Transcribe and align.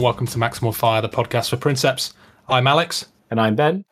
Hello, 0.00 0.08
and 0.08 0.16
welcome 0.16 0.26
to 0.28 0.38
Maximal 0.38 0.74
Fire, 0.74 1.02
the 1.02 1.10
podcast 1.10 1.50
for 1.50 1.58
Princeps. 1.58 2.14
I'm 2.48 2.66
Alex. 2.66 3.08
And 3.30 3.38
I'm 3.38 3.54
Ben. 3.54 3.84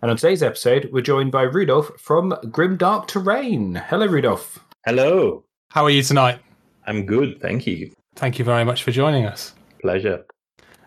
And 0.00 0.12
on 0.12 0.16
today's 0.16 0.40
episode, 0.40 0.88
we're 0.92 1.00
joined 1.00 1.32
by 1.32 1.42
Rudolph 1.42 1.90
from 1.98 2.30
Grimdark 2.44 3.08
Terrain. 3.08 3.74
Hello, 3.74 4.06
Rudolph. 4.06 4.60
Hello. 4.84 5.42
How 5.70 5.82
are 5.82 5.90
you 5.90 6.04
tonight? 6.04 6.38
I'm 6.86 7.04
good, 7.04 7.40
thank 7.40 7.66
you. 7.66 7.92
Thank 8.14 8.38
you 8.38 8.44
very 8.44 8.64
much 8.64 8.84
for 8.84 8.92
joining 8.92 9.26
us. 9.26 9.54
Pleasure. 9.80 10.24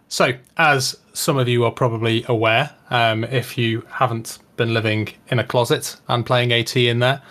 So, 0.07 0.31
as 0.55 0.95
some 1.11 1.37
of 1.37 1.49
you 1.49 1.65
are 1.65 1.71
probably 1.71 2.23
aware, 2.29 2.73
um, 2.89 3.25
if 3.25 3.57
you 3.57 3.85
haven't 3.89 4.39
been 4.55 4.73
living 4.73 5.09
in 5.27 5.39
a 5.39 5.43
closet 5.43 5.97
and 6.07 6.25
playing 6.25 6.53
AT 6.53 6.73
in 6.77 6.99
there, 6.99 7.21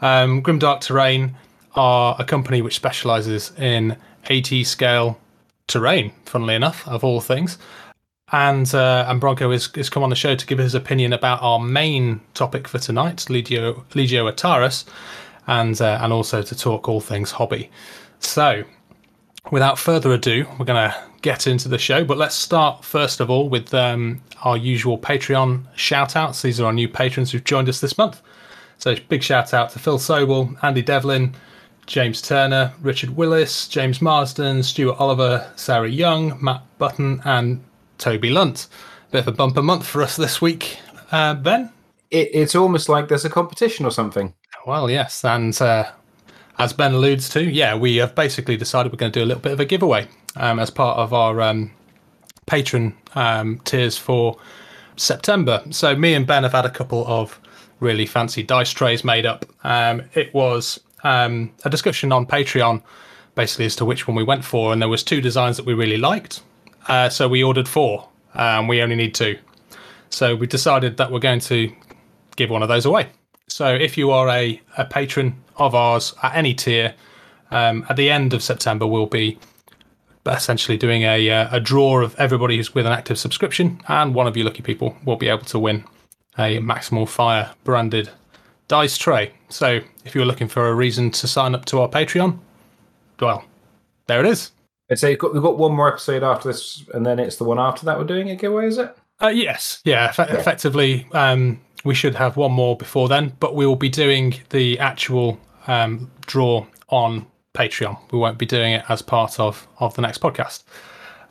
um, 0.00 0.42
Grimdark 0.42 0.80
Terrain 0.80 1.36
are 1.74 2.16
a 2.18 2.24
company 2.24 2.62
which 2.62 2.76
specialises 2.76 3.52
in 3.58 3.98
AT 4.30 4.48
scale 4.64 5.20
terrain, 5.66 6.12
funnily 6.24 6.54
enough, 6.54 6.86
of 6.88 7.04
all 7.04 7.20
things. 7.20 7.58
And 8.32 8.74
uh, 8.74 9.04
and 9.08 9.20
Bronco 9.20 9.50
has, 9.52 9.68
has 9.74 9.90
come 9.90 10.02
on 10.02 10.10
the 10.10 10.16
show 10.16 10.34
to 10.34 10.46
give 10.46 10.58
his 10.58 10.74
opinion 10.74 11.12
about 11.12 11.42
our 11.42 11.60
main 11.60 12.20
topic 12.32 12.66
for 12.66 12.78
tonight, 12.78 13.18
Legio, 13.28 13.84
Legio 13.90 14.32
Atarus, 14.32 14.84
and, 15.46 15.80
uh, 15.80 15.98
and 16.00 16.12
also 16.12 16.42
to 16.42 16.56
talk 16.56 16.88
all 16.88 17.00
things 17.00 17.30
hobby. 17.30 17.70
So, 18.20 18.64
without 19.50 19.78
further 19.78 20.12
ado, 20.12 20.46
we're 20.58 20.64
going 20.64 20.90
to 20.90 20.96
get 21.20 21.46
into 21.46 21.68
the 21.68 21.78
show. 21.78 22.04
But 22.04 22.16
let's 22.16 22.34
start 22.34 22.84
first 22.84 23.20
of 23.20 23.30
all 23.30 23.48
with 23.48 23.72
um, 23.74 24.22
our 24.42 24.56
usual 24.56 24.98
Patreon 24.98 25.64
shout 25.76 26.16
outs. 26.16 26.42
These 26.42 26.60
are 26.60 26.66
our 26.66 26.72
new 26.72 26.88
patrons 26.88 27.30
who've 27.30 27.44
joined 27.44 27.68
us 27.68 27.80
this 27.80 27.98
month. 27.98 28.22
So, 28.78 28.96
big 29.08 29.22
shout 29.22 29.54
out 29.54 29.70
to 29.70 29.78
Phil 29.78 29.98
Sobel, 29.98 30.56
Andy 30.62 30.82
Devlin, 30.82 31.34
James 31.86 32.22
Turner, 32.22 32.72
Richard 32.80 33.10
Willis, 33.10 33.68
James 33.68 34.00
Marsden, 34.00 34.62
Stuart 34.62 34.96
Oliver, 34.98 35.50
Sarah 35.56 35.88
Young, 35.88 36.38
Matt 36.42 36.62
Button, 36.78 37.20
and 37.24 37.62
Toby 37.98 38.30
Lunt. 38.30 38.68
Bit 39.10 39.20
of 39.20 39.28
a 39.28 39.32
bumper 39.32 39.62
month 39.62 39.86
for 39.86 40.02
us 40.02 40.16
this 40.16 40.40
week, 40.40 40.78
uh, 41.12 41.34
Ben. 41.34 41.70
It, 42.10 42.30
it's 42.32 42.54
almost 42.54 42.88
like 42.88 43.08
there's 43.08 43.24
a 43.24 43.30
competition 43.30 43.86
or 43.86 43.90
something. 43.90 44.34
Well, 44.66 44.90
yes, 44.90 45.24
and 45.24 45.60
uh, 45.60 45.90
as 46.58 46.72
Ben 46.72 46.94
alludes 46.94 47.28
to, 47.30 47.42
yeah, 47.42 47.74
we 47.74 47.96
have 47.96 48.14
basically 48.14 48.56
decided 48.56 48.92
we're 48.92 48.96
going 48.96 49.12
to 49.12 49.18
do 49.20 49.24
a 49.24 49.26
little 49.26 49.42
bit 49.42 49.52
of 49.52 49.60
a 49.60 49.64
giveaway 49.64 50.08
um, 50.36 50.58
as 50.58 50.70
part 50.70 50.98
of 50.98 51.12
our 51.12 51.40
um, 51.40 51.70
patron 52.46 52.96
um, 53.14 53.60
tiers 53.64 53.98
for 53.98 54.38
September. 54.96 55.62
So 55.70 55.94
me 55.94 56.14
and 56.14 56.26
Ben 56.26 56.44
have 56.44 56.52
had 56.52 56.64
a 56.64 56.70
couple 56.70 57.06
of 57.06 57.38
really 57.80 58.06
fancy 58.06 58.42
dice 58.42 58.70
trays 58.70 59.04
made 59.04 59.26
up. 59.26 59.44
Um, 59.64 60.02
it 60.14 60.32
was 60.32 60.80
um, 61.04 61.52
a 61.64 61.70
discussion 61.70 62.12
on 62.12 62.26
Patreon, 62.26 62.82
basically 63.34 63.66
as 63.66 63.76
to 63.76 63.84
which 63.84 64.08
one 64.08 64.16
we 64.16 64.24
went 64.24 64.44
for, 64.44 64.72
and 64.72 64.82
there 64.82 64.88
was 64.88 65.02
two 65.02 65.20
designs 65.20 65.56
that 65.56 65.66
we 65.66 65.74
really 65.74 65.98
liked. 65.98 66.42
Uh, 66.88 67.08
so 67.08 67.28
we 67.28 67.42
ordered 67.42 67.68
four, 67.68 68.08
and 68.34 68.68
we 68.68 68.82
only 68.82 68.96
need 68.96 69.14
two. 69.14 69.38
So 70.10 70.34
we 70.34 70.46
decided 70.46 70.96
that 70.96 71.10
we're 71.10 71.18
going 71.18 71.40
to 71.40 71.72
give 72.36 72.50
one 72.50 72.62
of 72.62 72.68
those 72.68 72.84
away. 72.84 73.08
So 73.46 73.74
if 73.74 73.96
you 73.96 74.10
are 74.10 74.28
a, 74.28 74.60
a 74.76 74.84
patron 74.84 75.42
of 75.56 75.74
ours 75.74 76.14
at 76.22 76.34
any 76.34 76.54
tier, 76.54 76.94
um, 77.50 77.86
at 77.88 77.96
the 77.96 78.10
end 78.10 78.34
of 78.34 78.42
September 78.42 78.86
we'll 78.86 79.06
be 79.06 79.38
essentially 80.26 80.78
doing 80.78 81.02
a, 81.02 81.30
uh, 81.30 81.48
a 81.56 81.60
draw 81.60 82.00
of 82.00 82.14
everybody 82.18 82.56
who's 82.56 82.74
with 82.74 82.86
an 82.86 82.92
active 82.92 83.18
subscription, 83.18 83.80
and 83.88 84.14
one 84.14 84.26
of 84.26 84.36
you 84.36 84.44
lucky 84.44 84.62
people 84.62 84.96
will 85.04 85.16
be 85.16 85.28
able 85.28 85.44
to 85.44 85.58
win 85.58 85.84
a 86.38 86.58
Maximal 86.58 87.08
Fire 87.08 87.52
branded 87.62 88.10
dice 88.68 88.96
tray. 88.96 89.32
So 89.48 89.80
if 90.04 90.14
you're 90.14 90.24
looking 90.24 90.48
for 90.48 90.68
a 90.68 90.74
reason 90.74 91.10
to 91.12 91.26
sign 91.26 91.54
up 91.54 91.64
to 91.66 91.80
our 91.80 91.88
Patreon, 91.88 92.38
well, 93.20 93.44
there 94.06 94.20
it 94.20 94.26
is. 94.26 94.50
And 94.88 94.98
so 94.98 95.08
you've 95.08 95.18
got, 95.18 95.32
we've 95.32 95.42
got 95.42 95.56
one 95.56 95.72
more 95.72 95.88
episode 95.88 96.22
after 96.22 96.48
this, 96.48 96.84
and 96.92 97.06
then 97.06 97.18
it's 97.18 97.36
the 97.36 97.44
one 97.44 97.58
after 97.58 97.86
that 97.86 97.98
we're 97.98 98.04
doing 98.04 98.30
a 98.30 98.36
giveaway, 98.36 98.66
is 98.66 98.78
it? 98.78 98.94
Uh, 99.22 99.28
yes, 99.28 99.80
yeah. 99.84 100.12
Eff- 100.16 100.30
Effectively, 100.30 101.06
um, 101.12 101.60
we 101.84 101.94
should 101.94 102.14
have 102.14 102.36
one 102.36 102.52
more 102.52 102.76
before 102.76 103.08
then, 103.08 103.32
but 103.40 103.54
we 103.54 103.66
will 103.66 103.76
be 103.76 103.88
doing 103.88 104.34
the 104.50 104.78
actual 104.78 105.38
um, 105.66 106.10
draw 106.26 106.66
on 106.88 107.26
Patreon. 107.54 107.96
We 108.10 108.18
won't 108.18 108.36
be 108.36 108.46
doing 108.46 108.74
it 108.74 108.84
as 108.88 109.00
part 109.00 109.38
of 109.38 109.66
of 109.78 109.94
the 109.94 110.02
next 110.02 110.20
podcast. 110.20 110.64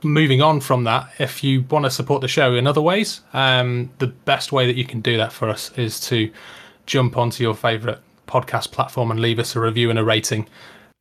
Moving 0.04 0.42
on 0.42 0.60
from 0.60 0.84
that, 0.86 1.10
if 1.20 1.44
you 1.44 1.62
want 1.70 1.86
to 1.86 1.92
support 1.92 2.22
the 2.22 2.28
show 2.28 2.56
in 2.56 2.68
other 2.68 2.82
ways, 2.82 3.22
um, 3.34 3.90
the 4.00 4.08
best 4.08 4.52
way 4.52 4.66
that 4.66 4.76
you 4.76 4.86
can 4.86 5.00
do 5.02 5.18
that 5.18 5.32
for 5.32 5.50
us 5.50 5.72
is 5.78 6.00
to 6.02 6.32
jump 6.86 7.18
onto 7.18 7.44
your 7.44 7.56
favorite 7.56 8.00
podcast 8.28 8.72
platform 8.72 9.12
and 9.12 9.20
leave 9.20 9.40
us 9.40 9.56
a 9.56 9.60
review 9.60 9.90
and 9.90 10.00
a 10.00 10.04
rating. 10.04 10.48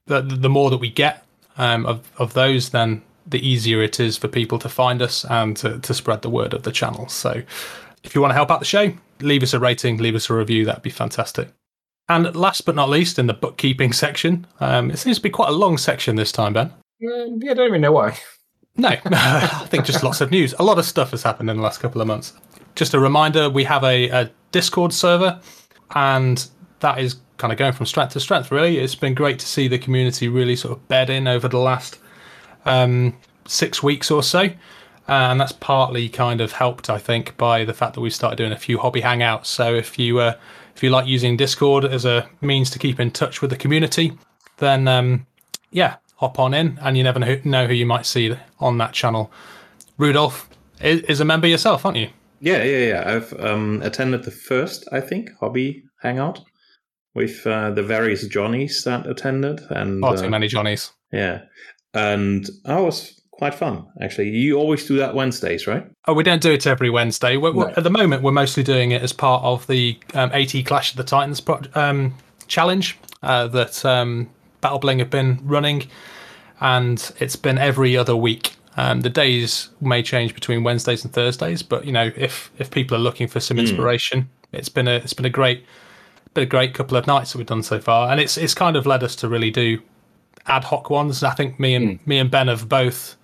The, 0.07 0.21
the 0.21 0.49
more 0.49 0.71
that 0.71 0.79
we 0.79 0.91
get 0.91 1.25
um, 1.57 1.87
of, 1.87 2.11
of 2.19 2.35
those, 2.35 2.71
then 2.71 3.03
the 3.27 3.47
easier 3.47 3.83
it 3.83 4.01
is 4.01 4.17
for 4.17 4.29
people 4.29 4.59
to 4.59 4.69
find 4.69 5.01
us 5.01 5.25
and 5.27 5.57
to, 5.59 5.79
to 5.79 5.95
spread 5.95 6.23
the 6.23 6.31
word 6.31 6.55
of 6.55 6.65
the 6.65 6.73
channel. 6.73 7.09
So 7.09 7.43
if 8.05 8.15
you 8.15 8.21
want 8.21 8.31
to 8.31 8.37
help 8.37 8.51
out 8.51 8.59
the 8.59 8.67
show, 8.67 8.93
leave 9.21 9.43
us 9.43 9.55
a 9.55 9.61
rating, 9.61 9.99
leave 9.99 10.15
us 10.15 10.29
a 10.29 10.35
review. 10.35 10.65
That'd 10.65 10.83
be 10.83 10.91
fantastic. 10.91 11.49
And 12.09 12.35
last 12.35 12.67
but 12.67 12.75
not 12.75 12.89
least, 12.89 13.19
in 13.19 13.27
the 13.27 13.35
bookkeeping 13.35 13.93
section, 13.93 14.47
um, 14.61 14.91
it 14.91 14.99
seems 14.99 15.17
to 15.17 15.23
be 15.23 15.31
quite 15.31 15.49
a 15.49 15.53
long 15.53 15.79
section 15.79 16.17
this 16.17 16.33
time, 16.33 16.53
Ben. 16.53 16.73
Mm, 17.03 17.43
yeah, 17.43 17.53
I 17.53 17.55
don't 17.55 17.69
even 17.69 17.81
know 17.81 17.93
why. 17.93 18.19
No, 18.77 18.89
I 19.05 19.67
think 19.69 19.85
just 19.85 20.03
lots 20.03 20.21
of 20.21 20.31
news. 20.31 20.55
A 20.59 20.65
lot 20.65 20.79
of 20.79 20.85
stuff 20.85 21.13
has 21.13 21.23
happened 21.23 21.49
in 21.49 21.57
the 21.57 21.63
last 21.63 21.81
couple 21.81 22.01
of 22.01 22.07
months. 22.07 22.33
Just 22.75 22.95
a 22.95 23.01
reminder 23.01 23.49
we 23.49 23.65
have 23.65 23.85
a, 23.85 24.09
a 24.09 24.31
Discord 24.51 24.93
server, 24.93 25.41
and 25.95 26.47
that 26.81 26.99
is 26.99 27.17
kind 27.39 27.53
of 27.53 27.59
going 27.59 27.73
from 27.73 27.87
strength 27.87 28.13
to 28.13 28.21
strength, 28.21 28.51
really. 28.51 28.79
It's 28.79 28.95
been 28.95 29.15
great 29.15 29.39
to 29.41 29.47
see 29.47 29.69
the 29.69 29.79
community 29.79 30.29
really 30.29 30.57
sort 30.57 30.77
of 30.77 30.89
bed 30.89 31.11
in 31.11 31.27
over 31.27 31.49
the 31.49 31.59
last 31.59 31.99
um, 32.65 33.17
six 33.47 33.83
weeks 33.83 34.11
or 34.11 34.23
so. 34.23 34.51
Uh, 35.09 35.31
and 35.31 35.41
that's 35.41 35.53
partly 35.53 36.09
kind 36.09 36.41
of 36.41 36.53
helped, 36.53 36.89
I 36.89 36.99
think, 36.99 37.37
by 37.37 37.65
the 37.65 37.75
fact 37.75 37.95
that 37.95 38.01
we've 38.01 38.15
started 38.15 38.37
doing 38.37 38.53
a 38.53 38.57
few 38.57 38.79
hobby 38.79 39.01
hangouts. 39.01 39.47
So 39.47 39.75
if 39.75 39.99
you 39.99 40.21
uh, 40.21 40.35
if 40.77 40.83
you 40.83 40.91
like 40.91 41.07
using 41.07 41.37
Discord 41.37 41.85
as 41.85 42.05
a 42.05 42.29
means 42.41 42.71
to 42.71 42.79
keep 42.79 43.01
in 43.01 43.11
touch 43.11 43.43
with 43.43 43.51
the 43.51 43.57
community, 43.57 44.13
then 44.59 44.87
um, 44.87 45.27
yeah, 45.71 45.97
hop 46.17 46.39
on 46.39 46.55
in, 46.55 46.79
and 46.83 46.97
you 46.97 47.03
never 47.03 47.19
know 47.19 47.67
who 47.67 47.75
you 47.75 47.85
might 47.85 48.07
see 48.07 48.37
on 48.61 48.79
that 48.79 48.93
channel. 48.93 49.31
Rudolph 49.99 50.49
is 50.81 51.21
a 51.21 51.25
member 51.25 51.49
yourself, 51.49 51.85
aren't 51.85 51.99
you? 51.99 52.09
Yeah, 52.43 52.63
yeah, 52.65 52.87
yeah. 52.87 53.03
I've 53.07 53.33
um, 53.41 53.81
attended 53.83 54.25
the 54.25 54.31
first, 54.33 54.87
I 54.93 55.01
think, 55.01 55.31
hobby 55.41 55.85
hangout 56.03 56.41
with 57.15 57.47
uh, 57.47 57.71
the 57.71 57.83
various 57.85 58.27
Johnnies 58.27 58.83
that 58.85 59.07
attended, 59.07 59.61
and 59.71 60.01
Far 60.01 60.17
too 60.17 60.27
uh, 60.27 60.31
many 60.31 60.49
Johnnies. 60.49 60.91
yeah, 61.13 61.43
and 61.95 62.45
that 62.65 62.81
was 62.81 63.21
quite 63.31 63.55
fun. 63.55 63.87
Actually, 64.01 64.31
you 64.31 64.57
always 64.59 64.87
do 64.87 64.97
that 64.97 65.15
Wednesdays, 65.15 65.67
right? 65.67 65.87
Oh, 66.09 66.15
we 66.15 66.23
don't 66.25 66.43
do 66.43 66.53
it 66.53 66.67
every 66.67 66.91
Wednesday. 66.91 67.37
We're, 67.37 67.53
we're- 67.53 67.73
At 67.77 67.85
the 67.85 67.91
moment, 67.91 68.23
we're 68.23 68.33
mostly 68.33 68.63
doing 68.63 68.91
it 68.91 69.03
as 69.03 69.13
part 69.13 69.43
of 69.45 69.67
the 69.69 69.99
um, 70.15 70.31
AT 70.33 70.53
Clash 70.67 70.91
of 70.93 70.97
the 70.97 71.05
Titans 71.05 71.41
pro- 71.41 71.61
um, 71.75 72.15
challenge 72.49 72.99
uh, 73.23 73.47
that 73.49 73.85
um, 73.85 74.29
Battle 74.61 74.79
Bling 74.81 74.99
have 74.99 75.11
been 75.11 75.39
running, 75.45 75.87
and 76.61 77.13
it's 77.21 77.37
been 77.37 77.59
every 77.59 77.97
other 77.97 78.17
week. 78.17 78.57
Um, 78.77 79.03
the 79.03 79.11
days 79.11 79.69
may 79.81 80.03
change 80.03 80.35
between 80.35 80.65
Wednesdays 80.65 81.05
and 81.05 81.13
Thursdays, 81.13 81.63
but 81.63 81.85
you 81.85 81.93
know, 81.93 82.11
if 82.17 82.51
if 82.59 82.71
people 82.71 82.97
are 82.97 83.01
looking 83.01 83.29
for 83.29 83.41
some 83.41 83.59
inspiration, 83.59 84.31
it's 84.53 84.69
been 84.69 84.89
a 84.89 84.97
it's 84.97 85.13
been 85.13 85.27
a 85.27 85.31
great 85.31 85.65
been 86.35 86.45
a 86.45 86.47
great 86.47 86.73
couple 86.73 86.97
of 86.97 87.07
nights 87.07 87.33
that 87.33 87.39
we've 87.39 87.47
done 87.47 87.63
so 87.63 87.81
far, 87.81 88.11
and 88.11 88.21
it's 88.21 88.39
it's 88.39 88.55
kind 88.55 88.77
of 88.77 88.87
led 88.87 89.03
us 89.03 89.15
to 89.17 89.29
really 89.29 89.51
do 89.51 89.81
ad 90.47 90.65
hoc 90.65 90.91
ones. 90.91 91.23
I 91.23 91.35
think 91.35 91.61
me 91.61 91.75
and 91.75 92.05
me 92.07 92.19
and 92.19 92.31
Ben 92.31 92.49
have 92.49 92.69
both 92.69 93.17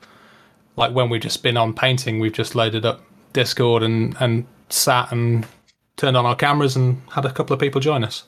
like 0.76 0.92
when 0.92 1.08
we've 1.08 1.20
just 1.20 1.42
been 1.42 1.56
on 1.56 1.74
painting, 1.74 2.20
we've 2.20 2.32
just 2.32 2.54
loaded 2.54 2.84
up 2.84 3.02
Discord 3.32 3.82
and 3.82 4.16
and 4.20 4.46
sat 4.68 5.10
and 5.12 5.46
turned 5.96 6.16
on 6.16 6.26
our 6.26 6.36
cameras 6.36 6.76
and 6.76 7.02
had 7.10 7.24
a 7.24 7.32
couple 7.32 7.54
of 7.54 7.60
people 7.60 7.80
join 7.80 8.04
us. 8.04 8.24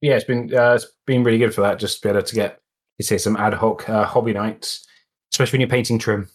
Yeah, 0.00 0.16
it's 0.16 0.24
been 0.24 0.52
uh, 0.54 0.74
it's 0.74 0.86
been 1.06 1.24
really 1.24 1.38
good 1.38 1.54
for 1.54 1.60
that. 1.62 1.78
Just 1.78 2.02
to 2.02 2.08
be 2.08 2.10
able 2.10 2.22
to 2.22 2.34
get 2.34 2.60
you 2.98 3.04
say 3.04 3.18
some 3.18 3.36
ad 3.36 3.54
hoc 3.54 3.88
uh, 3.88 4.04
hobby 4.04 4.32
nights, 4.32 4.86
especially 5.32 5.56
when 5.56 5.60
you're 5.62 5.70
painting 5.70 5.98
trim. 5.98 6.28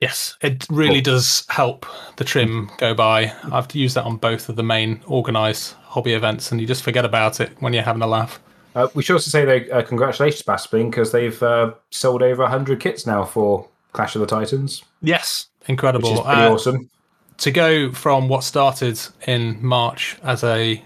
Yes, 0.00 0.36
it 0.42 0.64
really 0.70 1.02
Cool. 1.02 1.14
does 1.14 1.44
help 1.48 1.84
the 2.16 2.24
trim 2.24 2.70
go 2.78 2.94
by. 2.94 3.32
I've 3.50 3.74
used 3.74 3.96
that 3.96 4.04
on 4.04 4.16
both 4.16 4.48
of 4.48 4.54
the 4.56 4.62
main 4.62 5.00
organised 5.08 5.74
hobby 5.82 6.12
events, 6.12 6.52
and 6.52 6.60
you 6.60 6.66
just 6.68 6.82
forget 6.84 7.04
about 7.04 7.40
it 7.40 7.50
when 7.60 7.72
you're 7.72 7.82
having 7.82 8.02
a 8.02 8.06
laugh. 8.06 8.38
Uh, 8.76 8.86
we 8.94 9.02
should 9.02 9.14
also 9.14 9.30
say 9.30 9.44
though, 9.44 9.74
uh, 9.76 9.82
congratulations, 9.82 10.42
Battle 10.42 10.68
Bling, 10.70 10.90
because 10.90 11.10
they've 11.10 11.42
uh, 11.42 11.72
sold 11.90 12.22
over 12.22 12.46
hundred 12.46 12.78
kits 12.78 13.06
now 13.06 13.24
for 13.24 13.66
Clash 13.92 14.14
of 14.14 14.20
the 14.20 14.26
Titans, 14.26 14.84
Yes, 15.02 15.48
which 15.60 15.70
incredible. 15.70 16.12
is 16.12 16.20
pretty 16.20 16.42
Uh, 16.42 16.52
awesome. 16.52 16.90
to 17.38 17.50
go 17.50 17.90
from 17.92 18.28
what 18.28 18.44
started 18.44 19.00
in 19.26 19.58
March 19.66 20.16
as 20.22 20.44
a 20.44 20.80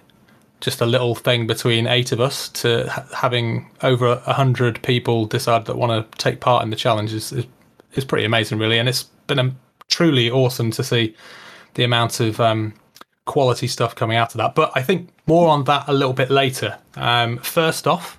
just 0.62 0.80
a 0.80 0.86
little 0.86 1.14
thing 1.14 1.46
between 1.46 1.86
eight 1.86 2.12
of 2.12 2.20
us 2.20 2.48
to 2.48 2.88
ha- 2.88 3.04
having 3.14 3.68
over 3.82 4.22
a 4.24 4.32
hundred 4.32 4.80
people 4.82 5.26
decide 5.26 5.66
that 5.66 5.76
want 5.76 6.10
to 6.10 6.18
take 6.18 6.40
part 6.40 6.62
in 6.62 6.70
the 6.70 6.76
challenge 6.76 7.12
is, 7.12 7.32
is 7.32 7.44
is 7.94 8.04
pretty 8.04 8.24
amazing, 8.24 8.58
really. 8.58 8.78
And 8.78 8.88
it's 8.88 9.02
been 9.26 9.38
a, 9.38 9.54
truly 9.88 10.30
awesome 10.30 10.70
to 10.70 10.82
see 10.82 11.14
the 11.74 11.84
amount 11.84 12.20
of 12.20 12.40
um, 12.40 12.72
quality 13.26 13.66
stuff 13.66 13.94
coming 13.94 14.16
out 14.16 14.34
of 14.34 14.38
that. 14.38 14.54
But 14.54 14.72
I 14.74 14.82
think 14.82 15.10
more 15.26 15.48
on 15.48 15.64
that 15.64 15.88
a 15.88 15.92
little 15.92 16.14
bit 16.14 16.30
later. 16.30 16.78
Um, 16.94 17.38
first 17.38 17.86
off, 17.86 18.18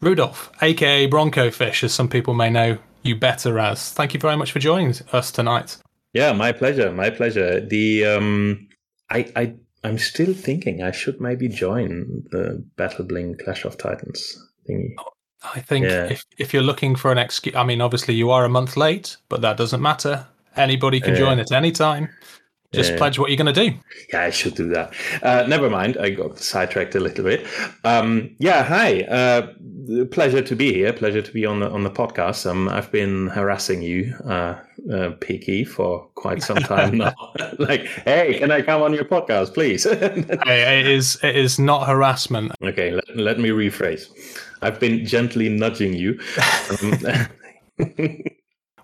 Rudolph, 0.00 0.50
aka 0.62 1.06
Bronco 1.06 1.50
Fish, 1.50 1.84
as 1.84 1.92
some 1.92 2.08
people 2.08 2.34
may 2.34 2.50
know 2.50 2.78
you 3.02 3.16
better 3.16 3.58
as. 3.58 3.90
Thank 3.90 4.14
you 4.14 4.20
very 4.20 4.36
much 4.36 4.52
for 4.52 4.60
joining 4.60 4.94
us 5.12 5.30
tonight. 5.30 5.76
Yeah, 6.12 6.32
my 6.32 6.52
pleasure. 6.52 6.92
My 6.92 7.10
pleasure. 7.10 7.60
The 7.60 8.04
um, 8.04 8.68
I 9.10 9.30
I 9.36 9.54
I'm 9.84 9.98
still 9.98 10.32
thinking 10.34 10.82
I 10.82 10.90
should 10.90 11.20
maybe 11.20 11.46
join 11.48 12.24
the 12.30 12.64
Battle 12.76 13.04
Bling 13.04 13.36
Clash 13.42 13.64
of 13.64 13.76
Titans 13.78 14.36
thingy. 14.68 14.94
I 15.54 15.60
think 15.60 15.84
Yeah. 15.84 16.06
if, 16.06 16.24
if 16.38 16.54
you're 16.54 16.62
looking 16.62 16.96
for 16.96 17.12
an 17.12 17.18
excuse, 17.18 17.54
I 17.54 17.64
mean, 17.64 17.80
obviously 17.82 18.14
you 18.14 18.30
are 18.30 18.44
a 18.44 18.48
month 18.48 18.76
late, 18.78 19.18
but 19.28 19.42
that 19.42 19.58
doesn't 19.58 19.82
matter. 19.82 20.26
Anybody 20.56 21.00
can 21.00 21.12
Yeah. 21.14 21.18
join 21.20 21.38
at 21.38 21.52
any 21.52 21.70
time. 21.70 22.08
Just 22.74 22.92
Yeah. 22.92 22.98
pledge 22.98 23.18
what 23.18 23.30
you're 23.30 23.36
going 23.42 23.54
to 23.54 23.70
do. 23.70 23.76
Yeah, 24.12 24.22
I 24.22 24.30
should 24.30 24.54
do 24.54 24.68
that. 24.70 24.92
Uh, 25.22 25.44
never 25.48 25.70
mind. 25.70 25.96
I 25.98 26.10
got 26.10 26.38
sidetracked 26.38 26.94
a 26.94 27.00
little 27.00 27.24
bit. 27.24 27.46
Um, 27.84 28.34
yeah, 28.38 28.62
hi. 28.62 29.02
Uh, 29.02 29.46
pleasure 30.10 30.42
to 30.42 30.56
be 30.56 30.72
here. 30.72 30.92
Pleasure 30.92 31.22
to 31.22 31.32
be 31.32 31.44
on 31.46 31.60
the 31.60 31.70
on 31.70 31.82
the 31.84 31.90
podcast. 31.90 32.48
Um, 32.50 32.68
I've 32.68 32.90
been 32.90 33.28
harassing 33.28 33.82
you, 33.82 34.14
uh, 34.26 34.54
uh, 34.92 35.10
Peaky, 35.20 35.64
for 35.64 36.08
quite 36.14 36.42
some 36.42 36.56
time 36.58 36.98
now. 37.04 37.14
like, 37.58 37.86
hey, 38.04 38.38
can 38.38 38.50
I 38.50 38.62
come 38.62 38.82
on 38.82 38.92
your 38.94 39.04
podcast, 39.04 39.54
please? 39.54 39.84
Hey, 40.44 40.80
it 40.80 40.86
is 40.86 41.18
it 41.22 41.36
is 41.36 41.58
not 41.58 41.86
harassment. 41.86 42.52
okay, 42.62 42.90
let, 42.92 43.16
let 43.16 43.38
me 43.38 43.50
rephrase. 43.50 44.08
I've 44.62 44.80
been 44.80 45.04
gently 45.04 45.48
nudging 45.50 45.92
you. 45.92 46.18
Um, 47.78 48.34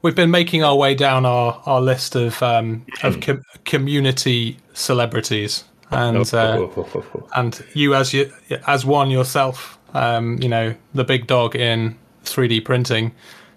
We've 0.02 0.14
been 0.14 0.31
making 0.31 0.64
our 0.64 0.76
way 0.76 0.94
down 0.94 1.26
our, 1.26 1.61
our 1.67 1.81
list 1.81 2.14
of 2.17 2.43
um, 2.43 2.87
of 3.02 3.20
com- 3.20 3.43
community 3.64 4.56
celebrities, 4.73 5.64
and 5.91 6.32
uh, 6.32 6.69
and 7.37 7.62
you 7.75 7.94
as 7.94 8.12
you 8.12 8.32
as 8.67 8.87
one 8.87 9.11
yourself, 9.11 9.79
um, 9.94 10.41
you 10.41 10.49
know 10.49 10.75
the 10.94 11.05
big 11.05 11.26
dog 11.26 11.55
in 11.55 11.99
3D 12.25 12.64
printing, 12.64 13.12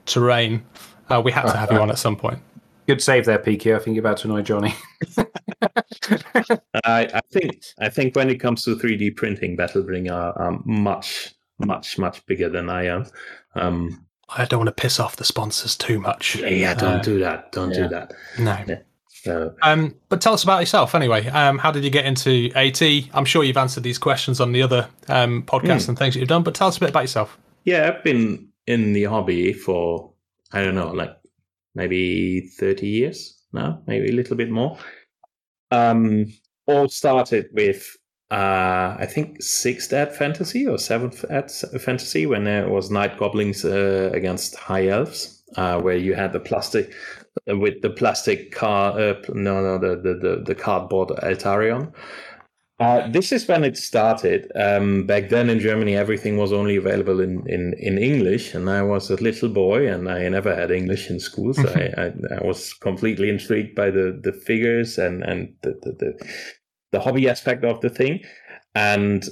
terrain. 0.05 0.63
Uh, 1.09 1.21
we 1.23 1.31
had 1.31 1.43
to 1.43 1.57
have 1.57 1.71
you 1.71 1.79
on 1.79 1.89
at 1.89 1.97
some 1.97 2.15
point. 2.15 2.39
Good 2.87 3.01
save 3.01 3.25
there, 3.25 3.39
PQ. 3.39 3.75
I 3.75 3.79
think 3.79 3.95
you're 3.95 4.05
about 4.05 4.17
to 4.17 4.27
annoy 4.27 4.41
Johnny. 4.41 4.73
I, 6.83 7.07
I 7.13 7.21
think 7.31 7.63
I 7.79 7.87
think 7.87 8.15
when 8.17 8.29
it 8.29 8.39
comes 8.39 8.65
to 8.65 8.75
3D 8.75 9.15
printing, 9.15 9.55
Battle 9.55 9.83
Bling 9.83 10.09
are 10.09 10.39
um, 10.41 10.61
much 10.65 11.33
much 11.59 11.97
much 11.97 12.25
bigger 12.25 12.49
than 12.49 12.69
I 12.69 12.87
am. 12.87 13.05
Um, 13.55 14.05
I 14.35 14.45
don't 14.45 14.59
want 14.59 14.75
to 14.75 14.81
piss 14.81 14.99
off 14.99 15.15
the 15.15 15.23
sponsors 15.25 15.75
too 15.77 15.99
much. 15.99 16.35
yeah, 16.37 16.47
yeah, 16.47 16.73
don't 16.73 16.99
Uh, 16.99 17.01
do 17.01 17.19
that. 17.19 17.51
Don't 17.51 17.71
yeah. 17.71 17.83
do 17.83 17.87
that. 17.89 18.13
No. 18.39 18.77
So, 19.07 19.55
Um, 19.61 19.95
but 20.09 20.19
tell 20.21 20.33
us 20.33 20.43
about 20.43 20.59
yourself 20.59 20.95
anyway. 20.95 21.27
Um, 21.27 21.57
how 21.57 21.71
did 21.71 21.83
you 21.85 21.89
get 21.89 22.05
into 22.05 22.51
AT? 22.55 22.81
I'm 23.13 23.23
sure 23.25 23.43
you've 23.45 23.55
answered 23.57 23.83
these 23.83 23.97
questions 23.97 24.41
on 24.41 24.51
the 24.51 24.61
other 24.61 24.89
um, 25.07 25.43
podcasts 25.43 25.87
and 25.87 25.97
things 25.97 26.13
that 26.13 26.19
you've 26.19 26.27
done, 26.29 26.43
but 26.43 26.53
tell 26.55 26.67
us 26.67 26.77
a 26.77 26.79
bit 26.81 26.89
about 26.89 27.01
yourself. 27.03 27.37
yeah, 27.63 27.87
I've 27.89 28.03
been 28.03 28.49
in 28.67 28.91
the 28.93 29.03
hobby 29.05 29.53
for 29.53 30.11
I 30.51 30.63
don't 30.63 30.75
know, 30.75 30.91
like 30.91 31.15
maybe 31.73 32.41
30 32.59 32.87
years 32.87 33.41
now, 33.53 33.81
maybe 33.87 34.09
a 34.09 34.13
little 34.13 34.35
bit 34.35 34.49
more. 34.51 34.77
Um, 35.71 36.31
all 36.67 36.87
started 36.89 37.47
with 37.53 37.95
uh, 38.33 38.97
I 38.97 39.05
think 39.05 39.43
sixth 39.43 39.93
ed 39.93 40.15
fantasy 40.15 40.65
or 40.65 40.79
seventh 40.79 41.23
ed 41.29 41.51
fantasy 41.51 42.25
when 42.25 42.45
there 42.45 42.67
was 42.67 42.89
night 42.89 43.15
goblins 43.19 43.63
uh, 43.63 44.09
against 44.11 44.55
high 44.55 44.87
elves, 44.87 45.43
uh, 45.55 45.79
where 45.79 45.97
you 45.97 46.15
had 46.15 46.33
the 46.33 46.39
plastic 46.39 46.91
with 47.45 47.83
the 47.83 47.91
plastic 47.91 48.51
car. 48.51 48.99
Uh, 48.99 49.13
no, 49.29 49.61
no, 49.61 49.77
the 49.77 49.95
the 50.01 50.13
the, 50.15 50.43
the 50.47 50.55
cardboard 50.55 51.09
Altarion. 51.09 51.93
Uh, 52.79 53.07
this 53.07 53.31
is 53.31 53.47
when 53.47 53.63
it 53.63 53.77
started. 53.77 54.51
Um, 54.55 55.05
back 55.05 55.29
then 55.29 55.47
in 55.47 55.59
Germany, 55.59 55.95
everything 55.95 56.37
was 56.37 56.51
only 56.51 56.75
available 56.75 57.21
in, 57.21 57.47
in, 57.47 57.75
in 57.77 57.99
English, 57.99 58.55
and 58.55 58.67
I 58.67 58.81
was 58.81 59.11
a 59.11 59.15
little 59.15 59.47
boy, 59.47 59.87
and 59.87 60.09
I 60.09 60.27
never 60.27 60.55
had 60.55 60.71
English 60.71 61.09
in 61.09 61.19
school, 61.19 61.53
so 61.53 61.69
I, 61.75 61.93
I, 62.01 62.13
I 62.41 62.43
was 62.43 62.73
completely 62.73 63.29
intrigued 63.29 63.75
by 63.75 63.91
the, 63.91 64.19
the 64.21 64.33
figures 64.33 64.97
and 64.97 65.23
and 65.23 65.53
the, 65.61 65.79
the, 65.83 65.91
the 65.91 66.27
the 66.93 67.01
hobby 67.01 67.27
aspect 67.27 67.65
of 67.65 67.81
the 67.81 67.89
thing. 67.89 68.21
And 68.75 69.25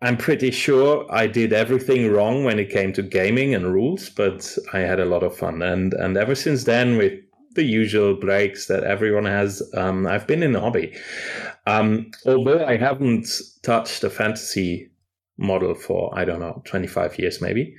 I'm 0.00 0.16
pretty 0.16 0.50
sure 0.50 1.06
I 1.10 1.26
did 1.26 1.52
everything 1.52 2.12
wrong 2.12 2.44
when 2.44 2.58
it 2.58 2.70
came 2.70 2.92
to 2.92 3.02
gaming 3.02 3.54
and 3.54 3.72
rules, 3.72 4.10
but 4.10 4.56
I 4.72 4.80
had 4.80 5.00
a 5.00 5.06
lot 5.06 5.22
of 5.22 5.36
fun. 5.36 5.62
And 5.62 5.94
and 5.94 6.16
ever 6.16 6.34
since 6.34 6.64
then, 6.64 6.96
with 6.98 7.14
the 7.54 7.64
usual 7.64 8.14
breaks 8.14 8.66
that 8.66 8.84
everyone 8.84 9.24
has, 9.24 9.62
um, 9.74 10.06
I've 10.06 10.26
been 10.26 10.42
in 10.42 10.52
the 10.52 10.60
hobby. 10.60 10.94
Um, 11.66 12.10
although 12.26 12.64
I 12.64 12.76
haven't 12.76 13.26
touched 13.62 14.04
a 14.04 14.10
fantasy 14.10 14.90
model 15.38 15.74
for 15.74 16.16
I 16.16 16.24
don't 16.24 16.40
know 16.40 16.62
25 16.66 17.18
years 17.18 17.40
maybe. 17.40 17.74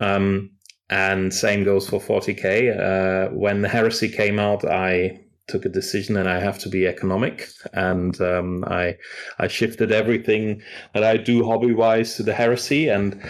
Um, 0.00 0.50
and 0.90 1.34
same 1.34 1.64
goes 1.64 1.88
for 1.88 2.00
40k. 2.00 2.78
Uh, 2.78 3.34
when 3.34 3.62
the 3.62 3.68
heresy 3.68 4.08
came 4.08 4.38
out, 4.38 4.64
I 4.64 5.23
took 5.46 5.64
a 5.64 5.68
decision 5.68 6.16
and 6.16 6.28
I 6.28 6.40
have 6.40 6.58
to 6.60 6.68
be 6.68 6.86
economic, 6.86 7.48
and 7.72 8.18
um, 8.20 8.64
I 8.66 8.96
I 9.38 9.48
shifted 9.48 9.92
everything 9.92 10.62
that 10.94 11.04
I 11.04 11.16
do 11.16 11.44
hobby 11.44 11.72
wise 11.72 12.16
to 12.16 12.22
the 12.22 12.34
heresy, 12.34 12.88
and 12.88 13.20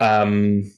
um, 0.00 0.70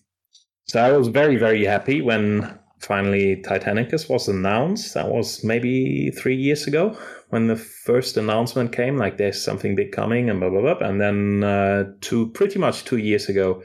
so 0.66 0.80
I 0.80 0.96
was 0.96 1.08
very 1.08 1.36
very 1.36 1.64
happy 1.64 2.00
when 2.00 2.58
finally 2.80 3.42
Titanicus 3.42 4.08
was 4.08 4.28
announced. 4.28 4.94
That 4.94 5.08
was 5.08 5.44
maybe 5.44 6.10
three 6.10 6.36
years 6.36 6.66
ago 6.66 6.96
when 7.30 7.46
the 7.46 7.56
first 7.56 8.16
announcement 8.16 8.72
came, 8.72 8.96
like 8.96 9.16
there's 9.16 9.42
something 9.42 9.76
big 9.76 9.92
coming 9.92 10.28
and 10.28 10.40
blah 10.40 10.50
blah 10.50 10.74
blah, 10.74 10.88
and 10.88 11.00
then 11.00 11.44
uh, 11.44 11.84
two 12.00 12.30
pretty 12.32 12.58
much 12.58 12.84
two 12.84 12.98
years 12.98 13.28
ago, 13.28 13.62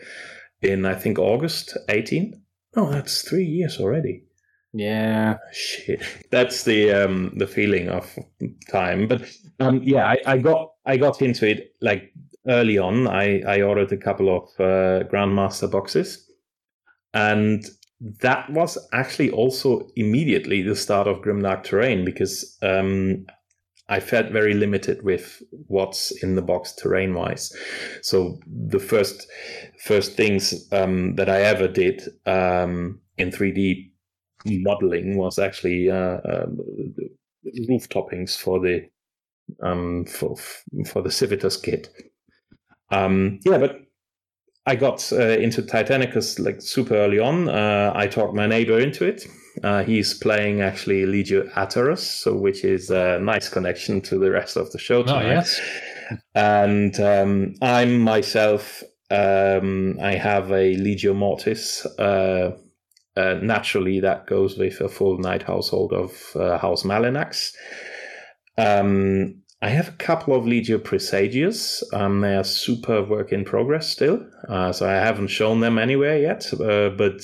in 0.61 0.85
I 0.85 0.95
think 0.95 1.19
August 1.19 1.77
18. 1.89 2.41
No, 2.75 2.91
that's 2.91 3.21
three 3.21 3.45
years 3.45 3.79
already. 3.79 4.23
Yeah. 4.77 5.37
Shit, 5.53 6.03
that's 6.31 6.63
the 6.63 6.91
um 6.91 7.31
the 7.37 7.47
feeling 7.47 7.87
of 7.87 8.13
time. 8.69 9.07
But 9.07 9.21
um 9.61 9.81
yeah, 9.83 10.05
I, 10.05 10.17
I 10.25 10.37
got 10.37 10.73
I 10.85 10.97
got 10.97 11.21
into 11.21 11.47
it 11.47 11.73
like 11.81 12.11
early 12.45 12.77
on. 12.77 13.07
I 13.07 13.39
I 13.47 13.61
ordered 13.61 13.93
a 13.93 13.97
couple 13.97 14.35
of 14.35 14.43
uh, 14.59 15.07
Grandmaster 15.07 15.71
boxes, 15.71 16.29
and 17.13 17.63
that 18.21 18.49
was 18.49 18.77
actually 18.91 19.31
also 19.31 19.87
immediately 19.95 20.61
the 20.61 20.75
start 20.75 21.07
of 21.07 21.21
Grimdark 21.21 21.63
Terrain 21.63 22.03
because 22.03 22.57
um 22.61 23.25
I 23.87 24.01
felt 24.01 24.31
very 24.33 24.55
limited 24.55 25.03
with 25.03 25.41
what's 25.67 26.11
in 26.21 26.35
the 26.35 26.41
box 26.41 26.73
terrain 26.73 27.13
wise. 27.13 27.55
So 28.01 28.39
the 28.45 28.79
first 28.79 29.25
first 29.85 30.17
things 30.17 30.67
um, 30.73 31.15
that 31.15 31.29
I 31.29 31.43
ever 31.43 31.69
did 31.69 32.01
um, 32.25 32.99
in 33.17 33.29
3D 33.29 33.91
modeling 34.45 35.17
was 35.17 35.39
actually 35.39 35.89
uh, 35.89 36.19
um, 36.23 36.59
roof 37.67 37.89
toppings 37.89 38.37
for 38.37 38.59
the 38.59 38.87
um, 39.61 40.05
for 40.05 40.35
for 40.87 41.01
the 41.01 41.11
Civitas 41.11 41.57
kit. 41.57 41.89
Um, 42.91 43.39
yeah, 43.45 43.57
but 43.57 43.81
I 44.65 44.75
got 44.75 45.11
uh, 45.11 45.37
into 45.37 45.61
Titanicus 45.61 46.39
like 46.39 46.61
super 46.61 46.95
early 46.95 47.19
on. 47.19 47.49
Uh, 47.49 47.93
I 47.95 48.07
talked 48.07 48.33
my 48.33 48.47
neighbor 48.47 48.79
into 48.79 49.05
it. 49.05 49.25
Uh, 49.63 49.83
he's 49.83 50.13
playing 50.13 50.61
actually 50.61 51.05
Legio 51.05 51.51
Atarus, 51.53 51.99
so 51.99 52.35
which 52.35 52.65
is 52.65 52.89
a 52.89 53.19
nice 53.19 53.47
connection 53.47 54.01
to 54.01 54.17
the 54.17 54.31
rest 54.31 54.57
of 54.57 54.71
the 54.71 54.79
show 54.79 55.03
Oh, 55.07 55.21
yes. 55.21 55.61
And 56.33 56.99
um, 56.99 57.55
I'm 57.61 57.99
myself. 57.99 58.83
Um, 59.11 59.99
I 60.01 60.15
have 60.15 60.51
a 60.51 60.75
Legio 60.75 61.15
Mortis. 61.15 61.85
Uh, 63.17 63.35
naturally, 63.41 63.99
that 64.01 64.27
goes 64.27 64.57
with 64.57 64.81
a 64.81 64.89
full 64.89 65.17
knight 65.17 65.43
household 65.43 65.93
of 65.93 66.35
uh, 66.35 66.57
House 66.57 66.83
Malinax. 66.83 67.53
Um, 68.57 69.41
I 69.61 69.69
have 69.69 69.87
a 69.89 69.93
couple 69.93 70.35
of 70.35 70.43
Legio 70.43 70.77
Presagius. 70.77 71.81
Um, 71.93 72.21
they 72.21 72.35
are 72.35 72.43
super 72.43 73.03
work 73.03 73.31
in 73.31 73.45
progress 73.45 73.89
still, 73.89 74.25
uh, 74.49 74.71
so 74.71 74.87
I 74.87 74.93
haven't 74.93 75.27
shown 75.27 75.61
them 75.61 75.77
anywhere 75.77 76.19
yet. 76.19 76.53
Uh, 76.53 76.89
but 76.89 77.21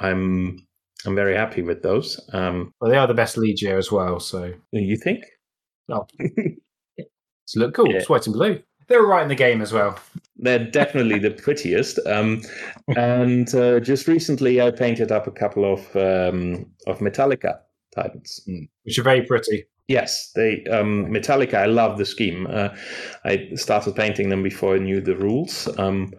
I'm 0.00 0.58
I'm 1.04 1.14
very 1.14 1.36
happy 1.36 1.62
with 1.62 1.82
those. 1.82 2.20
Um, 2.32 2.72
Well, 2.80 2.90
they 2.90 2.96
are 2.96 3.06
the 3.06 3.14
best 3.14 3.36
Legio 3.36 3.76
as 3.76 3.90
well. 3.90 4.20
So 4.20 4.54
you 4.72 4.96
think? 4.96 5.24
oh. 5.90 6.06
it's 6.96 7.56
look 7.56 7.74
cool. 7.74 7.88
Yeah. 7.88 7.96
It's 7.98 8.08
white 8.08 8.26
and 8.26 8.34
blue. 8.34 8.60
They 8.92 8.98
were 8.98 9.06
right 9.06 9.22
in 9.22 9.28
the 9.28 9.34
game 9.34 9.62
as 9.62 9.72
well. 9.72 9.98
They're 10.36 10.70
definitely 10.70 11.18
the 11.18 11.30
prettiest. 11.30 11.98
Um, 12.06 12.42
and 12.94 13.52
uh, 13.54 13.80
just 13.80 14.06
recently, 14.06 14.60
I 14.60 14.70
painted 14.70 15.10
up 15.10 15.26
a 15.26 15.30
couple 15.30 15.64
of 15.64 15.80
um, 15.96 16.66
of 16.86 16.98
Metalica 16.98 17.60
Titans. 17.94 18.46
Which 18.84 18.98
are 18.98 19.02
very 19.02 19.22
pretty. 19.24 19.64
Yes, 19.88 20.30
they 20.34 20.62
um, 20.70 21.06
Metalica. 21.06 21.54
I 21.54 21.64
love 21.64 21.96
the 21.96 22.04
scheme. 22.04 22.46
Uh, 22.50 22.68
I 23.24 23.48
started 23.54 23.96
painting 23.96 24.28
them 24.28 24.42
before 24.42 24.74
I 24.74 24.78
knew 24.78 25.00
the 25.00 25.16
rules, 25.16 25.68
um, 25.78 26.12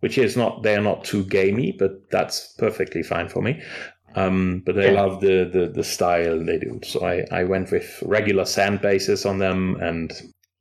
which 0.00 0.18
is 0.18 0.36
not 0.36 0.62
they 0.62 0.76
are 0.76 0.82
not 0.82 1.04
too 1.04 1.24
gamey, 1.24 1.74
but 1.78 2.10
that's 2.10 2.52
perfectly 2.58 3.02
fine 3.02 3.30
for 3.30 3.40
me. 3.40 3.62
Um, 4.16 4.62
but 4.66 4.78
I 4.78 4.88
Yeah. 4.88 5.00
love 5.02 5.22
the, 5.22 5.48
the 5.50 5.72
the 5.74 5.84
style 5.84 6.44
they 6.44 6.58
do, 6.58 6.78
so 6.84 7.06
I, 7.06 7.24
I 7.30 7.44
went 7.44 7.70
with 7.72 8.02
regular 8.02 8.44
sand 8.44 8.82
bases 8.82 9.24
on 9.24 9.38
them 9.38 9.76
and 9.80 10.12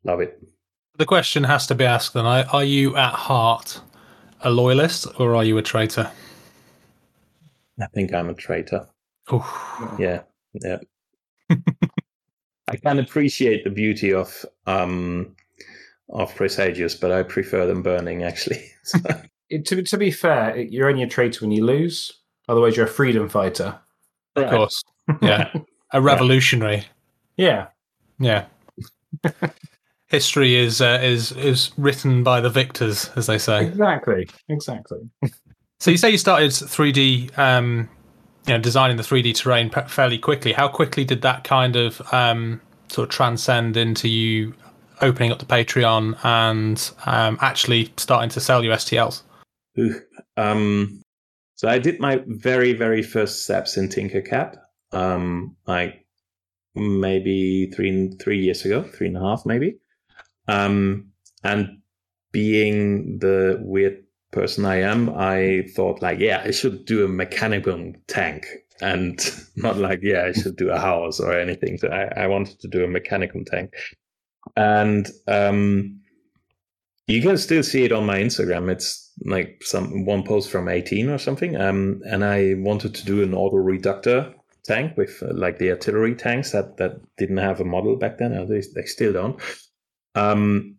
love 0.05 0.21
it. 0.21 0.39
The 0.98 1.06
question 1.06 1.44
has 1.44 1.68
to 1.68 1.75
be 1.75 1.86
asked 1.86 2.13
then 2.13 2.25
are 2.25 2.46
are 2.51 2.63
you 2.63 2.96
at 2.96 3.13
heart 3.13 3.82
a 4.42 4.50
loyalist 4.50 5.08
or 5.20 5.36
are 5.36 5.44
you 5.44 5.58
a 5.58 5.62
traitor? 5.62 6.10
I 7.80 7.86
think 7.88 8.13
I'm 8.13 8.30
a 8.30 8.34
traitor. 8.34 8.88
Oof. 9.32 9.46
Yeah, 10.00 10.22
yeah. 10.54 10.77
I 12.68 12.75
can 12.75 13.00
appreciate 13.00 13.63
the 13.63 13.70
beauty 13.70 14.12
of 14.13 14.44
um 14.66 15.36
of 16.10 16.34
Presagius, 16.34 17.00
but 17.00 17.12
I 17.12 17.24
prefer 17.24 17.66
them 17.68 17.82
burning 17.84 18.24
actually. 18.24 18.63
So, 18.88 19.00
It- 19.50 19.66
to, 19.66 19.82
to 19.84 19.98
be 19.98 20.12
fair, 20.12 20.56
you're 20.58 20.89
only 20.89 21.04
a 21.04 21.08
traitor 21.08 21.42
when 21.42 21.51
you 21.51 21.66
lose. 21.66 22.12
Otherwise, 22.48 22.77
you're 22.77 22.86
a 22.86 22.89
freedom 22.89 23.27
fighter. 23.27 23.77
Of 24.38 24.44
right. 24.44 24.50
course. 24.51 24.82
Yeah. 25.22 25.54
A 25.92 26.01
revolutionary. 26.01 26.86
Yeah. 27.38 27.68
Yeah. 28.20 28.46
History 30.08 30.56
is 30.56 30.82
uh, 30.82 31.00
is 31.02 31.32
is 31.34 31.72
written 31.78 32.24
by 32.24 32.40
the 32.40 32.50
victors, 32.50 33.10
as 33.16 33.28
they 33.28 33.38
say. 33.38 33.66
Exactly. 33.66 34.28
Exactly. 34.50 35.10
So 35.80 35.92
you 35.92 35.98
say 35.98 36.10
you 36.10 36.18
started 36.18 36.50
3D, 36.50 37.38
um, 37.38 37.88
you 38.48 38.54
know, 38.54 38.60
designing 38.60 38.98
the 38.98 39.04
3D 39.04 39.36
terrain 39.36 39.70
fairly 39.70 40.18
quickly. 40.18 40.52
How 40.52 40.68
quickly 40.68 41.06
did 41.06 41.22
that 41.22 41.44
kind 41.44 41.76
of 41.76 42.02
um, 42.12 42.62
sort 42.90 43.10
of 43.10 43.14
transcend 43.14 43.78
into 43.78 44.10
you 44.10 44.56
opening 45.02 45.32
up 45.32 45.40
the 45.40 45.46
Patreon 45.46 46.18
and 46.26 46.92
um, 47.06 47.38
actually 47.42 47.94
starting 47.98 48.30
to 48.32 48.40
sell 48.40 48.64
your 48.64 48.76
STLs? 48.76 49.22
Um, 50.36 51.04
so 51.56 51.68
I 51.68 51.78
did 51.78 52.00
my 52.00 52.24
very, 52.26 52.74
very 52.74 53.04
first 53.04 53.44
steps 53.44 53.78
in 53.78 53.90
Tinkercad, 53.90 54.58
um, 54.92 55.56
like 55.68 56.06
maybe 56.74 57.72
three 57.76 58.12
three 58.20 58.40
years 58.40 58.66
ago, 58.66 58.84
three 58.84 59.08
and 59.08 59.18
a 59.18 59.20
half 59.20 59.46
maybe. 59.46 59.78
Um, 60.48 61.12
and 61.44 61.80
being 62.32 63.20
the 63.20 63.60
weird 63.62 64.04
person 64.32 64.66
I 64.66 64.82
am, 64.82 65.10
I 65.10 65.63
thought 65.75 66.01
like, 66.01 66.20
yeah, 66.20 66.42
I 66.46 66.51
should 66.51 66.86
do 66.86 67.06
a 67.06 67.10
mechanical 67.10 67.94
tank, 68.08 68.46
and 68.82 69.20
not 69.56 69.77
like, 69.77 70.00
yeah, 70.04 70.25
I 70.25 70.32
should 70.32 70.56
do 70.56 70.70
a 70.70 70.80
house 70.80 71.20
or 71.20 71.38
anything. 71.38 71.77
So 71.77 71.89
I, 71.89 72.24
I 72.24 72.27
wanted 72.27 72.60
to 72.62 72.68
do 72.68 72.84
a 72.84 72.88
mechanical 72.88 73.44
tank, 73.46 73.74
and 74.56 75.10
um, 75.27 76.01
you 77.08 77.22
can 77.22 77.38
still 77.38 77.63
see 77.63 77.86
it 77.86 77.92
on 77.92 78.06
my 78.06 78.20
Instagram. 78.20 78.70
It's 78.70 79.12
like 79.25 79.62
some 79.63 80.06
one 80.06 80.24
post 80.24 80.51
from 80.51 80.68
18 80.68 81.10
or 81.10 81.18
something. 81.18 81.56
Um, 81.56 82.01
and 82.06 82.24
I 82.24 82.56
wanted 82.58 82.94
to 82.96 83.06
do 83.06 83.24
an 83.24 83.34
auto 83.34 83.58
reductor 83.58 84.34
tank 84.66 84.98
with 84.98 85.24
uh, 85.24 85.34
like 85.34 85.58
the 85.58 85.72
artillery 85.72 86.13
tanks 86.13 86.51
that 86.51 86.77
that 86.77 87.00
didn't 87.18 87.38
have 87.38 87.62
a 87.62 87.66
model 87.66 87.96
back 87.96 88.18
then. 88.18 88.34
They 88.48 88.62
they 88.75 88.86
still 88.86 89.13
don't. 89.13 89.42
Um, 90.17 90.75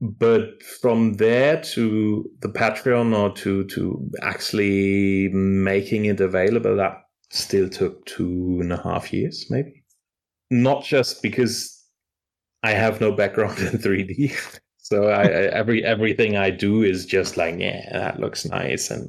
but 0.00 0.62
from 0.62 1.14
there 1.14 1.60
to 1.62 2.30
the 2.40 2.48
Patreon 2.48 3.16
or 3.16 3.34
to 3.36 3.64
to 3.64 4.10
actually 4.22 5.28
making 5.32 6.04
it 6.06 6.20
available, 6.20 6.76
that 6.76 7.04
still 7.30 7.68
took 7.68 8.04
two 8.06 8.58
and 8.60 8.72
a 8.72 8.82
half 8.82 9.12
years, 9.12 9.46
maybe. 9.50 9.82
Not 10.50 10.84
just 10.84 11.22
because 11.22 11.82
I 12.62 12.72
have 12.72 13.00
no 13.00 13.12
background 13.12 13.58
in 13.58 13.78
3D. 13.78 14.32
So 14.86 15.08
I, 15.08 15.22
I, 15.22 15.42
every 15.60 15.82
everything 15.82 16.36
I 16.36 16.50
do 16.50 16.82
is 16.82 17.06
just 17.06 17.38
like, 17.38 17.58
yeah, 17.58 17.88
that 17.90 18.20
looks 18.20 18.44
nice, 18.44 18.90
and 18.90 19.08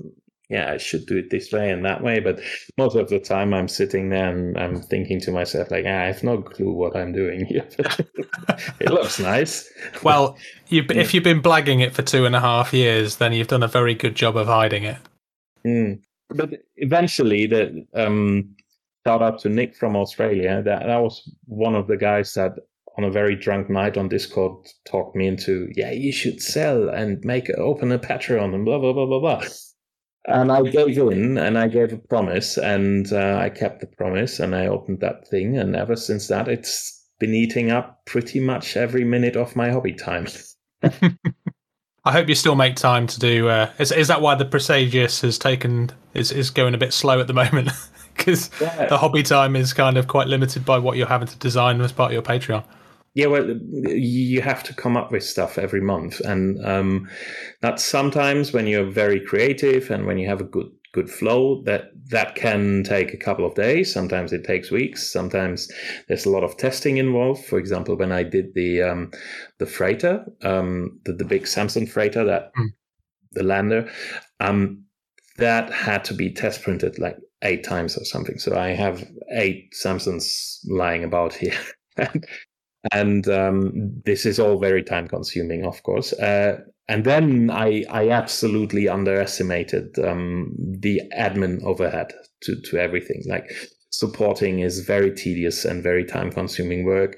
yeah, 0.50 0.72
I 0.72 0.78
should 0.78 1.06
do 1.06 1.18
it 1.18 1.30
this 1.30 1.52
way 1.52 1.72
and 1.72 1.84
that 1.86 2.04
way. 2.04 2.20
But 2.20 2.40
most 2.78 2.96
of 2.96 3.10
the 3.10 3.20
time, 3.20 3.54
I'm 3.54 3.68
sitting 3.68 4.10
there 4.10 4.30
and 4.30 4.58
I'm 4.58 4.82
thinking 4.82 5.20
to 5.22 5.32
myself, 5.32 5.72
like, 5.72 5.86
ah, 5.88 6.02
I 6.02 6.06
have 6.06 6.24
no 6.24 6.42
clue 6.42 6.72
what 6.72 6.96
I'm 6.96 7.14
doing 7.14 7.46
here. 7.46 7.68
it 8.80 8.92
looks 8.92 9.20
nice. 9.20 9.70
Well, 10.04 10.38
you, 10.68 10.86
if 10.90 11.14
you've 11.14 11.24
been 11.24 11.42
blagging 11.42 11.82
it 11.82 11.94
for 11.94 12.02
two 12.02 12.26
and 12.26 12.36
a 12.36 12.40
half 12.40 12.74
years, 12.74 13.18
then 13.18 13.34
you've 13.34 13.48
done 13.48 13.64
a 13.64 13.68
very 13.68 13.96
good 13.96 14.16
job 14.16 14.38
of 14.38 14.48
hiding 14.48 14.84
it. 14.84 14.98
Mm. 15.66 16.02
But 16.30 16.52
eventually, 16.78 17.48
the 17.48 17.86
um, 17.94 18.56
shout 19.06 19.22
out 19.22 19.40
to 19.40 19.50
Nick 19.50 19.76
from 19.76 19.96
Australia. 19.96 20.62
That 20.64 20.86
that 20.86 20.98
was 20.98 21.30
one 21.46 21.76
of 21.76 21.88
the 21.88 21.98
guys 21.98 22.34
that 22.34 22.54
on 22.98 23.04
a 23.04 23.12
very 23.12 23.36
drunk 23.36 23.70
night 23.70 23.98
on 23.98 24.08
Discord 24.10 24.66
talked 24.86 25.16
me 25.16 25.28
into, 25.28 25.70
yeah, 25.76 25.92
you 25.92 26.12
should 26.12 26.42
sell 26.42 26.90
and 26.90 27.24
make 27.26 27.50
open 27.58 27.92
a 27.92 28.00
Patreon 28.00 28.56
and 28.56 28.66
blah 28.66 28.80
blah 28.80 28.94
blah 28.94 29.06
blah 29.06 29.20
blah. 29.20 29.44
And 30.28 30.52
I 30.52 30.64
gave 30.64 30.98
in 30.98 31.38
and 31.38 31.58
I 31.58 31.68
gave 31.68 31.94
a 31.94 31.98
promise 31.98 32.58
and 32.58 33.12
uh, 33.14 33.38
I 33.40 33.50
kept 33.50 33.82
the 33.82 33.88
promise 33.88 34.40
and 34.40 34.56
I 34.56 34.68
opened 34.68 35.00
that 35.02 35.28
thing. 35.28 35.58
And 35.58 35.76
ever 35.76 35.96
since 35.96 36.28
that, 36.30 36.48
it's 36.48 37.06
been 37.20 37.34
eating 37.34 37.70
up 37.72 38.04
pretty 38.06 38.40
much 38.40 38.76
every 38.76 39.04
minute 39.04 39.36
of 39.36 39.56
my 39.56 39.72
hobby 39.72 39.94
time. 39.94 40.28
I 42.08 42.12
hope 42.12 42.28
you 42.30 42.36
still 42.36 42.56
make 42.56 42.76
time 42.76 43.08
to 43.08 43.20
do. 43.20 43.50
Uh, 43.50 43.72
is 43.80 43.92
is 43.92 44.08
that 44.10 44.22
why 44.22 44.36
the 44.36 44.46
Presagius 44.46 45.22
has 45.22 45.38
taken 45.40 45.90
is 46.14 46.32
is 46.32 46.50
going 46.52 46.74
a 46.76 46.78
bit 46.78 46.94
slow 46.94 47.20
at 47.20 47.28
the 47.28 47.34
moment? 47.34 47.70
Because 48.16 48.50
Yeah. 48.62 48.86
the 48.88 48.98
hobby 48.98 49.24
time 49.24 49.58
is 49.58 49.74
kind 49.74 49.98
of 49.98 50.08
quite 50.08 50.28
limited 50.28 50.64
by 50.64 50.78
what 50.78 50.96
you're 50.96 51.06
having 51.06 51.28
to 51.28 51.36
design 51.38 51.82
as 51.82 51.92
part 51.92 52.12
of 52.12 52.14
your 52.14 52.22
Patreon. 52.22 52.64
Yeah, 53.16 53.28
well, 53.28 53.48
you 53.48 54.42
have 54.42 54.62
to 54.64 54.74
come 54.74 54.98
up 54.98 55.12
with 55.12 55.24
stuff 55.24 55.58
every 55.58 55.82
month, 55.82 56.20
and 56.20 56.64
um, 56.66 57.10
that's 57.62 57.84
sometimes 57.84 58.52
when 58.52 58.68
you're 58.68 58.92
very 58.92 59.22
creative 59.22 59.90
and 59.90 60.06
when 60.06 60.18
you 60.18 60.28
have 60.28 60.42
a 60.42 60.46
good 60.46 60.70
good 60.96 61.10
flow 61.10 61.62
that 61.64 61.92
that 62.10 62.36
can 62.36 62.84
take 62.84 63.14
a 63.14 63.18
couple 63.18 63.46
of 63.46 63.56
days. 63.56 63.94
Sometimes 63.94 64.32
it 64.34 64.46
takes 64.46 64.72
weeks. 64.72 65.12
Sometimes 65.12 65.70
there's 66.08 66.26
a 66.26 66.30
lot 66.30 66.44
of 66.44 66.56
testing 66.58 66.98
involved. 66.98 67.46
For 67.46 67.58
example, 67.58 67.96
when 67.98 68.12
I 68.12 68.24
did 68.24 68.54
the 68.54 68.82
um, 68.82 69.12
the 69.60 69.66
freighter, 69.66 70.26
um, 70.42 71.00
the 71.06 71.14
the 71.14 71.26
big 71.26 71.48
Samson 71.48 71.88
freighter 71.88 72.24
that 72.26 72.52
Mm. 72.58 72.70
the 73.32 73.44
lander, 73.44 73.92
um, 74.40 74.84
that 75.38 75.72
had 75.72 76.04
to 76.06 76.14
be 76.14 76.34
test 76.34 76.64
printed 76.64 77.00
like 77.00 77.18
eight 77.44 77.64
times 77.64 77.98
or 77.98 78.06
something. 78.06 78.40
So 78.40 78.58
I 78.58 78.70
have 78.70 79.06
eight 79.34 79.74
samsons 79.74 80.60
lying 80.70 81.04
about 81.04 81.34
here. 81.34 81.60
and 81.98 82.26
um, 83.28 84.02
this 84.06 84.26
is 84.26 84.40
all 84.40 84.60
very 84.60 84.84
time 84.84 85.08
consuming, 85.08 85.66
of 85.66 85.82
course. 85.84 86.14
Uh, 86.14 86.60
and 86.88 87.04
then 87.04 87.50
I, 87.50 87.84
I 87.90 88.10
absolutely 88.10 88.88
underestimated 88.88 89.98
um, 90.00 90.54
the 90.58 91.02
admin 91.18 91.64
overhead 91.64 92.14
to, 92.44 92.62
to 92.62 92.78
everything. 92.78 93.24
Like 93.28 93.52
supporting 93.90 94.60
is 94.60 94.82
very 94.82 95.14
tedious 95.14 95.66
and 95.66 95.82
very 95.82 96.06
time 96.06 96.32
consuming 96.32 96.86
work. 96.86 97.18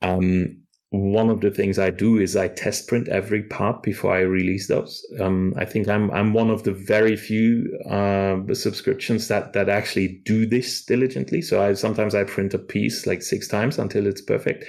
Um, 0.00 0.63
one 0.94 1.28
of 1.28 1.40
the 1.40 1.50
things 1.50 1.78
I 1.78 1.90
do 1.90 2.18
is 2.18 2.36
I 2.36 2.48
test 2.48 2.86
print 2.86 3.08
every 3.08 3.42
part 3.42 3.82
before 3.82 4.14
I 4.14 4.20
release 4.20 4.68
those. 4.68 5.04
Um, 5.20 5.52
I 5.56 5.64
think 5.64 5.88
I'm 5.88 6.10
I'm 6.12 6.32
one 6.32 6.50
of 6.50 6.62
the 6.62 6.72
very 6.72 7.16
few 7.16 7.76
uh, 7.90 8.36
subscriptions 8.54 9.26
that 9.28 9.54
that 9.54 9.68
actually 9.68 10.20
do 10.24 10.46
this 10.46 10.84
diligently. 10.84 11.42
So 11.42 11.62
I 11.62 11.74
sometimes 11.74 12.14
I 12.14 12.22
print 12.24 12.54
a 12.54 12.58
piece 12.58 13.06
like 13.06 13.22
six 13.22 13.48
times 13.48 13.78
until 13.78 14.06
it's 14.06 14.22
perfect. 14.22 14.64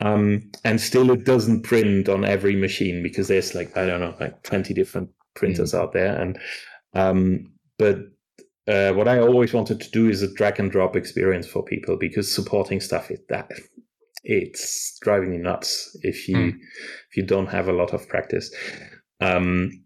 Um, 0.00 0.50
and 0.64 0.80
still 0.80 1.10
it 1.12 1.24
doesn't 1.24 1.62
print 1.62 2.08
on 2.08 2.24
every 2.24 2.56
machine 2.56 3.02
because 3.02 3.28
there's 3.28 3.54
like 3.54 3.76
I 3.76 3.86
don't 3.86 4.00
know 4.00 4.14
like 4.18 4.42
20 4.42 4.74
different 4.74 5.10
printers 5.34 5.72
out 5.72 5.92
there 5.92 6.20
and 6.20 6.38
um, 6.94 7.52
but 7.78 7.98
uh, 8.66 8.92
what 8.92 9.08
I 9.08 9.18
always 9.18 9.52
wanted 9.52 9.80
to 9.80 9.90
do 9.90 10.08
is 10.08 10.22
a 10.22 10.32
drag 10.34 10.58
and 10.58 10.70
drop 10.70 10.96
experience 10.96 11.46
for 11.46 11.62
people 11.62 11.96
because 11.96 12.32
supporting 12.32 12.80
stuff 12.80 13.10
is 13.10 13.20
that 13.28 13.50
it's 14.24 14.98
driving 15.02 15.30
me 15.30 15.38
nuts 15.38 15.96
if 16.02 16.28
you 16.28 16.36
Mm. 16.36 16.58
if 17.10 17.16
you 17.16 17.24
don't 17.24 17.48
have 17.48 17.68
a 17.68 17.72
lot 17.72 17.92
of 17.92 18.08
practice. 18.08 18.52
Um, 19.20 19.84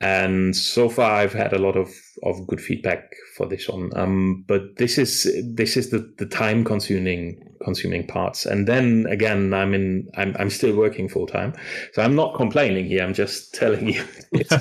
and 0.00 0.56
so 0.56 0.88
far, 0.88 1.12
I've 1.12 1.32
had 1.32 1.52
a 1.52 1.60
lot 1.60 1.76
of, 1.76 1.88
of 2.24 2.44
good 2.48 2.60
feedback 2.60 3.12
for 3.36 3.46
this 3.46 3.68
one. 3.68 3.90
Um, 3.94 4.44
but 4.48 4.62
this 4.76 4.98
is 4.98 5.30
this 5.54 5.76
is 5.76 5.90
the, 5.90 6.12
the 6.18 6.26
time 6.26 6.64
consuming 6.64 7.40
consuming 7.64 8.08
parts. 8.08 8.44
And 8.44 8.66
then 8.66 9.06
again, 9.08 9.54
I'm 9.54 9.74
in 9.74 10.08
I'm 10.16 10.34
I'm 10.40 10.50
still 10.50 10.74
working 10.76 11.08
full 11.08 11.28
time, 11.28 11.54
so 11.92 12.02
I'm 12.02 12.16
not 12.16 12.34
complaining 12.34 12.86
here. 12.86 13.04
I'm 13.04 13.14
just 13.14 13.54
telling 13.54 13.88
you, 13.88 14.04
it's, 14.32 14.52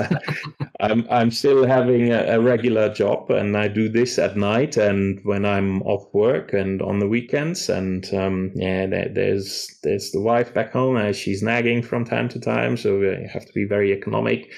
I'm 0.81 1.07
I'm 1.11 1.31
still 1.31 1.65
having 1.65 2.11
a, 2.11 2.23
a 2.23 2.39
regular 2.41 2.91
job, 2.91 3.29
and 3.29 3.55
I 3.55 3.67
do 3.67 3.87
this 3.87 4.17
at 4.17 4.35
night 4.35 4.77
and 4.77 5.19
when 5.23 5.45
I'm 5.45 5.81
off 5.83 6.11
work 6.13 6.53
and 6.53 6.81
on 6.81 6.99
the 6.99 7.07
weekends. 7.07 7.69
And 7.69 8.11
um, 8.13 8.51
yeah, 8.55 8.87
there, 8.87 9.09
there's 9.13 9.69
there's 9.83 10.11
the 10.11 10.21
wife 10.21 10.53
back 10.53 10.73
home, 10.73 10.97
and 10.97 11.15
she's 11.15 11.43
nagging 11.43 11.83
from 11.83 12.03
time 12.03 12.29
to 12.29 12.39
time, 12.39 12.77
so 12.77 12.99
we 12.99 13.29
have 13.31 13.45
to 13.45 13.53
be 13.53 13.65
very 13.65 13.93
economic. 13.93 14.51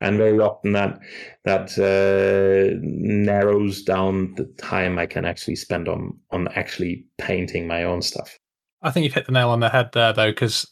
And 0.00 0.18
very 0.18 0.38
often 0.40 0.72
that 0.72 0.98
that 1.44 1.78
uh, 1.78 2.76
narrows 2.82 3.82
down 3.82 4.34
the 4.34 4.44
time 4.58 4.98
I 4.98 5.06
can 5.06 5.24
actually 5.24 5.56
spend 5.56 5.88
on 5.88 6.18
on 6.30 6.48
actually 6.48 7.06
painting 7.18 7.66
my 7.66 7.84
own 7.84 8.02
stuff. 8.02 8.38
I 8.82 8.90
think 8.90 9.04
you've 9.04 9.14
hit 9.14 9.26
the 9.26 9.32
nail 9.32 9.50
on 9.50 9.60
the 9.60 9.70
head 9.70 9.90
there, 9.94 10.12
though, 10.12 10.30
because 10.30 10.66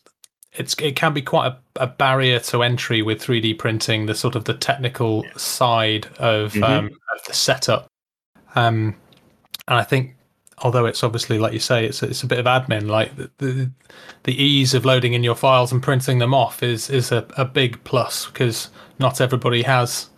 it's 0.54 0.74
it 0.80 0.96
can 0.96 1.12
be 1.12 1.22
quite 1.22 1.48
a, 1.48 1.58
a 1.82 1.86
barrier 1.86 2.38
to 2.38 2.62
entry 2.62 3.02
with 3.02 3.20
3D 3.22 3.58
printing, 3.58 4.06
the 4.06 4.14
sort 4.14 4.34
of 4.36 4.44
the 4.44 4.54
technical 4.54 5.24
side 5.36 6.06
of, 6.18 6.52
Mhm. 6.52 6.62
um, 6.68 6.86
of 6.86 7.24
the 7.26 7.34
setup. 7.34 7.86
Um, 8.54 8.94
and 9.66 9.78
I 9.78 9.82
think, 9.82 10.14
although 10.58 10.86
it's 10.86 11.02
obviously 11.02 11.38
like 11.38 11.52
you 11.52 11.58
say, 11.58 11.84
it's 11.84 12.02
it's 12.02 12.22
a 12.22 12.26
bit 12.26 12.38
of 12.38 12.46
admin. 12.46 12.88
Like 12.88 13.16
the 13.16 13.30
the, 13.38 13.70
the 14.24 14.42
ease 14.42 14.74
of 14.74 14.84
loading 14.84 15.14
in 15.14 15.24
your 15.24 15.34
files 15.34 15.72
and 15.72 15.82
printing 15.82 16.18
them 16.18 16.32
off 16.34 16.62
is 16.62 16.88
is 16.90 17.10
a, 17.10 17.26
a 17.36 17.44
big 17.44 17.82
plus 17.84 18.26
because 18.26 18.70
not 18.98 19.20
everybody 19.20 19.62
has 19.62 20.08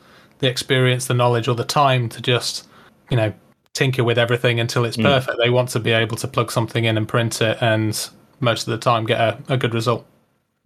the 0.40 0.48
experience, 0.48 1.06
the 1.06 1.14
knowledge, 1.14 1.48
or 1.48 1.54
the 1.54 1.64
time 1.64 2.08
to 2.10 2.20
just 2.20 2.66
you 3.10 3.16
know 3.16 3.32
tinker 3.72 4.04
with 4.04 4.18
everything 4.18 4.60
until 4.60 4.84
it's 4.84 4.96
Mm. 4.98 5.04
perfect. 5.04 5.38
They 5.42 5.50
want 5.50 5.70
to 5.70 5.80
be 5.80 5.92
able 5.92 6.16
to 6.18 6.28
plug 6.28 6.50
something 6.52 6.84
in 6.84 6.96
and 6.98 7.08
print 7.08 7.40
it, 7.40 7.56
and 7.62 7.98
most 8.40 8.66
of 8.68 8.72
the 8.72 8.78
time 8.78 9.06
get 9.06 9.18
a, 9.20 9.38
a 9.48 9.56
good 9.56 9.72
result. 9.72 10.04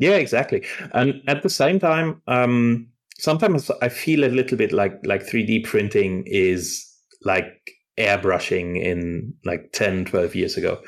Yeah, 0.00 0.16
exactly. 0.16 0.66
And 0.92 1.23
at 1.28 1.42
the 1.42 1.50
same 1.50 1.78
time, 1.78 2.23
um, 2.26 2.88
sometimes 3.19 3.71
I 3.83 3.90
feel 3.90 4.25
a 4.25 4.33
little 4.33 4.57
bit 4.57 4.73
like 4.73 4.99
like 5.04 5.23
3D 5.23 5.64
printing 5.64 6.25
is 6.26 6.87
like 7.23 7.61
airbrushing 7.99 8.83
in 8.83 9.35
like 9.45 9.73
10, 9.73 10.07
12 10.07 10.35
years 10.35 10.57
ago. 10.57 10.80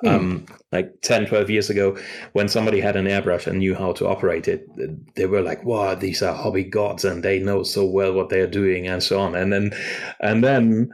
Hmm. 0.00 0.08
Um, 0.08 0.46
like 0.72 0.90
10, 1.02 1.26
12 1.26 1.50
years 1.50 1.68
ago, 1.68 1.96
when 2.32 2.48
somebody 2.48 2.80
had 2.80 2.96
an 2.96 3.04
airbrush 3.04 3.46
and 3.46 3.58
knew 3.58 3.74
how 3.74 3.92
to 3.92 4.08
operate 4.08 4.48
it, 4.48 4.66
they 5.14 5.26
were 5.26 5.42
like, 5.42 5.62
wow, 5.64 5.94
these 5.94 6.22
are 6.22 6.34
hobby 6.34 6.64
gods 6.64 7.04
and 7.04 7.22
they 7.22 7.38
know 7.38 7.62
so 7.62 7.84
well 7.84 8.14
what 8.14 8.30
they're 8.30 8.46
doing 8.46 8.88
and 8.88 9.02
so 9.02 9.20
on. 9.20 9.34
And 9.34 9.52
then, 9.52 9.72
and 10.20 10.42
then, 10.42 10.88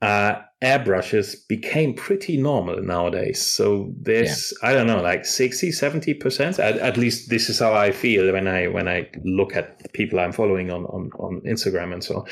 uh, 0.00 0.36
airbrushes 0.62 1.36
became 1.48 1.94
pretty 1.94 2.36
normal 2.36 2.82
nowadays. 2.82 3.52
So 3.52 3.92
there's, 4.00 4.52
I 4.62 4.72
don't 4.72 4.86
know, 4.86 5.00
like 5.00 5.24
60, 5.24 5.70
70%. 5.70 6.58
At, 6.58 6.78
at 6.78 6.96
least 6.96 7.30
this 7.30 7.48
is 7.48 7.60
how 7.60 7.74
I 7.74 7.92
feel 7.92 8.32
when 8.32 8.48
I, 8.48 8.66
when 8.66 8.88
I 8.88 9.08
look 9.24 9.54
at 9.54 9.92
people 9.92 10.18
I'm 10.18 10.32
following 10.32 10.70
on, 10.70 10.84
on, 10.86 11.10
on 11.18 11.40
Instagram 11.46 11.92
and 11.92 12.02
so 12.02 12.16
on. 12.16 12.24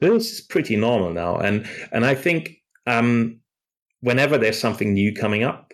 This 0.00 0.32
is 0.32 0.40
pretty 0.40 0.76
normal 0.76 1.12
now. 1.12 1.36
And, 1.36 1.68
and 1.90 2.04
I 2.04 2.14
think, 2.14 2.52
um, 2.86 3.40
whenever 4.00 4.38
there's 4.38 4.58
something 4.58 4.92
new 4.92 5.14
coming 5.14 5.42
up, 5.42 5.72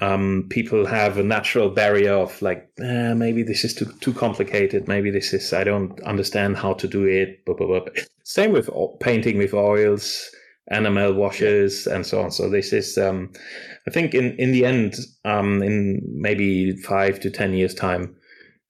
um, 0.00 0.46
people 0.50 0.86
have 0.86 1.18
a 1.18 1.22
natural 1.22 1.70
barrier 1.70 2.12
of 2.14 2.40
like, 2.40 2.70
eh, 2.80 3.14
maybe 3.14 3.42
this 3.42 3.64
is 3.64 3.74
too 3.74 3.86
too 4.00 4.12
complicated. 4.12 4.88
Maybe 4.88 5.10
this 5.10 5.32
is 5.32 5.52
I 5.52 5.64
don't 5.64 6.00
understand 6.02 6.56
how 6.56 6.74
to 6.74 6.88
do 6.88 7.04
it. 7.04 7.44
Blah, 7.44 7.54
blah, 7.56 7.66
blah. 7.66 7.80
Same 8.24 8.52
with 8.52 8.70
painting 9.00 9.36
with 9.36 9.52
oils, 9.52 10.30
enamel 10.68 11.14
washes, 11.14 11.86
and 11.86 12.06
so 12.06 12.20
on. 12.20 12.30
So 12.30 12.48
this 12.48 12.72
is, 12.72 12.96
um, 12.98 13.32
I 13.86 13.90
think, 13.90 14.14
in 14.14 14.36
in 14.38 14.52
the 14.52 14.64
end, 14.64 14.96
um, 15.24 15.62
in 15.62 16.00
maybe 16.06 16.76
five 16.76 17.20
to 17.20 17.30
ten 17.30 17.54
years 17.54 17.74
time, 17.74 18.16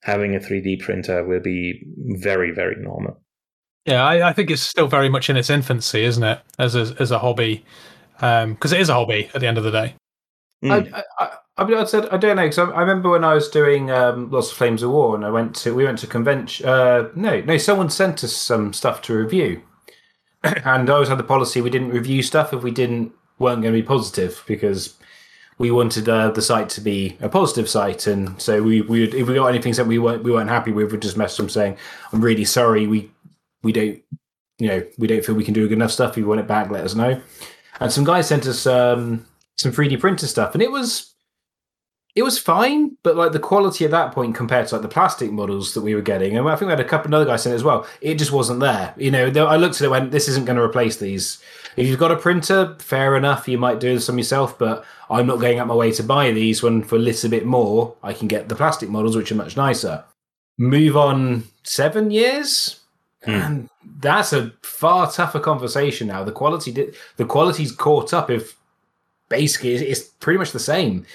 having 0.03 0.35
a 0.35 0.39
3D 0.39 0.81
printer 0.81 1.23
will 1.25 1.41
be 1.41 1.83
very 2.19 2.51
very 2.51 2.75
normal. 2.81 3.21
Yeah, 3.85 4.05
I, 4.05 4.29
I 4.29 4.33
think 4.33 4.51
it's 4.51 4.61
still 4.61 4.87
very 4.87 5.09
much 5.09 5.29
in 5.29 5.37
its 5.37 5.49
infancy, 5.49 6.03
isn't 6.03 6.23
it? 6.23 6.39
As 6.59 6.75
a, 6.75 6.95
as 6.99 7.09
a 7.09 7.17
hobby, 7.17 7.65
because 8.13 8.73
it 8.73 8.79
is 8.79 8.89
a 8.89 8.93
hobby 8.93 9.29
at 9.33 9.41
the 9.41 9.47
end 9.47 9.57
of 9.57 9.63
the 9.63 9.71
day. 9.71 9.95
Mm. 10.63 10.93
I, 10.93 10.99
I, 10.99 11.03
I, 11.17 11.37
I, 11.57 11.65
mean, 11.65 11.77
I 11.77 11.83
said 11.85 12.07
I 12.09 12.17
don't 12.17 12.35
know 12.35 12.43
because 12.43 12.59
I, 12.59 12.65
I 12.65 12.81
remember 12.81 13.09
when 13.09 13.23
I 13.23 13.33
was 13.33 13.49
doing 13.49 13.89
um, 13.89 14.29
lots 14.29 14.51
of 14.51 14.57
Flames 14.57 14.83
of 14.83 14.91
War, 14.91 15.15
and 15.15 15.25
I 15.25 15.31
went 15.31 15.55
to 15.57 15.73
we 15.73 15.83
went 15.83 15.99
to 15.99 16.07
convention. 16.07 16.67
Uh, 16.67 17.09
no, 17.15 17.41
no, 17.41 17.57
someone 17.57 17.89
sent 17.89 18.23
us 18.23 18.35
some 18.35 18.73
stuff 18.73 19.01
to 19.03 19.15
review, 19.15 19.63
and 20.65 20.89
I 20.89 20.93
always 20.93 21.09
had 21.09 21.19
the 21.19 21.23
policy 21.23 21.61
we 21.61 21.69
didn't 21.69 21.89
review 21.89 22.23
stuff 22.23 22.53
if 22.53 22.63
we 22.63 22.71
didn't 22.71 23.13
weren't 23.39 23.61
going 23.61 23.73
to 23.73 23.81
be 23.81 23.85
positive 23.85 24.43
because 24.47 24.95
we 25.57 25.71
wanted 25.71 26.09
uh, 26.09 26.31
the 26.31 26.41
site 26.41 26.69
to 26.69 26.81
be 26.81 27.17
a 27.21 27.29
positive 27.29 27.69
site, 27.69 28.07
and 28.07 28.41
so 28.41 28.63
we 28.63 28.81
we 28.81 29.03
if 29.03 29.27
we 29.27 29.35
got 29.35 29.47
anything 29.47 29.73
that 29.73 29.85
we 29.85 29.99
weren't 29.99 30.23
we 30.23 30.31
weren't 30.31 30.49
happy 30.49 30.71
with, 30.71 30.91
we'd 30.91 31.01
just 31.01 31.17
message 31.17 31.37
them 31.37 31.49
saying, 31.49 31.77
"I'm 32.11 32.21
really 32.21 32.45
sorry, 32.45 32.87
we 32.87 33.11
we 33.61 33.71
don't." 33.71 34.01
You 34.57 34.67
know, 34.67 34.83
we 34.99 35.07
don't 35.07 35.25
feel 35.25 35.33
we 35.33 35.43
can 35.43 35.55
do 35.55 35.67
good 35.67 35.73
enough 35.73 35.91
stuff. 35.91 36.11
If 36.11 36.17
you 36.17 36.27
want 36.27 36.39
it 36.39 36.47
back, 36.47 36.69
let 36.69 36.83
us 36.83 36.93
know. 36.93 37.19
And 37.79 37.91
some 37.91 38.03
guys 38.03 38.27
sent 38.27 38.45
us 38.45 38.67
um, 38.67 39.25
some 39.57 39.71
3D 39.71 39.99
printer 39.99 40.27
stuff, 40.27 40.53
and 40.53 40.61
it 40.61 40.71
was 40.71 41.10
it 42.15 42.23
was 42.23 42.37
fine, 42.37 42.97
but 43.03 43.15
like 43.15 43.31
the 43.31 43.39
quality 43.39 43.85
at 43.85 43.91
that 43.91 44.11
point 44.11 44.35
compared 44.35 44.67
to 44.67 44.75
like 44.75 44.81
the 44.81 44.87
plastic 44.87 45.31
models 45.31 45.73
that 45.73 45.81
we 45.81 45.95
were 45.95 46.01
getting, 46.01 46.37
and 46.37 46.47
I 46.47 46.55
think 46.55 46.67
we 46.67 46.71
had 46.71 46.79
a 46.79 46.83
couple 46.85 47.07
another 47.07 47.25
guys 47.25 47.45
in 47.45 47.51
it 47.51 47.55
as 47.55 47.63
well. 47.63 47.87
It 48.01 48.15
just 48.15 48.31
wasn't 48.31 48.59
there. 48.59 48.93
You 48.97 49.11
know, 49.11 49.27
I 49.47 49.55
looked 49.57 49.75
at 49.75 49.81
it 49.81 49.85
and 49.85 49.91
went, 49.91 50.11
"This 50.11 50.27
isn't 50.27 50.45
going 50.45 50.57
to 50.57 50.63
replace 50.63 50.97
these." 50.97 51.41
If 51.77 51.87
you've 51.87 51.99
got 51.99 52.11
a 52.11 52.17
printer, 52.17 52.75
fair 52.79 53.15
enough, 53.15 53.47
you 53.47 53.57
might 53.57 53.79
do 53.79 53.97
some 53.99 54.17
yourself, 54.17 54.59
but 54.59 54.83
I'm 55.09 55.25
not 55.27 55.39
going 55.39 55.57
out 55.59 55.67
my 55.67 55.75
way 55.75 55.91
to 55.93 56.03
buy 56.03 56.31
these 56.31 56.61
when 56.61 56.83
for 56.83 56.95
a 56.97 56.99
little 56.99 57.29
bit 57.29 57.45
more 57.45 57.95
I 58.03 58.11
can 58.13 58.27
get 58.27 58.49
the 58.49 58.55
plastic 58.55 58.89
models, 58.89 59.15
which 59.15 59.31
are 59.31 59.35
much 59.35 59.55
nicer. 59.55 60.03
Move 60.57 60.97
on 60.97 61.45
seven 61.63 62.11
years, 62.11 62.81
Hmm. 63.23 63.31
and 63.31 63.69
that's 63.99 64.33
a 64.33 64.51
far 64.63 65.09
tougher 65.11 65.39
conversation 65.39 66.07
now. 66.07 66.23
The 66.25 66.31
quality, 66.33 66.71
di- 66.73 66.91
the 67.15 67.25
quality's 67.25 67.71
caught 67.71 68.13
up. 68.13 68.29
If 68.29 68.57
basically 69.29 69.75
it's 69.75 70.01
pretty 70.01 70.37
much 70.39 70.51
the 70.51 70.59
same. 70.59 71.05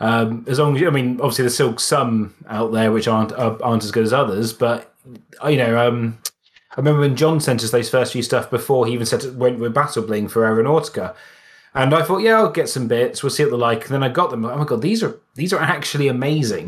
Um, 0.00 0.44
as 0.48 0.58
long 0.58 0.76
as 0.76 0.82
I 0.82 0.90
mean, 0.90 1.20
obviously 1.20 1.42
there's 1.44 1.54
still 1.54 1.76
some 1.78 2.34
out 2.48 2.72
there 2.72 2.90
which 2.92 3.06
aren't 3.08 3.32
uh, 3.32 3.56
aren't 3.62 3.84
as 3.84 3.92
good 3.92 4.04
as 4.04 4.12
others, 4.12 4.52
but 4.52 4.92
uh, 5.42 5.48
you 5.48 5.58
know, 5.58 5.86
um, 5.86 6.18
I 6.72 6.74
remember 6.78 7.00
when 7.00 7.16
John 7.16 7.40
sent 7.40 7.62
us 7.62 7.70
those 7.70 7.88
first 7.90 8.12
few 8.12 8.22
stuff 8.22 8.50
before 8.50 8.86
he 8.86 8.92
even 8.92 9.06
said 9.06 9.38
went 9.38 9.60
with 9.60 9.72
Battle 9.74 10.02
Bling 10.02 10.28
for 10.28 10.42
Aeronautica, 10.42 11.14
and 11.74 11.94
I 11.94 12.02
thought, 12.02 12.18
yeah, 12.18 12.36
I'll 12.38 12.50
get 12.50 12.68
some 12.68 12.88
bits. 12.88 13.22
We'll 13.22 13.30
see 13.30 13.44
what 13.44 13.50
they're 13.50 13.58
like. 13.58 13.84
And 13.84 13.94
then 13.94 14.02
I 14.02 14.08
got 14.08 14.30
them. 14.30 14.44
Oh 14.44 14.56
my 14.56 14.64
god, 14.64 14.82
these 14.82 15.02
are 15.02 15.16
these 15.36 15.52
are 15.52 15.60
actually 15.60 16.08
amazing. 16.08 16.66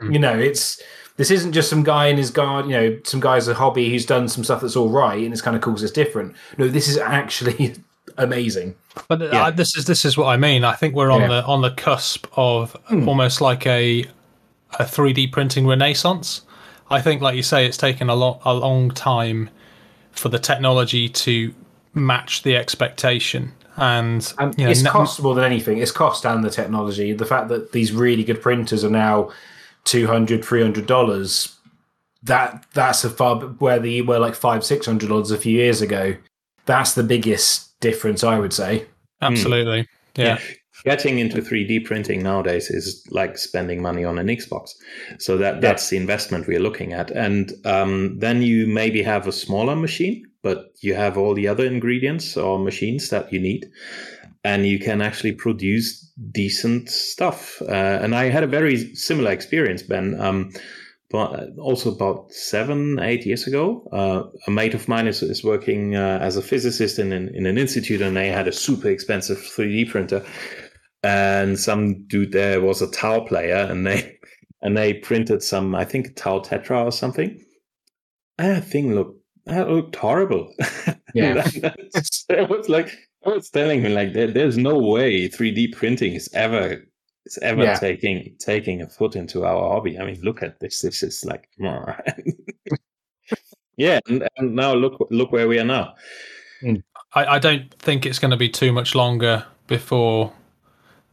Mm. 0.00 0.12
You 0.12 0.18
know, 0.20 0.38
it's 0.38 0.80
this 1.16 1.32
isn't 1.32 1.52
just 1.52 1.68
some 1.68 1.82
guy 1.82 2.06
in 2.06 2.16
his 2.16 2.30
garden. 2.30 2.70
You 2.70 2.76
know, 2.80 2.98
some 3.04 3.18
guy's 3.18 3.48
a 3.48 3.54
hobby 3.54 3.90
who's 3.90 4.06
done 4.06 4.28
some 4.28 4.44
stuff 4.44 4.60
that's 4.60 4.76
all 4.76 4.88
right, 4.90 5.20
and 5.22 5.32
it's 5.32 5.42
kind 5.42 5.56
of 5.56 5.62
cool 5.62 5.74
'cause 5.74 5.82
it's 5.82 5.92
different. 5.92 6.36
No, 6.56 6.68
this 6.68 6.86
is 6.86 6.96
actually 6.96 7.74
amazing. 8.16 8.74
But 9.08 9.20
Yeah. 9.20 9.46
uh, 9.46 9.50
this 9.50 9.76
is 9.76 9.84
this 9.84 10.04
is 10.04 10.16
what 10.16 10.26
I 10.26 10.36
mean. 10.36 10.64
I 10.64 10.74
think 10.74 10.94
we're 10.94 11.10
on 11.10 11.22
Yeah. 11.22 11.28
the 11.28 11.44
on 11.44 11.62
the 11.62 11.70
cusp 11.70 12.26
of 12.36 12.76
almost 12.90 13.40
like 13.40 13.66
a 13.66 14.04
a 14.78 14.84
3D 14.84 15.26
printing 15.32 15.66
renaissance. 15.66 16.42
I 16.90 17.00
think, 17.00 17.20
like 17.22 17.36
you 17.36 17.42
say, 17.42 17.66
it's 17.66 17.76
taken 17.76 18.08
a 18.08 18.14
lot 18.14 18.40
a 18.44 18.54
long 18.54 18.90
time 18.90 19.50
for 20.12 20.28
the 20.28 20.38
technology 20.38 21.08
to 21.08 21.54
match 21.94 22.42
the 22.42 22.56
expectation. 22.56 23.52
And, 23.76 24.32
And 24.38 24.58
you 24.58 24.64
know, 24.64 24.70
it's 24.70 24.82
ne- 24.82 24.90
cost 24.90 25.22
more 25.22 25.34
than 25.36 25.44
anything. 25.44 25.78
It's 25.78 25.92
cost 25.92 26.26
and 26.26 26.42
the 26.44 26.50
technology. 26.50 27.12
The 27.12 27.24
fact 27.26 27.48
that 27.48 27.70
these 27.72 27.92
really 27.92 28.24
good 28.24 28.42
printers 28.42 28.82
are 28.84 28.90
now 28.90 29.30
200 29.84 30.44
300 30.44 30.86
dollars 30.86 31.54
that 32.24 32.64
that's 32.74 33.04
a 33.04 33.10
far 33.10 33.36
where 33.36 33.78
the 33.78 34.02
were 34.02 34.18
like 34.18 34.34
five 34.34 34.64
six 34.64 34.84
hundred 34.86 35.08
dollars 35.08 35.30
a 35.30 35.38
few 35.38 35.56
years 35.56 35.80
ago. 35.80 36.14
That's 36.68 36.94
the 36.94 37.02
biggest 37.02 37.80
difference, 37.80 38.22
I 38.22 38.38
would 38.38 38.52
say. 38.52 38.86
absolutely, 39.22 39.88
yeah. 40.16 40.38
Getting 40.84 41.18
into 41.18 41.42
3D 41.42 41.86
printing 41.86 42.22
nowadays 42.22 42.70
is 42.70 43.04
like 43.10 43.36
spending 43.36 43.82
money 43.82 44.04
on 44.04 44.18
an 44.18 44.28
Xbox. 44.28 44.74
So 45.18 45.36
that 45.38 45.60
that's 45.60 45.88
the 45.88 45.96
investment 45.96 46.46
we're 46.46 46.60
looking 46.60 46.92
at. 46.92 47.10
And 47.10 47.52
um, 47.64 48.18
then 48.18 48.42
you 48.42 48.66
maybe 48.66 49.02
have 49.02 49.26
a 49.26 49.32
smaller 49.32 49.74
machine, 49.74 50.24
but 50.42 50.66
you 50.80 50.94
have 50.94 51.18
all 51.18 51.34
the 51.34 51.48
other 51.48 51.64
ingredients 51.64 52.36
or 52.36 52.58
machines 52.58 53.08
that 53.08 53.32
you 53.32 53.40
need. 53.40 53.66
And 54.44 54.66
you 54.66 54.78
can 54.78 55.00
actually 55.00 55.32
produce 55.32 56.12
decent 56.30 56.90
stuff. 56.90 57.60
Uh, 57.62 57.98
and 58.02 58.14
I 58.14 58.24
had 58.24 58.44
a 58.44 58.46
very 58.58 58.94
similar 58.94 59.32
experience, 59.32 59.82
Ben. 59.82 60.20
Um, 60.20 60.52
but 61.10 61.58
also 61.58 61.90
about 61.92 62.30
seven, 62.32 62.98
eight 63.00 63.24
years 63.24 63.46
ago, 63.46 63.88
uh, 63.92 64.24
a 64.46 64.50
mate 64.50 64.74
of 64.74 64.88
mine 64.88 65.06
is, 65.06 65.22
is 65.22 65.42
working 65.42 65.96
uh, 65.96 66.18
as 66.20 66.36
a 66.36 66.42
physicist 66.42 66.98
in 66.98 67.12
an, 67.12 67.34
in 67.34 67.46
an 67.46 67.56
institute, 67.56 68.02
and 68.02 68.16
they 68.16 68.28
had 68.28 68.46
a 68.46 68.52
super 68.52 68.88
expensive 68.88 69.38
3D 69.38 69.90
printer. 69.90 70.24
And 71.02 71.58
some 71.58 72.06
dude 72.08 72.32
there 72.32 72.60
was 72.60 72.82
a 72.82 72.90
Tau 72.90 73.20
player, 73.20 73.56
and 73.56 73.86
they 73.86 74.18
and 74.62 74.76
they 74.76 74.94
printed 74.94 75.42
some, 75.42 75.74
I 75.74 75.84
think, 75.84 76.16
Tau 76.16 76.40
Tetra 76.40 76.84
or 76.84 76.92
something. 76.92 77.42
And 78.36 78.56
that 78.56 78.64
thing 78.64 78.94
looked 78.94 79.18
that 79.46 79.68
looked 79.68 79.96
horrible. 79.96 80.52
Yeah. 81.14 81.48
it 81.54 82.50
was 82.50 82.68
like 82.68 82.90
I 83.24 83.30
was 83.30 83.48
telling 83.48 83.80
him 83.80 83.94
like 83.94 84.12
there, 84.12 84.30
there's 84.30 84.58
no 84.58 84.78
way 84.78 85.28
3D 85.28 85.72
printing 85.72 86.14
is 86.14 86.28
ever 86.34 86.84
is 87.28 87.38
ever 87.42 87.62
Yeah. 87.62 87.74
taking 87.78 88.34
taking 88.38 88.82
a 88.82 88.88
foot 88.88 89.16
into 89.16 89.44
our 89.44 89.68
hobby. 89.74 89.98
I 89.98 90.04
mean, 90.04 90.20
look 90.22 90.42
at 90.42 90.60
this. 90.60 90.80
This 90.80 91.02
is 91.02 91.24
like 91.24 91.48
yeah, 93.76 94.00
and, 94.08 94.28
and 94.36 94.54
now 94.54 94.74
look 94.74 95.06
look 95.10 95.32
where 95.32 95.48
we 95.48 95.58
are 95.58 95.64
now. 95.64 95.94
I, 97.14 97.24
I 97.36 97.38
don't 97.38 97.72
think 97.74 98.04
it's 98.04 98.18
going 98.18 98.32
to 98.32 98.36
be 98.36 98.48
too 98.48 98.72
much 98.72 98.94
longer 98.94 99.46
before 99.68 100.32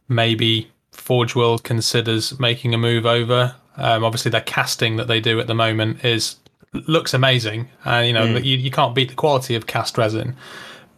maybe 0.08 0.70
Forge 0.90 1.34
World 1.36 1.62
considers 1.62 2.38
making 2.40 2.74
a 2.74 2.78
move 2.78 3.06
over. 3.06 3.54
Um, 3.76 4.02
obviously, 4.04 4.30
their 4.30 4.40
casting 4.40 4.96
that 4.96 5.06
they 5.06 5.20
do 5.20 5.38
at 5.38 5.46
the 5.46 5.54
moment 5.54 6.04
is 6.04 6.36
looks 6.72 7.14
amazing, 7.14 7.68
and 7.84 8.06
you 8.06 8.12
know 8.12 8.26
Mm. 8.26 8.44
you, 8.44 8.56
you 8.56 8.70
can't 8.70 8.94
beat 8.94 9.08
the 9.10 9.14
quality 9.14 9.54
of 9.54 9.66
cast 9.66 9.96
resin. 9.98 10.34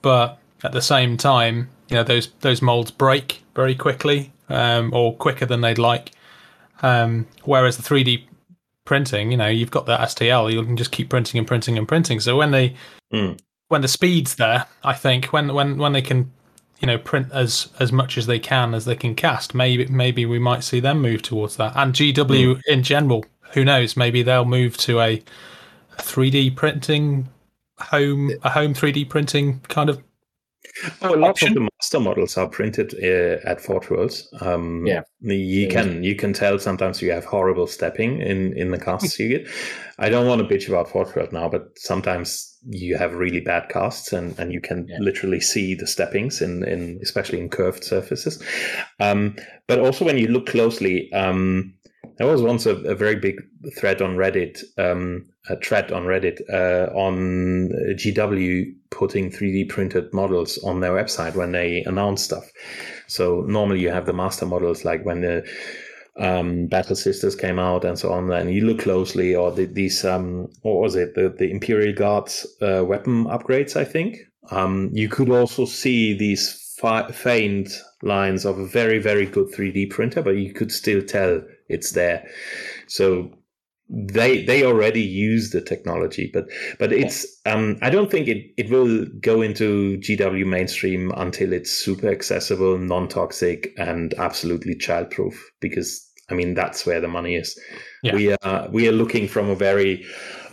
But 0.01 0.39
at 0.65 0.73
the 0.73 0.83
same 0.83 1.17
time, 1.17 1.69
you 1.89 1.97
know 1.97 2.03
those 2.05 2.29
those 2.41 2.63
molds 2.63 2.91
break 2.91 3.43
very 3.55 3.75
quickly, 3.75 4.33
um, 4.49 4.93
or 4.95 5.17
quicker 5.17 5.47
than 5.47 5.61
they'd 5.61 5.79
like. 5.79 6.13
Um, 6.83 7.27
whereas 7.45 7.77
the 7.77 7.83
3D 7.83 8.25
printing, 8.85 9.31
you 9.31 9.37
know, 9.37 9.49
you've 9.49 9.71
got 9.71 9.87
that 9.87 10.01
STL, 10.01 10.53
you 10.53 10.63
can 10.65 10.77
just 10.77 10.93
keep 10.93 11.11
printing 11.11 11.39
and 11.39 11.47
printing 11.47 11.77
and 11.77 11.87
printing. 11.87 12.21
So 12.21 12.37
when 12.37 12.51
they 12.51 12.75
Mm. 13.13 13.39
when 13.69 13.81
the 13.83 13.89
speed's 13.89 14.35
there, 14.37 14.67
I 14.85 14.95
think 14.95 15.27
when 15.27 15.53
when 15.55 15.79
when 15.79 15.93
they 15.93 16.03
can, 16.03 16.31
you 16.81 16.87
know, 16.87 16.99
print 16.99 17.29
as 17.33 17.69
as 17.81 17.91
much 17.93 18.17
as 18.19 18.27
they 18.27 18.39
can 18.39 18.75
as 18.75 18.85
they 18.85 18.97
can 18.97 19.15
cast, 19.15 19.55
maybe 19.55 19.87
maybe 19.87 20.25
we 20.27 20.39
might 20.39 20.63
see 20.65 20.81
them 20.81 21.01
move 21.03 21.23
towards 21.23 21.57
that. 21.57 21.73
And 21.75 21.95
GW 21.95 22.61
in 22.67 22.83
general, 22.83 23.25
who 23.55 23.65
knows? 23.65 23.97
Maybe 23.97 24.23
they'll 24.23 24.45
move 24.45 24.77
to 24.79 25.01
a, 25.01 25.23
a 25.99 26.03
3D 26.03 26.55
printing 26.55 27.29
home 27.81 28.31
a 28.43 28.51
home 28.51 28.75
3D 28.75 29.09
printing 29.09 29.61
kind 29.69 29.89
of 29.91 30.03
Oh, 31.03 31.13
lots 31.13 31.43
of 31.43 31.55
the 31.55 31.61
master 31.61 32.01
models 32.01 32.37
are 32.37 32.49
printed 32.49 32.95
uh, 33.03 33.41
at 33.49 33.61
Forge 33.61 33.91
Worlds. 33.91 34.29
Um, 34.41 34.87
Yeah. 34.87 35.03
you 35.21 35.63
Yeah. 35.63 35.71
can 35.71 36.03
you 36.05 36.15
can 36.15 36.33
tell 36.33 36.59
sometimes 36.59 37.03
you 37.03 37.11
have 37.13 37.25
horrible 37.25 37.67
stepping 37.67 38.21
in 38.21 38.57
in 38.57 38.71
the 38.71 38.79
casts 38.79 39.19
you 39.19 39.29
get. 39.29 39.49
I 39.99 40.09
don't 40.09 40.27
want 40.29 40.41
to 40.41 40.55
bitch 40.55 40.69
about 40.69 40.89
Forge 40.89 41.15
World 41.15 41.33
now, 41.33 41.49
but 41.49 41.77
sometimes 41.77 42.57
you 42.69 42.97
have 42.97 43.15
really 43.15 43.41
bad 43.41 43.69
casts, 43.69 44.13
and 44.13 44.39
and 44.39 44.53
you 44.53 44.61
can 44.61 44.87
Yeah. 44.89 44.99
literally 45.01 45.41
see 45.41 45.75
the 45.75 45.87
steppings 45.87 46.41
in 46.43 46.63
in 46.65 46.99
especially 47.03 47.41
in 47.41 47.49
curved 47.49 47.85
surfaces. 47.85 48.43
Um, 49.01 49.37
but 49.67 49.79
also 49.79 50.05
when 50.05 50.19
you 50.19 50.29
look 50.29 50.47
closely, 50.47 51.13
um, 51.13 51.75
there 52.19 52.27
was 52.27 52.43
once 52.43 52.67
a, 52.67 52.77
a 52.85 52.95
very 52.95 53.17
big 53.17 53.37
thread 53.79 54.03
on 54.03 54.17
Reddit, 54.17 54.63
um, 54.77 55.25
a 55.49 55.57
thread 55.57 55.93
on 55.93 56.05
Reddit 56.05 56.41
uh, 56.53 56.93
on 56.95 57.71
GW 57.97 58.75
putting 58.91 59.31
3D 59.31 59.69
printed 59.69 60.13
models 60.13 60.59
on 60.65 60.81
their 60.81 60.93
website 60.93 61.35
when 61.35 61.53
they 61.53 61.83
announce 61.85 62.23
stuff. 62.23 62.51
So 63.07 63.43
normally 63.43 63.81
you 63.81 63.91
have 63.91 64.07
the 64.07 64.13
master 64.13 64.47
models, 64.47 64.85
like 64.85 65.05
when 65.05 65.23
the 65.23 65.49
um, 66.19 66.67
Battle 66.67 66.97
Sisters 66.97 67.37
came 67.37 67.59
out 67.59 67.85
and 67.85 67.99
so 67.99 68.13
on, 68.13 68.31
and 68.33 68.53
you 68.53 68.67
look 68.67 68.81
closely, 68.81 69.35
or 69.35 69.53
the, 69.53 69.67
these, 69.67 70.05
um, 70.05 70.49
what 70.63 70.81
was 70.81 70.97
it, 70.97 71.15
the, 71.15 71.29
the 71.29 71.51
Imperial 71.51 71.95
Guards 71.95 72.47
uh, 72.61 72.85
weapon 72.85 73.25
upgrades, 73.27 73.77
I 73.77 73.85
think. 73.85 74.19
Um, 74.51 74.91
you 74.93 75.09
could 75.09 75.31
also 75.31 75.65
see 75.65 76.17
these 76.17 76.75
fi- 76.79 77.11
faint 77.13 77.71
lines 78.03 78.45
of 78.45 78.59
a 78.59 78.67
very, 78.67 78.99
very 78.99 79.27
good 79.27 79.49
3D 79.53 79.91
printer, 79.91 80.23
but 80.23 80.37
you 80.37 80.53
could 80.53 80.73
still 80.73 81.03
tell 81.03 81.43
it's 81.69 81.93
there. 81.93 82.27
So 82.87 83.31
they 83.91 84.45
they 84.45 84.65
already 84.65 85.01
use 85.01 85.51
the 85.51 85.63
technology, 85.63 86.31
but 86.33 86.47
but 86.79 86.93
it's 86.93 87.27
um, 87.47 87.79
I 87.81 87.89
don't 87.89 88.11
think 88.11 88.29
it, 88.29 88.53
it 88.59 88.71
will 88.71 89.07
go 89.21 89.41
into 89.41 89.99
GW 89.99 90.47
mainstream 90.47 91.11
until 91.17 91.53
it's 91.53 91.71
super 91.71 92.09
accessible, 92.09 92.79
non 92.79 93.09
toxic, 93.09 93.73
and 93.79 94.13
absolutely 94.15 94.75
childproof. 94.75 95.35
Because 95.61 96.07
I 96.31 96.35
mean 96.35 96.55
that's 96.55 96.85
where 96.85 97.01
the 97.01 97.09
money 97.09 97.37
is. 97.37 97.59
Yeah. 98.03 98.15
We 98.15 98.37
are 98.43 98.69
we 98.71 98.89
are 98.89 98.93
looking 98.93 99.27
from 99.27 99.49
a 99.49 99.57
very 99.57 100.05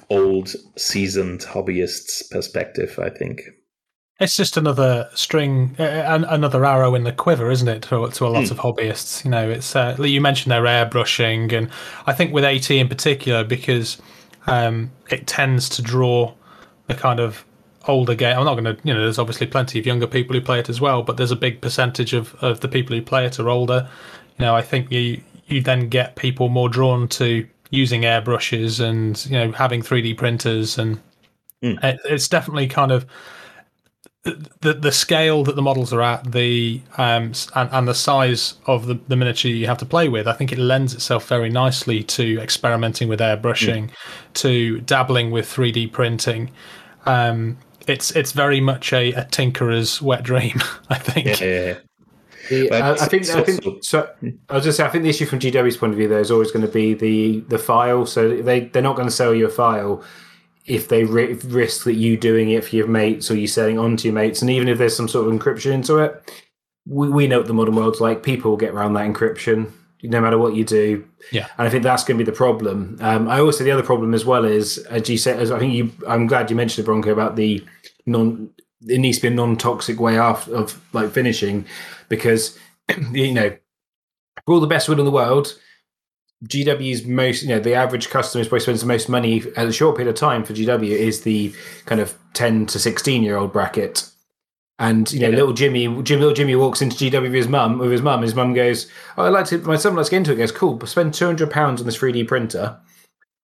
old, 0.10 0.56
seasoned 0.78 1.42
hobbyist's 1.42 2.24
perspective. 2.24 2.98
I 3.02 3.10
think. 3.10 3.42
It's 4.20 4.38
just 4.38 4.56
another 4.56 5.10
string, 5.14 5.76
uh, 5.78 6.24
another 6.30 6.66
arrow 6.66 6.96
in 6.96 7.04
the 7.04 7.12
quiver, 7.12 7.52
isn't 7.52 7.68
it? 7.68 7.82
To, 7.84 8.08
to 8.10 8.26
a 8.26 8.30
lot 8.30 8.48
Hmm. 8.48 8.52
of 8.54 8.60
hobbyists, 8.60 9.26
you 9.26 9.32
know. 9.32 9.50
It's 9.50 9.76
uh, 9.76 9.98
you 10.00 10.22
mentioned 10.22 10.52
their 10.52 10.64
airbrushing, 10.64 11.52
and 11.52 11.70
I 12.06 12.14
think 12.14 12.34
with 12.34 12.46
AT 12.46 12.72
in 12.72 12.88
particular 12.88 13.44
because 13.44 14.02
um, 14.48 14.90
it 15.10 15.28
tends 15.28 15.68
to 15.70 15.82
draw 15.82 16.34
the 16.88 16.94
kind 16.94 17.20
of 17.20 17.44
older 17.88 18.16
game. 18.16 18.38
I'm 18.38 18.46
not 18.46 18.54
going 18.54 18.64
to, 18.76 18.78
you 18.88 18.94
know, 18.94 19.02
there's 19.02 19.20
obviously 19.20 19.48
plenty 19.48 19.80
of 19.80 19.86
younger 19.86 20.08
people 20.08 20.34
who 20.34 20.42
play 20.42 20.60
it 20.60 20.70
as 20.70 20.80
well, 20.80 21.04
but 21.04 21.18
there's 21.18 21.32
a 21.32 21.36
big 21.36 21.60
percentage 21.62 22.14
of, 22.14 22.34
of 22.42 22.62
the 22.62 22.68
people 22.70 22.96
who 22.96 23.02
play 23.02 23.26
it 23.26 23.38
are 23.40 23.50
older. 23.50 23.88
You 24.40 24.46
know, 24.46 24.56
I 24.56 24.62
think 24.62 24.92
you 24.92 25.22
you 25.48 25.62
then 25.62 25.90
get 25.90 26.16
people 26.16 26.48
more 26.48 26.70
drawn 26.70 27.08
to 27.10 27.46
using 27.70 28.04
airbrushes 28.04 28.80
and 28.80 29.24
you 29.26 29.34
know 29.34 29.52
having 29.52 29.82
3D 29.82 30.16
printers, 30.18 30.78
and 30.78 31.02
Mm. 31.64 31.82
it, 31.84 32.00
it's 32.06 32.28
definitely 32.28 32.68
kind 32.68 32.92
of 32.92 33.06
the 34.62 34.74
the 34.74 34.92
scale 34.92 35.44
that 35.44 35.56
the 35.56 35.62
models 35.62 35.94
are 35.94 36.02
at, 36.02 36.32
the 36.32 36.82
um 36.98 37.32
and, 37.56 37.70
and 37.72 37.88
the 37.88 37.94
size 37.94 38.56
of 38.66 38.88
the, 38.88 39.00
the 39.08 39.16
miniature 39.16 39.52
you 39.52 39.68
have 39.68 39.78
to 39.78 39.86
play 39.86 40.10
with, 40.10 40.28
I 40.28 40.34
think 40.34 40.52
it 40.52 40.58
lends 40.58 40.94
itself 40.94 41.28
very 41.28 41.50
nicely 41.50 42.04
to 42.04 42.40
experimenting 42.40 43.08
with 43.08 43.20
airbrushing, 43.20 43.92
to 44.36 44.82
dabbling 44.82 45.32
with 45.32 45.46
3D 45.46 45.92
printing. 45.92 46.52
Um, 47.06 47.58
it's 47.88 48.12
it's 48.16 48.32
very 48.32 48.60
much 48.60 48.92
a, 48.94 49.12
a 49.14 49.26
tinkerer's 49.26 50.02
wet 50.02 50.24
dream, 50.24 50.60
I 50.90 50.98
think. 50.98 51.40
Yeah, 51.40 51.46
yeah, 51.48 51.66
yeah. 51.66 51.78
The, 52.50 52.68
But 52.70 52.82
I, 52.82 52.92
I 52.92 53.08
think. 53.08 53.30
I 53.30 53.44
think. 53.44 53.66
also- 53.66 53.80
So 53.82 54.10
I 54.50 54.56
was 54.56 54.64
just. 54.64 54.78
say, 54.78 54.86
I 54.86 54.90
think 54.90 55.04
the 55.04 55.10
issue 55.10 55.26
from 55.26 55.40
GW's 55.40 55.78
point 55.78 55.94
of 55.94 55.98
view, 55.98 56.08
though, 56.08 56.20
is 56.20 56.30
always 56.32 56.52
going 56.52 56.66
to 56.66 56.72
be 56.72 56.94
the 56.96 57.42
the 57.48 57.58
file. 57.60 58.06
So 58.08 58.38
they 58.42 58.62
they're 58.62 58.82
not 58.84 58.96
going 58.96 59.08
to 59.08 59.14
sell 59.14 59.34
you 59.36 59.46
a 59.46 59.50
file 59.50 60.04
if 60.66 60.88
they 60.88 61.04
ri- 61.04 61.34
risk 61.34 61.84
that 61.86 61.94
you 61.94 62.18
doing 62.18 62.50
it 62.50 62.66
for 62.66 62.76
your 62.76 62.88
mates 62.88 63.30
or 63.30 63.36
you 63.36 63.48
selling 63.48 63.78
on 63.78 63.98
to 63.98 64.08
your 64.08 64.16
mates, 64.16 64.42
and 64.42 64.50
even 64.50 64.68
if 64.68 64.78
there's 64.78 64.96
some 64.96 65.08
sort 65.08 65.28
of 65.28 65.34
encryption 65.34 65.72
into 65.72 65.98
it, 66.00 66.44
we 66.86 67.10
we 67.10 67.28
know 67.28 67.40
what 67.40 67.48
the 67.48 67.54
modern 67.54 67.76
world's 67.76 68.02
like. 68.02 68.24
People 68.24 68.52
will 68.52 68.58
get 68.58 68.74
around 68.74 68.94
that 68.94 69.08
encryption 69.08 69.72
no 70.10 70.22
matter 70.22 70.38
what 70.38 70.56
you 70.56 70.64
do. 70.64 71.06
Yeah. 71.32 71.48
And 71.58 71.68
I 71.68 71.70
think 71.70 71.84
that's 71.84 72.04
going 72.04 72.18
to 72.18 72.24
be 72.24 72.30
the 72.30 72.36
problem. 72.36 72.98
Um, 73.02 73.28
I 73.28 73.40
also 73.40 73.64
the 73.64 73.72
other 73.72 73.84
problem 73.84 74.14
as 74.14 74.26
well 74.26 74.46
is, 74.46 74.78
as 74.78 75.10
you 75.10 75.18
said, 75.18 75.40
as 75.40 75.52
I 75.52 75.60
think 75.60 75.74
you. 75.74 75.92
I'm 76.08 76.28
glad 76.28 76.50
you 76.50 76.56
mentioned 76.56 76.84
it, 76.84 76.86
Bronco 76.86 77.12
about 77.12 77.36
the 77.36 77.64
non. 78.06 78.50
It 78.88 79.00
needs 79.00 79.18
to 79.18 79.24
be 79.24 79.28
a 79.30 79.32
non-toxic 79.32 80.00
way 80.00 80.18
off 80.18 80.48
of 80.48 80.80
like 80.94 81.12
finishing, 81.12 81.66
because 82.08 82.58
you 83.12 83.34
know, 83.34 83.58
for 84.46 84.54
all 84.54 84.60
the 84.60 84.68
best 84.68 84.88
will 84.88 85.00
in 85.00 85.06
the 85.06 85.12
world, 85.12 85.58
GW's 86.48 87.06
most 87.06 87.44
you 87.44 87.50
know 87.50 87.60
the 87.60 87.74
average 87.74 88.10
customer 88.10 88.44
who 88.44 88.50
probably 88.50 88.62
spends 88.64 88.82
the 88.82 88.88
most 88.88 89.10
money 89.10 89.44
at 89.58 89.68
a 89.68 89.72
short 89.72 89.96
period 89.96 90.10
of 90.10 90.16
time 90.20 90.44
for 90.44 90.54
GW 90.54 90.90
is 90.90 91.22
the 91.22 91.54
kind 91.86 92.02
of 92.02 92.14
ten 92.34 92.66
to 92.68 92.80
sixteen 92.80 93.24
year 93.24 93.38
old 93.38 93.52
bracket. 93.54 94.10
And 94.78 95.10
you 95.14 95.22
know, 95.22 95.30
Yeah. 95.30 95.36
little 95.38 95.54
Jimmy, 95.54 95.86
Jim, 96.04 96.20
little 96.20 96.34
Jimmy 96.36 96.56
walks 96.56 96.82
into 96.82 96.98
GW 96.98 97.22
with 97.22 97.34
his 97.34 97.48
mum. 97.48 97.80
With 97.80 97.92
his 97.92 98.02
mum, 98.02 98.22
his 98.22 98.36
mum 98.36 98.54
goes, 98.54 98.88
"Oh, 99.18 99.24
I 99.24 99.30
like 99.30 99.46
to." 99.48 99.58
My 99.60 99.78
son 99.78 99.96
likes 99.96 100.10
to 100.10 100.12
get 100.12 100.18
into 100.18 100.34
it. 100.34 100.36
Goes, 100.36 100.52
"Cool, 100.52 100.74
but 100.76 100.90
spend 100.90 101.14
two 101.14 101.26
hundred 101.26 101.50
pounds 101.50 101.80
on 101.80 101.86
this 101.86 101.96
three 101.96 102.12
D 102.12 102.26
printer. 102.26 102.78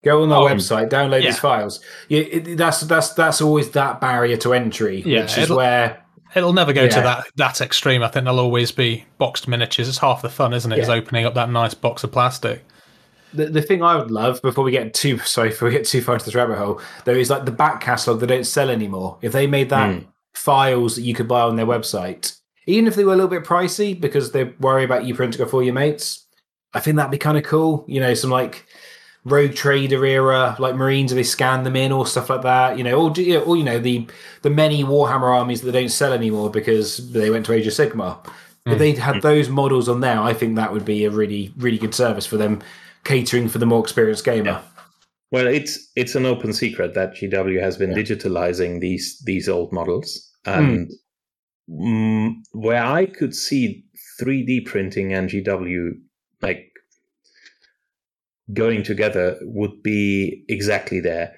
Go 0.03 0.23
on 0.23 0.31
our 0.33 0.49
Oh, 0.49 0.53
website, 0.53 0.89
download 0.89 1.21
yeah. 1.23 1.29
these 1.29 1.39
files." 1.39 1.79
Yeah, 2.09 2.21
it, 2.21 2.57
that's 2.57 2.81
that's 2.81 3.13
that's 3.13 3.39
always 3.41 3.69
that 3.71 4.01
barrier 4.01 4.35
to 4.37 4.53
entry, 4.53 5.03
Yeah, 5.05 5.21
which 5.21 5.31
is 5.37 5.43
it'll- 5.45 5.57
where 5.57 5.99
It'll 6.35 6.53
never 6.53 6.71
go 6.73 6.87
to 6.87 6.95
that 7.01 7.27
that 7.37 7.61
extreme. 7.61 8.03
I 8.03 8.07
think 8.09 8.23
there'll 8.25 8.39
always 8.39 8.71
be 8.73 9.05
boxed 9.17 9.47
miniatures. 9.47 9.87
It's 9.89 9.97
half 9.99 10.21
the 10.21 10.29
fun, 10.29 10.53
isn't 10.53 10.71
it? 10.71 10.79
Is 10.79 10.87
Yeah. 10.89 10.95
opening 10.95 11.25
up 11.25 11.33
that 11.35 11.49
nice 11.49 11.73
box 11.73 12.03
of 12.05 12.11
plastic. 12.11 12.63
The, 13.33 13.45
the 13.47 13.61
thing 13.61 13.81
I 13.81 13.95
would 13.95 14.11
love 14.11 14.41
before 14.41 14.63
we 14.63 14.71
get 14.71 14.93
too 14.93 15.17
sorry 15.25 15.49
before 15.49 15.69
we 15.69 15.73
get 15.75 15.85
too 15.85 16.01
far 16.01 16.15
into 16.15 16.25
this 16.25 16.35
rabbit 16.35 16.57
hole 16.57 16.81
though 17.05 17.13
is 17.13 17.29
like 17.29 17.45
the 17.45 17.51
back 17.51 17.81
catalog 17.81 18.19
they 18.19 18.27
don't 18.27 18.45
sell 18.45 18.69
anymore. 18.69 19.17
If 19.21 19.31
they 19.31 19.47
made 19.47 19.69
that 19.69 19.93
Hmm. 19.95 20.05
files 20.33 20.95
that 20.95 21.03
you 21.03 21.13
could 21.13 21.27
buy 21.27 21.41
on 21.41 21.55
their 21.55 21.65
website, 21.65 22.37
even 22.67 22.87
if 22.87 22.95
they 22.95 23.03
were 23.03 23.13
a 23.13 23.15
little 23.15 23.29
bit 23.29 23.43
pricey 23.43 23.99
because 23.99 24.31
they 24.31 24.45
worry 24.59 24.83
about 24.83 25.05
you 25.05 25.15
printing 25.15 25.41
off 25.41 25.53
all 25.53 25.63
your 25.63 25.73
mates, 25.73 26.25
I 26.73 26.79
think 26.79 26.95
that'd 26.97 27.11
be 27.11 27.17
kind 27.17 27.37
of 27.37 27.43
cool. 27.43 27.83
You 27.87 27.99
know, 27.99 28.13
some 28.13 28.29
like 28.31 28.65
Rogue 29.25 29.53
Trader 29.53 30.03
era, 30.05 30.55
like 30.57 30.75
Marines, 30.75 31.13
they 31.13 31.23
scan 31.23 31.63
them 31.63 31.75
in 31.75 31.91
or 31.91 32.07
stuff 32.07 32.29
like 32.29 32.41
that. 32.43 32.77
You 32.77 32.83
know, 32.83 33.09
or, 33.09 33.11
you 33.15 33.33
know, 33.35 33.41
or 33.43 33.57
you 33.57 33.63
know 33.63 33.77
the 33.79 34.07
the 34.41 34.49
many 34.49 34.83
Warhammer 34.83 35.37
armies 35.37 35.61
that 35.61 35.71
they 35.71 35.79
don't 35.81 35.89
sell 35.89 36.13
anymore 36.13 36.49
because 36.49 37.11
they 37.11 37.29
went 37.29 37.45
to 37.47 37.53
Age 37.53 37.67
of 37.67 37.73
Sigmar. 37.73 38.17
If 38.65 38.77
they 38.77 38.91
had 38.93 39.21
those 39.23 39.49
models 39.49 39.89
on 39.89 40.01
there, 40.01 40.19
I 40.19 40.33
think 40.33 40.55
that 40.55 40.71
would 40.71 40.85
be 40.85 41.05
a 41.05 41.09
really 41.09 41.51
really 41.57 41.77
good 41.79 41.93
service 41.95 42.25
for 42.27 42.37
them, 42.37 42.61
catering 43.03 43.47
for 43.47 43.57
the 43.57 43.65
more 43.65 43.81
experienced 43.81 44.25
gamer. 44.25 44.61
Well, 45.31 45.47
it's 45.47 45.91
it's 45.95 46.15
an 46.15 46.25
open 46.25 46.51
secret 46.53 46.93
that 46.93 47.15
GW 47.15 47.61
has 47.61 47.77
been 47.77 47.91
digitalizing 47.91 48.81
these 48.81 49.21
these 49.25 49.47
old 49.47 49.71
models, 49.71 50.29
and 50.45 50.91
mm, 51.69 52.33
where 52.51 52.83
I 52.83 53.05
could 53.05 53.33
see 53.33 53.85
3D 54.21 54.65
printing 54.65 55.13
and 55.13 55.29
GW 55.29 55.91
like 56.41 56.71
going 58.53 58.83
together 58.83 59.37
would 59.43 59.81
be 59.81 60.43
exactly 60.49 60.99
there. 60.99 61.33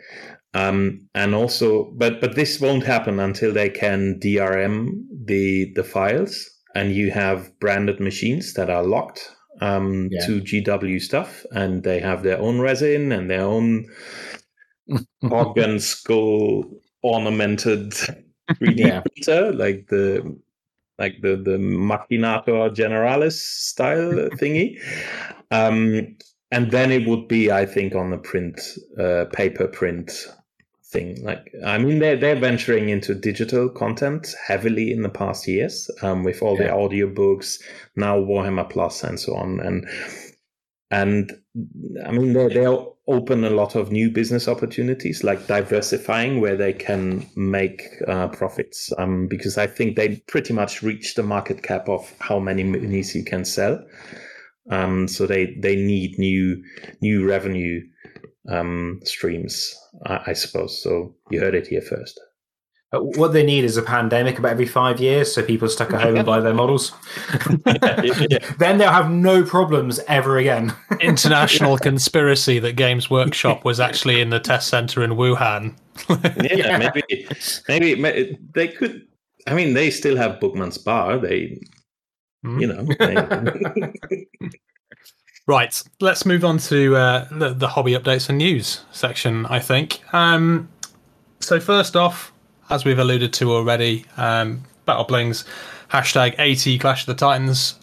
Um, 0.56 1.08
and 1.14 1.36
also, 1.36 1.92
but 1.96 2.20
but 2.20 2.36
this 2.36 2.60
won't 2.60 2.84
happen 2.84 3.20
until 3.20 3.54
they 3.54 3.70
can 3.70 4.20
DRM 4.20 5.04
the 5.26 5.72
the 5.76 5.84
files, 5.84 6.50
and 6.74 6.96
you 6.96 7.12
have 7.12 7.52
branded 7.60 8.00
machines 8.00 8.54
that 8.54 8.72
are 8.72 8.84
locked 8.84 9.30
um, 9.64 10.10
Yeah. 10.12 10.26
to 10.26 10.42
GW 10.42 11.02
stuff, 11.02 11.46
and 11.52 11.84
they 11.84 12.00
have 12.00 12.24
their 12.24 12.40
own 12.40 12.60
resin 12.62 13.12
and 13.12 13.30
their 13.30 13.44
own 13.44 13.86
organ 15.30 15.80
skull 15.80 16.66
ornamented 17.02 17.92
3D 18.62 18.80
Yeah. 18.88 19.02
printer, 19.02 19.54
like 19.54 19.88
the 19.88 20.38
like 21.00 21.22
the 21.22 21.36
the 21.38 21.58
Machinator 21.58 22.74
Generalis 22.76 23.40
style 23.40 24.30
thingy. 24.40 24.80
Um, 25.52 26.18
and 26.52 26.72
then 26.72 26.92
it 26.92 27.08
would 27.08 27.28
be, 27.28 27.52
I 27.52 27.66
think, 27.66 27.96
on 27.96 28.12
the 28.12 28.18
print 28.18 28.62
uh, 29.00 29.26
paper 29.34 29.68
print 29.68 30.12
thing. 30.94 31.24
Like, 31.24 31.52
I 31.66 31.78
mean, 31.80 32.00
they're 32.00 32.18
they're 32.18 32.40
venturing 32.40 32.90
into 32.90 33.16
digital 33.16 33.70
content 33.70 34.34
heavily 34.48 34.92
in 34.92 35.02
the 35.02 35.10
past 35.10 35.48
years, 35.48 35.90
um, 36.02 36.24
with 36.24 36.42
all 36.42 36.56
the 36.56 36.66
Yeah. 36.66 36.72
audiobooks, 36.72 37.60
now 37.96 38.20
Warhammer 38.20 38.70
Plus, 38.70 39.04
and 39.04 39.20
so 39.20 39.36
on. 39.36 39.60
And 39.60 39.88
and 40.92 41.32
I 42.06 42.12
mean, 42.12 42.34
they 42.34 42.48
they 42.50 42.68
open 43.08 43.44
a 43.44 43.50
lot 43.50 43.76
of 43.76 43.92
new 43.92 44.10
business 44.10 44.48
opportunities, 44.48 45.24
like 45.24 45.48
diversifying 45.48 46.40
where 46.40 46.56
they 46.56 46.72
can 46.72 47.26
make 47.36 47.82
uh, 48.08 48.28
profits. 48.30 48.94
Um, 48.98 49.28
because 49.28 49.58
I 49.58 49.68
think 49.68 49.96
they 49.96 50.18
pretty 50.28 50.54
much 50.54 50.82
reached 50.84 51.16
the 51.18 51.24
market 51.24 51.64
cap 51.64 51.90
of 51.90 52.14
how 52.20 52.40
many 52.40 52.64
minis 52.64 53.14
you 53.16 53.26
can 53.26 53.44
sell. 53.46 53.84
Um, 54.70 55.08
so 55.08 55.28
they 55.28 55.56
they 55.60 55.76
need 55.76 56.18
new 56.18 56.64
new 57.02 57.28
revenue 57.28 57.82
um, 58.50 59.00
streams, 59.04 59.76
I, 60.06 60.20
I 60.28 60.34
suppose. 60.34 60.82
So 60.82 61.16
you 61.30 61.40
heard 61.40 61.56
it 61.56 61.68
here 61.68 61.82
first. 61.82 62.20
Uh, 62.94 63.00
What 63.00 63.34
they 63.34 63.44
need 63.44 63.64
is 63.64 63.76
a 63.78 63.82
pandemic 63.82 64.38
about 64.40 64.52
every 64.52 64.66
five 64.68 65.00
years, 65.00 65.34
so 65.34 65.42
people 65.44 65.68
stuck 65.70 65.92
at 65.94 66.02
home 66.02 66.16
and 66.16 66.26
buy 66.26 66.40
their 66.42 66.54
models. 66.54 66.92
then 68.60 68.78
they'll 68.78 68.92
have 68.92 69.10
no 69.10 69.44
problems 69.44 70.00
ever 70.08 70.38
again. 70.38 70.74
International 71.02 71.78
conspiracy 71.90 72.60
that 72.60 72.74
Games 72.76 73.10
Workshop 73.10 73.66
was 73.66 73.80
actually 73.80 74.22
in 74.22 74.30
the 74.30 74.40
test 74.40 74.68
center 74.68 75.04
in 75.04 75.12
Wuhan. 75.12 75.76
yeah, 76.10 76.56
Yeah. 76.56 76.92
maybe, 76.94 77.28
maybe 77.68 77.96
ma- 77.96 78.36
they 78.54 78.68
could. 78.68 79.08
I 79.48 79.54
mean, 79.56 79.74
they 79.74 79.90
still 79.90 80.16
have 80.16 80.40
Bugman's 80.40 80.78
Bar. 80.78 81.18
They, 81.20 81.60
Hmm. 82.44 82.60
you 82.60 82.68
know, 82.68 82.84
they, 83.00 84.28
Right, 85.46 85.84
let's 86.00 86.26
move 86.26 86.46
on 86.46 86.58
to 86.60 86.96
uh, 86.96 87.28
the, 87.30 87.54
the 87.54 87.68
hobby 87.68 87.94
updates 87.94 88.30
and 88.30 88.38
news 88.38 88.86
section, 88.92 89.46
I 89.48 89.60
think. 89.60 90.02
Um, 90.14 90.70
so, 91.42 91.60
first 91.60 91.98
off, 91.98 92.32
as 92.70 92.86
we've 92.86 93.00
alluded 93.00 93.34
to 93.34 93.52
already, 93.52 94.06
um, 94.16 94.64
Battle 94.86 95.04
Blings 95.04 95.44
hashtag 95.92 96.36
AT 96.40 96.80
Clash 96.80 97.02
of 97.02 97.08
the 97.08 97.14
Titans. 97.16 97.78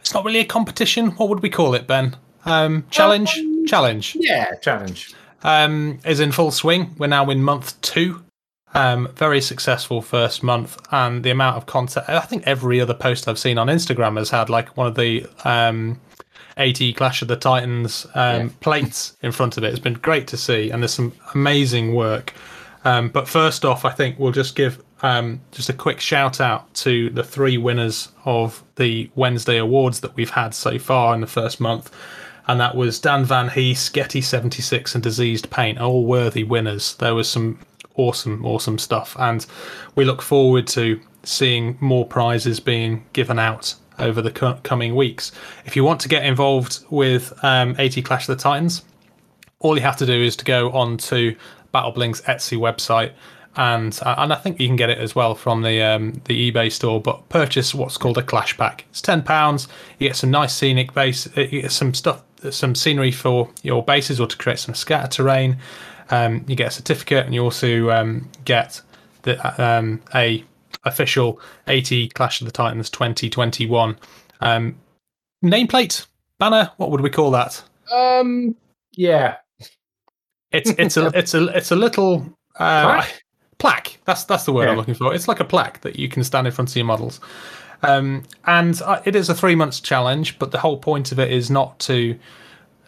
It's 0.00 0.12
not 0.12 0.24
really 0.24 0.40
a 0.40 0.44
competition. 0.44 1.12
What 1.12 1.28
would 1.28 1.42
we 1.42 1.50
call 1.50 1.74
it, 1.74 1.86
Ben? 1.86 2.16
Um, 2.44 2.84
challenge? 2.90 3.38
challenge. 3.66 4.16
yeah, 4.18 4.56
challenge. 4.56 5.14
um, 5.44 6.00
is 6.04 6.18
in 6.18 6.32
full 6.32 6.50
swing. 6.50 6.94
We're 6.98 7.06
now 7.06 7.30
in 7.30 7.42
month 7.42 7.80
two. 7.82 8.24
Um, 8.74 9.08
very 9.14 9.40
successful 9.40 10.00
first 10.02 10.42
month, 10.42 10.76
and 10.90 11.22
the 11.22 11.30
amount 11.30 11.56
of 11.56 11.66
content. 11.66 12.08
I 12.08 12.20
think 12.20 12.44
every 12.46 12.80
other 12.80 12.94
post 12.94 13.28
I've 13.28 13.38
seen 13.38 13.58
on 13.58 13.66
Instagram 13.66 14.16
has 14.16 14.30
had 14.30 14.48
like 14.48 14.76
one 14.76 14.86
of 14.86 14.94
the 14.94 15.26
um, 15.44 16.00
AT 16.60 16.96
Clash 16.96 17.22
of 17.22 17.28
the 17.28 17.36
Titans 17.36 18.06
um, 18.14 18.50
plates 18.60 19.16
in 19.22 19.32
front 19.32 19.56
of 19.56 19.64
it. 19.64 19.68
It's 19.68 19.78
been 19.78 19.94
great 19.94 20.26
to 20.28 20.36
see, 20.36 20.70
and 20.70 20.82
there's 20.82 20.94
some 20.94 21.12
amazing 21.34 21.94
work. 21.94 22.34
Um, 22.84 23.08
but 23.08 23.28
first 23.28 23.64
off, 23.64 23.84
I 23.84 23.90
think 23.90 24.18
we'll 24.18 24.32
just 24.32 24.54
give 24.56 24.82
um, 25.02 25.40
just 25.50 25.68
a 25.68 25.72
quick 25.72 26.00
shout 26.00 26.40
out 26.40 26.72
to 26.74 27.10
the 27.10 27.24
three 27.24 27.58
winners 27.58 28.08
of 28.24 28.62
the 28.76 29.10
Wednesday 29.14 29.58
awards 29.58 30.00
that 30.00 30.14
we've 30.16 30.30
had 30.30 30.54
so 30.54 30.78
far 30.78 31.14
in 31.14 31.20
the 31.20 31.26
first 31.26 31.60
month. 31.60 31.90
And 32.46 32.60
that 32.60 32.74
was 32.74 32.98
Dan 32.98 33.24
Van 33.24 33.48
Hees, 33.48 33.90
Getty76, 33.90 34.94
and 34.94 35.02
Diseased 35.02 35.50
Paint, 35.50 35.78
all 35.78 36.04
worthy 36.04 36.42
winners. 36.42 36.94
There 36.96 37.14
was 37.14 37.28
some 37.28 37.58
awesome, 37.96 38.44
awesome 38.44 38.78
stuff. 38.78 39.16
And 39.18 39.46
we 39.94 40.04
look 40.04 40.22
forward 40.22 40.66
to 40.68 41.00
seeing 41.22 41.76
more 41.80 42.06
prizes 42.06 42.60
being 42.60 43.04
given 43.12 43.38
out 43.38 43.74
over 44.00 44.22
the 44.22 44.30
co- 44.30 44.58
coming 44.62 44.94
weeks. 44.94 45.32
If 45.64 45.76
you 45.76 45.84
want 45.84 46.00
to 46.02 46.08
get 46.08 46.24
involved 46.24 46.84
with 46.90 47.32
um, 47.44 47.74
AT 47.78 48.04
Clash 48.04 48.28
of 48.28 48.36
the 48.36 48.42
Titans, 48.42 48.82
all 49.60 49.76
you 49.76 49.82
have 49.82 49.96
to 49.98 50.06
do 50.06 50.12
is 50.12 50.36
to 50.36 50.44
go 50.44 50.70
on 50.72 50.96
to 50.96 51.36
BattleBling's 51.72 52.22
Etsy 52.22 52.58
website, 52.58 53.12
and 53.56 53.98
uh, 54.02 54.14
and 54.18 54.32
I 54.32 54.36
think 54.36 54.60
you 54.60 54.66
can 54.66 54.76
get 54.76 54.90
it 54.90 54.98
as 54.98 55.14
well 55.14 55.34
from 55.34 55.62
the 55.62 55.82
um, 55.82 56.20
the 56.24 56.50
eBay 56.50 56.70
store. 56.72 57.00
But 57.00 57.28
purchase 57.28 57.74
what's 57.74 57.96
called 57.96 58.18
a 58.18 58.22
Clash 58.22 58.56
Pack. 58.56 58.84
It's 58.90 59.02
ten 59.02 59.22
pounds. 59.22 59.68
You 59.98 60.08
get 60.08 60.16
some 60.16 60.30
nice 60.30 60.54
scenic 60.54 60.94
base, 60.94 61.26
uh, 61.36 61.42
you 61.42 61.62
get 61.62 61.72
some 61.72 61.94
stuff, 61.94 62.22
some 62.50 62.74
scenery 62.74 63.12
for 63.12 63.50
your 63.62 63.84
bases, 63.84 64.20
or 64.20 64.26
to 64.26 64.36
create 64.36 64.58
some 64.58 64.74
scatter 64.74 65.08
terrain. 65.08 65.58
Um, 66.10 66.44
you 66.48 66.56
get 66.56 66.68
a 66.68 66.72
certificate, 66.72 67.26
and 67.26 67.34
you 67.34 67.42
also 67.42 67.90
um, 67.90 68.28
get 68.44 68.80
the 69.22 69.62
um, 69.62 70.00
a 70.14 70.44
official 70.84 71.40
AT 71.66 71.90
Clash 72.14 72.40
of 72.40 72.46
the 72.46 72.52
Titans 72.52 72.90
2021 72.90 73.98
um, 74.40 74.76
nameplate 75.44 76.06
banner. 76.38 76.70
What 76.76 76.90
would 76.90 77.00
we 77.00 77.10
call 77.10 77.30
that? 77.32 77.62
Um, 77.92 78.56
yeah, 78.92 79.36
It's 80.52 80.70
it's 80.78 80.96
a 80.96 81.06
it's 81.14 81.34
a 81.34 81.46
it's 81.48 81.70
a 81.70 81.76
little 81.76 82.26
uh, 82.58 82.82
Plaque? 82.84 83.22
plaque. 83.58 83.98
That's 84.04 84.24
that's 84.24 84.44
the 84.44 84.52
word 84.52 84.68
I'm 84.68 84.76
looking 84.76 84.94
for. 84.94 85.14
It's 85.14 85.28
like 85.28 85.40
a 85.40 85.44
plaque 85.44 85.80
that 85.82 85.98
you 85.98 86.08
can 86.08 86.24
stand 86.24 86.46
in 86.46 86.52
front 86.52 86.70
of 86.70 86.76
your 86.76 86.84
models. 86.86 87.20
Um, 87.82 88.24
and 88.46 88.80
uh, 88.82 89.00
it 89.04 89.16
is 89.16 89.28
a 89.30 89.34
three 89.34 89.54
months 89.54 89.80
challenge, 89.80 90.38
but 90.38 90.50
the 90.50 90.58
whole 90.58 90.76
point 90.76 91.12
of 91.12 91.18
it 91.18 91.32
is 91.32 91.50
not 91.50 91.78
to, 91.80 91.94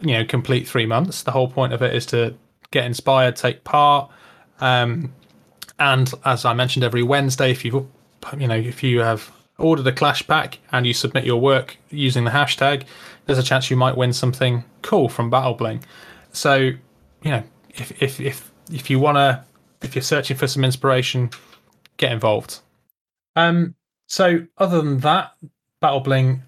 you 0.00 0.12
know, 0.12 0.24
complete 0.24 0.68
three 0.68 0.84
months. 0.84 1.22
The 1.22 1.30
whole 1.30 1.48
point 1.48 1.72
of 1.72 1.80
it 1.82 1.94
is 1.94 2.04
to 2.06 2.34
get 2.72 2.84
inspired, 2.84 3.36
take 3.36 3.64
part, 3.64 4.10
um, 4.60 5.12
and 5.82 6.12
as 6.24 6.44
I 6.44 6.54
mentioned, 6.54 6.84
every 6.84 7.02
Wednesday, 7.02 7.50
if 7.50 7.64
you 7.64 7.90
you 8.38 8.46
know 8.46 8.54
if 8.54 8.84
you 8.84 9.00
have 9.00 9.32
ordered 9.58 9.86
a 9.86 9.92
clash 9.92 10.24
pack 10.26 10.58
and 10.70 10.86
you 10.86 10.94
submit 10.94 11.24
your 11.24 11.40
work 11.40 11.76
using 11.90 12.24
the 12.24 12.30
hashtag, 12.30 12.84
there's 13.26 13.38
a 13.38 13.42
chance 13.42 13.68
you 13.68 13.76
might 13.76 13.96
win 13.96 14.12
something 14.12 14.64
cool 14.82 15.08
from 15.08 15.28
BattleBling. 15.28 15.82
So 16.32 16.54
you 16.54 17.30
know 17.32 17.42
if 17.70 18.00
if 18.00 18.20
if 18.20 18.52
if 18.70 18.90
you 18.90 19.00
wanna 19.00 19.44
if 19.82 19.96
you're 19.96 20.02
searching 20.02 20.36
for 20.36 20.46
some 20.46 20.64
inspiration, 20.64 21.30
get 21.96 22.12
involved. 22.12 22.60
Um. 23.34 23.74
So 24.06 24.46
other 24.58 24.80
than 24.82 25.00
that, 25.00 25.32
BattleBling. 25.82 26.42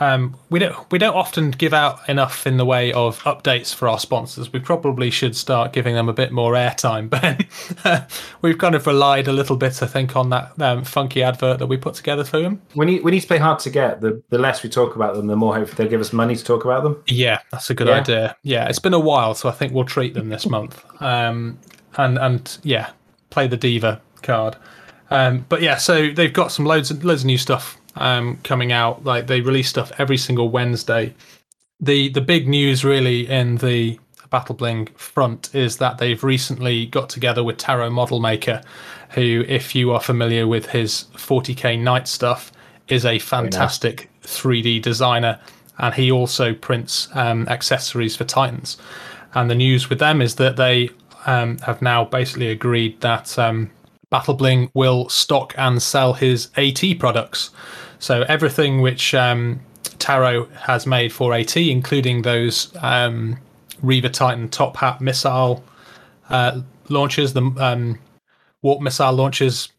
Um, 0.00 0.36
we 0.48 0.60
don't 0.60 0.90
we 0.92 0.98
don't 0.98 1.16
often 1.16 1.50
give 1.50 1.74
out 1.74 2.08
enough 2.08 2.46
in 2.46 2.56
the 2.56 2.64
way 2.64 2.92
of 2.92 3.18
updates 3.24 3.74
for 3.74 3.88
our 3.88 3.98
sponsors. 3.98 4.52
We 4.52 4.60
probably 4.60 5.10
should 5.10 5.34
start 5.34 5.72
giving 5.72 5.94
them 5.94 6.08
a 6.08 6.12
bit 6.12 6.30
more 6.30 6.52
airtime. 6.52 7.10
Ben, 7.84 8.06
we've 8.42 8.58
kind 8.58 8.74
of 8.74 8.86
relied 8.86 9.26
a 9.28 9.32
little 9.32 9.56
bit, 9.56 9.82
I 9.82 9.86
think, 9.86 10.14
on 10.14 10.30
that 10.30 10.52
um, 10.60 10.84
funky 10.84 11.22
advert 11.22 11.58
that 11.58 11.66
we 11.66 11.76
put 11.76 11.94
together 11.94 12.22
for 12.24 12.40
them. 12.40 12.62
we 12.76 12.86
need 12.86 13.02
we 13.02 13.10
need 13.10 13.20
to 13.20 13.26
play 13.26 13.38
hard 13.38 13.58
to 13.60 13.70
get. 13.70 14.00
The 14.00 14.22
the 14.30 14.38
less 14.38 14.62
we 14.62 14.68
talk 14.70 14.94
about 14.94 15.14
them, 15.16 15.26
the 15.26 15.36
more 15.36 15.54
hopefully 15.56 15.76
they'll 15.76 15.90
give 15.90 16.00
us 16.00 16.12
money 16.12 16.36
to 16.36 16.44
talk 16.44 16.64
about 16.64 16.84
them. 16.84 17.02
Yeah, 17.08 17.40
that's 17.50 17.70
a 17.70 17.74
good 17.74 17.88
Yeah. 17.88 17.94
idea. 17.94 18.36
Yeah, 18.42 18.68
it's 18.68 18.78
been 18.78 18.94
a 18.94 19.00
while, 19.00 19.34
so 19.34 19.48
I 19.48 19.52
think 19.52 19.72
we'll 19.72 19.84
treat 19.84 20.14
them 20.14 20.28
this 20.28 20.46
month. 20.46 20.84
Um, 21.02 21.58
and 21.96 22.18
and 22.18 22.58
yeah, 22.62 22.90
play 23.30 23.48
the 23.48 23.56
diva 23.56 24.00
card. 24.22 24.56
Um, 25.10 25.46
but 25.48 25.62
yeah, 25.62 25.76
so 25.78 26.10
they've 26.10 26.32
got 26.32 26.52
some 26.52 26.66
loads 26.66 26.90
of 26.90 27.02
loads 27.04 27.22
of 27.22 27.26
new 27.26 27.38
stuff 27.38 27.76
um, 28.00 28.38
coming 28.44 28.72
out. 28.72 29.04
Like 29.04 29.26
they 29.26 29.40
release 29.40 29.68
stuff 29.68 29.92
every 29.98 30.18
single 30.18 30.50
Wednesday. 30.50 31.14
The 31.80 32.08
the 32.08 32.20
big 32.20 32.48
news 32.48 32.84
really 32.84 33.28
in 33.28 33.56
the 33.56 33.98
Battle 34.30 34.54
Bling 34.54 34.86
front 34.96 35.54
is 35.54 35.78
that 35.78 35.98
they've 35.98 36.22
recently 36.22 36.86
got 36.86 37.08
together 37.08 37.42
with 37.42 37.56
Tarot 37.56 37.90
Model 37.90 38.20
Maker, 38.20 38.62
who, 39.10 39.44
if 39.48 39.74
you 39.74 39.90
are 39.92 40.00
familiar 40.00 40.46
with 40.46 40.66
his 40.66 41.04
40k 41.14 41.80
Knight 41.80 42.06
stuff, 42.08 42.52
is 42.88 43.04
a 43.04 43.18
fantastic 43.18 44.10
3D 44.22 44.82
designer, 44.82 45.40
and 45.78 45.94
he 45.94 46.10
also 46.10 46.52
prints 46.54 47.08
um, 47.14 47.48
accessories 47.48 48.16
for 48.16 48.24
Titans. 48.24 48.76
And 49.34 49.50
the 49.50 49.54
news 49.54 49.88
with 49.88 49.98
them 49.98 50.20
is 50.20 50.36
that 50.36 50.56
they 50.56 50.90
um, 51.26 51.58
have 51.58 51.82
now 51.82 52.04
basically 52.04 52.48
agreed 52.48 53.00
that 53.00 53.38
um, 53.38 53.70
BattleBling 54.12 54.70
will 54.74 55.08
stock 55.08 55.54
and 55.56 55.82
sell 55.82 56.14
his 56.14 56.48
AT 56.56 56.82
products. 56.98 57.50
So 57.98 58.22
everything 58.22 58.80
which 58.80 59.14
um, 59.14 59.60
Tarot 59.98 60.46
has 60.50 60.86
made 60.86 61.12
for 61.12 61.34
AT, 61.34 61.56
including 61.56 62.22
those 62.22 62.74
um, 62.80 63.38
Reaver 63.82 64.08
Titan 64.08 64.48
top 64.48 64.76
hat 64.76 65.00
missile 65.00 65.64
uh, 66.30 66.60
launchers, 66.88 67.32
the 67.32 67.42
um, 67.58 67.98
warp 68.62 68.80
missile 68.80 69.12
launchers, 69.12 69.70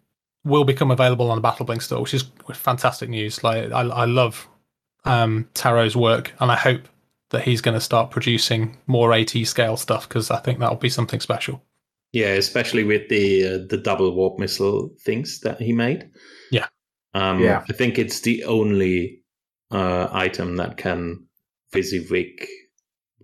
will 0.43 0.63
become 0.63 0.91
available 0.91 1.32
on 1.32 1.41
the 1.41 1.47
BattleBling 1.47 1.82
store, 1.82 2.01
which 2.01 2.13
is 2.13 2.25
fantastic 2.53 3.10
news. 3.10 3.43
Like 3.43 3.71
I, 3.71 3.82
I 3.82 4.05
love 4.05 4.47
um, 5.05 5.47
Tarot's 5.53 5.95
work, 5.95 6.34
and 6.39 6.51
I 6.51 6.55
hope 6.55 6.82
that 7.29 7.43
he's 7.43 7.62
going 7.62 7.75
to 7.75 7.82
start 7.82 8.12
producing 8.12 8.77
more 8.88 9.13
AT 9.13 9.29
scale 9.45 9.77
stuff 9.77 10.08
because 10.08 10.32
I 10.32 10.38
think 10.39 10.60
that'll 10.60 10.75
be 10.75 10.89
something 10.89 11.19
special. 11.19 11.62
Yeah, 12.12 12.34
especially 12.34 12.84
with 12.84 13.08
the 13.10 13.45
uh, 13.45 13.58
the 13.69 13.77
double 13.77 14.13
warp 14.15 14.39
missile 14.39 14.89
things 15.01 15.41
that 15.41 15.62
he 15.62 15.73
made. 15.73 16.10
Yeah. 17.13 17.30
um, 17.30 17.39
Yeah. 17.41 17.63
I 17.69 17.74
think 17.74 17.98
it's 17.98 18.22
the 18.22 18.43
only 18.45 19.24
uh, 19.72 20.08
item 20.12 20.58
that 20.58 20.78
can 20.78 21.28
WYSIWYG 21.74 22.45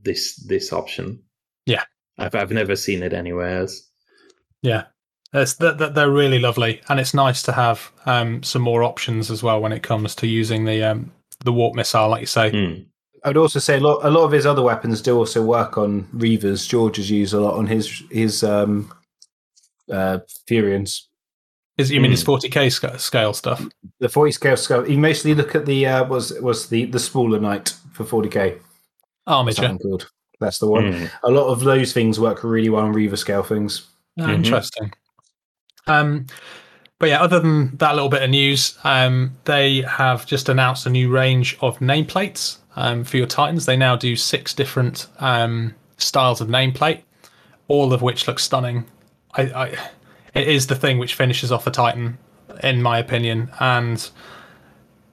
this 0.04 0.36
this 0.48 0.72
option. 0.72 1.22
Yeah. 1.66 1.84
I've 2.18 2.36
I've 2.36 2.52
never 2.52 2.76
seen 2.76 3.04
it 3.04 3.14
anywhere 3.14 3.60
else. 3.60 3.90
Yeah, 4.62 4.86
it's, 5.34 5.54
they're, 5.56 5.74
they're 5.74 6.10
really 6.10 6.40
lovely, 6.40 6.82
and 6.90 7.00
it's 7.00 7.14
nice 7.14 7.42
to 7.44 7.52
have 7.52 7.92
um, 8.06 8.42
some 8.42 8.62
more 8.62 8.84
options 8.84 9.30
as 9.30 9.44
well 9.44 9.62
when 9.62 9.72
it 9.74 9.84
comes 9.84 10.16
to 10.16 10.28
using 10.28 10.66
the 10.66 10.84
um, 10.84 11.12
the 11.44 11.52
warp 11.52 11.76
missile, 11.76 12.10
like 12.10 12.22
you 12.22 12.28
say. 12.28 12.52
Hmm. 12.52 12.82
I'd 13.24 13.38
also 13.38 13.60
say 13.60 13.78
a 13.78 13.80
lot, 13.80 14.06
a 14.06 14.10
lot 14.10 14.24
of 14.24 14.32
his 14.32 14.46
other 14.46 14.62
weapons 14.62 15.02
do 15.02 15.18
also 15.18 15.44
work 15.44 15.78
on 15.78 16.04
Reavers. 16.16 16.68
George 16.70 16.98
has 16.98 17.10
used 17.10 17.34
a 17.34 17.40
lot 17.40 17.56
on 17.56 17.68
his 17.68 18.04
his 18.10 18.44
um, 18.44 18.94
uh, 19.92 20.20
Furians. 20.50 21.02
Is 21.78 21.92
you 21.92 22.00
mean 22.00 22.12
his 22.12 22.24
Hmm. 22.24 22.32
40k 22.32 22.72
sc- 22.72 23.00
scale 23.00 23.34
stuff? 23.34 23.66
The 24.00 24.08
forty 24.10 24.32
scale 24.32 24.56
scale. 24.58 24.90
You 24.90 24.98
mostly 24.98 25.34
look 25.36 25.56
at 25.56 25.66
the 25.66 25.86
uh, 25.86 26.06
was 26.06 26.32
was 26.42 26.70
the 26.70 26.86
the 26.86 27.00
smaller 27.00 27.40
knight 27.40 27.74
for 27.92 28.04
forty 28.06 28.30
k. 28.30 28.58
Armiger. 29.28 29.56
Something 29.62 29.80
called. 29.80 30.10
That's 30.40 30.60
the 30.60 30.68
one. 30.68 30.94
Hmm. 30.94 31.06
A 31.24 31.30
lot 31.32 31.48
of 31.48 31.62
those 31.62 31.92
things 31.94 32.20
work 32.20 32.44
really 32.44 32.70
well 32.70 32.84
on 32.86 32.94
Reaver 32.94 33.18
scale 33.18 33.44
things. 33.44 33.88
Ah, 34.20 34.28
Mhm. 34.28 34.34
Interesting. 34.36 34.94
Um, 35.88 36.26
but 37.00 37.10
yeah, 37.10 37.22
other 37.22 37.40
than 37.40 37.76
that 37.78 37.94
little 37.96 38.10
bit 38.10 38.24
of 38.24 38.30
news, 38.30 38.78
um, 38.84 39.32
they 39.46 39.82
have 39.82 40.26
just 40.26 40.48
announced 40.50 40.86
a 40.86 40.90
new 40.90 41.10
range 41.10 41.58
of 41.62 41.80
nameplates 41.80 42.58
um, 42.76 43.04
for 43.04 43.18
your 43.18 43.28
Titans. 43.28 43.66
They 43.66 43.76
now 43.78 43.96
do 43.96 44.16
six 44.16 44.54
different 44.54 45.08
um, 45.20 45.76
styles 45.98 46.40
of 46.42 46.48
nameplate, 46.48 47.02
all 47.68 47.92
of 47.94 48.02
which 48.02 48.28
look 48.28 48.40
stunning. 48.40 48.86
I, 49.34 49.42
I, 49.44 49.78
it 50.36 50.48
is 50.48 50.68
the 50.68 50.76
thing 50.76 50.98
which 51.00 51.16
finishes 51.16 51.52
off 51.52 51.66
a 51.66 51.72
Titan, 51.72 52.18
in 52.62 52.82
my 52.82 53.00
opinion. 53.00 53.50
And 53.60 54.08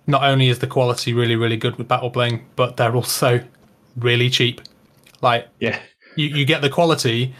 not 0.07 0.25
only 0.25 0.49
is 0.49 0.59
the 0.59 0.67
quality 0.67 1.15
really, 1.15 1.37
really 1.37 1.57
good 1.57 1.77
with 1.77 1.89
Battle 1.89 2.11
Bling, 2.11 2.45
but 2.57 2.77
they're 2.77 2.95
also 2.95 3.41
really 3.97 4.29
cheap. 4.29 4.61
Like 5.21 5.49
Yeah. 5.61 5.79
you, 6.17 6.27
you 6.27 6.45
get 6.45 6.61
the 6.61 6.69
quality 6.71 7.35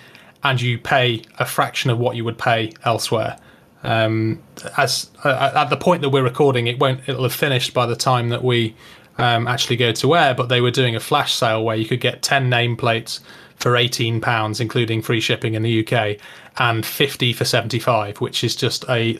and 0.45 0.61
you 0.61 0.79
pay 0.79 1.23
a 1.39 1.45
fraction 1.45 1.91
of 1.91 1.99
what 1.99 2.17
you 2.17 2.25
would 2.25 2.39
pay 2.39 2.73
elsewhere. 2.85 3.37
Um, 3.85 4.41
as 4.77 5.11
uh, 5.25 5.51
at 5.55 5.71
the 5.71 5.77
point 5.77 6.03
that 6.03 6.11
we're 6.11 6.23
recording, 6.23 6.69
it 6.69 6.79
won't. 6.79 7.01
It'll 7.09 7.25
have 7.25 7.35
finished 7.35 7.75
by 7.75 7.85
the 7.87 7.97
time 7.97 8.29
that 8.29 8.45
we 8.45 8.77
um, 9.19 9.49
actually 9.49 9.77
go 9.77 9.91
to 9.91 10.15
air. 10.15 10.35
But 10.35 10.49
they 10.49 10.61
were 10.61 10.71
doing 10.71 10.95
a 10.95 11.01
flash 11.01 11.35
sale 11.35 11.65
where 11.65 11.75
you 11.75 11.85
could 11.85 12.01
get 12.01 12.23
ten 12.23 12.49
nameplates 12.49 13.19
for 13.63 13.77
eighteen 13.77 14.21
pounds, 14.21 14.61
including 14.61 15.01
free 15.03 15.21
shipping 15.21 15.55
in 15.55 15.63
the 15.63 15.87
UK, 15.87 16.19
and 16.59 16.85
fifty 16.85 17.33
for 17.33 17.45
seventy 17.45 17.79
five, 17.79 18.21
which 18.21 18.45
is 18.45 18.55
just 18.57 18.85
a 18.89 19.19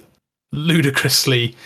ludicrously 0.53 1.57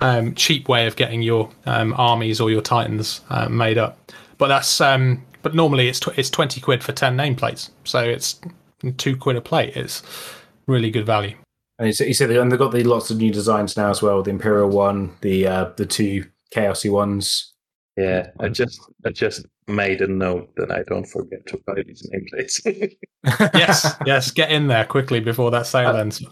um, 0.00 0.34
cheap 0.34 0.68
way 0.68 0.86
of 0.86 0.96
getting 0.96 1.22
your 1.22 1.48
um, 1.64 1.94
armies 1.96 2.40
or 2.40 2.50
your 2.50 2.60
titans 2.60 3.22
uh, 3.30 3.48
made 3.48 3.78
up. 3.78 4.12
But 4.38 4.48
that's 4.48 4.80
um, 4.80 5.24
but 5.42 5.54
normally 5.54 5.88
it's 5.88 6.00
tw- 6.00 6.18
it's 6.18 6.30
twenty 6.30 6.60
quid 6.60 6.82
for 6.82 6.92
ten 6.92 7.16
nameplates, 7.16 7.70
so 7.84 8.00
it's 8.00 8.40
two 8.98 9.16
quid 9.16 9.36
a 9.36 9.40
plate. 9.40 9.76
It's 9.76 10.02
really 10.66 10.90
good 10.90 11.06
value. 11.06 11.36
And 11.78 11.86
he 11.86 11.92
said, 11.92 12.06
he 12.06 12.14
said 12.14 12.30
and 12.30 12.50
they've 12.50 12.58
got 12.58 12.72
the 12.72 12.84
lots 12.84 13.10
of 13.10 13.18
new 13.18 13.30
designs 13.30 13.76
now 13.76 13.90
as 13.90 14.02
well. 14.02 14.22
The 14.22 14.30
Imperial 14.30 14.70
one, 14.70 15.14
the 15.20 15.46
uh, 15.46 15.70
the 15.76 15.86
two 15.86 16.24
Chaosy 16.54 16.90
ones. 16.90 17.52
Yeah. 17.96 18.30
I 18.40 18.48
just 18.48 18.80
I 19.04 19.10
just 19.10 19.46
made 19.68 20.00
a 20.00 20.06
note 20.06 20.50
that 20.56 20.70
I 20.70 20.82
don't 20.84 21.06
forget 21.06 21.46
to 21.48 21.58
buy 21.66 21.82
these 21.86 22.08
nameplates. 22.12 22.94
Yes, 23.54 23.96
yes, 24.06 24.30
get 24.30 24.52
in 24.52 24.68
there 24.68 24.84
quickly 24.84 25.18
before 25.18 25.50
that 25.50 25.66
sale 25.66 25.88
Uh, 25.88 25.94
ends. 26.00 26.22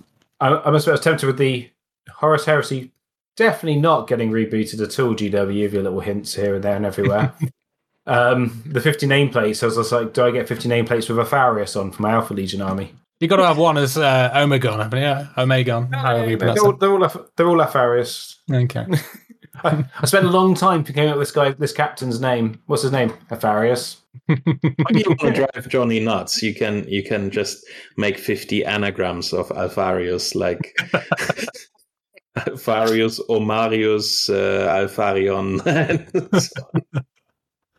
I, 0.40 0.48
I 0.48 0.70
must 0.70 0.86
admit, 0.86 0.88
I 0.88 0.90
was 0.92 1.00
tempted 1.00 1.26
with 1.26 1.38
the 1.38 1.68
Horus 2.08 2.44
Heresy. 2.44 2.92
Definitely 3.36 3.80
not 3.80 4.06
getting 4.06 4.30
rebooted 4.30 4.80
at 4.80 5.00
all. 5.00 5.12
GW, 5.14 5.62
with 5.62 5.74
your 5.74 5.82
little 5.82 5.98
hints 6.00 6.34
here 6.34 6.54
and 6.54 6.62
there 6.62 6.76
and 6.76 6.86
everywhere. 6.86 7.34
um, 8.06 8.62
the 8.66 8.80
50 8.80 9.06
nameplates. 9.08 9.60
I 9.62 9.66
was 9.66 9.74
just 9.76 9.90
like, 9.90 10.12
do 10.12 10.24
I 10.24 10.30
get 10.30 10.46
50 10.46 10.68
nameplates 10.68 11.08
with 11.08 11.18
Alpharius 11.18 11.74
on 11.80 11.90
for 11.90 12.02
my 12.02 12.12
Alpha 12.12 12.32
Legion 12.32 12.62
army? 12.62 12.94
You 13.18 13.26
got 13.26 13.36
to 13.36 13.46
have 13.46 13.58
one 13.58 13.76
as 13.78 13.96
uh, 13.98 14.30
Omegon, 14.34 14.78
haven't 14.80 14.98
you? 15.00 15.04
Yeah, 15.04 15.26
Omegon. 15.36 15.92
however 15.94 16.30
you 16.30 16.36
they're, 16.36 16.48
pronounce 16.54 16.60
all, 16.60 16.72
they're 16.76 16.92
all 16.92 17.04
Aph- 17.04 17.26
they're 17.36 17.48
all 17.48 17.60
Alpharius. 17.60 18.36
Okay. 18.52 18.86
I, 19.62 19.84
I 20.00 20.06
spent 20.06 20.26
a 20.26 20.30
long 20.30 20.54
time 20.54 20.84
thinking 20.84 21.08
out 21.08 21.18
this 21.18 21.30
guy, 21.30 21.52
this 21.52 21.72
captain's 21.72 22.20
name. 22.20 22.60
What's 22.66 22.82
his 22.82 22.92
name? 22.92 23.12
Alpharius. 23.30 23.98
when 24.26 24.42
you 24.90 25.04
want 25.08 25.20
to 25.20 25.32
drive 25.54 25.68
Johnny 25.68 26.00
nuts, 26.00 26.42
you 26.42 26.54
can 26.54 26.86
you 26.88 27.02
can 27.02 27.30
just 27.30 27.64
make 27.96 28.18
fifty 28.18 28.64
anagrams 28.64 29.32
of 29.32 29.48
Alpharius, 29.50 30.34
like 30.34 30.76
Alpharius, 32.36 33.20
Omarius, 33.28 34.30
uh, 34.30 34.68
Alfarion. 34.72 35.64
and 35.66 36.42
so 36.42 36.70
on. 36.74 37.04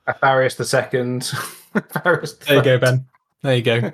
Alpharius 0.07 0.55
the 0.55 0.65
second. 0.65 1.31
Alpharius 1.73 2.37
the 2.39 2.45
There 2.45 2.55
you 2.57 2.63
go. 2.63 2.79
Ben. 2.79 3.05
There 3.41 3.55
you 3.55 3.61
go. 3.61 3.91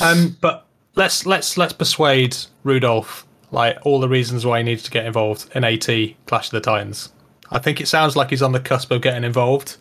Um, 0.00 0.36
but 0.40 0.66
let's 0.96 1.26
let's 1.26 1.56
let's 1.56 1.72
persuade 1.72 2.36
Rudolph 2.64 3.26
like 3.54 3.78
all 3.86 4.00
the 4.00 4.08
reasons 4.08 4.44
why 4.44 4.58
he 4.58 4.64
needs 4.64 4.82
to 4.82 4.90
get 4.90 5.06
involved 5.06 5.48
in 5.54 5.64
AT 5.64 5.88
Clash 6.26 6.46
of 6.48 6.50
the 6.52 6.60
Titans. 6.60 7.12
I 7.50 7.58
think 7.58 7.80
it 7.80 7.88
sounds 7.88 8.16
like 8.16 8.30
he's 8.30 8.42
on 8.42 8.52
the 8.52 8.60
cusp 8.60 8.90
of 8.90 9.00
getting 9.02 9.24
involved. 9.24 9.76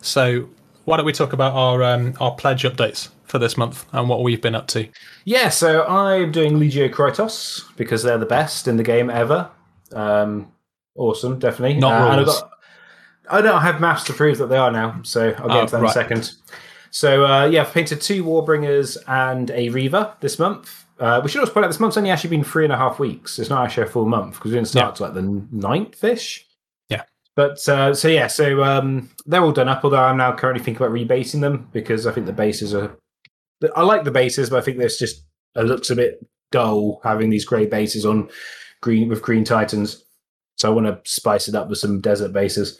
So 0.00 0.48
why 0.84 0.96
don't 0.96 1.06
we 1.06 1.12
talk 1.12 1.32
about 1.32 1.52
our 1.54 1.82
um, 1.82 2.14
our 2.20 2.34
pledge 2.34 2.62
updates 2.62 3.10
for 3.24 3.38
this 3.38 3.56
month 3.56 3.84
and 3.92 4.08
what 4.08 4.22
we've 4.22 4.40
been 4.40 4.54
up 4.54 4.66
to? 4.68 4.88
Yeah, 5.24 5.50
so 5.50 5.84
I'm 5.86 6.32
doing 6.32 6.54
Legio 6.54 6.90
Krytos 6.90 7.64
because 7.76 8.02
they're 8.02 8.18
the 8.18 8.26
best 8.26 8.66
in 8.66 8.76
the 8.76 8.82
game 8.82 9.10
ever. 9.10 9.50
Um, 9.92 10.50
awesome, 10.96 11.38
definitely. 11.38 11.78
Not 11.78 11.92
Uh, 12.00 12.08
I've 12.08 12.26
rules. 12.26 12.42
I 13.30 13.42
don't 13.42 13.60
have 13.60 13.78
maps 13.80 14.04
to 14.04 14.14
prove 14.14 14.38
that 14.38 14.46
they 14.46 14.56
are 14.56 14.70
now, 14.70 15.00
so 15.02 15.34
I'll 15.38 15.48
get 15.48 15.56
Oh, 15.56 15.60
into 15.60 15.72
that 15.72 15.78
in 15.80 15.84
a 15.84 15.92
second. 15.92 16.32
So 16.90 17.26
uh, 17.26 17.44
yeah, 17.46 17.60
I've 17.62 17.72
painted 17.74 18.00
two 18.00 18.24
Warbringers 18.24 18.96
and 19.06 19.50
a 19.50 19.68
Reaver 19.68 20.14
this 20.20 20.38
month. 20.38 20.84
Uh, 20.98 21.20
we 21.22 21.28
should 21.28 21.40
also 21.40 21.52
point 21.52 21.64
out 21.64 21.68
this 21.68 21.80
month's 21.80 21.96
only 21.96 22.10
actually 22.10 22.30
been 22.30 22.44
three 22.44 22.64
and 22.64 22.72
a 22.72 22.76
half 22.76 22.98
weeks. 22.98 23.38
It's 23.38 23.50
not 23.50 23.64
actually 23.64 23.84
a 23.84 23.90
full 23.90 24.06
month 24.06 24.34
because 24.34 24.50
we 24.50 24.56
didn't 24.56 24.68
start 24.68 24.96
to 24.96 25.04
like 25.04 25.14
the 25.14 25.46
ninth 25.52 26.02
ish. 26.02 26.46
Yeah. 26.88 27.02
But 27.36 27.66
uh, 27.68 27.94
so 27.94 28.08
yeah, 28.08 28.26
so 28.26 28.64
um, 28.64 29.10
they're 29.26 29.42
all 29.42 29.52
done 29.52 29.68
up. 29.68 29.84
Although 29.84 30.02
I'm 30.02 30.16
now 30.16 30.34
currently 30.34 30.64
thinking 30.64 30.84
about 30.84 30.94
rebasing 30.94 31.40
them 31.40 31.68
because 31.72 32.06
I 32.06 32.12
think 32.12 32.26
the 32.26 32.32
bases 32.32 32.74
are. 32.74 32.96
I 33.74 33.82
like 33.82 34.04
the 34.04 34.10
bases, 34.10 34.50
but 34.50 34.58
I 34.58 34.62
think 34.62 34.78
this 34.78 34.98
just 34.98 35.24
it 35.54 35.62
looks 35.64 35.90
a 35.90 35.96
bit 35.96 36.24
dull 36.50 37.00
having 37.04 37.30
these 37.30 37.44
grey 37.44 37.66
bases 37.66 38.04
on 38.06 38.28
green 38.80 39.08
with 39.08 39.22
green 39.22 39.44
titans. 39.44 40.04
So 40.56 40.70
I 40.70 40.74
want 40.74 40.86
to 40.86 41.10
spice 41.10 41.48
it 41.48 41.54
up 41.54 41.68
with 41.68 41.78
some 41.78 42.00
desert 42.00 42.32
bases. 42.32 42.78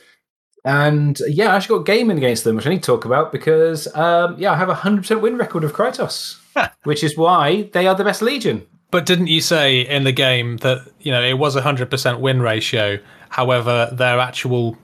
And 0.64 1.18
yeah, 1.28 1.52
I 1.52 1.57
actually 1.57 1.78
got 1.78 1.87
gaming 1.87 2.18
against 2.18 2.44
them, 2.44 2.57
which 2.57 2.66
I 2.66 2.70
need 2.70 2.83
to 2.83 2.87
talk 2.87 3.04
about 3.04 3.31
because 3.31 3.87
um, 3.94 4.35
yeah, 4.38 4.52
I 4.52 4.57
have 4.57 4.68
a 4.68 4.74
hundred 4.74 5.02
percent 5.02 5.20
win 5.20 5.37
record 5.37 5.64
of 5.64 5.72
Krytos, 5.72 6.37
which 6.85 7.05
is 7.05 7.16
why 7.16 7.62
they 7.73 7.87
are 7.87 7.94
the 7.94 8.05
best 8.05 8.23
legion. 8.23 8.66
But 8.90 9.05
didn't 9.05 9.27
you 9.27 9.40
say 9.40 9.81
in 9.81 10.05
the 10.05 10.12
game 10.12 10.59
that 10.59 10.90
you 11.01 11.12
know 11.12 11.23
it 11.23 11.38
was 11.38 11.57
a 11.57 11.62
hundred 11.62 11.90
percent 11.90 12.21
win 12.21 12.40
ratio? 12.40 12.99
However, 13.31 13.90
their 13.92 14.18
actual 14.18 14.79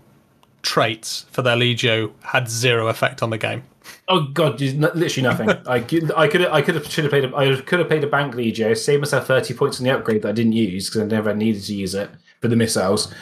traits 0.63 1.27
for 1.31 1.43
their 1.43 1.57
legio 1.57 2.13
had 2.23 2.49
zero 2.49 2.89
effect 2.89 3.23
on 3.23 3.31
the 3.31 3.39
game. 3.39 3.63
Oh 4.09 4.29
god, 4.29 4.59
there's 4.59 4.75
literally 4.75 5.23
nothing. 5.23 5.51
I 5.67 5.81
could, 5.81 6.13
I 6.15 6.29
could, 6.29 6.47
I 6.47 6.63
could 6.63 6.75
have 6.75 6.91
should 6.91 7.05
have 7.05 7.11
played. 7.11 7.25
A, 7.25 7.37
I 7.37 7.61
could 7.61 7.79
have 7.79 7.89
played 7.89 8.05
a 8.05 8.09
bank 8.09 8.35
legio, 8.35 8.77
saved 8.77 9.01
myself 9.01 9.27
thirty 9.27 9.55
points 9.55 9.81
on 9.81 9.85
the 9.85 9.91
upgrade 9.91 10.23
that 10.23 10.31
I 10.31 10.33
didn't 10.33 10.53
use 10.53 10.89
because 10.89 11.03
I 11.03 11.07
never 11.07 11.35
needed 11.35 11.63
to 11.65 11.75
use 11.75 11.95
it 11.95 12.11
for 12.41 12.49
the 12.49 12.57
missiles, 12.57 13.13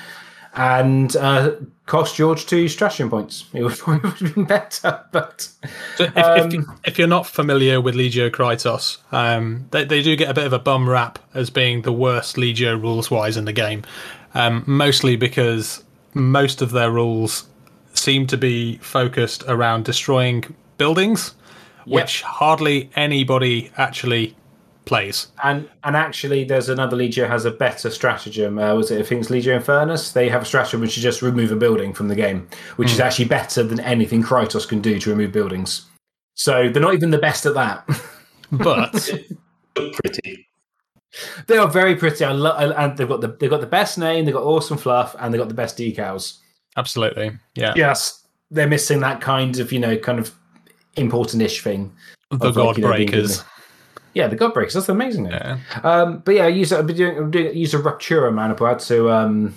and 0.55 1.17
uh, 1.17 1.53
cost 1.87 2.17
George 2.17 2.47
two 2.47 2.69
stratagem 2.69 3.11
points. 3.11 3.45
It 3.53 3.63
would 3.63 3.79
probably 3.79 4.11
have 4.11 4.35
been 4.35 4.45
better, 4.45 5.01
but 5.13 5.49
So 5.97 6.05
if, 6.05 6.17
if, 6.17 6.45
Um, 6.45 6.79
if 6.85 6.99
you're 6.99 7.09
not 7.09 7.27
familiar 7.27 7.81
with 7.81 7.95
Legio 7.95 8.31
Krytos, 8.31 8.99
um, 9.13 9.67
they, 9.71 9.85
they 9.85 10.03
do 10.03 10.17
get 10.17 10.31
a 10.31 10.35
bit 10.35 10.45
of 10.45 10.53
a 10.53 10.59
bum 10.59 10.89
rap 10.89 11.19
as 11.35 11.51
being 11.51 11.83
the 11.83 11.93
worst 11.93 12.37
Legio 12.37 12.81
rules 12.81 13.11
wise 13.11 13.37
in 13.37 13.45
the 13.45 13.53
game, 13.53 13.83
um, 14.35 14.65
mostly 14.67 15.17
because 15.17 15.83
most 16.15 16.61
of 16.61 16.73
their 16.73 16.91
rules 16.91 17.47
seem 17.95 18.27
to 18.27 18.37
be 18.37 18.77
focused 18.79 19.45
around 19.49 19.85
destroying 19.85 20.45
buildings, 20.79 21.35
which 21.85 22.23
hardly 22.23 22.91
anybody 22.97 23.71
actually 23.77 24.35
plays. 24.85 25.29
And 25.45 25.69
and 25.85 25.97
actually, 25.97 26.45
there's 26.45 26.69
another 26.69 26.97
Legio 26.97 27.29
has 27.29 27.45
a 27.45 27.51
better 27.51 27.91
stratagem. 27.91 28.59
Uh, 28.59 28.75
was 28.75 28.91
it? 28.91 29.01
I 29.01 29.03
think 29.03 29.21
it's 29.23 29.31
Legio 29.31 29.59
Infernus. 29.61 30.13
They 30.13 30.29
have 30.29 30.43
a 30.43 30.45
stratagem 30.45 30.81
which 30.81 30.97
is 30.97 31.03
just 31.03 31.23
remove 31.23 31.53
a 31.53 31.57
building 31.57 31.93
from 31.93 32.09
the 32.09 32.15
game, 32.17 32.49
which 32.77 32.91
is 32.93 33.01
actually 33.01 33.27
better 33.27 33.63
than 33.63 33.81
anything 33.81 34.23
Krytos 34.23 34.67
can 34.69 34.81
do 34.81 34.99
to 35.01 35.11
remove 35.11 35.33
buildings. 35.33 35.87
So 36.35 36.69
they're 36.71 36.83
not 36.83 36.95
even 36.95 37.11
the 37.11 37.19
best 37.19 37.47
at 37.47 37.55
that. 37.55 37.89
But 38.53 38.93
pretty. 39.95 40.47
they 41.47 41.57
are 41.57 41.69
very 41.69 41.97
pretty. 41.97 42.23
I 42.25 42.33
lo- 42.33 42.55
and 42.57 42.97
they've 42.99 43.09
got 43.09 43.23
the 43.23 43.29
they've 43.41 43.49
got 43.49 43.63
the 43.63 43.67
best 43.67 43.97
name. 43.97 44.27
They've 44.27 44.35
got 44.35 44.43
awesome 44.43 44.77
fluff, 44.77 45.17
and 45.19 45.33
they've 45.33 45.39
got 45.41 45.49
the 45.49 45.55
best 45.55 45.79
decals. 45.79 46.39
absolutely, 46.77 47.31
yeah, 47.55 47.73
Yes, 47.77 48.27
they're 48.51 48.69
missing 48.69 49.01
that 49.01 49.23
kind 49.23 49.59
of 49.59 49.73
you 49.73 49.79
know 49.79 49.97
kind 49.97 50.19
of 50.19 50.35
important-ish 50.97 51.63
thing. 51.63 51.93
the 52.31 52.37
of, 52.37 52.43
like, 52.43 52.55
God 52.55 52.77
you 52.77 52.83
know, 52.83 52.89
Breakers. 52.89 53.39
in 53.39 53.45
Yeah, 54.15 54.29
the 54.29 54.37
God 54.37 54.53
Breakers. 54.55 54.75
That's 54.75 54.89
amazing. 54.89 55.27
Yeah. 55.27 55.59
Um, 55.83 56.19
but 56.25 56.35
yeah, 56.35 56.45
I 56.45 56.49
use 56.49 56.73
I've 56.73 56.87
been 56.87 56.97
doing, 56.97 57.17
I'm 57.17 57.31
doing 57.31 57.57
use 57.57 57.75
a 57.75 57.79
Ruptura 57.79 58.31
Manipulad 58.33 58.87
to 58.89 59.11
um, 59.11 59.55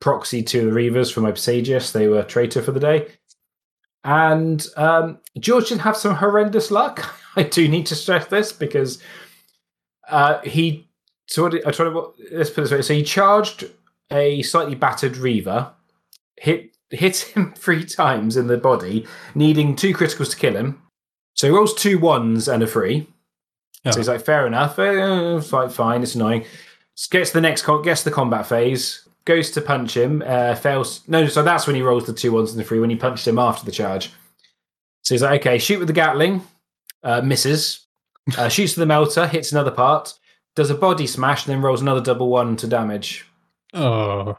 proxy 0.00 0.42
to 0.42 0.64
the 0.64 0.70
Reavers 0.70 1.12
from 1.12 1.24
my 1.24 1.32
Psagius. 1.32 1.92
They 1.92 2.08
were 2.08 2.22
traitor 2.22 2.62
for 2.62 2.72
the 2.72 2.80
day. 2.80 3.08
And 4.04 4.64
um, 4.76 5.18
George 5.38 5.68
did 5.68 5.78
have 5.78 5.96
some 5.96 6.14
horrendous 6.14 6.70
luck. 6.70 7.14
I 7.36 7.42
do 7.42 7.66
need 7.68 7.86
to 7.86 7.96
stress 7.96 8.26
this 8.28 8.52
because 8.52 9.02
uh, 10.08 10.40
he 10.42 10.88
sort 11.26 11.54
of 11.54 11.62
I 11.66 11.72
try 11.72 11.86
to 11.86 12.12
let's 12.32 12.50
put 12.50 12.62
this 12.62 12.70
way. 12.70 12.82
So 12.82 12.94
he 12.94 13.02
charged 13.02 13.68
a 14.12 14.42
slightly 14.42 14.76
battered 14.76 15.16
Reaver, 15.16 15.72
hit 16.36 16.76
hit 16.90 17.18
him 17.18 17.52
three 17.56 17.84
times 17.84 18.36
in 18.36 18.46
the 18.46 18.56
body, 18.56 19.06
needing 19.34 19.74
two 19.74 19.92
criticals 19.92 20.30
to 20.30 20.36
kill 20.36 20.56
him. 20.56 20.80
So 21.34 21.48
he 21.48 21.54
rolls 21.54 21.74
two 21.74 21.98
ones 21.98 22.48
and 22.48 22.62
a 22.62 22.66
three. 22.66 23.08
Yeah. 23.86 23.92
So 23.92 24.00
he's 24.00 24.08
like, 24.08 24.24
fair 24.24 24.46
enough, 24.46 24.78
uh, 24.78 25.40
fine, 25.40 25.68
fine, 25.68 26.02
it's 26.02 26.16
annoying. 26.16 26.44
Gets 27.10 27.30
the 27.30 27.40
next, 27.40 27.64
gets 27.84 28.02
the 28.02 28.10
combat 28.10 28.46
phase, 28.46 29.06
goes 29.24 29.50
to 29.52 29.60
punch 29.60 29.96
him, 29.96 30.22
uh, 30.26 30.56
fails. 30.56 31.02
No, 31.06 31.26
so 31.28 31.42
that's 31.42 31.66
when 31.66 31.76
he 31.76 31.82
rolls 31.82 32.04
the 32.06 32.12
two 32.12 32.32
ones 32.32 32.50
and 32.50 32.58
the 32.58 32.64
three, 32.64 32.80
when 32.80 32.90
he 32.90 32.96
punched 32.96 33.28
him 33.28 33.38
after 33.38 33.64
the 33.64 33.70
charge. 33.70 34.10
So 35.02 35.14
he's 35.14 35.22
like, 35.22 35.40
okay, 35.42 35.58
shoot 35.58 35.78
with 35.78 35.86
the 35.86 35.94
Gatling, 35.94 36.42
uh, 37.04 37.20
misses, 37.20 37.86
uh, 38.36 38.48
shoots 38.50 38.74
with 38.74 38.82
the 38.82 38.86
melter, 38.86 39.26
hits 39.28 39.52
another 39.52 39.70
part, 39.70 40.14
does 40.56 40.70
a 40.70 40.74
body 40.74 41.06
smash, 41.06 41.46
and 41.46 41.54
then 41.54 41.62
rolls 41.62 41.80
another 41.82 42.00
double 42.00 42.28
one 42.28 42.56
to 42.56 42.66
damage. 42.66 43.24
Oh, 43.72 44.36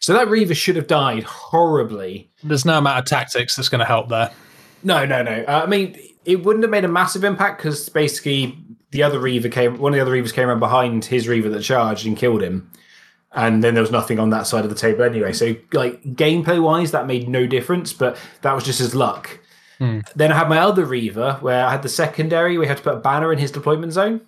So 0.00 0.12
that 0.12 0.28
Reaver 0.28 0.54
should 0.54 0.76
have 0.76 0.88
died 0.88 1.22
horribly. 1.22 2.30
there's 2.44 2.66
no 2.66 2.76
amount 2.76 2.98
of 2.98 3.06
tactics 3.06 3.56
that's 3.56 3.68
going 3.70 3.78
to 3.78 3.84
help 3.86 4.08
there. 4.10 4.30
No, 4.82 5.06
no, 5.06 5.22
no. 5.22 5.44
Uh, 5.46 5.62
I 5.64 5.66
mean, 5.66 5.96
it 6.24 6.44
wouldn't 6.44 6.64
have 6.64 6.70
made 6.70 6.84
a 6.84 6.88
massive 6.88 7.24
impact 7.24 7.58
because 7.58 7.88
basically 7.88 8.58
the 8.90 9.02
other 9.02 9.18
Reaver 9.18 9.48
came. 9.48 9.78
One 9.78 9.92
of 9.92 9.96
the 9.96 10.02
other 10.02 10.12
Reavers 10.12 10.32
came 10.32 10.48
around 10.48 10.60
behind 10.60 11.04
his 11.04 11.28
Reaver 11.28 11.48
that 11.50 11.62
charged 11.62 12.06
and 12.06 12.16
killed 12.16 12.42
him. 12.42 12.70
And 13.32 13.62
then 13.62 13.74
there 13.74 13.82
was 13.82 13.92
nothing 13.92 14.18
on 14.18 14.30
that 14.30 14.46
side 14.48 14.64
of 14.64 14.70
the 14.70 14.76
table 14.76 15.04
anyway. 15.04 15.32
So, 15.32 15.54
like 15.72 16.02
gameplay 16.02 16.60
wise, 16.60 16.90
that 16.90 17.06
made 17.06 17.28
no 17.28 17.46
difference. 17.46 17.92
But 17.92 18.18
that 18.42 18.52
was 18.52 18.64
just 18.64 18.80
his 18.80 18.94
luck. 18.94 19.38
Then 20.14 20.32
I 20.32 20.36
had 20.36 20.48
my 20.48 20.58
other 20.58 20.84
Reaver 20.84 21.38
where 21.40 21.64
I 21.64 21.70
had 21.70 21.82
the 21.82 21.88
secondary. 21.88 22.58
We 22.58 22.66
had 22.66 22.76
to 22.78 22.82
put 22.82 22.94
a 22.94 23.00
banner 23.00 23.32
in 23.32 23.38
his 23.38 23.50
deployment 23.50 23.92
zone. 23.92 24.20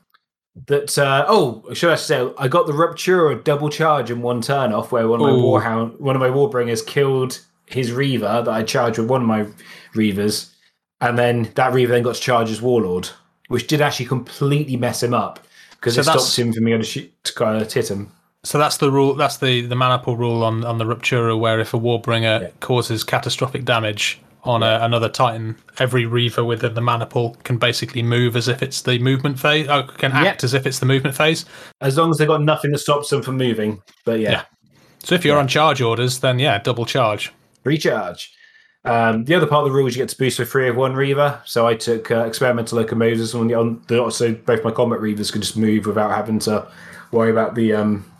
That 0.66 0.98
uh, 0.98 1.24
oh, 1.28 1.64
should 1.72 1.92
I 1.92 1.96
say 1.96 2.30
I 2.38 2.46
got 2.46 2.66
the 2.66 2.72
Ruptura 2.72 3.42
double 3.42 3.70
charge 3.70 4.10
in 4.10 4.22
one 4.22 4.42
turn 4.42 4.72
off 4.72 4.92
where 4.92 5.08
one 5.08 5.20
of 5.20 5.26
my 5.26 5.32
Ooh. 5.32 5.42
Warhound, 5.42 5.98
one 5.98 6.14
of 6.14 6.20
my 6.20 6.28
Warbringers 6.28 6.86
killed 6.86 7.40
his 7.66 7.90
Reaver 7.90 8.42
that 8.44 8.48
I 8.48 8.62
charged 8.62 8.98
with 8.98 9.08
one 9.08 9.22
of 9.22 9.26
my 9.26 9.46
Reavers, 9.94 10.52
and 11.00 11.18
then 11.18 11.50
that 11.54 11.72
Reaver 11.72 11.92
then 11.92 12.02
got 12.02 12.16
to 12.16 12.20
charge 12.20 12.50
as 12.50 12.60
Warlord, 12.60 13.08
which 13.52 13.66
did 13.66 13.80
actually 13.80 14.06
completely 14.06 14.76
mess 14.76 15.02
him 15.02 15.14
up 15.14 15.38
because 15.72 15.94
So 15.94 16.00
it 16.00 16.04
stopped 16.04 16.38
him 16.38 16.52
from 16.52 16.64
being 16.64 16.74
able 16.74 16.84
to 16.84 16.90
shoot 16.90 17.24
to 17.24 17.32
kind 17.34 17.60
of 17.60 17.72
hit 17.72 17.90
him. 17.90 18.10
So 18.44 18.58
that's 18.58 18.78
the 18.78 18.90
rule. 18.90 19.14
That's 19.14 19.36
the 19.36 19.60
the 19.66 19.76
Maniple 19.76 20.16
rule 20.16 20.42
on 20.42 20.64
on 20.64 20.78
the 20.78 20.84
Ruptura, 20.84 21.38
where 21.38 21.60
if 21.60 21.74
a 21.74 21.78
Warbringer 21.78 22.40
Yeah. 22.42 22.48
causes 22.60 23.04
catastrophic 23.04 23.64
damage 23.64 24.20
on 24.44 24.62
a, 24.64 24.80
another 24.82 25.08
Titan, 25.08 25.54
every 25.78 26.04
Reaver 26.04 26.42
within 26.44 26.74
the 26.74 26.80
Maniple 26.80 27.36
can 27.44 27.58
basically 27.58 28.02
move 28.02 28.34
as 28.34 28.48
if 28.48 28.60
it's 28.60 28.82
the 28.82 28.98
movement 28.98 29.38
phase. 29.38 29.68
Or 29.68 29.84
can 29.84 30.10
act 30.12 30.24
Yep. 30.24 30.44
as 30.44 30.54
if 30.54 30.66
it's 30.66 30.80
the 30.80 30.86
movement 30.86 31.14
phase. 31.16 31.44
As 31.80 31.96
long 31.96 32.10
as 32.10 32.18
they've 32.18 32.26
got 32.26 32.42
nothing 32.42 32.72
that 32.72 32.78
stops 32.78 33.10
them 33.10 33.22
from 33.22 33.36
moving. 33.36 33.80
But 34.04 34.18
yeah. 34.18 34.30
Yeah. 34.32 34.42
So 35.04 35.14
if 35.14 35.24
you're 35.24 35.38
on 35.38 35.46
charge 35.46 35.80
orders, 35.80 36.18
then 36.20 36.38
yeah, 36.40 36.58
double 36.58 36.86
charge. 36.86 37.32
recharge. 37.64 38.32
Um, 38.84 39.24
the 39.24 39.34
other 39.34 39.46
part 39.46 39.64
of 39.64 39.70
the 39.70 39.76
rule 39.76 39.86
is 39.86 39.96
you 39.96 40.02
get 40.02 40.08
to 40.08 40.18
boost 40.18 40.38
for 40.38 40.44
three 40.44 40.68
of 40.68 40.76
one 40.76 40.94
Reaver. 40.94 41.40
So 41.44 41.66
I 41.66 41.74
took 41.74 42.10
uh, 42.10 42.24
experimental 42.24 42.78
locomotives 42.78 43.34
on 43.34 43.46
the 43.46 43.54
on 43.54 43.82
the 43.86 44.10
so 44.10 44.34
both 44.34 44.64
my 44.64 44.72
combat 44.72 44.98
Reavers 44.98 45.32
could 45.32 45.42
just 45.42 45.56
move 45.56 45.86
without 45.86 46.10
having 46.10 46.40
to 46.40 46.66
worry 47.12 47.30
about 47.30 47.54
the 47.54 47.72
um, 47.74 48.10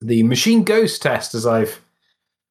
the 0.00 0.22
machine 0.22 0.62
ghost 0.62 1.02
test, 1.02 1.34
as 1.34 1.46
I've 1.46 1.80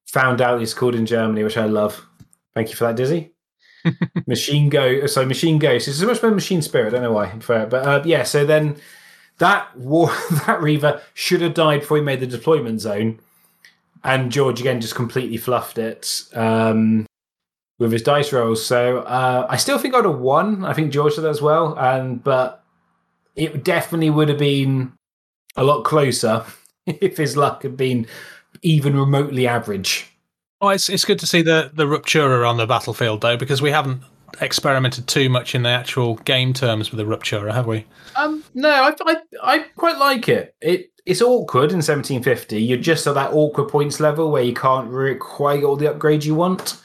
found 0.06 0.40
out 0.40 0.60
it's 0.60 0.74
called 0.74 0.94
in 0.94 1.06
Germany, 1.06 1.42
which 1.42 1.56
I 1.56 1.64
love. 1.64 2.06
Thank 2.54 2.68
you 2.70 2.76
for 2.76 2.84
that, 2.84 2.96
Dizzy. 2.96 3.32
machine 4.26 4.68
go 4.68 5.06
so 5.06 5.24
machine 5.24 5.58
ghost. 5.58 5.88
It's 5.88 5.98
so 5.98 6.06
much 6.06 6.20
better 6.20 6.34
machine 6.34 6.60
spirit. 6.60 6.88
I 6.88 6.90
don't 6.90 7.02
know 7.02 7.12
why, 7.12 7.32
but 7.46 7.74
uh, 7.74 8.02
yeah. 8.04 8.24
So 8.24 8.44
then 8.44 8.76
that 9.38 9.74
war 9.78 10.08
that 10.46 10.60
Reaver 10.60 11.00
should 11.14 11.40
have 11.40 11.54
died 11.54 11.80
before 11.80 11.96
he 11.96 12.02
made 12.02 12.20
the 12.20 12.26
deployment 12.26 12.82
zone 12.82 13.18
and 14.04 14.32
George 14.32 14.60
again 14.60 14.80
just 14.80 14.94
completely 14.94 15.36
fluffed 15.36 15.78
it 15.78 16.24
um, 16.34 17.06
with 17.80 17.90
his 17.90 18.02
dice 18.02 18.32
rolls. 18.32 18.64
So 18.64 18.98
uh, 18.98 19.46
I 19.48 19.56
still 19.56 19.78
think 19.78 19.94
I'd 19.94 20.04
have 20.04 20.18
won. 20.18 20.64
I 20.64 20.74
think 20.74 20.92
George 20.92 21.16
did 21.16 21.24
as 21.24 21.42
well, 21.42 21.76
and 21.76 22.22
but 22.22 22.62
it 23.34 23.64
definitely 23.64 24.10
would 24.10 24.28
have 24.28 24.38
been 24.38 24.92
a 25.56 25.64
lot 25.64 25.82
closer 25.82 26.44
if 26.86 27.16
his 27.16 27.36
luck 27.36 27.64
had 27.64 27.76
been 27.76 28.06
even 28.62 28.96
remotely 28.96 29.48
average. 29.48 30.06
Oh, 30.60 30.68
it's 30.68 30.88
it's 30.88 31.04
good 31.04 31.18
to 31.18 31.26
see 31.26 31.42
the 31.42 31.72
the 31.74 31.86
Ruptura 31.86 32.48
on 32.48 32.58
the 32.58 32.66
battlefield 32.66 33.22
though, 33.22 33.38
because 33.38 33.62
we 33.62 33.70
haven't 33.70 34.02
experimented 34.40 35.08
too 35.08 35.28
much 35.28 35.54
in 35.54 35.64
the 35.64 35.70
actual 35.70 36.16
game 36.16 36.52
terms 36.52 36.92
with 36.92 36.98
the 36.98 37.16
Ruptura, 37.16 37.52
have 37.52 37.66
we? 37.66 37.86
Um, 38.14 38.44
no, 38.54 38.68
I, 38.70 38.94
I 39.06 39.16
I 39.42 39.58
quite 39.76 39.98
like 39.98 40.28
it. 40.28 40.54
It 40.60 40.92
it's 41.06 41.22
awkward 41.22 41.70
in 41.70 41.78
1750. 41.78 42.60
You're 42.62 42.76
just 42.76 43.06
at 43.06 43.14
that 43.14 43.32
awkward 43.32 43.70
points 43.70 44.00
level 44.00 44.30
where 44.30 44.42
you 44.42 44.52
can't 44.52 44.90
really 44.90 45.16
quite 45.16 45.60
get 45.60 45.64
all 45.64 45.76
the 45.76 45.86
upgrades 45.86 46.26
you 46.26 46.34
want. 46.34 46.76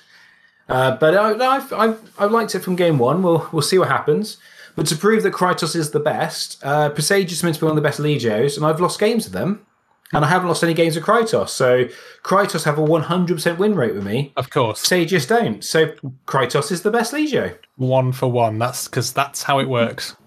Uh, 0.67 0.95
but 0.97 1.15
I, 1.15 1.55
I've, 1.55 1.73
I've 1.73 2.11
I've 2.17 2.31
liked 2.31 2.55
it 2.55 2.59
from 2.59 2.75
game 2.75 2.97
one. 2.97 3.21
We'll 3.21 3.47
we'll 3.51 3.61
see 3.61 3.77
what 3.77 3.87
happens. 3.87 4.37
But 4.75 4.87
to 4.87 4.95
prove 4.97 5.23
that 5.23 5.31
Krytos 5.33 5.75
is 5.75 5.91
the 5.91 5.99
best, 6.01 6.61
uh, 6.63 6.89
Presage 6.89 7.31
is 7.31 7.43
meant 7.43 7.55
to 7.55 7.61
be 7.61 7.65
one 7.65 7.71
of 7.77 7.81
the 7.81 7.87
best 7.87 7.99
Legios, 7.99 8.57
and 8.57 8.65
I've 8.65 8.81
lost 8.81 8.99
games 8.99 9.23
with 9.23 9.31
them, 9.31 9.65
and 10.11 10.25
I 10.25 10.27
haven't 10.27 10.49
lost 10.49 10.63
any 10.63 10.73
games 10.73 10.95
with 10.95 11.05
Krytos. 11.05 11.49
So 11.49 11.85
Krytos 12.23 12.65
have 12.65 12.77
a 12.77 12.81
100% 12.81 13.57
win 13.57 13.75
rate 13.75 13.93
with 13.95 14.03
me. 14.03 14.33
Of 14.35 14.49
course, 14.49 14.81
Sages 14.81 15.25
don't. 15.27 15.63
So 15.63 15.93
Krytos 16.27 16.71
is 16.73 16.81
the 16.81 16.91
best 16.91 17.13
Legio. 17.13 17.57
one 17.77 18.11
for 18.11 18.29
one. 18.29 18.59
That's 18.59 18.87
because 18.89 19.13
that's 19.13 19.43
how 19.43 19.59
it 19.59 19.69
works. 19.69 20.17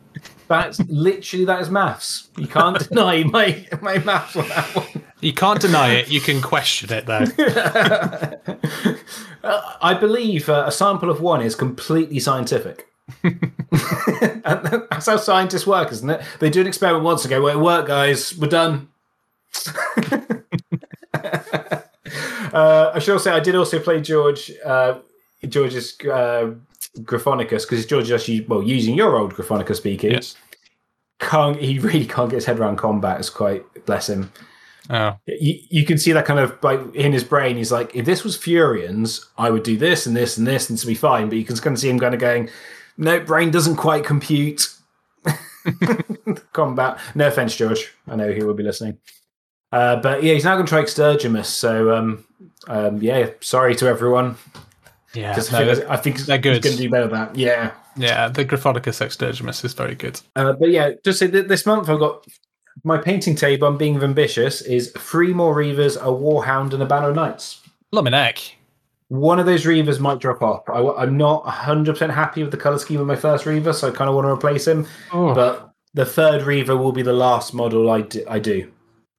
That's 0.48 0.80
literally 0.88 1.44
that 1.44 1.60
is 1.60 1.70
maths. 1.70 2.28
You 2.36 2.46
can't 2.46 2.78
deny 2.88 3.24
my 3.24 3.66
my 3.80 3.98
maths 3.98 4.36
on 4.36 4.48
that 4.48 4.74
one. 4.74 4.86
You 5.20 5.32
can't 5.32 5.60
deny 5.60 5.94
it. 5.94 6.08
You 6.08 6.20
can 6.20 6.40
question 6.40 6.92
it 6.92 7.06
though. 7.06 7.24
I 9.80 9.94
believe 9.94 10.48
uh, 10.48 10.64
a 10.66 10.72
sample 10.72 11.10
of 11.10 11.20
one 11.20 11.42
is 11.42 11.54
completely 11.54 12.18
scientific. 12.18 12.88
that's 13.22 15.06
how 15.06 15.16
scientists 15.16 15.66
work, 15.66 15.90
isn't 15.92 16.10
it? 16.10 16.22
They 16.40 16.50
do 16.50 16.60
an 16.60 16.66
experiment 16.66 17.04
once 17.04 17.24
and 17.24 17.30
go, 17.30 17.42
"Well, 17.42 17.56
it 17.56 17.60
worked, 17.60 17.88
guys. 17.88 18.36
We're 18.36 18.48
done." 18.48 18.88
uh, 22.52 22.92
I 22.94 22.98
should 22.98 23.12
also 23.12 23.18
say 23.18 23.30
I 23.30 23.40
did 23.40 23.54
also 23.54 23.78
play 23.80 24.00
George 24.00 24.52
uh, 24.64 24.98
George's 25.46 25.98
uh, 26.00 26.52
Gryphonicus 26.98 27.62
because 27.62 27.86
George 27.86 28.04
is 28.04 28.12
actually 28.12 28.42
well 28.42 28.62
using 28.62 28.94
your 28.94 29.16
old 29.16 29.34
Gryphonicus 29.34 29.76
speakers. 29.76 30.12
Yes. 30.12 30.36
Can't 31.20 31.60
he 31.60 31.78
really 31.78 32.06
can't 32.06 32.30
get 32.30 32.36
his 32.36 32.44
head 32.44 32.58
around 32.58 32.76
combat? 32.76 33.18
It's 33.18 33.30
quite 33.30 33.64
bless 33.86 34.08
him. 34.08 34.32
Oh, 34.90 35.18
you, 35.26 35.60
you 35.68 35.84
can 35.84 35.98
see 35.98 36.12
that 36.12 36.24
kind 36.24 36.40
of 36.40 36.62
like 36.62 36.80
in 36.94 37.12
his 37.12 37.24
brain. 37.24 37.56
He's 37.56 37.72
like, 37.72 37.94
if 37.94 38.06
this 38.06 38.24
was 38.24 38.38
Furians, 38.38 39.26
I 39.36 39.50
would 39.50 39.62
do 39.62 39.76
this 39.76 40.06
and 40.06 40.16
this 40.16 40.38
and 40.38 40.46
this, 40.46 40.70
and 40.70 40.78
to 40.78 40.86
be 40.86 40.94
fine. 40.94 41.28
But 41.28 41.36
you 41.36 41.44
can 41.44 41.56
kind 41.56 41.74
of 41.74 41.80
see 41.80 41.90
him 41.90 41.98
kind 41.98 42.14
of 42.14 42.20
going, 42.20 42.48
no, 42.96 43.20
brain 43.20 43.50
doesn't 43.50 43.76
quite 43.76 44.04
compute 44.04 44.74
combat. 46.52 46.98
No 47.14 47.28
offense, 47.28 47.54
George. 47.54 47.92
I 48.06 48.16
know 48.16 48.32
he 48.32 48.42
will 48.42 48.54
be 48.54 48.62
listening. 48.62 48.98
Uh, 49.70 49.96
but 49.96 50.22
yeah, 50.22 50.32
he's 50.32 50.44
now 50.44 50.54
going 50.54 50.64
to 50.64 50.70
try 50.70 50.82
Extergimus. 50.82 51.46
So 51.46 51.94
um, 51.94 52.24
um, 52.66 53.02
yeah, 53.02 53.30
sorry 53.40 53.74
to 53.76 53.86
everyone. 53.86 54.36
Yeah. 55.14 55.36
no, 55.52 55.70
I 55.70 55.74
think, 55.74 55.90
I 55.90 55.96
think 55.96 56.18
they're 56.20 56.38
good. 56.38 56.62
going 56.62 56.76
to 56.76 56.82
do 56.82 56.90
better 56.90 57.06
than 57.06 57.18
that. 57.18 57.36
Yeah. 57.36 57.72
yeah, 57.96 58.28
the 58.28 58.44
Gryphonicus 58.44 59.00
Extergimus 59.00 59.64
is 59.64 59.72
very 59.72 59.94
good. 59.94 60.20
Uh, 60.36 60.52
but 60.52 60.70
yeah, 60.70 60.92
just 61.04 61.18
say 61.18 61.26
that 61.28 61.48
this 61.48 61.64
month 61.64 61.88
I've 61.88 61.98
got 61.98 62.26
my 62.84 62.98
painting 62.98 63.34
table. 63.34 63.68
I'm 63.68 63.76
being 63.76 64.02
ambitious. 64.02 64.62
Is 64.62 64.92
three 64.92 65.32
more 65.32 65.54
Reavers, 65.54 65.96
a 65.96 66.06
Warhound, 66.06 66.72
and 66.74 66.82
a 66.82 66.86
Banner 66.86 67.10
of 67.10 67.16
Knights. 67.16 67.62
Luminek. 67.94 68.52
One 69.08 69.40
of 69.40 69.46
those 69.46 69.64
Reavers 69.64 69.98
might 69.98 70.18
drop 70.18 70.42
off. 70.42 70.68
I, 70.68 71.02
am 71.02 71.16
not 71.16 71.44
100% 71.44 72.12
happy 72.12 72.42
with 72.42 72.50
the 72.50 72.58
color 72.58 72.78
scheme 72.78 73.00
of 73.00 73.06
my 73.06 73.16
first 73.16 73.46
Reaver, 73.46 73.72
so 73.72 73.88
I 73.88 73.90
kind 73.90 74.10
of 74.10 74.14
want 74.14 74.26
to 74.26 74.30
replace 74.30 74.66
him. 74.66 74.86
Oh. 75.12 75.34
But 75.34 75.72
the 75.94 76.04
third 76.04 76.42
Reaver 76.42 76.76
will 76.76 76.92
be 76.92 77.02
the 77.02 77.14
last 77.14 77.54
model 77.54 77.90
I 77.90 78.02
do. 78.02 78.22
I 78.28 78.38
do. 78.38 78.70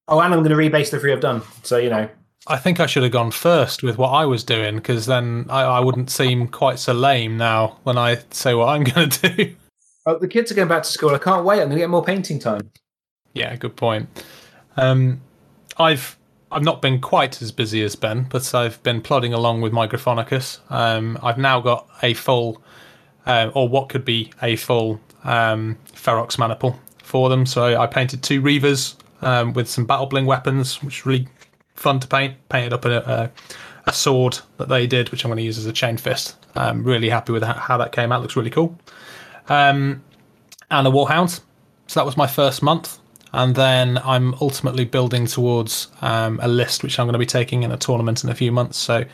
Oh, 0.07 0.19
and 0.19 0.33
I'm 0.33 0.43
going 0.43 0.55
to 0.55 0.55
rebase 0.55 0.91
the 0.91 0.99
three 0.99 1.11
I've 1.11 1.21
done. 1.21 1.41
So, 1.63 1.77
you 1.77 1.89
know. 1.89 2.09
I 2.47 2.57
think 2.57 2.79
I 2.79 2.85
should 2.85 3.03
have 3.03 3.11
gone 3.11 3.31
first 3.31 3.83
with 3.83 3.97
what 3.97 4.09
I 4.09 4.25
was 4.25 4.43
doing 4.43 4.75
because 4.75 5.05
then 5.05 5.45
I, 5.49 5.61
I 5.61 5.79
wouldn't 5.79 6.09
seem 6.09 6.47
quite 6.47 6.79
so 6.79 6.93
lame 6.93 7.37
now 7.37 7.77
when 7.83 7.97
I 7.97 8.19
say 8.31 8.53
what 8.53 8.69
I'm 8.69 8.83
going 8.95 9.09
to 9.09 9.29
do. 9.29 9.55
Oh, 10.05 10.17
the 10.17 10.27
kids 10.27 10.51
are 10.51 10.55
going 10.55 10.67
back 10.67 10.83
to 10.83 10.89
school. 10.89 11.13
I 11.13 11.19
can't 11.19 11.45
wait. 11.45 11.61
I'm 11.61 11.67
going 11.67 11.77
to 11.77 11.79
get 11.79 11.89
more 11.89 12.03
painting 12.03 12.39
time. 12.39 12.71
Yeah, 13.33 13.55
good 13.55 13.75
point. 13.75 14.07
Um, 14.77 15.21
I've 15.77 16.17
I've 16.51 16.63
not 16.63 16.81
been 16.81 16.99
quite 16.99 17.41
as 17.41 17.51
busy 17.51 17.83
as 17.83 17.95
Ben, 17.95 18.25
but 18.29 18.55
I've 18.55 18.81
been 18.81 19.01
plodding 19.01 19.33
along 19.33 19.61
with 19.61 19.71
my 19.71 19.87
Gryphonicus. 19.87 20.59
Um, 20.71 21.19
I've 21.21 21.37
now 21.37 21.61
got 21.61 21.87
a 22.01 22.15
full, 22.15 22.61
uh, 23.27 23.51
or 23.53 23.69
what 23.69 23.89
could 23.89 24.03
be 24.03 24.31
a 24.41 24.55
full 24.55 24.99
um, 25.23 25.77
Ferox 25.93 26.39
Maniple 26.39 26.79
for 27.03 27.29
them. 27.29 27.45
So 27.45 27.79
I 27.79 27.85
painted 27.85 28.23
two 28.23 28.41
Reavers 28.41 28.95
um, 29.21 29.53
with 29.53 29.69
some 29.69 29.85
Battle 29.85 30.07
Bling 30.07 30.25
weapons, 30.25 30.81
which 30.81 31.05
really 31.05 31.27
fun 31.79 31.99
to 31.99 32.07
paint. 32.07 32.35
Painted 32.49 32.73
up 32.73 32.85
a, 32.85 32.97
a, 32.97 33.31
a 33.85 33.93
sword 33.93 34.39
that 34.57 34.69
they 34.69 34.85
did, 34.85 35.09
which 35.09 35.23
I'm 35.23 35.29
going 35.29 35.37
to 35.37 35.43
use 35.43 35.57
as 35.57 35.65
a 35.65 35.73
chain 35.73 35.97
fist. 35.97 36.35
I'm 36.55 36.83
really 36.83 37.09
happy 37.09 37.31
with 37.31 37.43
how, 37.43 37.77
that 37.77 37.91
came 37.91 38.11
out. 38.11 38.21
Looks 38.21 38.35
really 38.35 38.49
cool. 38.49 38.77
Um, 39.47 40.03
and 40.69 40.87
a 40.87 40.91
Warhound. 40.91 41.41
So 41.87 41.99
that 41.99 42.05
was 42.05 42.17
my 42.17 42.27
first 42.27 42.61
month. 42.61 42.99
And 43.31 43.55
then 43.55 43.99
I'm 43.99 44.33
ultimately 44.41 44.85
building 44.85 45.27
towards 45.27 45.87
um, 46.01 46.39
a 46.41 46.47
list 46.47 46.83
which 46.83 46.99
I'm 46.99 47.05
going 47.05 47.13
to 47.13 47.19
be 47.19 47.25
taking 47.25 47.63
in 47.63 47.71
a 47.71 47.77
tournament 47.77 48.23
in 48.23 48.29
a 48.29 48.35
few 48.35 48.51
months. 48.51 48.77
So 48.77 49.05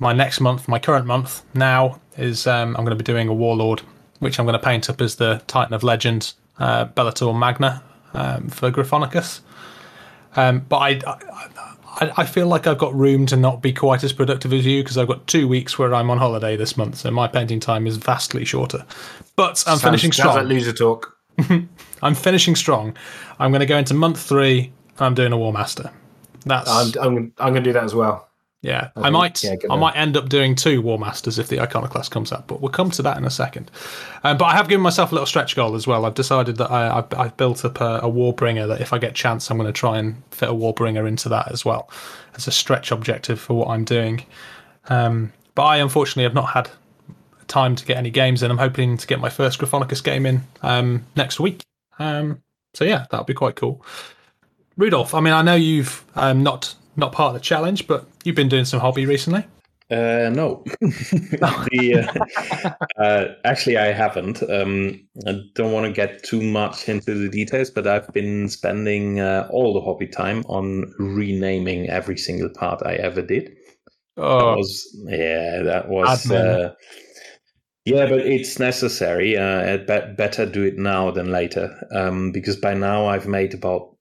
my 0.00 0.12
next 0.12 0.40
month, 0.40 0.68
my 0.68 0.78
current 0.78 1.06
month 1.06 1.42
now, 1.54 2.00
is 2.16 2.46
um, 2.46 2.70
I'm 2.76 2.84
going 2.84 2.96
to 2.96 3.02
be 3.02 3.04
doing 3.04 3.28
a 3.28 3.34
Warlord, 3.34 3.82
which 4.20 4.38
I'm 4.38 4.46
going 4.46 4.58
to 4.58 4.64
paint 4.64 4.88
up 4.88 5.00
as 5.00 5.16
the 5.16 5.42
Titan 5.46 5.74
of 5.74 5.82
Legend, 5.82 6.32
uh, 6.58 6.86
Bellator 6.86 7.38
Magna 7.38 7.82
um, 8.14 8.48
for 8.48 8.70
Gryphonicus. 8.70 9.40
Um, 10.34 10.60
but 10.68 10.78
I, 10.78 10.88
I, 11.06 11.48
I 11.98 12.26
feel 12.26 12.46
like 12.46 12.66
I've 12.66 12.78
got 12.78 12.94
room 12.94 13.24
to 13.26 13.36
not 13.36 13.62
be 13.62 13.72
quite 13.72 14.04
as 14.04 14.12
productive 14.12 14.52
as 14.52 14.66
you 14.66 14.82
because 14.82 14.98
I've 14.98 15.08
got 15.08 15.26
two 15.26 15.48
weeks 15.48 15.78
where 15.78 15.94
I'm 15.94 16.10
on 16.10 16.18
holiday 16.18 16.56
this 16.56 16.76
month, 16.76 16.96
so 16.96 17.10
my 17.10 17.26
painting 17.26 17.58
time 17.60 17.86
is 17.86 17.96
vastly 17.96 18.44
shorter. 18.44 18.84
But 19.34 19.64
I'm 19.66 19.78
finishing 19.78 20.12
Sounds 20.12 20.30
strong. 20.32 20.36
like 20.36 20.46
loser 20.46 20.72
talk. 20.72 21.16
I'm 22.02 22.14
finishing 22.14 22.54
strong. 22.54 22.96
I'm 23.38 23.50
going 23.50 23.60
to 23.60 23.66
go 23.66 23.78
into 23.78 23.94
month 23.94 24.20
three. 24.20 24.72
and 24.98 25.06
I'm 25.06 25.14
doing 25.14 25.32
a 25.32 25.38
War 25.38 25.52
Master. 25.52 25.90
That's 26.44 26.68
I'm, 26.70 26.92
I'm, 27.00 27.32
I'm 27.38 27.52
going 27.52 27.64
to 27.64 27.68
do 27.68 27.72
that 27.72 27.84
as 27.84 27.94
well. 27.94 28.25
Yeah, 28.66 28.90
I, 28.96 29.02
think- 29.02 29.12
might. 29.12 29.44
yeah, 29.44 29.54
I 29.70 29.76
might 29.76 29.94
end 29.94 30.16
up 30.16 30.28
doing 30.28 30.56
two 30.56 30.82
War 30.82 30.98
Masters 30.98 31.38
if 31.38 31.46
the 31.46 31.60
Iconoclast 31.60 32.10
comes 32.10 32.32
up, 32.32 32.48
but 32.48 32.60
we'll 32.60 32.72
come 32.72 32.90
to 32.90 33.02
that 33.02 33.16
in 33.16 33.24
a 33.24 33.30
second. 33.30 33.70
Um, 34.24 34.36
but 34.38 34.46
I 34.46 34.56
have 34.56 34.68
given 34.68 34.82
myself 34.82 35.12
a 35.12 35.14
little 35.14 35.26
stretch 35.26 35.54
goal 35.54 35.76
as 35.76 35.86
well. 35.86 36.04
I've 36.04 36.14
decided 36.14 36.56
that 36.56 36.68
I, 36.68 36.98
I've, 36.98 37.14
I've 37.14 37.36
built 37.36 37.64
up 37.64 37.80
a, 37.80 37.98
a 37.98 38.10
Warbringer 38.10 38.66
that 38.66 38.80
if 38.80 38.92
I 38.92 38.98
get 38.98 39.14
chance, 39.14 39.48
I'm 39.52 39.56
going 39.56 39.72
to 39.72 39.72
try 39.72 39.98
and 39.98 40.20
fit 40.32 40.48
a 40.48 40.52
Warbringer 40.52 41.06
into 41.06 41.28
that 41.28 41.52
as 41.52 41.64
well 41.64 41.88
as 42.34 42.48
a 42.48 42.50
stretch 42.50 42.90
objective 42.90 43.38
for 43.38 43.54
what 43.54 43.68
I'm 43.68 43.84
doing. 43.84 44.26
Um, 44.88 45.32
but 45.54 45.62
I 45.62 45.76
unfortunately 45.76 46.24
have 46.24 46.34
not 46.34 46.50
had 46.50 46.68
time 47.46 47.76
to 47.76 47.84
get 47.86 47.98
any 47.98 48.10
games 48.10 48.42
in. 48.42 48.50
I'm 48.50 48.58
hoping 48.58 48.96
to 48.96 49.06
get 49.06 49.20
my 49.20 49.30
first 49.30 49.60
Gryphonicus 49.60 50.02
game 50.02 50.26
in 50.26 50.42
um, 50.62 51.06
next 51.14 51.38
week. 51.38 51.62
Um, 52.00 52.42
so 52.74 52.84
yeah, 52.84 53.06
that'll 53.12 53.24
be 53.26 53.32
quite 53.32 53.54
cool. 53.54 53.84
Rudolph, 54.76 55.14
I 55.14 55.20
mean, 55.20 55.34
I 55.34 55.42
know 55.42 55.54
you've 55.54 56.04
um, 56.16 56.42
not 56.42 56.74
not 56.96 57.12
part 57.12 57.28
of 57.28 57.34
the 57.34 57.40
challenge, 57.40 57.86
but 57.86 58.06
you've 58.24 58.36
been 58.36 58.48
doing 58.48 58.64
some 58.64 58.80
hobby 58.80 59.06
recently. 59.06 59.44
Uh, 59.88 60.30
no. 60.32 60.64
the, 60.80 62.08
uh, 62.98 63.00
uh, 63.00 63.34
actually, 63.44 63.76
I 63.76 63.92
haven't. 63.92 64.42
Um, 64.50 65.06
I 65.26 65.40
don't 65.54 65.72
want 65.72 65.86
to 65.86 65.92
get 65.92 66.24
too 66.24 66.42
much 66.42 66.88
into 66.88 67.14
the 67.14 67.28
details, 67.28 67.70
but 67.70 67.86
I've 67.86 68.12
been 68.12 68.48
spending 68.48 69.20
uh, 69.20 69.48
all 69.50 69.74
the 69.74 69.80
hobby 69.80 70.08
time 70.08 70.42
on 70.48 70.92
renaming 70.98 71.88
every 71.88 72.18
single 72.18 72.48
part 72.48 72.82
I 72.84 72.94
ever 72.94 73.22
did. 73.22 73.56
That 74.16 74.24
Oh, 74.24 74.56
was 74.56 75.04
yeah, 75.08 75.62
that 75.62 75.88
was. 75.88 76.30
Uh, 76.30 76.74
yeah, 77.84 78.06
but 78.08 78.20
it's 78.20 78.58
necessary. 78.58 79.36
Uh, 79.36 79.74
I'd 79.74 79.86
bet 79.86 80.16
better 80.16 80.46
do 80.46 80.64
it 80.64 80.78
now 80.78 81.12
than 81.12 81.30
later, 81.30 81.86
um, 81.92 82.32
because 82.32 82.56
by 82.56 82.74
now 82.74 83.06
I've 83.06 83.28
made 83.28 83.54
about 83.54 83.95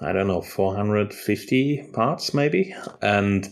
I 0.00 0.12
don't 0.12 0.26
know 0.26 0.42
450 0.42 1.90
parts 1.92 2.34
maybe, 2.34 2.74
and 3.00 3.48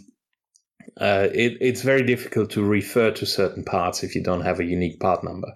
uh, 1.01 1.28
it, 1.32 1.57
it's 1.61 1.82
very 1.82 2.03
difficult 2.03 2.51
to 2.51 2.62
refer 2.62 3.11
to 3.12 3.26
certain 3.26 3.64
parts 3.64 4.03
if 4.03 4.14
you 4.14 4.22
don't 4.22 4.42
have 4.42 4.61
a 4.61 4.64
unique 4.64 5.01
part 5.01 5.24
number. 5.24 5.49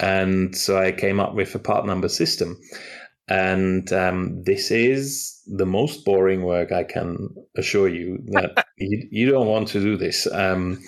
And 0.00 0.56
so 0.56 0.78
I 0.78 0.92
came 0.92 1.20
up 1.20 1.34
with 1.34 1.54
a 1.54 1.58
part 1.58 1.86
number 1.86 2.08
system. 2.08 2.58
And 3.28 3.92
um, 3.92 4.42
this 4.44 4.70
is 4.70 5.42
the 5.46 5.66
most 5.66 6.04
boring 6.04 6.42
work 6.42 6.72
I 6.72 6.84
can 6.84 7.28
assure 7.56 7.88
you 7.88 8.18
that 8.26 8.64
you, 8.78 9.08
you 9.10 9.30
don't 9.30 9.48
want 9.48 9.68
to 9.68 9.80
do 9.80 9.96
this. 9.96 10.26
Um, 10.30 10.82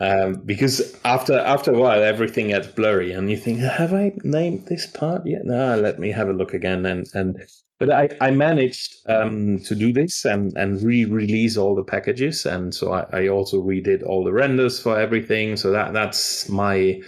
um, 0.00 0.42
because 0.44 0.98
after 1.04 1.38
after 1.38 1.72
a 1.72 1.78
while, 1.78 2.02
everything 2.02 2.48
gets 2.48 2.66
blurry, 2.66 3.12
and 3.12 3.30
you 3.30 3.36
think, 3.36 3.60
"Have 3.60 3.94
I 3.94 4.12
named 4.24 4.66
this 4.66 4.88
part 4.88 5.22
yet?" 5.24 5.42
No, 5.44 5.78
let 5.78 6.00
me 6.00 6.10
have 6.10 6.28
a 6.28 6.32
look 6.32 6.52
again. 6.52 6.84
And 6.84 7.06
and 7.14 7.36
but 7.82 7.90
I, 7.90 8.28
I 8.28 8.30
managed 8.30 8.94
um, 9.08 9.58
to 9.64 9.74
do 9.74 9.92
this 9.92 10.24
and, 10.24 10.52
and 10.56 10.80
re-release 10.80 11.56
all 11.56 11.74
the 11.74 11.82
packages, 11.82 12.46
and 12.46 12.72
so 12.72 12.92
I, 12.92 13.06
I 13.12 13.28
also 13.28 13.60
redid 13.60 14.06
all 14.06 14.22
the 14.22 14.32
renders 14.32 14.78
for 14.78 14.96
everything. 14.96 15.56
So 15.56 15.72
that 15.72 15.92
that's 15.92 16.48
my 16.48 17.00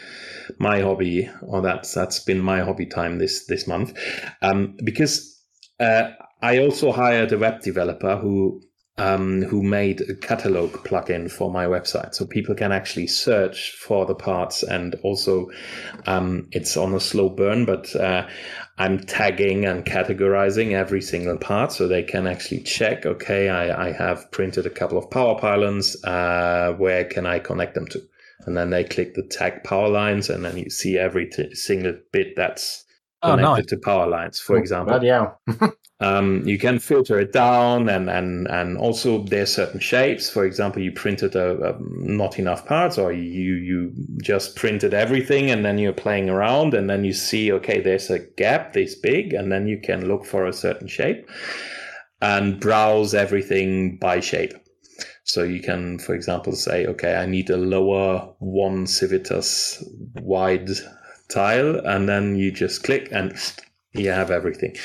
my 0.58 0.80
hobby, 0.80 1.30
or 1.42 1.62
that's 1.62 1.94
that's 1.94 2.18
been 2.18 2.40
my 2.40 2.60
hobby 2.60 2.86
time 2.86 3.18
this 3.18 3.46
this 3.46 3.68
month, 3.68 3.96
um, 4.42 4.76
because 4.82 5.40
uh, 5.78 6.10
I 6.42 6.58
also 6.58 6.90
hired 6.90 7.30
a 7.30 7.38
web 7.38 7.60
developer 7.62 8.16
who 8.16 8.60
um, 8.98 9.42
who 9.42 9.62
made 9.62 10.00
a 10.00 10.14
catalog 10.16 10.72
plugin 10.84 11.30
for 11.30 11.52
my 11.52 11.66
website, 11.66 12.14
so 12.14 12.26
people 12.26 12.56
can 12.56 12.72
actually 12.72 13.06
search 13.06 13.72
for 13.72 14.06
the 14.06 14.14
parts, 14.16 14.64
and 14.64 14.96
also 15.04 15.50
um, 16.06 16.48
it's 16.50 16.76
on 16.76 16.94
a 16.94 17.00
slow 17.00 17.28
burn, 17.28 17.64
but 17.64 17.94
uh, 17.94 18.26
I'm 18.76 18.98
tagging 18.98 19.64
and 19.64 19.84
categorizing 19.84 20.72
every 20.72 21.00
single 21.00 21.38
part, 21.38 21.70
so 21.72 21.86
they 21.86 22.02
can 22.02 22.26
actually 22.26 22.62
check. 22.62 23.06
Okay, 23.06 23.48
I, 23.48 23.88
I 23.88 23.92
have 23.92 24.30
printed 24.32 24.66
a 24.66 24.70
couple 24.70 24.98
of 24.98 25.10
power 25.10 25.38
pylons. 25.38 26.02
Uh, 26.04 26.74
where 26.76 27.04
can 27.04 27.24
I 27.24 27.38
connect 27.38 27.74
them 27.74 27.86
to? 27.88 28.02
And 28.46 28.56
then 28.56 28.70
they 28.70 28.82
click 28.82 29.14
the 29.14 29.22
tag 29.22 29.62
power 29.62 29.88
lines, 29.88 30.28
and 30.28 30.44
then 30.44 30.56
you 30.56 30.70
see 30.70 30.98
every 30.98 31.30
t- 31.30 31.54
single 31.54 31.94
bit 32.12 32.34
that's 32.36 32.84
oh, 33.22 33.30
connected 33.30 33.62
nice. 33.62 33.66
to 33.66 33.76
power 33.78 34.08
lines, 34.08 34.40
for 34.40 34.56
example 34.56 34.92
Bloody 34.92 35.08
hell. 35.08 35.40
um, 36.00 36.42
you 36.46 36.58
can 36.58 36.80
filter 36.80 37.20
it 37.20 37.32
down 37.32 37.88
and, 37.88 38.10
and, 38.10 38.48
and 38.48 38.76
also 38.76 39.22
there's 39.24 39.54
certain 39.54 39.78
shapes. 39.78 40.28
For 40.28 40.44
example 40.44 40.82
you 40.82 40.90
printed 40.90 41.36
a, 41.36 41.74
a 41.74 41.78
not 41.80 42.38
enough 42.38 42.66
parts 42.66 42.98
or 42.98 43.12
you 43.12 43.54
you 43.54 43.92
just 44.20 44.56
printed 44.56 44.92
everything 44.92 45.50
and 45.50 45.64
then 45.64 45.78
you're 45.78 45.92
playing 45.92 46.28
around 46.28 46.74
and 46.74 46.90
then 46.90 47.04
you 47.04 47.12
see 47.12 47.52
okay 47.52 47.80
there's 47.80 48.10
a 48.10 48.18
gap 48.18 48.72
this 48.72 48.96
big 48.96 49.32
and 49.34 49.52
then 49.52 49.68
you 49.68 49.78
can 49.78 50.08
look 50.08 50.24
for 50.24 50.46
a 50.46 50.52
certain 50.52 50.88
shape 50.88 51.28
and 52.20 52.58
browse 52.58 53.14
everything 53.14 53.96
by 53.98 54.18
shape. 54.18 54.52
So 55.22 55.44
you 55.44 55.60
can 55.60 56.00
for 56.00 56.14
example 56.14 56.54
say 56.54 56.86
okay 56.86 57.14
i 57.14 57.24
need 57.24 57.50
a 57.50 57.56
lower 57.56 58.34
one 58.40 58.86
civitas 58.86 59.82
wide 60.16 60.68
tile 61.28 61.76
and 61.86 62.08
then 62.08 62.36
you 62.36 62.50
just 62.50 62.82
click 62.82 63.08
and 63.10 63.32
you 63.94 64.10
have 64.10 64.30
everything. 64.30 64.76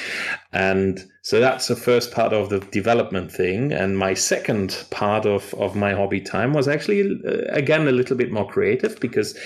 And 0.53 1.03
so 1.23 1.39
that's 1.39 1.67
the 1.67 1.75
first 1.75 2.11
part 2.11 2.31
of 2.31 2.49
the 2.49 2.59
development 2.59 3.31
thing. 3.31 3.71
And 3.71 3.97
my 3.97 4.13
second 4.13 4.85
part 4.91 5.25
of, 5.25 5.53
of 5.55 5.75
my 5.75 5.93
hobby 5.93 6.21
time 6.21 6.53
was 6.53 6.67
actually 6.67 7.19
uh, 7.27 7.51
again 7.51 7.87
a 7.87 7.91
little 7.91 8.15
bit 8.15 8.31
more 8.31 8.47
creative 8.47 8.99
because 8.99 9.37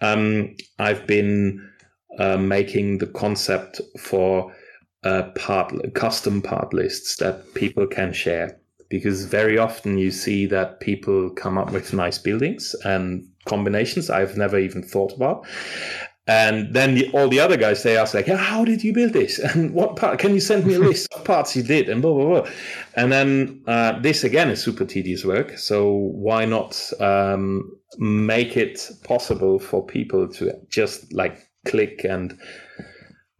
um, 0.00 0.54
i've 0.78 1.06
been 1.06 1.70
uh, 2.18 2.36
making 2.36 2.98
the 2.98 3.06
concept 3.06 3.80
for 3.98 4.52
uh, 5.04 5.22
part 5.34 5.72
custom 5.94 6.42
part 6.42 6.72
lists 6.72 7.16
that 7.16 7.54
people 7.54 7.86
can 7.86 8.12
share. 8.12 8.58
Because 8.88 9.24
very 9.24 9.56
often 9.56 9.96
you 9.96 10.10
see 10.10 10.44
that 10.46 10.80
people 10.80 11.30
come 11.30 11.56
up 11.56 11.72
with 11.72 11.94
nice 11.94 12.18
buildings 12.18 12.74
and 12.84 13.26
combinations 13.46 14.10
I've 14.10 14.36
never 14.36 14.58
even 14.58 14.82
thought 14.82 15.14
about. 15.14 15.46
And 16.28 16.72
then 16.72 16.94
the, 16.94 17.10
all 17.10 17.28
the 17.28 17.40
other 17.40 17.56
guys 17.56 17.82
they 17.82 17.96
ask 17.96 18.14
like, 18.14 18.28
"Yeah, 18.28 18.36
"How 18.36 18.64
did 18.64 18.84
you 18.84 18.92
build 18.92 19.12
this? 19.12 19.38
And 19.54 19.74
what 19.74 19.96
part? 19.96 20.18
Can 20.18 20.34
you 20.34 20.40
send 20.40 20.64
me 20.66 20.74
a 20.74 20.78
list 20.90 21.12
of 21.14 21.24
parts 21.24 21.56
you 21.56 21.62
did?" 21.62 21.88
And 21.88 22.00
blah 22.00 22.14
blah 22.14 22.40
blah. 22.42 22.50
And 22.94 23.10
then 23.10 23.62
uh, 23.66 23.98
this 24.00 24.22
again 24.22 24.48
is 24.48 24.62
super 24.62 24.84
tedious 24.84 25.24
work. 25.24 25.58
So 25.58 25.90
why 25.92 26.44
not 26.44 26.92
um, 27.00 27.76
make 27.98 28.56
it 28.56 28.88
possible 29.02 29.58
for 29.58 29.84
people 29.84 30.28
to 30.28 30.52
just 30.68 31.12
like 31.12 31.48
click 31.66 32.04
and 32.04 32.38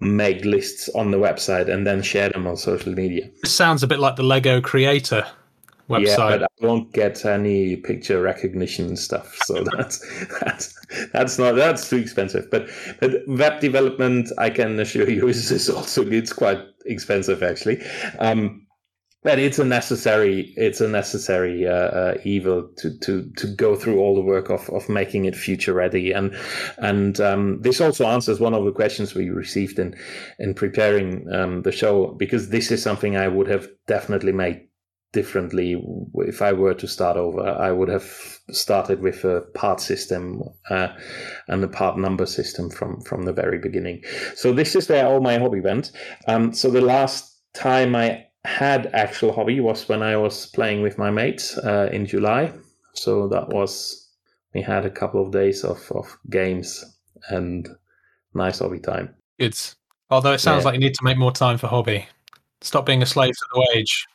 make 0.01 0.45
lists 0.45 0.89
on 0.97 1.13
the 1.13 1.19
website 1.19 1.69
and 1.73 1.87
then 1.87 2.03
share 2.03 2.31
them 2.31 2.49
on 2.49 2.57
social 2.57 2.93
media? 2.93 3.31
This 3.43 3.55
sounds 3.55 3.85
a 3.85 3.87
bit 3.87 4.01
like 4.01 4.17
the 4.17 4.25
Lego 4.25 4.61
Creator 4.61 5.25
Yeah, 5.89 6.17
but 6.17 6.43
I 6.43 6.47
won't 6.61 6.93
get 6.93 7.25
any 7.25 7.77
picture 7.77 8.23
recognition 8.23 8.97
stuff, 8.97 9.37
so 9.45 9.65
that's 9.77 9.99
that's 10.41 10.75
that's 11.13 11.39
not 11.39 11.57
that's 11.57 11.89
too 11.89 11.97
expensive. 11.97 12.51
But 12.51 12.69
but 13.01 13.27
web 13.27 13.61
development, 13.61 14.31
I 14.39 14.51
can 14.51 14.79
assure 14.79 15.09
you, 15.09 15.29
is, 15.29 15.51
is 15.51 15.69
also 15.69 16.07
it's 16.07 16.33
quite 16.33 16.61
expensive 16.87 17.43
actually. 17.43 17.83
Um, 18.19 18.67
but 19.23 19.39
it's 19.39 19.59
a 19.59 19.65
necessary 19.65 20.53
it's 20.57 20.81
a 20.81 20.89
necessary 20.89 21.67
uh, 21.67 21.73
uh, 21.73 22.15
evil 22.25 22.69
to, 22.79 22.99
to 22.99 23.31
to 23.37 23.47
go 23.47 23.77
through 23.77 23.99
all 23.99 24.15
the 24.15 24.21
work 24.21 24.51
of, 24.51 24.69
of 24.71 24.89
making 24.89 25.25
it 25.27 25.37
future 25.37 25.73
ready 25.73 26.13
and 26.13 26.37
and 26.79 27.21
um, 27.21 27.61
this 27.63 27.81
also 27.81 28.07
answers 28.07 28.41
one 28.41 28.55
of 28.55 28.65
the 28.65 28.73
questions 28.73 29.15
we 29.15 29.31
received 29.31 29.79
in 29.79 29.95
in 30.39 30.55
preparing 30.55 31.33
um, 31.33 31.63
the 31.63 31.73
show 31.73 32.09
because 32.19 32.49
this 32.49 32.71
is 32.71 32.83
something 32.83 33.17
I 33.17 33.29
would 33.29 33.49
have 33.49 33.69
definitely 33.87 34.33
made 34.33 34.67
differently 35.13 35.83
if 36.15 36.41
I 36.43 36.53
were 36.53 36.75
to 36.75 36.89
start 36.89 37.17
over. 37.17 37.41
I 37.47 37.71
would 37.71 37.89
have 37.89 38.05
started 38.51 39.01
with 39.01 39.25
a 39.25 39.43
part 39.55 39.81
system 39.81 40.43
uh, 40.71 40.89
and 41.49 41.63
a 41.63 41.69
part 41.69 41.99
number 41.99 42.27
system 42.27 42.71
from 42.71 43.01
from 43.03 43.25
the 43.25 43.33
very 43.33 43.59
beginning. 43.59 44.03
So 44.35 44.53
this 44.53 44.75
is 44.75 44.89
where 44.89 45.07
all 45.07 45.21
my 45.21 45.39
hobby 45.39 45.61
went. 45.61 45.93
Um, 46.29 46.53
so 46.53 46.71
the 46.71 46.81
last 46.81 47.37
time 47.55 47.95
I 47.95 48.27
had 48.45 48.87
actual 48.95 49.33
hobby 49.33 49.61
was 49.61 49.89
when 49.89 50.03
I 50.03 50.17
was 50.17 50.47
playing 50.47 50.83
with 50.83 50.99
my 50.99 51.11
mates 51.11 51.57
uh, 51.59 51.89
in 51.93 52.07
July. 52.07 52.53
So 52.95 53.29
that 53.29 53.49
was 53.51 54.09
we 54.55 54.63
had 54.63 54.85
a 54.85 54.91
couple 54.91 55.25
of 55.25 55.33
days 55.33 55.65
of 55.65 55.79
of 55.93 56.19
games 56.31 56.85
and 57.29 57.69
nice 58.35 58.59
hobby 58.61 58.81
time. 58.81 59.15
It's 59.39 59.77
although 60.11 60.33
it 60.33 60.41
sounds 60.41 60.63
Yeah. 60.63 60.71
like 60.71 60.75
you 60.75 60.81
need 60.81 60.95
to 60.95 61.05
make 61.05 61.19
more 61.19 61.33
time 61.33 61.59
for 61.59 61.69
hobby. 61.69 62.07
Stop 62.61 62.87
being 62.87 63.03
a 63.03 63.07
slave 63.07 63.35
to 63.37 63.47
the 63.53 63.67
wage. 63.75 64.07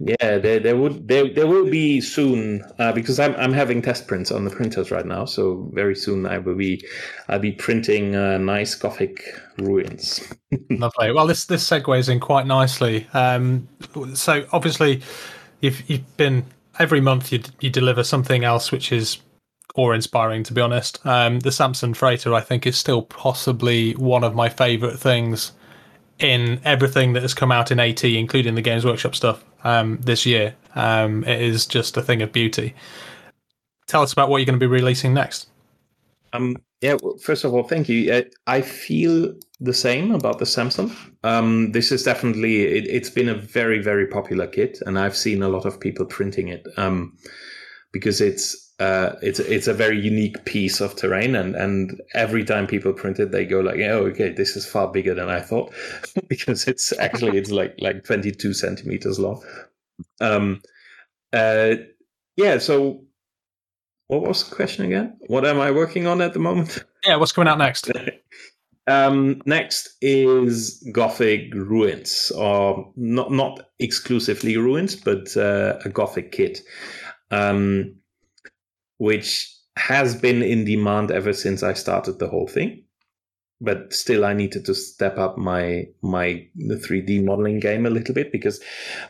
Yeah, 0.00 0.38
there, 0.38 0.60
there 0.60 0.76
would 0.76 1.08
there, 1.08 1.28
there 1.32 1.46
will 1.46 1.68
be 1.68 2.00
soon 2.00 2.64
uh, 2.78 2.92
because 2.92 3.18
I'm 3.18 3.34
I'm 3.36 3.52
having 3.52 3.82
test 3.82 4.06
prints 4.06 4.30
on 4.32 4.44
the 4.44 4.50
printers 4.50 4.90
right 4.90 5.06
now. 5.06 5.24
So 5.24 5.68
very 5.72 5.94
soon 5.94 6.26
I 6.26 6.38
will 6.38 6.54
be 6.54 6.84
I'll 7.28 7.38
be 7.38 7.52
printing 7.52 8.16
uh, 8.16 8.38
nice 8.38 8.74
Gothic 8.74 9.22
ruins. 9.58 10.20
Lovely. 10.70 11.12
Well, 11.12 11.26
this 11.26 11.44
this 11.46 11.68
segues 11.68 12.08
in 12.08 12.20
quite 12.20 12.46
nicely. 12.46 13.06
Um, 13.12 13.68
so 14.14 14.46
obviously, 14.52 15.02
you've 15.60 15.88
you've 15.88 16.16
been 16.16 16.44
every 16.78 17.00
month 17.00 17.32
you 17.32 17.40
you 17.60 17.70
deliver 17.70 18.04
something 18.04 18.44
else 18.44 18.72
which 18.72 18.92
is 18.92 19.18
awe-inspiring. 19.74 20.42
To 20.44 20.52
be 20.52 20.60
honest, 20.60 21.04
um, 21.06 21.40
the 21.40 21.52
Samson 21.52 21.94
Freighter 21.94 22.34
I 22.34 22.40
think 22.40 22.66
is 22.66 22.76
still 22.76 23.02
possibly 23.02 23.92
one 23.92 24.24
of 24.24 24.34
my 24.34 24.48
favourite 24.48 24.98
things 24.98 25.52
in 26.18 26.60
everything 26.64 27.12
that 27.12 27.22
has 27.22 27.34
come 27.34 27.52
out 27.52 27.70
in 27.70 27.78
AT, 27.78 28.02
including 28.04 28.54
the 28.54 28.62
Games 28.62 28.84
Workshop 28.84 29.14
stuff. 29.14 29.44
Um, 29.66 29.98
this 30.00 30.24
year. 30.24 30.54
Um, 30.76 31.24
it 31.24 31.40
is 31.40 31.66
just 31.66 31.96
a 31.96 32.02
thing 32.02 32.22
of 32.22 32.30
beauty. 32.30 32.72
Tell 33.88 34.02
us 34.02 34.12
about 34.12 34.28
what 34.28 34.36
you're 34.36 34.46
going 34.46 34.60
to 34.60 34.64
be 34.64 34.70
releasing 34.70 35.12
next. 35.12 35.48
Um, 36.32 36.56
yeah, 36.80 36.96
well, 37.02 37.16
first 37.16 37.44
of 37.44 37.52
all, 37.52 37.64
thank 37.64 37.88
you. 37.88 38.24
I 38.46 38.60
feel 38.60 39.34
the 39.58 39.72
same 39.72 40.12
about 40.12 40.38
the 40.38 40.46
Samson. 40.46 40.94
Um, 41.24 41.72
this 41.72 41.90
is 41.90 42.04
definitely 42.04 42.62
it, 42.62 43.02
has 43.02 43.10
been 43.10 43.28
a 43.28 43.34
very 43.34 43.82
very 43.82 44.06
popular 44.06 44.46
kit, 44.46 44.78
and 44.86 44.98
I've 44.98 45.16
seen 45.16 45.42
a 45.42 45.48
lot 45.48 45.64
of 45.64 45.80
people 45.80 46.06
printing 46.06 46.48
it 46.48 46.66
um, 46.76 47.16
because 47.92 48.20
it's 48.20 48.65
uh, 48.78 49.14
it's 49.22 49.40
it's 49.40 49.68
a 49.68 49.74
very 49.74 49.98
unique 49.98 50.44
piece 50.44 50.80
of 50.80 50.94
terrain, 50.96 51.34
and 51.34 51.54
and 51.56 52.00
every 52.14 52.44
time 52.44 52.66
people 52.66 52.92
print 52.92 53.18
it, 53.18 53.32
they 53.32 53.46
go 53.46 53.60
like, 53.60 53.80
oh, 53.80 54.06
okay, 54.06 54.30
this 54.30 54.54
is 54.54 54.66
far 54.66 54.88
bigger 54.88 55.14
than 55.14 55.30
I 55.30 55.40
thought, 55.40 55.72
because 56.28 56.68
it's 56.68 56.92
actually 56.98 57.38
it's 57.38 57.50
like 57.50 57.74
like 57.78 58.04
twenty 58.04 58.32
two 58.32 58.52
centimeters 58.52 59.18
long. 59.18 59.42
Um, 60.20 60.60
uh, 61.32 61.76
yeah, 62.36 62.58
so 62.58 63.04
what 64.08 64.22
was 64.22 64.48
the 64.48 64.54
question 64.54 64.84
again? 64.84 65.16
What 65.26 65.46
am 65.46 65.58
I 65.58 65.70
working 65.70 66.06
on 66.06 66.20
at 66.20 66.32
the 66.32 66.40
moment? 66.40 66.84
Yeah, 67.06 67.18
what's 67.18 67.30
coming 67.30 67.46
out 67.46 67.58
next? 67.58 67.88
um, 68.88 69.40
next 69.46 69.96
is 70.02 70.84
Gothic 70.90 71.54
Ruins, 71.54 72.32
or 72.32 72.92
not 72.96 73.30
not 73.30 73.68
exclusively 73.78 74.56
Ruins, 74.56 74.96
but 74.96 75.36
uh, 75.36 75.78
a 75.84 75.88
Gothic 75.88 76.32
kit. 76.32 76.62
Um, 77.30 77.94
which 78.98 79.52
has 79.76 80.14
been 80.14 80.42
in 80.42 80.64
demand 80.64 81.10
ever 81.10 81.32
since 81.32 81.62
I 81.62 81.74
started 81.74 82.18
the 82.18 82.28
whole 82.28 82.48
thing. 82.48 82.82
But 83.60 83.92
still, 83.92 84.24
I 84.24 84.34
needed 84.34 84.66
to 84.66 84.74
step 84.74 85.16
up 85.16 85.38
my 85.38 85.86
my 86.02 86.46
the 86.56 86.76
3D 86.76 87.24
modeling 87.24 87.58
game 87.58 87.86
a 87.86 87.90
little 87.90 88.14
bit 88.14 88.30
because 88.30 88.60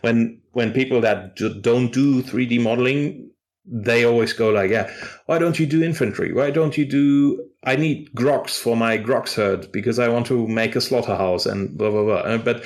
when 0.03 0.41
when 0.53 0.73
people 0.73 1.01
that 1.01 1.37
don't 1.63 1.93
do 1.93 2.23
3D 2.23 2.63
modeling, 2.63 3.31
they 3.65 4.05
always 4.05 4.33
go 4.33 4.51
like, 4.51 4.71
"Yeah, 4.71 4.89
why 5.27 5.39
don't 5.39 5.59
you 5.59 5.67
do 5.67 5.83
infantry? 5.83 6.33
Why 6.33 6.53
don't 6.53 6.79
you 6.79 6.85
do? 6.85 7.45
I 7.65 7.75
need 7.75 8.15
grogs 8.15 8.57
for 8.57 8.77
my 8.77 8.97
grogs 8.97 9.35
herd 9.35 9.73
because 9.73 9.99
I 9.99 10.09
want 10.09 10.27
to 10.27 10.47
make 10.47 10.77
a 10.77 10.81
slaughterhouse 10.81 11.47
and 11.47 11.77
blah 11.77 11.91
blah 11.91 12.05
blah." 12.05 12.19
Uh, 12.19 12.39
but 12.39 12.63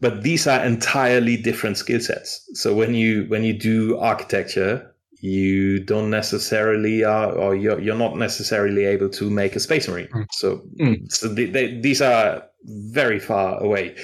but 0.00 0.22
these 0.24 0.48
are 0.48 0.64
entirely 0.64 1.36
different 1.36 1.78
skill 1.78 2.00
sets. 2.00 2.48
So 2.54 2.74
when 2.74 2.94
you 2.94 3.26
when 3.28 3.44
you 3.44 3.52
do 3.52 3.96
architecture, 3.98 4.92
you 5.20 5.80
don't 5.80 6.10
necessarily 6.10 7.04
are, 7.04 7.32
or 7.32 7.54
you're, 7.54 7.80
you're 7.80 7.96
not 7.96 8.16
necessarily 8.16 8.84
able 8.84 9.08
to 9.10 9.30
make 9.30 9.56
a 9.56 9.60
space 9.60 9.88
marine. 9.88 10.08
Mm. 10.08 10.26
So, 10.32 10.62
mm. 10.78 11.10
so 11.12 11.28
they, 11.28 11.46
they, 11.46 11.80
these 11.80 12.02
are 12.02 12.44
very 12.64 13.18
far 13.18 13.62
away. 13.62 13.94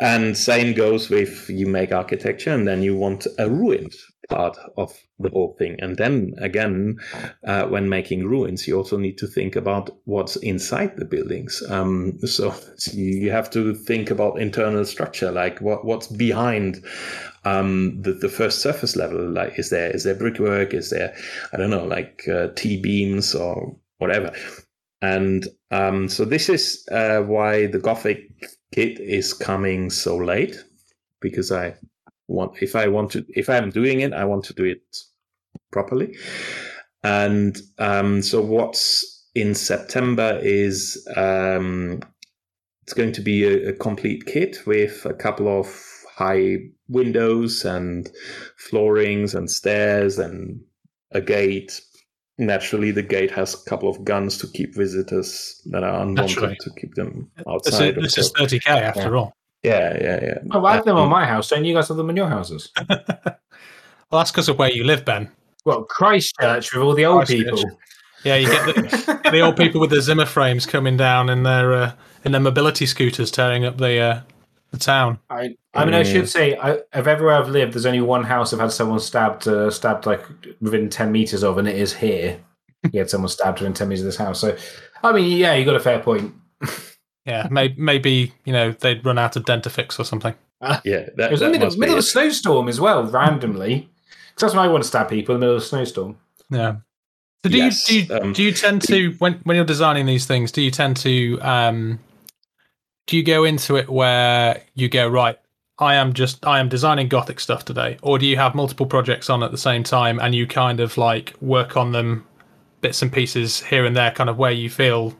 And 0.00 0.36
same 0.36 0.74
goes 0.74 1.10
with 1.10 1.48
you 1.48 1.66
make 1.66 1.92
architecture 1.92 2.52
and 2.52 2.66
then 2.66 2.82
you 2.82 2.96
want 2.96 3.26
a 3.38 3.50
ruined 3.50 3.94
part 4.30 4.56
of 4.76 4.96
the 5.18 5.28
whole 5.28 5.54
thing. 5.58 5.76
And 5.80 5.96
then 5.96 6.34
again, 6.38 6.98
uh, 7.46 7.64
when 7.64 7.88
making 7.88 8.26
ruins, 8.26 8.66
you 8.66 8.76
also 8.76 8.96
need 8.96 9.18
to 9.18 9.26
think 9.26 9.56
about 9.56 9.90
what's 10.04 10.36
inside 10.36 10.96
the 10.96 11.04
buildings. 11.04 11.62
Um, 11.68 12.18
so, 12.20 12.54
you 12.92 13.30
have 13.30 13.50
to 13.50 13.74
think 13.74 14.10
about 14.10 14.40
internal 14.40 14.84
structure, 14.84 15.30
like 15.30 15.60
what, 15.60 15.84
what's 15.84 16.06
behind 16.06 16.82
um, 17.44 18.00
the, 18.00 18.12
the 18.12 18.28
first 18.28 18.60
surface 18.60 18.96
level. 18.96 19.30
Like, 19.30 19.58
is 19.58 19.70
there 19.70 19.90
is 19.90 20.04
there 20.04 20.14
brickwork? 20.14 20.72
Is 20.72 20.90
there 20.90 21.14
I 21.52 21.56
don't 21.56 21.70
know, 21.70 21.84
like 21.84 22.26
uh, 22.28 22.48
T 22.54 22.80
beams 22.80 23.34
or 23.34 23.76
whatever. 23.98 24.32
And 25.02 25.46
um, 25.70 26.08
so 26.08 26.24
this 26.24 26.48
is 26.48 26.86
uh, 26.92 27.20
why 27.20 27.66
the 27.66 27.78
Gothic 27.78 28.30
kit 28.72 29.00
is 29.00 29.32
coming 29.32 29.90
so 29.90 30.16
late, 30.16 30.62
because 31.20 31.50
I 31.50 31.74
want 32.30 32.62
if 32.62 32.76
I 32.76 32.86
want 32.88 33.10
to 33.12 33.24
if 33.28 33.50
I'm 33.50 33.70
doing 33.70 34.00
it, 34.00 34.12
I 34.12 34.24
want 34.24 34.44
to 34.44 34.54
do 34.54 34.64
it 34.64 34.82
properly. 35.70 36.16
And 37.02 37.60
um, 37.78 38.22
so 38.22 38.40
what's 38.40 39.28
in 39.34 39.54
September 39.54 40.38
is 40.42 41.06
um, 41.16 42.00
it's 42.82 42.92
going 42.92 43.12
to 43.12 43.20
be 43.20 43.44
a, 43.44 43.70
a, 43.70 43.72
complete 43.72 44.26
kit 44.26 44.58
with 44.66 45.06
a 45.06 45.14
couple 45.14 45.48
of 45.48 45.66
high 46.14 46.58
windows 46.88 47.64
and 47.64 48.10
floorings 48.56 49.34
and 49.34 49.50
stairs 49.50 50.18
and 50.18 50.60
a 51.12 51.20
gate. 51.20 51.80
Naturally, 52.38 52.90
the 52.90 53.02
gate 53.02 53.30
has 53.30 53.54
a 53.54 53.68
couple 53.68 53.88
of 53.88 54.04
guns 54.04 54.38
to 54.38 54.46
keep 54.48 54.74
visitors 54.74 55.60
that 55.66 55.84
are 55.84 56.02
unwanted 56.02 56.36
Naturally. 56.36 56.56
to 56.60 56.70
keep 56.78 56.94
them 56.94 57.30
outside. 57.48 57.94
This 57.96 58.06
is, 58.06 58.14
this 58.14 58.26
is 58.26 58.32
30k 58.32 58.66
after 58.66 59.00
yeah. 59.02 59.18
all. 59.18 59.34
Yeah, 59.62 59.96
yeah, 60.00 60.20
yeah. 60.22 60.38
Oh, 60.52 60.64
I 60.64 60.76
have 60.76 60.84
them 60.84 60.96
on 60.96 61.10
my 61.10 61.26
house. 61.26 61.48
Don't 61.48 61.64
you 61.64 61.74
guys 61.74 61.88
have 61.88 61.96
them 61.96 62.08
on 62.08 62.16
your 62.16 62.28
houses? 62.28 62.70
well, 62.88 63.36
that's 64.10 64.30
because 64.30 64.48
of 64.48 64.58
where 64.58 64.70
you 64.70 64.84
live, 64.84 65.04
Ben. 65.04 65.30
Well, 65.64 65.84
Christchurch 65.84 66.72
with 66.72 66.82
all 66.82 66.94
the 66.94 67.04
old 67.04 67.26
people. 67.26 67.62
Yeah, 68.24 68.36
you 68.36 68.48
get 68.48 68.74
the, 68.74 69.20
the, 69.30 69.40
old 69.40 69.56
people 69.56 69.80
with 69.80 69.90
the 69.90 70.00
Zimmer 70.00 70.26
frames 70.26 70.66
coming 70.66 70.96
down 70.96 71.28
in 71.28 71.42
their 71.42 71.72
uh, 71.72 71.92
in 72.24 72.32
their 72.32 72.40
mobility 72.40 72.86
scooters, 72.86 73.30
tearing 73.30 73.64
up 73.64 73.78
the 73.78 73.98
uh, 73.98 74.20
the 74.70 74.78
town. 74.78 75.18
I 75.28 75.56
I 75.74 75.84
mean, 75.84 75.94
I 75.94 76.02
should 76.02 76.28
say, 76.28 76.56
I, 76.56 76.78
of 76.92 77.06
everywhere 77.06 77.36
I've 77.36 77.48
lived, 77.48 77.74
there's 77.74 77.86
only 77.86 78.00
one 78.00 78.24
house 78.24 78.52
I've 78.52 78.60
had 78.60 78.72
someone 78.72 79.00
stabbed, 79.00 79.46
uh, 79.46 79.70
stabbed 79.70 80.06
like 80.06 80.24
within 80.60 80.88
ten 80.88 81.12
meters 81.12 81.42
of, 81.42 81.58
and 81.58 81.68
it 81.68 81.76
is 81.76 81.92
here. 81.92 82.40
he 82.90 82.98
had 82.98 83.10
someone 83.10 83.28
stabbed 83.30 83.60
within 83.60 83.74
ten 83.74 83.88
meters 83.88 84.00
of 84.00 84.06
this 84.06 84.16
house. 84.16 84.40
So, 84.40 84.56
I 85.02 85.12
mean, 85.12 85.36
yeah, 85.36 85.54
you 85.54 85.64
got 85.64 85.76
a 85.76 85.80
fair 85.80 86.00
point. 86.00 86.34
Yeah, 87.26 87.48
maybe, 87.50 87.74
maybe 87.80 88.32
you 88.44 88.52
know 88.52 88.72
they'd 88.72 89.04
run 89.04 89.18
out 89.18 89.36
of 89.36 89.44
dentifix 89.44 89.98
or 89.98 90.04
something. 90.04 90.34
Uh, 90.60 90.80
yeah, 90.84 91.08
that, 91.16 91.30
it 91.30 91.32
was 91.32 91.42
in 91.42 91.52
the 91.52 91.58
middle, 91.58 91.78
middle 91.78 91.94
of 91.94 92.00
a 92.00 92.02
snowstorm 92.02 92.68
as 92.68 92.80
well, 92.80 93.04
randomly. 93.04 93.88
Because 94.28 94.42
that's 94.42 94.54
why 94.54 94.64
I 94.64 94.68
want 94.68 94.82
to 94.82 94.88
stab 94.88 95.08
people 95.08 95.34
in 95.34 95.40
the 95.40 95.46
middle 95.46 95.56
of 95.56 95.62
a 95.62 95.66
snowstorm. 95.66 96.18
Yeah. 96.50 96.76
So 97.44 97.50
do 97.50 97.56
yes, 97.56 97.90
you 97.90 98.02
do 98.04 98.14
you, 98.14 98.20
um, 98.20 98.32
do 98.32 98.42
you 98.42 98.52
tend 98.52 98.82
to 98.82 99.12
when 99.18 99.34
when 99.44 99.56
you're 99.56 99.64
designing 99.64 100.06
these 100.06 100.26
things? 100.26 100.52
Do 100.52 100.60
you 100.60 100.70
tend 100.70 100.96
to 100.98 101.38
um, 101.40 101.98
do 103.06 103.16
you 103.16 103.22
go 103.22 103.44
into 103.44 103.76
it 103.76 103.88
where 103.88 104.62
you 104.74 104.88
go 104.88 105.08
right? 105.08 105.38
I 105.78 105.94
am 105.94 106.12
just 106.12 106.46
I 106.46 106.60
am 106.60 106.68
designing 106.68 107.08
gothic 107.08 107.40
stuff 107.40 107.64
today, 107.64 107.96
or 108.02 108.18
do 108.18 108.26
you 108.26 108.36
have 108.36 108.54
multiple 108.54 108.84
projects 108.84 109.30
on 109.30 109.42
at 109.42 109.50
the 109.50 109.58
same 109.58 109.82
time 109.82 110.18
and 110.20 110.34
you 110.34 110.46
kind 110.46 110.80
of 110.80 110.98
like 110.98 111.34
work 111.40 111.78
on 111.78 111.92
them 111.92 112.26
bits 112.82 113.00
and 113.00 113.10
pieces 113.10 113.62
here 113.62 113.86
and 113.86 113.96
there, 113.96 114.10
kind 114.10 114.28
of 114.28 114.36
where 114.36 114.52
you 114.52 114.68
feel 114.68 115.16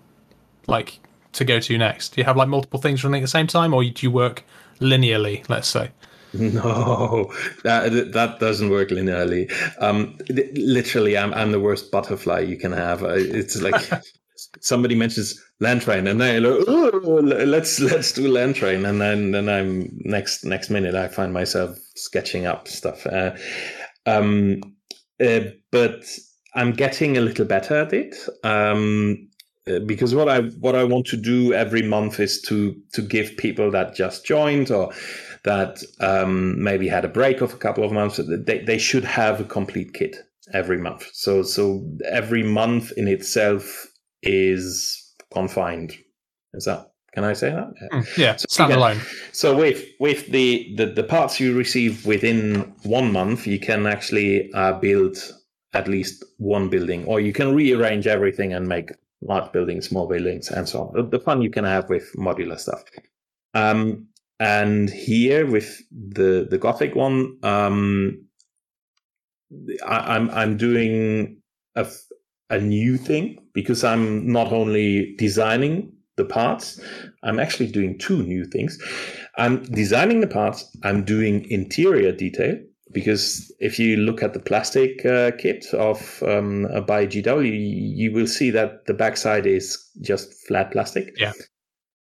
like 0.67 1.01
to 1.33 1.45
go 1.45 1.61
to 1.61 1.79
next? 1.79 2.15
Do 2.15 2.21
you 2.21 2.25
have 2.25 2.37
like 2.37 2.49
multiple 2.49 2.81
things 2.81 3.05
running 3.05 3.23
at 3.23 3.25
the 3.25 3.29
same 3.29 3.47
time, 3.47 3.75
or 3.75 3.83
do 3.83 3.93
you 4.01 4.11
work 4.11 4.45
linearly? 4.81 5.49
Let's 5.49 5.69
say. 5.69 5.91
No, 6.33 7.33
that 7.65 8.13
that 8.13 8.39
doesn't 8.39 8.71
work 8.71 8.91
linearly. 8.91 9.51
Um, 9.81 10.17
literally, 10.55 11.19
I'm 11.19 11.35
I'm 11.35 11.51
the 11.51 11.59
worst 11.59 11.91
butterfly 11.91 12.39
you 12.39 12.57
can 12.57 12.71
have. 12.71 13.03
It's 13.03 13.61
like 13.61 13.75
somebody 14.61 14.95
mentions 14.95 15.43
land 15.61 15.83
train 15.83 16.07
and 16.07 16.23
I 16.23 16.39
like, 16.39 16.65
oh, 16.67 17.21
let's 17.23 17.81
let's 17.81 18.13
do 18.13 18.29
land 18.29 18.57
train 18.57 18.85
and 18.85 19.01
then 19.01 19.33
then 19.33 19.49
I'm 19.49 19.91
next 20.05 20.45
next 20.45 20.71
minute 20.71 20.95
I 20.95 21.09
find 21.09 21.33
myself 21.33 21.79
sketching 21.95 22.47
up 22.47 22.67
stuff 22.67 23.07
uh, 23.07 23.37
um, 24.07 24.61
uh, 25.23 25.41
but 25.71 26.05
I'm 26.55 26.73
getting 26.73 27.17
a 27.17 27.21
little 27.21 27.45
better 27.45 27.77
at 27.77 27.93
it 27.93 28.17
um, 28.43 29.29
because 29.87 30.15
what 30.15 30.29
I 30.29 30.43
what 30.61 30.75
I 30.75 30.85
want 30.85 31.07
to 31.09 31.17
do 31.17 31.53
every 31.53 31.83
month 31.83 32.21
is 32.21 32.41
to 32.43 32.75
to 32.93 33.03
give 33.03 33.37
people 33.37 33.71
that 33.71 33.95
just 33.95 34.25
joined 34.25 34.71
or 34.71 34.93
that 35.45 35.83
um, 36.01 36.63
maybe 36.63 36.89
had 36.89 37.05
a 37.05 37.09
break 37.09 37.41
of 37.41 37.55
a 37.55 37.57
couple 37.57 37.85
of 37.85 37.93
months 37.93 38.21
they, 38.45 38.61
they 38.61 38.79
should 38.79 39.05
have 39.05 39.41
a 39.41 39.45
complete 39.45 39.95
kit 39.95 40.17
every 40.53 40.79
month 40.79 41.09
so 41.13 41.43
so 41.43 41.87
every 42.05 42.43
month 42.43 42.93
in 42.97 43.07
itself 43.07 43.91
is 44.23 45.15
confined. 45.33 45.97
Is 46.55 46.65
that 46.65 46.87
can 47.15 47.25
I 47.25 47.33
say 47.33 47.51
that? 47.51 47.73
Yeah, 47.81 47.89
mm, 47.99 48.17
yeah 48.17 48.37
so 48.37 48.47
standalone. 48.47 49.01
So 49.35 49.57
with 49.57 49.85
with 49.99 50.27
the, 50.29 50.75
the 50.77 50.87
the 50.87 51.03
parts 51.03 51.41
you 51.41 51.57
receive 51.57 52.07
within 52.07 52.75
one 52.83 53.13
month, 53.13 53.47
you 53.47 53.59
can 53.59 53.87
actually 53.87 54.53
uh, 54.53 54.75
build 54.75 55.19
at 55.73 55.89
least 55.89 56.25
one 56.39 56.69
building, 56.69 57.05
or 57.07 57.21
you 57.21 57.33
can 57.33 57.55
rearrange 57.55 58.07
everything 58.07 58.53
and 58.53 58.69
make 58.69 58.91
large 59.23 59.53
buildings, 59.53 59.89
small 59.89 60.07
buildings, 60.07 60.49
and 60.49 60.69
so 60.69 60.93
on. 60.95 61.11
The 61.11 61.21
fun 61.21 61.43
you 61.43 61.51
can 61.51 61.65
have 61.65 61.89
with 61.89 62.11
modular 62.17 62.59
stuff. 62.59 62.83
Um, 63.55 64.09
and 64.39 64.89
here 64.89 65.47
with 65.47 65.83
the 65.91 66.47
the 66.51 66.59
Gothic 66.59 66.95
one, 66.95 67.37
um, 67.43 68.27
I, 69.87 70.17
I'm 70.17 70.31
I'm 70.31 70.57
doing 70.57 71.37
a 71.75 71.87
a 72.49 72.59
new 72.59 72.97
thing 72.97 73.39
because 73.53 73.85
I'm 73.85 74.31
not 74.33 74.53
only 74.53 75.15
designing 75.17 75.93
the 76.17 76.25
parts, 76.25 76.81
I'm 77.23 77.39
actually 77.39 77.71
doing 77.71 77.99
two 77.99 78.23
new 78.23 78.45
things. 78.45 78.79
I'm 79.37 79.63
designing 79.65 80.21
the 80.21 80.27
parts, 80.27 80.65
I'm 80.83 81.05
doing 81.05 81.49
interior 81.51 82.13
detail 82.13 82.59
because 82.93 83.53
if 83.61 83.79
you 83.79 83.97
look 83.97 84.23
at 84.23 84.33
the 84.33 84.41
plastic 84.41 85.05
uh, 85.07 85.31
kit 85.39 85.67
of 85.75 86.23
um, 86.27 86.67
by 86.87 87.07
GW, 87.07 87.97
you 87.97 88.13
will 88.13 88.27
see 88.27 88.51
that 88.51 88.87
the 88.87 88.95
backside 88.95 89.47
is 89.47 89.91
just 90.01 90.47
flat 90.47 90.73
plastic. 90.73 91.13
Yeah. 91.17 91.33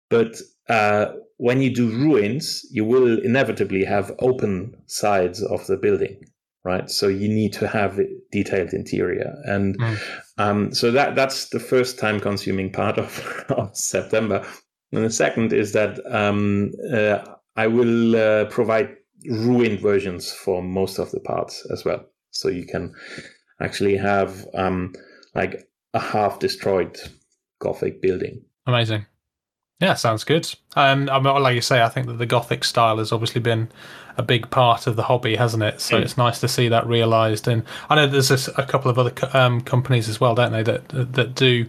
But 0.09 0.36
uh, 0.69 1.13
when 1.38 1.61
you 1.61 1.73
do 1.73 1.89
ruins, 1.89 2.65
you 2.71 2.86
will 2.86 3.19
inevitably 3.19 3.83
have 3.86 4.11
open 4.19 4.75
sides 4.86 5.41
of 5.43 5.65
the 5.67 5.77
building, 5.77 6.23
right? 6.63 6.89
So 6.89 7.07
you 7.07 7.27
need 7.27 7.53
to 7.53 7.67
have 7.67 7.99
detailed 8.31 8.73
interior, 8.73 9.33
and 9.45 9.77
Mm. 9.79 9.97
um, 10.38 10.73
so 10.73 10.91
that 10.91 11.15
that's 11.15 11.49
the 11.49 11.59
first 11.59 11.97
time-consuming 11.99 12.71
part 12.71 12.97
of, 12.97 13.45
of 13.49 13.75
September. 13.75 14.45
And 14.91 15.03
the 15.03 15.09
second 15.09 15.51
is 15.51 15.73
that 15.73 15.99
um, 16.09 16.71
uh, 16.93 17.19
I 17.55 17.67
will 17.67 18.15
uh, 18.15 18.45
provide 18.45 18.95
ruined 19.30 19.80
versions 19.80 20.32
for 20.32 20.61
most 20.63 20.99
of 20.99 21.11
the 21.11 21.19
parts 21.19 21.65
as 21.71 21.84
well, 21.86 22.05
so 22.32 22.49
you 22.49 22.65
can 22.65 22.93
actually 23.61 23.97
have 23.97 24.45
um, 24.53 24.93
like 25.34 25.67
a 25.93 25.99
half 25.99 26.39
destroyed 26.39 26.97
Gothic 27.59 28.01
building. 28.01 28.43
Amazing. 28.67 29.05
Yeah, 29.80 29.93
sounds 29.95 30.23
good. 30.23 30.49
Um, 30.78 31.09
I 31.09 31.19
mean, 31.19 31.41
like 31.41 31.55
you 31.55 31.61
say, 31.61 31.82
I 31.82 31.89
think 31.89 32.07
that 32.07 32.13
the 32.17 32.26
Gothic 32.26 32.63
style 32.63 32.97
has 32.97 33.11
obviously 33.11 33.41
been 33.41 33.69
a 34.17 34.23
big 34.23 34.49
part 34.49 34.88
of 34.88 34.95
the 34.95 35.03
hobby, 35.03 35.36
hasn't 35.36 35.63
it? 35.63 35.82
So 35.82 35.97
Mm. 35.97 36.01
it's 36.03 36.17
nice 36.17 36.39
to 36.39 36.47
see 36.47 36.69
that 36.69 36.88
realised. 36.88 37.47
And 37.49 37.63
I 37.89 37.95
know 37.95 38.07
there's 38.07 38.30
this, 38.30 38.47
a 38.57 38.63
couple 38.65 38.89
of 38.89 38.97
other 38.97 39.09
co- 39.11 39.38
um, 39.38 39.59
companies 39.59 40.07
as 40.07 40.19
well, 40.21 40.34
don't 40.34 40.53
they, 40.53 40.63
that 40.63 40.88
that 41.13 41.36
do 41.36 41.65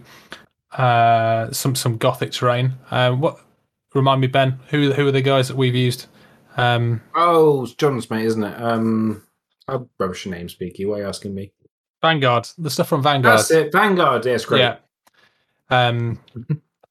uh, 0.71 1.51
some 1.51 1.75
some 1.75 1.97
Gothic 1.97 2.31
terrain. 2.31 2.73
Um, 2.91 3.19
what 3.19 3.39
remind 3.93 4.21
me, 4.21 4.27
Ben? 4.27 4.59
Who 4.69 4.91
who 4.93 5.07
are 5.07 5.11
the 5.11 5.21
guys 5.21 5.47
that 5.49 5.57
we've 5.57 5.75
used? 5.75 6.05
Um, 6.57 7.01
Oh, 7.15 7.63
it's 7.63 7.73
John's 7.73 8.09
mate, 8.09 8.25
isn't 8.25 8.43
it? 8.43 8.61
Um, 8.61 9.23
I'm 9.67 9.89
rubbish 9.99 10.25
your 10.25 10.35
name, 10.35 10.47
Speaky. 10.47 10.87
Why 10.87 10.97
are 10.97 11.01
you 11.01 11.07
asking 11.07 11.33
me? 11.35 11.51
Vanguard, 12.01 12.47
the 12.57 12.69
stuff 12.69 12.87
from 12.89 13.01
Vanguard. 13.01 13.39
That's 13.39 13.51
it. 13.51 13.71
Vanguard. 13.71 14.25
Yes, 14.25 14.45
great. 14.45 14.59
Yeah. 14.59 14.77
Um, 15.69 16.19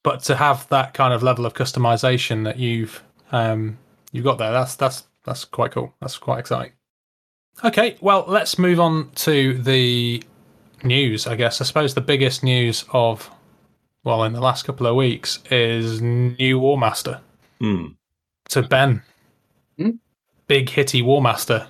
but 0.02 0.22
to 0.24 0.36
have 0.36 0.68
that 0.68 0.94
kind 0.94 1.14
of 1.14 1.22
level 1.22 1.46
of 1.46 1.54
customization 1.54 2.44
that 2.44 2.58
you've 2.58 3.02
um, 3.32 3.78
you've 4.12 4.24
got 4.24 4.38
there, 4.38 4.52
that's 4.52 4.76
that's 4.76 5.04
that's 5.24 5.44
quite 5.44 5.72
cool. 5.72 5.94
That's 6.00 6.18
quite 6.18 6.38
exciting. 6.38 6.72
Okay, 7.64 7.96
well, 8.00 8.24
let's 8.28 8.58
move 8.58 8.78
on 8.80 9.10
to 9.16 9.56
the 9.62 10.22
news. 10.84 11.26
I 11.26 11.36
guess 11.36 11.60
I 11.60 11.64
suppose 11.64 11.94
the 11.94 12.00
biggest 12.00 12.44
news 12.44 12.84
of 12.92 13.30
well 14.04 14.24
in 14.24 14.32
the 14.32 14.40
last 14.40 14.64
couple 14.64 14.86
of 14.86 14.96
weeks 14.96 15.38
is 15.50 16.00
new 16.02 16.58
War 16.58 16.76
Master. 16.76 17.20
Hmm. 17.60 17.86
So 18.48 18.62
Ben, 18.62 19.02
Hmm? 19.78 19.90
big 20.46 20.70
hitty 20.70 21.02
War 21.02 21.20
Master, 21.20 21.66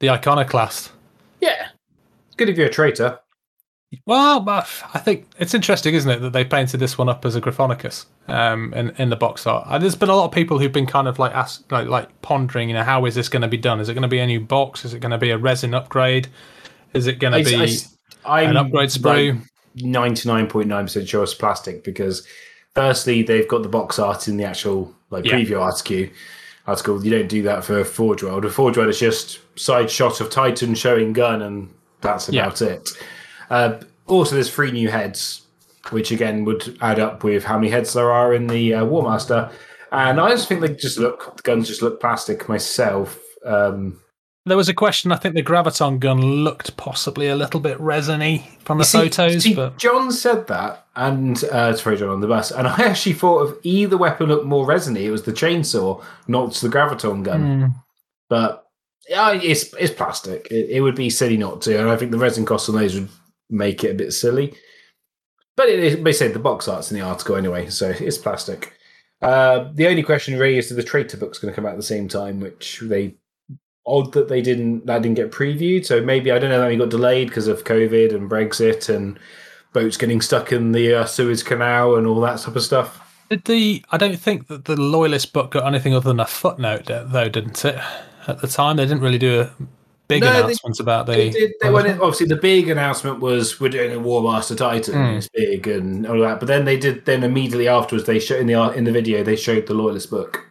the 0.00 0.10
Iconoclast. 0.10 0.92
Yeah. 1.40 1.68
Good 2.36 2.48
if 2.48 2.56
you're 2.58 2.66
a 2.66 2.70
traitor. 2.70 3.18
Well, 4.06 4.44
I 4.48 4.98
think 4.98 5.26
it's 5.38 5.54
interesting, 5.54 5.94
isn't 5.94 6.10
it, 6.10 6.18
that 6.20 6.32
they 6.32 6.44
painted 6.44 6.80
this 6.80 6.98
one 6.98 7.08
up 7.08 7.24
as 7.24 7.36
a 7.36 7.40
Gryphonicus 7.40 8.06
um, 8.26 8.74
in 8.74 8.90
in 8.98 9.10
the 9.10 9.16
box 9.16 9.46
art. 9.46 9.68
And 9.70 9.82
there's 9.82 9.94
been 9.94 10.08
a 10.08 10.16
lot 10.16 10.24
of 10.24 10.32
people 10.32 10.58
who've 10.58 10.72
been 10.72 10.86
kind 10.86 11.06
of 11.06 11.20
like 11.20 11.32
ask, 11.32 11.70
like 11.70 11.86
like 11.86 12.20
pondering, 12.20 12.68
you 12.68 12.74
know, 12.74 12.82
how 12.82 13.04
is 13.04 13.14
this 13.14 13.28
going 13.28 13.42
to 13.42 13.48
be 13.48 13.56
done? 13.56 13.78
Is 13.78 13.88
it 13.88 13.94
going 13.94 14.02
to 14.02 14.08
be 14.08 14.18
a 14.18 14.26
new 14.26 14.40
box? 14.40 14.84
Is 14.84 14.94
it 14.94 14.98
going 14.98 15.12
to 15.12 15.18
be 15.18 15.30
a 15.30 15.38
resin 15.38 15.74
upgrade? 15.74 16.26
Is 16.92 17.06
it 17.06 17.20
going 17.20 17.34
to 17.34 17.48
be 17.48 17.78
I'm 18.24 18.50
an 18.50 18.56
upgrade 18.56 18.88
sprue? 18.88 19.40
Ninety-nine 19.76 20.48
point 20.48 20.66
nine 20.66 20.86
percent 20.86 21.08
sure 21.08 21.22
it's 21.22 21.34
plastic 21.34 21.84
because, 21.84 22.26
firstly, 22.74 23.22
they've 23.22 23.48
got 23.48 23.62
the 23.62 23.68
box 23.68 24.00
art 24.00 24.26
in 24.26 24.36
the 24.36 24.44
actual 24.44 24.92
like 25.10 25.24
Yeah. 25.24 25.34
preview 25.34 25.60
article. 26.66 26.94
Article. 26.94 27.04
You 27.04 27.18
don't 27.18 27.28
do 27.28 27.42
that 27.42 27.64
for 27.64 27.84
Forge 27.84 28.22
World. 28.22 28.44
A 28.44 28.50
Forge 28.50 28.76
World 28.76 28.88
is 28.90 28.98
just 28.98 29.40
side 29.58 29.90
shot 29.90 30.20
of 30.20 30.30
Titan 30.30 30.74
showing 30.74 31.12
gun, 31.12 31.42
and 31.42 31.68
that's 32.00 32.28
Yeah. 32.28 32.46
about 32.46 32.62
it. 32.62 32.90
Uh, 33.50 33.74
also, 34.06 34.34
there's 34.34 34.50
three 34.52 34.70
new 34.72 34.88
heads, 34.88 35.42
which 35.90 36.10
again 36.10 36.44
would 36.44 36.76
add 36.80 36.98
up 36.98 37.24
with 37.24 37.44
how 37.44 37.58
many 37.58 37.70
heads 37.70 37.92
there 37.92 38.10
are 38.10 38.34
in 38.34 38.46
the 38.46 38.74
uh, 38.74 38.84
War 38.84 39.02
Master. 39.02 39.50
And 39.92 40.20
I 40.20 40.30
just 40.30 40.48
think 40.48 40.60
they 40.60 40.68
just 40.74 40.98
look 40.98 41.36
the 41.36 41.42
guns 41.42 41.68
just 41.68 41.82
look 41.82 42.00
plastic 42.00 42.48
myself. 42.48 43.20
Um, 43.44 44.00
There 44.46 44.56
was 44.58 44.68
a 44.68 44.74
question. 44.74 45.10
I 45.10 45.16
think 45.16 45.34
the 45.34 45.42
graviton 45.42 45.98
gun 45.98 46.20
looked 46.20 46.76
possibly 46.76 47.28
a 47.28 47.36
little 47.36 47.60
bit 47.60 47.80
resiny 47.80 48.58
from 48.60 48.76
the 48.78 48.84
see- 48.84 48.98
photos, 48.98 49.42
see, 49.42 49.54
but 49.54 49.78
John 49.78 50.12
said 50.12 50.46
that, 50.48 50.86
and 50.94 51.42
uh, 51.44 51.72
throw 51.72 51.96
John 51.96 52.10
on 52.10 52.20
the 52.20 52.26
bus, 52.26 52.50
and 52.50 52.68
I 52.68 52.82
actually 52.82 53.14
thought 53.14 53.40
of 53.40 53.58
either 53.62 53.96
weapon 53.96 54.28
looked 54.28 54.44
more 54.44 54.66
resiny. 54.66 55.06
It 55.06 55.10
was 55.10 55.22
the 55.22 55.32
chainsaw, 55.32 56.04
not 56.28 56.54
the 56.54 56.68
graviton 56.68 57.22
gun. 57.22 57.60
Hmm. 57.60 57.66
But 58.28 58.66
yeah, 59.08 59.32
it's 59.32 59.72
it's 59.74 59.94
plastic. 59.94 60.48
It, 60.50 60.70
it 60.70 60.80
would 60.82 60.96
be 60.96 61.08
silly 61.08 61.38
not 61.38 61.62
to, 61.62 61.78
and 61.78 61.88
I 61.88 61.96
think 61.96 62.10
the 62.10 62.18
resin 62.18 62.44
cost 62.44 62.68
on 62.68 62.74
those 62.74 62.94
would 62.94 63.08
make 63.48 63.82
it 63.82 63.92
a 63.92 63.94
bit 63.94 64.12
silly. 64.12 64.54
But 65.56 65.68
it 65.68 65.78
is, 65.78 66.02
they 66.02 66.12
said 66.12 66.34
the 66.34 66.38
box 66.38 66.68
art's 66.68 66.90
in 66.90 66.98
the 66.98 67.06
article 67.06 67.36
anyway, 67.36 67.70
so 67.70 67.88
it's 67.88 68.18
plastic. 68.18 68.74
Uh, 69.22 69.70
the 69.72 69.86
only 69.86 70.02
question 70.02 70.38
really 70.38 70.58
is: 70.58 70.68
the 70.68 70.82
traitor 70.82 71.16
book's 71.16 71.38
going 71.38 71.50
to 71.50 71.56
come 71.56 71.64
out 71.64 71.72
at 71.72 71.76
the 71.76 71.82
same 71.82 72.08
time, 72.08 72.40
which 72.40 72.80
they 72.82 73.14
odd 73.86 74.12
that 74.12 74.28
they 74.28 74.40
didn't 74.40 74.86
that 74.86 75.02
didn't 75.02 75.16
get 75.16 75.30
previewed. 75.30 75.84
So 75.86 76.00
maybe 76.00 76.30
I 76.30 76.38
don't 76.38 76.50
know. 76.50 76.60
Maybe 76.62 76.74
it 76.74 76.78
got 76.78 76.90
delayed 76.90 77.28
because 77.28 77.48
of 77.48 77.64
COVID 77.64 78.14
and 78.14 78.30
Brexit 78.30 78.94
and 78.94 79.18
boats 79.72 79.96
getting 79.96 80.20
stuck 80.20 80.52
in 80.52 80.72
the 80.72 80.94
uh, 80.94 81.04
Suez 81.04 81.42
Canal 81.42 81.96
and 81.96 82.06
all 82.06 82.20
that 82.20 82.38
type 82.40 82.56
of 82.56 82.62
stuff. 82.62 83.00
did 83.28 83.44
the 83.44 83.84
I 83.90 83.96
don't 83.96 84.18
think 84.18 84.46
that 84.48 84.64
the 84.66 84.76
Loyalist 84.80 85.32
book 85.32 85.50
got 85.52 85.66
anything 85.66 85.94
other 85.94 86.08
than 86.08 86.20
a 86.20 86.26
footnote, 86.26 86.86
though, 86.86 87.28
didn't 87.28 87.64
it? 87.64 87.78
At 88.26 88.40
the 88.40 88.48
time, 88.48 88.76
they 88.76 88.86
didn't 88.86 89.02
really 89.02 89.18
do 89.18 89.42
a 89.42 89.50
big 90.08 90.22
No, 90.22 90.32
they- 90.32 90.38
announcement 90.40 90.80
about 90.80 91.04
the. 91.06 91.12
They 91.12 91.30
did. 91.30 91.52
They 91.60 91.70
went 91.70 91.88
obviously, 91.88 92.26
the 92.26 92.36
big 92.36 92.70
announcement 92.70 93.20
was 93.20 93.60
we're 93.60 93.68
doing 93.68 93.92
a 93.92 93.98
War 93.98 94.22
Master 94.22 94.54
Titan. 94.54 94.94
Mm. 94.94 95.16
It's 95.18 95.28
big 95.34 95.66
and 95.68 96.06
all 96.06 96.20
that. 96.20 96.40
But 96.40 96.46
then 96.46 96.64
they 96.64 96.78
did. 96.78 97.04
Then 97.04 97.22
immediately 97.22 97.68
afterwards, 97.68 98.06
they 98.06 98.18
showed 98.18 98.40
in 98.40 98.46
the 98.46 98.54
in 98.72 98.84
the 98.84 98.92
video 98.92 99.22
they 99.22 99.36
showed 99.36 99.66
the 99.66 99.74
Loyalist 99.74 100.08
book. 100.10 100.42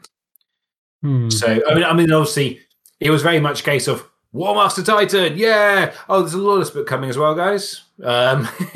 Hmm. 1.01 1.29
So 1.29 1.61
I 1.67 1.73
mean, 1.73 1.84
I 1.84 1.93
mean, 1.93 2.11
obviously, 2.11 2.61
it 3.03 3.09
was 3.09 3.21
very 3.21 3.39
much 3.39 3.61
a 3.61 3.63
case 3.63 3.87
of 3.87 4.07
War 4.31 4.55
Master 4.55 4.81
Titan. 4.83 5.37
Yeah. 5.37 5.93
Oh, 6.09 6.21
there's 6.21 6.33
a 6.33 6.37
Loyalist 6.37 6.73
book 6.73 6.87
coming 6.87 7.09
as 7.09 7.17
well, 7.17 7.35
guys. 7.35 7.83
Um, 8.03 8.47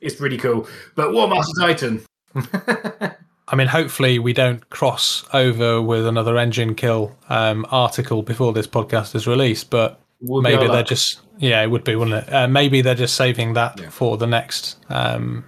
it's 0.00 0.14
pretty 0.16 0.38
cool. 0.38 0.66
But 0.94 1.12
War 1.12 1.28
Master 1.28 1.52
Titan. 1.60 2.02
I 3.46 3.56
mean, 3.56 3.66
hopefully 3.68 4.18
we 4.18 4.32
don't 4.32 4.68
cross 4.70 5.24
over 5.34 5.82
with 5.82 6.06
another 6.06 6.38
engine 6.38 6.74
kill 6.74 7.16
um, 7.28 7.66
article 7.70 8.22
before 8.22 8.52
this 8.52 8.66
podcast 8.66 9.14
is 9.14 9.26
released, 9.26 9.68
but 9.68 10.00
Would 10.22 10.42
maybe 10.42 10.66
they're 10.66 10.82
just 10.82 11.20
yeah, 11.38 11.62
it 11.62 11.66
would 11.70 11.84
be, 11.84 11.94
wouldn't 11.96 12.26
it? 12.26 12.32
Uh, 12.32 12.48
maybe 12.48 12.80
they're 12.80 12.94
just 12.94 13.16
saving 13.16 13.54
that 13.54 13.78
Yeah. 13.78 13.90
for 13.90 14.16
the 14.16 14.26
next, 14.26 14.78
um, 14.88 15.44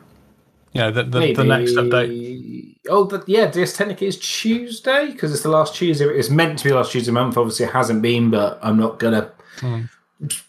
you 0.72 0.80
know, 0.82 0.90
the 0.90 1.04
the, 1.04 1.32
the 1.32 1.44
next 1.44 1.72
update. 1.72 2.75
Oh, 2.88 3.04
the, 3.04 3.22
yeah. 3.26 3.46
This 3.46 3.76
technically 3.76 4.06
is 4.06 4.18
Tuesday 4.18 5.10
because 5.10 5.32
it's 5.32 5.42
the 5.42 5.48
last 5.50 5.74
Tuesday. 5.74 6.04
It's 6.06 6.30
meant 6.30 6.58
to 6.58 6.64
be 6.64 6.70
the 6.70 6.76
last 6.76 6.92
Tuesday 6.92 7.12
month. 7.12 7.36
Obviously, 7.36 7.66
it 7.66 7.72
hasn't 7.72 8.02
been, 8.02 8.30
but 8.30 8.58
I'm 8.62 8.78
not 8.78 8.98
gonna 8.98 9.30
Hmm. 9.60 9.82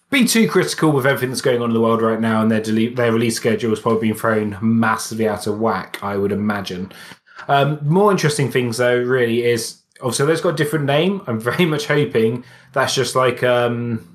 be 0.10 0.26
too 0.26 0.48
critical 0.50 0.92
with 0.92 1.06
everything 1.06 1.30
that's 1.30 1.42
going 1.42 1.62
on 1.62 1.70
in 1.70 1.74
the 1.74 1.82
world 1.82 2.02
right 2.02 2.20
now. 2.20 2.42
And 2.42 2.52
their 2.52 2.62
delete, 2.62 2.96
their 2.96 3.12
release 3.12 3.36
schedule 3.36 3.70
has 3.70 3.80
probably 3.80 4.10
been 4.10 4.18
thrown 4.18 4.58
massively 4.62 5.28
out 5.28 5.48
of 5.48 5.60
whack. 5.60 6.00
I 6.02 6.18
would 6.18 6.32
imagine. 6.32 6.92
Um, 7.48 7.80
more 7.84 8.12
interesting 8.12 8.52
things 8.52 8.78
though, 8.78 8.98
really, 9.00 9.44
is 9.44 9.82
obviously 10.02 10.26
they've 10.26 10.42
got 10.42 10.54
a 10.54 10.58
different 10.58 10.86
name. 10.86 11.22
I'm 11.28 11.40
very 11.40 11.66
much 11.66 11.88
hoping 11.88 12.44
that's 12.74 12.94
just 12.96 13.16
like. 13.16 13.44
Um, 13.44 14.14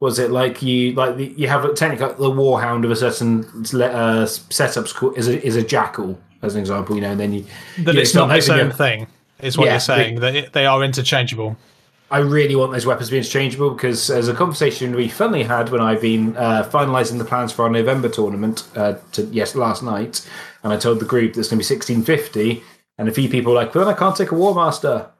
was 0.00 0.20
it 0.20 0.30
like 0.30 0.62
you 0.62 0.92
like 0.92 1.16
the, 1.16 1.26
you 1.36 1.48
have 1.48 1.64
a, 1.64 1.72
technically 1.74 2.06
the 2.06 2.30
warhound 2.30 2.84
of 2.84 2.90
a 2.92 2.94
certain 2.94 3.40
uh, 3.42 4.24
setups 4.26 5.18
is 5.18 5.26
a, 5.26 5.44
is 5.44 5.56
a 5.56 5.62
jackal 5.62 6.16
as 6.42 6.54
an 6.54 6.60
example, 6.60 6.94
you 6.94 7.02
know, 7.02 7.10
and 7.12 7.20
then 7.20 7.32
you 7.32 7.44
That 7.84 7.96
it's 7.96 8.14
not 8.14 8.28
the 8.28 8.40
same 8.40 8.70
thing, 8.70 9.06
is 9.40 9.56
what 9.58 9.66
Yeah, 9.66 9.72
you're 9.72 9.80
saying. 9.80 10.20
that 10.20 10.34
it, 10.36 10.52
they 10.52 10.66
are 10.66 10.82
interchangeable. 10.82 11.56
I 12.10 12.18
really 12.18 12.56
want 12.56 12.72
those 12.72 12.86
weapons 12.86 13.08
to 13.08 13.12
be 13.12 13.18
interchangeable 13.18 13.70
because 13.70 14.06
there's 14.06 14.28
a 14.28 14.34
conversation 14.34 14.96
we 14.96 15.08
funnily 15.08 15.42
had 15.42 15.68
when 15.68 15.82
I've 15.82 16.00
been 16.00 16.34
uh, 16.38 16.66
finalising 16.72 17.18
the 17.18 17.24
plans 17.24 17.52
for 17.52 17.64
our 17.64 17.70
November 17.70 18.08
tournament. 18.08 18.66
Uh, 18.74 18.94
to, 19.12 19.24
yes, 19.24 19.54
last 19.54 19.82
night, 19.82 20.26
and 20.62 20.72
I 20.72 20.78
told 20.78 21.00
the 21.00 21.04
group 21.04 21.34
that's 21.34 21.48
going 21.48 21.60
to 21.60 21.68
be 21.68 21.74
1650, 21.74 22.62
and 22.96 23.08
a 23.08 23.12
few 23.12 23.28
people 23.28 23.52
were 23.52 23.58
like, 23.58 23.74
"Well, 23.74 23.84
then 23.84 23.94
I 23.94 23.98
can't 23.98 24.16
take 24.16 24.30
a 24.30 24.34
War 24.34 24.54
Master." 24.54 25.10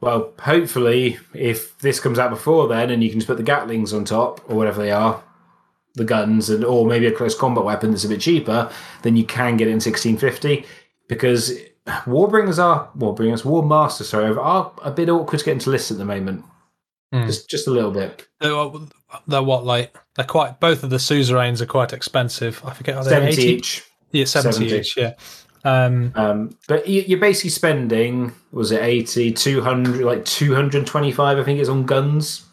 Well, 0.00 0.32
hopefully, 0.38 1.18
if 1.34 1.76
this 1.80 1.98
comes 2.00 2.18
out 2.18 2.30
before 2.30 2.68
then, 2.68 2.90
and 2.90 3.02
you 3.02 3.10
can 3.10 3.18
just 3.18 3.26
put 3.26 3.36
the 3.36 3.42
Gatlings 3.42 3.92
on 3.92 4.04
top 4.04 4.40
or 4.48 4.56
whatever 4.56 4.80
they 4.80 4.92
are, 4.92 5.22
the 5.94 6.04
guns, 6.04 6.50
and 6.50 6.64
or 6.64 6.86
maybe 6.86 7.06
a 7.06 7.12
close 7.12 7.34
combat 7.36 7.64
weapon 7.64 7.90
that's 7.90 8.04
a 8.04 8.08
bit 8.08 8.20
cheaper, 8.20 8.70
than 9.02 9.16
you 9.16 9.24
can 9.24 9.56
get 9.56 9.68
in 9.68 9.74
1650 9.74 10.64
because 11.08 11.52
Warbringers 11.86 12.62
are 12.62 12.88
Warbringers, 12.96 13.44
War 13.44 13.64
Masters, 13.64 14.08
sorry, 14.10 14.34
are 14.36 14.72
a 14.82 14.90
bit 14.90 15.08
awkward 15.08 15.38
to 15.38 15.44
get 15.44 15.52
into 15.52 15.70
lists 15.70 15.90
at 15.90 15.98
the 15.98 16.04
moment. 16.04 16.44
Hmm. 17.12 17.26
Just, 17.26 17.50
just 17.50 17.66
a 17.66 17.70
little 17.70 17.90
bit. 17.90 18.28
They're, 18.38 18.70
they're 19.26 19.42
what 19.42 19.64
like 19.64 19.96
they're 20.14 20.24
quite. 20.24 20.60
Both 20.60 20.84
of 20.84 20.90
the 20.90 21.00
suzerains 21.00 21.60
are 21.60 21.66
quite 21.66 21.92
expensive. 21.92 22.62
I 22.64 22.72
forget. 22.72 22.96
Are 22.96 23.02
they 23.02 23.10
70 23.10 23.32
80? 23.32 23.42
each. 23.48 23.84
Yeah, 24.12 24.24
70, 24.26 24.52
70. 24.68 24.76
each. 24.78 24.96
Yeah. 24.96 25.14
Um, 25.64 26.12
Um, 26.14 26.56
but 26.68 26.88
you- 26.88 27.02
you're 27.06 27.18
basically 27.18 27.50
spending, 27.50 28.32
was 28.52 28.70
it 28.72 28.82
80, 28.82 29.32
200, 29.32 30.02
like 30.04 30.24
225, 30.24 31.38
I 31.38 31.42
think 31.42 31.58
it's 31.60 31.68
on 31.68 31.84
guns. 31.84 32.46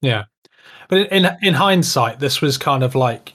Yeah, 0.00 0.24
but 0.92 1.10
in 1.10 1.26
in 1.40 1.54
hindsight, 1.54 2.20
this 2.20 2.42
was 2.42 2.58
kind 2.58 2.82
of 2.82 2.94
like 2.94 3.32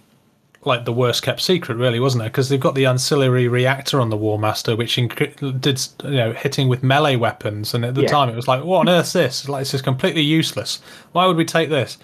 like 0.64 0.86
the 0.86 0.94
worst 0.94 1.24
kept 1.24 1.42
secret, 1.42 1.76
really, 1.76 2.00
wasn't 2.00 2.24
it? 2.24 2.28
Because 2.28 2.50
they've 2.50 2.60
got 2.60 2.76
the 2.76 2.86
ancillary 2.86 3.48
reactor 3.48 4.00
on 4.00 4.10
the 4.12 4.18
War 4.18 4.38
Master, 4.38 4.76
which 4.76 4.96
inc- 4.98 5.60
did 5.62 5.82
you 6.04 6.18
know 6.18 6.34
hitting 6.34 6.68
with 6.68 6.84
melee 6.84 7.16
weapons, 7.16 7.74
and 7.74 7.84
at 7.84 7.96
the 7.96 8.02
Yeah. 8.04 8.10
time 8.10 8.30
it 8.30 8.36
was 8.36 8.48
like, 8.48 8.64
what 8.64 8.82
on 8.82 8.90
earth's 8.90 9.14
this? 9.14 9.50
Like, 9.50 9.62
it's 9.62 9.72
just 9.72 9.84
completely 9.84 10.22
useless. 10.22 10.80
Why 11.14 11.26
would 11.26 11.36
we 11.38 11.46
take 11.46 11.70
this? 11.70 11.98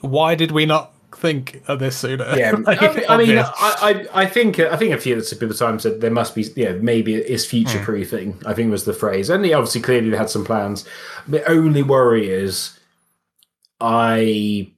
Why 0.00 0.34
did 0.34 0.50
we 0.52 0.66
not 0.66 0.92
think 1.14 1.62
of 1.68 1.78
this 1.78 1.96
sooner? 1.96 2.24
Yeah, 2.36 2.52
Like, 2.66 2.82
I, 2.82 2.94
mean- 2.94 3.04
I 3.08 3.16
mean. 3.18 3.38
I, 3.38 3.46
I, 4.14 4.22
I 4.22 4.26
think, 4.26 4.58
I 4.58 4.76
think 4.76 4.92
a 4.94 4.98
few 4.98 5.16
of 5.16 5.28
the 5.28 5.54
time 5.58 5.78
said 5.78 6.00
there 6.00 6.10
must 6.10 6.34
be, 6.34 6.44
yeah, 6.56 6.72
maybe 6.72 7.14
it's 7.14 7.44
future 7.44 7.78
proofing. 7.84 8.36
I 8.46 8.54
think 8.54 8.70
was 8.70 8.84
the 8.84 8.92
phrase, 8.94 9.30
and 9.30 9.44
they 9.44 9.52
obviously 9.52 9.80
clearly 9.82 10.10
they 10.10 10.16
had 10.16 10.30
some 10.30 10.44
plans. 10.44 10.84
The 11.28 11.46
only 11.48 11.82
worry 11.82 12.28
is, 12.30 12.78
I, 13.80 14.72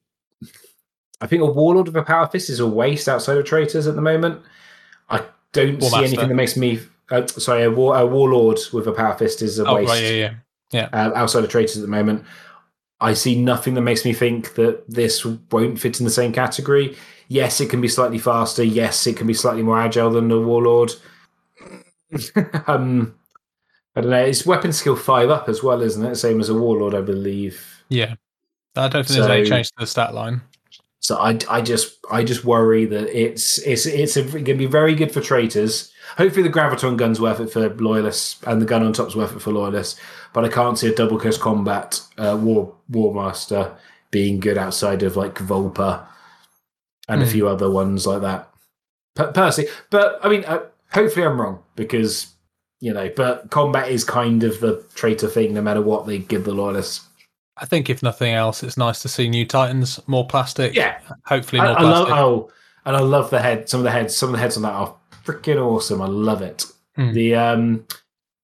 I 1.21 1.27
think 1.27 1.43
a 1.43 1.47
warlord 1.47 1.87
with 1.87 1.97
a 1.97 2.03
power 2.03 2.27
fist 2.27 2.51
is 2.51 2.61
a 2.61 2.67
waste 2.67 3.09
outside 3.09 3.39
of 3.39 3.45
traitors 3.45 3.87
at 3.87 3.95
the 3.95 4.03
moment. 4.03 4.43
I 5.09 5.25
don't 5.53 5.81
War 5.81 5.91
see 5.91 5.97
Master. 5.97 6.07
anything 6.07 6.29
that 6.29 6.35
makes 6.35 6.57
me. 6.57 6.81
Uh, 7.11 7.27
sorry, 7.27 7.65
a, 7.65 7.71
war, 7.71 7.97
a 7.97 8.07
warlord 8.07 8.59
with 8.73 8.87
a 8.87 8.93
power 8.93 9.17
fist 9.17 9.41
is 9.41 9.59
a 9.59 9.67
oh 9.67 9.77
waste 9.77 9.89
right, 9.89 10.03
yeah, 10.03 10.35
yeah. 10.73 10.89
uh, 10.93 11.13
outside 11.15 11.43
of 11.43 11.51
traitors 11.51 11.77
at 11.77 11.83
the 11.83 11.89
moment. 11.89 12.25
I 13.01 13.15
see 13.15 13.41
nothing 13.41 13.75
that 13.75 13.83
makes 13.83 14.05
me 14.05 14.13
think 14.13 14.55
that 14.55 14.89
this 14.91 15.25
won't 15.25 15.79
fit 15.79 16.01
in 16.01 16.05
the 16.05 16.11
same 16.11 16.33
category. 16.33 16.97
Yes, 17.29 17.61
it 17.61 17.71
can 17.71 17.81
be 17.81 17.89
slightly 17.89 18.19
faster. 18.19 18.65
Yes, 18.65 19.07
it 19.07 19.17
can 19.17 19.27
be 19.27 19.35
slightly 19.35 19.63
more 19.63 19.81
agile 19.81 20.11
than 20.11 20.29
the 20.29 20.41
warlord. 20.41 20.95
um, 22.67 23.15
I 23.95 24.01
don't 24.01 24.11
know. 24.11 24.25
It's 24.25 24.45
weapon 24.47 24.73
skill 24.73 24.97
five 24.97 25.31
up 25.31 25.49
as 25.49 25.63
well, 25.63 25.81
isn't 25.81 26.05
it? 26.05 26.17
Same 26.17 26.41
as 26.41 26.49
a 26.49 26.55
warlord, 26.55 26.95
I 26.95 27.01
believe. 27.01 27.85
Yeah. 27.89 28.17
I 28.79 28.89
don't 28.89 29.07
think 29.07 29.18
there's 29.20 29.31
any 29.31 29.49
change 29.49 29.68
to 29.68 29.74
the 29.79 29.87
stat 29.87 30.14
line. 30.14 30.41
So 31.01 31.16
I, 31.16 31.39
I 31.49 31.62
just 31.62 31.99
I 32.11 32.24
just 32.24 32.45
worry 32.45 32.85
that 32.87 33.09
it's 33.18 33.59
it's 33.59 33.87
it's 33.87 34.16
going 34.16 34.45
to 34.45 34.55
be 34.55 34.66
very 34.66 34.95
good 34.95 35.12
for 35.12 35.20
traitors. 35.20 35.93
Hopefully 36.16 36.43
the 36.43 36.53
graviton 36.53 36.97
gun's 36.97 37.20
worth 37.20 37.41
it 37.41 37.51
for 37.53 37.68
loyalists, 37.76 38.41
and 38.47 38.61
the 38.61 38.66
gun 38.66 38.83
on 38.83 38.93
top's 38.93 39.14
worth 39.14 39.35
it 39.35 39.41
for 39.41 39.53
loyalists. 39.53 39.99
But 40.33 40.45
I 40.45 40.49
can't 40.49 40.79
see 40.79 40.89
a 40.89 40.95
double 40.95 41.18
curse 41.18 41.39
combat 41.39 42.01
uh, 42.18 42.37
war 42.41 42.74
war 42.89 43.14
master 43.14 43.74
being 44.11 44.41
good 44.41 44.59
outside 44.59 45.03
of 45.03 45.16
like 45.16 45.35
Vulpa 45.37 46.05
and 47.09 47.22
a 47.22 47.24
Hmm. 47.24 47.31
few 47.31 47.49
other 47.49 47.70
ones 47.70 48.07
like 48.07 48.22
that. 48.22 48.51
Per- 49.14 49.33
Personally, 49.33 49.70
but 49.91 50.18
I 50.22 50.29
mean, 50.29 50.45
uh, 50.45 50.61
hopefully 50.93 51.24
I'm 51.26 51.41
wrong 51.41 51.62
because 51.76 52.29
you 52.81 52.93
know. 52.93 53.11
But 53.14 53.51
combat 53.51 53.89
is 53.91 54.05
kind 54.05 54.43
of 54.45 54.61
the 54.61 54.85
traitor 54.95 55.29
thing, 55.29 55.55
no 55.55 55.62
matter 55.62 55.81
what 55.81 56.07
they 56.07 56.18
give 56.18 56.45
the 56.45 56.53
loyalists. 56.53 57.07
I 57.61 57.65
think 57.67 57.91
if 57.91 58.03
nothing 58.03 58.33
else, 58.35 58.63
it's 58.63 58.77
nice 58.77 59.01
to 59.03 59.09
see 59.09 59.29
new 59.29 59.45
Titans, 59.47 60.01
more 60.07 60.27
plastic. 60.27 60.75
Yeah, 60.75 60.99
Hopefully 61.27 61.61
more 61.61 61.71
I 61.79 61.83
love 61.83 62.07
plastic. 62.09 62.15
oh, 62.25 62.51
and 62.85 62.97
I 62.97 63.01
love 63.01 63.31
the 63.31 63.41
head. 63.41 63.69
Some 63.69 63.81
of 63.81 63.85
the 63.85 63.91
heads, 63.91 64.17
some 64.17 64.29
of 64.31 64.33
the 64.35 64.39
heads 64.39 64.57
on 64.57 64.63
that 64.63 64.73
are 64.73 64.95
freaking 65.25 65.57
awesome. 65.65 66.01
I 66.01 66.07
love 66.07 66.43
it. 66.43 66.65
Hmm. 66.97 67.13
The 67.13 67.35
um, 67.35 67.87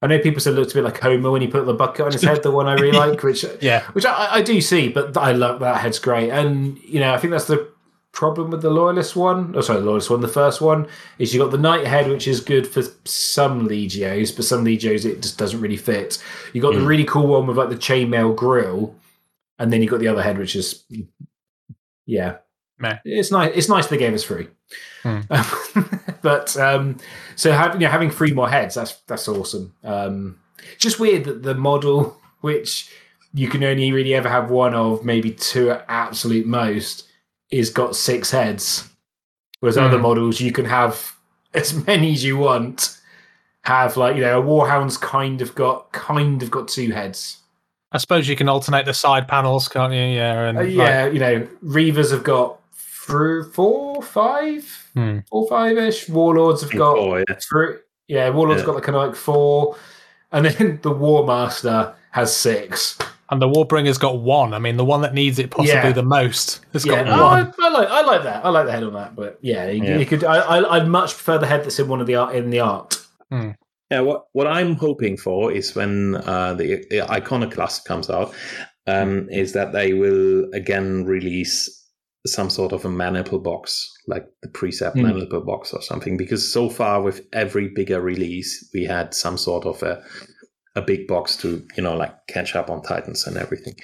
I 0.03 0.07
know 0.07 0.19
people 0.19 0.41
said 0.41 0.53
it 0.53 0.57
looked 0.57 0.73
a 0.73 0.75
bit 0.75 0.85
like 0.85 1.01
Homer 1.01 1.31
when 1.31 1.41
he 1.43 1.49
put 1.49 1.65
the 1.65 1.73
bucket 1.75 2.05
on 2.07 2.13
his 2.13 2.23
head. 2.23 2.43
The 2.43 2.51
one 2.51 2.67
I 2.67 2.75
really 2.75 2.93
like, 2.97 3.23
which 3.23 3.45
yeah. 3.63 3.85
which 3.93 4.05
I, 4.05 4.35
I 4.37 4.43
do 4.43 4.61
see, 4.61 4.89
but 4.89 5.17
I 5.17 5.33
love 5.33 5.61
that 5.61 5.81
head's 5.81 5.99
great. 5.99 6.31
And 6.31 6.79
you 6.83 7.01
know, 7.01 7.15
I 7.15 7.19
think 7.19 7.31
that's 7.31 7.47
the 7.47 7.69
problem 8.13 8.51
with 8.51 8.63
the 8.63 8.71
loyalist 8.71 9.17
one. 9.17 9.55
Oh, 9.57 9.61
sorry, 9.61 9.81
the 9.81 9.87
loyalist 9.87 10.11
one. 10.11 10.21
The 10.21 10.29
first 10.29 10.61
one 10.61 10.87
is 11.19 11.33
you 11.35 11.41
got 11.41 11.51
the 11.51 11.59
knight 11.59 11.87
head, 11.87 12.09
which 12.09 12.29
is 12.29 12.41
good 12.41 12.67
for 12.67 12.83
some 13.05 13.67
legios, 13.69 14.35
but 14.37 14.45
some 14.45 14.65
legios 14.65 15.05
it 15.05 15.23
just 15.23 15.39
doesn't 15.39 15.61
really 15.61 15.77
fit. 15.77 16.23
You 16.53 16.61
got 16.61 16.75
the 16.75 16.81
Mm. 16.81 16.87
really 16.87 17.05
cool 17.05 17.27
one 17.29 17.47
with 17.47 17.57
like 17.57 17.71
the 17.71 17.77
chainmail 17.77 18.37
grill, 18.37 18.95
and 19.59 19.73
then 19.73 19.83
you 19.83 19.89
got 19.89 20.01
the 20.01 20.09
other 20.09 20.23
head, 20.23 20.39
which 20.39 20.57
is 20.57 20.85
yeah, 22.07 22.37
Meh. 22.79 22.99
it's 23.05 23.31
nice. 23.31 23.53
It's 23.55 23.69
nice 23.69 23.87
they 23.87 23.97
gave 23.97 24.15
us 24.15 24.25
free. 24.25 24.49
Hmm. 25.03 25.21
but 26.23 26.57
um, 26.57 26.97
so 27.37 27.53
having 27.53 27.81
you 27.81 27.87
know, 27.87 27.91
having 27.93 28.11
three 28.11 28.33
more 28.33 28.49
heads, 28.49 28.75
that's 28.75 29.01
that's 29.07 29.29
awesome. 29.29 29.75
Um, 29.85 30.39
just 30.79 30.99
weird 31.01 31.25
that 31.25 31.43
the 31.43 31.55
model, 31.55 32.21
which 32.41 32.91
you 33.33 33.49
can 33.49 33.65
only 33.65 33.91
really 33.93 34.15
ever 34.15 34.29
have 34.29 34.51
one 34.51 34.75
of, 34.75 35.05
maybe 35.05 35.31
two 35.31 35.71
at 35.71 35.85
absolute 35.89 36.47
most, 36.47 37.09
is 37.51 37.71
got 37.71 37.97
six 37.97 38.31
heads. 38.31 38.89
Whereas 39.61 39.79
other 39.79 39.97
Hmm. 39.97 40.03
models, 40.03 40.41
you 40.41 40.53
can 40.53 40.65
have 40.67 41.15
as 41.55 41.87
many 41.87 42.13
as 42.13 42.25
you 42.25 42.37
want. 42.37 42.99
Have 43.63 43.97
like 43.97 44.15
you 44.15 44.21
know, 44.21 44.39
a 44.39 44.45
warhound's 44.45 44.99
kind 44.99 45.41
of 45.41 45.55
got 45.55 45.91
kind 45.93 46.43
of 46.43 46.51
got 46.51 46.69
two 46.69 46.93
heads. 46.93 47.39
I 47.95 47.99
suppose 47.99 48.29
you 48.29 48.35
can 48.37 48.49
alternate 48.49 48.85
the 48.87 48.93
side 48.93 49.29
panels, 49.29 49.69
can't 49.69 49.93
you? 49.93 50.01
Yeah. 50.03 50.49
And 50.49 50.59
Uh, 50.59 50.63
like- 50.63 50.71
yeah, 50.73 51.07
you 51.07 51.21
know, 51.21 51.47
Reavers 51.65 52.11
have 52.11 52.25
got 52.25 52.59
through 52.77 53.51
four, 53.53 54.03
five, 54.03 54.65
Hmm. 54.95 55.19
four, 55.31 55.47
five 55.49 55.79
ish. 55.79 56.09
Warlords 56.09 56.63
have 56.63 56.73
got 56.73 56.99
Oh, 56.99 57.17
yeah. 57.17 57.25
Three, 57.49 57.75
yeah, 58.09 58.29
Warlord's 58.31 58.63
Yeah. 58.63 58.67
got 58.67 58.75
like 58.77 58.85
kind 58.85 58.97
of 58.97 59.07
like 59.07 59.17
four, 59.17 59.77
and 60.33 60.45
then 60.47 60.81
the 60.83 60.91
War 60.91 61.25
Master 61.27 61.93
has 62.11 62.35
six. 62.35 62.99
and 63.31 63.41
the 63.41 63.49
Warbringer's 63.49 63.97
got 63.99 64.19
one. 64.19 64.53
I 64.53 64.59
mean, 64.59 64.77
the 64.77 64.85
one 64.85 65.01
that 65.01 65.15
needs 65.15 65.39
it 65.39 65.51
possibly 65.51 65.73
Yeah. 65.89 65.93
the 65.93 66.03
most. 66.03 66.61
It's 66.75 66.85
Yeah, 66.85 67.03
got 67.05 67.19
oh, 67.19 67.25
I, 67.25 67.43
one. 67.43 67.55
I 67.63 67.69
like 67.71 67.89
I 67.89 68.01
like 68.03 68.23
that. 68.25 68.45
I 68.45 68.49
like 68.51 68.67
the 68.67 68.73
head 68.73 68.85
on 68.85 68.93
that, 68.95 69.17
but 69.17 69.39
yeah, 69.41 69.69
you, 69.71 69.83
Yeah. 69.83 69.97
you 69.99 70.05
could. 70.07 70.25
I, 70.25 70.37
I 70.39 70.77
I'd 70.77 70.87
much 70.89 71.15
prefer 71.15 71.39
the 71.39 71.47
head 71.47 71.65
that's 71.65 71.79
in 71.79 71.89
one 71.89 72.01
of 72.01 72.07
the 72.07 72.17
art 72.17 72.35
in 72.35 72.51
the 72.51 72.61
art. 72.61 73.01
Yeah, 73.95 74.01
what 74.01 74.25
what 74.33 74.49
I'm 74.49 74.75
hoping 74.75 75.17
for 75.17 75.53
is 75.53 75.77
when 75.77 76.17
uh, 76.17 76.55
the, 76.55 76.85
the 76.91 77.03
Iconoclast 77.09 77.85
comes 77.85 78.11
out, 78.11 78.35
um, 78.89 79.29
is 79.31 79.53
that 79.53 79.73
they 79.73 79.93
will 79.93 80.51
again 80.53 81.05
release 81.05 81.71
some 82.27 82.51
sort 82.51 82.73
of 82.73 82.85
a 82.85 82.89
maniple 82.91 83.39
box, 83.39 83.89
like 84.09 84.27
the 84.43 84.49
precept 84.49 84.97
Hmm. 84.97 85.03
maniple 85.03 85.43
box 85.45 85.73
or 85.73 85.81
something. 85.83 86.17
Because 86.17 86.53
so 86.53 86.69
far, 86.69 87.03
with 87.03 87.21
every 87.33 87.69
bigger 87.69 88.01
release, 88.01 88.69
we 88.75 88.85
had 88.85 89.15
some 89.15 89.39
sort 89.39 89.65
of 89.65 89.83
a 89.83 90.03
a 90.75 90.83
big 90.83 91.07
box 91.07 91.37
to 91.37 91.49
you 91.77 91.83
know 91.85 91.97
like 91.97 92.15
catch 92.27 92.57
up 92.57 92.69
on 92.71 92.83
Titans 92.83 93.29
and 93.29 93.37
everything. 93.37 93.75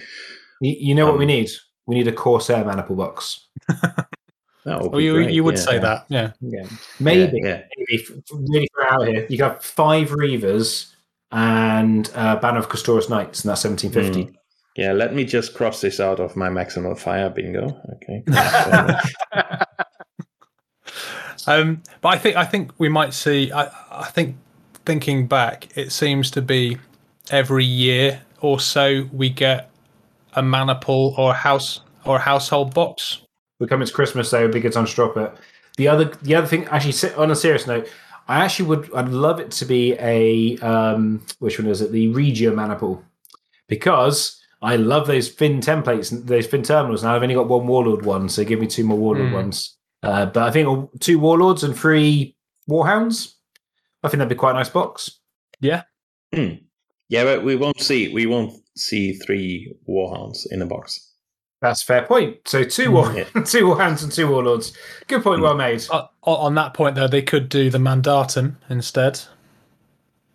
You, 0.60 0.74
you 0.88 0.94
know 0.96 1.06
what 1.06 1.18
we 1.18 1.24
Um, 1.24 1.28
need? 1.28 1.50
We 1.86 1.94
need 1.94 2.08
a 2.08 2.12
Corsair 2.12 2.64
maniple 2.64 2.96
box. 2.96 3.48
That 4.64 4.80
would 4.80 4.94
Oh, 4.94 4.98
be 4.98 5.04
you, 5.04 5.14
great, 5.14 5.30
you 5.30 5.42
would 5.44 5.56
yeah. 5.56 5.60
say 5.60 5.78
that, 5.78 6.04
yeah. 6.08 6.32
Yeah, 6.40 6.66
maybe. 6.98 7.40
Yeah, 7.42 7.62
Maybe 7.78 8.04
really 8.30 8.68
for 8.74 8.86
out 8.86 9.08
here, 9.08 9.26
you 9.28 9.38
got 9.38 9.64
five 9.64 10.10
Reavers 10.10 10.92
and 11.32 12.10
uh, 12.14 12.36
Banner 12.36 12.58
of 12.58 12.68
Castorus 12.68 13.08
Knights, 13.08 13.42
and 13.44 13.50
that's 13.50 13.62
seventeen 13.62 13.90
fifty. 13.90 14.24
Mm. 14.26 14.34
yeah. 14.76 14.92
Let 14.92 15.14
me 15.14 15.24
just 15.24 15.54
cross 15.54 15.80
this 15.80 15.98
out 16.00 16.20
of 16.20 16.36
my 16.36 16.48
maximal 16.48 16.98
fire 16.98 17.30
bingo. 17.30 17.80
Okay. 17.94 18.22
Um, 21.46 21.82
but 22.00 22.10
I 22.10 22.18
think 22.18 22.36
I 22.36 22.44
think 22.44 22.70
we 22.78 22.88
might 22.88 23.14
see. 23.14 23.50
I, 23.50 23.70
I 23.90 24.10
think 24.10 24.36
thinking 24.84 25.26
back, 25.26 25.76
it 25.76 25.90
seems 25.90 26.30
to 26.32 26.42
be 26.42 26.76
every 27.30 27.64
year 27.64 28.22
or 28.40 28.60
so 28.60 29.08
we 29.12 29.30
get 29.30 29.70
a 30.34 30.42
maniple 30.42 31.14
or 31.16 31.30
a 31.30 31.34
house 31.34 31.80
or 32.04 32.16
a 32.16 32.20
household 32.20 32.74
box. 32.74 33.22
We're 33.60 33.66
coming 33.68 33.86
to 33.86 33.92
Christmas, 33.92 34.30
so 34.30 34.38
it'd 34.40 34.52
be 34.52 34.58
good 34.60 34.72
time 34.72 34.86
to 34.86 34.94
drop 34.94 35.16
it. 35.16 35.32
The 35.76 35.86
other, 35.86 36.06
the 36.22 36.34
other 36.34 36.46
thing, 36.46 36.64
actually, 36.66 37.14
on 37.14 37.30
a 37.30 37.36
serious 37.36 37.66
note, 37.66 37.88
I 38.26 38.44
actually 38.44 38.68
would, 38.68 38.92
I'd 38.94 39.08
love 39.10 39.38
it 39.38 39.50
to 39.52 39.64
be 39.64 39.92
a, 40.00 40.56
um, 40.58 41.24
which 41.38 41.58
one 41.58 41.68
is 41.68 41.80
it? 41.80 41.92
The 41.92 42.08
Regio 42.08 42.54
Maniple, 42.54 43.04
because 43.68 44.40
I 44.62 44.76
love 44.76 45.06
those 45.06 45.28
fin 45.28 45.60
templates, 45.60 46.10
and 46.12 46.26
those 46.26 46.46
fin 46.46 46.62
terminals. 46.62 47.02
Now 47.02 47.14
I've 47.14 47.22
only 47.22 47.34
got 47.34 47.48
one 47.48 47.66
Warlord 47.66 48.04
one, 48.04 48.28
so 48.28 48.44
give 48.44 48.60
me 48.60 48.66
two 48.66 48.84
more 48.84 48.98
Warlord 48.98 49.28
Hmm. 49.28 49.34
ones. 49.34 49.76
Uh, 50.02 50.26
but 50.26 50.42
I 50.44 50.50
think 50.50 50.98
two 51.00 51.18
Warlords 51.18 51.62
and 51.62 51.76
three 51.76 52.36
Warhounds. 52.68 53.34
I 54.02 54.08
think 54.08 54.18
that'd 54.18 54.28
be 54.30 54.34
quite 54.34 54.52
a 54.52 54.54
nice 54.54 54.70
box. 54.70 55.18
Yeah, 55.60 55.82
Yeah, 56.32 57.24
but 57.24 57.44
we 57.44 57.56
won't 57.56 57.80
see 57.80 58.08
we 58.14 58.24
won't 58.24 58.52
see 58.76 59.12
three 59.14 59.74
warhounds 59.88 60.46
in 60.50 60.62
a 60.62 60.66
box. 60.66 61.09
That's 61.60 61.82
a 61.82 61.84
fair 61.84 62.02
point. 62.06 62.38
So 62.46 62.64
two 62.64 62.90
war, 62.90 63.12
Yeah. 63.12 63.24
two 63.44 63.66
Warhounds 63.66 64.02
and 64.02 64.10
two 64.10 64.28
Warlords. 64.28 64.72
Good 65.08 65.22
point, 65.22 65.42
well 65.42 65.54
made. 65.54 65.84
Uh, 65.90 66.06
on 66.22 66.36
on 66.46 66.54
that 66.54 66.72
point, 66.74 66.94
though, 66.94 67.08
they 67.08 67.22
could 67.22 67.48
do 67.48 67.68
the 67.70 67.78
mandatum 67.78 68.56
instead, 68.70 69.20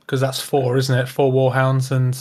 because 0.01 0.21
that's 0.21 0.39
four, 0.39 0.77
isn't 0.77 0.97
it? 0.97 1.07
Four 1.09 1.31
warhounds 1.33 1.91
and 1.91 2.17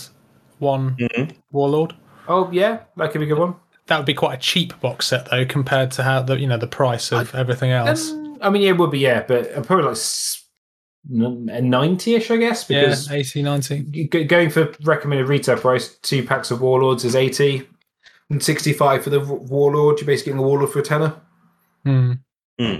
one 0.58 0.96
Mhm. 0.96 1.32
warlord. 1.52 1.94
Oh 2.28 2.48
yeah, 2.50 2.80
that 2.96 3.12
could 3.12 3.18
be 3.18 3.26
a 3.26 3.28
good 3.28 3.38
one. 3.38 3.56
That 3.86 3.98
would 3.98 4.06
be 4.06 4.14
quite 4.14 4.34
a 4.34 4.40
cheap 4.40 4.78
box 4.80 5.06
set, 5.08 5.30
though, 5.30 5.44
compared 5.44 5.90
to 5.92 6.02
how 6.02 6.22
the 6.22 6.40
you 6.40 6.46
know 6.46 6.56
the 6.56 6.66
price 6.66 7.12
of 7.12 7.34
everything 7.34 7.70
else. 7.72 8.12
Um, 8.12 8.38
I 8.40 8.48
mean, 8.48 8.62
yeah, 8.62 8.70
it 8.70 8.78
would 8.78 8.90
be, 8.90 9.00
yeah, 9.00 9.22
but 9.28 9.52
uh, 9.54 9.60
probably 9.60 9.84
like 9.84 9.92
s- 9.92 10.42
n- 11.12 11.50
a 11.52 11.60
90-ish, 11.60 12.30
I 12.30 12.36
guess, 12.38 12.68
yeah, 12.70 12.80
because 12.80 13.10
80, 13.10 13.42
90. 13.42 14.06
going 14.24 14.48
for 14.48 14.72
recommended 14.82 15.28
retail 15.28 15.58
price, 15.58 15.96
two 15.98 16.22
packs 16.26 16.50
of 16.50 16.62
Warlords 16.62 17.04
is 17.04 17.14
80 17.14 17.68
and 18.30 18.42
65 18.42 19.04
for 19.04 19.10
the 19.10 19.20
Warlord. 19.20 19.98
You're 20.00 20.06
basically 20.06 20.32
getting 20.32 20.42
the 20.42 20.48
Warlord 20.48 20.70
for 20.70 20.78
a 20.80 20.82
tenner. 20.82 21.14
Hmm. 21.84 22.12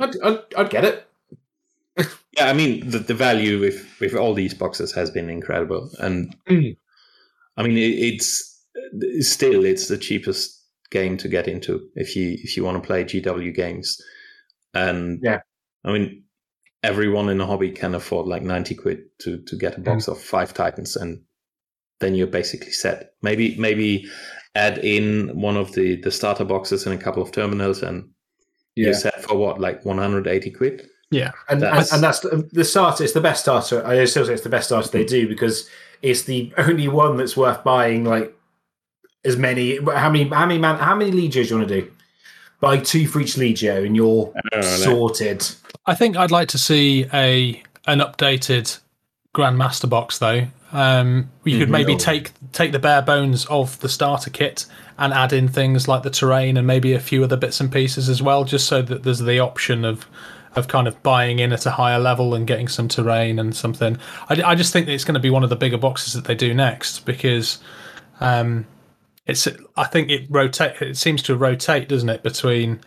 I'd, 0.02 0.20
I'd, 0.22 0.38
I'd 0.56 0.70
get 0.70 0.84
it. 0.84 1.08
Yeah, 2.36 2.48
I 2.48 2.52
mean 2.52 2.90
the, 2.90 2.98
the 2.98 3.14
value 3.14 3.60
with 3.60 3.86
with 4.00 4.16
all 4.16 4.34
these 4.34 4.54
boxes 4.54 4.90
has 4.92 5.08
been 5.08 5.30
incredible, 5.30 5.88
and 6.00 6.34
Mm. 6.48 6.76
I 7.56 7.62
mean 7.62 7.76
it, 7.78 7.92
it's 7.92 8.60
still 9.20 9.64
it's 9.64 9.86
the 9.86 9.96
cheapest 9.98 10.60
game 10.90 11.16
to 11.18 11.28
get 11.28 11.46
into 11.46 11.88
if 11.94 12.16
you 12.16 12.36
if 12.42 12.56
you 12.56 12.64
want 12.64 12.82
to 12.82 12.84
play 12.86 13.04
GW 13.04 13.54
games. 13.54 14.02
and 14.74 15.20
Yeah. 15.22 15.42
I 15.84 15.92
mean, 15.92 16.24
everyone 16.82 17.28
in 17.28 17.38
the 17.38 17.46
hobby 17.46 17.70
can 17.70 17.94
afford 17.94 18.26
like 18.26 18.42
ninety 18.42 18.74
quid 18.74 19.04
to 19.20 19.38
to 19.42 19.56
get 19.56 19.78
a 19.78 19.80
box 19.80 20.08
of 20.08 20.20
five 20.20 20.52
Titans, 20.52 20.96
and 20.96 21.22
then 22.00 22.16
you're 22.16 22.26
basically 22.26 22.72
set. 22.72 23.12
Maybe 23.22 23.54
maybe 23.58 24.08
add 24.54 24.78
in 24.78 25.38
one 25.38 25.56
of 25.56 25.72
the 25.72 25.96
the 25.96 26.10
starter 26.10 26.44
boxes 26.44 26.86
and 26.86 26.94
a 26.94 27.02
couple 27.02 27.22
of 27.22 27.32
terminals, 27.32 27.82
and 27.82 28.08
you're 28.74 28.94
set 28.94 29.22
for 29.22 29.36
what 29.36 29.60
like 29.60 29.84
one 29.84 29.98
hundred 29.98 30.26
eighty 30.26 30.50
quid. 30.50 30.88
Yeah. 31.10 31.30
And, 31.48 31.62
That's- 31.62 31.92
and 31.92 31.96
and 31.96 32.04
that's 32.04 32.20
the, 32.20 32.48
the 32.52 32.64
starter. 32.64 33.04
It's 33.04 33.12
the 33.12 33.20
best 33.20 33.42
starter. 33.42 33.86
I 33.86 34.04
still 34.06 34.26
say 34.26 34.32
it's 34.32 34.42
the 34.42 34.48
best 34.48 34.66
starter 34.66 34.88
they 34.88 35.04
mm-hmm. 35.04 35.26
do 35.26 35.28
because 35.28 35.68
it's 36.02 36.22
the 36.22 36.52
only 36.58 36.88
one 36.88 37.16
that's 37.16 37.36
worth 37.36 37.62
buying. 37.62 38.04
Like 38.04 38.34
as 39.24 39.36
many, 39.36 39.78
how 39.78 40.10
many, 40.10 40.28
how 40.28 40.46
many 40.46 40.58
man, 40.58 40.78
how 40.78 40.96
many 40.96 41.12
legios 41.12 41.50
you 41.50 41.56
want 41.56 41.68
to 41.68 41.82
do? 41.82 41.90
Buy 42.60 42.78
two 42.78 43.06
for 43.06 43.20
each 43.20 43.34
legio, 43.34 43.84
and 43.84 43.94
you're 43.94 44.32
don't 44.50 44.54
know, 44.54 44.60
sorted. 44.62 45.46
I 45.86 45.94
think 45.94 46.16
I'd 46.16 46.30
like 46.30 46.48
to 46.48 46.58
see 46.58 47.06
a 47.12 47.62
an 47.86 48.00
updated 48.00 48.78
Grandmaster 49.34 49.88
box 49.88 50.18
though. 50.18 50.46
Um, 50.74 51.30
you 51.44 51.58
could 51.60 51.68
Mhm. 51.68 51.72
maybe 51.72 51.96
take 51.96 52.32
take 52.52 52.72
the 52.72 52.78
bare 52.80 53.00
bones 53.00 53.46
of 53.46 53.78
the 53.80 53.88
starter 53.88 54.28
kit 54.28 54.66
and 54.98 55.12
add 55.14 55.32
in 55.32 55.48
things 55.48 55.86
like 55.88 56.02
the 56.02 56.10
terrain 56.10 56.56
and 56.56 56.66
maybe 56.66 56.92
a 56.92 57.00
few 57.00 57.22
other 57.24 57.36
bits 57.36 57.60
and 57.60 57.70
pieces 57.72 58.08
as 58.08 58.20
well, 58.20 58.44
just 58.44 58.66
so 58.66 58.82
that 58.82 59.04
there's 59.04 59.20
the 59.20 59.38
option 59.38 59.84
of 59.84 60.06
of 60.56 60.68
kind 60.68 60.86
of 60.86 61.00
buying 61.02 61.38
in 61.40 61.52
at 61.52 61.66
a 61.66 61.70
higher 61.72 61.98
level 61.98 62.32
and 62.34 62.46
getting 62.46 62.68
some 62.68 62.86
terrain 62.88 63.38
and 63.40 63.56
something. 63.56 63.98
I, 64.28 64.40
I 64.44 64.54
just 64.54 64.72
think 64.72 64.86
that 64.86 64.92
it's 64.92 65.02
going 65.04 65.14
to 65.14 65.20
be 65.20 65.30
one 65.30 65.42
of 65.42 65.50
the 65.50 65.56
bigger 65.56 65.78
boxes 65.78 66.12
that 66.14 66.24
they 66.26 66.34
do 66.36 66.54
next 66.54 67.04
because 67.04 67.58
um, 68.20 68.64
it's 69.26 69.48
I 69.76 69.84
think 69.84 70.10
it 70.10 70.26
rotate 70.28 70.80
it 70.80 70.96
seems 70.96 71.22
to 71.22 71.36
rotate, 71.36 71.88
doesn't 71.88 72.08
it, 72.08 72.22
between 72.22 72.80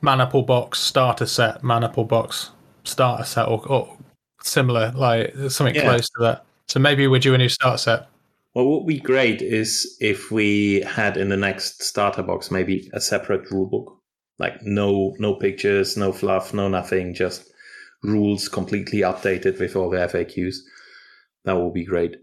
Maniple 0.00 0.42
box 0.42 0.78
starter 0.80 1.26
set, 1.26 1.62
Maniple 1.62 2.04
box 2.04 2.50
starter 2.84 3.24
set, 3.24 3.46
or, 3.48 3.60
or 3.66 3.96
similar, 4.42 4.92
like 4.94 5.34
something 5.48 5.74
Yeah. 5.74 5.82
close 5.82 6.06
to 6.10 6.20
that. 6.20 6.45
So 6.68 6.80
maybe 6.80 7.06
we're 7.06 7.20
due 7.20 7.34
a 7.34 7.38
new 7.38 7.48
starter 7.48 7.78
set. 7.78 8.08
Well, 8.54 8.66
what 8.66 8.80
would 8.84 8.88
be 8.88 8.98
great 9.00 9.42
is 9.42 9.96
if 10.00 10.30
we 10.30 10.80
had 10.82 11.16
in 11.16 11.28
the 11.28 11.36
next 11.36 11.82
starter 11.82 12.22
box 12.22 12.50
maybe 12.50 12.90
a 12.92 13.00
separate 13.00 13.50
rule 13.50 13.66
book, 13.66 13.98
like 14.38 14.62
no 14.62 15.14
no 15.18 15.34
pictures, 15.34 15.96
no 15.96 16.12
fluff, 16.12 16.52
no 16.54 16.68
nothing, 16.68 17.14
just 17.14 17.44
rules 18.02 18.48
completely 18.48 19.00
updated 19.00 19.58
with 19.60 19.76
all 19.76 19.90
the 19.90 19.98
FAQs. 19.98 20.56
That 21.44 21.54
would 21.54 21.74
be 21.74 21.84
great. 21.84 22.16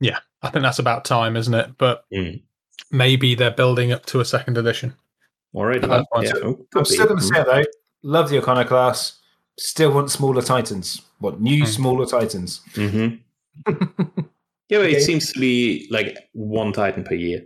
Yeah, 0.00 0.18
I 0.42 0.50
think 0.50 0.62
that's 0.62 0.78
about 0.78 1.04
time, 1.04 1.36
isn't 1.36 1.54
it? 1.54 1.70
But 1.78 2.04
Mm. 2.12 2.42
maybe 2.90 3.34
they're 3.34 3.50
building 3.50 3.92
up 3.92 4.06
to 4.06 4.20
a 4.20 4.24
second 4.24 4.58
edition. 4.58 4.94
All 5.54 5.64
right, 5.66 5.82
At 5.84 5.90
yeah, 5.90 6.32
oh, 6.42 6.66
I'm 6.74 6.84
still 6.84 7.06
going 7.06 7.18
to 7.20 7.24
Mm. 7.24 7.34
say 7.34 7.44
though. 7.44 7.64
Love 8.02 8.30
the 8.30 8.38
Iconoclast. 8.38 9.14
Still 9.58 9.92
want 9.92 10.10
smaller 10.10 10.42
Titans. 10.42 11.02
Want 11.20 11.40
new 11.40 11.60
Hmm. 11.60 11.66
smaller 11.66 12.06
Titans? 12.06 12.62
Mhm. 12.72 13.20
Yeah, 14.72 14.78
but 14.78 14.88
it 14.88 15.02
seems 15.02 15.30
to 15.30 15.38
be 15.38 15.86
like 15.90 16.30
one 16.32 16.72
Titan 16.72 17.04
per 17.04 17.14
year. 17.14 17.42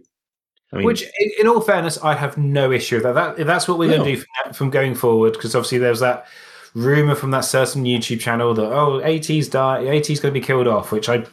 I 0.72 0.76
mean, 0.76 0.86
Which, 0.86 1.02
in, 1.40 1.48
all 1.48 1.60
fairness, 1.60 1.98
I 1.98 2.14
have 2.14 2.38
no 2.38 2.70
issue 2.70 2.96
with 2.96 3.02
that. 3.02 3.14
that 3.14 3.40
if 3.40 3.48
that's 3.48 3.66
what 3.66 3.78
we're 3.78 3.88
going 3.88 4.04
to 4.04 4.14
do 4.14 4.24
from, 4.44 4.52
from 4.52 4.70
going 4.70 4.94
forward, 4.94 5.32
because 5.32 5.56
obviously 5.56 5.78
there's 5.78 5.98
that 5.98 6.28
rumor 6.74 7.16
from 7.16 7.32
that 7.32 7.40
certain 7.40 7.82
YouTube 7.82 8.20
channel 8.20 8.54
that 8.54 8.72
oh, 8.72 9.00
AT's 9.00 9.48
die, 9.48 9.86
AT's 9.86 10.20
going 10.20 10.32
to 10.32 10.40
be 10.40 10.40
killed 10.40 10.68
off, 10.68 10.92
which 10.92 11.08
I 11.08 11.24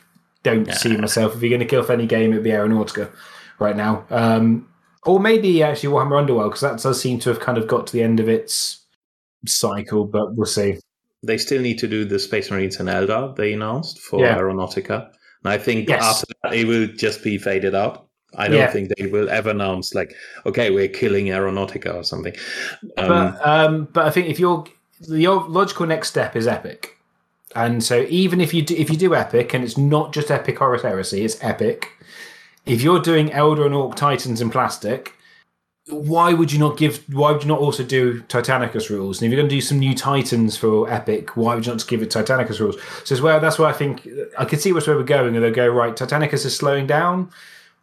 don't 0.41 0.71
see 0.73 0.97
myself. 0.97 1.35
If 1.35 1.43
you're 1.43 1.49
going 1.49 1.59
to 1.59 1.65
kill 1.67 1.81
off 1.81 1.91
any 1.91 2.07
game, 2.07 2.31
it'd 2.31 2.43
be 2.43 2.49
Aeronautica 2.49 3.11
right 3.59 3.75
now, 3.75 4.03
um, 4.09 4.67
or 5.05 5.19
maybe 5.19 5.61
actually 5.61 5.93
Warhammer 5.93 6.17
Underworld, 6.17 6.53
because 6.53 6.61
that 6.61 6.81
does 6.81 6.99
seem 6.99 7.19
to 7.19 7.29
have 7.29 7.39
kind 7.39 7.59
of 7.59 7.67
got 7.67 7.85
to 7.85 7.93
the 7.93 8.01
end 8.01 8.19
of 8.19 8.27
its 8.27 8.83
cycle. 9.45 10.05
But 10.05 10.35
we'll 10.35 10.47
see. 10.47 10.79
They 11.23 11.37
still 11.37 11.61
need 11.61 11.79
to 11.79 11.87
do 11.87 12.05
the 12.05 12.19
Space 12.19 12.51
Marines 12.51 12.79
and 12.79 12.89
Eldar 12.89 13.35
they 13.35 13.53
announced 13.53 13.99
for 13.99 14.19
Yeah. 14.19 14.37
Aeronautica. 14.37 15.07
And 15.43 15.53
I 15.53 15.57
think 15.57 15.89
Yes. 15.89 16.03
after 16.03 16.33
that, 16.43 16.53
it 16.53 16.67
will 16.67 16.87
just 16.87 17.23
be 17.23 17.37
faded 17.37 17.73
out. 17.75 18.05
I 18.35 18.47
don't 18.47 18.57
Yeah. 18.57 18.71
think 18.71 18.89
they 18.97 19.05
will 19.07 19.29
ever 19.29 19.51
announce 19.51 19.93
like, 19.93 20.13
okay, 20.45 20.69
we're 20.71 20.87
killing 20.87 21.27
Aeronautica 21.27 21.93
or 21.95 22.03
something. 22.03 22.33
Um, 22.97 23.07
but 23.07 23.47
um, 23.47 23.87
but 23.93 24.05
I 24.05 24.09
think 24.09 24.27
if 24.29 24.39
you're 24.39 24.65
the 25.07 25.27
logical 25.27 25.85
next 25.85 26.09
step 26.09 26.35
is 26.35 26.47
epic, 26.47 26.97
and 27.55 27.83
so 27.83 28.05
even 28.09 28.41
if 28.41 28.53
you 28.53 28.61
do, 28.63 28.75
if 28.75 28.89
you 28.89 28.97
do 28.97 29.13
epic 29.15 29.53
and 29.53 29.63
it's 29.63 29.77
not 29.77 30.13
just 30.13 30.31
epic 30.31 30.57
Horus 30.59 30.81
Heresy, 30.81 31.23
it's 31.23 31.37
epic. 31.43 31.89
If 32.65 32.81
you're 32.81 32.99
doing 33.01 33.29
Eldar 33.29 33.65
and 33.65 33.75
Orc 33.75 33.95
Titans 33.95 34.41
in 34.41 34.49
plastic, 34.49 35.13
why 35.87 36.33
would 36.33 36.51
you 36.51 36.59
not 36.59 36.77
give? 36.77 37.03
Why 37.13 37.31
would 37.31 37.43
you 37.43 37.47
not 37.49 37.59
also 37.59 37.83
do 37.83 38.21
Titanicus 38.23 38.89
rules? 38.89 39.21
And 39.21 39.25
if 39.25 39.31
you're 39.31 39.41
going 39.41 39.49
to 39.49 39.55
do 39.55 39.61
some 39.61 39.79
new 39.79 39.93
Titans 39.93 40.55
for 40.55 40.89
epic, 40.89 41.35
why 41.35 41.55
would 41.55 41.65
you 41.65 41.73
not 41.73 41.85
give 41.87 42.01
it 42.01 42.09
Titanicus 42.09 42.59
rules? 42.59 42.77
So 43.03 43.13
as 43.13 43.21
well, 43.21 43.39
that's 43.39 43.59
why 43.59 43.69
I 43.69 43.73
think 43.73 44.07
I 44.37 44.45
can 44.45 44.59
see 44.59 44.71
where 44.71 44.81
we're 44.87 45.03
going, 45.03 45.35
and 45.35 45.43
they'll 45.43 45.53
go 45.53 45.67
right. 45.67 45.93
Titanicus 45.93 46.45
is 46.45 46.55
slowing 46.55 46.87
down. 46.87 47.31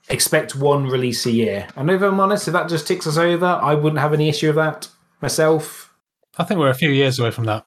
Expect 0.08 0.56
one 0.56 0.86
release 0.86 1.26
a 1.26 1.30
year. 1.30 1.68
And 1.76 1.90
if 1.90 2.00
I'm 2.00 2.18
honest, 2.18 2.48
if 2.48 2.52
that 2.54 2.68
just 2.68 2.86
ticks 2.86 3.06
us 3.06 3.18
over, 3.18 3.46
I 3.46 3.74
wouldn't 3.74 4.00
have 4.00 4.14
any 4.14 4.28
issue 4.28 4.48
with 4.48 4.56
that 4.56 4.88
myself. 5.20 5.92
I 6.38 6.44
think 6.44 6.58
we're 6.58 6.70
a 6.70 6.74
few 6.74 6.90
years 6.90 7.18
away 7.18 7.30
from 7.30 7.44
that. 7.44 7.66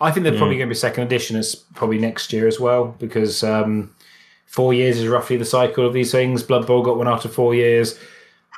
I 0.00 0.10
think 0.10 0.24
they're 0.24 0.36
probably 0.36 0.56
going 0.56 0.68
to 0.68 0.74
be 0.74 0.78
second 0.78 1.04
edition 1.04 1.36
as 1.36 1.54
probably 1.54 1.98
next 1.98 2.32
year 2.32 2.48
as 2.48 2.58
well 2.58 2.96
because 2.98 3.44
um, 3.44 3.94
four 4.46 4.74
years 4.74 4.98
is 4.98 5.06
roughly 5.06 5.36
the 5.36 5.44
cycle 5.44 5.86
of 5.86 5.94
these 5.94 6.10
things. 6.10 6.42
Blood 6.42 6.66
Bowl 6.66 6.82
got 6.82 6.98
one 6.98 7.08
after 7.08 7.28
four 7.28 7.54
years. 7.54 7.98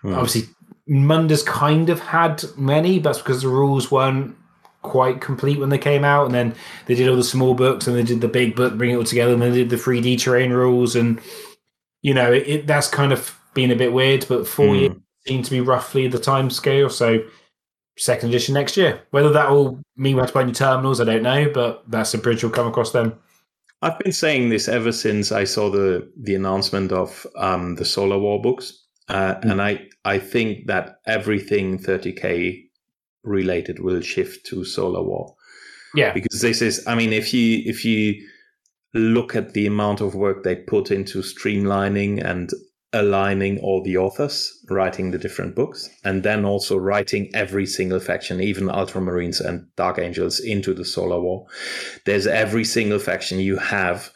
Obviously, 0.02 0.48
Munda's 0.90 1.42
kind 1.44 1.88
of 1.88 2.00
had 2.00 2.44
many, 2.56 2.98
but 2.98 3.10
that's 3.10 3.18
because 3.22 3.42
the 3.42 3.48
rules 3.48 3.90
weren't 3.90 4.36
quite 4.82 5.20
complete 5.20 5.58
when 5.60 5.68
they 5.68 5.78
came 5.78 6.04
out. 6.04 6.26
And 6.26 6.34
then 6.34 6.54
they 6.86 6.94
did 6.96 7.08
all 7.08 7.16
the 7.16 7.22
small 7.24 7.54
books 7.54 7.86
and 7.86 7.96
they 7.96 8.02
did 8.02 8.20
the 8.20 8.28
big 8.28 8.56
book, 8.56 8.76
bring 8.76 8.90
it 8.90 8.96
all 8.96 9.04
together, 9.04 9.32
and 9.32 9.40
they 9.40 9.52
did 9.52 9.70
the 9.70 9.76
3D 9.76 10.20
terrain 10.20 10.50
rules. 10.52 10.96
And, 10.96 11.20
you 12.02 12.12
know, 12.12 12.32
it, 12.32 12.48
it 12.48 12.66
that's 12.66 12.88
kind 12.88 13.12
of 13.12 13.38
been 13.54 13.70
a 13.70 13.76
bit 13.76 13.92
weird, 13.92 14.26
but 14.28 14.48
four 14.48 14.74
Hmm. 14.74 14.74
years 14.74 14.92
seemed 15.26 15.44
to 15.44 15.50
be 15.52 15.60
roughly 15.60 16.08
the 16.08 16.18
time 16.18 16.50
scale. 16.50 16.90
So, 16.90 17.20
second 17.98 18.30
edition 18.30 18.54
next 18.54 18.76
year. 18.76 19.00
Whether 19.10 19.30
that 19.30 19.50
will 19.50 19.80
mean 19.96 20.16
we 20.16 20.20
have 20.20 20.30
to 20.30 20.34
buy 20.34 20.44
new 20.44 20.52
terminals, 20.52 21.00
I 21.00 21.04
don't 21.04 21.22
know, 21.22 21.50
but 21.52 21.84
that's 21.88 22.14
a 22.14 22.18
bridge 22.18 22.42
we'll 22.42 22.52
come 22.52 22.66
across 22.66 22.92
then. 22.92 23.12
I've 23.82 23.98
been 23.98 24.12
saying 24.12 24.48
this 24.48 24.68
ever 24.68 24.92
since 24.92 25.30
I 25.32 25.44
saw 25.44 25.70
the 25.70 26.10
the 26.20 26.34
announcement 26.34 26.92
of 26.92 27.26
um, 27.36 27.76
the 27.76 27.84
Solar 27.84 28.18
War 28.18 28.40
books, 28.42 28.86
uh, 29.08 29.36
and 29.42 29.62
I 29.62 29.88
I 30.04 30.18
think 30.18 30.66
that 30.66 30.96
everything 31.06 31.78
30k 31.78 32.62
related 33.22 33.80
will 33.80 34.00
shift 34.00 34.46
to 34.46 34.64
Solar 34.64 35.02
War. 35.02 35.34
Yeah, 35.94 36.12
because 36.12 36.40
this 36.40 36.62
is 36.62 36.86
I 36.86 36.94
mean 36.94 37.12
if 37.12 37.34
you 37.34 37.62
if 37.64 37.84
you 37.84 38.26
look 38.94 39.36
at 39.36 39.52
the 39.52 39.66
amount 39.66 40.00
of 40.00 40.14
work 40.14 40.42
they 40.42 40.56
put 40.56 40.90
into 40.90 41.18
streamlining 41.18 42.24
and 42.24 42.50
aligning 42.92 43.58
all 43.60 43.82
the 43.84 43.96
authors 43.96 44.52
writing 44.68 45.12
the 45.12 45.18
different 45.18 45.54
books 45.54 45.88
and 46.02 46.24
then 46.24 46.44
also 46.44 46.76
writing 46.76 47.30
every 47.34 47.64
single 47.64 48.00
faction 48.00 48.40
even 48.40 48.66
ultramarines 48.66 49.40
and 49.40 49.64
dark 49.76 49.96
angels 49.96 50.40
into 50.40 50.74
the 50.74 50.84
solar 50.84 51.20
war 51.20 51.46
there's 52.04 52.26
every 52.26 52.64
single 52.64 52.98
faction 52.98 53.38
you 53.38 53.56
have 53.56 54.10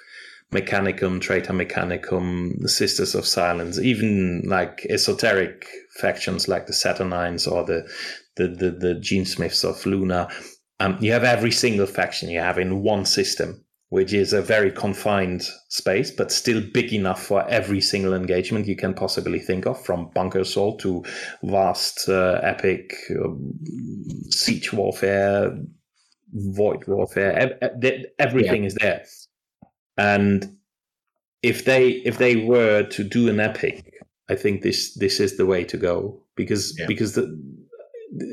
mechanicum 0.54 1.20
traitor 1.20 1.52
mechanicum 1.52 2.68
sisters 2.68 3.14
of 3.14 3.26
silence 3.26 3.78
even 3.78 4.42
like 4.46 4.86
esoteric 4.88 5.66
factions 6.00 6.48
like 6.48 6.66
the 6.66 6.72
saturnines 6.72 7.46
or 7.46 7.64
the 7.64 7.86
the 8.36 8.48
the, 8.48 8.70
the 8.70 8.94
gene 9.00 9.24
smiths 9.24 9.64
of 9.64 9.84
luna 9.84 10.28
um, 10.80 10.98
you 11.00 11.12
have 11.12 11.24
every 11.24 11.52
single 11.52 11.86
faction 11.86 12.28
you 12.28 12.40
have 12.40 12.58
in 12.58 12.82
one 12.82 13.04
system 13.04 13.64
which 13.94 14.12
is 14.12 14.32
a 14.32 14.42
very 14.42 14.72
confined 14.72 15.48
space, 15.68 16.10
but 16.10 16.32
still 16.32 16.60
big 16.72 16.92
enough 16.92 17.22
for 17.22 17.48
every 17.48 17.80
single 17.80 18.12
engagement 18.12 18.66
you 18.66 18.74
can 18.74 18.92
possibly 18.92 19.38
think 19.38 19.66
of, 19.66 19.80
from 19.84 20.10
bunker 20.12 20.40
assault 20.40 20.80
to 20.80 21.04
vast, 21.44 22.08
uh, 22.08 22.40
epic 22.42 22.92
um, 23.24 23.52
siege 24.30 24.72
warfare, 24.72 25.56
void 26.32 26.84
warfare. 26.88 27.38
Ev- 27.38 27.70
ev- 27.84 28.04
everything 28.18 28.64
is 28.64 28.74
there, 28.74 29.04
and 29.96 30.56
if 31.42 31.64
they 31.64 31.88
if 32.04 32.18
they 32.18 32.36
were 32.36 32.82
to 32.84 33.04
do 33.04 33.28
an 33.28 33.40
epic, 33.40 33.92
I 34.28 34.34
think 34.34 34.62
this 34.62 34.94
this 34.94 35.20
is 35.20 35.36
the 35.36 35.46
way 35.46 35.64
to 35.64 35.76
go 35.76 36.20
because 36.36 36.76
Yeah. 36.78 36.86
because 36.86 37.12
the 37.14 37.26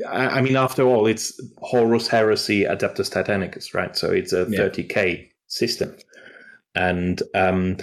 I 0.08 0.38
I 0.38 0.40
mean, 0.40 0.56
after 0.56 0.82
all, 0.84 1.06
it's 1.06 1.40
Horus 1.58 2.08
Heresy 2.08 2.64
Adeptus 2.64 3.10
Titanicus, 3.10 3.74
right? 3.74 3.96
So 3.96 4.10
it's 4.10 4.32
a 4.32 4.46
Yeah. 4.48 4.60
30k 4.60 5.28
system. 5.48 5.94
And 6.74 7.22
um, 7.34 7.76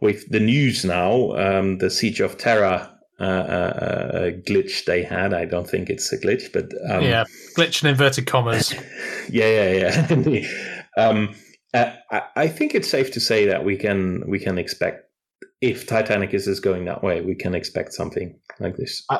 with 0.00 0.28
the 0.30 0.38
news 0.38 0.84
now, 0.84 1.32
um, 1.32 1.78
the 1.78 1.90
Siege 1.90 2.20
of 2.20 2.38
Terra 2.38 2.92
uh, 3.18 3.24
uh, 3.24 3.26
uh, 3.26 4.30
glitch 4.46 4.84
they 4.84 5.02
had, 5.02 5.32
I 5.34 5.46
don't 5.46 5.68
think 5.68 5.88
it's 5.90 6.12
a 6.12 6.18
glitch, 6.18 6.52
but 6.52 6.66
um, 6.88 7.02
yeah, 7.02 7.24
glitch 7.56 7.82
and 7.82 7.90
inverted 7.90 8.26
commas. 8.26 8.72
yeah, 9.30 9.48
yeah, 9.72 10.06
yeah. 10.16 10.46
uh, 11.74 11.92
I, 12.10 12.22
I 12.36 12.48
think 12.48 12.74
it's 12.74 12.88
safe 12.88 13.12
to 13.12 13.20
say 13.20 13.46
that 13.46 13.64
we 13.64 13.76
can 13.76 14.22
we 14.26 14.38
can 14.38 14.58
expect 14.58 15.04
if 15.60 15.86
Titanicus 15.86 16.46
is 16.46 16.60
going 16.60 16.84
that 16.86 17.02
way, 17.02 17.20
we 17.22 17.34
can 17.34 17.54
expect 17.54 17.92
something 17.92 18.38
like 18.60 18.76
this. 18.76 19.04
I, 19.10 19.16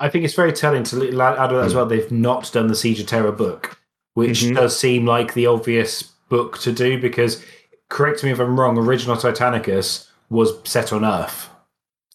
I, 0.00 0.06
I 0.06 0.08
think 0.08 0.24
it's 0.24 0.34
very 0.34 0.52
telling 0.52 0.84
to 0.84 0.96
add 1.06 1.48
to 1.50 1.56
that 1.56 1.64
as 1.64 1.74
well. 1.74 1.86
They've 1.86 2.10
not 2.10 2.50
done 2.52 2.68
the 2.68 2.74
Siege 2.76 3.00
of 3.00 3.06
Terra 3.06 3.32
book. 3.32 3.76
which 4.14 4.42
Mhm. 4.42 4.56
does 4.56 4.76
seem 4.76 5.06
like 5.06 5.34
the 5.34 5.46
obvious 5.46 6.02
book 6.28 6.58
to 6.58 6.72
do 6.72 7.00
because, 7.00 7.42
correct 7.88 8.24
me 8.24 8.32
if 8.32 8.40
I'm 8.40 8.58
wrong, 8.58 8.76
original 8.76 9.16
Titanicus 9.16 10.08
was 10.30 10.52
set 10.64 10.92
on 10.92 11.04
Earth. 11.04 11.48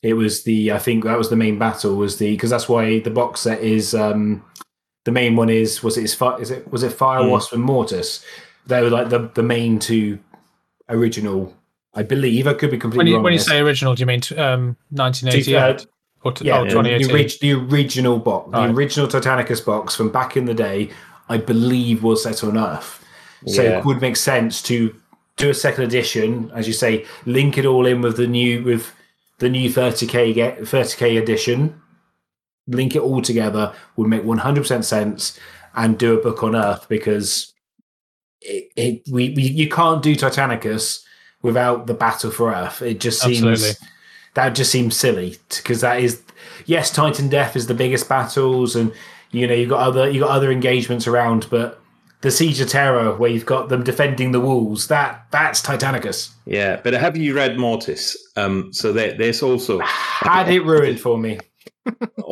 It 0.04 0.14
was 0.16 0.44
the 0.44 0.74
I 0.74 0.78
think 0.78 1.06
that 1.06 1.18
was 1.18 1.30
the 1.30 1.38
main 1.38 1.58
battle 1.58 1.96
was 1.96 2.18
the 2.18 2.32
because 2.32 2.50
that's 2.50 2.68
why 2.68 3.00
the 3.00 3.10
box 3.12 3.42
set 3.42 3.62
is 3.62 3.96
um 3.96 4.44
the 5.06 5.12
main 5.12 5.36
one 5.38 5.50
is 5.50 5.82
was 5.84 5.98
it 5.98 6.04
is, 6.04 6.22
is 6.42 6.52
it 6.52 6.70
was 6.72 6.84
it 6.84 6.92
Fire 6.92 7.22
Mm. 7.22 7.30
Wasp 7.32 7.54
and 7.54 7.64
Mortis 7.64 8.24
they 8.68 8.82
were 8.82 8.90
like 8.90 9.10
the 9.10 9.30
the 9.34 9.44
main 9.44 9.80
two 9.80 10.20
original 10.90 11.54
I 11.94 12.04
believe 12.04 12.46
I 12.48 12.54
could 12.54 12.72
be 12.72 12.78
completely 12.78 12.98
When 13.00 13.08
you 13.08 13.16
wrong 13.16 13.24
when 13.24 13.34
you 13.34 13.40
say 13.40 13.60
original, 13.60 13.96
do 13.96 14.02
you 14.02 14.06
mean 14.06 14.20
t- 14.22 14.36
um, 14.36 14.76
1988 14.90 15.56
uh, 15.82 15.86
or 16.24 16.32
t- 16.34 16.46
yeah, 16.46 16.60
oh, 16.60 16.64
the- 16.66 16.70
2018? 16.72 17.08
the, 17.08 17.14
orig- 17.14 17.40
the 17.40 17.54
original 17.54 18.20
box, 18.20 18.52
the 18.52 18.58
Right. 18.58 18.70
original 18.70 19.08
Titanicus 19.08 19.66
box 19.66 19.96
from 19.96 20.10
back 20.12 20.36
in 20.36 20.44
the 20.46 20.54
day, 20.54 20.90
I 21.30 21.38
believe 21.38 22.04
was 22.04 22.24
set 22.24 22.44
on 22.44 22.58
Earth. 22.58 23.02
So 23.48 23.62
Yeah. 23.64 23.78
it 23.80 23.86
would 23.86 24.02
make 24.02 24.18
sense 24.18 24.62
to 24.64 24.94
do 25.38 25.50
a 25.50 25.54
second 25.54 25.86
edition, 25.86 26.52
as 26.54 26.68
you 26.68 26.74
say, 26.74 27.06
link 27.26 27.58
it 27.58 27.66
all 27.66 27.86
in 27.86 28.02
with 28.02 28.18
the 28.18 28.28
new 28.28 28.62
with 28.64 28.92
the 29.40 29.48
new 29.50 29.70
30k 29.70 30.34
get 30.34 30.60
30k 30.60 31.18
edition, 31.22 31.80
link 32.68 32.94
it 32.96 33.02
all 33.02 33.22
together 33.22 33.72
would 33.96 34.08
make 34.10 34.24
100% 34.24 34.84
sense, 34.84 35.40
and 35.76 35.98
do 35.98 36.18
a 36.20 36.22
book 36.22 36.44
on 36.44 36.56
Earth 36.58 36.88
because 36.90 37.54
it, 38.46 38.72
it 38.76 39.02
we, 39.12 39.30
we 39.32 39.44
you 39.44 39.70
can't 39.70 40.02
do 40.02 40.16
Titanicus 40.16 41.04
without 41.42 41.88
the 41.88 41.94
battle 41.94 42.32
for 42.32 42.54
Earth. 42.54 42.82
It 42.82 43.00
just 43.00 43.22
seems 43.22 43.44
Absolutely. 43.44 43.88
that 44.36 44.50
just 44.50 44.72
seems 44.72 44.96
silly 44.96 45.38
because 45.50 45.82
that 45.82 46.00
is 46.00 46.22
yes, 46.66 46.96
Titandeath 46.96 47.56
is 47.56 47.68
the 47.68 47.74
biggest 47.74 48.10
battles, 48.10 48.76
and 48.76 48.92
you 49.32 49.48
know 49.48 49.54
you've 49.54 49.70
got 49.70 49.82
other 49.82 50.10
you 50.10 50.22
got 50.22 50.32
other 50.32 50.52
engagements 50.52 51.08
around, 51.08 51.48
but 51.50 51.82
the 52.22 52.32
Siege 52.32 52.60
of 52.60 52.70
Terra 52.70 53.16
where 53.16 53.30
you've 53.30 53.46
got 53.46 53.70
them 53.70 53.84
defending 53.84 54.32
the 54.32 54.40
walls 54.40 54.88
that 54.88 55.28
that's 55.32 55.62
Titanicus. 55.62 56.32
Yeah, 56.46 56.80
but 56.84 56.94
have 56.94 57.16
you 57.16 57.36
read 57.36 57.58
Mortis? 57.58 58.18
Um, 58.36 58.74
so 58.74 58.92
there, 58.92 59.14
there's 59.14 59.44
also 59.44 59.80
Had 59.80 60.50
it 60.50 60.64
ruined 60.66 61.00
for 61.00 61.18
me. 61.18 61.40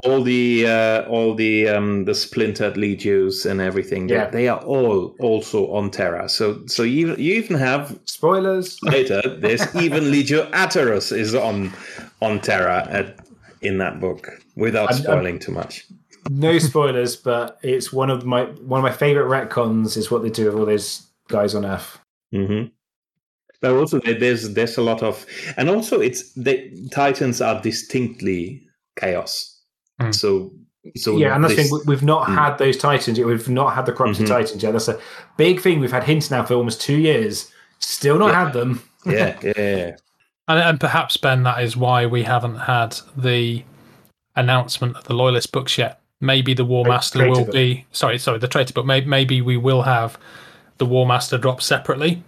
All 0.03 0.23
the 0.23 0.65
uh, 0.67 1.03
all 1.07 1.35
the 1.35 1.67
um, 1.69 2.05
the 2.05 2.15
splintered 2.15 2.73
legios 2.75 3.45
and 3.49 3.61
everything. 3.61 4.09
Yeah. 4.09 4.29
they 4.29 4.47
are 4.47 4.59
all 4.63 5.15
also 5.19 5.71
on 5.71 5.91
Terra. 5.91 6.27
So 6.27 6.65
so 6.65 6.83
you 6.83 7.15
you 7.17 7.35
even 7.35 7.57
have 7.57 7.99
Spoilers. 8.05 8.81
later. 8.83 9.21
There's 9.39 9.75
even 9.85 10.05
Legio 10.05 10.49
Atarus 10.51 11.15
is 11.15 11.35
on 11.35 11.71
on 12.21 12.39
Terra 12.41 12.87
at, 12.89 13.19
in 13.61 13.77
that 13.77 13.99
book 13.99 14.27
without 14.55 14.89
I'm- 14.91 14.95
I'm- 14.95 15.03
spoiling 15.03 15.39
too 15.39 15.51
much. 15.51 15.85
No 16.29 16.57
spoilers, 16.57 17.15
but 17.29 17.59
it's 17.61 17.93
one 17.93 18.09
of 18.09 18.25
my 18.25 18.45
one 18.65 18.79
of 18.79 18.83
my 18.83 18.91
favorite 18.95 19.27
retcons 19.29 19.97
is 19.97 20.09
what 20.09 20.23
they 20.23 20.29
do 20.29 20.45
with 20.45 20.55
all 20.55 20.65
those 20.65 21.05
guys 21.27 21.53
on 21.53 21.63
Earth. 21.65 21.99
hmm 22.31 22.63
But 23.61 23.71
also 23.73 23.99
there's 23.99 24.53
there's 24.53 24.77
a 24.77 24.81
lot 24.81 25.03
of 25.03 25.25
and 25.57 25.69
also 25.69 25.99
it's 26.01 26.33
the 26.33 26.71
Titans 26.91 27.39
are 27.41 27.61
distinctly 27.61 28.62
chaos. 28.95 29.61
Mm. 30.01 30.13
So 30.13 30.51
so 30.97 31.15
yeah, 31.17 31.33
and 31.35 31.43
that's 31.43 31.55
the 31.55 31.61
this- 31.61 31.69
thing. 31.71 31.79
we- 31.85 31.93
We've 31.95 32.03
not 32.03 32.27
Mm. 32.27 32.35
had 32.35 32.57
those 32.57 32.77
Titans 32.77 33.17
yet. 33.17 33.25
We've 33.27 33.47
not 33.49 33.73
had 33.73 33.85
the 33.85 33.93
corrupted 33.93 34.25
Mhm. 34.25 34.29
Titans 34.29 34.63
yet. 34.63 34.71
That's 34.73 34.87
a 34.89 34.99
big 35.37 35.61
thing. 35.61 35.79
We've 35.79 35.91
had 35.91 36.03
hints 36.03 36.29
now 36.29 36.43
for 36.43 36.55
almost 36.55 36.81
two 36.81 36.97
years. 36.97 37.49
Still 37.79 38.17
not 38.19 38.29
Yeah. 38.31 38.43
had 38.45 38.53
them. 38.53 38.83
yeah 39.05 39.35
yeah. 39.41 39.53
yeah. 39.55 39.91
And, 40.49 40.59
and 40.59 40.79
perhaps 40.79 41.15
Ben, 41.15 41.43
that 41.43 41.63
is 41.63 41.77
why 41.77 42.05
we 42.05 42.23
haven't 42.23 42.57
had 42.57 42.97
the 43.15 43.63
announcement 44.35 44.97
of 44.97 45.05
the 45.05 45.13
Loyalist 45.13 45.51
books 45.53 45.77
yet. 45.77 45.99
Maybe 46.19 46.53
the 46.53 46.65
War 46.65 46.85
Master 46.85 47.19
Traitor 47.19 47.31
will 47.31 47.45
book. 47.45 47.53
be 47.53 47.85
sorry, 47.91 48.17
sorry, 48.17 48.39
the 48.39 48.47
traitor 48.47 48.73
book. 48.73 48.85
Maybe, 48.85 49.05
maybe 49.05 49.41
we 49.41 49.57
will 49.57 49.81
have 49.83 50.17
the 50.79 50.85
War 50.85 51.05
Master 51.05 51.37
drop 51.37 51.61
separately, 51.61 52.23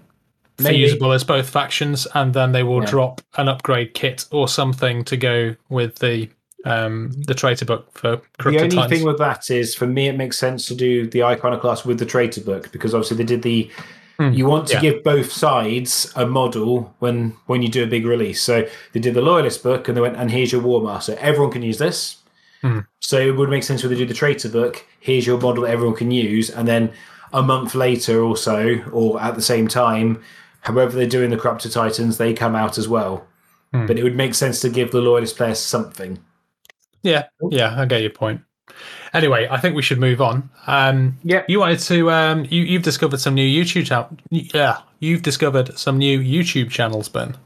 Maybe. 0.59 0.84
feasible 0.84 1.11
as 1.13 1.24
both 1.24 1.49
factions, 1.49 2.07
and 2.13 2.34
then 2.34 2.51
they 2.51 2.63
will 2.63 2.82
Yeah. 2.84 2.89
drop 2.89 3.22
an 3.38 3.47
upgrade 3.49 3.93
kit 3.93 4.26
or 4.32 4.47
something 4.47 5.03
to 5.05 5.18
go 5.18 5.55
with 5.70 5.95
the 5.99 6.30
um 6.66 7.11
the 7.28 7.34
traitor 7.34 7.66
book 7.66 7.97
for 7.97 8.18
The 8.18 8.22
Corrupted 8.39 8.63
only 8.63 8.76
Titans. 8.76 8.91
thing 8.99 9.05
with 9.07 9.18
that 9.20 9.49
is, 9.51 9.76
for 9.76 9.88
me, 9.88 10.07
it 10.07 10.18
makes 10.18 10.38
sense 10.38 10.66
to 10.68 10.76
do 10.76 11.07
the 11.07 11.24
Iconoclast 11.24 11.86
with 11.86 11.99
the 11.99 12.05
Traitor 12.05 12.41
book 12.41 12.72
because 12.72 12.93
obviously 12.93 13.18
they 13.18 13.24
did 13.24 13.43
the. 13.43 13.70
Hmm, 14.18 14.32
You 14.32 14.45
want 14.45 14.68
to 14.70 14.76
yeah. 14.76 14.82
give 14.82 15.03
both 15.03 15.32
sides 15.32 16.11
a 16.16 16.26
model 16.26 16.93
when 16.99 17.36
when 17.47 17.61
you 17.61 17.68
do 17.70 17.84
a 17.84 17.88
big 17.88 18.05
release. 18.05 18.41
So 18.41 18.66
they 18.93 18.99
did 18.99 19.13
the 19.13 19.22
Loyalist 19.22 19.61
book, 19.61 19.88
and 19.88 19.95
they 19.95 20.01
went, 20.01 20.16
and 20.16 20.32
here's 20.32 20.51
your 20.51 20.61
War 20.61 20.82
Master. 20.82 21.16
Everyone 21.20 21.51
can 21.51 21.61
use 21.63 21.78
this. 21.78 22.18
Hmm. 22.61 22.80
So 23.01 23.20
it 23.20 23.36
would 23.36 23.49
make 23.49 23.63
sense 23.63 23.84
when 23.84 23.91
they 23.91 23.97
do 23.97 24.05
the 24.05 24.13
Traitor 24.13 24.49
book. 24.49 24.86
Here's 24.99 25.28
your 25.28 25.39
model 25.39 25.63
that 25.63 25.72
everyone 25.72 25.95
can 25.97 26.11
use, 26.11 26.49
and 26.49 26.68
then 26.68 26.91
a 27.34 27.43
month 27.43 27.76
later 27.76 28.24
or 28.24 28.38
so, 28.38 28.78
or 28.91 29.22
at 29.22 29.36
the 29.36 29.41
same 29.41 29.68
time, 29.68 30.22
however 30.61 30.95
they're 30.95 31.05
doing 31.07 31.30
the 31.30 31.38
Corrupted 31.38 31.74
Titans, 31.74 32.18
they 32.18 32.34
come 32.34 32.55
out 32.55 32.78
as 32.78 32.88
well. 32.88 33.28
Hmm. 33.74 33.86
But 33.86 33.99
it 33.99 34.03
would 34.03 34.16
make 34.16 34.34
sense 34.34 34.61
to 34.61 34.70
give 34.70 34.91
the 34.91 35.01
Loyalist 35.01 35.36
players 35.36 35.59
something. 35.59 36.20
Yeah, 37.05 37.25
yeah, 37.51 37.79
I 37.79 37.85
get 37.85 38.01
your 38.01 38.09
point. 38.09 38.41
Anyway, 39.13 39.47
I 39.49 39.57
think 39.59 39.75
we 39.75 39.81
should 39.81 39.99
move 39.99 40.19
on. 40.21 40.49
Um, 40.67 41.17
Yeah. 41.23 41.43
you 41.47 41.59
wanted 41.59 41.79
to. 41.79 42.09
Um, 42.11 42.45
you 42.49 42.63
you've 42.63 42.83
discovered 42.83 43.19
some 43.19 43.35
new 43.35 43.47
YouTube 43.47 43.85
channel. 43.85 44.09
Yeah, 44.31 44.79
you've 44.99 45.21
discovered 45.21 45.77
some 45.77 45.97
new 45.99 46.19
YouTube 46.19 46.69
channels, 46.71 47.07
Ben. 47.07 47.37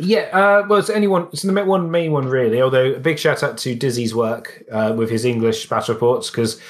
Yeah, 0.00 0.28
uh, 0.32 0.66
well, 0.68 0.78
it's 0.80 0.90
anyone. 0.90 1.28
It's 1.32 1.42
the 1.42 1.64
one 1.64 1.90
main 1.90 2.12
one, 2.12 2.26
really. 2.28 2.60
Although 2.60 2.92
a 2.94 3.00
big 3.00 3.18
shout 3.18 3.42
out 3.42 3.56
to 3.58 3.74
Dizzy's 3.74 4.14
work 4.14 4.62
uh, 4.70 4.92
with 4.96 5.10
his 5.10 5.24
English 5.24 5.68
battle 5.68 5.94
reports 5.94 6.28
because 6.30 6.60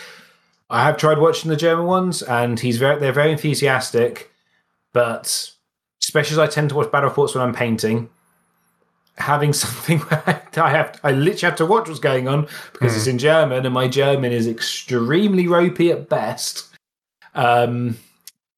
I 0.70 0.84
have 0.84 0.96
tried 0.98 1.18
watching 1.18 1.50
the 1.50 1.56
German 1.56 1.86
ones, 1.86 2.22
and 2.22 2.60
he's 2.60 2.76
very 2.78 2.98
they're 3.00 3.12
very 3.12 3.32
enthusiastic. 3.32 4.30
But 4.92 5.50
especially 6.02 6.34
as 6.34 6.38
I 6.38 6.46
tend 6.46 6.70
to 6.70 6.74
watch 6.76 6.90
battle 6.92 7.08
reports 7.08 7.34
when 7.34 7.42
I'm 7.42 7.54
painting, 7.54 8.08
having 9.18 9.52
something 9.64 9.98
where 10.00 10.42
I 10.56 10.70
have 10.70 10.98
I 11.04 11.12
literally 11.12 11.40
have 11.50 11.56
to 11.56 11.66
watch 11.66 11.88
what's 11.88 12.00
going 12.00 12.28
on 12.28 12.48
because 12.72 12.96
it's 12.96 13.06
in 13.06 13.18
German, 13.18 13.64
and 13.64 13.74
my 13.74 13.88
German 13.88 14.32
is 14.32 14.46
extremely 14.46 15.46
ropey 15.46 15.90
at 15.90 16.08
best. 16.08 16.66
Um, 17.34 17.96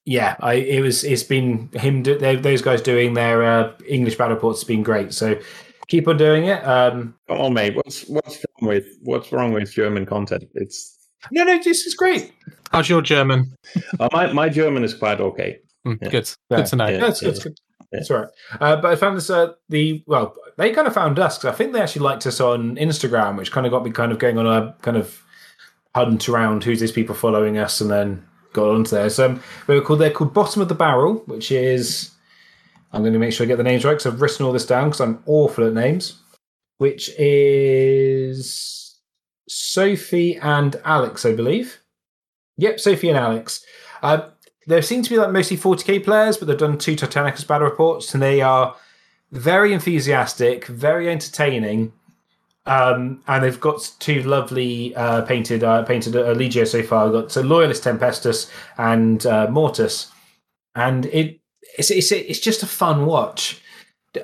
yeah, 0.05 0.37
I 0.41 0.55
it 0.55 0.81
was 0.81 1.05
it's 1.05 1.23
been 1.23 1.69
him 1.73 2.03
do, 2.03 2.19
they, 2.19 2.37
those 2.37 2.63
guys 2.63 2.81
doing 2.83 3.15
their 3.15 3.43
uh, 3.45 3.73
English 3.87 4.17
battle 4.17 4.35
reports 4.35 4.61
has 4.61 4.67
been 4.67 4.83
great. 4.83 5.13
So 5.13 5.39
keep 5.89 6.09
on 6.09 6.17
doing 6.17 6.47
it. 6.47 6.65
Um, 6.67 7.15
Come 7.29 7.39
on, 7.41 7.55
mate. 7.55 7.77
What's 7.77 8.07
what's 8.09 8.37
wrong 8.61 8.69
with 8.69 8.87
what's 9.03 9.33
wrong 9.33 9.53
with 9.53 9.73
German 9.73 10.07
content? 10.07 10.45
It's 10.55 10.97
no, 11.31 11.45
no, 11.45 11.59
this 11.63 11.87
is 11.87 11.95
great. 11.95 12.33
How's 12.73 12.89
your 12.89 13.03
German? 13.03 13.55
uh, 13.99 14.09
my 14.13 14.33
my 14.33 14.49
German 14.49 14.85
is 14.85 14.95
quite 14.95 15.21
okay. 15.21 15.59
Mm, 15.87 15.99
Yeah. 16.01 16.09
Good, 16.09 16.31
Yeah. 16.51 16.57
good 16.59 16.67
to 16.67 16.77
know. 16.77 16.87
Yeah. 16.89 16.99
That's, 17.01 17.21
that's 17.21 17.43
good. 17.43 17.59
That's 17.93 18.11
right. 18.11 18.29
Uh, 18.61 18.77
but 18.77 18.93
I 18.93 18.97
found 18.97 19.17
this 19.17 19.31
uh, 19.31 19.55
the 19.69 20.03
well, 20.07 20.37
they 20.57 20.71
kind 20.71 20.87
of 20.87 20.95
found 20.95 21.19
us 21.19 21.39
because 21.39 21.53
I 21.53 21.57
think 21.57 21.73
they 21.73 21.81
actually 21.81 22.03
liked 22.03 22.27
us 22.27 22.41
on 22.41 22.77
Instagram, 22.77 23.37
which 23.37 23.51
kind 23.51 23.67
of 23.67 23.73
got 23.73 23.85
me 23.85 23.91
kind 23.91 24.13
of 24.13 24.19
going 24.19 24.39
on 24.39 24.47
a 24.47 24.75
kind 24.83 24.97
of 24.97 25.23
hunt 25.95 26.29
around 26.29 26.63
who's 26.63 26.79
these 26.81 26.93
people 26.93 27.15
following 27.15 27.59
us, 27.59 27.81
and 27.81 27.91
then 27.91 28.25
got 28.53 28.69
onto 28.71 28.91
there. 28.91 29.11
So 29.11 29.27
um, 29.27 29.43
they 29.67 29.75
were 29.75 29.81
called 29.81 30.01
they're 30.01 30.11
called 30.11 30.33
Bottom 30.33 30.63
of 30.63 30.69
the 30.69 30.75
Barrel, 30.75 31.23
which 31.27 31.51
is 31.51 32.13
I'm 32.93 33.03
going 33.03 33.13
to 33.13 33.19
make 33.19 33.33
sure 33.33 33.45
I 33.45 33.49
get 33.49 33.57
the 33.57 33.65
names 33.65 33.85
right 33.85 33.93
because 33.93 34.07
I've 34.07 34.21
written 34.21 34.47
all 34.47 34.53
this 34.53 34.67
down 34.67 34.89
because 34.89 35.01
I'm 35.01 35.23
awful 35.27 35.67
at 35.67 35.75
names. 35.75 36.21
Which 36.79 37.11
is 37.19 38.99
Sophie 39.49 40.37
and 40.37 40.77
Alex, 40.85 41.27
I 41.27 41.35
believe. 41.35 41.79
Yep, 42.57 42.81
Sophie 42.81 43.11
and 43.11 43.19
Alex. 43.19 43.65
Uh, 44.03 44.31
there 44.67 44.83
seem 44.83 45.03
to 45.03 45.11
be 45.11 45.17
like 45.17 45.31
mostly 45.31 45.57
40k 45.57 46.05
players, 46.05 46.37
but 46.37 46.49
they've 46.49 46.59
done 46.59 46.79
two 46.79 46.97
Titanicus 46.97 47.47
battle 47.47 47.69
reports, 47.69 48.13
and 48.15 48.23
they 48.23 48.41
are 48.41 48.77
very 49.33 49.73
enthusiastic, 49.73 50.67
very 50.67 51.09
entertaining, 51.09 51.93
um, 52.67 53.23
and 53.27 53.43
they've 53.43 53.61
got 53.61 53.91
two 53.99 54.23
lovely 54.23 54.95
uh, 54.95 55.23
painted 55.23 55.65
uh, 55.65 55.83
painted 55.85 56.15
uh, 56.15 56.35
Legio 56.35 56.67
so 56.67 56.83
far. 56.83 57.11
Got 57.11 57.33
so 57.33 57.41
Loyalist 57.41 57.85
Tempestus 57.85 58.51
and 58.77 59.25
uh, 59.27 59.49
Mortis, 59.51 60.11
and 60.75 61.07
it 61.07 61.41
it's, 61.79 61.91
it's 61.91 62.13
it's 62.13 62.41
just 62.41 62.63
a 62.63 62.67
fun 62.67 63.07
watch. 63.07 63.61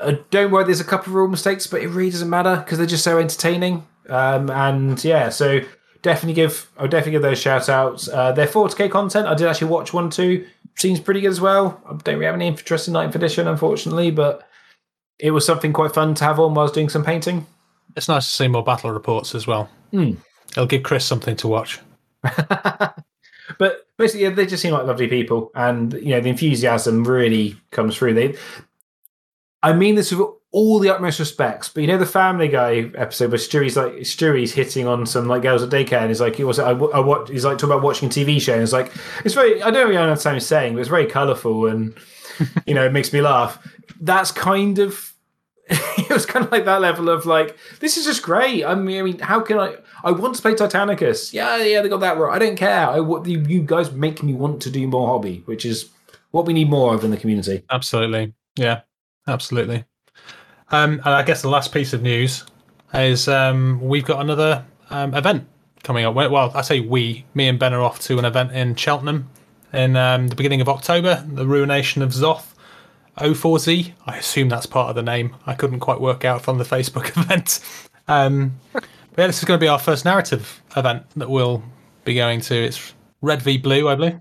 Uh, 0.00 0.16
Don't 0.30 0.50
worry, 0.50 0.64
there's 0.64 0.80
a 0.80 0.84
couple 0.84 1.10
of 1.10 1.14
rule 1.14 1.28
mistakes, 1.28 1.66
but 1.66 1.80
it 1.80 1.88
really 1.88 2.10
doesn't 2.10 2.30
matter 2.30 2.56
because 2.56 2.78
they're 2.78 2.86
just 2.86 3.04
so 3.04 3.18
entertaining. 3.18 3.86
Um, 4.08 4.50
and 4.50 5.02
yeah, 5.02 5.30
so 5.30 5.60
definitely 6.02 6.34
give 6.34 6.70
I'll 6.78 6.88
definitely 6.88 7.12
give 7.12 7.22
those 7.22 7.38
shout 7.38 7.68
outs. 7.68 8.08
Uh, 8.08 8.32
their 8.32 8.46
40k 8.46 8.90
content, 8.90 9.26
I 9.26 9.34
did 9.34 9.46
actually 9.46 9.70
watch 9.70 9.92
one 9.92 10.10
too. 10.10 10.46
Seems 10.76 11.00
pretty 11.00 11.20
good 11.20 11.30
as 11.30 11.40
well. 11.40 11.80
I 11.86 11.96
don't 11.96 12.16
really 12.16 12.26
have 12.26 12.34
any 12.34 12.48
interest 12.48 12.88
in 12.88 12.94
9th 12.94 13.14
edition, 13.14 13.48
unfortunately, 13.48 14.10
but 14.10 14.46
it 15.18 15.30
was 15.30 15.46
something 15.46 15.72
quite 15.72 15.94
fun 15.94 16.14
to 16.14 16.24
have 16.24 16.38
on 16.38 16.54
while 16.54 16.60
I 16.60 16.64
was 16.64 16.72
doing 16.72 16.90
some 16.90 17.04
painting. 17.04 17.46
It's 17.96 18.08
nice 18.08 18.26
to 18.26 18.32
see 18.32 18.48
more 18.48 18.62
battle 18.62 18.90
reports 18.90 19.34
as 19.34 19.46
well. 19.46 19.70
Hmm. 19.90 20.12
It'll 20.50 20.66
give 20.66 20.82
Chris 20.82 21.04
something 21.04 21.36
to 21.36 21.48
watch. 21.48 21.80
but 22.22 23.86
basically, 23.96 24.24
yeah, 24.24 24.30
they 24.30 24.46
just 24.46 24.62
seem 24.62 24.72
like 24.72 24.86
lovely 24.86 25.08
people, 25.08 25.50
and 25.54 25.92
you 25.94 26.10
know 26.10 26.20
the 26.20 26.28
enthusiasm 26.28 27.04
really 27.04 27.56
comes 27.70 27.96
through. 27.96 28.14
They, 28.14 28.36
I 29.62 29.72
mean 29.72 29.94
this 29.94 30.12
with 30.12 30.20
all 30.56 30.78
the 30.78 30.88
utmost 30.88 31.18
respects. 31.18 31.68
But 31.68 31.82
you 31.82 31.86
know 31.86 31.98
the 31.98 32.06
Family 32.06 32.48
Guy 32.48 32.90
episode 32.94 33.30
where 33.30 33.38
Stewie's 33.38 33.76
like 33.76 33.92
Stewie's 33.92 34.54
hitting 34.54 34.86
on 34.86 35.04
some 35.04 35.28
like 35.28 35.42
girls 35.42 35.62
at 35.62 35.68
daycare, 35.68 36.00
and 36.00 36.08
he's 36.08 36.20
like, 36.20 36.38
was 36.38 36.58
I, 36.58 36.70
I 36.70 36.98
watch, 37.00 37.28
he's 37.28 37.44
like 37.44 37.58
talking 37.58 37.72
about 37.72 37.82
watching 37.82 38.08
a 38.08 38.10
TV 38.10 38.40
show, 38.40 38.54
and 38.54 38.62
it's 38.62 38.72
like 38.72 38.90
it's 39.22 39.34
very 39.34 39.62
I 39.62 39.70
don't 39.70 39.86
really 39.86 40.00
understand 40.00 40.34
what 40.34 40.40
he's 40.40 40.46
saying, 40.46 40.72
but 40.72 40.80
it's 40.80 40.88
very 40.88 41.04
colourful 41.04 41.66
and 41.66 41.94
you 42.66 42.72
know 42.72 42.86
it 42.86 42.92
makes 42.92 43.12
me 43.12 43.20
laugh. 43.20 43.62
That's 44.00 44.32
kind 44.32 44.78
of 44.78 45.12
it 45.68 46.08
was 46.08 46.24
kind 46.24 46.46
of 46.46 46.50
like 46.50 46.64
that 46.64 46.80
level 46.80 47.10
of 47.10 47.26
like 47.26 47.54
this 47.80 47.98
is 47.98 48.06
just 48.06 48.22
great. 48.22 48.64
I 48.64 48.74
mean, 48.74 48.98
I 48.98 49.02
mean, 49.02 49.18
how 49.18 49.40
can 49.40 49.58
I? 49.58 49.76
I 50.02 50.10
want 50.10 50.36
to 50.36 50.42
play 50.42 50.54
Titanicus. 50.54 51.34
Yeah, 51.34 51.58
yeah, 51.58 51.82
they 51.82 51.90
got 51.90 52.00
that 52.00 52.16
right. 52.16 52.34
I 52.34 52.38
don't 52.38 52.56
care. 52.56 52.88
I 52.88 53.00
what 53.00 53.26
you 53.26 53.60
guys 53.60 53.92
make 53.92 54.22
me 54.22 54.32
want 54.32 54.62
to 54.62 54.70
do 54.70 54.88
more 54.88 55.06
hobby, 55.06 55.42
which 55.44 55.66
is 55.66 55.90
what 56.30 56.46
we 56.46 56.54
need 56.54 56.70
more 56.70 56.94
of 56.94 57.04
in 57.04 57.10
the 57.10 57.18
community. 57.18 57.62
Absolutely. 57.70 58.32
Yeah, 58.56 58.80
absolutely. 59.28 59.84
Um, 60.70 60.94
and 61.04 61.08
I 61.08 61.22
guess 61.22 61.42
the 61.42 61.48
last 61.48 61.72
piece 61.72 61.92
of 61.92 62.02
news 62.02 62.44
is 62.92 63.28
um, 63.28 63.80
we've 63.80 64.04
got 64.04 64.20
another 64.20 64.64
um, 64.90 65.14
event 65.14 65.46
coming 65.82 66.04
up. 66.04 66.14
Well, 66.14 66.50
I 66.54 66.62
say 66.62 66.80
we, 66.80 67.24
me 67.34 67.48
and 67.48 67.58
Ben 67.58 67.72
are 67.72 67.82
off 67.82 68.00
to 68.00 68.18
an 68.18 68.24
event 68.24 68.52
in 68.52 68.74
Cheltenham 68.74 69.28
in 69.72 69.96
um, 69.96 70.28
the 70.28 70.34
beginning 70.34 70.60
of 70.60 70.68
October, 70.68 71.24
the 71.28 71.46
Ruination 71.46 72.02
of 72.02 72.10
Zoth. 72.10 72.54
O4Z, 73.18 73.92
I 74.06 74.18
assume 74.18 74.50
that's 74.50 74.66
part 74.66 74.90
of 74.90 74.94
the 74.94 75.02
name. 75.02 75.34
I 75.46 75.54
couldn't 75.54 75.80
quite 75.80 76.00
work 76.00 76.24
out 76.24 76.42
from 76.42 76.58
the 76.58 76.64
Facebook 76.64 77.16
event. 77.16 77.60
Um, 78.08 78.58
but 78.72 78.84
yeah, 79.16 79.26
this 79.26 79.38
is 79.38 79.44
going 79.44 79.58
to 79.58 79.64
be 79.64 79.68
our 79.68 79.78
first 79.78 80.04
narrative 80.04 80.62
event 80.76 81.04
that 81.16 81.30
we'll 81.30 81.62
be 82.04 82.14
going 82.14 82.40
to. 82.42 82.54
It's 82.54 82.92
Red 83.22 83.40
v 83.40 83.56
Blue, 83.56 83.88
I 83.88 83.94
believe. 83.94 84.20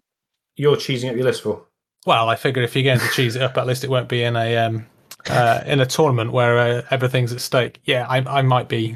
You're 0.56 0.78
cheesing 0.78 1.10
up 1.10 1.16
your 1.16 1.26
list 1.26 1.44
for. 1.44 1.66
Well, 2.06 2.30
I 2.30 2.36
figure 2.36 2.64
if 2.64 2.76
you're 2.76 2.84
going 2.84 3.00
to 3.00 3.10
cheese 3.10 3.36
it 3.36 3.42
up, 3.42 3.58
at 3.58 3.68
least 3.68 3.84
it 3.84 3.90
won't 3.90 4.08
be 4.08 4.24
in 4.24 4.36
a 4.38 4.58
um, 4.58 4.86
uh, 5.30 5.64
in 5.66 5.80
a 5.80 5.86
tournament 5.86 6.32
where 6.32 6.58
uh, 6.58 6.82
everything's 6.92 7.34
at 7.34 7.42
stake. 7.42 7.80
Yeah, 7.86 8.06
I, 8.08 8.18
I 8.18 8.42
might 8.42 8.70
be, 8.70 8.96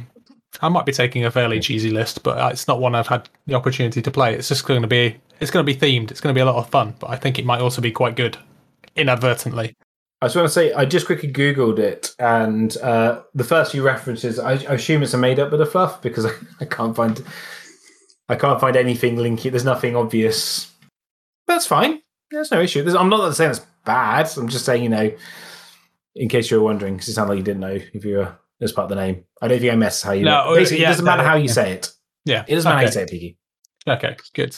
I 0.61 0.69
might 0.69 0.85
be 0.85 0.91
taking 0.91 1.25
a 1.25 1.31
fairly 1.31 1.59
cheesy 1.59 1.89
list, 1.89 2.23
but 2.23 2.51
it's 2.51 2.67
not 2.67 2.79
one 2.79 2.95
I've 2.95 3.07
had 3.07 3.29
the 3.47 3.55
opportunity 3.55 4.01
to 4.01 4.11
play. 4.11 4.35
It's 4.35 4.47
just 4.47 4.65
going 4.65 4.81
to 4.81 4.87
be, 4.87 5.17
it's 5.39 5.51
going 5.51 5.65
to 5.65 5.73
be 5.73 5.77
themed. 5.77 6.11
It's 6.11 6.21
going 6.21 6.33
to 6.33 6.37
be 6.37 6.41
a 6.41 6.45
lot 6.45 6.55
of 6.55 6.69
fun, 6.69 6.95
but 6.99 7.09
I 7.09 7.15
think 7.15 7.39
it 7.39 7.45
might 7.45 7.61
also 7.61 7.81
be 7.81 7.91
quite 7.91 8.15
good, 8.15 8.37
inadvertently. 8.95 9.75
I 10.21 10.25
just 10.25 10.35
want 10.35 10.47
to 10.47 10.53
say, 10.53 10.73
I 10.73 10.83
just 10.83 11.05
quickly 11.05 11.31
Googled 11.31 11.79
it, 11.79 12.13
and 12.19 12.75
uh, 12.77 13.21
the 13.33 13.45
first 13.45 13.71
few 13.71 13.83
references, 13.83 14.37
I, 14.37 14.51
I 14.51 14.73
assume 14.73 15.01
it's 15.01 15.13
a 15.13 15.17
made 15.17 15.39
up 15.39 15.51
bit 15.51 15.61
of 15.61 15.71
fluff 15.71 16.01
because 16.01 16.25
I, 16.25 16.31
I 16.59 16.65
can't 16.65 16.95
find, 16.95 17.23
I 18.27 18.35
can't 18.35 18.59
find 18.59 18.75
anything 18.75 19.15
linking. 19.15 19.51
There's 19.51 19.63
nothing 19.63 19.95
obvious. 19.95 20.71
That's 21.47 21.65
fine. 21.65 22.01
There's 22.31 22.51
no 22.51 22.61
issue. 22.61 22.83
There's, 22.83 22.95
I'm 22.95 23.09
not 23.09 23.33
saying 23.33 23.51
it's 23.51 23.65
bad. 23.85 24.29
I'm 24.37 24.49
just 24.49 24.65
saying, 24.65 24.83
you 24.83 24.89
know, 24.89 25.11
in 26.19 26.29
case 26.29 26.51
you 26.51 26.57
were 26.57 26.63
wondering, 26.63 26.93
because 26.95 27.07
it 27.09 27.13
sounded 27.13 27.31
like 27.31 27.37
you 27.37 27.43
didn't 27.43 27.61
know 27.61 27.79
if 27.93 28.03
you 28.05 28.17
were 28.17 28.37
as 28.61 28.71
part 28.73 28.83
of 28.83 28.89
the 28.89 29.01
name. 29.03 29.23
I 29.41 29.47
don't 29.47 29.59
think 29.59 29.71
I 29.71 29.75
mess 29.75 30.01
how 30.03 30.11
you. 30.11 30.25
No, 30.25 30.53
basically, 30.53 30.81
yeah, 30.81 30.87
it 30.89 30.91
doesn't 30.91 31.05
matter 31.05 31.23
how 31.23 31.35
you 31.37 31.45
yeah. 31.45 31.51
say 31.53 31.71
it. 31.71 31.91
Yeah, 32.25 32.43
It 32.47 32.55
doesn't 32.55 32.69
matter 32.69 32.79
how 32.79 32.85
you 32.85 32.91
say 32.91 33.03
it, 33.03 33.09
Piggy. 33.09 33.37
Okay, 33.87 34.17
good. 34.35 34.55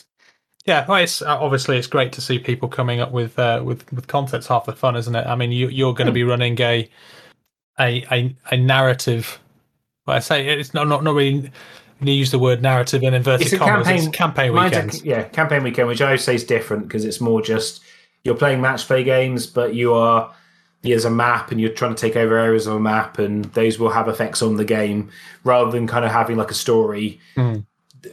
Yeah, 0.66 0.86
well, 0.88 0.98
it's 1.02 1.22
uh, 1.22 1.38
obviously 1.40 1.78
it's 1.78 1.88
great 1.88 2.12
to 2.14 2.22
see 2.22 2.40
people 2.40 2.68
coming 2.68 3.00
up 3.00 3.12
with 3.12 3.38
uh, 3.40 3.62
with 3.64 3.92
with 3.94 4.08
content. 4.08 4.46
Half 4.46 4.66
the 4.66 4.74
fun, 4.74 4.96
isn't 4.96 5.16
it? 5.16 5.26
I 5.26 5.36
mean, 5.36 5.52
you, 5.52 5.70
you're 5.70 5.94
going 5.94 6.08
to 6.08 6.12
be 6.14 6.24
running 6.24 6.60
a 6.60 6.90
a 7.80 8.04
a, 8.12 8.36
a 8.52 8.58
narrative. 8.58 9.40
Well, 10.06 10.18
I 10.18 10.20
say 10.20 10.48
it's 10.48 10.74
not 10.74 10.88
not 10.88 11.04
not 11.04 11.14
really. 11.16 11.52
You 12.04 12.14
use 12.14 12.32
the 12.32 12.40
word 12.40 12.64
narrative 12.64 13.04
in 13.04 13.14
inverted 13.14 13.46
It's 13.46 13.54
a 13.54 13.60
commas. 13.60 13.86
campaign- 13.86 14.08
it's 14.08 14.18
campaign 14.18 14.54
Mine's 14.56 15.02
a- 15.02 15.06
yeah, 15.06 15.24
campaign 15.26 15.62
weekend, 15.62 15.88
which 15.88 16.02
I 16.02 16.06
always 16.06 16.24
say 16.24 16.34
is 16.34 16.44
different 16.44 16.88
because 16.88 17.06
it's 17.06 17.22
more 17.22 17.44
just 17.44 17.82
you're 18.24 18.34
playing 18.36 18.60
match 18.60 18.88
play 18.88 19.04
games, 19.04 19.46
but 19.46 19.76
you 19.76 19.94
are 19.94 20.34
there's 20.84 21.06
a 21.06 21.10
map 21.12 21.52
and 21.52 21.62
you're 21.62 21.70
trying 21.72 21.94
to 21.95 21.99
take 22.02 22.16
over 22.16 22.38
areas 22.38 22.68
of 22.68 22.76
a 22.76 22.80
map, 22.80 23.20
and 23.20 23.45
those 23.53 23.78
will 23.80 23.90
have 23.91 24.08
effects 24.08 24.41
on 24.41 24.58
the 24.58 24.66
game 24.66 25.10
rather 25.44 25.70
than 25.72 25.88
kind 25.88 26.06
of 26.06 26.12
having 26.12 26.38
like 26.38 26.52
a 26.52 26.56
story. 26.56 27.20
Mhm. 27.38 27.66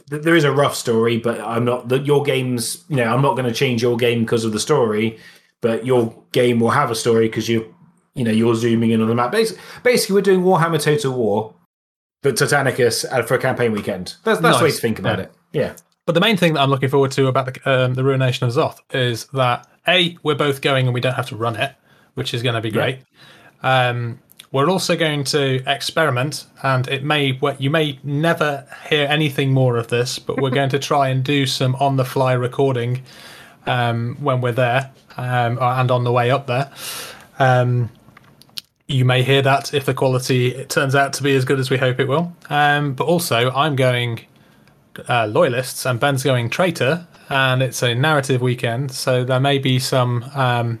Th- 0.09 0.21
There 0.21 0.35
is 0.35 0.43
a 0.43 0.51
rough 0.51 0.75
story, 0.75 1.17
but 1.17 1.39
I'm 1.41 1.65
not 1.65 1.89
that 1.89 2.05
your 2.05 2.21
game's. 2.23 2.83
You 2.89 2.97
know, 2.97 3.05
I'm 3.13 3.21
not 3.23 3.35
going 3.35 3.47
to 3.47 3.53
change 3.53 3.81
your 3.81 3.97
game 3.97 4.21
because 4.21 4.45
of 4.45 4.51
the 4.51 4.59
story, 4.59 5.17
but 5.61 5.85
your 5.85 6.13
game 6.31 6.59
will 6.59 6.69
have 6.69 6.91
a 6.91 6.95
story 6.95 7.27
because 7.27 7.49
you, 7.49 7.73
you 8.13 8.23
know, 8.23 8.31
you're 8.31 8.53
zooming 8.55 8.91
in 8.91 9.01
on 9.01 9.07
the 9.07 9.15
map. 9.15 9.31
Basically, 9.31 9.61
basically, 9.83 10.13
we're 10.15 10.21
doing 10.21 10.41
Warhammer 10.41 10.79
Total 10.81 11.11
War, 11.11 11.53
but 12.21 12.35
Titanicus 12.35 13.03
uh, 13.11 13.23
for 13.23 13.33
a 13.33 13.39
campaign 13.39 13.71
weekend. 13.71 14.15
That's 14.23 14.39
that's 14.41 14.59
the 14.59 14.65
way 14.65 14.71
to 14.71 14.77
think 14.77 14.99
about 14.99 15.17
Yeah. 15.17 15.23
it. 15.25 15.31
Yeah. 15.53 15.73
But 16.05 16.13
the 16.13 16.21
main 16.21 16.37
thing 16.37 16.53
that 16.53 16.61
I'm 16.61 16.69
looking 16.69 16.89
forward 16.89 17.11
to 17.13 17.25
about 17.27 17.51
the 17.53 17.71
um, 17.71 17.93
the 17.95 18.03
ruination 18.03 18.47
of 18.47 18.53
Zoth 18.53 18.77
is 18.93 19.25
that 19.33 19.67
a 19.87 20.15
we're 20.21 20.35
both 20.35 20.61
going 20.61 20.85
and 20.85 20.93
we 20.93 21.01
don't 21.01 21.13
have 21.15 21.29
to 21.29 21.35
run 21.35 21.55
it, 21.55 21.73
which 22.15 22.33
is 22.33 22.43
going 22.43 22.55
to 22.55 22.61
be 22.61 22.71
great. 22.71 22.99
Um, 23.63 24.19
we're 24.51 24.69
also 24.69 24.95
going 24.95 25.25
to 25.25 25.61
experiment, 25.67 26.47
and 26.63 26.87
it 26.87 27.03
may 27.03 27.39
you 27.59 27.69
may 27.69 27.99
never 28.03 28.65
hear 28.89 29.07
anything 29.07 29.53
more 29.53 29.77
of 29.77 29.89
this, 29.89 30.17
but 30.17 30.41
we're 30.41 30.49
going 30.49 30.69
to 30.69 30.79
try 30.79 31.09
and 31.09 31.23
do 31.23 31.45
some 31.45 31.75
on 31.75 31.97
the 31.97 32.05
fly 32.05 32.33
recording 32.33 33.03
um, 33.67 34.17
when 34.19 34.41
we're 34.41 34.51
there 34.51 34.91
um, 35.17 35.59
and 35.61 35.91
on 35.91 36.03
the 36.03 36.11
way 36.11 36.31
up 36.31 36.47
there. 36.47 36.71
Um, 37.37 37.91
you 38.87 39.05
may 39.05 39.21
hear 39.21 39.43
that 39.43 39.71
if 39.71 39.85
the 39.85 39.93
quality 39.93 40.65
turns 40.65 40.95
out 40.95 41.13
to 41.13 41.23
be 41.23 41.35
as 41.35 41.45
good 41.45 41.59
as 41.59 41.69
we 41.69 41.77
hope 41.77 41.99
it 41.99 42.07
will. 42.07 42.35
Um, 42.49 42.93
but 42.93 43.05
also, 43.05 43.51
I'm 43.51 43.75
going 43.75 44.25
uh, 45.07 45.27
loyalists 45.27 45.85
and 45.85 45.99
Ben's 45.99 46.23
going 46.23 46.49
traitor, 46.49 47.07
and 47.29 47.61
it's 47.61 47.83
a 47.83 47.93
narrative 47.93 48.41
weekend, 48.41 48.91
so 48.91 49.23
there 49.23 49.39
may 49.39 49.59
be 49.59 49.77
some 49.77 50.23
um, 50.33 50.79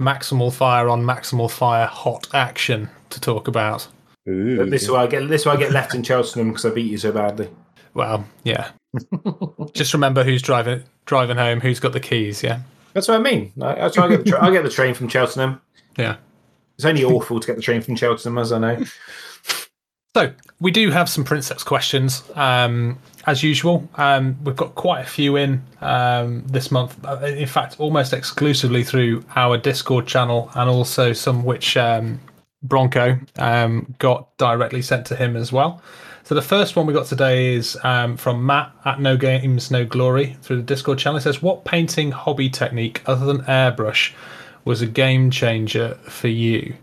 maximal 0.00 0.52
fire 0.52 0.88
on 0.88 1.02
maximal 1.04 1.50
fire 1.50 1.86
hot 1.86 2.26
action 2.34 2.88
to 3.10 3.20
talk 3.20 3.46
about. 3.46 3.86
Ooh. 4.28 4.64
This 4.68 4.82
is 4.82 4.90
why 4.90 5.02
I 5.02 5.06
get 5.06 5.28
this 5.28 5.42
is 5.42 5.46
why 5.46 5.52
I 5.52 5.56
get 5.56 5.72
left 5.72 5.94
in 5.94 6.02
Cheltenham 6.02 6.48
because 6.48 6.64
I 6.64 6.70
beat 6.70 6.90
you 6.90 6.98
so 6.98 7.12
badly. 7.12 7.48
Well, 7.94 8.24
yeah. 8.44 8.70
Just 9.72 9.92
remember 9.92 10.24
who's 10.24 10.42
driving 10.42 10.82
driving 11.06 11.36
home, 11.36 11.60
who's 11.60 11.80
got 11.80 11.92
the 11.92 12.00
keys. 12.00 12.42
Yeah, 12.42 12.60
That's 12.92 13.08
what 13.08 13.18
I 13.20 13.22
mean. 13.22 13.52
I, 13.60 13.86
I, 13.86 13.88
try, 13.88 14.06
I, 14.06 14.08
get 14.08 14.24
the 14.24 14.30
tra- 14.30 14.44
I 14.44 14.50
get 14.50 14.64
the 14.64 14.70
train 14.70 14.94
from 14.94 15.08
Cheltenham. 15.08 15.60
yeah. 15.96 16.16
It's 16.76 16.86
only 16.86 17.04
awful 17.04 17.40
to 17.40 17.46
get 17.46 17.56
the 17.56 17.62
train 17.62 17.82
from 17.82 17.94
Cheltenham, 17.94 18.38
as 18.38 18.52
I 18.52 18.58
know. 18.58 18.84
So 20.16 20.32
we 20.60 20.70
do 20.70 20.90
have 20.90 21.08
some 21.08 21.24
Princeps 21.24 21.62
questions, 21.62 22.24
um, 22.34 22.98
as 23.26 23.42
usual. 23.42 23.88
Um, 23.96 24.36
we've 24.44 24.56
got 24.56 24.74
quite 24.74 25.00
a 25.00 25.08
few 25.08 25.36
in 25.36 25.62
um, 25.80 26.42
this 26.46 26.70
month. 26.70 26.96
Uh, 27.04 27.18
In 27.24 27.46
fact, 27.46 27.76
almost 27.78 28.12
exclusively 28.12 28.84
through 28.84 29.24
our 29.36 29.56
Discord 29.56 30.06
channel, 30.06 30.50
and 30.54 30.70
also 30.70 31.12
some 31.12 31.44
which 31.44 31.76
um, 31.76 32.20
Bronco 32.62 33.18
um, 33.38 33.94
got 33.98 34.36
directly 34.38 34.82
sent 34.82 35.06
to 35.06 35.16
him 35.16 35.36
as 35.36 35.52
well. 35.52 35.82
So 36.22 36.34
the 36.34 36.42
first 36.42 36.76
one 36.76 36.86
we 36.86 36.92
got 36.92 37.06
today 37.06 37.54
is 37.54 37.76
um, 37.82 38.16
from 38.16 38.46
Matt 38.46 38.72
at 38.84 39.00
No 39.00 39.16
Games 39.16 39.70
No 39.70 39.84
Glory 39.84 40.36
through 40.42 40.56
the 40.56 40.62
Discord 40.62 40.98
channel. 40.98 41.18
It 41.18 41.22
says, 41.22 41.42
"What 41.42 41.64
painting 41.64 42.12
hobby 42.12 42.48
technique 42.48 43.02
other 43.06 43.26
than 43.26 43.38
airbrush 43.42 44.12
was 44.64 44.80
a 44.80 44.86
game 44.86 45.30
changer 45.30 45.94
for 46.04 46.28
you?" 46.28 46.74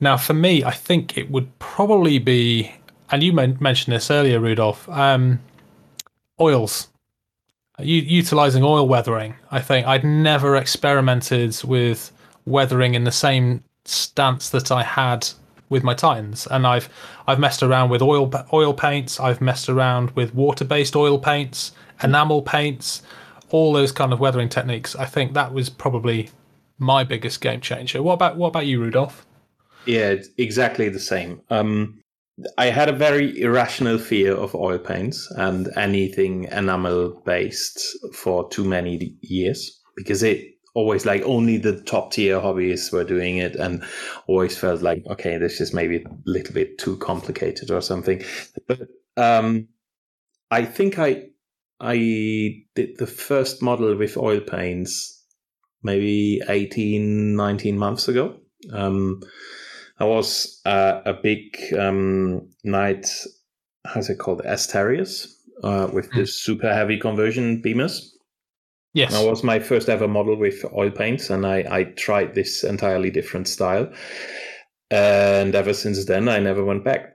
Now, 0.00 0.16
for 0.16 0.34
me, 0.34 0.64
I 0.64 0.70
think 0.70 1.16
it 1.16 1.30
would 1.30 1.58
probably 1.58 2.18
be, 2.18 2.74
and 3.10 3.22
you 3.22 3.32
men- 3.32 3.58
mentioned 3.60 3.94
this 3.94 4.10
earlier, 4.10 4.40
Rudolph, 4.40 4.88
um, 4.88 5.40
oils. 6.40 6.88
U- 7.78 7.84
utilizing 7.86 8.62
oil 8.62 8.86
weathering. 8.86 9.34
I 9.50 9.60
think 9.60 9.86
I'd 9.86 10.04
never 10.04 10.56
experimented 10.56 11.60
with 11.64 12.12
weathering 12.46 12.94
in 12.94 13.04
the 13.04 13.12
same 13.12 13.64
stance 13.84 14.50
that 14.50 14.70
I 14.70 14.82
had 14.82 15.28
with 15.70 15.82
my 15.82 15.94
Titans, 15.94 16.46
and 16.50 16.66
I've 16.66 16.88
I've 17.26 17.40
messed 17.40 17.62
around 17.62 17.90
with 17.90 18.00
oil 18.02 18.30
oil 18.52 18.74
paints. 18.74 19.18
I've 19.18 19.40
messed 19.40 19.68
around 19.68 20.10
with 20.12 20.34
water 20.34 20.64
based 20.64 20.94
oil 20.94 21.18
paints, 21.18 21.72
enamel 22.02 22.42
paints, 22.42 23.02
all 23.50 23.72
those 23.72 23.90
kind 23.90 24.12
of 24.12 24.20
weathering 24.20 24.48
techniques. 24.48 24.94
I 24.94 25.06
think 25.06 25.32
that 25.32 25.52
was 25.52 25.68
probably 25.68 26.30
my 26.78 27.02
biggest 27.02 27.40
game 27.40 27.60
changer. 27.60 28.02
What 28.02 28.14
about 28.14 28.36
what 28.36 28.48
about 28.48 28.66
you, 28.66 28.80
Rudolph? 28.80 29.26
Yeah, 29.86 30.16
exactly 30.38 30.88
the 30.88 31.00
same. 31.00 31.40
Um, 31.50 32.00
I 32.58 32.66
had 32.66 32.88
a 32.88 32.92
very 32.92 33.40
irrational 33.40 33.98
fear 33.98 34.34
of 34.34 34.54
oil 34.54 34.78
paints 34.78 35.30
and 35.36 35.68
anything 35.76 36.44
enamel 36.44 37.22
based 37.24 37.80
for 38.12 38.48
too 38.48 38.64
many 38.64 39.16
years 39.20 39.80
because 39.96 40.22
it 40.22 40.54
always 40.74 41.06
like 41.06 41.22
only 41.22 41.56
the 41.56 41.80
top 41.82 42.12
tier 42.12 42.40
hobbyists 42.40 42.92
were 42.92 43.04
doing 43.04 43.36
it 43.36 43.54
and 43.54 43.84
always 44.26 44.56
felt 44.58 44.82
like 44.82 45.04
okay 45.08 45.38
this 45.38 45.60
is 45.60 45.72
maybe 45.72 45.98
a 45.98 46.08
little 46.26 46.52
bit 46.52 46.78
too 46.78 46.96
complicated 46.96 47.70
or 47.70 47.80
something. 47.80 48.22
But 48.66 48.80
um 49.16 49.68
i 50.50 50.64
think 50.64 50.98
i 50.98 51.22
i 51.80 51.94
did 52.74 52.98
the 52.98 53.06
first 53.06 53.62
model 53.62 53.96
with 53.96 54.16
oil 54.16 54.40
paints 54.40 55.24
maybe 55.84 56.40
18 56.48 57.36
19 57.36 57.78
months 57.78 58.08
ago. 58.08 58.40
Um 58.72 59.20
I 59.98 60.04
was 60.04 60.60
uh, 60.64 61.00
a 61.04 61.12
big 61.14 61.56
um, 61.78 62.48
knight, 62.64 63.08
how's 63.84 64.10
it 64.10 64.18
called, 64.18 64.42
Asterius, 64.42 65.26
uh, 65.62 65.88
with 65.92 66.10
the 66.12 66.26
super 66.26 66.72
heavy 66.72 66.98
conversion 66.98 67.62
beamers. 67.62 68.08
Yes. 68.92 69.12
That 69.12 69.28
was 69.28 69.42
my 69.42 69.58
first 69.58 69.88
ever 69.88 70.06
model 70.06 70.36
with 70.36 70.64
oil 70.72 70.90
paints, 70.90 71.30
and 71.30 71.46
I, 71.46 71.64
I 71.70 71.84
tried 71.84 72.34
this 72.34 72.64
entirely 72.64 73.10
different 73.10 73.48
style. 73.48 73.92
and 74.90 75.54
ever 75.54 75.72
since 75.72 76.04
then, 76.04 76.28
I 76.28 76.38
never 76.38 76.64
went 76.64 76.84
back. 76.84 77.14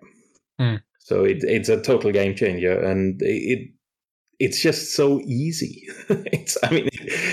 Hmm. 0.57 0.75
So 0.99 1.23
it, 1.23 1.43
it's 1.43 1.69
a 1.69 1.81
total 1.81 2.11
game 2.11 2.35
changer, 2.35 2.77
and 2.79 3.21
it 3.21 3.69
it's 4.39 4.61
just 4.61 4.93
so 4.93 5.19
easy. 5.21 5.83
it's 6.09 6.57
I 6.63 6.71
mean 6.71 6.89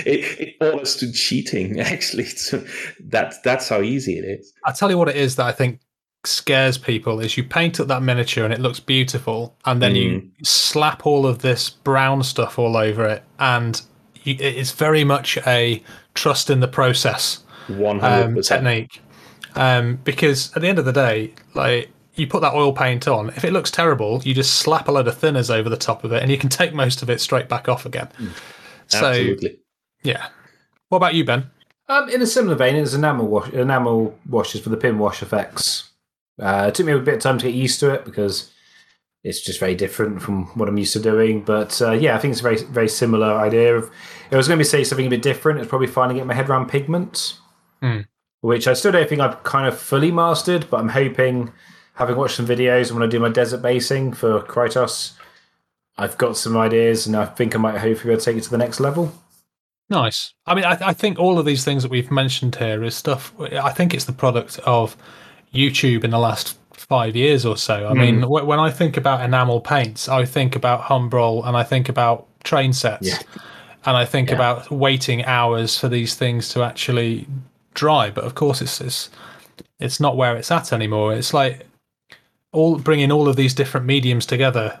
it, 0.07 0.39
it 0.39 0.59
borders 0.59 0.95
to 0.97 1.11
cheating 1.11 1.79
actually. 1.93 2.25
So 2.25 2.63
that 3.05 3.35
that's 3.43 3.69
how 3.69 3.81
easy 3.81 4.17
it 4.17 4.25
is. 4.25 4.53
I'll 4.65 4.73
tell 4.73 4.89
you 4.89 4.97
what 4.97 5.09
it 5.09 5.15
is 5.15 5.35
that 5.35 5.45
I 5.45 5.51
think 5.51 5.79
scares 6.23 6.77
people 6.77 7.19
is 7.19 7.37
you 7.37 7.43
paint 7.43 7.79
up 7.79 7.87
that 7.87 8.01
miniature 8.01 8.43
and 8.43 8.53
it 8.53 8.59
looks 8.59 8.79
beautiful 8.79 9.55
and 9.65 9.81
then 9.81 9.95
you 9.95 10.09
Mm. 10.09 10.31
slap 10.45 11.05
all 11.05 11.25
of 11.25 11.39
this 11.39 11.69
brown 11.69 12.21
stuff 12.23 12.59
all 12.59 12.75
over 12.75 13.05
it 13.05 13.23
and 13.39 13.81
you, 14.23 14.35
it's 14.39 14.71
very 14.71 15.05
much 15.05 15.37
a 15.47 15.81
trust 16.15 16.49
in 16.49 16.59
the 16.59 16.67
process 16.67 17.43
One 17.67 17.99
hundred 17.99 18.37
um, 18.37 18.41
technique 18.41 19.01
um, 19.55 19.99
because 20.03 20.51
at 20.55 20.61
the 20.63 20.67
end 20.67 20.79
of 20.79 20.85
the 20.85 20.91
day 20.91 21.33
like 21.53 21.89
you 22.15 22.27
put 22.27 22.41
that 22.41 22.53
oil 22.53 22.73
paint 22.73 23.07
on 23.07 23.29
if 23.29 23.45
it 23.45 23.53
looks 23.53 23.71
terrible 23.71 24.21
you 24.25 24.33
just 24.33 24.55
slap 24.55 24.89
a 24.89 24.91
load 24.91 25.07
of 25.07 25.17
thinners 25.17 25.49
over 25.53 25.69
the 25.69 25.77
top 25.77 26.03
of 26.03 26.11
it 26.11 26.21
and 26.21 26.29
you 26.31 26.37
can 26.37 26.49
take 26.49 26.73
most 26.73 27.01
of 27.01 27.09
it 27.09 27.21
straight 27.21 27.47
back 27.47 27.69
off 27.69 27.85
again 27.85 28.09
so 28.87 29.05
Absolutely. 29.07 29.59
Yeah 30.03 30.27
what 30.89 30.97
about 30.97 31.13
you 31.15 31.23
ben 31.25 31.49
Um, 31.89 32.09
in 32.09 32.21
a 32.21 32.25
similar 32.25 32.55
vein, 32.55 32.75
it's 32.75 32.93
enamel 32.93 33.27
wash, 33.27 33.49
enamel 33.53 34.17
washes 34.27 34.59
for 34.61 34.69
the 34.69 34.77
pin 34.77 34.99
wash 34.99 35.21
effects. 35.21 35.89
Uh, 36.39 36.65
it 36.67 36.75
took 36.75 36.85
me 36.85 36.91
a 36.93 36.99
bit 36.99 37.15
of 37.15 37.21
time 37.21 37.37
to 37.37 37.45
get 37.45 37.55
used 37.55 37.79
to 37.79 37.93
it 37.93 38.03
because 38.05 38.51
it's 39.23 39.41
just 39.41 39.59
very 39.59 39.73
different 39.75 40.21
from 40.21 40.45
what 40.57 40.67
I'm 40.69 40.77
used 40.77 40.93
to 40.93 40.99
doing. 40.99 41.43
But 41.43 41.81
uh, 41.81 41.91
yeah, 41.91 42.15
I 42.15 42.19
think 42.19 42.33
it's 42.33 42.41
a 42.41 42.43
very 42.43 42.57
very 42.63 42.89
similar 42.89 43.33
idea. 43.37 43.77
Of 43.77 43.85
if 43.85 44.33
I 44.33 44.37
was 44.37 44.47
going 44.49 44.57
to 44.59 44.63
be 44.65 44.67
say 44.67 44.83
something 44.83 45.07
a 45.07 45.09
bit 45.09 45.21
different, 45.21 45.59
it's 45.59 45.69
probably 45.69 45.87
finally 45.87 46.15
getting 46.15 46.27
my 46.27 46.33
head 46.33 46.49
around 46.49 46.67
pigment, 46.69 47.37
Hmm. 47.81 48.01
which 48.41 48.67
I 48.67 48.73
still 48.73 48.91
don't 48.91 49.07
think 49.09 49.21
I've 49.21 49.41
kind 49.43 49.65
of 49.67 49.77
fully 49.79 50.11
mastered. 50.11 50.69
But 50.69 50.81
I'm 50.81 50.89
hoping, 50.89 51.51
having 51.93 52.17
watched 52.17 52.35
some 52.35 52.47
videos 52.47 52.89
and 52.89 52.99
when 52.99 53.07
I 53.07 53.11
do 53.11 53.19
my 53.19 53.29
desert 53.29 53.61
basing 53.61 54.13
for 54.13 54.41
Krytos, 54.41 55.13
I've 55.97 56.17
got 56.17 56.37
some 56.37 56.55
ideas, 56.57 57.07
and 57.07 57.15
I 57.15 57.25
think 57.25 57.55
I 57.55 57.59
might 57.59 57.77
hopefully 57.77 58.09
be 58.09 58.11
able 58.11 58.19
to 58.19 58.25
take 58.25 58.37
it 58.37 58.43
to 58.43 58.51
the 58.51 58.57
next 58.65 58.79
level. 58.79 59.11
Nice. 59.89 60.33
I 60.45 60.53
mean, 60.55 60.65
I, 60.65 60.77
I 60.81 60.93
think 60.93 61.17
all 61.17 61.39
of 61.39 61.45
these 61.45 61.63
things 61.63 61.83
that 61.83 61.91
we've 61.91 62.11
mentioned 62.11 62.55
here 62.55 62.83
is 62.83 62.95
stuff. 62.95 63.33
I 63.39 63.71
think 63.71 63.93
it's 63.93 64.05
the 64.05 64.11
product 64.13 64.59
of 64.65 64.97
YouTube 65.53 66.03
in 66.03 66.11
the 66.11 66.19
last 66.19 66.57
five 66.73 67.15
years 67.15 67.45
or 67.45 67.57
so. 67.57 67.87
I 67.87 67.93
mean, 67.93 68.17
hmm. 68.21 68.23
wh- 68.23 68.47
when 68.47 68.59
I 68.59 68.69
think 68.69 68.97
about 68.97 69.21
enamel 69.23 69.61
paints, 69.61 70.09
I 70.09 70.25
think 70.25 70.55
about 70.55 70.81
Humbrol 70.81 71.45
and 71.47 71.55
I 71.55 71.63
think 71.63 71.89
about 71.89 72.27
train 72.43 72.73
sets, 72.73 73.07
Yeah. 73.07 73.19
and 73.85 73.95
I 73.97 74.05
think 74.05 74.29
Yeah. 74.29 74.35
about 74.35 74.69
waiting 74.71 75.23
hours 75.25 75.77
for 75.79 75.87
these 75.87 76.15
things 76.15 76.49
to 76.49 76.63
actually 76.63 77.25
dry. 77.73 78.09
But 78.09 78.25
of 78.25 78.35
course, 78.35 78.61
it's 78.61 78.81
it's 78.81 79.09
it's 79.79 79.99
not 79.99 80.17
where 80.17 80.35
it's 80.35 80.51
at 80.51 80.73
anymore. 80.73 81.13
It's 81.13 81.33
like 81.33 81.65
all 82.51 82.77
bringing 82.77 83.11
all 83.11 83.27
of 83.27 83.35
these 83.35 83.53
different 83.53 83.85
mediums 83.85 84.25
together 84.25 84.79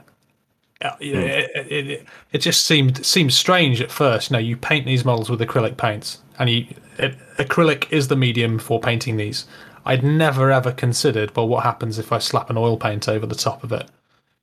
uh, 0.81 0.91
it, 0.99 1.67
it, 1.71 1.89
it, 1.89 2.07
it 2.33 2.37
just 2.39 2.65
seemed 2.65 3.05
seemed 3.05 3.33
strange 3.33 3.81
at 3.81 3.91
first. 3.91 4.29
You 4.29 4.35
know, 4.35 4.39
you 4.39 4.57
paint 4.57 4.85
these 4.85 5.03
models 5.03 5.29
with 5.29 5.39
acrylic 5.41 5.77
paints, 5.77 6.21
and 6.39 6.49
you 6.49 6.67
it, 6.97 7.15
acrylic 7.37 7.91
is 7.91 8.07
the 8.07 8.15
medium 8.15 8.59
for 8.59 8.79
painting 8.79 9.17
these. 9.17 9.45
I'd 9.85 10.03
never 10.03 10.51
ever 10.51 10.71
considered, 10.71 11.35
well, 11.35 11.47
what 11.47 11.63
happens 11.63 11.97
if 11.97 12.11
I 12.11 12.19
slap 12.19 12.49
an 12.49 12.57
oil 12.57 12.77
paint 12.77 13.07
over 13.07 13.25
the 13.25 13.35
top 13.35 13.63
of 13.63 13.71
it? 13.71 13.89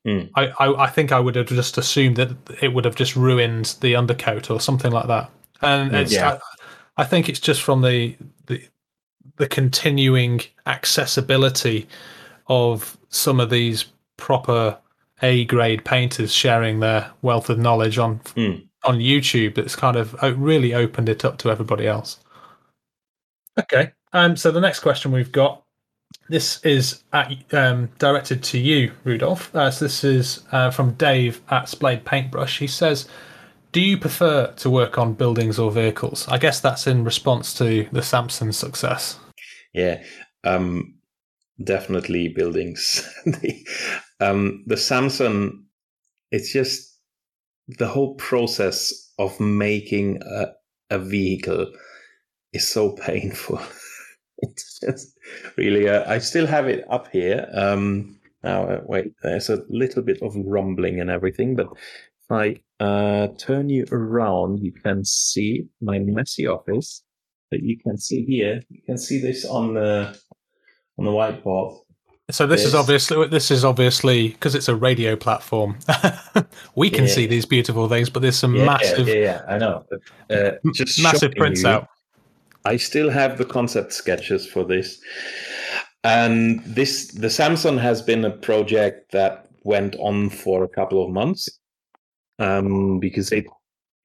Mm. 0.06 0.30
I, 0.34 0.46
I 0.58 0.84
I 0.84 0.90
think 0.90 1.12
I 1.12 1.20
would 1.20 1.36
have 1.36 1.46
just 1.46 1.78
assumed 1.78 2.16
that 2.16 2.30
it 2.62 2.72
would 2.72 2.84
have 2.84 2.96
just 2.96 3.14
ruined 3.14 3.76
the 3.80 3.94
undercoat 3.94 4.50
or 4.50 4.60
something 4.60 4.90
like 4.90 5.06
that. 5.06 5.30
And 5.62 5.94
it's, 5.94 6.12
Yeah. 6.12 6.38
I, 6.96 7.02
I 7.02 7.04
think 7.04 7.28
it's 7.28 7.40
just 7.40 7.62
from 7.62 7.82
the 7.82 8.16
the 8.46 8.62
the 9.36 9.48
continuing 9.48 10.40
accessibility 10.66 11.88
of 12.46 12.96
some 13.08 13.40
of 13.40 13.50
these 13.50 13.86
proper 14.16 14.78
A 15.24 15.44
grade 15.46 15.84
painters 15.86 16.32
sharing 16.32 16.80
their 16.80 17.10
wealth 17.22 17.48
of 17.48 17.58
knowledge 17.58 17.96
on 17.98 18.20
Hmm. 18.34 18.56
on 18.84 18.98
YouTube 18.98 19.54
that's 19.54 19.74
kind 19.74 19.96
of 19.96 20.14
really 20.38 20.74
opened 20.74 21.08
it 21.08 21.24
up 21.24 21.38
to 21.38 21.50
everybody 21.50 21.86
else. 21.86 22.18
Okay, 23.58 23.92
um, 24.12 24.36
so 24.36 24.50
the 24.50 24.60
next 24.60 24.80
question 24.80 25.10
we've 25.12 25.32
got 25.32 25.62
this 26.28 26.62
is 26.64 27.02
at, 27.12 27.32
um, 27.52 27.88
directed 27.98 28.42
to 28.44 28.58
you, 28.58 28.92
Rudolph. 29.04 29.54
Uh, 29.54 29.70
so 29.70 29.86
this 29.86 30.04
is 30.04 30.42
uh, 30.52 30.70
from 30.70 30.92
Dave 30.94 31.40
at 31.50 31.68
Splade 31.68 32.04
Paintbrush. 32.04 32.58
He 32.58 32.66
says, 32.66 33.08
"Do 33.72 33.80
you 33.80 33.96
prefer 33.96 34.48
to 34.48 34.68
work 34.70 34.98
on 34.98 35.14
buildings 35.14 35.58
or 35.58 35.70
vehicles?" 35.72 36.28
I 36.28 36.36
guess 36.38 36.60
that's 36.60 36.86
in 36.86 37.02
response 37.04 37.54
to 37.54 37.88
the 37.92 38.02
Samson 38.02 38.52
success. 38.52 39.18
Yeah, 39.72 40.02
um, 40.44 40.94
definitely 41.62 42.28
buildings. 42.28 43.08
um, 44.24 44.64
the 44.66 44.76
Samson, 44.76 45.64
it's 46.30 46.52
just 46.52 46.98
the 47.68 47.86
whole 47.86 48.14
process 48.14 48.92
of 49.18 49.38
making 49.40 50.20
a, 50.22 50.46
a 50.90 50.98
vehicle 50.98 51.72
is 52.52 52.68
so 52.68 52.92
painful. 53.06 53.60
it's 54.38 54.80
just 54.80 55.18
really. 55.56 55.88
Uh, 55.88 56.10
I 56.10 56.18
still 56.18 56.46
have 56.46 56.68
it 56.68 56.84
up 56.90 57.08
here. 57.12 57.48
Um, 57.54 58.18
now, 58.42 58.64
uh, 58.64 58.80
wait, 58.84 59.12
there's 59.22 59.48
a 59.48 59.62
little 59.68 60.02
bit 60.02 60.20
of 60.22 60.34
rumbling 60.36 61.00
and 61.00 61.10
everything, 61.10 61.56
but 61.56 61.68
if 61.72 62.30
I 62.30 62.56
uh, 62.78 63.28
turn 63.38 63.70
you 63.70 63.86
around, 63.90 64.62
you 64.62 64.72
can 64.72 65.04
see 65.04 65.66
my 65.80 65.98
messy 65.98 66.46
office 66.46 67.02
that 67.50 67.62
you 67.62 67.78
can 67.78 67.96
see 67.96 68.24
here. 68.24 68.60
You 68.68 68.82
can 68.84 68.98
see 68.98 69.20
this 69.20 69.44
on 69.44 69.74
the 69.74 70.18
on 70.98 71.04
the 71.04 71.10
whiteboard. 71.10 71.83
So 72.30 72.46
this 72.46 72.64
is 72.64 72.74
obviously 72.74 73.26
this 73.28 73.50
is 73.50 73.64
obviously 73.64 74.28
because 74.28 74.54
it's 74.54 74.68
a 74.68 74.74
radio 74.74 75.14
platform. 75.14 75.78
we 76.74 76.88
can 76.88 77.04
Yeah. 77.04 77.10
see 77.10 77.26
these 77.26 77.44
beautiful 77.44 77.86
things, 77.88 78.08
but 78.08 78.22
there's 78.22 78.38
some 78.38 78.54
Yeah, 78.56 78.64
massive, 78.64 79.08
yeah, 79.08 79.14
yeah, 79.14 79.42
I 79.46 79.58
know. 79.58 79.84
Uh, 80.30 80.52
just 80.72 81.02
massive 81.02 81.32
prints 81.34 81.62
you, 81.62 81.68
out. 81.68 81.88
I 82.64 82.78
still 82.78 83.10
have 83.10 83.36
the 83.36 83.44
concept 83.44 83.92
sketches 83.92 84.46
for 84.46 84.64
this, 84.64 84.98
and 86.02 86.64
this 86.64 87.08
the 87.08 87.28
Samson 87.28 87.76
has 87.76 88.00
been 88.00 88.24
a 88.24 88.30
project 88.30 89.12
that 89.12 89.48
went 89.64 89.94
on 89.96 90.30
for 90.30 90.64
a 90.64 90.68
couple 90.68 91.04
of 91.04 91.10
months, 91.10 91.46
um, 92.38 93.00
because 93.00 93.32
it, 93.32 93.44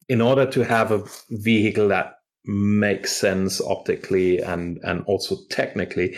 in 0.09 0.19
order 0.19 0.45
to 0.45 0.65
have 0.65 0.91
a 0.91 1.05
vehicle 1.29 1.87
that 1.87 2.15
makes 2.43 3.13
sense 3.13 3.61
optically 3.61 4.39
and 4.39 4.77
and 4.83 5.03
also 5.05 5.37
technically, 5.49 6.17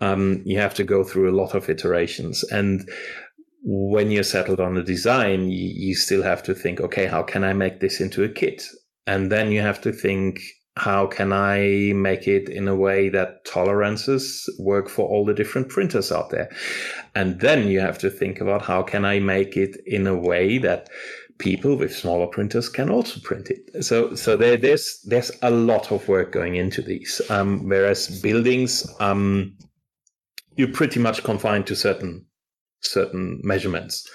um, 0.00 0.42
you 0.44 0.58
have 0.58 0.74
to 0.74 0.84
go 0.84 1.04
through 1.04 1.30
a 1.30 1.36
lot 1.36 1.54
of 1.54 1.68
iterations 1.68 2.44
and 2.44 2.88
when 3.62 4.10
you're 4.10 4.22
settled 4.22 4.60
on 4.60 4.76
a 4.76 4.82
design, 4.82 5.50
you, 5.50 5.68
you 5.74 5.94
still 5.94 6.22
have 6.22 6.42
to 6.44 6.54
think, 6.54 6.80
okay, 6.80 7.06
how 7.06 7.22
can 7.22 7.44
I 7.44 7.52
make 7.52 7.80
this 7.80 8.00
into 8.00 8.24
a 8.24 8.28
kit? 8.28 8.64
And 9.06 9.32
then 9.32 9.50
you 9.52 9.60
have 9.60 9.80
to 9.82 9.92
think, 9.92 10.40
how 10.76 11.06
can 11.06 11.32
I 11.32 11.92
make 11.94 12.28
it 12.28 12.48
in 12.48 12.68
a 12.68 12.76
way 12.76 13.08
that 13.08 13.44
tolerances 13.44 14.48
work 14.60 14.88
for 14.88 15.08
all 15.08 15.24
the 15.24 15.34
different 15.34 15.68
printers 15.68 16.12
out 16.12 16.30
there? 16.30 16.48
And 17.14 17.40
then 17.40 17.68
you 17.68 17.80
have 17.80 17.98
to 17.98 18.10
think 18.10 18.40
about 18.40 18.62
how 18.62 18.82
can 18.82 19.04
I 19.04 19.18
make 19.18 19.56
it 19.56 19.76
in 19.86 20.06
a 20.06 20.16
way 20.16 20.58
that 20.58 20.88
people 21.38 21.76
with 21.76 21.94
smaller 21.94 22.26
printers 22.26 22.68
can 22.68 22.90
also 22.90 23.20
print 23.20 23.50
it. 23.50 23.84
So, 23.84 24.14
so 24.14 24.36
there, 24.36 24.56
there's 24.56 25.00
there's 25.04 25.32
a 25.42 25.50
lot 25.50 25.90
of 25.90 26.06
work 26.06 26.32
going 26.32 26.56
into 26.56 26.80
these. 26.80 27.20
Um, 27.28 27.68
whereas 27.68 28.20
buildings, 28.20 28.86
um, 29.00 29.56
you're 30.58 30.72
pretty 30.72 31.00
much 31.00 31.22
confined 31.22 31.66
to 31.68 31.76
certain 31.76 32.26
certain 32.80 33.40
measurements. 33.42 34.08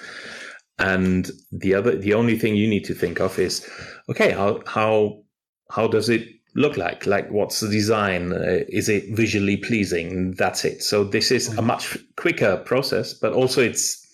And 0.78 1.32
the 1.52 1.74
other, 1.74 1.96
the 1.96 2.14
only 2.14 2.38
thing 2.38 2.56
you 2.56 2.68
need 2.68 2.86
to 2.86 2.94
think 2.94 3.20
of 3.20 3.40
is, 3.40 3.68
okay, 4.10 4.32
how 4.32 4.62
how 4.68 5.24
how 5.72 5.88
does 5.88 6.10
it 6.10 6.28
look 6.56 6.78
like? 6.78 7.08
Like, 7.08 7.32
what's 7.32 7.62
the 7.62 7.70
design? 7.70 8.34
Uh, 8.34 8.60
is 8.68 8.90
it 8.90 9.16
visually 9.16 9.58
pleasing? 9.58 10.32
That's 10.32 10.66
it. 10.66 10.84
So 10.84 11.04
this 11.04 11.32
is 11.32 11.58
a 11.58 11.62
much 11.62 11.98
quicker 12.18 12.58
process, 12.58 13.14
but 13.14 13.34
also 13.34 13.62
it's 13.62 14.06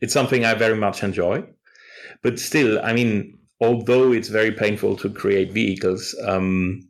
it's 0.00 0.12
something 0.12 0.44
I 0.44 0.54
very 0.54 0.76
much 0.76 1.02
enjoy. 1.02 1.44
But 2.22 2.40
still, 2.40 2.80
I 2.82 2.92
mean, 2.92 3.38
although 3.60 4.12
it's 4.12 4.28
very 4.28 4.50
painful 4.50 4.96
to 4.96 5.10
create 5.10 5.52
vehicles, 5.52 6.16
um, 6.26 6.87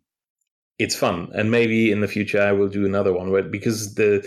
it's 0.79 0.95
fun. 0.95 1.31
And 1.35 1.51
maybe 1.51 1.91
in 1.91 2.01
the 2.01 2.09
future 2.09 2.41
I 2.41 2.53
will 2.53 2.69
do 2.69 2.87
another 2.87 3.13
one 3.13 3.31
where 3.31 3.43
because 3.43 3.95
the 3.95 4.27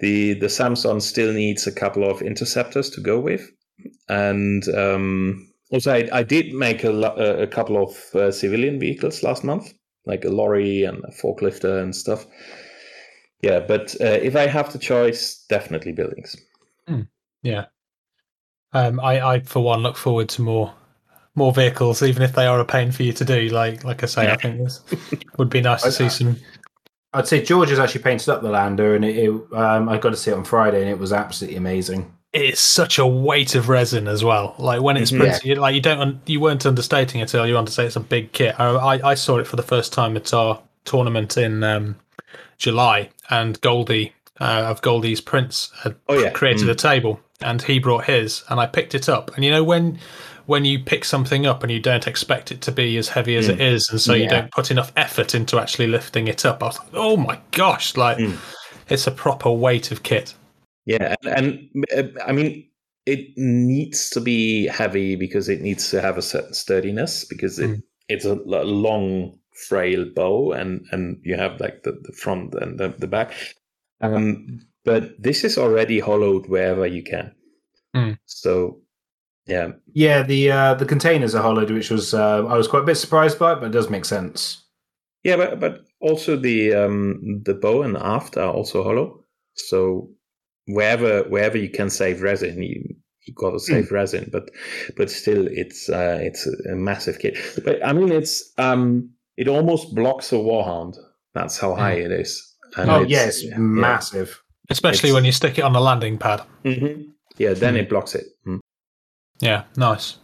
the 0.00 0.34
the 0.34 0.48
Samson 0.48 1.00
still 1.00 1.32
needs 1.32 1.66
a 1.66 1.72
couple 1.72 2.08
of 2.08 2.22
interceptors 2.22 2.90
to 2.90 3.00
go 3.00 3.20
with, 3.20 3.50
and 4.08 4.66
um, 4.76 5.48
also 5.70 5.92
I, 5.92 6.08
I 6.12 6.22
did 6.22 6.52
make 6.52 6.84
a, 6.84 6.92
a 7.42 7.46
couple 7.46 7.82
of 7.82 8.14
uh, 8.14 8.30
civilian 8.32 8.78
vehicles 8.78 9.22
last 9.22 9.44
month, 9.44 9.72
like 10.06 10.24
a 10.24 10.30
lorry 10.30 10.84
and 10.84 11.02
a 11.04 11.12
forklifter 11.12 11.82
and 11.82 11.94
stuff. 11.94 12.26
Yeah, 13.42 13.60
but 13.60 13.94
uh, 14.00 14.18
if 14.22 14.36
I 14.36 14.46
have 14.46 14.72
the 14.72 14.78
choice, 14.78 15.44
definitely 15.48 15.92
buildings. 15.92 16.36
Yeah. 17.42 17.66
Um, 18.72 18.98
I, 18.98 19.20
I 19.20 19.40
for 19.40 19.62
one 19.62 19.82
look 19.82 19.96
forward 19.96 20.28
to 20.30 20.42
more 20.42 20.74
more 21.34 21.52
vehicles, 21.52 22.02
even 22.02 22.22
if 22.22 22.32
they 22.34 22.46
are 22.46 22.60
a 22.60 22.64
pain 22.64 22.92
for 22.92 23.02
you 23.02 23.12
to 23.12 23.24
do. 23.24 23.48
Like 23.48 23.84
like 23.84 24.02
I 24.02 24.06
say, 24.06 24.30
I 24.30 24.36
think 24.36 24.58
this 24.58 24.80
would 25.38 25.50
be 25.50 25.60
nice 25.60 25.82
to 25.82 25.92
see 25.92 26.08
some 26.08 26.36
I'd 27.12 27.28
say 27.28 27.42
George 27.44 27.68
has 27.70 27.78
actually 27.78 28.02
painted 28.02 28.28
up 28.28 28.42
the 28.42 28.50
lander, 28.50 28.96
and 28.96 29.04
it, 29.04 29.16
it, 29.16 29.30
um, 29.52 29.88
I 29.88 29.98
got 29.98 30.10
to 30.10 30.16
see 30.16 30.32
it 30.32 30.34
on 30.34 30.42
Friday, 30.44 30.80
and 30.80 30.90
it 30.90 30.98
was 30.98 31.12
absolutely 31.12 31.56
amazing. 31.56 32.12
It's 32.32 32.60
such 32.60 32.98
a 32.98 33.06
weight 33.06 33.54
of 33.54 33.68
resin 33.68 34.08
as 34.08 34.24
well. 34.24 34.56
Like 34.58 34.82
when 34.82 34.96
it's 34.96 35.12
Mhm. 35.12 35.18
printed, 35.20 35.44
you, 35.44 35.54
like 35.54 35.76
you 35.76 35.80
don't, 35.80 36.18
you 36.26 36.40
weren't 36.40 36.66
understating 36.66 37.20
it 37.20 37.32
earlier 37.32 37.56
on 37.56 37.66
to 37.66 37.70
say 37.72 37.86
it's 37.86 37.94
a 37.94 38.00
big 38.00 38.32
kit. 38.32 38.58
I, 38.58 38.64
I, 38.96 39.10
I 39.10 39.14
saw 39.14 39.38
it 39.38 39.46
for 39.46 39.54
the 39.54 39.62
first 39.62 39.92
time 39.92 40.16
at 40.16 40.34
our 40.34 40.60
tournament 40.84 41.36
in 41.36 41.62
um, 41.62 41.94
July, 42.58 43.10
and 43.30 43.60
Goldie 43.60 44.12
uh, 44.40 44.64
of 44.66 44.82
Goldie's 44.82 45.20
Prince 45.20 45.70
had 45.84 45.94
Oh, 46.08 46.18
yeah. 46.18 46.30
created 46.30 46.66
Mm. 46.66 46.70
a 46.72 46.74
table, 46.74 47.20
and 47.40 47.62
he 47.62 47.78
brought 47.78 48.06
his, 48.06 48.42
and 48.48 48.58
I 48.58 48.66
picked 48.66 48.96
it 48.96 49.08
up. 49.08 49.30
And 49.36 49.44
you 49.44 49.52
know 49.52 49.62
when 49.62 50.00
when 50.46 50.64
you 50.64 50.78
pick 50.78 51.04
something 51.04 51.46
up 51.46 51.62
and 51.62 51.72
you 51.72 51.80
don't 51.80 52.06
expect 52.06 52.52
it 52.52 52.60
to 52.62 52.72
be 52.72 52.96
as 52.96 53.08
heavy 53.08 53.36
as 53.36 53.48
it 53.48 53.60
is, 53.60 53.88
and 53.90 54.00
so 54.00 54.12
you 54.14 54.28
don't 54.28 54.50
put 54.50 54.70
enough 54.70 54.92
effort 54.96 55.34
into 55.34 55.58
actually 55.58 55.86
lifting 55.86 56.28
it 56.28 56.44
up, 56.44 56.62
I 56.62 56.66
was 56.66 56.78
like, 56.78 56.88
oh 56.92 57.16
my 57.16 57.38
gosh, 57.52 57.96
like 57.96 58.18
Mm. 58.18 58.36
it's 58.88 59.06
a 59.06 59.10
proper 59.10 59.50
weight 59.50 59.90
of 59.90 60.02
kit. 60.02 60.34
Yeah, 60.86 61.14
and, 61.22 61.68
and 61.96 62.16
uh, 62.16 62.20
I 62.26 62.32
mean, 62.32 62.68
it 63.06 63.36
needs 63.36 64.10
to 64.10 64.20
be 64.20 64.66
heavy 64.66 65.16
because 65.16 65.48
it 65.48 65.60
needs 65.62 65.90
to 65.90 66.00
have 66.00 66.18
a 66.18 66.22
certain 66.22 66.54
sturdiness 66.54 67.24
because 67.24 67.58
it, 67.58 67.70
Mm. 67.70 67.82
it's 68.08 68.24
a 68.24 68.34
long, 68.34 69.38
frail 69.68 70.04
bow, 70.14 70.52
and 70.52 70.84
and 70.90 71.18
you 71.22 71.36
have 71.36 71.60
like 71.60 71.84
the, 71.84 71.92
the 72.02 72.12
front 72.12 72.54
and 72.54 72.78
the, 72.78 72.88
the 72.98 73.06
back. 73.06 73.32
Um, 74.00 74.60
but 74.84 75.14
this 75.22 75.44
is 75.44 75.56
already 75.56 76.00
hollowed 76.00 76.46
wherever 76.48 76.86
you 76.86 77.02
can. 77.02 77.34
Mm. 77.96 78.18
So, 78.26 78.80
yeah, 79.46 79.72
Yeah, 79.92 80.22
the 80.22 80.50
uh, 80.50 80.74
the 80.74 80.86
containers 80.86 81.34
are 81.34 81.42
hollowed, 81.42 81.70
which 81.70 81.90
was 81.90 82.14
uh, 82.14 82.46
I 82.46 82.56
was 82.56 82.68
quite 82.68 82.82
a 82.82 82.86
bit 82.86 82.96
surprised 82.96 83.38
by, 83.38 83.52
it, 83.52 83.56
but 83.60 83.66
it 83.66 83.72
does 83.72 83.90
make 83.90 84.04
sense. 84.04 84.62
yeah, 85.22 85.36
but 85.36 85.60
but 85.60 85.84
also 86.00 86.36
the 86.36 86.74
um 86.74 87.42
the 87.44 87.54
bow 87.54 87.82
and 87.82 87.96
aft 87.96 88.36
are 88.36 88.52
also 88.52 88.82
hollow. 88.82 89.24
So 89.54 90.10
wherever 90.66 91.22
wherever 91.24 91.58
you 91.58 91.70
can 91.70 91.90
save 91.90 92.22
resin, 92.22 92.62
you 92.62 92.82
you 93.26 93.34
got 93.34 93.52
to 93.52 93.58
save 93.60 93.90
resin. 93.92 94.28
But 94.32 94.50
but 94.96 95.10
still, 95.10 95.46
it's 95.50 95.88
uh, 95.88 96.18
it's 96.22 96.46
a 96.70 96.74
massive 96.74 97.18
kit. 97.18 97.36
But 97.64 97.84
I 97.84 97.92
mean, 97.92 98.12
it's 98.12 98.52
um 98.58 99.10
it 99.36 99.48
almost 99.48 99.94
blocks 99.94 100.32
a 100.32 100.36
warhound. 100.36 100.96
That's 101.34 101.58
how 101.58 101.74
high 101.74 101.94
it 102.04 102.12
is. 102.12 102.40
And 102.76 102.90
oh 102.90 103.02
it's- 103.02 103.10
yes, 103.10 103.42
yeah. 103.44 103.56
massive. 103.58 104.40
Especially 104.70 105.08
It's- 105.10 105.14
when 105.14 105.24
you 105.24 105.32
stick 105.32 105.58
it 105.58 105.64
on 105.64 105.72
the 105.72 105.80
landing 105.80 106.18
pad. 106.18 106.40
Mhm. 106.64 107.08
Yeah, 107.38 107.54
then 107.54 107.76
it 107.76 107.88
blocks 107.88 108.14
it. 108.14 108.24
Mm. 108.46 108.60
Yeah, 109.40 109.64
nice. 109.76 110.16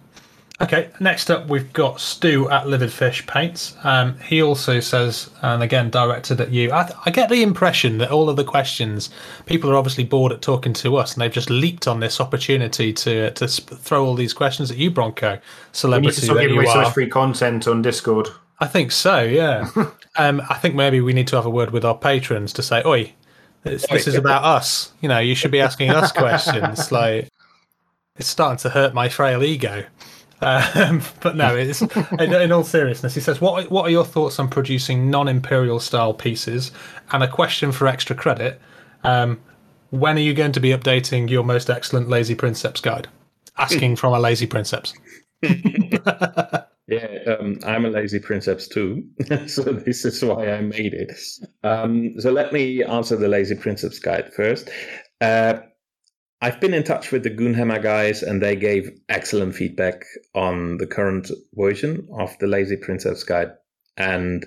Okay, 0.63 0.91
next 1.01 1.31
up 1.31 1.49
we've 1.49 1.73
got 1.73 2.01
Stu 2.01 2.51
at 2.51 2.69
Livid 2.69 2.93
Fish 2.93 3.27
Paints. 3.27 3.75
Um, 3.83 4.19
he 4.19 4.43
also 4.43 4.79
says, 4.81 5.31
and 5.41 5.63
again 5.63 5.89
directed 5.89 6.39
at 6.39 6.51
you. 6.51 6.71
I, 6.71 6.91
I 7.07 7.11
get 7.11 7.31
the 7.31 7.43
impression 7.43 7.97
that 7.99 8.11
all 8.11 8.29
of 8.29 8.37
the 8.37 8.45
questions, 8.45 9.09
people 9.47 9.71
are 9.71 9.77
obviously 9.77 10.05
bored 10.05 10.33
at 10.33 10.43
talking 10.43 10.75
to 10.75 10.97
us, 10.97 11.15
and 11.15 11.23
they've 11.23 11.33
just 11.33 11.49
leaped 11.49 11.89
on 11.89 12.01
this 12.01 12.21
opportunity 12.21 12.93
to 12.93 13.31
to 13.31 13.49
sp- 13.49 13.73
throw 13.79 14.05
all 14.05 14.15
these 14.15 14.35
questions 14.35 14.71
at 14.71 14.77
you, 14.77 14.91
Bronco, 14.91 15.39
We 15.83 15.99
need 15.99 16.13
to 16.13 16.27
giving 16.27 16.57
away 16.57 16.67
so 16.67 16.83
much 16.83 16.93
free 16.93 17.09
content 17.09 17.67
on 17.67 17.81
Discord. 17.81 18.29
I 18.59 18.67
think 18.67 18.93
so. 18.93 19.23
Yeah. 19.23 19.71
um, 20.17 20.43
I 20.51 20.55
think 20.57 20.75
maybe 20.75 21.01
we 21.01 21.15
need 21.15 21.29
to 21.29 21.37
have 21.37 21.47
a 21.47 21.51
word 21.51 21.71
with 21.71 21.87
our 21.87 21.97
patrons 21.97 22.53
to 22.53 22.63
say, 22.63 22.83
"Oi, 22.85 23.15
this, 23.63 23.87
this 23.87 24.07
is 24.07 24.15
about 24.15 24.45
us. 24.45 24.93
You 25.01 25.09
know, 25.09 25.21
you 25.21 25.35
should 25.35 25.53
be 25.53 25.61
asking 25.61 25.89
us 25.89 26.13
questions." 26.13 26.93
Like, 27.01 27.30
it's 28.21 28.29
starting 28.29 28.59
to 28.59 28.69
hurt 28.69 28.93
my 28.93 29.09
frail 29.09 29.43
ego. 29.43 29.85
Um, 30.43 31.03
but 31.21 31.37
no, 31.37 31.57
it's 31.57 31.81
in, 31.83 32.35
in 32.35 32.53
all 32.53 32.65
seriousness. 32.65 33.15
He 33.15 33.21
says, 33.21 33.41
"What 33.41 33.71
what 33.71 33.87
are 33.87 33.91
your 33.91 34.05
thoughts 34.05 34.39
on 34.39 34.49
producing 34.49 35.11
non-imperial 35.11 35.81
style 35.81 36.15
pieces?" 36.15 36.71
And 37.13 37.23
a 37.23 37.29
question 37.29 37.73
for 37.73 37.87
extra 37.87 38.15
credit: 38.15 38.61
um, 39.03 39.41
When 39.91 40.17
are 40.17 40.21
you 40.21 40.35
going 40.35 40.53
to 40.53 40.61
be 40.61 40.71
updating 40.71 41.29
your 41.29 41.45
most 41.45 41.71
excellent 41.71 42.09
Lazy 42.09 42.35
Princeps 42.35 42.81
guide? 42.81 43.09
Asking 43.59 43.97
from 43.97 44.15
a 44.15 44.21
Lazy 44.21 44.47
Princeps. 44.47 44.95
Yeah, 46.91 47.37
um, 47.39 47.61
I'm 47.65 47.85
a 47.85 47.89
lazy 47.89 48.19
princeps 48.19 48.67
too, 48.67 49.05
so 49.47 49.63
this 49.63 50.05
is 50.05 50.25
why 50.25 50.51
I 50.51 50.61
made 50.61 50.93
it. 50.93 51.17
Um, 51.63 52.15
so 52.19 52.33
let 52.33 52.53
me 52.53 52.83
answer 52.83 53.15
the 53.15 53.29
lazy 53.29 53.55
princeps 53.55 54.01
guide 54.01 54.35
first. 54.35 54.71
Uh, 55.21 55.61
I've 56.43 56.61
been 56.61 56.75
in 56.75 56.85
touch 56.85 57.13
with 57.13 57.23
the 57.23 57.31
Goonhammer 57.31 57.83
guys, 57.83 58.23
and 58.23 58.43
they 58.43 58.57
gave 58.57 58.91
excellent 59.09 59.55
feedback 59.55 60.05
on 60.35 60.79
the 60.79 60.87
current 60.87 61.31
version 61.55 62.09
of 62.19 62.37
the 62.39 62.47
lazy 62.47 62.77
princeps 62.77 63.25
guide, 63.25 63.51
and 63.97 64.47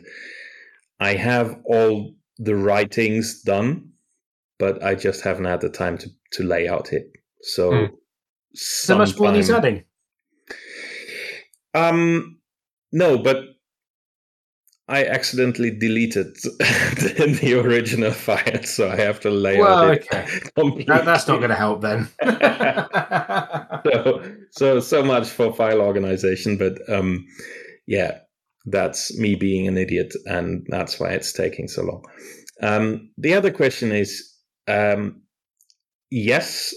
I 0.99 1.13
have 1.13 1.59
all 1.65 2.15
the 2.37 2.55
writings 2.55 3.41
done, 3.43 3.91
but 4.57 4.83
I 4.83 4.95
just 4.95 5.21
haven't 5.21 5.45
had 5.45 5.61
the 5.61 5.69
time 5.69 5.97
to 5.99 6.09
to 6.33 6.43
lay 6.43 6.67
out 6.67 6.93
it. 6.93 7.11
So. 7.41 7.71
Hmm. 7.71 7.95
So 8.55 8.95
much 8.99 9.17
more 9.17 9.31
needs 9.31 9.49
adding. 9.49 9.83
Um, 11.73 12.39
no, 12.91 13.17
but 13.17 13.37
I 14.87 15.05
accidentally 15.05 15.71
deleted 15.71 16.35
the, 16.43 17.37
the 17.41 17.53
original 17.59 18.11
file, 18.11 18.63
so 18.63 18.89
I 18.89 18.97
have 18.97 19.19
to 19.21 19.29
lay 19.29 19.57
Well, 19.57 19.85
out 19.85 19.93
it 19.93 20.07
okay. 20.11 20.25
completely. 20.55 20.83
That, 20.85 21.05
that's 21.05 21.27
not 21.27 21.37
going 21.37 21.49
to 21.49 21.55
help 21.55 21.81
then. 21.81 22.09
so, 23.85 24.35
so 24.51 24.79
so 24.81 25.03
much 25.03 25.29
for 25.29 25.53
file 25.53 25.79
organization, 25.81 26.57
but 26.57 26.77
um, 26.89 27.25
yeah, 27.87 28.19
that's 28.65 29.17
me 29.17 29.35
being 29.35 29.67
an 29.67 29.77
idiot, 29.77 30.13
and 30.25 30.65
that's 30.69 30.99
why 30.99 31.09
it's 31.11 31.31
taking 31.31 31.67
so 31.69 31.83
long. 31.83 32.03
Um, 32.61 33.11
the 33.17 33.35
other 33.35 33.51
question 33.51 33.91
is, 33.93 34.33
um, 34.67 35.21
yes, 36.11 36.73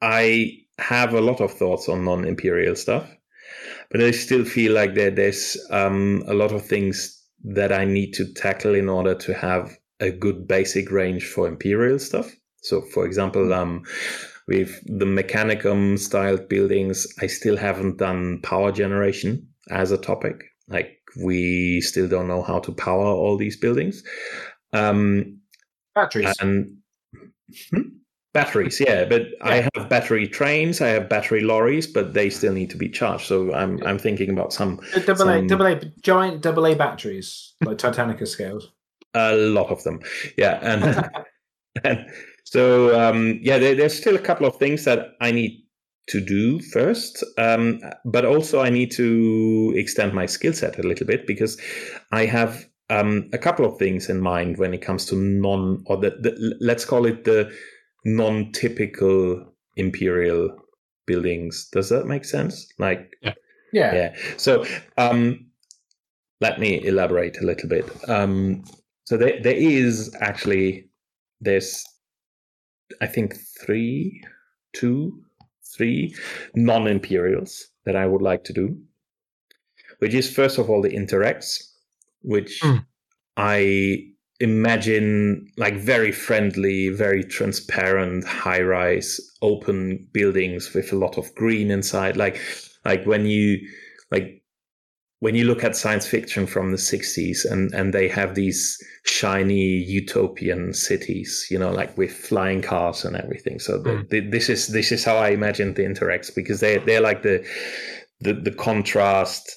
I 0.00 0.52
have 0.78 1.14
a 1.14 1.20
lot 1.20 1.40
of 1.40 1.52
thoughts 1.52 1.88
on 1.88 2.04
non-imperial 2.04 2.76
stuff, 2.76 3.08
but 3.90 4.02
I 4.02 4.10
still 4.10 4.44
feel 4.44 4.72
like 4.72 4.94
there, 4.94 5.10
there's 5.10 5.56
um, 5.70 6.22
a 6.26 6.34
lot 6.34 6.52
of 6.52 6.64
things 6.64 7.22
that 7.44 7.72
I 7.72 7.84
need 7.84 8.12
to 8.14 8.32
tackle 8.32 8.74
in 8.74 8.88
order 8.88 9.14
to 9.14 9.34
have 9.34 9.76
a 10.00 10.10
good 10.10 10.48
basic 10.48 10.90
range 10.90 11.26
for 11.26 11.46
imperial 11.46 11.98
stuff. 11.98 12.30
So, 12.62 12.80
for 12.80 13.04
example, 13.06 13.52
um, 13.52 13.82
with 14.48 14.80
the 14.86 15.04
mechanicum 15.04 15.98
styled 15.98 16.48
buildings, 16.48 17.06
I 17.20 17.26
still 17.26 17.56
haven't 17.56 17.98
done 17.98 18.40
power 18.42 18.72
generation 18.72 19.48
as 19.70 19.90
a 19.90 19.98
topic. 19.98 20.42
Like 20.68 20.98
we 21.22 21.80
still 21.80 22.08
don't 22.08 22.28
know 22.28 22.42
how 22.42 22.58
to 22.60 22.72
power 22.72 23.06
all 23.06 23.36
these 23.36 23.56
buildings. 23.56 24.02
Um, 24.72 25.40
Batteries. 25.94 26.34
and 26.40 26.78
Hmm? 27.70 27.80
Batteries, 28.34 28.80
yeah, 28.80 29.04
but 29.06 29.28
I 29.40 29.66
have 29.74 29.88
battery 29.88 30.28
trains, 30.28 30.80
I 30.80 30.88
have 30.88 31.08
battery 31.08 31.40
lorries, 31.40 31.86
but 31.86 32.12
they 32.12 32.28
still 32.28 32.52
need 32.52 32.68
to 32.70 32.76
be 32.76 32.90
charged. 32.90 33.26
So 33.26 33.54
I'm 33.54 33.82
I'm 33.86 33.98
thinking 33.98 34.28
about 34.28 34.52
some 34.52 34.80
double 35.06 35.30
A, 35.30 35.46
double 35.46 35.66
A, 35.66 35.80
giant 36.02 36.42
double 36.42 36.66
A 36.66 36.74
batteries, 36.74 37.54
like 37.64 37.78
Titanica 37.78 38.28
scales. 38.28 38.70
a 39.14 39.34
lot 39.34 39.70
of 39.70 39.82
them, 39.84 40.00
yeah, 40.36 40.58
and, 40.60 41.08
and 41.84 42.06
so 42.44 43.00
um, 43.00 43.38
yeah, 43.40 43.56
there, 43.58 43.74
there's 43.74 43.96
still 43.96 44.16
a 44.16 44.26
couple 44.28 44.46
of 44.46 44.56
things 44.56 44.84
that 44.84 45.14
I 45.20 45.30
need 45.30 45.62
to 46.08 46.20
do 46.20 46.60
first, 46.60 47.24
um, 47.38 47.80
but 48.04 48.26
also 48.26 48.60
I 48.60 48.68
need 48.68 48.90
to 48.92 49.72
extend 49.76 50.12
my 50.12 50.26
skill 50.26 50.52
set 50.52 50.78
a 50.78 50.82
little 50.82 51.06
bit 51.06 51.26
because 51.26 51.58
I 52.12 52.26
have 52.26 52.66
um, 52.90 53.30
a 53.32 53.38
couple 53.38 53.64
of 53.64 53.78
things 53.78 54.10
in 54.10 54.20
mind 54.20 54.58
when 54.58 54.74
it 54.74 54.82
comes 54.82 55.06
to 55.06 55.16
non 55.16 55.82
or 55.86 55.96
the, 55.96 56.10
the 56.10 56.56
let's 56.60 56.84
call 56.84 57.06
it 57.06 57.24
the 57.24 57.50
non-typical 58.04 59.54
imperial 59.76 60.56
buildings. 61.06 61.68
Does 61.72 61.88
that 61.88 62.06
make 62.06 62.24
sense? 62.24 62.66
Like 62.78 63.16
Yeah. 63.22 63.94
yeah. 63.94 64.16
So 64.36 64.64
um, 64.96 65.46
let 66.40 66.60
me 66.60 66.84
elaborate 66.84 67.40
a 67.40 67.44
little 67.44 67.68
bit. 67.68 67.90
Um, 68.08 68.64
so 69.04 69.16
there, 69.16 69.40
there 69.42 69.56
is 69.56 70.14
actually 70.20 70.88
there's 71.40 71.84
I 73.00 73.06
think 73.06 73.34
three, 73.60 74.22
two, 74.72 75.22
three 75.76 76.14
non-imperials 76.54 77.66
that 77.84 77.96
I 77.96 78.06
would 78.06 78.22
like 78.22 78.44
to 78.44 78.52
do, 78.52 78.78
which 79.98 80.14
is 80.14 80.32
first 80.32 80.58
of 80.58 80.70
all 80.70 80.80
the 80.82 80.90
Interex, 80.90 81.70
which 82.22 82.60
Hmm. 82.62 82.76
I 83.36 84.12
imagine 84.40 85.46
like 85.56 85.76
very 85.76 86.12
friendly, 86.12 86.88
very 86.88 87.22
transparent, 87.24 88.24
high-rise, 88.24 89.20
open 89.42 90.08
buildings 90.12 90.72
with 90.74 90.92
a 90.92 90.96
lot 90.96 91.16
of 91.18 91.34
green 91.34 91.70
inside. 91.70 92.16
Like, 92.16 92.40
like 92.84 93.04
when 93.06 93.26
you 93.26 93.58
like 94.10 94.42
when 95.20 95.34
you 95.34 95.44
look 95.44 95.64
at 95.64 95.74
science 95.74 96.06
fiction 96.06 96.46
from 96.46 96.70
the 96.70 96.76
60s 96.76 97.50
and 97.50 97.72
and 97.72 97.94
they 97.94 98.08
have 98.08 98.34
these 98.34 98.76
shiny 99.06 99.82
utopian 100.00 100.74
cities 100.74 101.46
you 101.50 101.58
know 101.58 101.70
like 101.70 101.96
with 101.96 102.12
flying 102.12 102.60
cars 102.60 103.04
and 103.06 103.16
everything 103.16 103.58
so 103.58 103.78
the, 103.78 103.90
Mm. 103.90 104.08
the, 104.10 104.20
this 104.20 104.50
is 104.50 104.68
this 104.68 104.92
is 104.92 105.02
how 105.04 105.16
i 105.16 105.30
imagine 105.30 105.72
the 105.72 105.82
Interex 105.84 106.34
because 106.34 106.60
they 106.60 106.76
they're 106.78 107.00
like 107.00 107.22
the 107.22 107.42
the, 108.20 108.34
the 108.34 108.50
contrast 108.50 109.50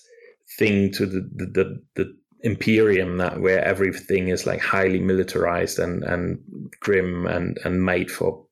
thing 0.57 0.91
to 0.93 1.05
the, 1.05 1.21
the 1.35 1.45
the 1.45 1.81
the 1.95 2.17
Imperium 2.41 3.17
that 3.17 3.41
where 3.41 3.63
everything 3.63 4.27
is 4.27 4.45
like 4.45 4.61
highly 4.61 4.99
militarized 4.99 5.79
and 5.79 6.03
and 6.03 6.39
grim 6.79 7.25
and 7.25 7.57
and 7.63 7.83
made 7.83 8.11
for 8.11 8.45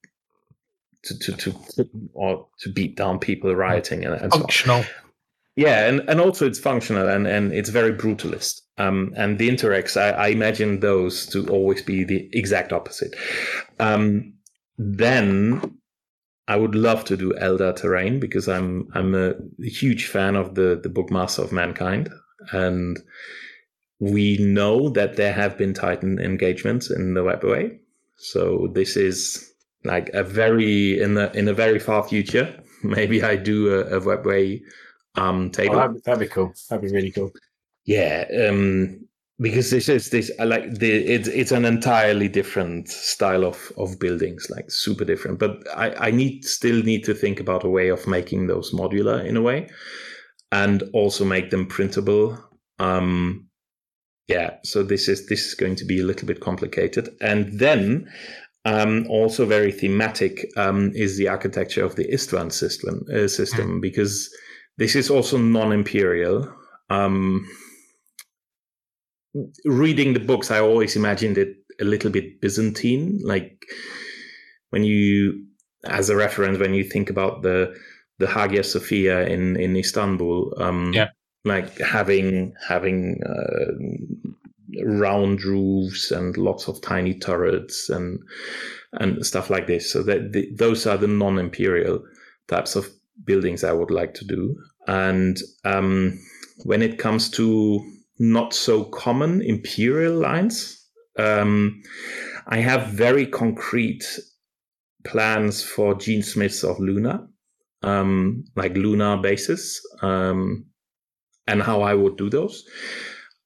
to 1.04 1.20
to, 1.20 1.34
to 1.34 1.90
or 2.14 2.48
to 2.60 2.70
beat 2.70 2.96
down 2.98 3.20
people 3.20 3.54
rioting 3.56 4.06
and, 4.06 4.16
and 4.16 4.32
Functional. 4.32 4.84
So 4.84 4.90
yeah, 5.56 5.88
and, 5.88 6.02
and 6.10 6.20
also 6.20 6.46
it's 6.46 6.60
functional 6.60 7.08
and, 7.08 7.28
and 7.28 7.54
it's 7.54 7.70
very 7.70 7.94
brutalist. 7.94 8.62
Um, 8.78 9.14
and 9.16 9.40
the 9.40 9.50
Interex, 9.50 9.96
I, 9.96 10.10
I 10.10 10.28
imagine 10.28 10.82
those 10.82 11.26
to 11.28 11.48
always 11.48 11.82
be 11.82 12.04
the 12.04 12.30
exact 12.34 12.74
opposite. 12.74 13.16
Um, 13.80 14.34
then 14.78 15.78
I 16.50 16.58
would 16.58 16.76
love 16.76 17.06
to 17.06 17.16
do 17.16 17.34
Eldar 17.40 17.76
terrain 17.76 18.20
because 18.20 18.50
I'm 18.50 18.90
I'm 18.94 19.16
a 19.16 19.34
huge 19.60 20.08
fan 20.08 20.36
of 20.36 20.56
the 20.56 20.80
the 20.82 20.90
book 20.90 21.10
Master 21.10 21.42
of 21.42 21.54
Mankind, 21.54 22.10
and 22.52 23.00
we 24.00 24.38
know 24.38 24.90
that 24.90 25.16
there 25.16 25.34
have 25.34 25.58
been 25.58 25.74
Titan 25.74 26.20
engagements 26.20 26.90
in 26.90 27.14
the 27.14 27.24
webway. 27.24 27.78
So 28.18 28.70
this 28.74 28.98
is 28.98 29.54
like 29.84 30.10
a 30.10 30.24
very 30.24 31.02
in 31.02 31.14
the 31.14 31.32
in 31.38 31.48
a 31.48 31.54
very 31.54 31.80
far 31.80 32.04
future. 32.04 32.62
Maybe 32.84 33.24
I 33.24 33.36
do 33.36 33.74
a, 33.74 33.98
a 33.98 34.02
webway 34.02 34.62
um 35.16 35.50
table. 35.52 35.76
Oh, 35.76 35.80
that'd, 35.80 36.04
that'd 36.04 36.20
be 36.20 36.28
cool. 36.28 36.54
That'd 36.70 36.90
be 36.90 36.96
really 36.96 37.12
cool. 37.12 37.32
Yeah, 37.86 38.26
um, 38.48 39.08
because 39.40 39.70
this 39.70 39.90
is 39.90 40.10
this 40.10 40.32
like 40.40 40.80
the 40.80 40.92
it's 40.92 41.28
it's 41.28 41.52
an 41.52 41.66
entirely 41.66 42.28
different 42.28 42.90
style 42.90 43.46
of 43.46 43.72
of 43.78 44.00
buildings, 44.00 44.48
like 44.50 44.72
super 44.72 45.06
different. 45.06 45.40
But 45.40 45.64
I 45.76 46.08
I 46.08 46.12
need 46.12 46.46
still 46.46 46.82
need 46.84 47.04
to 47.06 47.14
think 47.14 47.40
about 47.40 47.64
a 47.64 47.70
way 47.70 47.90
of 47.90 48.08
making 48.08 48.48
those 48.48 48.72
modular 48.72 49.24
in 49.24 49.38
a 49.38 49.42
way, 49.42 49.70
and 50.52 50.84
also 50.94 51.26
make 51.26 51.50
them 51.50 51.68
printable. 51.68 52.38
Um, 52.80 53.48
yeah, 54.28 54.56
so 54.64 54.84
this 54.84 55.08
is 55.08 55.28
this 55.28 55.46
is 55.46 55.54
going 55.54 55.76
to 55.78 55.86
be 55.86 56.00
a 56.00 56.04
little 56.06 56.28
bit 56.28 56.40
complicated, 56.40 57.10
and 57.22 57.60
then. 57.60 58.10
Um, 58.68 59.06
also 59.12 59.46
very 59.46 59.72
thematic 59.72 60.44
um, 60.58 60.92
is 60.96 61.20
the 61.20 61.28
architecture 61.28 61.86
of 61.86 61.98
the 61.98 62.08
Istvan 62.12 62.52
system, 62.52 63.06
uh, 63.14 63.28
system 63.28 63.80
because 63.80 64.28
this 64.80 64.96
is 64.96 65.12
also 65.12 65.38
non-imperial. 65.38 66.52
Um, 66.90 67.48
reading 69.66 70.14
the 70.14 70.20
books, 70.20 70.52
I 70.52 70.60
always 70.60 70.96
imagined 70.96 71.38
it 71.38 71.58
a 71.80 71.86
little 71.86 72.10
bit 72.10 72.42
Byzantine, 72.42 73.20
like 73.24 73.64
when 74.70 74.84
you, 74.84 75.46
as 75.86 76.10
a 76.10 76.16
reference, 76.16 76.58
when 76.58 76.74
you 76.74 76.84
think 76.84 77.10
about 77.10 77.44
the 77.44 77.76
the 78.18 78.28
Hagia 78.28 78.64
Sophia 78.64 79.28
in 79.28 79.58
in 79.58 79.76
Istanbul, 79.76 80.56
um, 80.58 80.92
Yeah. 80.94 81.10
Like 81.46 81.78
having 81.80 82.54
having 82.68 83.22
uh, 83.24 84.84
round 84.84 85.44
roofs 85.44 86.12
and 86.12 86.36
lots 86.38 86.68
of 86.68 86.82
tiny 86.82 87.14
turrets 87.14 87.90
and 87.90 88.20
and 88.94 89.26
stuff 89.26 89.50
like 89.50 89.68
this. 89.68 89.92
So 89.92 90.04
that 90.04 90.34
the, 90.34 90.50
those 90.54 90.86
are 90.86 90.98
the 90.98 91.08
non-imperial 91.08 92.04
types 92.48 92.76
of 92.76 92.90
buildings 93.24 93.64
I 93.64 93.72
would 93.72 93.92
like 93.92 94.14
to 94.16 94.26
do. 94.26 94.56
And 94.88 95.38
um, 95.64 96.20
when 96.64 96.82
it 96.82 97.00
comes 97.00 97.30
to 97.32 97.80
not 98.20 98.54
so 98.54 98.84
common 98.86 99.42
imperial 99.42 100.16
lines, 100.18 100.86
um, 101.18 101.82
I 102.48 102.58
have 102.58 102.88
very 102.88 103.26
concrete 103.26 104.04
plans 105.06 105.64
for 105.64 105.96
Gene 105.96 106.24
Smiths 106.24 106.64
of 106.64 106.80
Luna, 106.80 107.28
um, 107.84 108.44
like 108.56 108.76
Luna 108.76 109.18
bases, 109.18 109.82
um, 110.02 110.66
and 111.48 111.62
how 111.62 111.82
I 111.82 111.94
would 111.94 112.18
do 112.18 112.30
those. 112.30 112.64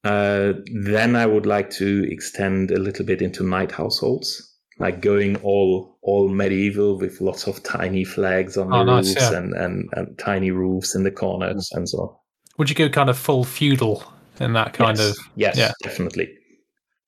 Uh, 0.03 0.53
then 0.83 1.15
I 1.15 1.25
would 1.25 1.45
like 1.45 1.69
to 1.71 2.07
extend 2.09 2.71
a 2.71 2.79
little 2.79 3.05
bit 3.05 3.21
into 3.21 3.43
knight 3.43 3.71
households, 3.71 4.55
like 4.79 5.01
going 5.01 5.35
all 5.37 5.97
all 6.01 6.29
medieval 6.29 6.97
with 6.97 7.19
lots 7.19 7.47
of 7.47 7.61
tiny 7.63 8.03
flags 8.05 8.57
on 8.57 8.69
the 8.69 8.77
Oh, 8.77 8.83
nice, 8.83 9.09
roofs 9.09 9.31
yeah. 9.31 9.37
and, 9.37 9.53
and, 9.53 9.89
and 9.93 10.17
tiny 10.17 10.51
roofs 10.51 10.95
in 10.95 11.03
the 11.03 11.11
corners 11.11 11.69
and 11.73 11.87
so 11.89 11.97
on. 11.99 12.15
Would 12.57 12.69
you 12.69 12.75
go 12.75 12.87
kind 12.89 13.09
of 13.09 13.17
full 13.17 13.43
feudal 13.43 14.03
in 14.39 14.53
that 14.53 14.73
kind 14.73 14.97
yes. 14.97 15.09
of? 15.09 15.17
yes, 15.35 15.57
yeah. 15.57 15.71
definitely. 15.83 16.33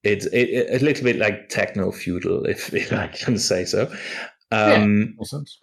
It's 0.04 0.26
it, 0.28 0.50
it- 0.50 0.82
a 0.82 0.84
little 0.86 1.04
bit 1.06 1.16
like 1.16 1.48
techno 1.50 1.92
feudal, 1.92 2.46
if, 2.54 2.74
if 2.74 2.92
I 2.92 3.08
can 3.08 3.38
say 3.40 3.64
so. 3.64 3.90
Um, 4.52 5.16
Makes 5.18 5.30
sense. 5.32 5.58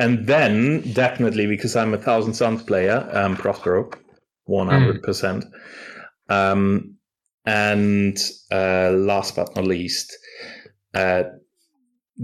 And 0.00 0.26
then 0.26 0.80
definitely 0.92 1.46
because 1.46 1.76
I'm 1.76 1.94
a 1.94 1.98
Thousand 1.98 2.34
Suns 2.34 2.62
player, 2.64 3.08
um, 3.12 3.36
Prospero, 3.36 3.90
one 4.50 4.68
hundred 4.68 5.02
percent. 5.02 5.44
Um, 6.28 6.96
and 7.46 8.18
uh, 8.52 8.90
last 8.90 9.36
but 9.36 9.56
not 9.56 9.64
least, 9.64 10.16
uh, 10.94 11.22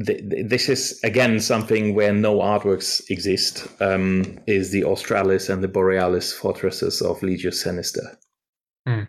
th- 0.04 0.28
th- 0.30 0.46
this 0.48 0.68
is 0.68 1.00
again 1.02 1.40
something 1.40 1.94
where 1.94 2.12
no 2.12 2.40
artworks 2.40 3.02
exist. 3.10 3.66
Um, 3.80 4.38
is 4.46 4.70
the 4.70 4.84
Australis 4.84 5.48
and 5.48 5.62
the 5.62 5.68
Borealis 5.68 6.32
fortresses 6.32 7.00
of 7.00 7.20
Legio 7.20 7.52
Sinister. 7.52 8.18
Hmm. 8.86 9.04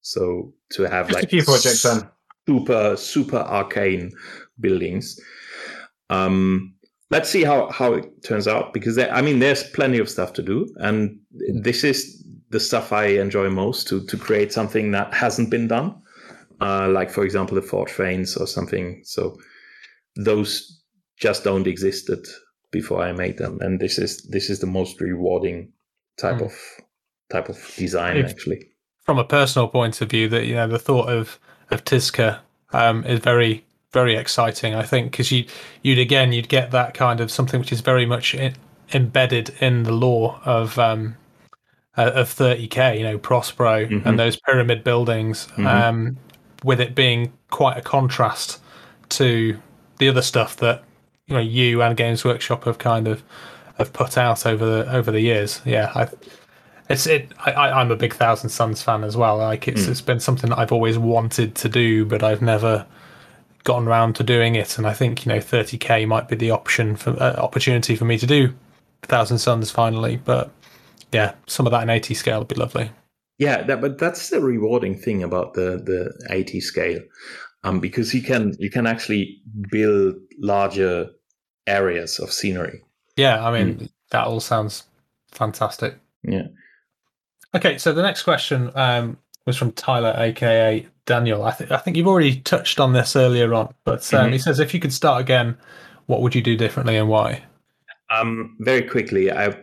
So 0.00 0.54
to 0.72 0.84
have 0.84 1.10
like 1.10 1.30
projects 1.30 1.82
then. 1.82 2.08
super 2.48 2.96
super 2.96 3.38
arcane 3.38 4.10
buildings. 4.58 5.20
Um, 6.10 6.74
let's 7.10 7.28
see 7.28 7.44
how 7.44 7.70
how 7.70 7.94
it 7.94 8.06
turns 8.24 8.48
out 8.48 8.72
because 8.72 8.96
there, 8.96 9.12
I 9.12 9.22
mean 9.22 9.38
there's 9.38 9.62
plenty 9.70 9.98
of 9.98 10.08
stuff 10.08 10.32
to 10.34 10.42
do, 10.42 10.66
and 10.76 11.18
this 11.62 11.84
is 11.84 12.17
the 12.50 12.60
stuff 12.60 12.92
I 12.92 13.06
enjoy 13.06 13.50
most 13.50 13.88
to 13.88 14.04
to 14.06 14.16
create 14.16 14.52
something 14.52 14.92
that 14.92 15.12
hasn't 15.14 15.50
been 15.50 15.68
done, 15.68 15.94
uh, 16.60 16.88
like 16.88 17.10
for 17.10 17.24
example 17.24 17.54
the 17.54 17.62
Ford 17.66 17.88
Trains 17.88 18.36
or 18.36 18.46
something. 18.46 19.02
So 19.04 19.36
those 20.16 20.82
just 21.20 21.44
don't 21.44 21.66
existed 21.66 22.24
before 22.70 23.02
I 23.02 23.12
made 23.12 23.38
them, 23.38 23.58
and 23.60 23.80
this 23.80 23.98
is 23.98 24.22
this 24.30 24.50
is 24.50 24.60
the 24.60 24.66
most 24.66 25.00
rewarding 25.00 25.72
type 26.18 26.38
Hmm. 26.38 26.44
of 26.44 26.52
type 27.30 27.48
of 27.48 27.56
design 27.76 28.16
If- 28.16 28.30
actually. 28.30 28.68
From 29.04 29.18
a 29.18 29.24
personal 29.24 29.68
point 29.68 30.00
of 30.02 30.10
view, 30.10 30.28
that 30.28 30.44
you 30.46 30.54
know 30.54 30.68
the 30.68 30.78
thought 30.78 31.08
of 31.08 31.38
of 31.70 31.84
Tizca 31.84 32.40
um, 32.72 33.04
is 33.04 33.20
very 33.20 33.64
very 33.92 34.16
exciting. 34.16 34.74
I 34.74 34.82
think 34.82 35.12
because 35.12 35.32
you 35.32 35.44
you'd 35.82 35.98
again 35.98 36.32
you'd 36.32 36.48
get 36.50 36.70
that 36.72 36.92
kind 36.94 37.20
of 37.20 37.30
something 37.30 37.58
which 37.60 37.72
is 37.72 37.80
very 37.80 38.04
much 38.06 38.34
in, 38.34 38.54
embedded 38.92 39.50
in 39.60 39.84
the 39.84 39.92
lore 39.92 40.40
of 40.44 40.78
um, 40.78 41.16
uh, 41.98 42.12
of 42.14 42.28
30k. 42.28 42.96
You 42.98 43.04
know, 43.04 43.18
Prospero 43.18 43.86
Mhm. 43.86 44.06
and 44.06 44.18
those 44.18 44.36
pyramid 44.36 44.84
buildings, 44.84 45.48
Mhm. 45.56 45.66
um, 45.66 46.16
with 46.64 46.80
it 46.80 46.94
being 46.94 47.32
quite 47.50 47.76
a 47.76 47.82
contrast 47.82 48.60
to 49.10 49.58
the 49.98 50.08
other 50.08 50.22
stuff 50.22 50.56
that 50.58 50.82
you 51.26 51.34
know 51.34 51.40
you 51.42 51.82
and 51.82 51.96
Games 51.96 52.24
Workshop 52.24 52.64
have 52.64 52.78
kind 52.78 53.06
of 53.08 53.22
have 53.78 53.92
put 53.92 54.16
out 54.16 54.46
over 54.46 54.64
the 54.64 54.92
over 54.96 55.10
the 55.10 55.20
years. 55.20 55.60
Yeah, 55.64 55.90
I, 55.94 56.08
it's 56.88 57.06
it. 57.06 57.32
I, 57.44 57.52
I'm 57.52 57.90
a 57.90 57.96
big 57.96 58.14
Thousand 58.14 58.48
Suns 58.50 58.82
fan 58.82 59.04
as 59.04 59.16
well. 59.16 59.36
Like 59.38 59.68
it's 59.68 59.86
it's 59.86 60.00
been 60.00 60.20
something 60.20 60.50
that 60.50 60.58
I've 60.58 60.72
always 60.72 60.98
wanted 60.98 61.54
to 61.56 61.68
do, 61.68 62.04
but 62.04 62.22
I've 62.22 62.42
never 62.42 62.86
gotten 63.64 63.86
around 63.86 64.14
to 64.16 64.22
doing 64.22 64.54
it. 64.54 64.78
And 64.78 64.86
I 64.86 64.94
think 64.94 65.26
you 65.26 65.32
know 65.32 65.38
30k 65.40 66.06
might 66.06 66.28
be 66.28 66.36
the 66.36 66.50
option 66.50 66.96
for 66.96 67.10
uh, 67.22 67.34
opportunity 67.36 67.94
for 67.96 68.04
me 68.06 68.18
to 68.18 68.26
do 68.26 68.52
Thousand 69.02 69.38
Suns 69.38 69.70
finally. 69.70 70.18
But 70.24 70.50
yeah, 71.12 71.34
some 71.46 71.66
of 71.66 71.72
that 71.72 71.82
in 71.82 71.90
80 71.90 72.14
scale 72.14 72.38
would 72.40 72.48
be 72.48 72.54
lovely. 72.54 72.90
Yeah, 73.38 73.62
that, 73.62 73.80
but 73.80 73.98
that's 73.98 74.30
the 74.30 74.40
rewarding 74.40 74.96
thing 74.98 75.22
about 75.22 75.54
the 75.54 75.80
the 75.84 76.12
80 76.34 76.60
scale, 76.60 77.00
um, 77.64 77.78
because 77.80 78.12
you 78.12 78.20
can 78.22 78.54
you 78.58 78.70
can 78.70 78.86
actually 78.86 79.40
build 79.70 80.16
larger 80.40 81.08
areas 81.66 82.18
of 82.18 82.32
scenery. 82.32 82.82
Yeah, 83.16 83.46
I 83.46 83.52
mean 83.52 83.88
that 84.10 84.26
all 84.26 84.40
sounds 84.40 84.84
fantastic. 85.30 85.98
Yeah. 86.24 86.48
Okay, 87.54 87.78
so 87.78 87.92
the 87.92 88.02
next 88.02 88.24
question 88.24 88.70
um, 88.74 89.18
was 89.46 89.56
from 89.56 89.72
Tyler, 89.72 90.14
aka 90.18 90.86
Daniel. 91.06 91.44
I, 91.44 91.52
th- 91.52 91.70
I 91.70 91.78
think 91.78 91.96
you've 91.96 92.06
already 92.08 92.40
touched 92.40 92.80
on 92.80 92.92
this 92.92 93.14
earlier 93.16 93.54
on, 93.54 93.72
but 93.84 94.12
um, 94.14 94.28
Mhm. 94.28 94.32
he 94.32 94.38
says 94.38 94.58
if 94.60 94.74
you 94.74 94.80
could 94.80 94.92
start 94.92 95.20
again, 95.20 95.56
what 96.06 96.20
would 96.22 96.34
you 96.34 96.42
do 96.42 96.56
differently 96.56 96.96
and 96.96 97.08
why? 97.08 97.42
Um, 98.10 98.56
very 98.60 98.82
quickly, 98.82 99.30
I 99.30 99.54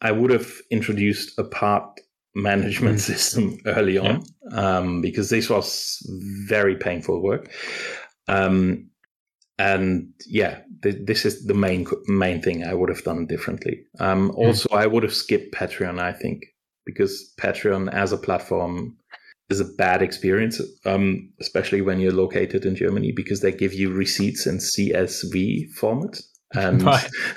I 0.00 0.12
would 0.12 0.30
have 0.30 0.52
introduced 0.70 1.38
a 1.38 1.44
part 1.44 2.00
management 2.34 3.00
system 3.00 3.58
early 3.66 3.98
on 3.98 4.22
um, 4.52 5.00
because 5.00 5.30
this 5.30 5.48
was 5.48 5.98
very 6.46 6.76
painful 6.76 7.22
work. 7.22 7.50
Um, 8.28 8.90
and 9.58 10.12
yeah, 10.26 10.60
th- 10.82 10.98
this 11.04 11.24
is 11.24 11.46
the 11.46 11.54
main 11.54 11.86
main 12.06 12.42
thing 12.42 12.64
I 12.64 12.74
would 12.74 12.90
have 12.90 13.02
done 13.04 13.26
differently. 13.26 13.84
Um, 13.98 14.30
also, 14.32 14.68
I 14.70 14.86
would 14.86 15.02
have 15.02 15.14
skipped 15.14 15.54
Patreon. 15.54 15.98
I 15.98 16.12
think 16.12 16.44
because 16.84 17.32
Patreon 17.40 17.92
as 17.92 18.12
a 18.12 18.18
platform 18.18 18.96
is 19.48 19.60
a 19.60 19.64
bad 19.64 20.02
experience, 20.02 20.60
um, 20.84 21.32
especially 21.40 21.80
when 21.80 22.00
you're 22.00 22.12
located 22.12 22.66
in 22.66 22.76
Germany, 22.76 23.12
because 23.12 23.40
they 23.40 23.52
give 23.52 23.72
you 23.72 23.92
receipts 23.92 24.46
in 24.46 24.58
CSV 24.58 25.70
format, 25.72 26.20
and 26.54 26.82
Right. 26.82 27.08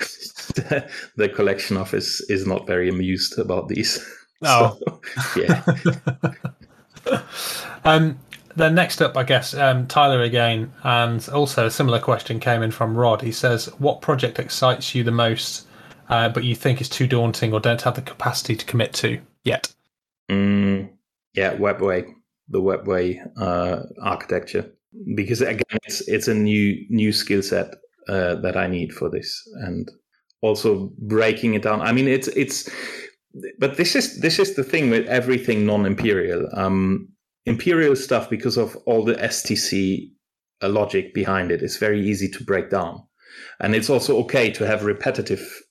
the 1.16 1.28
collection 1.28 1.76
office 1.76 2.20
is 2.30 2.46
not 2.46 2.66
very 2.66 2.88
amused 2.88 3.38
about 3.38 3.68
these. 3.68 4.04
Oh. 4.42 4.78
So, 5.34 5.40
yeah. 5.42 5.62
um, 7.84 8.18
then 8.56 8.74
next 8.74 9.02
up, 9.02 9.16
I 9.16 9.22
guess 9.22 9.52
um, 9.52 9.86
Tyler 9.86 10.22
again, 10.22 10.72
and 10.82 11.28
also 11.28 11.66
a 11.66 11.70
similar 11.70 11.98
question 11.98 12.40
came 12.40 12.62
in 12.62 12.70
from 12.70 12.96
Rod. 12.96 13.20
He 13.20 13.32
says, 13.32 13.66
"What 13.78 14.00
project 14.00 14.38
excites 14.38 14.94
you 14.94 15.04
the 15.04 15.10
most, 15.10 15.66
uh, 16.08 16.30
but 16.30 16.44
you 16.44 16.54
think 16.54 16.80
is 16.80 16.88
too 16.88 17.06
daunting 17.06 17.52
or 17.52 17.60
don't 17.60 17.82
have 17.82 17.96
the 17.96 18.02
capacity 18.02 18.56
to 18.56 18.64
commit 18.64 18.94
to 18.94 19.20
yet?" 19.44 19.74
Mm, 20.30 20.88
yeah, 21.34 21.54
Webway, 21.56 22.10
the 22.48 22.60
Webway 22.60 23.20
uh, 23.36 23.82
architecture, 24.02 24.72
because 25.14 25.42
again, 25.42 25.78
it's 25.84 26.00
it's 26.08 26.28
a 26.28 26.34
new 26.34 26.86
new 26.88 27.12
skill 27.12 27.42
set 27.42 27.74
uh, 28.08 28.36
that 28.36 28.56
I 28.56 28.66
need 28.66 28.92
for 28.92 29.10
this, 29.10 29.46
and 29.62 29.90
also 30.42 30.92
breaking 30.98 31.54
it 31.54 31.62
down. 31.62 31.80
I 31.80 31.92
mean, 31.92 32.08
it's 32.08 32.28
it's, 32.28 32.68
but 33.58 33.76
this 33.76 33.94
is 33.94 34.20
this 34.20 34.38
is 34.38 34.54
the 34.54 34.64
thing 34.64 34.90
with 34.90 35.06
everything 35.06 35.66
non-imperial. 35.66 36.48
Um, 36.52 37.08
imperial 37.46 37.96
stuff 37.96 38.28
because 38.28 38.56
of 38.56 38.76
all 38.86 39.04
the 39.04 39.14
STC 39.14 40.10
logic 40.62 41.14
behind 41.14 41.50
it. 41.50 41.62
It's 41.62 41.76
very 41.76 42.06
easy 42.06 42.28
to 42.28 42.44
break 42.44 42.70
down, 42.70 43.02
and 43.60 43.74
it's 43.74 43.90
also 43.90 44.18
okay 44.20 44.50
to 44.52 44.66
have 44.66 44.84
repetitive 44.84 45.62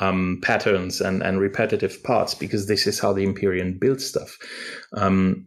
um, 0.00 0.40
patterns 0.42 1.00
and 1.00 1.22
and 1.22 1.40
repetitive 1.40 2.02
parts 2.02 2.34
because 2.34 2.66
this 2.66 2.86
is 2.86 2.98
how 2.98 3.12
the 3.12 3.24
Imperium 3.24 3.78
builds 3.78 4.06
stuff, 4.06 4.36
um, 4.96 5.46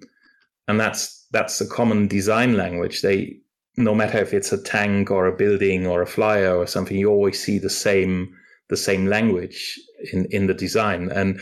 and 0.67 0.79
that's 0.79 1.25
that's 1.31 1.61
a 1.61 1.67
common 1.67 2.07
design 2.07 2.57
language. 2.57 3.01
They 3.01 3.37
no 3.77 3.95
matter 3.95 4.19
if 4.19 4.33
it's 4.33 4.51
a 4.51 4.61
tank 4.61 5.09
or 5.09 5.25
a 5.25 5.35
building 5.35 5.87
or 5.87 6.01
a 6.01 6.07
flyer 6.07 6.55
or 6.55 6.67
something, 6.67 6.97
you 6.97 7.09
always 7.09 7.43
see 7.43 7.57
the 7.57 7.69
same 7.69 8.35
the 8.69 8.77
same 8.77 9.06
language 9.07 9.80
in 10.11 10.26
in 10.31 10.48
the 10.48 10.53
design 10.53 11.11
and 11.11 11.40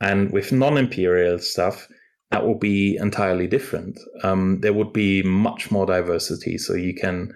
and 0.00 0.32
with 0.32 0.52
non-imperial 0.52 1.38
stuff 1.38 1.88
that 2.32 2.46
will 2.46 2.58
be 2.58 2.96
entirely 2.96 3.46
different. 3.46 3.98
Um, 4.22 4.60
there 4.62 4.72
would 4.72 4.92
be 4.94 5.22
much 5.22 5.70
more 5.70 5.84
diversity. 5.84 6.56
So 6.56 6.72
you 6.72 6.94
can, 6.94 7.34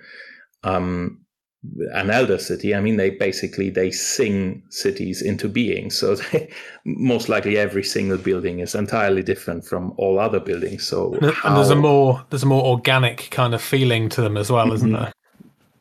um, 0.65 1.21
an 1.93 2.07
Eldar 2.07 2.41
city. 2.41 2.75
I 2.75 2.81
mean, 2.81 2.97
they 2.97 3.11
basically 3.11 3.69
they 3.69 3.91
sing 3.91 4.63
cities 4.71 5.21
into 5.21 5.51
being. 5.51 5.91
So 5.91 6.15
they, 6.33 6.51
most 6.87 7.29
likely 7.29 7.59
every 7.59 7.85
single 7.85 8.17
building 8.17 8.61
is 8.61 8.75
entirely 8.75 9.23
different 9.23 9.67
from 9.67 9.93
all 9.99 10.19
other 10.19 10.41
buildings. 10.41 10.87
So 10.87 11.13
and 11.21 11.31
how, 11.33 11.57
there's 11.57 11.69
a 11.71 11.77
more 11.77 12.25
there's 12.31 12.43
a 12.45 12.47
more 12.47 12.65
organic 12.65 13.29
kind 13.31 13.55
of 13.55 13.61
feeling 13.61 14.09
to 14.11 14.23
them 14.23 14.39
as 14.39 14.51
well, 14.51 14.73
isn't 14.73 14.91
Mhm. 14.93 14.99
there? 14.99 15.13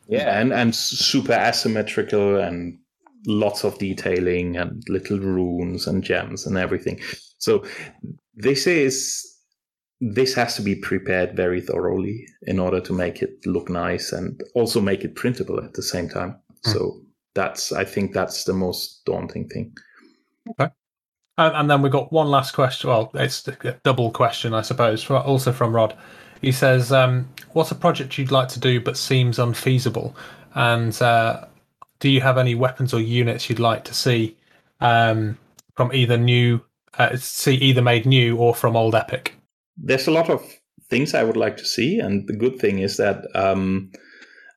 yeah, 0.08 0.38
and 0.40 0.52
and 0.52 0.74
super 0.74 1.32
asymmetrical 1.32 2.36
and 2.38 2.78
lots 3.26 3.64
of 3.64 3.78
detailing 3.78 4.56
and 4.56 4.82
little 4.88 5.18
runes 5.18 5.86
and 5.86 6.02
gems 6.02 6.46
and 6.46 6.56
everything. 6.56 7.00
So 7.38 7.64
this 8.34 8.66
is 8.66 9.32
this 10.00 10.34
has 10.34 10.56
to 10.56 10.62
be 10.62 10.74
prepared 10.74 11.34
very 11.34 11.60
thoroughly 11.60 12.26
in 12.42 12.58
order 12.58 12.80
to 12.80 12.92
make 12.92 13.22
it 13.22 13.44
look 13.46 13.70
nice 13.70 14.12
and 14.12 14.38
also 14.54 14.80
make 14.80 15.04
it 15.04 15.14
printable 15.14 15.62
at 15.64 15.72
the 15.72 15.82
same 15.82 16.08
time. 16.08 16.38
Mm. 16.66 16.72
So 16.72 17.00
that's 17.34 17.72
I 17.72 17.84
think 17.84 18.12
that's 18.12 18.44
the 18.44 18.52
most 18.52 19.04
daunting 19.04 19.48
thing. 19.48 19.74
Okay. 20.50 20.70
And, 21.38 21.56
and 21.56 21.70
then 21.70 21.82
we've 21.82 21.92
got 21.92 22.12
one 22.12 22.28
last 22.28 22.52
question. 22.52 22.90
Well, 22.90 23.10
it's 23.14 23.46
a 23.48 23.78
double 23.84 24.10
question, 24.10 24.54
I 24.54 24.62
suppose, 24.62 25.02
fro- 25.02 25.20
also 25.20 25.52
from 25.52 25.74
Rod. 25.74 25.96
He 26.40 26.52
says, 26.52 26.92
um, 26.92 27.28
"What's 27.52 27.70
a 27.70 27.74
project 27.74 28.18
you'd 28.18 28.30
like 28.30 28.48
to 28.48 28.60
do 28.60 28.80
but 28.80 28.96
seems 28.96 29.38
unfeasible?" 29.38 30.14
And 30.54 31.00
uh, 31.02 31.46
do 32.00 32.08
you 32.08 32.20
have 32.20 32.38
any 32.38 32.54
weapons 32.54 32.92
or 32.92 33.00
units 33.00 33.48
you'd 33.48 33.58
like 33.58 33.84
to 33.84 33.94
see 33.94 34.36
um, 34.80 35.38
from 35.74 35.92
either 35.92 36.16
new, 36.16 36.60
uh, 36.98 37.16
see 37.16 37.54
either 37.54 37.82
made 37.82 38.06
new 38.06 38.36
or 38.36 38.54
from 38.54 38.76
old 38.76 38.94
Epic? 38.94 39.34
There's 39.76 40.06
a 40.06 40.12
lot 40.12 40.30
of 40.30 40.42
things 40.88 41.14
I 41.14 41.24
would 41.24 41.36
like 41.36 41.56
to 41.58 41.64
see, 41.64 41.98
and 41.98 42.26
the 42.26 42.36
good 42.36 42.58
thing 42.58 42.78
is 42.78 42.96
that 42.96 43.24
um, 43.34 43.90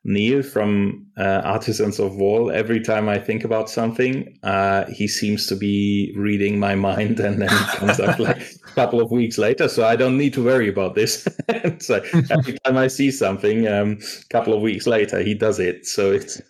Neil 0.05 0.41
from 0.43 1.07
uh, 1.17 1.41
Artisans 1.43 1.99
of 1.99 2.15
Wall, 2.15 2.51
every 2.51 2.79
time 2.79 3.09
I 3.09 3.19
think 3.19 3.43
about 3.43 3.69
something, 3.69 4.37
uh, 4.43 4.85
he 4.85 5.07
seems 5.07 5.45
to 5.47 5.55
be 5.55 6.13
reading 6.15 6.59
my 6.59 6.75
mind, 6.75 7.19
and 7.19 7.41
then 7.41 7.49
it 7.51 7.67
comes 7.77 7.99
up 7.99 8.17
like 8.19 8.37
a 8.37 8.71
couple 8.75 9.01
of 9.01 9.11
weeks 9.11 9.37
later. 9.37 9.67
So 9.67 9.85
I 9.85 9.95
don't 9.95 10.17
need 10.17 10.33
to 10.33 10.43
worry 10.43 10.69
about 10.69 10.95
this. 10.95 11.27
so 11.79 11.95
every 12.29 12.57
time 12.63 12.77
I 12.77 12.87
see 12.87 13.11
something, 13.11 13.67
a 13.67 13.81
um, 13.81 13.99
couple 14.29 14.53
of 14.53 14.61
weeks 14.61 14.87
later, 14.87 15.21
he 15.21 15.33
does 15.33 15.59
it. 15.59 15.85
So 15.85 16.11
it's 16.11 16.41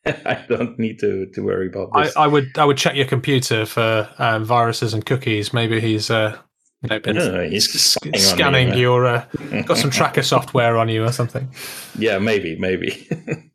I 0.06 0.44
don't 0.48 0.78
need 0.78 0.98
to 1.00 1.26
to 1.34 1.42
worry 1.42 1.68
about 1.68 1.90
I, 1.94 2.04
this. 2.04 2.16
I 2.16 2.26
would 2.26 2.56
I 2.56 2.64
would 2.64 2.76
check 2.78 2.94
your 2.96 3.06
computer 3.06 3.66
for 3.66 4.08
um, 4.18 4.44
viruses 4.44 4.94
and 4.94 5.04
cookies. 5.04 5.52
Maybe 5.52 5.80
he's 5.80 6.10
uh, 6.10 6.38
you 6.82 6.88
know, 6.88 6.98
been 7.00 7.16
No, 7.16 7.30
no, 7.32 7.48
he's 7.48 7.68
s- 7.74 7.92
spying 7.92 8.12
me, 8.12 8.18
scanning 8.18 8.74
your 8.78 9.06
uh, 9.06 9.26
got 9.66 9.76
some 9.78 9.90
tracker 9.98 10.22
software 10.22 10.78
on 10.78 10.88
you 10.88 11.04
or 11.04 11.12
something. 11.12 11.52
yeah, 11.98 12.18
maybe, 12.18 12.56
maybe. 12.58 13.06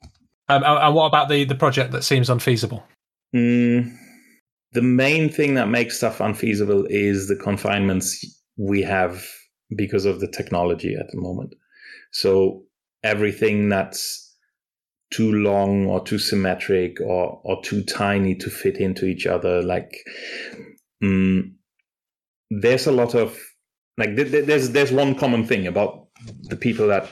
Um, 0.50 0.62
and 0.62 0.78
and 0.78 0.94
what 0.94 1.06
about 1.06 1.30
the 1.30 1.46
the 1.46 1.56
project 1.56 1.94
that 1.94 2.04
seems 2.04 2.30
unfeasible? 2.30 2.84
Mm, 3.34 3.96
the 4.74 4.82
main 4.82 5.30
thing 5.30 5.54
that 5.54 5.70
makes 5.70 5.96
stuff 5.96 6.20
unfeasible 6.20 6.86
is 6.90 7.30
the 7.30 7.38
confinements 7.38 8.24
we 8.58 8.82
have 8.82 9.26
because 9.78 10.04
of 10.04 10.20
the 10.20 10.28
technology 10.28 10.96
at 11.00 11.06
the 11.14 11.22
moment. 11.22 11.56
So 12.12 12.64
everything 13.04 13.70
that's 13.70 14.23
too 15.14 15.32
long 15.32 15.86
or 15.86 16.04
too 16.04 16.18
symmetric 16.18 17.00
or, 17.00 17.40
or 17.44 17.62
too 17.62 17.84
tiny 17.84 18.36
to 18.36 18.50
fit 18.50 18.78
into 18.78 19.06
each 19.06 19.28
other, 19.28 19.62
like 19.62 19.92
mm, 21.04 21.52
there's 22.50 22.88
a 22.88 22.92
lot 22.92 23.14
of 23.14 23.38
like 23.98 24.16
th- 24.16 24.32
th- 24.32 24.46
there's 24.46 24.72
there's 24.72 24.92
one 24.92 25.16
common 25.16 25.46
thing 25.46 25.68
about 25.68 26.08
the 26.50 26.56
people 26.56 26.88
that 26.88 27.08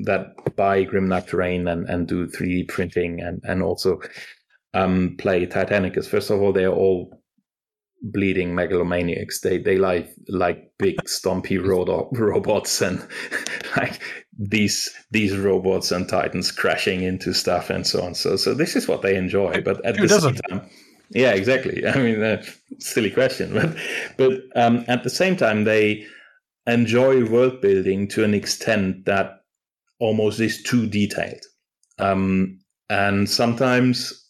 that 0.00 0.56
buy 0.56 0.84
Grimnack 0.84 1.26
Terrain 1.26 1.66
and, 1.66 1.88
and 1.88 2.06
do 2.06 2.26
3D 2.26 2.68
printing 2.68 3.20
and, 3.20 3.40
and 3.44 3.62
also 3.62 4.00
um, 4.74 5.16
play 5.18 5.44
Titanicus. 5.44 6.06
First 6.06 6.30
of 6.30 6.40
all, 6.40 6.52
they're 6.52 6.72
all 6.72 7.20
bleeding 8.02 8.54
megalomaniacs. 8.54 9.40
They 9.40 9.58
they 9.58 9.76
like 9.76 10.08
like 10.28 10.72
big 10.78 10.96
stompy 11.04 11.64
ro- 11.66 12.10
robots 12.12 12.80
and 12.82 13.06
like 13.76 14.00
these 14.38 14.88
these 15.10 15.36
robots 15.36 15.90
and 15.90 16.08
titans 16.08 16.52
crashing 16.52 17.02
into 17.02 17.34
stuff 17.34 17.70
and 17.70 17.86
so 17.86 18.02
on. 18.02 18.14
So 18.14 18.36
so 18.36 18.54
this 18.54 18.76
is 18.76 18.86
what 18.86 19.02
they 19.02 19.16
enjoy. 19.16 19.60
But 19.60 19.84
at 19.84 19.96
Who 19.96 20.02
the 20.02 20.08
same 20.08 20.34
doesn't? 20.34 20.40
time, 20.48 20.70
yeah, 21.10 21.32
exactly. 21.32 21.86
I 21.86 21.98
mean, 21.98 22.22
uh, 22.22 22.42
silly 22.78 23.10
question, 23.10 23.52
but 23.52 23.76
but 24.16 24.40
um, 24.54 24.84
at 24.88 25.02
the 25.02 25.10
same 25.10 25.36
time, 25.36 25.64
they 25.64 26.06
enjoy 26.66 27.24
world 27.28 27.60
building 27.60 28.06
to 28.08 28.24
an 28.24 28.34
extent 28.34 29.06
that 29.06 29.40
almost 29.98 30.38
is 30.38 30.62
too 30.62 30.86
detailed. 30.86 31.42
Um, 31.98 32.60
and 32.90 33.28
sometimes 33.28 34.24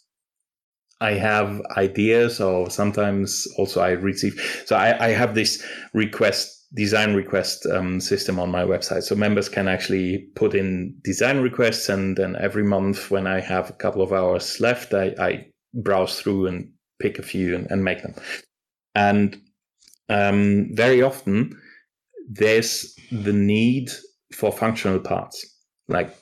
I 1.01 1.13
have 1.13 1.61
ideas, 1.77 2.41
or 2.41 2.71
sometimes 2.71 3.47
also 3.59 3.83
I 3.83 3.91
receive. 3.91 4.63
So 4.65 4.75
I, 4.75 5.09
I 5.09 5.09
have 5.11 5.35
this 5.35 5.63
request 5.93 6.58
design 6.75 7.15
request 7.15 7.67
um, 7.67 8.01
system 8.01 8.39
on 8.39 8.51
my 8.51 8.63
website, 8.63 9.03
so 9.03 9.15
members 9.15 9.49
can 9.49 9.69
actually 9.69 10.29
put 10.35 10.55
in 10.55 10.95
design 11.03 11.41
requests, 11.41 11.89
and 11.89 12.17
then 12.17 12.37
every 12.37 12.65
month 12.65 13.11
when 13.11 13.27
I 13.27 13.41
have 13.41 13.71
a 13.71 13.75
couple 13.75 14.03
of 14.03 14.13
hours 14.13 14.61
left, 14.61 14.95
I, 14.95 15.15
I 15.19 15.47
browse 15.75 16.21
through 16.21 16.47
and 16.47 16.71
pick 17.01 17.19
a 17.19 17.23
few 17.23 17.55
and, 17.55 17.71
and 17.71 17.85
make 17.85 18.03
them. 18.03 18.15
And 18.95 19.41
um, 20.09 20.71
very 20.73 21.03
often 21.03 21.59
there's 22.29 22.95
the 23.11 23.33
need 23.33 23.91
for 24.35 24.53
functional 24.53 25.01
parts, 25.01 25.47
like 25.89 26.15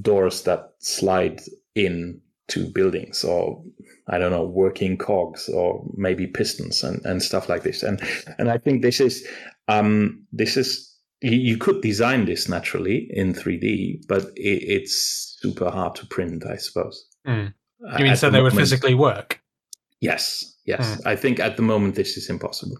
doors 0.00 0.42
that 0.42 0.72
slide 0.80 1.40
in 1.74 2.20
to 2.48 2.66
buildings 2.70 3.24
or 3.24 3.62
I 4.08 4.18
don't 4.18 4.32
know, 4.32 4.44
working 4.44 4.98
cogs 4.98 5.48
or 5.48 5.84
maybe 5.94 6.26
pistons 6.26 6.82
and, 6.82 7.00
and 7.04 7.22
stuff 7.22 7.48
like 7.48 7.62
this. 7.62 7.82
And 7.82 8.02
and 8.38 8.50
I 8.50 8.58
think 8.58 8.82
this 8.82 9.00
is 9.00 9.26
um, 9.68 10.26
this 10.32 10.56
is 10.56 10.88
you, 11.22 11.32
you 11.38 11.56
could 11.56 11.80
design 11.82 12.24
this 12.24 12.48
naturally 12.48 13.08
in 13.10 13.32
3D, 13.34 14.06
but 14.08 14.24
it, 14.36 14.62
it's 14.62 15.36
super 15.40 15.70
hard 15.70 15.94
to 15.96 16.06
print, 16.06 16.44
I 16.46 16.56
suppose. 16.56 17.06
Mm. 17.26 17.54
You 17.98 18.04
mean 18.04 18.12
At 18.12 18.18
so 18.18 18.26
the 18.30 18.38
they 18.38 18.42
would 18.42 18.52
physically 18.52 18.94
work? 18.94 19.40
Yes, 20.00 20.56
yes. 20.66 21.00
I 21.06 21.16
think 21.16 21.38
at 21.40 21.56
the 21.56 21.62
moment 21.62 21.94
this 21.94 22.16
is 22.16 22.28
impossible. 22.28 22.76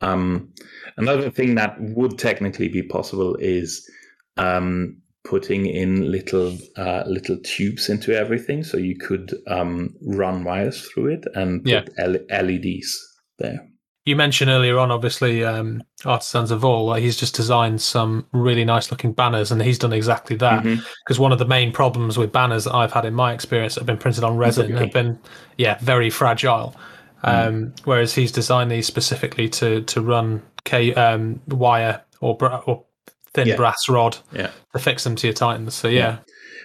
Um, 0.00 0.52
another 0.96 1.30
thing 1.30 1.54
that 1.54 1.76
would 1.80 2.18
technically 2.18 2.68
be 2.68 2.82
possible 2.82 3.36
is 3.36 3.88
um, 4.36 5.00
putting 5.24 5.66
in 5.66 6.10
little 6.10 6.56
uh, 6.76 7.04
little 7.06 7.38
tubes 7.44 7.88
into 7.88 8.16
everything, 8.16 8.64
so 8.64 8.76
you 8.76 8.96
could 8.96 9.32
um, 9.46 9.94
run 10.02 10.44
wires 10.44 10.82
through 10.88 11.08
it 11.08 11.24
and 11.34 11.66
Yeah. 11.66 11.82
put 11.82 11.92
L- 11.98 12.42
LEDs 12.44 12.98
there. 13.38 13.68
You 14.10 14.16
mentioned 14.16 14.50
earlier 14.50 14.76
on, 14.76 14.90
obviously, 14.90 15.44
um, 15.44 15.84
Artisans 16.04 16.50
of 16.50 16.64
All. 16.64 16.86
Like 16.86 17.00
he's 17.00 17.16
just 17.16 17.36
designed 17.36 17.80
some 17.80 18.26
really 18.32 18.64
nice 18.64 18.90
looking 18.90 19.12
banners, 19.12 19.52
and 19.52 19.62
he's 19.62 19.78
done 19.78 19.92
exactly 19.92 20.34
that. 20.36 20.64
Because 20.64 21.20
one 21.20 21.30
of 21.30 21.38
the 21.38 21.44
main 21.46 21.70
problems 21.70 22.18
with 22.18 22.32
banners 22.32 22.64
that 22.64 22.74
I've 22.74 22.90
had 22.92 23.04
in 23.04 23.14
my 23.14 23.32
experience 23.32 23.76
have 23.76 23.86
been 23.86 23.98
printed 23.98 24.24
on 24.24 24.36
resin 24.36 24.72
Okay. 24.72 24.84
have 24.84 24.92
been, 24.92 25.16
yeah, 25.58 25.78
very 25.80 26.10
fragile. 26.10 26.74
Um, 27.22 27.72
whereas 27.84 28.12
he's 28.12 28.32
designed 28.32 28.70
these 28.72 28.86
specifically 28.88 29.48
to 29.50 29.82
to 29.82 30.00
run 30.00 30.42
K 30.64 30.92
um, 30.94 31.40
wire 31.46 32.02
or 32.20 32.36
bra- 32.36 32.62
or 32.66 32.84
thin 33.32 33.46
Yeah. 33.46 33.56
brass 33.56 33.88
rod 33.88 34.16
Yeah. 34.32 34.50
to 34.72 34.78
fix 34.80 35.04
them 35.04 35.14
to 35.16 35.26
your 35.28 35.34
Titans. 35.34 35.74
So 35.74 35.86
yeah. 35.86 36.16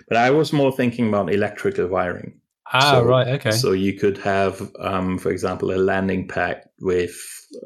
But 0.07 0.17
I 0.17 0.31
was 0.31 0.51
more 0.51 0.71
thinking 0.71 1.09
about 1.09 1.31
electrical 1.31 1.85
wiring. 1.87 2.39
Ah, 2.73 2.93
So- 2.99 3.03
right. 3.05 3.27
Okay. 3.39 3.51
So 3.51 3.71
you 3.73 3.93
could 3.93 4.17
have, 4.19 4.71
um, 4.79 5.17
for 5.17 5.31
example, 5.31 5.71
a 5.73 5.77
landing 5.77 6.27
pad 6.27 6.63
with 6.79 7.15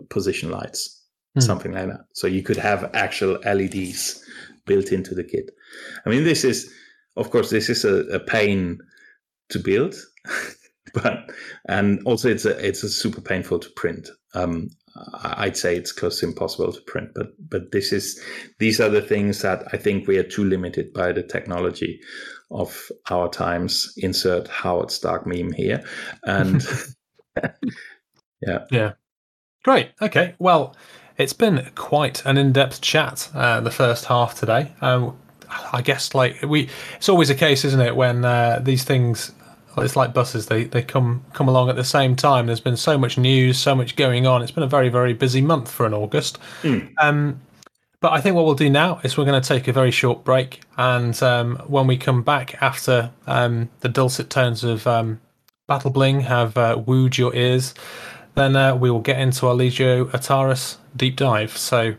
position 0.09 0.49
lights, 0.51 1.01
Hmm. 1.35 1.41
something 1.41 1.71
like 1.71 1.87
that. 1.87 2.01
So 2.13 2.27
you 2.27 2.43
could 2.43 2.57
have 2.57 2.89
actual 2.93 3.39
LEDs 3.45 4.21
built 4.65 4.91
into 4.91 5.15
the 5.15 5.23
kit. 5.23 5.51
I 6.05 6.09
mean, 6.09 6.23
this 6.23 6.43
is, 6.43 6.71
of 7.15 7.29
course, 7.31 7.49
this 7.49 7.69
is 7.69 7.85
a, 7.85 8.03
a 8.13 8.19
pain 8.19 8.79
to 9.49 9.59
build, 9.59 9.95
but 10.93 11.29
and 11.67 12.01
also 12.05 12.29
it's 12.29 12.45
a 12.45 12.57
it's 12.65 12.83
a 12.83 12.89
super 12.89 13.21
painful 13.21 13.59
to 13.59 13.69
print. 13.75 14.09
Um, 14.35 14.69
I'd 15.23 15.57
say 15.57 15.75
it's 15.75 15.91
close 15.91 16.19
to 16.19 16.27
impossible 16.27 16.71
to 16.73 16.81
print, 16.81 17.09
but 17.15 17.27
but 17.49 17.71
this 17.71 17.91
is 17.93 18.19
these 18.59 18.79
are 18.79 18.89
the 18.89 19.01
things 19.01 19.41
that 19.41 19.63
I 19.73 19.77
think 19.77 20.07
we 20.07 20.17
are 20.17 20.23
too 20.23 20.43
limited 20.43 20.93
by 20.93 21.11
the 21.13 21.23
technology 21.23 21.99
of 22.51 22.91
our 23.09 23.29
times. 23.29 23.93
Insert 23.97 24.47
Howard 24.47 24.91
Stark 24.91 25.25
meme 25.25 25.51
here, 25.51 25.83
and 26.23 26.65
yeah. 28.41 28.65
Yeah. 28.71 28.91
Great. 29.63 29.91
Okay. 30.01 30.35
Well, 30.39 30.75
it's 31.17 31.33
been 31.33 31.69
quite 31.75 32.25
an 32.25 32.37
in-depth 32.37 32.81
chat. 32.81 33.29
Uh, 33.33 33.59
the 33.59 33.71
first 33.71 34.05
half 34.05 34.39
today. 34.39 34.73
Um, 34.81 35.19
I 35.73 35.81
guess 35.81 36.13
like 36.13 36.41
we, 36.43 36.69
it's 36.95 37.09
always 37.09 37.29
a 37.29 37.35
case, 37.35 37.65
isn't 37.65 37.81
it, 37.81 37.95
when 37.95 38.25
uh, 38.25 38.59
these 38.63 38.83
things. 38.83 39.31
It's 39.77 39.95
like 39.95 40.13
buses; 40.13 40.47
they 40.47 40.65
they 40.65 40.81
come 40.81 41.23
come 41.31 41.47
along 41.47 41.69
at 41.69 41.77
the 41.77 41.85
same 41.85 42.15
time. 42.15 42.47
There's 42.47 42.59
been 42.59 42.75
so 42.75 42.97
much 42.97 43.17
news, 43.17 43.57
so 43.57 43.73
much 43.75 43.95
going 43.95 44.27
on. 44.27 44.41
It's 44.41 44.51
been 44.51 44.63
a 44.63 44.67
very 44.67 44.89
very 44.89 45.13
busy 45.13 45.39
month 45.39 45.71
for 45.71 45.85
an 45.85 45.93
August. 45.93 46.37
Mm. 46.63 46.91
Um, 46.97 47.39
but 48.01 48.13
I 48.13 48.21
think 48.21 48.35
what 48.35 48.45
we'll 48.45 48.55
do 48.55 48.69
now 48.69 48.99
is 49.03 49.17
we're 49.17 49.25
going 49.25 49.41
to 49.41 49.47
take 49.47 49.67
a 49.67 49.73
very 49.73 49.91
short 49.91 50.23
break, 50.23 50.61
and 50.77 51.21
um, 51.21 51.57
when 51.67 51.85
we 51.87 51.97
come 51.97 52.23
back 52.23 52.61
after 52.61 53.11
um, 53.27 53.69
the 53.81 53.89
dulcet 53.89 54.29
tones 54.29 54.63
of 54.63 54.87
um, 54.87 55.19
Battle 55.67 55.91
Bling 55.91 56.21
have 56.21 56.57
uh, 56.57 56.81
wooed 56.85 57.17
your 57.17 57.35
ears, 57.35 57.73
then 58.35 58.55
uh, 58.55 58.75
we 58.75 58.89
will 58.89 59.01
get 59.01 59.19
into 59.19 59.47
our 59.47 59.53
Legio 59.53 60.05
Atarus 60.11 60.77
deep 60.95 61.17
dive. 61.17 61.57
So 61.57 61.95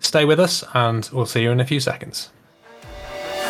stay 0.00 0.24
with 0.24 0.40
us, 0.40 0.64
and 0.74 1.08
we'll 1.12 1.26
see 1.26 1.42
you 1.42 1.52
in 1.52 1.60
a 1.60 1.66
few 1.66 1.80
seconds. 1.80 2.30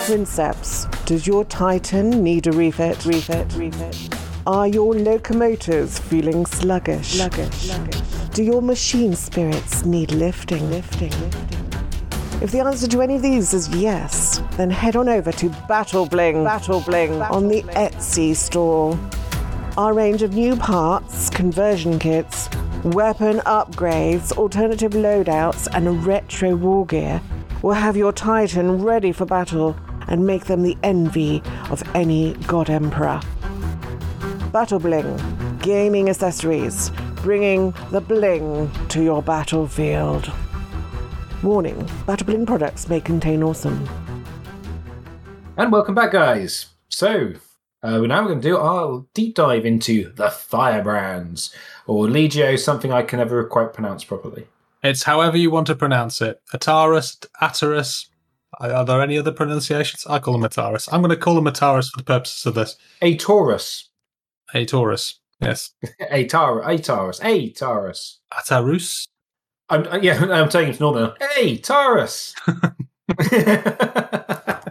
Princeps, 0.04 0.86
does 1.06 1.26
your 1.26 1.44
Titan 1.44 2.22
need 2.22 2.46
a 2.46 2.52
refit? 2.52 3.04
Refit, 3.04 3.52
refit. 3.54 4.14
Are 4.46 4.66
your 4.66 4.94
locomotives 4.94 5.98
feeling 5.98 6.46
sluggish? 6.46 7.08
Sluggish, 7.14 7.54
sluggish. 7.54 8.00
Do 8.32 8.42
your 8.42 8.62
machine 8.62 9.14
spirits 9.14 9.84
need 9.84 10.12
lifting? 10.12 10.70
Lifting, 10.70 11.10
lifting. 11.10 11.57
If 12.40 12.52
the 12.52 12.60
answer 12.60 12.86
to 12.86 13.02
any 13.02 13.16
of 13.16 13.22
these 13.22 13.52
is 13.52 13.68
yes, 13.70 14.40
then 14.52 14.70
head 14.70 14.94
on 14.94 15.08
over 15.08 15.32
to 15.32 15.48
Battle 15.66 16.06
Bling, 16.06 16.44
Battle 16.44 16.80
Bling 16.80 17.20
on 17.20 17.48
the 17.48 17.62
Etsy 17.62 18.36
store. 18.36 18.96
Our 19.76 19.92
range 19.92 20.22
of 20.22 20.34
new 20.34 20.54
parts, 20.54 21.30
conversion 21.30 21.98
kits, 21.98 22.48
weapon 22.84 23.38
upgrades, 23.38 24.30
alternative 24.38 24.92
loadouts, 24.92 25.66
and 25.72 26.06
retro 26.06 26.54
war 26.54 26.86
gear 26.86 27.20
will 27.62 27.72
have 27.72 27.96
your 27.96 28.12
Titan 28.12 28.84
ready 28.84 29.10
for 29.10 29.26
battle 29.26 29.76
and 30.06 30.24
make 30.24 30.44
them 30.44 30.62
the 30.62 30.78
envy 30.84 31.42
of 31.70 31.82
any 31.96 32.34
God 32.46 32.70
Emperor. 32.70 33.20
Battle 34.52 34.78
Bling, 34.78 35.58
gaming 35.58 36.08
accessories, 36.08 36.92
bringing 37.16 37.74
the 37.90 38.00
bling 38.00 38.70
to 38.90 39.02
your 39.02 39.24
battlefield. 39.24 40.30
Warning 41.42 41.88
Battle 42.06 42.26
Bling 42.26 42.46
products 42.46 42.88
may 42.88 43.00
contain 43.00 43.42
awesome. 43.42 43.88
And 45.56 45.70
welcome 45.72 45.94
back, 45.94 46.12
guys. 46.12 46.66
So, 46.88 47.32
uh, 47.82 47.98
now 47.98 48.22
we're 48.22 48.28
going 48.28 48.40
to 48.40 48.48
do 48.48 48.56
our 48.56 49.04
deep 49.14 49.34
dive 49.36 49.64
into 49.64 50.12
the 50.14 50.30
firebrands, 50.30 51.54
or 51.86 52.06
Legio, 52.06 52.58
something 52.58 52.92
I 52.92 53.02
can 53.02 53.18
never 53.18 53.44
quite 53.44 53.72
pronounce 53.72 54.04
properly. 54.04 54.46
It's 54.82 55.02
however 55.04 55.36
you 55.36 55.50
want 55.50 55.66
to 55.68 55.74
pronounce 55.76 56.20
it. 56.20 56.40
Ataris, 56.52 57.24
Ataris. 57.40 58.06
Are 58.60 58.72
are 58.72 58.84
there 58.84 59.02
any 59.02 59.18
other 59.18 59.32
pronunciations? 59.32 60.06
I 60.08 60.18
call 60.18 60.38
them 60.38 60.48
Ataris. 60.48 60.88
I'm 60.90 61.02
going 61.02 61.10
to 61.10 61.16
call 61.16 61.34
them 61.34 61.44
Ataris 61.44 61.90
for 61.90 61.98
the 61.98 62.04
purposes 62.04 62.46
of 62.46 62.54
this. 62.54 62.76
A 63.02 63.16
Taurus. 63.16 63.90
A 64.54 64.64
Taurus. 64.64 65.20
Yes. 65.40 65.72
A 66.10 66.24
Tar- 66.26 66.68
A 66.68 66.78
Taurus. 66.78 67.20
Atarus. 67.20 69.06
I'm, 69.70 69.86
uh, 69.86 69.98
yeah, 70.00 70.24
I'm 70.30 70.48
taking 70.48 70.74
it 70.74 70.76
to 70.76 70.82
northern. 70.82 71.12
Hey, 71.34 71.58
Taurus. 71.58 72.34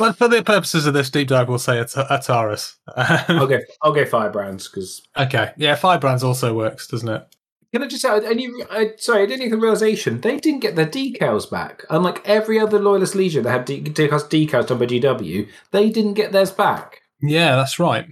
But 0.00 0.16
for 0.16 0.28
the 0.28 0.42
purposes 0.42 0.86
of 0.86 0.94
this 0.94 1.10
deep 1.10 1.28
dive, 1.28 1.50
we'll 1.50 1.58
say 1.58 1.78
it's 1.78 1.94
Ataris. 1.94 2.76
I'll 2.96 3.46
go. 3.46 3.58
I'll 3.82 3.92
go 3.92 4.06
firebrands 4.06 4.66
because 4.66 5.02
okay. 5.14 5.52
Yeah, 5.58 5.76
Firebrands 5.76 6.24
also 6.24 6.54
works, 6.54 6.86
doesn't 6.86 7.08
it? 7.08 7.36
Can 7.70 7.82
I 7.82 7.86
just 7.86 8.00
say, 8.00 8.08
I, 8.08 8.30
you, 8.30 8.64
I, 8.70 8.92
sorry, 8.96 9.24
I 9.24 9.26
didn't 9.26 9.44
even 9.46 9.60
realization 9.60 10.22
they 10.22 10.38
didn't 10.38 10.60
get 10.60 10.74
their 10.74 10.86
decals 10.86 11.50
back. 11.50 11.84
Unlike 11.90 12.22
every 12.24 12.58
other 12.58 12.78
Loyalist 12.80 13.14
Legion 13.14 13.44
that 13.44 13.50
had 13.50 13.64
de- 13.66 13.82
decals, 13.82 14.26
decals 14.28 14.68
done 14.68 14.78
by 14.78 14.86
GW, 14.86 15.46
they 15.70 15.90
didn't 15.90 16.14
get 16.14 16.32
theirs 16.32 16.50
back. 16.50 17.02
Yeah, 17.20 17.54
that's 17.56 17.78
right. 17.78 18.06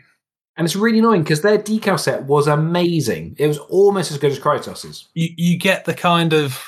And 0.58 0.64
it's 0.66 0.76
really 0.76 0.98
annoying 0.98 1.22
because 1.22 1.40
their 1.40 1.56
decal 1.56 1.98
set 1.98 2.24
was 2.24 2.48
amazing. 2.48 3.36
It 3.38 3.46
was 3.46 3.58
almost 3.58 4.10
as 4.10 4.18
good 4.18 4.32
as 4.32 4.40
Krytos's. 4.40 5.06
You 5.14 5.28
you 5.36 5.56
get 5.56 5.84
the 5.86 5.94
kind 5.94 6.32
of 6.32 6.62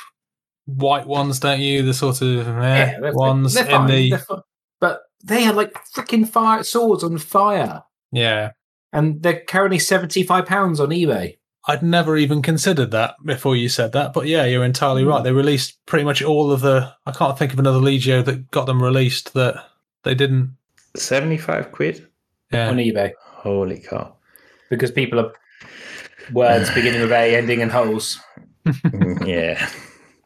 white 0.67 1.07
ones, 1.07 1.41
don't 1.41 1.61
you? 1.61 1.83
The 1.83 1.93
sort 1.93 2.23
of 2.23 2.47
eh, 2.47 2.99
they're, 3.01 3.13
ones 3.13 3.55
they're 3.55 3.65
in 3.65 3.71
fine, 3.71 3.87
the 3.89 4.11
they're 4.11 4.19
fine. 4.21 4.41
But 4.81 5.01
they 5.25 5.43
had 5.43 5.57
like 5.57 5.75
freaking 5.95 6.27
fire 6.27 6.63
swords 6.63 7.05
on 7.05 7.19
fire. 7.19 7.83
yeah. 8.13 8.53
And 8.93 9.23
they're 9.23 9.41
currently 9.41 9.79
£75 9.79 10.29
on 10.81 10.89
eBay. 10.89 11.37
I'd 11.69 11.83
never 11.83 12.17
even 12.17 12.43
considered 12.43 12.91
that 12.91 13.15
before 13.25 13.55
you 13.55 13.69
said 13.69 13.93
that, 13.93 14.13
but 14.13 14.27
yeah, 14.27 14.45
you're 14.47 14.65
entirely 14.65 15.05
right. 15.05 15.23
They 15.23 15.31
released 15.31 15.79
pretty 15.87 16.05
much 16.05 16.23
all 16.23 16.51
of 16.51 16.61
the. 16.61 16.93
I 17.07 17.13
can't 17.13 17.39
think 17.39 17.53
of 17.53 17.61
another 17.61 17.79
Legio 17.79 18.25
that 18.25 18.51
got 18.51 18.67
them 18.67 18.83
released 18.83 19.35
that 19.35 19.65
they 20.03 20.15
didn't. 20.15 20.57
75 20.97 21.71
quid? 21.71 22.09
Yeah, 22.51 22.69
On 22.71 22.79
eBay. 22.79 23.13
Holy 23.41 23.81
cow. 23.81 24.15
Because 24.69 24.91
people 24.91 25.19
are 25.19 25.33
words 26.33 26.71
beginning 26.75 27.01
with 27.01 27.13
A, 27.13 27.37
ending 27.37 27.61
in 27.61 27.71
holes. 27.71 28.21
Mm, 28.67 29.27
yeah. 29.27 29.71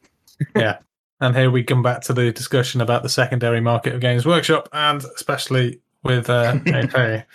yeah. 0.56 0.78
And 1.20 1.36
here 1.36 1.50
we 1.50 1.62
come 1.62 1.82
back 1.82 2.02
to 2.02 2.12
the 2.12 2.32
discussion 2.32 2.80
about 2.80 3.04
the 3.04 3.08
secondary 3.08 3.60
market 3.60 3.94
of 3.94 4.00
Games 4.00 4.26
Workshop, 4.26 4.68
and 4.72 5.02
especially 5.16 5.80
with 6.02 6.28
uh, 6.28 6.58
AP. 6.66 7.26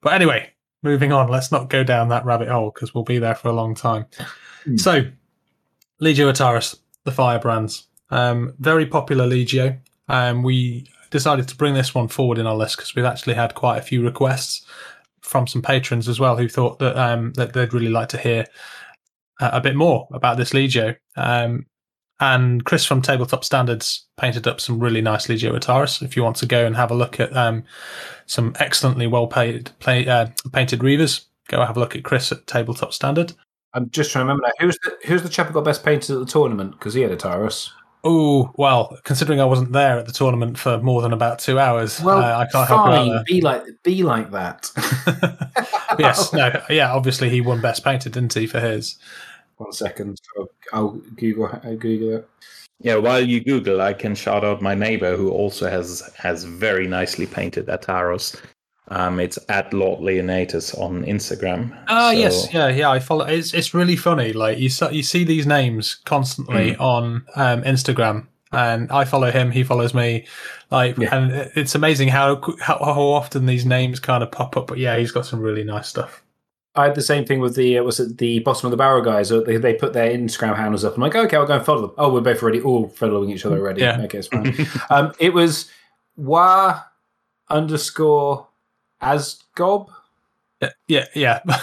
But 0.00 0.14
anyway, 0.14 0.50
moving 0.82 1.12
on. 1.12 1.28
Let's 1.28 1.52
not 1.52 1.68
go 1.68 1.84
down 1.84 2.08
that 2.08 2.24
rabbit 2.24 2.48
hole 2.48 2.70
because 2.70 2.94
we'll 2.94 3.04
be 3.04 3.18
there 3.18 3.34
for 3.34 3.48
a 3.48 3.52
long 3.52 3.74
time. 3.74 4.06
Hmm. 4.64 4.76
So, 4.78 5.02
Legio 6.00 6.32
Atarus, 6.32 6.78
the 7.04 7.12
firebrands, 7.12 7.86
um, 8.10 8.54
very 8.58 8.86
popular 8.86 9.28
Legio. 9.28 9.78
Um, 10.08 10.42
we 10.42 10.86
decided 11.10 11.48
to 11.48 11.56
bring 11.56 11.74
this 11.74 11.94
one 11.94 12.08
forward 12.08 12.38
in 12.38 12.46
our 12.46 12.56
list 12.56 12.76
because 12.76 12.94
we've 12.94 13.04
actually 13.04 13.34
had 13.34 13.54
quite 13.54 13.76
a 13.76 13.82
few 13.82 14.02
requests 14.02 14.66
from 15.28 15.46
some 15.46 15.60
patrons 15.62 16.08
as 16.08 16.18
well 16.18 16.36
who 16.36 16.48
thought 16.48 16.78
that 16.78 16.96
um, 16.96 17.32
that 17.34 17.52
they'd 17.52 17.74
really 17.74 17.90
like 17.90 18.08
to 18.08 18.18
hear 18.18 18.46
uh, 19.40 19.50
a 19.52 19.60
bit 19.60 19.76
more 19.76 20.08
about 20.12 20.36
this 20.36 20.50
Legio. 20.50 20.96
Um, 21.16 21.66
and 22.20 22.64
Chris 22.64 22.84
from 22.84 23.00
Tabletop 23.00 23.44
Standards 23.44 24.08
painted 24.16 24.48
up 24.48 24.60
some 24.60 24.80
really 24.80 25.00
nice 25.00 25.28
Legio 25.28 25.52
Atarus. 25.52 26.02
If 26.02 26.16
you 26.16 26.24
want 26.24 26.36
to 26.36 26.46
go 26.46 26.66
and 26.66 26.74
have 26.74 26.90
a 26.90 26.94
look 26.94 27.20
at 27.20 27.36
um, 27.36 27.62
some 28.26 28.54
excellently 28.58 29.06
well 29.06 29.28
paid, 29.28 29.70
play, 29.78 30.08
uh, 30.08 30.28
painted 30.52 30.80
Reavers, 30.80 31.26
go 31.48 31.64
have 31.64 31.76
a 31.76 31.80
look 31.80 31.94
at 31.94 32.04
Chris 32.04 32.32
at 32.32 32.46
Tabletop 32.46 32.92
Standard. 32.92 33.34
I'm 33.74 33.90
just 33.90 34.10
trying 34.10 34.26
to 34.26 34.32
remember 34.32 34.48
now. 34.48 34.66
Who's 34.66 34.78
the, 34.82 34.96
who's 35.06 35.22
the 35.22 35.28
chap 35.28 35.46
who 35.46 35.52
got 35.52 35.64
best 35.64 35.84
painted 35.84 36.14
at 36.14 36.18
the 36.18 36.26
tournament? 36.26 36.72
Because 36.72 36.94
he 36.94 37.02
had 37.02 37.12
a 37.12 37.16
Taurus. 37.16 37.70
Oh, 38.04 38.52
well, 38.56 38.96
considering 39.02 39.40
I 39.40 39.44
wasn't 39.44 39.72
there 39.72 39.98
at 39.98 40.06
the 40.06 40.12
tournament 40.12 40.58
for 40.58 40.78
more 40.78 41.02
than 41.02 41.12
about 41.12 41.40
two 41.40 41.58
hours, 41.58 42.00
uh, 42.00 42.16
I 42.16 42.46
can't 42.50 42.68
help 42.68 42.86
fine. 42.86 43.08
but 43.08 43.26
Be 43.26 43.40
like, 43.40 43.64
be 43.82 44.02
like 44.02 44.30
that. 44.30 44.70
yes, 45.98 46.32
no, 46.32 46.62
yeah, 46.70 46.92
obviously 46.92 47.28
he 47.28 47.40
won 47.40 47.60
best 47.60 47.82
painted, 47.82 48.12
didn't 48.12 48.34
he, 48.34 48.46
for 48.46 48.60
his? 48.60 48.98
One 49.56 49.72
second. 49.72 50.20
I'll, 50.38 50.48
I'll 50.72 50.90
Google. 51.16 51.50
I'll 51.64 51.76
Google 51.76 52.16
it. 52.18 52.28
Yeah, 52.80 52.96
while 52.96 53.20
you 53.20 53.42
Google, 53.42 53.80
I 53.80 53.92
can 53.92 54.14
shout 54.14 54.44
out 54.44 54.62
my 54.62 54.74
neighbor 54.74 55.16
who 55.16 55.30
also 55.30 55.68
has 55.68 56.08
has 56.16 56.44
very 56.44 56.86
nicely 56.86 57.26
painted 57.26 57.66
Ataros. 57.66 58.40
Um, 58.90 59.20
it's 59.20 59.38
at 59.48 59.72
Lord 59.74 60.00
Leonatus 60.00 60.74
on 60.80 61.04
Instagram. 61.04 61.76
Ah, 61.88 62.10
So- 62.10 62.18
yes, 62.18 62.54
yeah, 62.54 62.68
yeah. 62.68 62.90
I 62.90 62.98
follow. 62.98 63.26
It's 63.26 63.52
it's 63.52 63.74
really 63.74 63.96
funny. 63.96 64.32
Like 64.32 64.58
you 64.58 64.68
see, 64.70 64.88
you 64.92 65.02
see 65.02 65.24
these 65.24 65.46
names 65.46 65.96
constantly 66.06 66.74
on 66.76 67.24
um, 67.36 67.62
Instagram, 67.64 68.26
and 68.52 68.90
I 68.90 69.04
follow 69.04 69.30
him. 69.30 69.50
He 69.50 69.62
follows 69.62 69.92
me. 69.92 70.26
Like, 70.70 70.96
Yeah. 70.96 71.14
and 71.14 71.32
it's 71.54 71.74
amazing 71.74 72.08
how, 72.08 72.40
how 72.60 72.78
how 72.78 73.00
often 73.02 73.44
these 73.46 73.66
names 73.66 74.00
kind 74.00 74.22
of 74.22 74.30
pop 74.30 74.56
up. 74.56 74.66
But 74.68 74.78
yeah, 74.78 74.96
he's 74.96 75.12
got 75.12 75.26
some 75.26 75.40
really 75.40 75.64
nice 75.64 75.88
stuff. 75.88 76.22
I 76.74 76.84
had 76.84 76.94
the 76.94 77.02
same 77.02 77.24
thing 77.26 77.40
with 77.40 77.56
the 77.56 77.78
uh, 77.78 77.82
was 77.82 77.98
it 78.00 78.16
the 78.18 78.38
bottom 78.40 78.68
of 78.68 78.70
the 78.70 78.76
barrel 78.76 79.02
guys? 79.02 79.28
They, 79.30 79.56
they 79.58 79.74
put 79.74 79.92
their 79.92 80.10
Instagram 80.10 80.56
handles 80.56 80.84
up. 80.84 80.94
I'm 80.94 81.02
like, 81.02 81.14
okay, 81.16 81.36
I'll 81.36 81.46
go 81.46 81.56
and 81.56 81.64
follow 81.66 81.82
them. 81.82 81.92
Oh, 81.98 82.12
we're 82.12 82.20
both 82.20 82.42
already 82.42 82.60
all 82.62 82.88
following 82.88 83.30
each 83.30 83.44
other 83.44 83.58
already. 83.58 83.80
Yeah. 83.82 84.00
Okay, 84.02 84.18
it's 84.18 84.28
fine. 84.28 84.54
um, 84.88 85.12
it 85.18 85.34
was 85.34 85.70
wa 86.16 86.80
underscore 87.50 88.46
asgob. 89.02 89.88
Yeah, 90.60 90.70
yeah, 90.86 91.04
yeah. 91.14 91.40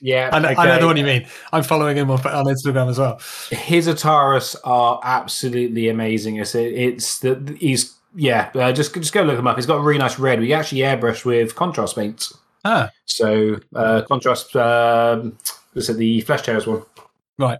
Yeah, 0.00 0.28
I, 0.32 0.38
know, 0.38 0.48
I 0.48 0.66
know 0.66 0.80
the 0.80 0.86
one 0.86 0.96
you 0.98 1.04
mean. 1.04 1.26
I'm 1.52 1.62
following 1.62 1.96
him 1.96 2.10
on, 2.10 2.20
on 2.20 2.44
Instagram 2.44 2.90
as 2.90 2.98
well. 2.98 3.18
His 3.50 3.88
Ataris 3.88 4.54
are 4.62 5.00
absolutely 5.02 5.88
amazing. 5.88 6.36
It's 6.36 6.54
it's 6.54 7.20
the 7.20 7.56
he's 7.58 7.94
yeah. 8.14 8.50
Uh, 8.54 8.72
just 8.72 8.94
just 8.94 9.12
go 9.12 9.22
look 9.22 9.38
him 9.38 9.46
up. 9.46 9.56
He's 9.56 9.66
got 9.66 9.76
a 9.76 9.80
really 9.80 9.98
nice 9.98 10.18
red. 10.18 10.38
We 10.38 10.52
actually 10.52 10.82
airbrush 10.82 11.24
with 11.24 11.54
contrast 11.54 11.96
paints. 11.96 12.36
Ah, 12.64 12.90
So 13.06 13.58
uh, 13.74 14.02
contrast 14.02 14.54
um, 14.56 15.38
was 15.74 15.88
it 15.88 15.96
the 15.96 16.20
Flesh 16.22 16.42
Tearers 16.42 16.66
one? 16.66 16.82
Right. 17.38 17.58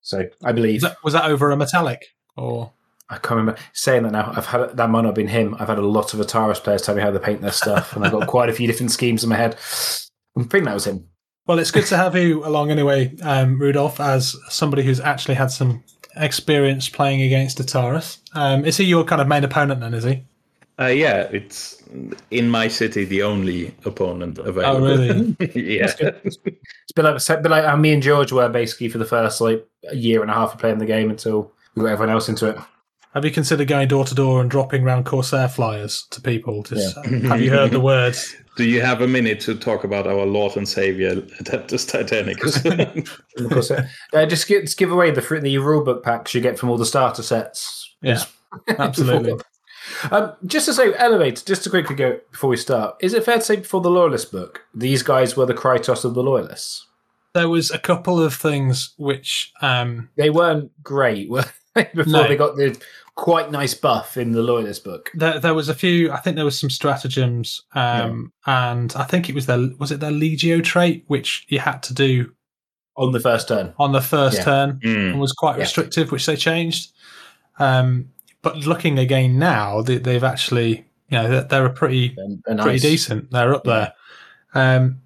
So 0.00 0.28
I 0.42 0.52
believe 0.52 0.82
was 0.82 0.90
that, 0.90 1.04
was 1.04 1.12
that 1.12 1.24
over 1.26 1.50
a 1.50 1.56
metallic 1.56 2.14
or? 2.36 2.72
I 3.08 3.14
can't 3.18 3.38
remember 3.38 3.56
saying 3.72 4.02
that 4.02 4.12
now. 4.12 4.32
I've 4.34 4.46
had 4.46 4.76
that 4.76 4.90
might 4.90 5.02
not 5.02 5.08
have 5.08 5.14
been 5.14 5.28
him. 5.28 5.54
I've 5.58 5.68
had 5.68 5.78
a 5.78 5.86
lot 5.86 6.12
of 6.12 6.20
Ataris 6.20 6.62
players 6.62 6.82
tell 6.82 6.94
me 6.94 7.02
how 7.02 7.10
they 7.10 7.18
paint 7.18 7.40
their 7.40 7.52
stuff, 7.52 7.94
and 7.94 8.04
I've 8.04 8.12
got 8.12 8.26
quite 8.26 8.48
a 8.48 8.52
few 8.52 8.66
different 8.66 8.90
schemes 8.90 9.22
in 9.22 9.30
my 9.30 9.36
head. 9.36 9.54
I 10.36 10.42
think 10.42 10.64
that 10.64 10.74
was 10.74 10.86
him. 10.86 11.06
Well, 11.46 11.60
it's 11.60 11.70
good 11.70 11.86
to 11.86 11.96
have 11.96 12.16
you 12.16 12.44
along 12.44 12.72
anyway, 12.72 13.14
um, 13.22 13.60
Rudolph, 13.60 14.00
as 14.00 14.34
somebody 14.48 14.82
who's 14.82 14.98
actually 14.98 15.36
had 15.36 15.52
some 15.52 15.84
experience 16.16 16.88
playing 16.88 17.22
against 17.22 17.58
Ataris. 17.58 18.18
Um, 18.34 18.64
is 18.64 18.76
he 18.76 18.84
your 18.84 19.04
kind 19.04 19.20
of 19.20 19.28
main 19.28 19.44
opponent 19.44 19.80
then? 19.80 19.94
Is 19.94 20.02
he? 20.02 20.24
Uh, 20.78 20.86
yeah, 20.86 21.22
it's 21.32 21.82
in 22.30 22.50
my 22.50 22.68
city 22.68 23.04
the 23.04 23.22
only 23.22 23.74
opponent 23.84 24.38
available. 24.38 24.86
Oh, 24.86 24.92
available. 24.92 25.36
really? 25.38 25.78
yeah. 25.78 25.92
It's 26.24 26.36
been 26.94 27.04
like, 27.04 27.16
it's 27.16 27.28
been 27.28 27.50
like 27.50 27.64
how 27.64 27.76
me 27.76 27.92
and 27.92 28.02
George 28.02 28.32
were 28.32 28.48
basically 28.48 28.88
for 28.88 28.98
the 28.98 29.06
first 29.06 29.40
like 29.40 29.66
a 29.88 29.96
year 29.96 30.20
and 30.20 30.30
a 30.30 30.34
half 30.34 30.52
of 30.52 30.58
playing 30.58 30.78
the 30.78 30.86
game 30.86 31.10
until 31.10 31.52
we 31.74 31.82
got 31.82 31.92
everyone 31.92 32.12
else 32.12 32.28
into 32.28 32.48
it. 32.50 32.58
Have 33.16 33.24
you 33.24 33.30
considered 33.30 33.66
going 33.66 33.88
door 33.88 34.04
to 34.04 34.14
door 34.14 34.42
and 34.42 34.50
dropping 34.50 34.82
round 34.84 35.06
Corsair 35.06 35.48
flyers 35.48 36.06
to 36.10 36.20
people? 36.20 36.62
Just 36.62 36.94
have 37.06 37.40
you 37.40 37.50
heard 37.50 37.70
the 37.70 37.80
words? 37.94 38.36
Do 38.58 38.64
you 38.64 38.82
have 38.82 39.00
a 39.00 39.08
minute 39.08 39.40
to 39.40 39.54
talk 39.54 39.84
about 39.84 40.06
our 40.06 40.26
Lord 40.26 40.54
and 40.54 40.68
Savior 40.68 41.14
Adeptus 41.22 41.86
Titanicus? 41.90 43.08
Of 43.38 43.50
course, 43.50 43.70
uh, 43.70 43.88
uh, 44.12 44.26
just, 44.26 44.46
give, 44.46 44.64
just 44.64 44.76
give 44.76 44.92
away 44.92 45.12
the 45.12 45.22
free, 45.22 45.40
the 45.40 45.54
rulebook 45.56 46.02
packs 46.02 46.34
you 46.34 46.42
get 46.42 46.58
from 46.58 46.68
all 46.68 46.76
the 46.76 46.84
starter 46.84 47.22
sets. 47.22 47.94
Yeah, 48.02 48.22
absolutely. 48.68 49.34
Um, 50.10 50.32
just 50.44 50.66
to 50.66 50.74
say, 50.74 50.92
Elevate, 50.96 51.44
just 51.46 51.62
to 51.62 51.70
quickly 51.70 51.94
go 51.94 52.18
before 52.32 52.50
we 52.50 52.56
start, 52.56 52.96
is 53.00 53.14
it 53.14 53.22
fair 53.22 53.36
to 53.36 53.40
say 53.40 53.54
before 53.54 53.80
the 53.80 53.88
Loyalist 53.90 54.32
book, 54.32 54.62
these 54.74 55.04
guys 55.04 55.36
were 55.36 55.46
the 55.46 55.54
Krytos 55.54 56.04
of 56.04 56.14
the 56.14 56.24
Loyalists? 56.24 56.86
There 57.34 57.48
was 57.48 57.70
a 57.70 57.78
couple 57.78 58.20
of 58.20 58.34
things 58.34 58.94
which 58.98 59.52
um, 59.62 60.08
They 60.16 60.28
weren't 60.28 60.72
great 60.82 61.30
were 61.30 61.44
they, 61.76 61.84
before 61.94 62.12
No. 62.12 62.26
they 62.26 62.34
got 62.36 62.56
the 62.56 62.76
quite 63.16 63.50
nice 63.50 63.74
buff 63.74 64.16
in 64.16 64.30
the 64.32 64.42
Loyalist 64.42 64.84
book. 64.84 65.10
there, 65.14 65.40
there 65.40 65.54
was 65.54 65.68
a 65.68 65.74
few. 65.74 66.12
I 66.12 66.18
think 66.18 66.36
there 66.36 66.44
was 66.44 66.58
some 66.58 66.70
stratagems, 66.70 67.62
um, 67.74 68.32
and 68.46 68.92
I 68.94 69.04
think 69.04 69.28
it 69.28 69.34
was 69.34 69.46
their 69.46 69.58
was 69.78 69.90
it 69.90 70.00
their 70.00 70.10
Legio 70.12 70.62
trait, 70.62 71.04
which 71.08 71.44
you 71.48 71.58
had 71.58 71.82
to 71.84 71.94
do 71.94 72.32
On 72.96 73.12
the 73.12 73.20
first 73.20 73.48
turn. 73.48 73.72
on 73.78 73.92
the 73.92 74.00
first 74.02 74.38
Yeah. 74.38 74.44
turn 74.44 74.80
Mm. 74.84 75.10
and 75.12 75.20
was 75.20 75.32
quite 75.32 75.56
Yeah. 75.56 75.62
restrictive, 75.62 76.12
which 76.12 76.26
they 76.26 76.36
changed. 76.36 76.92
Um, 77.58 78.10
but 78.42 78.58
looking 78.66 78.98
again 78.98 79.38
now, 79.38 79.80
they, 79.82 79.96
they've 79.98 80.22
actually, 80.22 80.84
you 81.08 81.18
know, 81.18 81.28
they're, 81.28 81.42
they're 81.44 81.66
a 81.66 81.70
pretty 81.72 82.14
They're, 82.16 82.54
they're 82.54 82.62
pretty 82.64 82.78
decent. 82.80 83.30
They're 83.30 83.54
up 83.54 83.64
there, 83.64 83.92
um, 84.54 85.00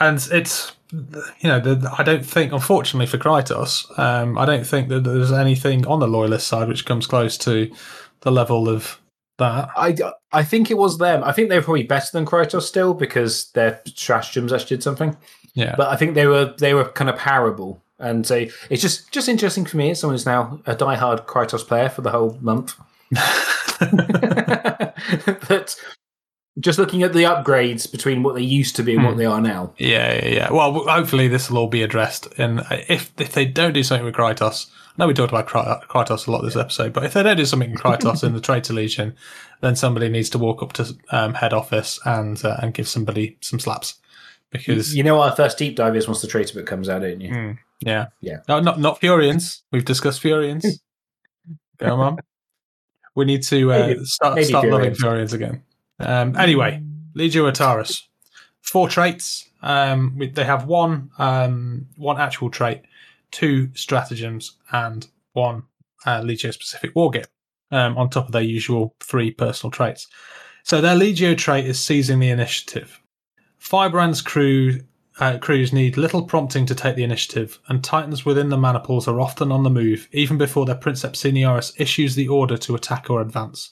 and 0.00 0.18
it's 0.32 0.72
you 0.92 1.48
know, 1.48 1.60
the, 1.60 1.92
I 1.98 2.02
don't 2.02 2.24
think, 2.24 2.52
unfortunately 2.52 3.06
for 3.06 3.18
Krytos, 3.18 3.98
um, 3.98 4.38
I 4.38 4.44
don't 4.44 4.66
think 4.66 4.88
that 4.88 5.04
there's 5.04 5.32
anything 5.32 5.86
on 5.86 6.00
the 6.00 6.08
loyalist 6.08 6.46
side 6.46 6.68
which 6.68 6.86
comes 6.86 7.06
close 7.06 7.36
to 7.38 7.70
the 8.20 8.30
level 8.30 8.68
of 8.68 9.00
that. 9.38 9.68
I, 9.76 9.96
I 10.32 10.44
think 10.44 10.70
it 10.70 10.78
was 10.78 10.98
them. 10.98 11.24
I 11.24 11.32
think 11.32 11.48
they 11.48 11.56
were 11.56 11.64
probably 11.64 11.82
better 11.82 12.08
than 12.12 12.24
Krytos 12.24 12.62
still 12.62 12.94
because 12.94 13.50
their 13.52 13.80
stratagems 13.86 14.52
actually 14.52 14.76
did 14.76 14.82
something. 14.82 15.16
Yeah, 15.54 15.74
But 15.76 15.88
I 15.88 15.96
think 15.96 16.14
they 16.14 16.26
were 16.26 16.54
they 16.58 16.74
were 16.74 16.84
kind 16.84 17.08
of 17.08 17.16
parable. 17.16 17.82
And 17.98 18.26
so 18.26 18.44
it's 18.68 18.82
just 18.82 19.10
just 19.10 19.28
interesting 19.28 19.64
for 19.64 19.78
me 19.78 19.90
as 19.90 20.00
someone 20.00 20.14
who's 20.14 20.26
now 20.26 20.60
a 20.66 20.76
diehard 20.76 21.24
Krytos 21.24 21.66
player 21.66 21.88
for 21.88 22.02
the 22.02 22.10
whole 22.10 22.38
month. 22.42 22.74
but 25.48 25.76
just 26.58 26.78
looking 26.78 27.02
at 27.02 27.12
the 27.12 27.24
upgrades 27.24 27.90
between 27.90 28.22
what 28.22 28.34
they 28.34 28.42
used 28.42 28.76
to 28.76 28.82
be 28.82 28.94
and 28.94 29.04
what 29.04 29.12
Hmm. 29.12 29.18
they 29.18 29.26
are 29.26 29.40
now. 29.40 29.72
Yeah, 29.78 30.14
yeah, 30.14 30.28
yeah. 30.28 30.52
Well, 30.52 30.72
hopefully 30.88 31.28
this 31.28 31.50
will 31.50 31.58
all 31.58 31.66
be 31.68 31.82
addressed. 31.82 32.28
And 32.38 32.62
if 32.88 33.12
if 33.18 33.32
they 33.32 33.44
don't 33.44 33.72
do 33.74 33.82
something 33.82 34.04
with 34.04 34.14
Krytos, 34.14 34.66
I 34.70 34.92
know 34.98 35.06
we 35.08 35.14
talked 35.14 35.32
about 35.32 35.46
Kry- 35.46 35.82
Krytos 35.88 36.26
a 36.26 36.30
lot 36.30 36.42
this 36.42 36.56
episode, 36.56 36.92
but 36.94 37.04
if 37.04 37.12
they 37.12 37.22
don't 37.22 37.36
do 37.36 37.44
something 37.44 37.70
with 37.72 37.80
Krytos 37.82 38.24
in 38.24 38.32
the 38.32 38.40
Traitor 38.48 38.72
Legion, 38.72 39.14
then 39.60 39.76
somebody 39.76 40.08
needs 40.08 40.30
to 40.30 40.38
walk 40.38 40.62
up 40.62 40.72
to 40.74 40.96
um, 41.10 41.34
head 41.34 41.52
office 41.52 42.00
and 42.06 42.42
uh, 42.44 42.56
and 42.62 42.72
give 42.74 42.88
somebody 42.88 43.36
some 43.42 43.58
slaps 43.60 43.96
because 44.50 44.94
You 44.96 45.02
know 45.02 45.20
our 45.20 45.36
first 45.36 45.58
deep 45.58 45.76
dive 45.76 45.96
is 45.96 46.06
once 46.08 46.22
the 46.22 46.28
traitor 46.28 46.54
book 46.54 46.66
comes 46.66 46.88
out, 46.88 47.02
don't 47.02 47.20
you? 47.20 47.28
Hmm. 47.34 47.50
yeah, 47.80 48.06
Yeah. 48.22 48.38
no, 48.48 48.60
not 48.60 48.80
not 48.80 49.00
Fureans. 49.00 49.60
We've 49.72 49.84
discussed 49.84 50.22
Fureans. 50.22 50.64
Come 51.78 52.00
on, 52.00 52.16
we 53.14 53.26
need 53.26 53.42
to 53.42 53.72
uh, 53.72 53.78
Maybe- 53.88 54.04
start 54.06 54.34
maybe 54.36 54.46
start 54.46 54.66
loving 54.68 54.92
Fureans. 54.92 55.28
Fureans 55.28 55.32
again. 55.34 55.62
Um, 55.98 56.36
anyway, 56.36 56.82
Legio 57.14 57.50
Atarus, 57.50 58.02
four 58.60 58.88
traits. 58.88 59.48
Um, 59.62 60.20
they 60.34 60.44
have 60.44 60.66
one 60.66 61.10
um, 61.18 61.86
one 61.96 62.20
actual 62.20 62.50
trait, 62.50 62.82
two 63.30 63.70
stratagems, 63.74 64.52
and 64.72 65.06
one 65.32 65.64
uh, 66.04 66.20
Legio 66.20 66.52
specific 66.52 66.94
wargear 66.94 67.26
um, 67.70 67.96
on 67.96 68.10
top 68.10 68.26
of 68.26 68.32
their 68.32 68.42
usual 68.42 68.94
three 69.00 69.30
personal 69.30 69.70
traits. 69.70 70.06
So 70.62 70.80
their 70.80 70.96
Legio 70.96 71.36
trait 71.36 71.66
is 71.66 71.78
seizing 71.78 72.18
the 72.18 72.30
initiative. 72.30 73.00
Firebrand's 73.58 74.20
crew 74.20 74.80
uh, 75.18 75.38
crews 75.38 75.72
need 75.72 75.96
little 75.96 76.22
prompting 76.22 76.66
to 76.66 76.74
take 76.74 76.96
the 76.96 77.04
initiative, 77.04 77.58
and 77.68 77.82
Titans 77.82 78.26
within 78.26 78.50
the 78.50 78.58
maniples 78.58 79.08
are 79.08 79.20
often 79.20 79.50
on 79.50 79.62
the 79.62 79.70
move, 79.70 80.08
even 80.12 80.36
before 80.36 80.66
their 80.66 80.74
Princeps 80.74 81.22
Senioris 81.22 81.72
issues 81.80 82.14
the 82.14 82.28
order 82.28 82.58
to 82.58 82.74
attack 82.74 83.08
or 83.08 83.20
advance. 83.20 83.70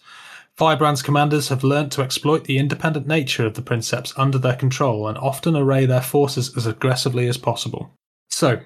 Firebrand's 0.56 1.02
commanders 1.02 1.48
have 1.48 1.64
learnt 1.64 1.90
to 1.92 2.02
exploit 2.02 2.44
the 2.44 2.58
independent 2.58 3.08
nature 3.08 3.44
of 3.44 3.54
the 3.54 3.62
Princeps 3.62 4.12
under 4.16 4.38
their 4.38 4.54
control 4.54 5.08
and 5.08 5.18
often 5.18 5.56
array 5.56 5.84
their 5.84 6.00
forces 6.00 6.56
as 6.56 6.64
aggressively 6.64 7.26
as 7.26 7.36
possible. 7.36 7.90
So, 8.30 8.60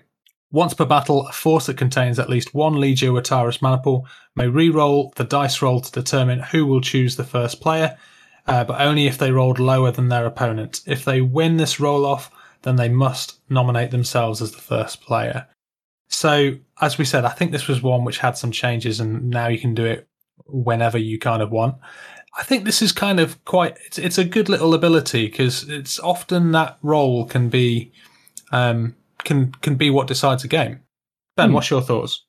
once 0.50 0.74
per 0.74 0.84
battle, 0.84 1.26
a 1.26 1.32
force 1.32 1.66
that 1.66 1.78
contains 1.78 2.18
at 2.18 2.28
least 2.28 2.54
one 2.54 2.74
Legio 2.74 3.18
Atarus 3.18 3.62
maniple 3.62 4.06
may 4.36 4.48
re-roll 4.48 5.12
the 5.16 5.24
dice 5.24 5.62
roll 5.62 5.80
to 5.80 5.92
determine 5.92 6.40
who 6.40 6.66
will 6.66 6.80
choose 6.82 7.16
the 7.16 7.24
first 7.24 7.60
player, 7.60 7.96
uh, 8.46 8.64
but 8.64 8.80
only 8.80 9.06
if 9.06 9.16
they 9.16 9.32
rolled 9.32 9.58
lower 9.58 9.90
than 9.90 10.08
their 10.08 10.26
opponent. 10.26 10.80
If 10.86 11.04
they 11.04 11.22
win 11.22 11.56
this 11.56 11.80
roll 11.80 12.04
off, 12.04 12.30
then 12.62 12.76
they 12.76 12.88
must 12.88 13.40
nominate 13.50 13.90
themselves 13.90 14.42
as 14.42 14.52
the 14.52 14.58
first 14.58 15.00
player. 15.00 15.46
So, 16.08 16.52
as 16.80 16.98
we 16.98 17.04
said, 17.04 17.24
I 17.24 17.30
think 17.30 17.52
this 17.52 17.68
was 17.68 17.82
one 17.82 18.04
which 18.04 18.18
had 18.18 18.36
some 18.36 18.50
changes, 18.50 19.00
and 19.00 19.30
now 19.30 19.48
you 19.48 19.58
can 19.58 19.74
do 19.74 19.84
it 19.84 20.08
whenever 20.46 20.98
you 20.98 21.18
kind 21.18 21.42
of 21.42 21.50
want. 21.50 21.76
I 22.38 22.42
think 22.44 22.64
this 22.64 22.82
is 22.82 22.92
kind 22.92 23.18
of 23.20 23.42
quite. 23.44 23.76
It's, 23.86 23.98
it's 23.98 24.18
a 24.18 24.24
good 24.24 24.48
little 24.48 24.74
ability 24.74 25.26
because 25.26 25.68
it's 25.68 25.98
often 25.98 26.52
that 26.52 26.78
role 26.82 27.24
can 27.24 27.48
be 27.48 27.92
um, 28.52 28.94
can 29.24 29.52
can 29.60 29.74
be 29.76 29.90
what 29.90 30.06
decides 30.06 30.44
a 30.44 30.48
game. 30.48 30.80
Ben, 31.36 31.48
Hmm. 31.48 31.54
what's 31.54 31.70
your 31.70 31.82
thoughts? 31.82 32.24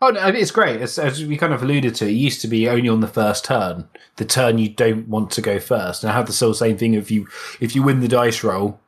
Oh, 0.00 0.10
no, 0.10 0.24
it's 0.28 0.52
great. 0.52 0.80
As, 0.80 1.00
as 1.00 1.24
we 1.24 1.36
kind 1.36 1.52
of 1.52 1.64
alluded 1.64 1.96
to, 1.96 2.06
it 2.06 2.12
used 2.12 2.40
to 2.42 2.48
be 2.48 2.68
only 2.68 2.88
on 2.88 3.00
the 3.00 3.08
first 3.08 3.44
turn, 3.44 3.88
the 4.16 4.24
turn 4.24 4.56
you 4.58 4.68
don't 4.68 5.08
want 5.08 5.32
to 5.32 5.42
go 5.42 5.58
first. 5.58 6.04
And 6.04 6.12
I 6.12 6.14
have 6.14 6.26
the 6.26 6.32
sort 6.32 6.50
of 6.50 6.56
same 6.58 6.78
thing. 6.78 6.94
If 6.94 7.10
you 7.10 7.26
if 7.60 7.74
you 7.74 7.82
win 7.82 7.98
the 8.00 8.06
dice 8.08 8.44
roll, 8.44 8.78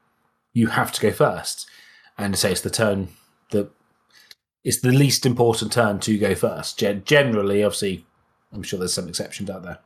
you 0.53 0.69
have 0.69 0.93
to 0.93 1.01
go 1.01 1.11
first. 1.11 1.67
And 2.19 2.39
say 2.39 2.53
it's 2.53 2.61
the 2.61 2.71
turn 2.71 3.09
that 3.51 3.71
it's 4.63 4.81
the 4.81 4.93
least 4.93 5.27
important 5.27 5.73
turn 5.73 5.99
to 6.01 6.19
go 6.19 6.35
first. 6.37 6.79
Gen- 6.79 7.03
generally, 7.05 7.65
obviously, 7.65 8.07
I'm 8.53 8.63
sure 8.63 8.79
there's 8.79 8.95
some 8.95 9.09
exceptions 9.09 9.51
out 9.51 9.63
there. 9.63 9.79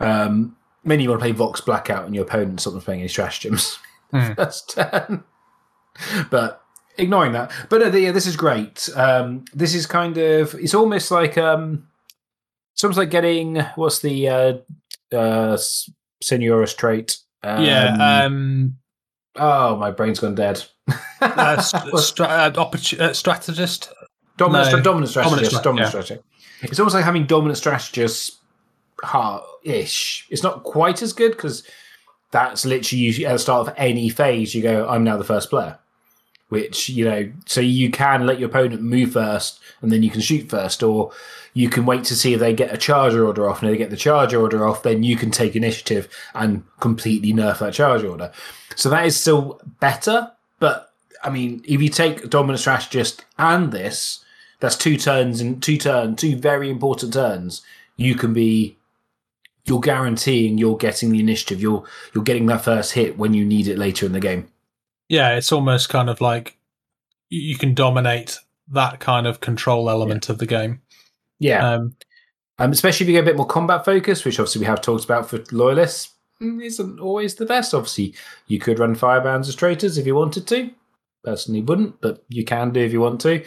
Um, 0.00 0.56
mainly, 0.84 1.04
you 1.04 1.10
want 1.10 1.20
to 1.20 1.24
play 1.24 1.32
Vox 1.32 1.60
Blackout, 1.60 2.06
and 2.06 2.14
your 2.14 2.24
opponent's 2.24 2.66
not 2.66 2.82
playing 2.84 3.00
any 3.00 3.08
stratagems 3.08 3.78
Hmm. 4.10 4.32
first 4.34 4.70
turn. 4.70 5.24
but 6.30 6.62
ignoring 6.96 7.32
that, 7.32 7.50
but 7.68 7.82
uh, 7.82 7.96
yeah, 7.96 8.12
this 8.12 8.26
is 8.26 8.36
great. 8.36 8.88
Um, 8.96 9.44
this 9.52 9.74
is 9.74 9.86
kind 9.86 10.16
of 10.16 10.54
it's 10.54 10.74
almost 10.74 11.10
like 11.10 11.36
um, 11.36 11.88
it's 12.74 12.84
almost 12.84 12.98
like 12.98 13.10
getting 13.10 13.56
what's 13.74 13.98
the 14.00 14.28
uh, 14.28 14.52
uh, 15.14 15.58
trait? 16.76 17.18
Um, 17.42 17.64
yeah, 17.64 18.22
um, 18.24 18.76
oh, 19.36 19.76
my 19.76 19.90
brain's 19.90 20.20
gone 20.20 20.34
dead. 20.34 20.64
uh, 21.20 21.60
st- 21.60 21.98
stra- 21.98 22.26
uh, 22.26 22.50
opportu- 22.52 22.98
uh, 23.00 23.12
strategist. 23.12 23.92
dominant, 24.36 24.72
no, 24.72 24.80
dominant 24.80 25.10
strategist. 25.10 25.62
dominant 25.62 25.64
Dominant, 25.64 25.88
stra- 25.88 26.02
strategist. 26.02 26.27
It's 26.62 26.78
almost 26.78 26.94
like 26.94 27.04
having 27.04 27.26
dominant 27.26 27.58
strategist 27.58 28.38
heart 29.02 29.44
ish. 29.62 30.26
It's 30.30 30.42
not 30.42 30.64
quite 30.64 31.02
as 31.02 31.12
good 31.12 31.32
because 31.32 31.62
that's 32.30 32.64
literally 32.64 33.24
at 33.24 33.32
the 33.32 33.38
start 33.38 33.68
of 33.68 33.74
any 33.76 34.08
phase. 34.08 34.54
You 34.54 34.62
go, 34.62 34.88
I'm 34.88 35.04
now 35.04 35.16
the 35.16 35.24
first 35.24 35.50
player, 35.50 35.78
which 36.48 36.88
you 36.88 37.04
know, 37.04 37.32
so 37.46 37.60
you 37.60 37.90
can 37.90 38.26
let 38.26 38.38
your 38.38 38.48
opponent 38.48 38.82
move 38.82 39.12
first, 39.12 39.60
and 39.80 39.92
then 39.92 40.02
you 40.02 40.10
can 40.10 40.20
shoot 40.20 40.48
first, 40.48 40.82
or 40.82 41.12
you 41.54 41.68
can 41.68 41.86
wait 41.86 42.04
to 42.04 42.16
see 42.16 42.34
if 42.34 42.40
they 42.40 42.52
get 42.52 42.74
a 42.74 42.78
charger 42.78 43.26
order 43.26 43.48
off, 43.48 43.62
and 43.62 43.70
if 43.70 43.74
they 43.74 43.78
get 43.78 43.90
the 43.90 43.96
charger 43.96 44.40
order 44.40 44.66
off, 44.66 44.82
then 44.82 45.02
you 45.02 45.16
can 45.16 45.30
take 45.30 45.56
initiative 45.56 46.08
and 46.34 46.64
completely 46.80 47.32
nerf 47.32 47.58
that 47.60 47.74
charge 47.74 48.02
order. 48.02 48.32
So 48.74 48.90
that 48.90 49.06
is 49.06 49.18
still 49.18 49.60
better, 49.80 50.32
but 50.58 50.92
I 51.22 51.30
mean, 51.30 51.62
if 51.66 51.80
you 51.80 51.88
take 51.88 52.30
dominant 52.30 52.60
strategist 52.60 53.24
and 53.38 53.72
this, 53.72 54.24
that's 54.60 54.76
two 54.76 54.96
turns 54.96 55.40
and 55.40 55.62
two 55.62 55.78
turn, 55.78 56.16
two 56.16 56.36
very 56.36 56.70
important 56.70 57.12
turns. 57.12 57.62
You 57.96 58.14
can 58.14 58.32
be, 58.32 58.76
you're 59.64 59.80
guaranteeing 59.80 60.58
you're 60.58 60.76
getting 60.76 61.10
the 61.10 61.20
initiative. 61.20 61.60
You're 61.60 61.84
you're 62.14 62.24
getting 62.24 62.46
that 62.46 62.64
first 62.64 62.92
hit 62.92 63.18
when 63.18 63.34
you 63.34 63.44
need 63.44 63.68
it 63.68 63.78
later 63.78 64.06
in 64.06 64.12
the 64.12 64.20
game. 64.20 64.48
Yeah, 65.08 65.36
it's 65.36 65.52
almost 65.52 65.88
kind 65.88 66.10
of 66.10 66.20
like 66.20 66.56
you 67.30 67.56
can 67.56 67.74
dominate 67.74 68.38
that 68.70 69.00
kind 69.00 69.26
of 69.26 69.40
control 69.40 69.90
element 69.90 70.28
of 70.28 70.38
the 70.38 70.46
game. 70.46 70.82
Yeah, 71.38 71.74
Um, 71.74 71.96
um, 72.58 72.72
especially 72.72 73.04
if 73.04 73.08
you 73.08 73.14
get 73.16 73.22
a 73.22 73.30
bit 73.30 73.36
more 73.36 73.46
combat 73.46 73.84
focus, 73.84 74.24
which 74.24 74.38
obviously 74.38 74.60
we 74.60 74.66
have 74.66 74.80
talked 74.80 75.04
about 75.04 75.30
for 75.30 75.42
loyalists, 75.52 76.14
mm, 76.42 76.62
isn't 76.62 76.98
always 76.98 77.36
the 77.36 77.46
best. 77.46 77.72
Obviously, 77.72 78.14
you 78.48 78.58
could 78.58 78.78
run 78.78 78.96
Firebrands 78.96 79.48
as 79.48 79.54
traitors 79.54 79.96
if 79.96 80.06
you 80.06 80.14
wanted 80.14 80.46
to. 80.48 80.70
Personally, 81.24 81.62
wouldn't, 81.62 82.00
but 82.00 82.24
you 82.28 82.44
can 82.44 82.72
do 82.72 82.80
if 82.80 82.92
you 82.92 83.00
want 83.00 83.20
to. 83.22 83.44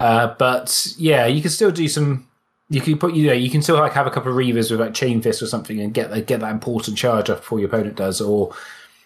Uh, 0.00 0.34
but 0.38 0.94
yeah, 0.98 1.26
you 1.26 1.40
can 1.42 1.50
still 1.50 1.70
do 1.70 1.86
some. 1.88 2.26
You 2.68 2.80
can 2.80 2.98
put 2.98 3.14
you 3.14 3.26
know 3.26 3.32
you 3.32 3.50
can 3.50 3.62
still 3.62 3.76
like 3.76 3.92
have 3.92 4.06
a 4.06 4.10
couple 4.10 4.30
of 4.30 4.36
reavers 4.38 4.70
with 4.70 4.80
like 4.80 4.94
chain 4.94 5.20
fist 5.20 5.42
or 5.42 5.46
something 5.46 5.78
and 5.80 5.92
get 5.92 6.10
get 6.26 6.40
that 6.40 6.50
important 6.52 6.96
charge 6.96 7.28
off 7.28 7.38
before 7.38 7.58
your 7.60 7.68
opponent 7.68 7.96
does, 7.96 8.20
or 8.20 8.54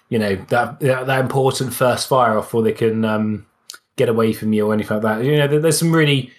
you 0.08 0.18
know 0.18 0.36
that 0.48 0.80
that, 0.80 1.06
that 1.06 1.20
important 1.20 1.72
first 1.74 2.06
fire 2.08 2.38
off 2.38 2.44
before 2.46 2.62
they 2.62 2.72
can 2.72 3.04
um, 3.04 3.46
get 3.96 4.08
away 4.08 4.32
from 4.32 4.52
you 4.52 4.66
or 4.68 4.74
anything 4.74 4.96
like 4.98 5.02
that. 5.02 5.24
You 5.24 5.36
know, 5.38 5.48
there- 5.48 5.60
there's 5.60 5.78
some 5.78 5.92
really 5.94 6.30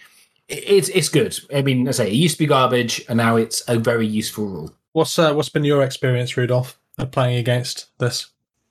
it's 0.48 0.90
it's 0.90 1.10
good. 1.10 1.38
I 1.54 1.64
mean, 1.64 1.88
I 1.88 1.92
say 1.92 2.08
it 2.08 2.14
used 2.14 2.36
to 2.36 2.44
be 2.44 2.48
garbage, 2.48 3.04
and 3.10 3.18
now 3.18 3.36
it's 3.36 3.64
a 3.68 3.78
very 3.80 4.06
useful 4.08 4.46
rule. 4.46 4.74
what's 4.94 5.18
uh, 5.20 5.34
what's 5.34 5.50
been 5.50 5.66
your 5.66 5.82
experience, 5.82 6.38
Rudolph, 6.38 6.78
of 7.00 7.10
playing 7.12 7.38
against 7.38 7.88
this? 7.98 8.28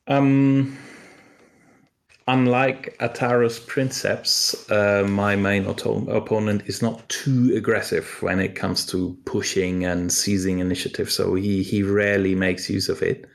Um, 0.06 0.78
unlike 2.28 2.96
Ataros 2.98 3.64
Princeps, 3.66 4.70
uh, 4.70 5.06
my 5.09 5.36
main 5.36 5.66
auto- 5.66 6.06
opponent 6.09 6.62
is 6.66 6.82
not 6.82 7.06
too 7.09 7.52
aggressive 7.55 8.16
when 8.20 8.40
it 8.40 8.55
comes 8.55 8.86
to 8.86 9.16
pushing 9.24 9.84
and 9.84 10.12
seizing 10.12 10.59
initiative. 10.59 11.10
So 11.10 11.34
he 11.34 11.62
he 11.62 11.82
rarely 11.82 12.34
makes 12.34 12.70
use 12.70 12.88
of 12.88 13.02
it. 13.02 13.26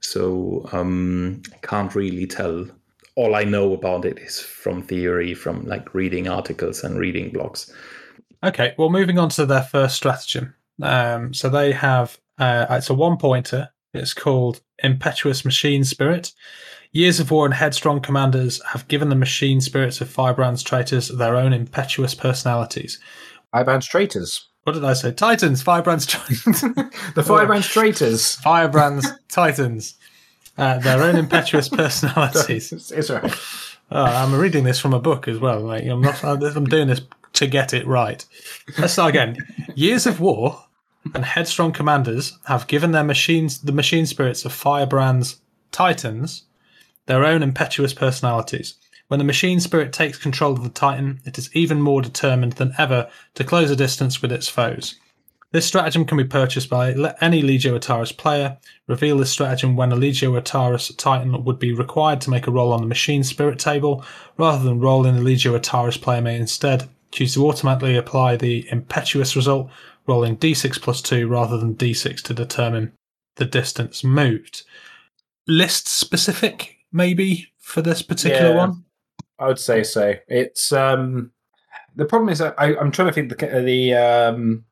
So 0.00 0.68
um, 0.72 1.42
can't 1.62 1.94
really 1.94 2.26
tell. 2.26 2.66
All 3.14 3.34
I 3.34 3.44
know 3.44 3.72
about 3.72 4.04
it 4.04 4.18
is 4.18 4.40
from 4.40 4.82
theory, 4.82 5.32
from 5.32 5.64
like 5.64 5.94
reading 5.94 6.28
articles 6.28 6.84
and 6.84 6.98
reading 6.98 7.30
blogs. 7.30 7.72
Okay, 8.44 8.74
well, 8.76 8.90
moving 8.90 9.18
on 9.18 9.30
to 9.30 9.46
their 9.46 9.62
first 9.62 9.96
stratagem. 9.96 10.54
Um, 10.82 11.32
so 11.32 11.48
they 11.48 11.72
have 11.72 12.18
uh, 12.38 12.66
it's 12.70 12.90
a 12.90 12.94
one 12.94 13.16
pointer. 13.16 13.70
It's 13.94 14.12
called 14.12 14.60
Impetuous 14.82 15.44
Machine 15.44 15.84
Spirit. 15.84 16.32
Years 16.96 17.20
of 17.20 17.30
War 17.30 17.44
and 17.44 17.52
Headstrong 17.52 18.00
commanders 18.00 18.58
have 18.68 18.88
given 18.88 19.10
the 19.10 19.14
machine 19.14 19.60
spirits 19.60 20.00
of 20.00 20.08
Firebrand's 20.08 20.62
traitors 20.62 21.08
their 21.08 21.36
own 21.36 21.52
impetuous 21.52 22.14
personalities. 22.14 22.98
Firebrand's 23.52 23.86
traitors. 23.86 24.48
What 24.62 24.72
did 24.72 24.82
I 24.82 24.94
say? 24.94 25.12
Titans, 25.12 25.62
Firebrand's 25.62 26.06
traitors. 26.06 26.62
The 27.14 27.22
Firebrand's 27.22 27.66
traitors. 27.74 28.36
Firebrand's 28.36 29.06
Titans. 29.28 29.96
Uh, 30.56 30.78
their 30.78 31.02
own 31.02 31.16
impetuous 31.16 31.68
personalities. 31.68 32.72
It's, 32.72 33.10
right. 33.10 33.34
Oh, 33.90 34.02
I'm 34.02 34.34
reading 34.34 34.64
this 34.64 34.80
from 34.80 34.94
a 34.94 34.98
book 34.98 35.28
as 35.28 35.38
well. 35.38 35.60
Like, 35.60 35.84
I'm 35.84 36.00
not. 36.00 36.24
I'm 36.24 36.64
doing 36.64 36.88
this 36.88 37.02
to 37.34 37.46
get 37.46 37.74
it 37.74 37.86
right. 37.86 38.24
Let's 38.78 38.94
start 38.94 39.10
again. 39.10 39.36
Years 39.74 40.06
of 40.06 40.18
war 40.18 40.64
and 41.14 41.26
headstrong 41.26 41.72
commanders 41.72 42.38
have 42.46 42.66
given 42.68 42.92
their 42.92 43.04
machines, 43.04 43.60
the 43.60 43.72
machine 43.72 44.06
spirits 44.06 44.46
of 44.46 44.52
Firebrand's 44.54 45.42
Titans, 45.72 46.44
their 47.06 47.24
own 47.24 47.42
impetuous 47.42 47.94
personalities. 47.94 48.74
When 49.08 49.18
the 49.18 49.24
machine 49.24 49.60
spirit 49.60 49.92
takes 49.92 50.18
control 50.18 50.52
of 50.52 50.64
the 50.64 50.68
Titan, 50.68 51.20
it 51.24 51.38
is 51.38 51.54
even 51.54 51.80
more 51.80 52.02
determined 52.02 52.54
than 52.54 52.74
ever 52.76 53.08
to 53.34 53.44
close 53.44 53.70
a 53.70 53.76
distance 53.76 54.20
with 54.20 54.32
its 54.32 54.48
foes. 54.48 54.96
This 55.52 55.66
stratagem 55.66 56.04
can 56.04 56.18
be 56.18 56.24
purchased 56.24 56.68
by 56.68 56.90
any 57.20 57.40
Legio 57.42 57.78
Atarus 57.78 58.14
player. 58.14 58.58
Reveal 58.88 59.18
this 59.18 59.30
stratagem 59.30 59.76
when 59.76 59.92
a 59.92 59.96
Legio 59.96 60.38
Atarus 60.38 60.94
Titan 60.96 61.44
would 61.44 61.58
be 61.58 61.72
required 61.72 62.20
to 62.22 62.30
make 62.30 62.46
a 62.46 62.50
roll 62.50 62.72
on 62.72 62.80
the 62.80 62.86
machine 62.86 63.22
spirit 63.22 63.58
table. 63.58 64.04
Rather 64.36 64.64
than 64.64 64.80
rolling, 64.80 65.14
the 65.14 65.22
Legio 65.22 65.58
Atarus 65.58 66.00
player 66.00 66.20
may 66.20 66.36
instead 66.36 66.88
choose 67.12 67.34
to 67.34 67.48
automatically 67.48 67.96
apply 67.96 68.36
the 68.36 68.68
impetuous 68.70 69.36
result, 69.36 69.70
rolling 70.06 70.36
d6 70.36 70.80
plus 70.80 71.00
2 71.00 71.28
rather 71.28 71.56
than 71.56 71.76
d6 71.76 72.20
to 72.22 72.34
determine 72.34 72.92
the 73.36 73.44
distance 73.44 74.02
moved. 74.02 74.64
List 75.46 75.86
specific, 75.86 76.75
maybe, 76.96 77.52
for 77.58 77.82
this 77.82 78.02
particular 78.02 78.50
Yeah. 78.50 78.56
one? 78.66 78.84
I 79.38 79.46
would 79.48 79.58
say 79.58 79.82
so. 79.84 80.14
It's 80.28 80.72
um 80.72 81.30
the 81.94 82.04
problem 82.06 82.30
is 82.30 82.40
I, 82.40 82.52
I'm 82.58 82.90
trying 82.90 83.08
to 83.08 83.12
think 83.12 83.28
the 83.28 83.46
the 83.62 83.94
um 83.94 84.64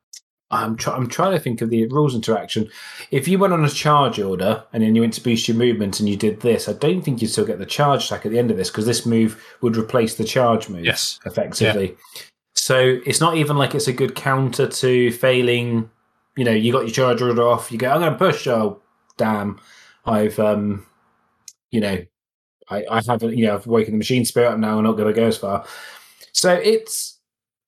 I'm 0.51 0.75
try, 0.77 0.95
I'm 0.95 1.07
trying 1.09 1.31
to 1.31 1.39
think 1.39 1.61
of 1.61 1.69
the 1.69 1.87
rules 1.87 2.13
interaction. 2.15 2.69
If 3.11 3.27
you 3.27 3.39
went 3.39 3.53
on 3.53 3.65
a 3.65 3.69
charge 3.69 4.19
order 4.19 4.63
and 4.73 4.83
then 4.83 4.93
you 4.95 5.01
went 5.01 5.13
to 5.15 5.23
boost 5.23 5.47
your 5.47 5.57
movement 5.57 5.99
and 5.99 6.07
you 6.07 6.15
did 6.15 6.41
this, 6.41 6.69
I 6.69 6.73
don't 6.73 7.01
think 7.01 7.21
you'd 7.21 7.31
still 7.31 7.45
get 7.45 7.57
the 7.59 7.65
charge 7.65 8.05
stack 8.05 8.25
at 8.25 8.31
the 8.31 8.39
end 8.39 8.51
of 8.51 8.57
this 8.57 8.69
because 8.69 8.85
this 8.85 9.05
move 9.05 9.43
would 9.61 9.75
replace 9.75 10.15
the 10.15 10.23
charge 10.23 10.69
move. 10.69 10.85
Yes. 10.85 11.19
effectively. 11.25 11.95
So 12.53 12.99
it's 13.05 13.19
not 13.19 13.37
even 13.37 13.57
like 13.57 13.75
it's 13.75 13.87
a 13.87 13.93
good 13.93 14.15
counter 14.15 14.67
to 14.67 15.11
failing. 15.11 15.89
You 16.37 16.45
know, 16.45 16.51
you 16.51 16.71
got 16.71 16.81
your 16.81 16.91
charge 16.91 17.21
order 17.21 17.43
off. 17.43 17.71
You 17.71 17.77
go, 17.77 17.91
I'm 17.91 17.99
going 17.99 18.11
to 18.13 18.17
push. 18.17 18.47
Oh, 18.47 18.81
damn! 19.17 19.59
I've 20.05 20.37
um, 20.39 20.85
you 21.71 21.81
know, 21.81 21.97
I, 22.69 22.85
I 22.89 23.01
haven't, 23.01 23.37
you 23.37 23.45
know, 23.45 23.55
I've 23.55 23.67
woken 23.67 23.93
the 23.93 23.97
machine 23.97 24.25
spirit 24.25 24.51
up 24.51 24.59
now. 24.59 24.77
I'm 24.77 24.83
not 24.83 24.93
going 24.93 25.13
to 25.13 25.19
go 25.19 25.27
as 25.27 25.37
far. 25.37 25.65
So 26.31 26.53
it's 26.53 27.19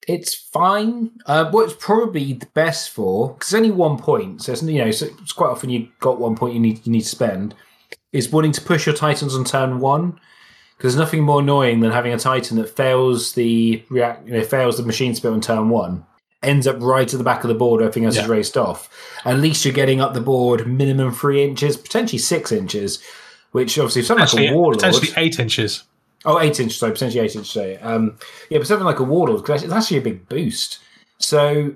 it's 0.08 0.34
fine. 0.34 1.12
Uh, 1.26 1.50
what's 1.52 1.74
probably 1.80 2.34
the 2.34 2.48
best 2.48 2.92
for 2.92 3.34
because 3.34 3.54
only 3.54 3.72
one 3.72 3.98
point. 3.98 4.42
So 4.42 4.54
it's 4.54 4.64
you 4.64 4.84
know, 4.84 4.92
so 4.92 5.08
it's 5.22 5.34
quite 5.34 5.50
often 5.50 5.70
you 5.70 5.90
got 6.00 6.20
one 6.20 6.36
point 6.36 6.54
you 6.54 6.60
need 6.60 6.86
you 6.86 6.92
need 6.92 7.02
to 7.02 7.08
spend 7.08 7.54
is 8.14 8.32
wanting 8.32 8.54
to 8.54 8.62
push 8.62 8.86
your 8.86 8.96
titans 8.96 9.36
on 9.36 9.44
turn 9.44 9.80
one. 9.80 10.20
Because 10.78 10.94
there's 10.94 11.06
nothing 11.06 11.24
more 11.24 11.40
annoying 11.40 11.80
than 11.80 11.92
having 11.92 12.14
a 12.14 12.20
titan 12.20 12.58
that 12.58 12.70
fails 12.70 13.34
the 13.34 13.84
react, 13.90 14.28
you 14.28 14.34
know, 14.34 14.44
fails 14.44 14.78
the 14.78 14.84
machine 14.84 15.16
spirit 15.16 15.34
on 15.34 15.42
turn 15.42 15.70
one, 15.70 16.06
ends 16.44 16.68
up 16.68 16.80
right 16.80 17.12
at 17.12 17.18
the 17.18 17.24
back 17.24 17.44
of 17.44 17.48
the 17.48 17.56
board. 17.56 17.82
Everything 17.82 18.06
else 18.06 18.16
is 18.16 18.28
raced 18.28 18.58
off. 18.58 18.88
At 19.26 19.40
least 19.40 19.66
you're 19.66 19.74
getting 19.74 20.02
up 20.02 20.14
the 20.14 20.22
board 20.22 20.68
minimum 20.68 21.12
three 21.12 21.44
inches, 21.44 21.78
potentially 21.78 22.20
six 22.20 22.52
inches. 22.52 23.02
Which 23.52 23.78
obviously, 23.80 24.04
something 24.04 24.26
like 24.26 24.52
a 24.52 24.54
warlord, 24.54 24.80
potentially 24.80 25.12
eight 25.18 25.40
inches. 25.40 25.84
Oh, 26.26 26.40
eight 26.40 26.60
inches, 26.60 26.78
sorry, 26.78 26.92
potentially 26.92 27.24
eight 27.24 27.36
inches. 27.36 27.52
Sorry. 27.52 27.78
Um, 27.78 28.18
yeah, 28.50 28.58
but 28.58 28.68
something 28.68 28.86
like 28.86 29.00
a 29.00 29.04
warlord, 29.04 29.42
because 29.42 29.64
it's 29.64 29.74
actually 29.74 29.98
a 29.98 30.02
big 30.02 30.28
boost. 30.28 30.80
So 31.20 31.74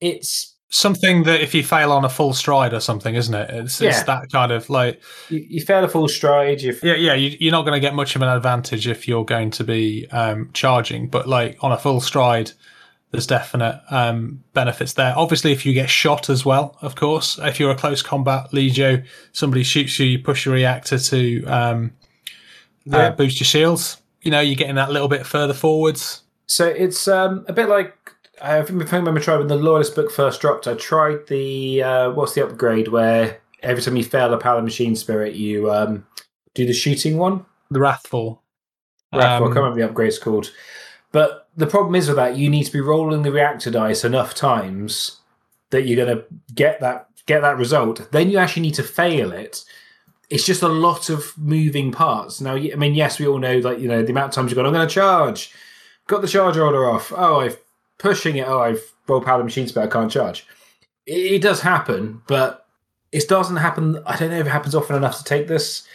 it's 0.00 0.54
Something 0.74 1.22
that 1.22 1.40
if 1.40 1.54
you 1.54 1.62
fail 1.62 1.92
on 1.92 2.04
a 2.04 2.08
full 2.08 2.32
stride 2.32 2.74
or 2.74 2.80
something, 2.80 3.14
isn't 3.14 3.32
it? 3.32 3.48
It's, 3.48 3.80
it's 3.80 4.02
that 4.02 4.32
kind 4.32 4.50
of 4.50 4.68
like 4.68 5.00
you, 5.28 5.46
you 5.48 5.60
fail 5.60 5.84
a 5.84 5.88
full 5.88 6.08
stride. 6.08 6.62
You 6.62 6.76
Yeah, 6.82 6.96
yeah, 6.96 7.14
you, 7.14 7.36
you're 7.38 7.52
not 7.52 7.62
going 7.62 7.74
to 7.74 7.80
get 7.80 7.94
much 7.94 8.16
of 8.16 8.22
an 8.22 8.28
advantage 8.28 8.88
if 8.88 9.06
you're 9.06 9.24
going 9.24 9.52
to 9.52 9.62
be 9.62 10.08
um, 10.10 10.50
charging, 10.52 11.06
but 11.06 11.28
like 11.28 11.62
on 11.62 11.70
a 11.70 11.78
full 11.78 12.00
stride, 12.00 12.50
there's 13.14 13.26
definite 13.26 13.80
um, 13.90 14.42
benefits 14.52 14.92
there. 14.94 15.14
Obviously, 15.16 15.52
if 15.52 15.64
you 15.64 15.72
get 15.72 15.88
shot 15.88 16.28
as 16.28 16.44
well, 16.44 16.76
of 16.82 16.94
course, 16.96 17.38
if 17.42 17.58
you're 17.58 17.70
a 17.70 17.76
close 17.76 18.02
combat 18.02 18.50
legio, 18.52 19.04
somebody 19.32 19.62
shoots 19.62 19.98
you, 19.98 20.06
you 20.06 20.18
push 20.18 20.44
your 20.44 20.54
reactor 20.54 20.98
to 20.98 21.44
um, 21.46 21.92
Yeah. 22.84 22.96
uh, 22.98 23.10
boost 23.12 23.40
your 23.40 23.46
shields. 23.46 23.98
You 24.22 24.30
know, 24.30 24.40
you're 24.40 24.56
getting 24.56 24.74
that 24.76 24.90
little 24.90 25.08
bit 25.08 25.26
further 25.26 25.54
forwards. 25.54 26.22
So 26.46 26.66
it's 26.66 27.08
um, 27.08 27.44
a 27.48 27.52
bit 27.52 27.68
like 27.68 27.94
I 28.42 28.60
think 28.62 28.92
I 28.92 28.96
remember 28.96 29.20
trying 29.20 29.38
when 29.38 29.48
the 29.48 29.56
Loyalist 29.56 29.94
book 29.94 30.10
first 30.10 30.40
dropped. 30.40 30.66
I 30.66 30.74
tried 30.74 31.26
the 31.28 31.82
uh, 31.82 32.10
what's 32.12 32.34
the 32.34 32.44
upgrade 32.44 32.88
where 32.88 33.40
every 33.62 33.82
time 33.82 33.96
you 33.96 34.04
fail 34.04 34.34
a 34.34 34.38
power 34.38 34.60
machine 34.60 34.96
spirit, 34.96 35.34
you 35.34 35.70
um, 35.72 36.06
do 36.54 36.66
the 36.66 36.72
shooting 36.74 37.16
one. 37.16 37.46
The 37.70 37.80
wrathful. 37.80 38.42
Wrathful, 39.12 39.30
I 39.30 39.36
Um, 39.36 39.42
can't 39.52 39.56
remember 39.56 39.80
the 39.80 39.88
upgrade's 39.88 40.18
called. 40.18 40.50
But 41.14 41.48
the 41.56 41.68
problem 41.68 41.94
is 41.94 42.08
with 42.08 42.16
that, 42.16 42.36
you 42.36 42.50
need 42.50 42.64
to 42.64 42.72
be 42.72 42.80
rolling 42.80 43.22
the 43.22 43.30
reactor 43.30 43.70
dice 43.70 44.04
enough 44.04 44.34
times 44.34 45.20
that 45.70 45.82
you're 45.82 46.04
going 46.04 46.18
to 46.18 46.24
get 46.52 46.80
that 46.80 47.08
get 47.26 47.42
that 47.42 47.56
result. 47.56 48.10
Then 48.10 48.30
you 48.30 48.38
actually 48.38 48.62
need 48.62 48.74
to 48.74 48.82
fail 48.82 49.30
it. 49.30 49.64
It's 50.28 50.44
just 50.44 50.62
a 50.62 50.68
lot 50.68 51.10
of 51.10 51.38
moving 51.38 51.92
parts. 51.92 52.40
Now, 52.40 52.56
I 52.56 52.74
mean, 52.74 52.96
yes, 52.96 53.20
we 53.20 53.28
all 53.28 53.38
know 53.38 53.60
that 53.60 53.78
you 53.78 53.86
know 53.86 54.02
the 54.02 54.10
amount 54.10 54.30
of 54.30 54.34
times 54.34 54.50
you've 54.50 54.56
gone. 54.56 54.66
I'm 54.66 54.72
going 54.72 54.88
to 54.88 54.92
charge. 54.92 55.54
Got 56.08 56.20
the 56.20 56.26
charge 56.26 56.56
order 56.56 56.84
off. 56.84 57.12
Oh, 57.16 57.38
I've 57.38 57.58
pushing 57.98 58.34
it. 58.38 58.48
Oh, 58.48 58.60
I've 58.60 58.82
rolled 59.06 59.24
power 59.24 59.44
machine 59.44 59.68
but 59.72 59.84
I 59.84 59.86
can't 59.86 60.10
charge. 60.10 60.44
It, 61.06 61.34
it 61.34 61.42
does 61.42 61.60
happen, 61.60 62.22
but 62.26 62.66
it 63.12 63.28
doesn't 63.28 63.58
happen. 63.58 64.02
I 64.04 64.16
don't 64.16 64.30
know 64.30 64.40
if 64.40 64.46
it 64.46 64.50
happens 64.50 64.74
often 64.74 64.96
enough 64.96 65.18
to 65.18 65.24
take 65.24 65.46
this. 65.46 65.86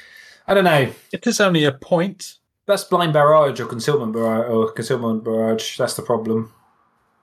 I 0.47 0.53
don't 0.53 0.63
know. 0.63 0.93
It 1.11 1.27
is 1.27 1.41
only 1.41 1.65
a 1.65 1.73
point. 1.73 2.35
That's 2.69 2.83
blind 2.83 3.13
barrage 3.13 3.59
or 3.59 3.65
concealment 3.65 4.13
barrage 4.13 4.47
or 4.47 4.71
concealment 4.71 5.23
barrage. 5.23 5.75
That's 5.75 5.95
the 5.95 6.03
problem. 6.03 6.53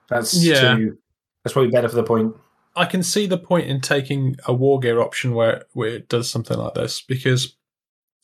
That's 0.09 0.35
Yeah. 0.35 0.74
too, 0.74 0.98
that's 1.44 1.52
probably 1.52 1.70
better 1.70 1.89
for 1.89 1.94
the 1.94 2.02
point. 2.02 2.35
I 2.74 2.85
can 2.85 3.05
see 3.05 3.28
the 3.28 3.39
point 3.39 3.68
in 3.68 3.81
taking 3.81 4.35
a 4.47 4.52
war 4.52 4.81
gear 4.81 5.01
option 5.01 5.35
where 5.35 5.62
where 5.73 5.90
it 5.90 6.09
does 6.09 6.28
something 6.28 6.59
like 6.59 6.74
this 6.74 7.01
because 7.01 7.55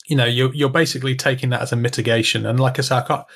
you 0.09 0.16
know 0.16 0.24
you're 0.24 0.53
you're 0.53 0.69
basically 0.69 1.15
taking 1.15 1.51
that 1.51 1.62
as 1.62 1.70
a 1.70 1.77
mitigation. 1.77 2.44
And 2.44 2.59
like 2.59 2.81
I 2.81 2.82
said, 2.82 3.05
I 3.05 3.07
can't, 3.07 3.27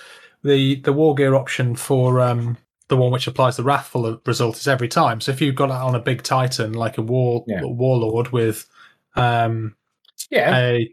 the 0.42 0.80
the 0.80 0.92
war 0.92 1.14
gear 1.14 1.36
option 1.36 1.76
for 1.76 2.20
um, 2.20 2.58
the 2.88 2.96
one 2.96 3.12
which 3.12 3.28
applies 3.28 3.56
the 3.56 3.62
wrathful 3.62 4.20
result 4.26 4.56
is 4.58 4.66
every 4.66 4.88
time. 4.88 5.20
So 5.20 5.30
if 5.30 5.40
you've 5.40 5.54
got 5.54 5.70
it 5.70 5.76
on 5.76 5.94
a 5.94 6.00
big 6.00 6.24
titan 6.24 6.72
like 6.72 6.98
a 6.98 7.02
war 7.02 7.44
Yeah. 7.46 7.62
warlord 7.62 8.32
with 8.32 8.68
um, 9.14 9.76
Yeah, 10.28 10.56
a 10.56 10.92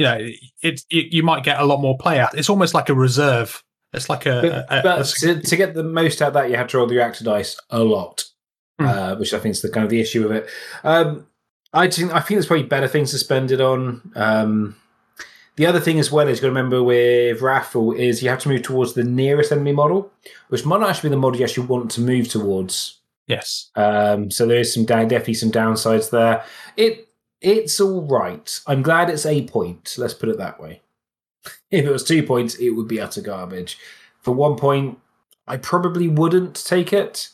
you 0.00 0.06
know 0.06 0.18
it, 0.62 0.82
it 0.90 1.12
you 1.12 1.22
might 1.22 1.44
get 1.44 1.60
a 1.60 1.64
lot 1.64 1.80
more 1.80 1.96
play 1.98 2.18
out. 2.18 2.36
It's 2.36 2.50
almost 2.50 2.74
like 2.74 2.88
a 2.88 2.94
reserve. 2.94 3.62
It's 3.92 4.08
like 4.08 4.24
a, 4.26 4.40
but, 4.68 4.78
a- 4.78 4.82
but 4.82 5.00
a- 5.00 5.12
to, 5.20 5.40
to 5.42 5.56
get 5.56 5.74
the 5.74 5.82
most 5.82 6.20
out 6.22 6.28
of 6.28 6.34
that, 6.34 6.50
you 6.50 6.56
had 6.56 6.68
to 6.70 6.78
roll 6.78 6.86
the 6.86 6.94
reactor 6.96 7.24
dice 7.24 7.56
a 7.70 7.80
lot, 7.84 8.24
Hmm. 8.78 8.86
uh, 8.86 9.14
which 9.16 9.34
I 9.34 9.38
think 9.38 9.52
is 9.54 9.62
the 9.62 9.68
kind 9.68 9.84
of 9.84 9.90
the 9.90 10.00
issue 10.00 10.22
with 10.26 10.36
it. 10.38 10.48
Um, 10.84 11.26
I 11.72 11.88
think 11.88 12.12
I 12.12 12.20
think 12.20 12.36
there's 12.36 12.46
probably 12.46 12.66
better 12.66 12.88
things 12.88 13.10
to 13.12 13.18
spend 13.18 13.50
it 13.52 13.60
on. 13.60 14.10
Um, 14.16 14.76
the 15.56 15.66
other 15.66 15.80
thing 15.80 15.98
as 15.98 16.10
well 16.10 16.26
is 16.28 16.38
you 16.38 16.42
got 16.42 16.46
to 16.48 16.54
remember 16.54 16.82
with 16.82 17.42
Wrathful 17.42 17.92
is 17.92 18.22
you 18.22 18.30
have 18.30 18.38
to 18.40 18.48
move 18.48 18.62
towards 18.62 18.94
the 18.94 19.04
nearest 19.04 19.52
enemy 19.52 19.72
model, 19.72 20.10
which 20.48 20.64
might 20.64 20.80
not 20.80 20.88
actually 20.90 21.10
be 21.10 21.14
the 21.16 21.20
model 21.20 21.38
you 21.38 21.44
actually 21.44 21.66
want 21.66 21.90
to 21.90 22.00
move 22.00 22.28
towards. 22.28 22.98
yes. 23.26 23.70
Um, 23.76 24.30
so 24.30 24.46
there 24.46 24.58
is 24.60 24.72
some 24.72 24.84
down, 24.86 25.08
definitely 25.08 25.34
some 25.34 25.50
downsides 25.52 26.10
there. 26.10 26.42
It 26.76 27.08
it's 27.40 27.80
all 27.80 28.02
right. 28.02 28.60
I'm 28.66 28.82
glad 28.82 29.08
it's 29.10 29.26
a 29.26 29.46
point. 29.46 29.94
Let's 29.98 30.14
put 30.14 30.28
it 30.28 30.38
that 30.38 30.60
way. 30.60 30.82
If 31.70 31.84
it 31.86 31.90
was 31.90 32.04
two 32.04 32.22
points, 32.24 32.56
it 32.56 32.70
would 32.70 32.88
be 32.88 33.00
utter 33.00 33.20
garbage. 33.22 33.78
For 34.20 34.32
one 34.34 34.56
point, 34.56 34.98
I 35.46 35.56
probably 35.56 36.08
wouldn't 36.08 36.54
take 36.66 36.92
it. 36.92 37.28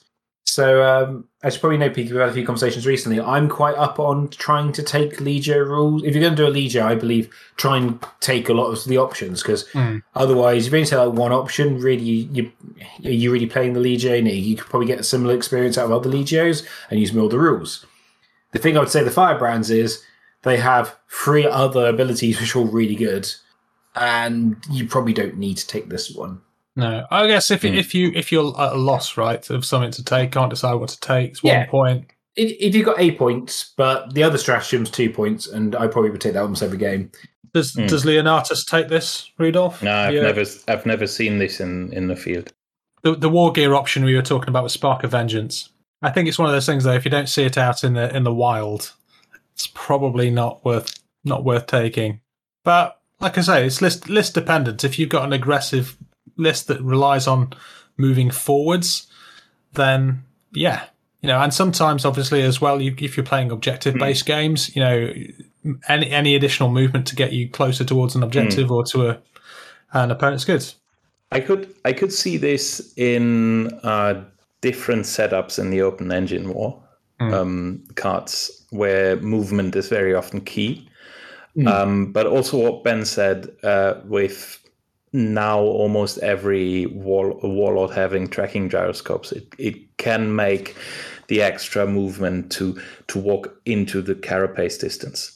So 0.45 0.83
um, 0.85 1.27
as 1.43 1.55
you 1.55 1.61
probably 1.61 1.78
know, 1.78 1.91
Peter, 1.91 2.15
we've 2.15 2.20
had 2.20 2.28
a 2.28 2.33
few 2.35 2.47
conversations 2.47 2.87
recently. 2.87 3.20
I'm 3.20 3.49
quite 3.49 3.74
up 3.77 3.99
on 3.99 4.28
trying 4.28 4.73
to 4.73 4.83
take 4.83 5.16
Legio 5.16 5.66
rules. 5.66 6.05
If 6.05 6.15
you're 6.15 6.23
going 6.23 6.37
to 6.37 6.43
do 6.43 6.47
a 6.47 6.53
Legio, 6.53 6.83
I 6.83 6.95
believe 6.95 7.35
try 7.57 7.78
and 7.78 7.99
take 8.20 8.49
a 8.49 8.53
lot 8.55 8.70
of 8.70 8.85
the 8.85 8.97
options 8.99 9.43
because 9.43 9.66
Hmm. 9.70 9.99
otherwise, 10.15 10.66
if 10.66 10.73
you 10.73 10.78
only 10.78 10.89
take 10.89 10.99
like 10.99 11.12
one 11.19 11.33
option, 11.33 11.81
really, 11.81 12.03
you 12.05 12.28
you 12.33 12.53
you 13.01 13.33
really 13.33 13.47
playing 13.47 13.73
the 13.73 13.81
Legio. 13.81 14.16
and 14.19 14.28
You 14.28 14.57
could 14.57 14.66
probably 14.69 14.87
get 14.87 15.01
a 15.01 15.05
similar 15.05 15.35
experience 15.35 15.77
out 15.77 15.87
of 15.87 15.93
other 15.93 16.09
Legios 16.11 16.62
and 16.91 17.01
use 17.01 17.12
more 17.12 17.24
of 17.24 17.31
the 17.33 17.39
rules. 17.41 17.85
The 18.57 18.62
thing 18.62 18.77
I 18.78 18.81
would 18.81 18.89
say 18.89 19.05
the 19.05 19.11
Firebrands 19.11 19.69
is 19.70 20.03
they 20.43 20.57
have 20.57 20.97
three 21.11 21.45
other 21.47 21.89
abilities 21.89 22.41
which 22.41 22.57
are 22.57 22.61
all 22.61 22.65
really 22.69 22.95
good, 22.95 23.31
and 23.95 24.57
you 24.70 24.87
probably 24.87 25.12
don't 25.12 25.37
need 25.37 25.59
to 25.59 25.66
take 25.66 25.91
this 25.91 26.11
one. 26.15 26.41
No, 26.74 27.05
I 27.11 27.27
guess 27.27 27.51
if 27.51 27.61
Hmm. 27.62 27.74
if 27.74 27.95
you 27.95 28.12
if 28.15 28.33
you're 28.33 28.59
at 28.59 28.73
a 28.73 28.77
loss, 28.77 29.19
right, 29.19 29.49
of 29.51 29.66
something 29.66 29.91
to 29.91 30.03
take, 30.03 30.33
can't 30.33 30.49
decide 30.49 30.73
what 30.74 30.89
to 30.89 31.01
take, 31.01 31.33
it's 31.33 31.45
Yeah. 31.45 31.59
one 31.61 31.69
point. 31.69 32.07
If 32.35 32.57
if 32.59 32.74
you've 32.74 32.87
got 32.87 32.99
eight 32.99 33.19
points, 33.19 33.74
but 33.77 34.15
the 34.15 34.23
other 34.23 34.39
stratagem's 34.39 34.91
two 34.91 35.11
points, 35.11 35.47
and 35.47 35.77
I 35.77 35.87
probably 35.87 36.11
would 36.11 36.23
take 36.23 36.33
that 36.33 36.41
almost 36.43 36.62
every 36.62 36.78
game. 36.78 37.11
Does 37.53 37.74
Hmm. 37.74 37.87
does 37.89 38.05
Leonatus 38.07 38.65
take 38.65 38.89
this, 38.89 39.31
Rudolph? 39.39 39.83
No, 39.83 39.93
I've 39.95 40.15
Yeah. 40.15 40.23
never, 40.23 40.45
I've 40.66 40.87
never 40.87 41.07
seen 41.07 41.39
this 41.41 41.61
in 41.61 41.93
in 41.93 42.09
the 42.09 42.16
field. 42.16 42.55
The 43.03 43.15
the 43.15 43.28
war 43.28 43.53
gear 43.53 43.74
option 43.74 44.03
we 44.03 44.15
were 44.16 44.23
talking 44.23 44.49
about 44.49 44.62
was 44.62 44.73
Spark 44.73 45.05
of 45.05 45.11
Vengeance. 45.11 45.69
I 46.02 46.10
think 46.10 46.28
it's 46.28 46.39
one 46.39 46.48
of 46.48 46.55
those 46.55 46.66
things 46.66 46.85
though. 46.85 46.93
If 46.93 47.05
you 47.05 47.10
don't 47.10 47.28
see 47.28 47.44
it 47.44 47.59
out 47.59 47.85
in 47.85 47.94
the 47.94 48.14
in 48.14 48.24
the 48.24 48.35
wild, 48.35 48.93
it's 49.55 49.66
probably 49.68 50.31
not 50.31 50.64
worth 50.64 50.98
not 51.24 51.44
worth 51.44 51.66
taking. 51.66 52.20
But 52.64 53.01
like 53.20 53.39
I 53.39 53.40
say, 53.40 53.66
it's 53.66 53.81
list 53.81 54.09
list 54.09 54.35
dependent. 54.35 54.85
If 54.85 54.98
you've 54.98 55.09
got 55.09 55.24
an 55.24 55.32
aggressive 55.32 55.97
list 56.36 56.68
that 56.68 56.82
relies 56.82 57.27
on 57.27 57.52
moving 57.97 58.31
forwards, 58.31 59.06
then 59.73 60.24
yeah, 60.52 60.85
you 61.23 61.28
know. 61.28 61.40
And 61.40 61.52
sometimes, 61.52 62.05
obviously, 62.05 62.43
as 62.43 62.60
well, 62.60 62.81
you, 62.81 62.94
if 62.98 63.16
you're 63.16 63.24
playing 63.24 63.51
objective 63.51 63.94
based 63.94 64.27
games, 64.27 64.74
you 64.77 64.82
know, 64.82 65.12
any 65.89 66.10
any 66.10 66.35
additional 66.35 66.70
movement 66.70 67.06
to 67.09 67.16
get 67.16 67.32
you 67.32 67.48
closer 67.48 67.85
towards 67.85 68.14
an 68.14 68.23
objective 68.23 68.70
or 68.70 68.85
to 68.85 69.10
a 69.10 69.18
an 69.93 70.10
opponent's 70.10 70.44
good. 70.44 70.64
I 71.32 71.40
could 71.40 71.74
I 71.85 71.93
could 71.93 72.12
see 72.12 72.36
this 72.36 72.93
in 72.97 73.73
uh, 73.82 74.24
different 74.68 75.05
setups 75.05 75.59
in 75.59 75.70
the 75.70 75.80
open 75.88 76.10
engine 76.10 76.52
war 76.52 76.82
um, 77.20 77.84
cards 77.94 78.66
where 78.70 79.16
movement 79.20 79.76
is 79.76 79.88
very 79.88 80.14
often 80.14 80.40
key. 80.40 80.88
Um, 81.66 82.12
but 82.12 82.26
also 82.26 82.59
what 82.59 82.84
Ben 82.84 83.05
said 83.05 83.48
uh, 83.62 83.94
with 84.05 84.62
now 85.12 85.60
almost 85.60 86.18
every 86.18 86.86
wall, 86.86 87.38
warlord 87.43 87.93
having 87.93 88.28
tracking 88.28 88.68
gyroscopes, 88.68 89.32
it, 89.32 89.47
it 89.59 89.97
can 89.97 90.34
make 90.34 90.76
the 91.28 91.40
extra 91.43 91.86
movement 91.86 92.52
to 92.52 92.78
to 93.06 93.18
walk 93.18 93.59
into 93.64 94.02
the 94.02 94.14
carapace 94.14 94.76
distance. 94.76 95.36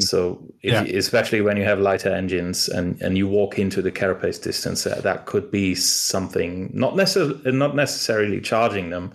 So, 0.00 0.42
if 0.62 0.72
Yeah. 0.72 0.82
you, 0.84 0.98
especially 0.98 1.40
when 1.40 1.56
you 1.56 1.64
have 1.64 1.78
lighter 1.80 2.10
engines 2.10 2.68
and, 2.68 3.00
and 3.00 3.16
you 3.16 3.26
walk 3.26 3.58
into 3.58 3.80
the 3.80 3.90
carapace 3.90 4.38
distance, 4.38 4.86
uh, 4.86 5.00
that 5.02 5.26
could 5.26 5.50
be 5.50 5.74
something 5.74 6.70
not 6.74 6.96
necessarily 6.96 7.52
not 7.52 7.74
necessarily 7.74 8.40
charging 8.40 8.90
them, 8.90 9.12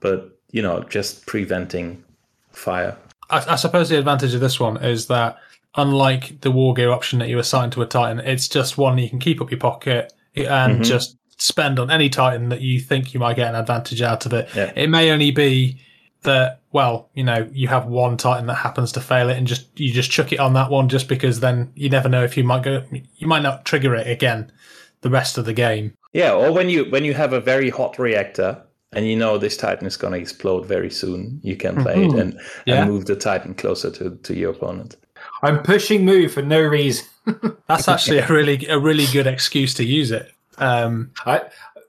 but 0.00 0.30
you 0.52 0.62
know 0.62 0.82
just 0.84 1.26
preventing 1.26 2.02
fire. 2.52 2.96
I, 3.30 3.44
I 3.52 3.56
suppose 3.56 3.88
the 3.88 3.98
advantage 3.98 4.32
of 4.34 4.40
this 4.40 4.58
one 4.58 4.76
is 4.82 5.06
that 5.08 5.36
unlike 5.74 6.40
the 6.40 6.50
war 6.50 6.72
gear 6.72 6.90
option 6.90 7.18
that 7.18 7.28
you 7.28 7.38
assign 7.38 7.70
to 7.70 7.82
a 7.82 7.86
Titan, 7.86 8.20
it's 8.20 8.48
just 8.48 8.78
one 8.78 8.96
you 8.96 9.10
can 9.10 9.18
keep 9.18 9.40
up 9.42 9.50
your 9.50 9.60
pocket 9.60 10.12
and 10.34 10.84
just 10.84 11.16
spend 11.38 11.78
on 11.78 11.90
any 11.90 12.08
Titan 12.08 12.48
that 12.48 12.60
you 12.62 12.80
think 12.80 13.12
you 13.12 13.20
might 13.20 13.36
get 13.36 13.48
an 13.48 13.54
advantage 13.54 14.00
out 14.00 14.24
of 14.24 14.32
it. 14.32 14.48
Yeah. 14.54 14.72
It 14.74 14.88
may 14.88 15.10
only 15.10 15.30
be 15.32 15.78
that 16.22 16.60
well, 16.76 17.08
you 17.14 17.24
know, 17.24 17.48
you 17.54 17.68
have 17.68 17.86
one 17.86 18.18
Titan 18.18 18.44
that 18.48 18.56
happens 18.56 18.92
to 18.92 19.00
fail 19.00 19.30
it, 19.30 19.38
and 19.38 19.46
just 19.46 19.80
you 19.80 19.90
just 19.94 20.10
chuck 20.10 20.30
it 20.30 20.38
on 20.38 20.52
that 20.52 20.70
one, 20.70 20.90
just 20.90 21.08
because 21.08 21.40
then 21.40 21.72
you 21.74 21.88
never 21.88 22.06
know 22.06 22.22
if 22.22 22.36
you 22.36 22.44
might 22.44 22.64
go, 22.64 22.84
you 23.16 23.26
might 23.26 23.40
not 23.40 23.64
trigger 23.64 23.94
it 23.94 24.06
again 24.06 24.52
the 25.00 25.08
rest 25.08 25.38
of 25.38 25.46
the 25.46 25.54
game. 25.54 25.94
Yeah, 26.12 26.34
or 26.34 26.52
when 26.52 26.68
you 26.68 26.84
when 26.90 27.02
you 27.02 27.14
have 27.14 27.32
a 27.32 27.40
very 27.40 27.70
hot 27.70 27.98
reactor 27.98 28.62
and 28.92 29.06
you 29.08 29.16
know 29.16 29.38
this 29.38 29.56
Titan 29.56 29.86
is 29.86 29.96
going 29.96 30.12
to 30.12 30.18
explode 30.18 30.66
very 30.66 30.90
soon, 30.90 31.40
you 31.42 31.56
can 31.56 31.80
play 31.82 32.04
it 32.04 32.12
and, 32.12 32.38
Yeah. 32.66 32.82
and 32.82 32.90
move 32.90 33.06
the 33.06 33.16
Titan 33.16 33.54
closer 33.54 33.90
to, 33.92 34.10
to 34.10 34.34
your 34.34 34.50
opponent. 34.50 34.96
I'm 35.42 35.62
pushing 35.62 36.04
move 36.04 36.32
for 36.34 36.42
no 36.42 36.60
reason. 36.60 37.06
That's 37.68 37.88
actually 37.88 38.18
a 38.18 38.28
really 38.28 38.66
a 38.66 38.78
really 38.78 39.06
good 39.14 39.26
excuse 39.26 39.72
to 39.74 39.84
use 39.84 40.10
it. 40.10 40.30
Um, 40.58 41.10
I 41.24 41.40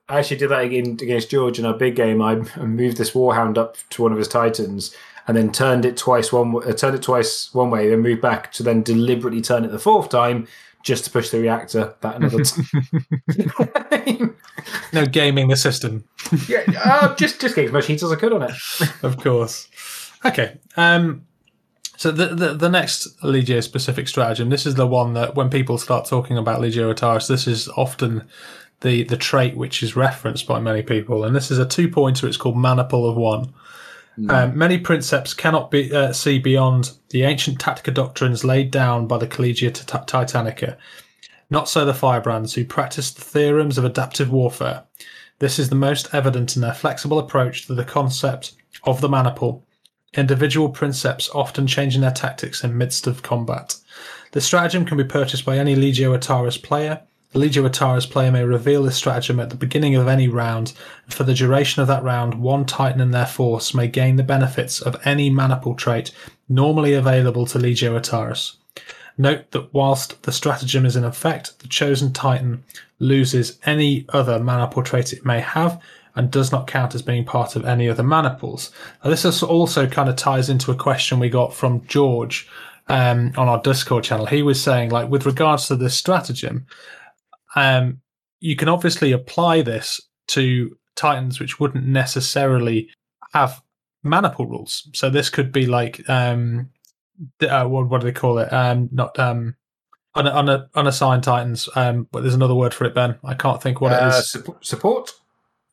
I 0.10 0.20
actually 0.20 0.38
did 0.38 0.50
that 0.50 0.64
again 0.64 0.98
against 1.02 1.30
George 1.30 1.60
in 1.60 1.66
our 1.66 1.74
big 1.74 1.96
game. 1.96 2.22
I 2.22 2.42
I 2.56 2.66
moved 2.66 2.98
this 2.98 3.12
Warhound 3.12 3.58
up 3.58 3.78
to 3.92 4.04
one 4.04 4.12
of 4.12 4.18
his 4.18 4.28
Titans 4.28 4.96
and 5.28 5.36
then 5.36 5.52
turned 5.52 5.86
it 5.86 5.98
twice 5.98 6.32
one 6.32 6.56
uh, 6.56 6.74
turned 6.74 6.96
it 6.96 7.02
twice 7.02 7.54
one 7.54 7.70
way, 7.70 7.90
then 7.90 8.00
moved 8.00 8.22
back 8.22 8.52
to 8.54 8.64
then 8.64 8.82
deliberately 8.82 9.42
turn 9.42 9.66
it 9.66 9.72
the 9.72 9.80
fourth 9.80 10.10
time 10.10 10.48
just 10.84 11.04
to 11.04 11.12
push 11.12 11.30
the 11.30 11.40
reactor 11.40 11.94
that 12.00 12.16
another 12.16 12.44
time. 13.90 14.36
no 14.94 15.06
gaming 15.06 15.50
the 15.50 15.58
system. 15.58 16.06
yeah, 16.48 16.64
uh, 16.84 17.14
just 17.16 17.42
just 17.42 17.56
get 17.56 17.66
as 17.66 17.72
much 17.72 17.88
heat 17.88 18.02
as 18.02 18.12
I 18.12 18.16
could 18.16 18.32
on 18.32 18.44
it. 18.44 18.52
of 19.04 19.18
course. 19.18 19.68
Okay. 20.24 20.58
Um, 20.78 21.26
so 21.98 22.12
the, 22.12 22.28
the 22.28 22.54
the 22.54 22.70
next 22.70 23.20
Legio 23.22 23.62
specific 23.62 24.08
stratagem. 24.08 24.50
This 24.50 24.66
is 24.66 24.76
the 24.76 24.88
one 24.88 25.14
that 25.14 25.36
when 25.36 25.50
people 25.50 25.78
start 25.78 26.06
talking 26.06 26.38
about 26.38 26.62
Legio 26.62 26.94
Atarus, 26.94 27.28
this 27.28 27.48
is 27.48 27.68
often 27.70 28.28
the 28.82 29.04
the 29.04 29.18
trait 29.18 29.56
which 29.58 29.82
is 29.82 29.96
referenced 29.96 30.48
by 30.48 30.60
many 30.60 30.82
people, 30.82 31.24
and 31.24 31.36
this 31.36 31.52
is 31.52 31.60
a 31.60 31.66
two 31.66 31.90
pointer. 31.90 32.28
It's 32.28 32.38
called 32.38 32.58
Maniple 32.58 33.10
of 33.10 33.16
One. 33.16 33.54
Um, 34.30 34.58
many 34.58 34.80
princeps 34.80 35.36
cannot 35.36 35.70
be, 35.70 35.94
uh, 35.94 36.12
see 36.12 36.40
beyond 36.40 36.92
the 37.10 37.22
ancient 37.22 37.60
tactica 37.60 37.94
doctrines 37.94 38.44
laid 38.44 38.72
down 38.72 39.06
by 39.06 39.20
the 39.20 39.28
Collegia 39.28 39.72
Tita- 39.72 40.06
Titanica. 40.08 40.76
Not 41.52 41.70
so 41.70 41.86
the 41.86 41.94
firebrands, 41.94 42.56
who 42.56 42.66
practice 42.66 43.12
the 43.12 43.22
theorems 43.22 43.78
of 43.78 43.86
adaptive 43.86 44.32
warfare. 44.32 44.86
This 45.40 45.60
is 45.60 45.70
the 45.70 45.76
most 45.76 46.14
evident 46.14 46.56
in 46.56 46.64
their 46.64 46.74
flexible 46.74 47.20
approach 47.20 47.68
to 47.68 47.76
the 47.76 47.86
concept 47.86 48.54
of 48.86 49.02
the 49.02 49.10
maniple, 49.10 49.64
individual 50.16 50.70
princeps 50.70 51.30
often 51.34 51.68
changing 51.68 52.02
their 52.02 52.12
tactics 52.12 52.64
in 52.64 52.78
midst 52.78 53.06
of 53.06 53.22
combat. 53.22 53.76
The 54.32 54.42
stratagem 54.42 54.84
can 54.86 54.98
be 54.98 55.04
purchased 55.04 55.46
by 55.46 55.58
any 55.58 55.76
Legio 55.76 56.18
Atarus 56.18 56.62
player. 56.62 57.02
The 57.34 57.40
Legio 57.40 57.70
Atarus 57.70 58.10
player 58.10 58.32
may 58.32 58.44
reveal 58.44 58.84
this 58.84 58.96
stratagem 58.96 59.40
at 59.40 59.50
the 59.50 59.56
beginning 59.56 59.96
of 59.96 60.08
any 60.08 60.28
round, 60.28 60.74
and 61.04 61.14
for 61.14 61.24
the 61.26 61.34
duration 61.34 61.82
of 61.82 61.88
that 61.90 62.04
round, 62.04 62.36
one 62.36 62.66
Titan 62.66 63.02
in 63.02 63.12
their 63.12 63.26
force 63.26 63.74
may 63.74 63.88
gain 63.88 64.16
the 64.16 64.24
benefits 64.24 64.82
of 64.82 64.96
any 65.06 65.30
maniple 65.30 65.76
trait 65.76 66.12
normally 66.48 66.94
available 66.94 67.46
to 67.48 67.60
Legio 67.60 68.00
Atarus. 68.00 68.56
Note 69.18 69.52
that 69.52 69.74
whilst 69.74 70.24
the 70.24 70.32
stratagem 70.32 70.86
is 70.86 70.96
in 70.96 71.04
effect, 71.04 71.60
the 71.60 71.68
chosen 71.68 72.14
Titan 72.14 72.64
loses 73.00 73.60
any 73.66 74.06
other 74.10 74.40
maniple 74.40 74.84
trait 74.84 75.12
it 75.12 75.26
may 75.26 75.42
have, 75.42 75.82
and 76.16 76.32
does 76.32 76.52
not 76.52 76.66
count 76.66 76.96
as 76.96 77.04
being 77.04 77.24
part 77.24 77.56
of 77.56 77.66
any 77.66 77.88
other 77.88 78.04
maniples. 78.04 78.72
Now, 79.04 79.12
this 79.12 79.44
also 79.44 79.86
kind 79.86 80.10
of 80.10 80.16
ties 80.16 80.50
into 80.50 80.72
a 80.72 80.76
question 80.76 81.20
we 81.20 81.30
got 81.30 81.54
from 81.54 81.86
George 81.86 82.48
um, 82.88 83.34
on 83.38 83.48
our 83.48 83.62
Discord 83.62 84.04
channel. 84.04 84.26
He 84.26 84.42
was 84.42 84.60
saying, 84.60 84.90
like, 84.90 85.10
with 85.10 85.28
regards 85.28 85.68
to 85.68 85.76
this 85.76 85.96
stratagem, 85.96 86.66
um, 87.58 88.02
you 88.40 88.56
can 88.56 88.70
obviously 88.70 89.12
apply 89.12 89.62
this 89.62 90.00
to 90.28 90.78
Titans 90.96 91.40
which 91.40 91.60
wouldn't 91.60 91.86
necessarily 91.86 92.90
have 93.34 93.62
maniple 94.04 94.46
rules. 94.46 94.90
So 94.94 95.10
this 95.10 95.30
could 95.30 95.52
be 95.52 95.66
like, 95.66 96.08
um, 96.10 96.70
uh, 97.42 97.66
what, 97.66 97.90
what 97.90 98.02
do 98.02 98.06
they 98.06 98.12
call 98.12 98.38
it? 98.40 98.52
Um, 98.54 98.90
not 98.92 99.18
um, 99.20 99.56
un, 100.16 100.28
un, 100.28 100.68
unassigned 100.76 101.24
Titans, 101.24 101.70
um, 101.76 102.08
but 102.12 102.22
there's 102.22 102.36
another 102.36 102.56
word 102.56 102.74
for 102.74 102.86
it, 102.86 102.94
Ben. 102.96 103.16
I 103.24 103.34
can't 103.34 103.62
think 103.62 103.82
what 103.82 103.92
it 103.94 104.02
Uh, 104.02 104.08
is. 104.10 104.36
supp- 104.36 104.64
support? 104.64 105.12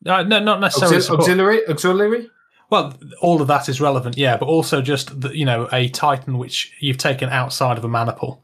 Uh, 0.05 0.23
no, 0.23 0.39
not 0.39 0.59
necessarily. 0.59 0.97
Auxil- 0.97 1.19
auxiliary? 1.19 1.67
Auxiliary? 1.67 2.29
Well, 2.69 2.93
all 3.21 3.41
of 3.41 3.47
that 3.47 3.69
is 3.69 3.79
relevant, 3.79 4.17
yeah, 4.17 4.37
but 4.37 4.47
also 4.47 4.81
just 4.81 5.21
the, 5.21 5.37
you 5.37 5.45
know 5.45 5.69
a 5.71 5.89
Titan 5.89 6.37
which 6.39 6.73
you've 6.79 6.97
taken 6.97 7.29
outside 7.29 7.77
of 7.77 7.85
a 7.85 7.87
maniple. 7.87 8.43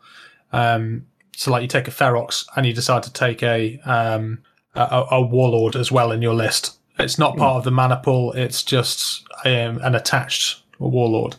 Um, 0.52 1.08
so, 1.36 1.52
like 1.52 1.62
you 1.62 1.68
take 1.68 1.88
a 1.88 1.92
Ferox 1.92 2.46
and 2.56 2.66
you 2.66 2.74
decide 2.74 3.04
to 3.04 3.14
take 3.14 3.42
a 3.44 3.80
um, 3.80 4.40
a, 4.76 5.06
a 5.12 5.22
Warlord 5.22 5.76
as 5.76 5.92
well 5.92 6.12
in 6.12 6.22
your 6.22 6.34
list. 6.34 6.78
It's 7.00 7.18
not 7.18 7.38
part 7.38 7.58
of 7.58 7.64
the 7.64 7.72
maniple; 7.72 8.34
it's 8.34 8.64
just 8.64 9.26
um, 9.46 9.80
an 9.82 9.96
attached 9.96 10.62
Warlord. 10.80 11.36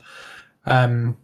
Um, 0.66 1.16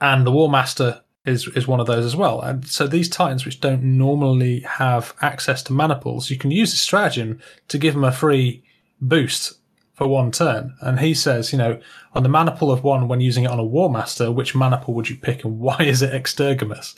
and 0.00 0.26
the 0.26 0.32
War 0.32 0.50
Master 0.50 1.02
is 1.24 1.48
is 1.48 1.66
one 1.66 1.80
of 1.80 1.86
those 1.86 2.04
as 2.04 2.16
well. 2.16 2.40
And 2.40 2.66
so 2.66 2.86
these 2.86 3.08
Titans, 3.08 3.44
which 3.44 3.60
don't 3.60 3.82
normally 3.82 4.60
have 4.60 5.14
access 5.20 5.62
to 5.64 5.72
maniples, 5.72 6.30
you 6.30 6.38
can 6.38 6.50
use 6.50 6.70
the 6.70 6.76
stratagem 6.76 7.40
to 7.68 7.78
give 7.78 7.94
them 7.94 8.04
a 8.04 8.12
free 8.12 8.64
boost 9.00 9.54
for 9.94 10.08
one 10.08 10.30
turn. 10.32 10.74
And 10.80 11.00
he 11.00 11.14
says, 11.14 11.52
you 11.52 11.58
know, 11.58 11.80
on 12.14 12.24
the 12.24 12.28
Maniple 12.28 12.72
of 12.72 12.82
one, 12.82 13.08
when 13.08 13.20
using 13.20 13.44
it 13.44 13.50
on 13.50 13.60
a 13.60 13.64
War 13.64 13.88
Master, 13.88 14.30
which 14.32 14.54
maniple 14.54 14.92
would 14.94 15.08
you 15.08 15.16
pick, 15.16 15.44
and 15.44 15.60
why 15.60 15.76
is 15.80 16.02
it 16.02 16.12
Extergimus? 16.12 16.94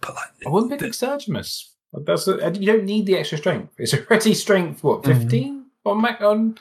But 0.00 0.14
like, 0.14 0.28
I 0.46 0.50
wouldn't 0.50 0.72
pick 0.72 0.88
Extergimus. 0.90 1.70
That's 1.92 2.28
a, 2.28 2.52
you 2.54 2.66
don't 2.66 2.84
need 2.84 3.06
the 3.06 3.16
extra 3.16 3.38
strength. 3.38 3.72
It's 3.78 3.94
already 3.94 4.34
strength, 4.34 4.84
what, 4.84 5.02
Mm-hmm. 5.02 5.20
15 5.22 5.64
on 5.86 6.00
Mac 6.02 6.20
on? 6.20 6.58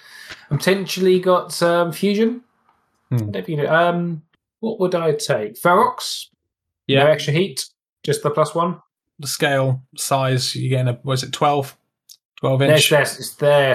And 0.49 0.59
potentially 0.59 1.19
got 1.19 1.61
um, 1.61 1.91
fusion. 1.91 2.41
I 3.11 3.17
don't 3.17 3.49
you 3.49 3.57
know. 3.57 3.67
Um, 3.73 4.21
what 4.59 4.79
would 4.79 4.95
I 4.95 5.13
take? 5.13 5.55
Ferox? 5.61 6.27
No 6.87 6.95
yeah, 6.95 7.03
extra 7.05 7.33
heat? 7.33 7.65
Just 8.03 8.23
the 8.23 8.29
plus 8.31 8.53
one? 8.55 8.81
the 9.17 9.27
scale 9.27 9.81
size 9.95 10.53
you 10.55 10.69
get 10.69 10.87
a 10.89 10.99
was 11.03 11.23
it 11.23 11.31
12, 11.31 11.77
12 12.41 12.59
There's 12.59 12.71
inch? 12.71 12.89
their, 12.89 13.01
it's, 13.01 13.35
their, 13.35 13.71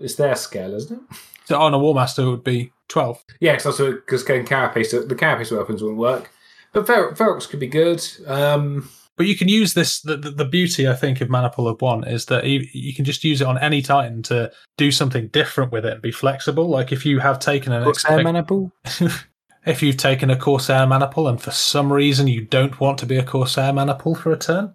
it's 0.00 0.14
their 0.16 0.34
scale, 0.34 0.74
isn't 0.74 0.96
it? 1.10 1.16
So 1.44 1.60
on 1.60 1.72
a 1.72 1.78
War 1.78 1.94
Master 1.94 2.22
it 2.22 2.30
would 2.30 2.42
be 2.44 2.72
twelve. 2.88 3.22
Yeah, 3.40 3.52
because 3.52 3.66
also 3.66 3.92
because 3.92 4.22
going 4.24 4.44
carapace, 4.44 4.90
the 4.90 5.14
carapace 5.14 5.50
weapons 5.52 5.82
wouldn't 5.82 6.00
work. 6.00 6.30
But 6.72 6.86
Fer- 6.86 7.12
Ferox 7.12 7.48
could 7.48 7.60
be 7.60 7.66
good. 7.68 8.06
Um, 8.26 8.88
But 9.16 9.26
you 9.26 9.36
can 9.36 9.48
use 9.48 9.74
this. 9.74 10.00
The, 10.00 10.16
the, 10.16 10.30
the 10.30 10.44
beauty, 10.44 10.88
I 10.88 10.94
think, 10.94 11.20
of 11.20 11.30
of 11.32 11.82
One 11.82 12.04
is 12.04 12.26
that 12.26 12.44
you, 12.44 12.66
you 12.72 12.94
can 12.94 13.04
just 13.04 13.24
use 13.24 13.40
it 13.40 13.46
on 13.46 13.58
any 13.58 13.82
Titan 13.82 14.22
to 14.24 14.50
do 14.78 14.90
something 14.90 15.28
different 15.28 15.70
with 15.70 15.84
it 15.84 15.92
and 15.92 16.02
be 16.02 16.10
flexible. 16.10 16.68
Like 16.68 16.92
if 16.92 17.04
you 17.04 17.18
have 17.20 17.38
taken 17.38 17.72
an 17.72 17.86
expect- 17.86 18.24
Maniple? 18.24 18.72
if 19.66 19.82
you've 19.82 19.98
taken 19.98 20.30
a 20.30 20.36
Corsair 20.36 20.86
Maniple 20.86 21.28
and 21.28 21.40
for 21.40 21.50
some 21.50 21.92
reason 21.92 22.26
you 22.26 22.44
don't 22.44 22.80
want 22.80 22.98
to 22.98 23.06
be 23.06 23.16
a 23.16 23.22
Corsair 23.22 23.72
Maniple 23.72 24.14
for 24.14 24.32
a 24.32 24.38
turn, 24.38 24.72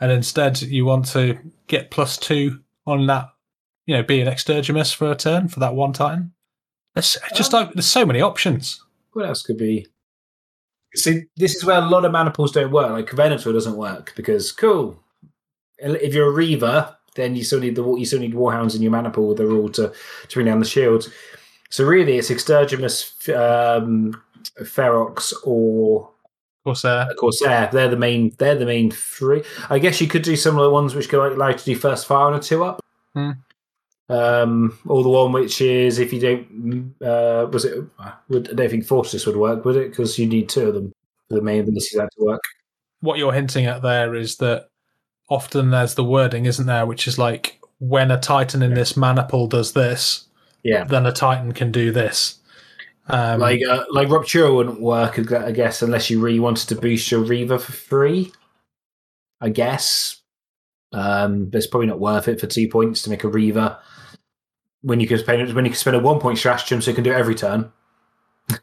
and 0.00 0.10
instead 0.12 0.60
you 0.60 0.84
want 0.84 1.06
to 1.06 1.38
get 1.68 1.90
plus 1.90 2.18
two 2.18 2.60
on 2.86 3.06
that, 3.06 3.28
you 3.86 3.96
know, 3.96 4.02
be 4.02 4.20
an 4.20 4.28
Extergimus 4.28 4.94
for 4.94 5.10
a 5.10 5.16
turn 5.16 5.48
for 5.48 5.60
that 5.60 5.74
one 5.74 5.92
Titan. 5.92 6.32
There's 6.94 7.16
just 7.34 7.52
like 7.52 7.72
there's 7.72 7.86
so 7.86 8.04
many 8.04 8.20
options. 8.20 8.82
What 9.12 9.26
else 9.26 9.42
could 9.42 9.58
be? 9.58 9.86
See, 10.94 11.24
this 11.36 11.54
is 11.54 11.64
where 11.64 11.78
a 11.78 11.88
lot 11.88 12.04
of 12.04 12.12
maniples 12.12 12.52
don't 12.52 12.72
work. 12.72 12.90
Like 12.90 13.10
Venator 13.10 13.52
doesn't 13.52 13.76
work 13.76 14.12
because 14.16 14.52
cool. 14.52 14.98
If 15.78 16.14
you're 16.14 16.28
a 16.28 16.32
Reaver, 16.32 16.96
then 17.16 17.36
you 17.36 17.44
still 17.44 17.60
need 17.60 17.76
the 17.76 17.84
you 17.96 18.06
still 18.06 18.20
need 18.20 18.34
Warhounds 18.34 18.74
in 18.74 18.82
your 18.82 18.92
maniple 18.92 19.28
with 19.28 19.38
the 19.38 19.46
rule 19.46 19.68
to 19.70 19.92
to 20.28 20.34
bring 20.34 20.46
down 20.46 20.60
the 20.60 20.66
shield. 20.66 21.12
So 21.70 21.84
really, 21.84 22.16
it's 22.16 22.30
Extergimus, 22.30 23.28
um, 23.34 24.22
Ferox, 24.60 25.32
or 25.44 26.10
Corsair. 26.64 27.08
Corsair. 27.18 27.68
They're 27.72 27.88
the 27.88 27.96
main. 27.96 28.34
They're 28.38 28.54
the 28.54 28.66
main 28.66 28.90
three. 28.90 29.42
I 29.70 29.78
guess 29.78 30.00
you 30.00 30.06
could 30.06 30.22
do 30.22 30.36
similar 30.36 30.70
ones 30.70 30.94
which 30.94 31.08
go 31.08 31.26
allow 31.26 31.48
you 31.48 31.58
to 31.58 31.64
do 31.64 31.76
first 31.76 32.06
fire 32.06 32.26
on 32.26 32.34
a 32.34 32.40
two 32.40 32.64
up. 32.64 32.80
Hmm. 33.14 33.32
Um, 34.08 34.78
or 34.86 35.02
the 35.02 35.08
one 35.08 35.32
which 35.32 35.60
is 35.60 35.98
if 35.98 36.12
you 36.12 36.20
don't, 36.20 36.94
uh, 37.02 37.48
was 37.50 37.64
it? 37.64 37.84
Would, 38.28 38.50
I 38.50 38.54
don't 38.54 38.70
think 38.70 38.86
Fortress 38.86 39.26
would 39.26 39.36
work, 39.36 39.64
would 39.64 39.76
it? 39.76 39.90
Because 39.90 40.18
you 40.18 40.26
need 40.26 40.48
two 40.48 40.68
of 40.68 40.74
them 40.74 40.92
for 41.28 41.34
the 41.34 41.42
main 41.42 41.60
abilities 41.60 41.90
to 41.90 42.08
work. 42.18 42.40
What 43.00 43.18
you're 43.18 43.32
hinting 43.32 43.66
at 43.66 43.82
there 43.82 44.14
is 44.14 44.36
that 44.36 44.68
often 45.28 45.70
there's 45.70 45.94
the 45.94 46.04
wording, 46.04 46.46
isn't 46.46 46.66
there, 46.66 46.86
which 46.86 47.08
is 47.08 47.18
like 47.18 47.60
when 47.78 48.10
a 48.10 48.20
Titan 48.20 48.62
in 48.62 48.74
this 48.74 48.96
Maniple 48.96 49.48
does 49.48 49.72
this, 49.72 50.28
Yeah, 50.62 50.84
then 50.84 51.04
a 51.06 51.12
Titan 51.12 51.52
can 51.52 51.72
do 51.72 51.90
this. 51.90 52.38
Um, 53.08 53.40
like 53.40 53.60
uh, 53.68 53.84
like 53.90 54.08
Ruptura 54.08 54.54
wouldn't 54.54 54.80
work, 54.80 55.32
I 55.32 55.52
guess, 55.52 55.82
unless 55.82 56.10
you 56.10 56.20
really 56.20 56.40
wanted 56.40 56.68
to 56.68 56.76
boost 56.76 57.10
your 57.10 57.20
Reaver 57.20 57.58
for 57.58 57.72
free. 57.72 58.32
I 59.40 59.50
guess, 59.50 60.22
um, 60.92 61.46
but 61.46 61.58
it's 61.58 61.66
probably 61.66 61.86
not 61.88 62.00
worth 62.00 62.28
it 62.28 62.40
for 62.40 62.46
two 62.46 62.68
points 62.68 63.02
to 63.02 63.10
make 63.10 63.24
a 63.24 63.28
Reaver 63.28 63.78
when 64.82 65.00
you 65.00 65.06
can 65.08 65.18
spend 65.18 65.52
when 65.54 65.64
you 65.64 65.70
can 65.70 65.78
spend 65.78 65.96
a 65.96 66.00
one 66.00 66.20
point 66.20 66.38
stratagem, 66.38 66.80
so 66.80 66.90
you 66.90 66.94
can 66.94 67.04
do 67.04 67.10
it 67.12 67.16
every 67.16 67.34
turn. 67.34 67.72
but, 68.48 68.60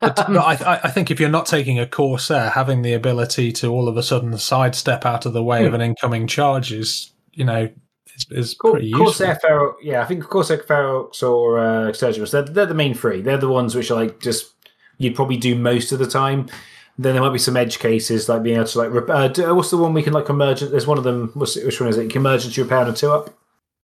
but 0.00 0.36
I, 0.36 0.80
I- 0.84 0.90
think 0.90 1.10
if 1.10 1.18
you're 1.20 1.30
not 1.30 1.46
taking 1.46 1.78
a 1.78 1.86
Corsair, 1.86 2.50
having 2.50 2.82
the 2.82 2.92
ability 2.92 3.52
to 3.52 3.68
all 3.68 3.88
of 3.88 3.96
a 3.96 4.02
sudden 4.02 4.36
sidestep 4.36 5.06
out 5.06 5.24
of 5.24 5.32
the 5.32 5.42
way 5.42 5.64
of 5.64 5.72
an 5.74 5.80
incoming 5.80 6.26
charge 6.26 6.72
is, 6.72 7.12
you 7.32 7.44
know, 7.44 7.70
is, 8.14 8.26
is 8.30 8.54
Cor- 8.54 8.72
pretty 8.72 8.88
useful. 8.88 9.06
Corsair 9.06 9.38
Ferox, 9.42 9.74
yeah, 9.82 10.02
I 10.02 10.04
think 10.04 10.24
Corsair 10.24 10.58
Ferox 10.58 11.22
or 11.22 11.58
uh, 11.58 11.90
Extergimus, 11.90 12.32
they're, 12.32 12.42
they're 12.42 12.66
the 12.66 12.74
main 12.74 12.92
three. 12.92 13.22
They're 13.22 13.38
the 13.38 13.48
ones 13.48 13.74
which 13.74 13.90
are 13.90 13.94
like 13.94 14.20
just 14.20 14.52
you'd 14.98 15.14
probably 15.14 15.36
do 15.38 15.54
most 15.54 15.92
of 15.92 15.98
the 15.98 16.06
time. 16.06 16.48
Then 16.98 17.14
there 17.14 17.22
might 17.22 17.32
be 17.32 17.38
some 17.38 17.56
edge 17.56 17.78
cases 17.78 18.28
like 18.28 18.42
being 18.42 18.56
able 18.56 18.66
to 18.66 18.78
like 18.78 19.08
uh, 19.08 19.28
do- 19.28 19.54
what's 19.54 19.70
the 19.70 19.78
one 19.78 19.94
we 19.94 20.02
can 20.02 20.12
like 20.12 20.28
emergent? 20.28 20.70
There's 20.70 20.86
one 20.86 20.98
of 20.98 21.04
them. 21.04 21.30
What's, 21.34 21.56
which 21.56 21.80
one 21.80 21.88
is 21.88 21.96
it? 21.96 22.04
You 22.04 22.10
can 22.10 22.20
emergency 22.20 22.62
repair 22.62 22.78
on 22.78 22.88
a 22.88 22.92
two 22.92 23.10
up. 23.10 23.30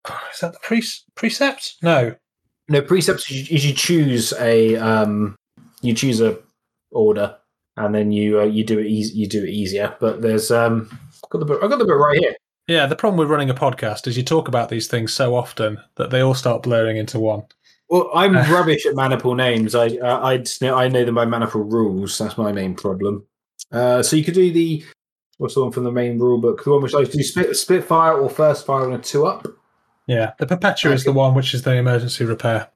Is 0.33 0.39
that 0.41 0.53
the 0.53 0.59
pre- 0.61 0.83
precept? 1.15 1.75
No. 1.81 2.15
No 2.69 2.81
precepts 2.83 3.29
is 3.31 3.49
you, 3.49 3.55
is 3.55 3.65
you 3.65 3.73
choose 3.73 4.31
a 4.39 4.75
um 4.75 5.35
you 5.81 5.95
choose 5.95 6.21
a 6.21 6.37
order 6.91 7.35
and 7.77 7.95
then 7.95 8.11
you 8.11 8.39
uh, 8.39 8.43
you 8.43 8.63
do 8.63 8.77
it 8.77 8.85
easy 8.85 9.17
you 9.17 9.27
do 9.27 9.43
it 9.43 9.49
easier. 9.49 9.95
But 9.99 10.21
there's 10.21 10.51
um 10.51 10.87
I've 11.23 11.29
got 11.31 11.39
the 11.39 11.45
book, 11.45 11.63
I've 11.63 11.69
got 11.69 11.79
the 11.79 11.85
book 11.85 11.99
right 11.99 12.19
here. 12.19 12.35
Yeah, 12.67 12.85
the 12.85 12.95
problem 12.95 13.17
with 13.17 13.29
running 13.29 13.49
a 13.49 13.55
podcast 13.55 14.05
is 14.05 14.15
you 14.15 14.23
talk 14.23 14.47
about 14.47 14.69
these 14.69 14.87
things 14.87 15.11
so 15.11 15.35
often 15.35 15.79
that 15.95 16.11
they 16.11 16.21
all 16.21 16.35
start 16.35 16.61
blurring 16.61 16.97
into 16.97 17.19
one. 17.19 17.41
Well, 17.89 18.09
I'm 18.13 18.35
rubbish 18.51 18.85
at 18.85 18.95
maniple 18.95 19.35
names. 19.35 19.73
I 19.73 19.87
uh, 19.87 20.19
I 20.19 20.43
I 20.69 20.87
know 20.87 21.05
them 21.05 21.15
by 21.15 21.25
maniple 21.25 21.63
rules. 21.63 22.17
That's 22.17 22.37
my 22.37 22.51
main 22.51 22.75
problem. 22.75 23.25
Uh, 23.71 24.03
so 24.03 24.15
you 24.15 24.23
could 24.23 24.35
do 24.35 24.51
the 24.51 24.83
what's 25.37 25.55
the 25.55 25.61
one 25.61 25.71
from 25.71 25.85
the 25.85 25.91
main 25.91 26.19
rule 26.19 26.39
book? 26.39 26.63
The 26.63 26.69
one 26.69 26.81
which 26.81 26.91
to 26.91 27.05
do 27.05 27.23
split 27.23 27.55
split 27.55 27.83
fire 27.83 28.13
or 28.13 28.29
first 28.29 28.65
fire 28.65 28.85
on 28.85 28.93
a 28.93 28.99
two 28.99 29.25
up. 29.25 29.47
Yeah, 30.07 30.33
the 30.39 30.47
Perpetua 30.47 30.91
is 30.91 31.03
the 31.03 31.13
one 31.13 31.33
which 31.35 31.53
is 31.53 31.63
the 31.63 31.73
emergency 31.73 32.25
repair. 32.25 32.69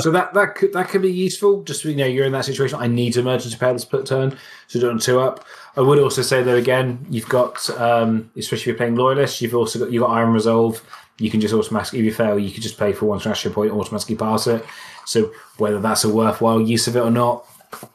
So 0.00 0.10
that 0.10 0.34
that 0.34 0.54
could 0.54 0.74
that 0.74 0.90
could 0.90 1.00
be 1.00 1.10
useful. 1.10 1.62
Just 1.62 1.82
you 1.82 1.96
know, 1.96 2.04
you're 2.04 2.26
in 2.26 2.32
that 2.32 2.44
situation. 2.44 2.78
I 2.78 2.88
need 2.88 3.14
to 3.14 3.20
emergency 3.20 3.56
repair 3.56 3.72
the 3.72 3.78
split 3.78 4.04
turn, 4.04 4.36
so 4.66 4.80
do 4.80 4.86
it 4.86 4.90
on 4.90 4.98
two 4.98 5.18
up. 5.18 5.46
I 5.76 5.80
would 5.80 5.98
also 5.98 6.20
say 6.20 6.42
though, 6.42 6.56
again, 6.56 7.06
you've 7.08 7.28
got 7.28 7.70
um, 7.70 8.30
especially 8.36 8.60
if 8.60 8.66
you're 8.66 8.76
playing 8.76 8.96
loyalist, 8.96 9.40
you've 9.40 9.54
also 9.54 9.78
got 9.78 9.90
you 9.90 10.02
have 10.02 10.08
got 10.08 10.16
iron 10.16 10.34
resolve. 10.34 10.82
You 11.18 11.30
can 11.30 11.40
just 11.40 11.54
automatically, 11.54 12.00
if 12.00 12.04
you 12.04 12.14
fail, 12.14 12.38
you 12.38 12.50
could 12.50 12.62
just 12.62 12.78
pay 12.78 12.92
for 12.92 13.06
one 13.06 13.20
strategy 13.20 13.50
point, 13.50 13.72
automatically 13.72 14.16
pass 14.16 14.46
it. 14.46 14.64
So 15.04 15.32
whether 15.58 15.80
that's 15.80 16.04
a 16.04 16.14
worthwhile 16.14 16.60
use 16.60 16.86
of 16.86 16.96
it 16.96 17.00
or 17.00 17.10
not, 17.10 17.46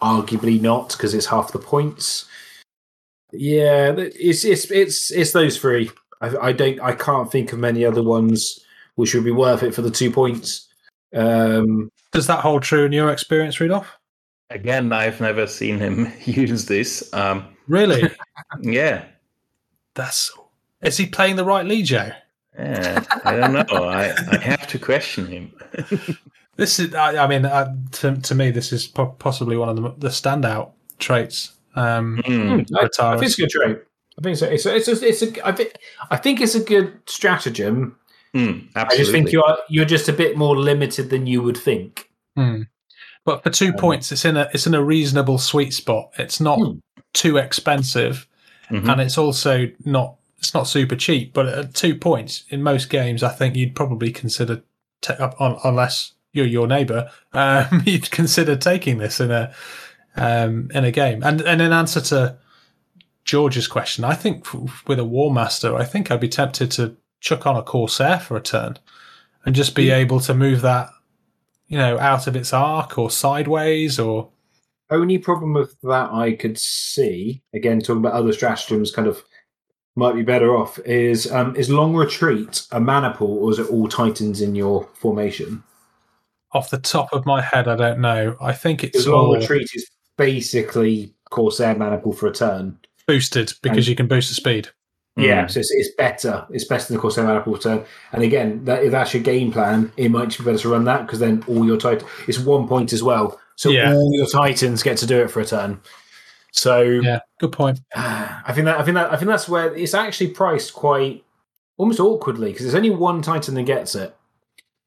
arguably 0.01 0.59
not, 0.59 0.89
because 0.89 1.13
it's 1.13 1.25
half 1.25 1.51
the 1.51 1.59
points. 1.59 2.25
Yeah, 3.31 3.93
it's 3.97 4.43
it's 4.43 4.69
it's 4.69 5.11
it's 5.11 5.31
those 5.31 5.57
three. 5.57 5.89
I, 6.21 6.35
I 6.37 6.51
don't, 6.51 6.79
I 6.81 6.93
can't 6.93 7.31
think 7.31 7.51
of 7.51 7.59
many 7.59 7.85
other 7.85 8.03
ones 8.03 8.59
which 8.95 9.13
would 9.13 9.23
be 9.23 9.31
worth 9.31 9.63
it 9.63 9.73
for 9.73 9.81
the 9.81 9.91
two 9.91 10.11
points. 10.11 10.67
Um, 11.15 11.91
Does 12.11 12.27
that 12.27 12.41
hold 12.41 12.63
true 12.63 12.85
in 12.85 12.91
your 12.91 13.09
experience, 13.09 13.59
Rudolph? 13.59 13.91
Again, 14.49 14.93
I've 14.93 15.19
never 15.19 15.47
seen 15.47 15.79
him 15.79 16.11
use 16.25 16.65
this. 16.65 17.11
Um, 17.13 17.47
Really? 17.67 18.09
yeah, 18.61 19.05
That's. 19.95 20.31
Is 20.81 20.97
he 20.97 21.05
playing 21.05 21.37
the 21.37 21.45
right 21.45 21.65
Legio? 21.65 22.13
Yeah, 22.57 23.03
I 23.25 23.35
don't 23.35 23.53
know. 23.53 23.84
I, 23.84 24.13
I 24.31 24.38
have 24.38 24.67
to 24.67 24.80
question 24.80 25.27
him. 25.27 25.51
This 26.55 26.77
is. 26.77 26.93
I, 26.93 27.17
I 27.23 27.25
mean, 27.27 27.45
uh, 27.45 27.75
to, 27.93 28.15
to 28.15 28.35
me, 28.35 28.51
this 28.51 28.71
is 28.71 28.85
po- 28.85 29.15
possibly 29.17 29.57
one 29.57 29.69
of 29.69 29.75
the, 29.75 29.89
the 29.97 30.09
standout 30.09 30.73
traits. 30.99 31.53
Um, 31.75 32.21
Hmm. 32.27 32.59
I, 32.77 32.88
I 32.99 33.17
think 33.17 33.23
it's 33.23 33.39
a 33.39 33.41
good 33.41 33.49
trait. 33.49 33.77
I 34.19 34.21
think 34.21 34.38
so. 34.38 34.45
It's 34.45 34.65
a, 34.67 34.75
it's 34.75 34.88
a, 34.88 35.07
it's 35.07 35.21
a, 35.23 35.47
I 35.47 35.51
think 35.51 35.73
I 36.11 36.17
think 36.17 36.41
it's 36.41 36.53
a 36.53 36.63
good 36.63 36.99
stratagem 37.07 37.95
Mm, 38.35 38.67
I 38.75 38.95
just 38.97 39.11
think 39.11 39.31
you 39.31 39.43
are 39.43 39.57
you're 39.69 39.85
just 39.85 40.09
a 40.09 40.13
bit 40.13 40.38
more 40.38 40.55
limited 40.57 41.09
than 41.11 41.25
you 41.27 41.41
would 41.43 41.57
think. 41.57 42.09
Hmm. 42.35 42.63
But 43.25 43.43
for 43.43 43.49
two 43.49 43.69
Um, 43.69 43.73
points, 43.75 44.11
it's 44.11 44.25
in 44.25 44.38
a 44.38 44.47
it's 44.53 44.67
in 44.67 44.73
a 44.75 44.84
reasonable 44.84 45.38
sweet 45.39 45.73
spot. 45.73 46.11
It's 46.19 46.39
not 46.39 46.57
Hmm. 46.59 46.77
too 47.13 47.38
expensive, 47.38 48.27
Mhm. 48.71 48.91
and 48.91 49.01
it's 49.01 49.17
also 49.17 49.67
not 49.85 50.15
it's 50.44 50.53
not 50.53 50.68
super 50.68 50.98
cheap. 50.98 51.34
But 51.34 51.48
at 51.48 51.74
two 51.74 51.95
points 51.95 52.44
in 52.49 52.61
most 52.61 52.90
games, 52.90 53.24
I 53.24 53.30
think 53.30 53.56
you'd 53.56 53.76
probably 53.76 54.11
consider 54.11 54.61
on, 55.40 55.57
unless 55.64 56.14
you're 56.34 56.45
your 56.45 56.68
neighbour, 56.68 57.10
um, 57.32 57.82
you'd 57.86 58.11
consider 58.11 58.56
taking 58.57 58.98
this 58.98 59.20
in 59.20 59.32
a 59.32 59.53
um, 60.15 60.70
in 60.74 60.84
a 60.84 60.91
game. 60.91 61.24
And 61.24 61.41
and 61.41 61.61
in 61.61 61.72
answer 61.72 62.02
to 62.02 62.38
George's 63.24 63.68
question, 63.68 64.03
I 64.03 64.15
think 64.15 64.45
with 64.86 64.99
a 64.99 65.06
War 65.06 65.32
Master, 65.34 65.76
I 65.76 65.86
think 65.86 66.11
I'd 66.11 66.20
be 66.20 66.30
tempted 66.30 66.72
to 66.72 66.98
chuck 67.22 67.48
on 67.48 67.56
a 67.56 67.64
Corsair 67.64 68.20
for 68.20 68.36
a 68.36 68.41
turn 68.41 68.78
and 69.45 69.56
just 69.56 69.76
be 69.76 69.91
able 69.91 70.20
to 70.22 70.34
move 70.34 70.61
that, 70.61 70.90
you 71.68 71.78
know, 71.78 71.98
out 71.99 72.28
of 72.28 72.36
its 72.36 72.52
arc 72.52 72.98
or 72.98 73.10
sideways 73.10 73.98
or 73.98 74.30
Only 74.90 75.18
problem 75.18 75.53
with 75.53 75.80
that 75.84 76.11
I 76.11 76.34
could 76.34 76.57
see, 76.57 77.41
again 77.53 77.80
talking 77.80 77.99
about 77.99 78.14
other 78.14 78.34
stratagems, 78.34 78.91
kind 78.91 79.07
of 79.07 79.24
might 79.95 80.15
be 80.15 80.24
better 80.24 80.56
off 80.56 80.80
is 80.80 81.32
um, 81.32 81.56
is 81.56 81.70
long 81.70 81.95
retreat 81.95 82.65
a 82.72 82.80
maniple 82.80 83.28
or 83.44 83.52
is 83.52 83.60
it 83.60 83.70
all 83.70 83.88
titans 83.88 84.41
in 84.41 84.56
your 84.56 84.88
formation? 84.94 85.64
off 86.56 86.70
the 86.70 86.78
top 86.78 87.11
of 87.14 87.26
my 87.26 87.41
head, 87.41 87.68
I 87.68 87.76
don't 87.76 87.99
know. 87.99 88.36
I 88.40 88.53
think 88.53 88.84
it's 88.84 89.07
long 89.07 89.26
all 89.26 89.36
retreat 89.36 89.68
is 89.74 89.90
basically 90.18 91.14
Corsair 91.32 91.74
maniple 91.76 92.14
for 92.14 92.28
a 92.28 92.32
turn. 92.34 92.78
boosted 93.07 93.52
because 93.64 93.78
And- 93.80 93.88
you 93.88 93.95
can 93.95 94.07
boost 94.07 94.30
the 94.30 94.36
speed. 94.36 94.70
Yeah, 95.15 95.45
Mm. 95.45 95.52
so 95.52 95.60
it's, 95.61 95.72
it's 95.72 95.95
better. 95.95 96.45
It's 96.52 96.65
better 96.65 96.86
than 96.88 96.98
the 96.98 97.02
Corsair 97.02 97.24
maniple 97.26 97.57
turn. 97.57 97.84
And 98.11 98.22
again, 98.24 98.64
that, 98.65 98.84
if 98.84 98.91
that's 98.91 99.14
your 99.15 99.24
game 99.24 99.52
plan, 99.52 99.91
it 99.98 100.10
might 100.10 100.38
be 100.38 100.44
better 100.44 100.57
to 100.60 100.70
run 100.70 100.86
that 100.86 101.06
because 101.07 101.20
then 101.20 101.44
all 101.48 101.65
your 101.65 101.78
titans. 101.78 102.10
It's 102.28 102.38
one 102.40 102.68
point 102.68 102.94
as 102.94 103.02
well, 103.03 103.40
so 103.56 103.70
Yeah. 103.70 103.94
all 103.94 104.10
your 104.14 104.28
titans 104.28 104.82
get 104.84 104.98
to 104.99 105.06
do 105.07 105.20
it 105.22 105.30
for 105.32 105.40
a 105.40 105.45
turn. 105.45 105.80
So 106.53 106.81
Yeah, 106.81 107.19
good 107.39 107.51
point. 107.51 107.81
I 107.95 108.51
think 108.53 108.65
that 108.65 108.80
I 108.80 108.84
think 108.84 108.95
that 108.95 109.11
I 109.11 109.17
think 109.17 109.27
that's 109.27 109.49
where 109.49 109.73
it's 109.75 109.93
actually 109.93 110.30
priced 110.30 110.73
quite 110.73 111.23
almost 111.77 111.99
awkwardly 111.99 112.51
because 112.51 112.65
there's 112.65 112.75
only 112.75 112.91
one 112.91 113.21
Titan 113.21 113.55
that 113.55 113.63
gets 113.63 113.95
it. 113.95 114.15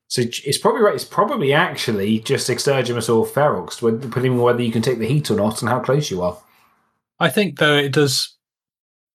So 0.08 0.22
it's 0.22 0.58
probably 0.58 0.82
right. 0.82 0.94
It's 0.94 1.04
probably 1.04 1.52
actually 1.52 2.20
just 2.20 2.48
Extergimus 2.48 3.12
or 3.12 3.26
Ferox, 3.26 3.80
depending 4.00 4.32
on 4.32 4.38
whether 4.38 4.62
you 4.62 4.70
can 4.70 4.80
take 4.80 5.00
the 5.00 5.08
heat 5.08 5.30
or 5.32 5.36
not 5.36 5.60
and 5.60 5.68
how 5.68 5.80
close 5.80 6.10
you 6.12 6.22
are. 6.22 6.38
I 7.18 7.28
think 7.28 7.58
though 7.58 7.76
it 7.76 7.92
does. 7.92 8.36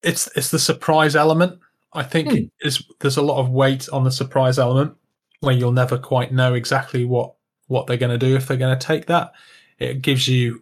It's 0.03 0.28
it's 0.36 0.52
the 0.52 0.60
surprise 0.60 1.15
element. 1.15 1.60
I 1.94 2.03
think 2.03 2.30
Hmm. 2.30 2.38
is 2.60 2.84
there's 2.99 3.18
a 3.18 3.22
lot 3.22 3.40
of 3.40 3.49
weight 3.49 3.88
on 3.94 4.03
the 4.03 4.11
surprise 4.11 4.60
element 4.60 4.95
where 5.40 5.56
you'll 5.56 5.72
never 5.72 5.98
quite 5.98 6.34
know 6.34 6.53
exactly 6.56 7.06
what 7.06 7.36
what 7.68 7.88
they're 7.88 7.95
going 7.98 8.18
to 8.19 8.26
do 8.28 8.36
if 8.36 8.48
they're 8.48 8.57
going 8.57 8.78
to 8.78 8.86
take 8.86 9.06
that. 9.06 9.32
It 9.80 10.02
gives 10.02 10.28
you 10.28 10.61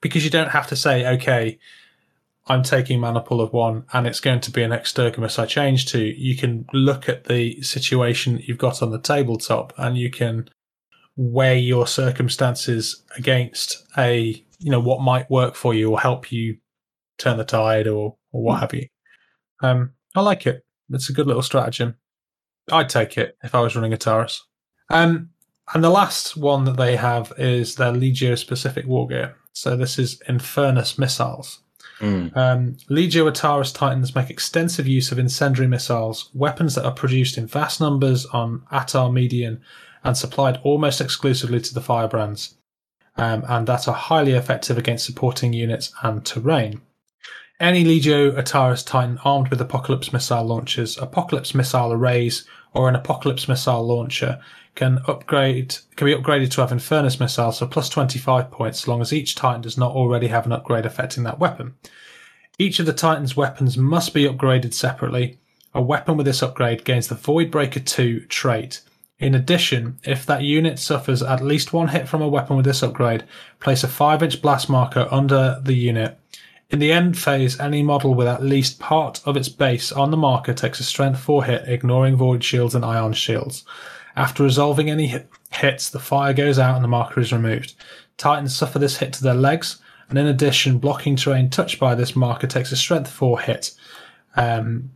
because 0.00 0.24
you 0.24 0.30
don't 0.30 0.50
have 0.50 0.66
to 0.68 0.76
say 0.76 1.06
okay. 1.14 1.58
I'm 2.50 2.62
taking 2.62 2.98
maniple 2.98 3.42
of 3.42 3.52
one, 3.52 3.84
and 3.92 4.06
it's 4.06 4.20
going 4.20 4.40
to 4.40 4.50
be 4.50 4.62
an 4.62 4.70
extergimus 4.70 5.38
I 5.38 5.44
change 5.44 5.84
to. 5.92 6.02
You 6.02 6.34
can 6.34 6.64
look 6.72 7.06
at 7.06 7.24
the 7.24 7.60
situation 7.60 8.36
that 8.36 8.48
you've 8.48 8.56
got 8.56 8.80
on 8.82 8.90
the 8.90 8.98
tabletop, 8.98 9.74
and 9.76 9.98
you 9.98 10.10
can 10.10 10.48
weigh 11.14 11.58
your 11.58 11.86
circumstances 11.86 13.02
against 13.16 13.84
a 13.98 14.42
you 14.60 14.70
know 14.70 14.80
what 14.80 15.00
might 15.00 15.30
work 15.30 15.56
for 15.56 15.74
you 15.74 15.90
or 15.90 16.00
help 16.00 16.32
you 16.32 16.56
turn 17.18 17.36
the 17.36 17.44
tide 17.44 17.86
or 17.86 18.16
or 18.32 18.42
what 18.42 18.60
have 18.60 18.72
you. 18.72 18.86
Um, 19.60 19.92
I 20.14 20.20
like 20.20 20.46
it. 20.46 20.64
It's 20.90 21.10
a 21.10 21.12
good 21.12 21.26
little 21.26 21.42
stratagem. 21.42 21.96
I'd 22.70 22.88
take 22.88 23.18
it 23.18 23.36
if 23.42 23.54
I 23.54 23.60
was 23.60 23.74
running 23.74 23.92
Atarus. 23.92 24.40
Um, 24.90 25.30
and 25.74 25.84
the 25.84 25.90
last 25.90 26.36
one 26.36 26.64
that 26.64 26.76
they 26.76 26.96
have 26.96 27.32
is 27.36 27.74
their 27.74 27.92
Legio 27.92 28.38
specific 28.38 28.86
war 28.86 29.06
gear. 29.06 29.36
So 29.58 29.76
this 29.76 29.98
is 29.98 30.22
Infernus 30.28 31.00
missiles. 31.00 31.62
Mm. 31.98 32.36
Um, 32.36 32.76
Legio 32.88 33.28
Atarus 33.28 33.74
Titans 33.74 34.14
make 34.14 34.30
extensive 34.30 34.86
use 34.86 35.10
of 35.10 35.18
incendiary 35.18 35.66
missiles, 35.66 36.30
weapons 36.32 36.76
that 36.76 36.84
are 36.84 36.92
produced 36.92 37.36
in 37.36 37.48
vast 37.48 37.80
numbers 37.80 38.24
on 38.26 38.62
Atar 38.70 39.12
Median 39.12 39.60
and 40.04 40.16
supplied 40.16 40.60
almost 40.62 41.00
exclusively 41.00 41.60
to 41.60 41.74
the 41.74 41.80
firebrands, 41.80 42.54
um, 43.16 43.44
and 43.48 43.66
that 43.66 43.88
are 43.88 43.94
highly 43.94 44.34
effective 44.34 44.78
against 44.78 45.04
supporting 45.04 45.52
units 45.52 45.92
and 46.04 46.24
terrain. 46.24 46.80
Any 47.58 47.82
Legio 47.84 48.30
Atarus 48.38 48.86
Titan 48.86 49.18
armed 49.24 49.48
with 49.48 49.60
Apocalypse 49.60 50.12
missile 50.12 50.44
launchers, 50.44 50.96
Apocalypse 50.98 51.52
missile 51.52 51.92
arrays, 51.92 52.44
or 52.74 52.88
an 52.88 52.94
Apocalypse 52.94 53.48
missile 53.48 53.84
launcher 53.84 54.38
can 54.78 55.00
upgrade 55.08 55.76
can 55.96 56.04
be 56.06 56.14
upgraded 56.14 56.52
to 56.52 56.60
have 56.60 56.70
Infernus 56.70 57.18
missiles 57.18 57.58
for 57.58 57.66
plus 57.66 57.88
25 57.88 58.48
points, 58.52 58.84
as 58.84 58.88
long 58.88 59.00
as 59.00 59.12
each 59.12 59.34
Titan 59.34 59.60
does 59.60 59.76
not 59.76 59.90
already 59.90 60.28
have 60.28 60.46
an 60.46 60.52
upgrade 60.52 60.86
affecting 60.86 61.24
that 61.24 61.40
weapon. 61.40 61.74
Each 62.60 62.78
of 62.78 62.86
the 62.86 62.92
Titan's 62.92 63.36
weapons 63.36 63.76
must 63.76 64.14
be 64.14 64.22
upgraded 64.22 64.72
separately. 64.72 65.40
A 65.74 65.82
weapon 65.82 66.16
with 66.16 66.26
this 66.26 66.44
upgrade 66.44 66.84
gains 66.84 67.08
the 67.08 67.16
Voidbreaker 67.16 67.84
2 67.84 68.26
trait. 68.26 68.80
In 69.18 69.34
addition, 69.34 69.98
if 70.04 70.24
that 70.26 70.42
unit 70.44 70.78
suffers 70.78 71.24
at 71.24 71.42
least 71.42 71.72
one 71.72 71.88
hit 71.88 72.08
from 72.08 72.22
a 72.22 72.28
weapon 72.28 72.56
with 72.56 72.64
this 72.64 72.84
upgrade, 72.84 73.24
place 73.58 73.82
a 73.82 73.88
5 73.88 74.22
inch 74.22 74.40
blast 74.40 74.68
marker 74.68 75.08
under 75.10 75.60
the 75.60 75.74
unit. 75.74 76.20
In 76.70 76.78
the 76.78 76.92
end 76.92 77.18
phase, 77.18 77.58
any 77.58 77.82
model 77.82 78.14
with 78.14 78.28
at 78.28 78.44
least 78.44 78.78
part 78.78 79.22
of 79.24 79.36
its 79.36 79.48
base 79.48 79.90
on 79.90 80.12
the 80.12 80.16
marker 80.16 80.54
takes 80.54 80.78
a 80.78 80.84
strength 80.84 81.18
4 81.18 81.44
hit, 81.44 81.64
ignoring 81.66 82.14
void 82.14 82.44
shields 82.44 82.76
and 82.76 82.84
ion 82.84 83.12
shields. 83.12 83.64
After 84.18 84.42
resolving 84.42 84.90
any 84.90 85.14
hits, 85.52 85.90
the 85.90 86.00
fire 86.00 86.32
goes 86.32 86.58
out 86.58 86.74
and 86.74 86.82
the 86.82 86.88
marker 86.88 87.20
is 87.20 87.32
removed. 87.32 87.74
Titans 88.16 88.54
suffer 88.54 88.80
this 88.80 88.96
hit 88.96 89.12
to 89.12 89.22
their 89.22 89.32
legs, 89.32 89.80
and 90.08 90.18
in 90.18 90.26
addition, 90.26 90.78
blocking 90.78 91.14
terrain 91.14 91.50
touched 91.50 91.78
by 91.78 91.94
this 91.94 92.16
marker 92.16 92.48
takes 92.48 92.72
a 92.72 92.76
strength 92.76 93.08
4 93.08 93.40
hit. 93.42 93.70
Um, 94.34 94.90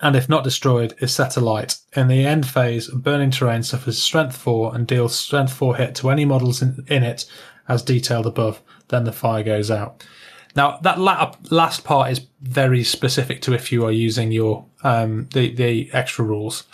and 0.00 0.16
if 0.16 0.28
not 0.28 0.42
destroyed, 0.42 0.96
is 0.98 1.14
set 1.14 1.36
alight. 1.36 1.78
In 1.94 2.08
the 2.08 2.26
end 2.26 2.48
phase, 2.48 2.88
burning 2.88 3.30
terrain 3.30 3.62
suffers 3.62 4.02
strength 4.02 4.36
4 4.36 4.74
and 4.74 4.88
deals 4.88 5.14
strength 5.14 5.52
4 5.52 5.76
hit 5.76 5.94
to 5.96 6.10
any 6.10 6.24
models 6.24 6.60
in, 6.60 6.84
in 6.88 7.04
it, 7.04 7.26
as 7.68 7.84
detailed 7.84 8.26
above. 8.26 8.60
Then 8.88 9.04
the 9.04 9.12
fire 9.12 9.44
goes 9.44 9.70
out. 9.70 10.04
Now 10.56 10.78
that 10.82 10.98
la- 10.98 11.36
last 11.50 11.84
part 11.84 12.10
is 12.10 12.26
very 12.40 12.82
specific 12.82 13.40
to 13.42 13.54
if 13.54 13.70
you 13.70 13.84
are 13.84 13.92
using 13.92 14.32
your 14.32 14.66
um, 14.82 15.28
the 15.32 15.54
the 15.54 15.88
extra 15.92 16.24
rules 16.24 16.64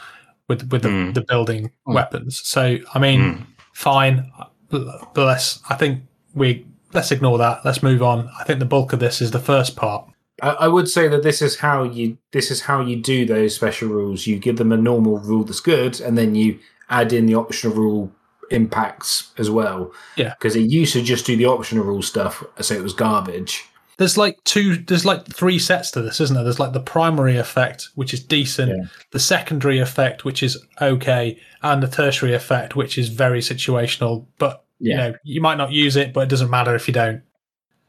with 0.48 0.70
with 0.70 0.82
the, 0.82 0.88
Mm. 0.88 1.14
the 1.14 1.22
building 1.22 1.70
weapons. 1.86 2.40
So 2.44 2.78
I 2.94 2.98
mean, 2.98 3.46
fine, 3.72 4.30
but 4.68 5.14
but 5.14 5.26
let's 5.26 5.60
I 5.70 5.74
think 5.74 6.02
we 6.34 6.66
let's 6.92 7.10
ignore 7.12 7.38
that. 7.38 7.64
Let's 7.64 7.82
move 7.82 8.02
on. 8.02 8.28
I 8.40 8.44
think 8.44 8.58
the 8.58 8.66
bulk 8.66 8.92
of 8.92 9.00
this 9.00 9.20
is 9.20 9.30
the 9.30 9.38
first 9.40 9.76
part. 9.76 10.08
I, 10.42 10.50
I 10.50 10.68
would 10.68 10.88
say 10.88 11.08
that 11.08 11.22
this 11.22 11.40
is 11.42 11.56
how 11.58 11.82
you 11.84 12.18
this 12.32 12.50
is 12.50 12.60
how 12.62 12.80
you 12.80 12.96
do 12.96 13.24
those 13.26 13.54
special 13.54 13.88
rules. 13.88 14.26
You 14.26 14.38
give 14.38 14.56
them 14.56 14.72
a 14.72 14.76
normal 14.76 15.18
rule 15.18 15.44
that's 15.44 15.60
good, 15.60 16.00
and 16.00 16.16
then 16.18 16.34
you 16.34 16.58
add 16.90 17.12
in 17.12 17.26
the 17.26 17.34
optional 17.34 17.74
rule 17.74 18.12
impacts 18.50 19.32
as 19.38 19.50
well. 19.50 19.90
Yeah. 20.16 20.34
because 20.38 20.54
it 20.56 20.70
used 20.70 20.92
to 20.92 21.02
just 21.02 21.24
do 21.26 21.36
the 21.36 21.46
optional 21.46 21.84
rule 21.84 22.02
stuff, 22.02 22.44
so 22.60 22.74
it 22.74 22.82
was 22.82 22.92
garbage. 22.92 23.64
There's 23.96 24.18
like 24.18 24.42
two, 24.44 24.76
there's 24.76 25.04
like 25.04 25.24
three 25.26 25.58
sets 25.58 25.90
to 25.92 26.02
this, 26.02 26.20
isn't 26.20 26.34
there? 26.34 26.42
There's 26.44 26.58
like 26.58 26.72
the 26.72 26.80
primary 26.80 27.36
effect, 27.36 27.88
which 27.94 28.12
is 28.12 28.22
decent, 28.22 28.70
Yeah. 28.70 28.84
the 29.12 29.20
secondary 29.20 29.78
effect, 29.78 30.24
which 30.24 30.42
is 30.42 30.58
okay, 30.80 31.38
and 31.62 31.82
the 31.82 31.86
tertiary 31.88 32.34
effect, 32.34 32.74
which 32.74 32.98
is 32.98 33.08
very 33.08 33.40
situational. 33.40 34.26
But 34.38 34.64
you 34.80 34.96
know, 34.96 35.14
you 35.22 35.40
might 35.40 35.56
not 35.58 35.70
use 35.72 35.94
it, 35.96 36.12
but 36.12 36.20
it 36.22 36.28
doesn't 36.28 36.50
matter 36.50 36.74
if 36.74 36.88
you 36.88 36.94
don't. 36.94 37.22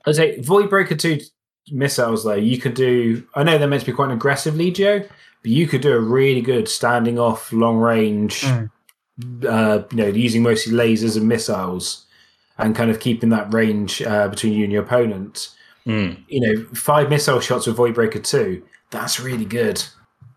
I'd 0.06 0.16
say 0.16 0.38
Voidbreaker 0.40 0.98
2 0.98 1.20
missiles, 1.72 2.24
though, 2.24 2.36
you 2.36 2.60
could 2.60 2.76
do. 2.76 3.26
I 3.34 3.42
know 3.44 3.58
they're 3.58 3.68
meant 3.68 3.82
to 3.82 3.88
be 3.88 3.92
quite 3.96 4.06
an 4.06 4.12
aggressive 4.12 4.54
Legio, 4.54 5.00
but 5.42 5.52
you 5.52 5.66
could 5.68 5.82
do 5.82 5.94
a 5.94 6.00
really 6.00 6.42
good 6.42 6.70
standing 6.70 7.18
off, 7.18 7.52
long 7.52 7.78
range, 7.78 8.42
Mm. 8.44 8.70
uh, 9.48 9.84
you 9.92 9.98
know, 9.98 10.08
using 10.08 10.44
mostly 10.44 10.74
lasers 10.74 11.18
and 11.18 11.28
missiles 11.28 12.06
and 12.60 12.76
kind 12.76 12.92
of 12.92 13.00
keeping 13.00 13.30
that 13.30 13.52
range 13.54 14.02
uh, 14.04 14.28
between 14.28 14.54
you 14.54 14.64
and 14.64 14.72
your 14.72 14.84
opponent. 14.84 15.50
Mm. 15.88 16.24
You 16.28 16.42
know, 16.42 16.66
five 16.74 17.10
missile 17.10 17.40
shots 17.40 17.68
with 17.68 17.78
Voidbreaker 17.78 18.24
2, 18.24 18.64
that's 18.92 19.20
really 19.20 19.46
good. 19.46 19.84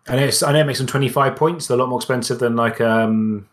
I 0.06 0.16
know, 0.16 0.24
it's, 0.24 0.42
I 0.42 0.52
know 0.52 0.60
it 0.60 0.64
makes 0.66 0.78
them 0.78 0.86
25 0.86 1.36
points. 1.36 1.66
They're 1.66 1.76
a 1.76 1.80
lot 1.80 1.88
more 1.88 1.98
expensive 1.98 2.38
than 2.38 2.56
like, 2.56 2.80
um, 2.80 3.48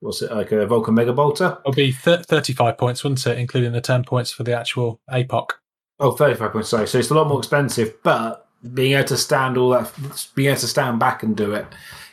what's 0.00 0.22
it, 0.22 0.30
like 0.30 0.52
a 0.52 0.66
Vulcan 0.66 0.94
Mega 0.94 1.12
Bolter. 1.12 1.58
It'll 1.60 1.72
be 1.72 1.92
thir 1.92 2.22
35 2.22 2.76
points, 2.78 3.04
wouldn't 3.04 3.26
it? 3.26 3.38
Including 3.38 3.72
the 3.72 3.80
10 3.80 4.04
points 4.04 4.30
for 4.30 4.42
the 4.42 4.56
actual 4.58 5.00
APOC. 5.10 5.50
Oh, 6.00 6.12
35 6.12 6.52
points, 6.52 6.68
sorry. 6.68 6.86
So 6.86 6.98
it's 6.98 7.10
a 7.10 7.14
lot 7.14 7.28
more 7.28 7.38
expensive, 7.38 7.94
but 8.02 8.48
being 8.74 8.92
able 8.92 9.08
to 9.08 9.16
stand 9.16 9.56
all 9.56 9.70
that, 9.70 9.92
being 10.34 10.50
able 10.50 10.60
to 10.60 10.66
stand 10.66 10.98
back 10.98 11.22
and 11.22 11.36
do 11.36 11.52
it 11.52 11.66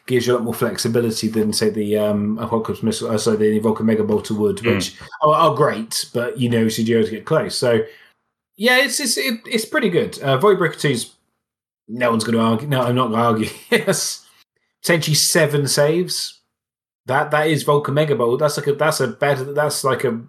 gives 0.07 0.27
you 0.27 0.33
a 0.33 0.35
lot 0.35 0.43
more 0.43 0.53
flexibility 0.53 1.27
than, 1.27 1.53
say, 1.53 1.69
the 1.69 1.97
um, 1.97 2.37
Apocalypse 2.39 2.83
Missile, 2.83 3.11
uh, 3.11 3.17
so 3.17 3.35
the 3.35 3.59
Vulcan 3.59 3.85
Mega 3.85 4.03
Bolter 4.03 4.33
would, 4.33 4.57
Mm. 4.57 4.75
which 4.75 4.95
are, 5.21 5.33
are 5.33 5.55
great, 5.55 6.09
but 6.13 6.37
you 6.37 6.49
know, 6.49 6.67
should 6.67 6.87
you 6.87 6.97
able 6.97 7.07
to 7.07 7.15
get 7.15 7.25
close. 7.25 7.55
So, 7.55 7.81
yeah, 8.57 8.77
it's 8.83 8.99
it's, 8.99 9.17
it, 9.17 9.39
it's 9.45 9.65
pretty 9.65 9.89
good. 9.89 10.21
Uh, 10.21 10.37
Voidbreaker 10.39 10.75
2's, 10.75 11.15
no 11.87 12.09
one's 12.11 12.23
going 12.23 12.37
to 12.37 12.43
argue. 12.43 12.67
No, 12.67 12.81
I'm 12.83 12.95
not 12.95 13.09
going 13.09 13.19
to 13.19 13.25
argue. 13.25 13.49
yes. 13.71 14.25
potentially 14.81 15.15
seven 15.15 15.67
saves. 15.67 16.39
That 17.07 17.31
that 17.31 17.47
is 17.47 17.63
Vulcan 17.63 17.95
Mega 17.95 18.15
Bolt. 18.15 18.39
That's 18.39 18.57
like 18.57 18.67
a 18.67 18.73
that's 18.73 18.99
a 18.99 19.07
better 19.07 19.53
that's 19.53 19.83
like 19.83 20.03
a 20.03 20.21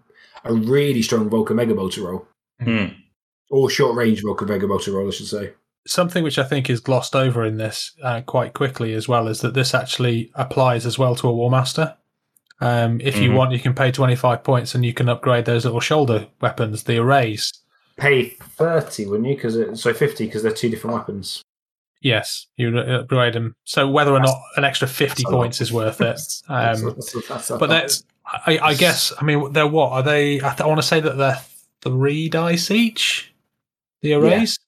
a 0.44 0.55
really 0.55 1.03
strong 1.03 1.28
Vulcan 1.28 1.57
Mega 1.57 1.74
Bolt 1.74 1.93
to 1.93 2.07
roll. 2.07 2.27
Hmm. 2.62 2.86
Or 3.51 3.69
short 3.69 3.94
range 3.94 4.23
Vulcan 4.23 4.49
Mega 4.49 4.66
Bolt 4.66 4.82
to 4.85 4.93
roll, 4.97 5.07
I 5.09 5.11
should 5.11 5.27
say. 5.27 5.53
Something 5.86 6.24
which 6.24 6.39
I 6.39 6.44
think 6.44 6.70
is 6.70 6.81
glossed 6.81 7.15
over 7.15 7.44
in 7.44 7.59
this 7.59 7.93
uh, 8.03 8.23
quite 8.23 8.55
quickly 8.55 8.94
as 8.94 9.07
well 9.07 9.28
is 9.28 9.40
that 9.43 9.53
this 9.53 9.74
actually 9.74 10.31
applies 10.35 10.86
as 10.86 10.99
well 10.99 11.15
to 11.16 11.28
a 11.28 11.32
War 11.32 11.51
Master. 11.51 11.97
Um, 12.61 13.01
if 13.01 13.19
you 13.19 13.31
Mhm. 13.31 13.36
want, 13.36 13.53
you 13.53 13.59
can 13.59 13.74
pay 13.74 13.90
25 13.90 14.43
points 14.44 14.74
and 14.74 14.85
you 14.85 14.94
can 14.94 15.09
upgrade 15.09 15.44
those 15.44 15.65
little 15.65 15.81
shoulder 15.81 16.28
weapons, 16.40 16.85
the 16.85 16.99
arrays. 16.99 17.53
Pay 17.97 18.31
thirty, 18.31 19.06
wouldn't 19.06 19.28
you? 19.28 19.35
Because 19.35 19.81
so 19.81 19.93
fifty 19.94 20.27
because 20.27 20.43
they're 20.43 20.52
two 20.52 20.69
different 20.70 20.97
weapons. 20.97 21.43
Yes, 22.01 22.47
you 22.56 22.77
upgrade 22.77 23.35
them. 23.35 23.55
So 23.64 23.89
whether 23.89 24.10
or 24.10 24.19
not 24.19 24.36
an 24.56 24.64
extra 24.64 24.89
50 24.89 25.06
That's 25.09 25.23
lot. 25.24 25.31
points 25.39 25.60
is 25.60 25.73
worth 25.73 26.01
it. 26.01 26.05
That's- 26.05 26.43
Um, 26.48 26.85
that's- 26.86 27.28
that's 27.28 27.51
a 27.51 27.59
but 27.59 27.69
that's, 27.69 28.02
I, 28.27 28.59
I 28.60 28.74
guess, 28.74 29.12
I 29.20 29.24
mean, 29.24 29.52
they're 29.52 29.69
what? 29.69 29.93
Are 29.93 30.02
they? 30.02 30.39
I, 30.39 30.48
th- 30.48 30.62
I 30.62 30.66
want 30.66 30.81
to 30.81 30.86
say 30.86 30.98
that 30.98 31.16
they're 31.16 31.39
three 31.81 32.28
dice 32.28 32.73
each, 32.73 33.32
the 34.01 34.14
arrays. 34.14 34.59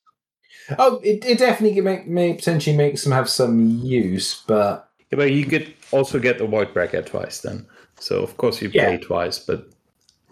oh, 0.79 0.99
it, 1.03 1.25
it 1.25 1.39
definitely 1.39 1.81
may, 1.81 2.05
may 2.07 2.35
potentially 2.35 2.77
makes 2.77 3.03
them 3.03 3.13
have 3.13 3.29
some 3.29 3.81
use, 3.83 4.43
but 4.47 4.89
Yeah, 5.11 5.17
but 5.17 5.33
you 5.33 5.45
could 5.45 5.75
also 5.91 6.21
get 6.21 6.39
the 6.39 6.45
Voidbreaker 6.47 7.05
twice 7.05 7.41
then. 7.41 7.67
So 7.99 8.23
of 8.23 8.37
course 8.37 8.63
you 8.63 8.71
Yeah. 8.73 8.85
play 8.91 8.99
twice, 8.99 9.41
but 9.41 9.67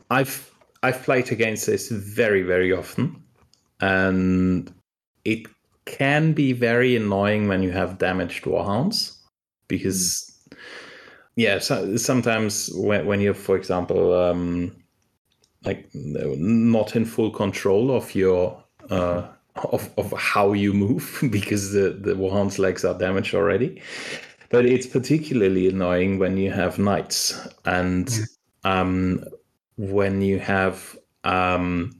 I've 0.08 0.51
I've 0.82 1.02
played 1.02 1.30
against 1.30 1.66
this 1.66 1.88
very 1.90 2.42
very 2.42 2.72
often, 2.72 3.22
and 3.80 4.72
it 5.24 5.46
can 5.84 6.32
be 6.32 6.52
very 6.52 6.96
annoying 6.96 7.48
when 7.48 7.62
you 7.62 7.70
have 7.70 7.98
damaged 7.98 8.44
warhounds 8.44 9.16
because 9.68 10.28
yeah, 11.36 11.58
so, 11.58 11.96
sometimes 11.96 12.70
when 12.74 13.06
when 13.06 13.20
you're 13.20 13.34
for 13.34 13.56
example 13.56 14.14
um, 14.14 14.76
like 15.64 15.88
not 15.94 16.94
in 16.96 17.04
full 17.04 17.30
control 17.30 17.94
of 17.94 18.14
your 18.14 18.62
uh, 18.90 19.26
of 19.56 19.90
of 19.96 20.12
how 20.12 20.52
you 20.52 20.72
move 20.72 21.18
because 21.30 21.72
the 21.72 21.90
the 21.90 22.14
warhound's 22.14 22.58
legs 22.58 22.84
are 22.84 22.98
damaged 22.98 23.34
already. 23.34 23.80
But 24.50 24.66
it's 24.66 24.86
particularly 24.86 25.68
annoying 25.68 26.18
when 26.18 26.36
you 26.36 26.50
have 26.50 26.78
knights 26.78 27.48
and 27.64 28.14
um, 28.64 29.24
when 29.76 30.20
you 30.20 30.38
have 30.38 30.96
um, 31.24 31.92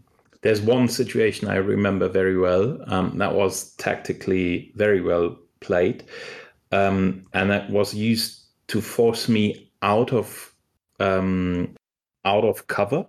there's 0.43 0.61
one 0.61 0.89
situation 0.89 1.49
i 1.49 1.57
remember 1.57 2.09
very 2.09 2.37
well 2.37 2.79
um, 2.87 3.17
that 3.19 3.35
was 3.35 3.73
tactically 3.75 4.73
very 4.77 5.01
well 5.01 5.37
played 5.61 6.05
um, 6.73 7.25
and 7.33 7.51
that 7.51 7.71
was 7.71 7.95
used 7.95 8.43
to 8.69 8.81
force 8.81 9.29
me 9.29 9.71
out 9.83 10.13
of 10.13 10.55
um, 11.01 11.75
out 12.25 12.45
of 12.45 12.67
cover 12.67 13.07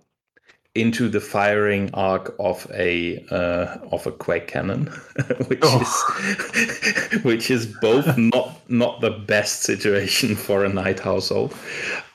into 0.74 1.08
the 1.08 1.20
firing 1.20 1.88
arc 1.94 2.34
of 2.40 2.70
a 2.74 3.24
uh, 3.30 3.78
of 3.92 4.06
a 4.06 4.12
quake 4.12 4.48
cannon, 4.48 4.86
which 5.46 5.64
is 5.64 7.22
which 7.22 7.50
is 7.50 7.66
both 7.80 8.16
not 8.34 8.68
not 8.68 9.00
the 9.00 9.10
best 9.10 9.62
situation 9.62 10.34
for 10.34 10.64
a 10.64 10.68
knight 10.68 11.00
household. 11.00 11.54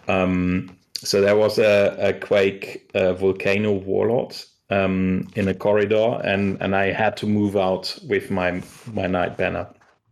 Um, 0.07 0.75
so 1.03 1.21
there 1.21 1.35
was 1.35 1.57
a, 1.59 1.95
a 1.99 2.13
quake 2.13 2.89
uh, 2.93 3.13
volcano 3.13 3.71
warlord 3.71 4.35
um, 4.69 5.27
in 5.35 5.47
a 5.47 5.53
corridor, 5.53 6.19
and 6.23 6.61
and 6.61 6.75
I 6.75 6.91
had 6.91 7.17
to 7.17 7.27
move 7.27 7.55
out 7.55 7.97
with 8.07 8.29
my 8.29 8.61
my 8.91 9.07
knight 9.07 9.37
banner 9.37 9.67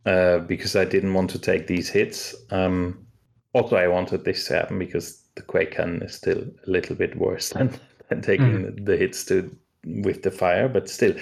uh, 0.05 0.39
because 0.39 0.75
I 0.75 0.85
didn't 0.85 1.13
want 1.13 1.29
to 1.31 1.39
take 1.39 1.67
these 1.67 1.89
hits. 1.89 2.35
Um, 2.51 3.05
also, 3.53 3.75
I 3.75 3.87
wanted 3.87 4.23
this 4.23 4.47
to 4.47 4.55
happen 4.55 4.79
because 4.79 5.23
the 5.35 5.41
quake 5.41 5.71
cannon 5.71 6.01
is 6.01 6.15
still 6.15 6.39
a 6.39 6.69
little 6.69 6.95
bit 6.95 7.17
worse 7.17 7.49
than 7.53 7.79
and 8.09 8.23
taking 8.23 8.63
the, 8.63 8.71
the 8.81 8.97
hits 8.97 9.25
to 9.25 9.55
with 9.85 10.23
the 10.23 10.31
fire 10.31 10.67
but 10.67 10.89
still 10.89 11.13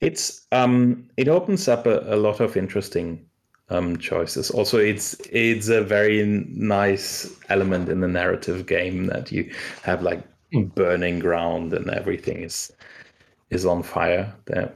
it's 0.00 0.46
um 0.52 1.06
it 1.16 1.28
opens 1.28 1.68
up 1.68 1.86
a, 1.86 2.00
a 2.14 2.16
lot 2.16 2.40
of 2.40 2.56
interesting 2.56 3.26
um 3.70 3.96
choices 3.96 4.50
also 4.50 4.78
it's 4.78 5.14
it's 5.30 5.68
a 5.68 5.82
very 5.82 6.24
nice 6.50 7.34
element 7.48 7.88
in 7.88 8.00
the 8.00 8.08
narrative 8.08 8.66
game 8.66 9.06
that 9.06 9.32
you 9.32 9.50
have 9.82 10.02
like 10.02 10.22
burning 10.74 11.18
ground 11.18 11.72
and 11.72 11.88
everything 11.90 12.42
is 12.42 12.70
is 13.50 13.64
on 13.64 13.82
fire 13.82 14.32
there 14.44 14.70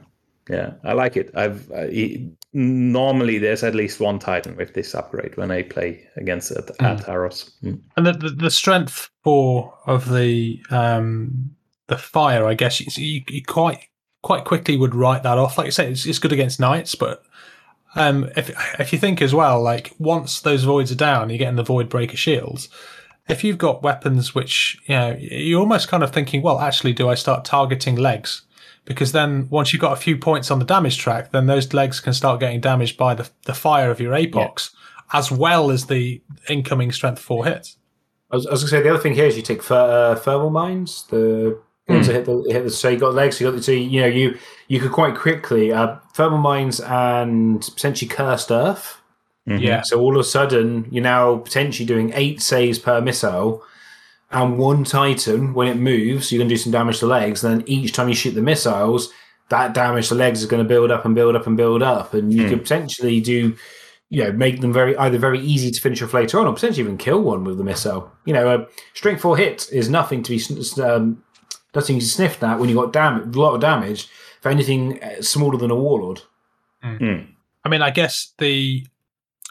yeah 0.49 0.71
i 0.83 0.91
like 0.91 1.15
it 1.15 1.29
i've 1.35 1.71
I, 1.71 2.27
normally 2.53 3.37
there's 3.37 3.63
at 3.63 3.75
least 3.75 3.99
one 3.99 4.17
titan 4.17 4.55
with 4.57 4.73
this 4.73 4.95
upgrade 4.95 5.37
when 5.37 5.51
i 5.51 5.61
play 5.61 6.07
against 6.15 6.51
at, 6.51 6.69
at 6.81 7.05
Taros. 7.05 7.51
Mm. 7.63 7.79
And 7.95 8.07
the, 8.07 8.13
the 8.13 8.29
the 8.29 8.51
strength 8.51 9.11
for 9.23 9.77
of 9.85 10.11
the 10.11 10.59
um 10.71 11.51
the 11.89 11.97
fire, 11.97 12.47
I 12.47 12.53
guess 12.53 12.79
you, 12.79 12.87
you, 13.03 13.21
you 13.27 13.43
quite 13.43 13.89
quite 14.21 14.45
quickly 14.45 14.77
would 14.77 14.95
write 14.95 15.23
that 15.23 15.37
off. 15.37 15.57
Like 15.57 15.67
I 15.67 15.71
say, 15.71 15.91
it's, 15.91 16.05
it's 16.05 16.19
good 16.19 16.31
against 16.31 16.59
knights, 16.59 16.95
but 16.95 17.23
um 17.95 18.29
if 18.35 18.49
if 18.79 18.93
you 18.93 18.99
think 18.99 19.21
as 19.21 19.33
well, 19.33 19.61
like 19.61 19.93
once 19.97 20.41
those 20.41 20.63
voids 20.63 20.91
are 20.91 20.95
down, 20.95 21.29
you're 21.29 21.37
getting 21.37 21.55
the 21.55 21.63
void 21.63 21.89
breaker 21.89 22.17
shields. 22.17 22.69
If 23.27 23.43
you've 23.43 23.57
got 23.57 23.83
weapons 23.83 24.33
which 24.33 24.79
you 24.87 24.95
know, 24.95 25.15
you're 25.19 25.59
almost 25.59 25.87
kind 25.87 26.03
of 26.03 26.11
thinking, 26.11 26.41
well, 26.41 26.59
actually, 26.59 26.93
do 26.93 27.09
I 27.09 27.15
start 27.15 27.45
targeting 27.45 27.95
legs? 27.95 28.43
Because 28.85 29.11
then 29.11 29.47
once 29.49 29.71
you've 29.71 29.81
got 29.81 29.93
a 29.93 30.01
few 30.01 30.17
points 30.17 30.49
on 30.49 30.57
the 30.57 30.65
damage 30.65 30.97
track, 30.97 31.31
then 31.31 31.45
those 31.45 31.71
legs 31.73 31.99
can 31.99 32.13
start 32.13 32.39
getting 32.39 32.59
damaged 32.59 32.97
by 32.97 33.13
the 33.13 33.29
the 33.45 33.53
fire 33.53 33.91
of 33.91 33.99
your 33.99 34.13
apox, 34.13 34.71
as 35.13 35.31
well 35.31 35.69
as 35.69 35.85
the 35.85 36.21
incoming 36.47 36.91
strength 36.91 37.19
four 37.19 37.45
hits. 37.45 37.77
I 38.31 38.35
was, 38.35 38.45
I 38.45 38.51
was 38.51 38.61
going 38.61 38.69
to 38.69 38.77
say 38.77 38.81
the 38.83 38.89
other 38.93 39.01
thing 39.01 39.15
here 39.15 39.25
is 39.25 39.35
you 39.35 39.41
take 39.41 39.63
ther- 39.63 39.75
uh, 39.75 40.15
thermal 40.15 40.51
mines. 40.51 41.05
The 41.09 41.59
ones 41.89 42.07
that 42.07 42.13
hit 42.13 42.25
the 42.25 42.43
hit 42.49 42.63
the 42.63 42.69
so 42.69 42.89
you 42.89 42.97
got 42.99 43.13
legs. 43.13 43.39
You 43.41 43.47
got 43.47 43.55
the 43.57 43.63
so 43.63 43.71
you 43.71 44.01
know 44.01 44.07
you 44.07 44.37
you 44.67 44.79
could 44.79 44.91
quite 44.91 45.15
quickly 45.15 45.71
uh, 45.73 45.95
thermal 46.13 46.37
mines 46.39 46.79
and 46.79 47.61
potentially 47.61 48.07
cursed 48.09 48.51
earth. 48.51 48.97
Mhm. 49.47 49.61
Yeah. 49.61 49.81
So 49.83 49.99
all 49.99 50.13
of 50.15 50.19
a 50.19 50.23
sudden 50.23 50.87
you're 50.91 51.03
now 51.03 51.37
potentially 51.37 51.85
doing 51.85 52.11
eight 52.15 52.41
saves 52.41 52.77
per 52.79 53.01
missile, 53.01 53.63
and 54.31 54.57
one 54.59 54.83
Titan 54.83 55.53
when 55.53 55.67
it 55.67 55.77
moves, 55.77 56.31
you're 56.31 56.39
going 56.39 56.49
to 56.49 56.53
do 56.53 56.59
some 56.59 56.71
damage 56.71 56.99
to 56.99 57.07
legs. 57.07 57.43
And 57.43 57.61
then 57.61 57.67
each 57.67 57.93
time 57.93 58.09
you 58.09 58.15
shoot 58.15 58.31
the 58.35 58.41
missiles, 58.41 59.11
that 59.49 59.73
damage 59.73 60.09
to 60.09 60.15
legs 60.15 60.41
is 60.41 60.45
going 60.45 60.61
to 60.61 60.67
build 60.67 60.91
up 60.91 61.03
and 61.05 61.15
build 61.15 61.35
up 61.35 61.47
and 61.47 61.57
build 61.57 61.81
up, 61.81 62.13
and 62.13 62.31
you 62.33 62.43
Hmm. 62.43 62.49
could 62.49 62.61
potentially 62.63 63.19
do. 63.21 63.55
You 64.11 64.23
know, 64.23 64.31
make 64.31 64.59
them 64.59 64.73
very 64.73 64.97
either 64.97 65.19
very 65.19 65.39
easy 65.39 65.69
to 65.69 65.79
finish 65.79 66.01
off 66.01 66.15
later 66.15 66.39
on, 66.39 66.47
or 66.47 66.53
potentially 66.53 66.83
even 66.83 66.97
kill 66.97 67.21
one 67.21 67.43
with 67.43 67.59
the 67.59 67.63
missile. 67.63 68.11
You 68.25 68.33
know, 68.33 68.49
a 68.55 68.65
strength 68.95 69.21
four 69.21 69.37
hit 69.37 69.69
is 69.71 69.87
nothing 69.87 70.23
to 70.23 70.31
be 70.31 70.81
um, 70.81 71.21
nothing 71.75 71.99
to 71.99 72.05
sniff 72.05 72.39
that 72.39 72.59
when 72.59 72.69
you 72.69 72.75
got 72.75 72.93
damage, 72.93 73.35
a 73.35 73.39
lot 73.39 73.55
of 73.55 73.61
damage 73.61 74.07
for 74.41 74.49
anything 74.49 75.01
uh, 75.03 75.21
smaller 75.21 75.57
than 75.57 75.71
a 75.71 75.75
warlord. 75.75 76.21
Mm. 76.83 77.27
I 77.63 77.69
mean, 77.69 77.81
I 77.81 77.91
guess 77.91 78.33
the 78.37 78.85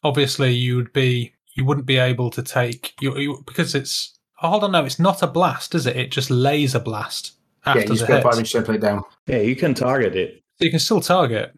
obviously 0.02 0.52
you 0.52 0.76
would 0.76 0.92
be 0.92 1.34
you 1.54 1.64
wouldn't 1.64 1.86
be 1.86 1.98
able 1.98 2.30
to 2.30 2.42
take 2.42 2.94
you, 3.00 3.16
you 3.18 3.42
because 3.46 3.74
it's 3.74 4.18
oh, 4.42 4.50
hold 4.50 4.64
on 4.64 4.72
no 4.72 4.84
it's 4.84 5.00
not 5.00 5.22
a 5.22 5.26
blast 5.26 5.74
is 5.74 5.86
it 5.86 5.96
it 5.96 6.12
just 6.12 6.30
laser 6.30 6.78
blast 6.78 7.32
after 7.66 7.80
yeah, 7.80 7.86
you 7.88 7.96
the 7.96 8.06
put 8.06 8.10
a 8.10 8.14
hit 8.14 8.22
five 8.22 8.34
so 8.34 8.38
inch 8.38 8.52
template 8.52 8.80
down. 8.80 9.02
yeah 9.26 9.38
you 9.38 9.56
can 9.56 9.74
target 9.74 10.14
it 10.14 10.40
you 10.60 10.70
can 10.70 10.78
still 10.78 11.00
target 11.00 11.52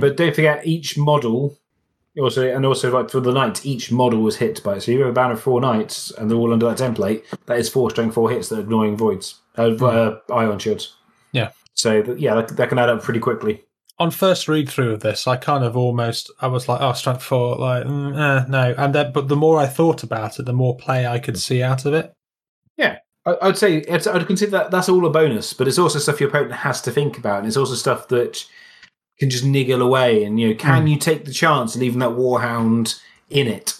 But 0.00 0.16
don't 0.16 0.34
forget, 0.34 0.66
each 0.66 0.96
model 0.96 1.58
also 2.18 2.46
and 2.46 2.64
also 2.64 2.90
like 2.90 3.10
for 3.10 3.20
the 3.20 3.32
knights, 3.32 3.66
each 3.66 3.92
model 3.92 4.20
was 4.20 4.36
hit 4.36 4.62
by 4.62 4.76
it. 4.76 4.80
So 4.82 4.90
you 4.90 5.00
have 5.00 5.10
a 5.10 5.12
banner 5.12 5.34
of 5.34 5.40
four 5.42 5.60
knights, 5.60 6.10
and 6.12 6.30
they're 6.30 6.38
all 6.38 6.52
under 6.52 6.66
that 6.66 6.78
template. 6.78 7.24
That 7.46 7.58
is 7.58 7.68
four 7.68 7.90
strength 7.90 8.14
four 8.14 8.30
hits 8.30 8.48
that 8.48 8.60
are 8.60 8.62
annoying 8.62 8.96
voids, 8.96 9.40
uh, 9.56 9.74
uh, 9.84 10.18
ion 10.32 10.58
shields. 10.58 10.94
Yeah. 11.32 11.50
So 11.74 12.02
th- 12.02 12.18
yeah, 12.18 12.34
that, 12.34 12.56
that 12.56 12.68
can 12.68 12.78
add 12.78 12.88
up 12.88 13.02
pretty 13.02 13.20
quickly. 13.20 13.62
on 13.98 14.10
first 14.10 14.48
read 14.48 14.68
through 14.68 14.92
of 14.92 15.00
this 15.00 15.26
I 15.26 15.36
kind 15.36 15.64
of 15.64 15.76
almost 15.76 16.30
I 16.40 16.48
was 16.48 16.68
like 16.68 16.80
oh 16.82 16.92
strength 16.92 17.22
four 17.22 17.56
like 17.56 17.84
mm, 17.84 18.12
eh, 18.14 18.44
no 18.48 18.74
and 18.76 18.94
then 18.94 19.12
but 19.12 19.28
the 19.28 19.36
more 19.36 19.58
I 19.58 19.66
thought 19.66 20.02
about 20.02 20.38
it 20.38 20.44
the 20.44 20.52
more 20.52 20.76
play 20.76 21.06
I 21.06 21.18
could 21.18 21.38
see 21.38 21.62
out 21.62 21.86
of 21.86 21.94
it 21.94 22.12
I, 23.26 23.36
I'd 23.42 23.58
say 23.58 23.78
it's, 23.78 24.06
I'd 24.06 24.26
consider 24.26 24.52
that 24.52 24.70
that's 24.70 24.88
all 24.88 25.04
a 25.04 25.10
bonus, 25.10 25.52
but 25.52 25.68
it's 25.68 25.78
also 25.78 25.98
stuff 25.98 26.20
your 26.20 26.30
opponent 26.30 26.52
has 26.52 26.80
to 26.82 26.90
think 26.90 27.18
about, 27.18 27.38
and 27.38 27.46
it's 27.46 27.56
also 27.56 27.74
stuff 27.74 28.08
that 28.08 28.46
can 29.18 29.28
just 29.28 29.44
niggle 29.44 29.82
away. 29.82 30.24
And 30.24 30.40
you 30.40 30.50
know, 30.50 30.54
can 30.54 30.86
you 30.86 30.96
take 30.96 31.24
the 31.24 31.32
chance 31.32 31.74
of 31.74 31.80
leaving 31.80 31.98
that 31.98 32.10
warhound 32.10 33.00
in 33.28 33.48
it? 33.48 33.78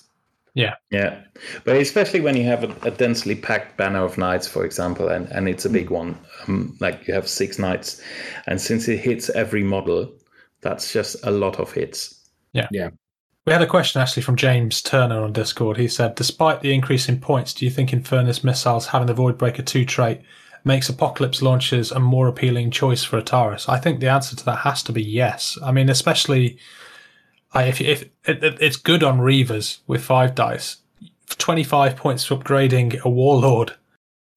Yeah, 0.56 0.74
Yeah. 0.90 1.20
but 1.64 1.76
especially 1.76 2.20
when 2.20 2.34
you 2.36 2.44
have 2.44 2.64
a, 2.64 2.88
a 2.88 2.90
densely 2.90 3.34
packed 3.36 3.76
banner 3.76 4.02
of 4.02 4.16
knights, 4.16 4.48
for 4.48 4.64
example, 4.64 5.08
and, 5.08 5.28
and 5.28 5.48
it's 5.48 5.66
a 5.66 5.70
big 5.70 5.90
one, 5.90 6.18
um, 6.48 6.74
like 6.80 7.06
you 7.06 7.12
have 7.12 7.28
six 7.28 7.58
knights, 7.58 8.00
and 8.46 8.58
since 8.58 8.88
it 8.88 8.96
hits 8.98 9.28
every 9.30 9.62
model, 9.62 10.10
that's 10.62 10.92
just 10.92 11.14
a 11.24 11.30
lot 11.30 11.60
of 11.60 11.70
hits. 11.72 12.26
Yeah. 12.54 12.68
Yeah. 12.72 12.88
We 13.46 13.52
had 13.52 13.62
a 13.62 13.66
question 13.66 14.00
actually 14.00 14.22
from 14.22 14.36
James 14.36 14.82
Turner 14.82 15.22
on 15.22 15.32
Discord 15.32 15.76
he 15.76 15.86
said 15.86 16.16
despite 16.16 16.62
the 16.62 16.74
increase 16.74 17.08
in 17.08 17.20
points 17.20 17.54
do 17.54 17.64
you 17.64 17.70
think 17.70 17.90
Infernus 17.90 18.42
missiles 18.42 18.86
having 18.88 19.06
the 19.06 19.14
Voidbreaker 19.14 19.64
2 19.64 19.84
trait 19.84 20.20
makes 20.64 20.88
Apocalypse 20.88 21.42
launchers 21.42 21.92
a 21.92 22.00
more 22.00 22.26
appealing 22.26 22.72
choice 22.72 23.04
for 23.04 23.20
Atarus 23.22 23.68
I 23.68 23.78
think 23.78 24.00
the 24.00 24.08
answer 24.08 24.34
to 24.34 24.44
that 24.46 24.58
has 24.58 24.82
to 24.82 24.92
be 24.92 25.00
yes 25.02 25.56
I 25.62 25.70
mean 25.70 25.88
especially 25.88 26.58
I, 27.56 27.64
if 27.64 27.80
if 27.80 28.02
it- 28.24 28.58
it's 28.60 28.76
good 28.76 29.02
on 29.02 29.18
Reavers 29.18 29.78
with 29.86 30.02
five 30.04 30.34
dice, 30.34 30.76
twenty 31.28 31.64
five 31.64 31.96
points 31.96 32.24
for 32.24 32.36
upgrading 32.36 33.00
a 33.02 33.08
Warlord 33.08 33.72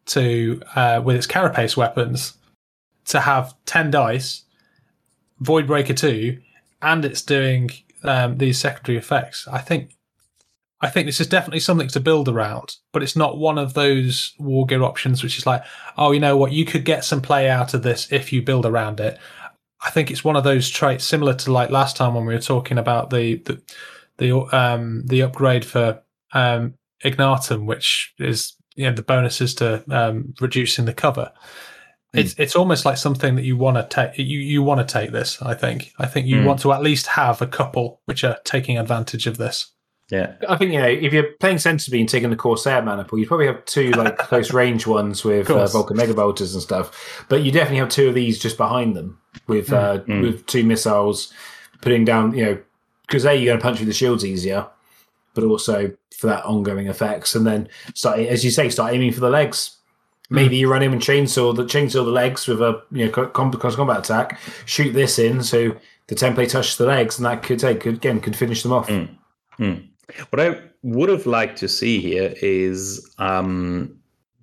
to 0.08 0.62
uh, 0.76 1.02
with 1.04 1.16
its 1.16 1.28
Carapace 1.28 1.78
weapons 1.78 2.38
to 3.06 3.20
have 3.22 3.54
ten 3.66 3.92
dice, 3.92 4.44
Voidbreaker 5.42 5.96
two, 5.96 6.40
and 6.82 7.06
it's 7.06 7.22
doing 7.22 7.70
um, 8.04 8.38
these 8.38 8.58
secondary 8.60 8.98
effects. 8.98 9.48
I 9.52 9.60
think. 9.60 9.96
I 10.82 10.90
think 10.90 11.08
this 11.08 11.20
is 11.20 11.28
definitely 11.28 11.60
something 11.60 11.90
to 11.90 12.00
build 12.00 12.30
around, 12.30 12.78
but 12.94 13.04
it's 13.04 13.18
not 13.18 13.38
one 13.38 13.58
of 13.58 13.74
those 13.74 14.34
war 14.40 14.66
gear 14.66 14.82
options 14.82 15.22
which 15.22 15.38
is 15.38 15.46
like, 15.46 15.62
oh, 15.98 16.14
you 16.14 16.22
know 16.22 16.38
what, 16.38 16.54
you 16.54 16.64
could 16.64 16.86
get 16.86 17.04
some 17.04 17.20
play 17.22 17.50
out 17.50 17.74
of 17.74 17.84
this 17.84 18.10
if 18.14 18.32
you 18.32 18.42
build 18.42 18.66
around 18.66 19.02
it. 19.02 19.20
I 19.84 19.92
think 19.92 20.12
it's 20.12 20.24
one 20.24 20.36
of 20.36 20.44
those 20.44 20.70
traits 20.70 21.06
similar 21.06 21.34
to 21.36 21.52
like 21.54 21.70
last 21.70 21.96
time 21.96 22.14
when 22.14 22.26
we 22.26 22.34
were 22.34 22.42
talking 22.42 22.78
about 22.78 23.10
the 23.10 23.36
the 23.46 23.62
the 24.18 24.56
um 24.56 25.04
the 25.06 25.22
upgrade 25.22 25.66
for 25.66 26.02
um 26.34 26.74
Ignatum, 27.04 27.66
which 27.66 28.14
is 28.20 28.56
you 28.76 28.86
know 28.86 28.94
the 28.96 29.04
bonuses 29.04 29.56
to 29.56 29.84
um 29.90 30.34
reducing 30.42 30.86
the 30.86 30.94
cover. 30.94 31.32
It's 32.12 32.34
it's 32.40 32.56
almost 32.56 32.86
like 32.86 32.98
something 32.98 33.36
that 33.36 33.44
you 33.46 33.56
want 33.56 33.78
to 33.78 33.88
take. 33.88 34.18
You 34.18 34.40
you 34.40 34.64
want 34.64 34.86
to 34.86 34.94
take 34.94 35.12
this. 35.12 35.42
I 35.42 35.54
think. 35.54 35.92
I 36.00 36.08
think 36.08 36.26
you 36.28 36.38
Mm. 36.38 36.46
want 36.46 36.60
to 36.62 36.74
at 36.74 36.82
least 36.82 37.06
have 37.08 37.42
a 37.42 37.48
couple 37.48 38.02
which 38.06 38.24
are 38.24 38.40
taking 38.44 38.78
advantage 38.80 39.28
of 39.28 39.38
this. 39.38 39.72
Yeah. 40.10 40.34
I 40.48 40.58
think 40.58 40.72
you 40.74 40.80
know 40.80 40.88
if 40.88 41.14
you're 41.14 41.32
playing 41.40 41.60
sensibly 41.60 42.00
and 42.00 42.10
taking 42.10 42.30
the 42.32 42.36
Corsair 42.36 42.82
maniple, 42.82 43.20
you 43.20 43.28
probably 43.28 43.46
have 43.48 43.64
two 43.66 43.92
like 43.92 44.18
close 44.30 44.52
range 44.54 44.88
ones 44.88 45.24
with 45.24 45.50
uh. 45.50 45.68
Vulcan 45.68 45.98
Mega 45.98 46.14
Bolters 46.16 46.54
and 46.56 46.64
stuff. 46.64 47.26
But 47.30 47.44
you 47.44 47.52
definitely 47.52 47.78
have 47.78 47.90
two 47.90 48.08
of 48.10 48.16
these 48.16 48.40
just 48.40 48.58
behind 48.58 48.96
them 48.96 49.20
with 49.48 49.72
uh, 49.72 50.00
Mm. 50.08 50.22
with 50.22 50.46
two 50.48 50.64
missiles 50.64 51.32
putting 51.82 52.06
down. 52.06 52.34
You 52.36 52.46
know, 52.46 52.60
because 53.08 53.26
a 53.26 53.36
you're 53.36 53.46
going 53.46 53.60
to 53.60 53.64
punch 53.64 53.78
through 53.78 53.86
the 53.86 53.94
shields 53.94 54.26
easier, 54.26 54.66
but 55.36 55.44
also 55.44 55.92
for 56.18 56.28
that 56.28 56.44
ongoing 56.44 56.88
effects. 56.88 57.36
And 57.36 57.46
then 57.46 57.70
start 57.94 58.20
as 58.20 58.44
you 58.44 58.50
say, 58.52 58.70
start 58.70 58.94
aiming 58.94 59.14
for 59.14 59.20
the 59.22 59.30
legs. 59.30 59.78
Maybe 60.32 60.58
you 60.58 60.70
run 60.72 60.84
in 60.84 60.92
and 60.94 61.02
chainsaw 61.02 61.56
the 61.56 61.64
chainsaw 61.66 62.06
the 62.06 62.12
legs 62.12 62.48
with 62.48 62.62
a 62.62 62.84
you 62.92 63.06
know 63.06 63.28
com- 63.28 63.52
cross 63.54 63.76
combat 63.76 64.00
attack. 64.00 64.40
Shoot 64.66 64.94
this 64.94 65.18
in 65.20 65.44
so 65.44 65.76
the 66.08 66.16
template 66.16 66.50
touches 66.50 66.78
the 66.78 66.86
legs, 66.86 67.18
and 67.18 67.26
that 67.26 67.42
could 67.44 67.60
take 67.60 67.82
could, 67.82 67.96
again 67.96 68.20
could 68.22 68.36
finish 68.36 68.64
them 68.64 68.72
off. 68.72 68.88
Mm. 69.60 69.89
What 70.30 70.40
I 70.40 70.60
would 70.84 71.10
have 71.10 71.26
liked 71.26 71.58
to 71.60 71.68
see 71.68 72.00
here 72.00 72.34
is 72.42 73.10
um, 73.18 73.98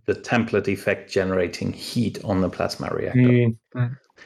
the 0.06 0.14
template 0.14 0.68
effect 0.68 1.10
generating 1.10 1.72
heat 1.72 2.18
on 2.24 2.40
the 2.40 2.48
plasma 2.48 2.88
reactor. 2.92 3.50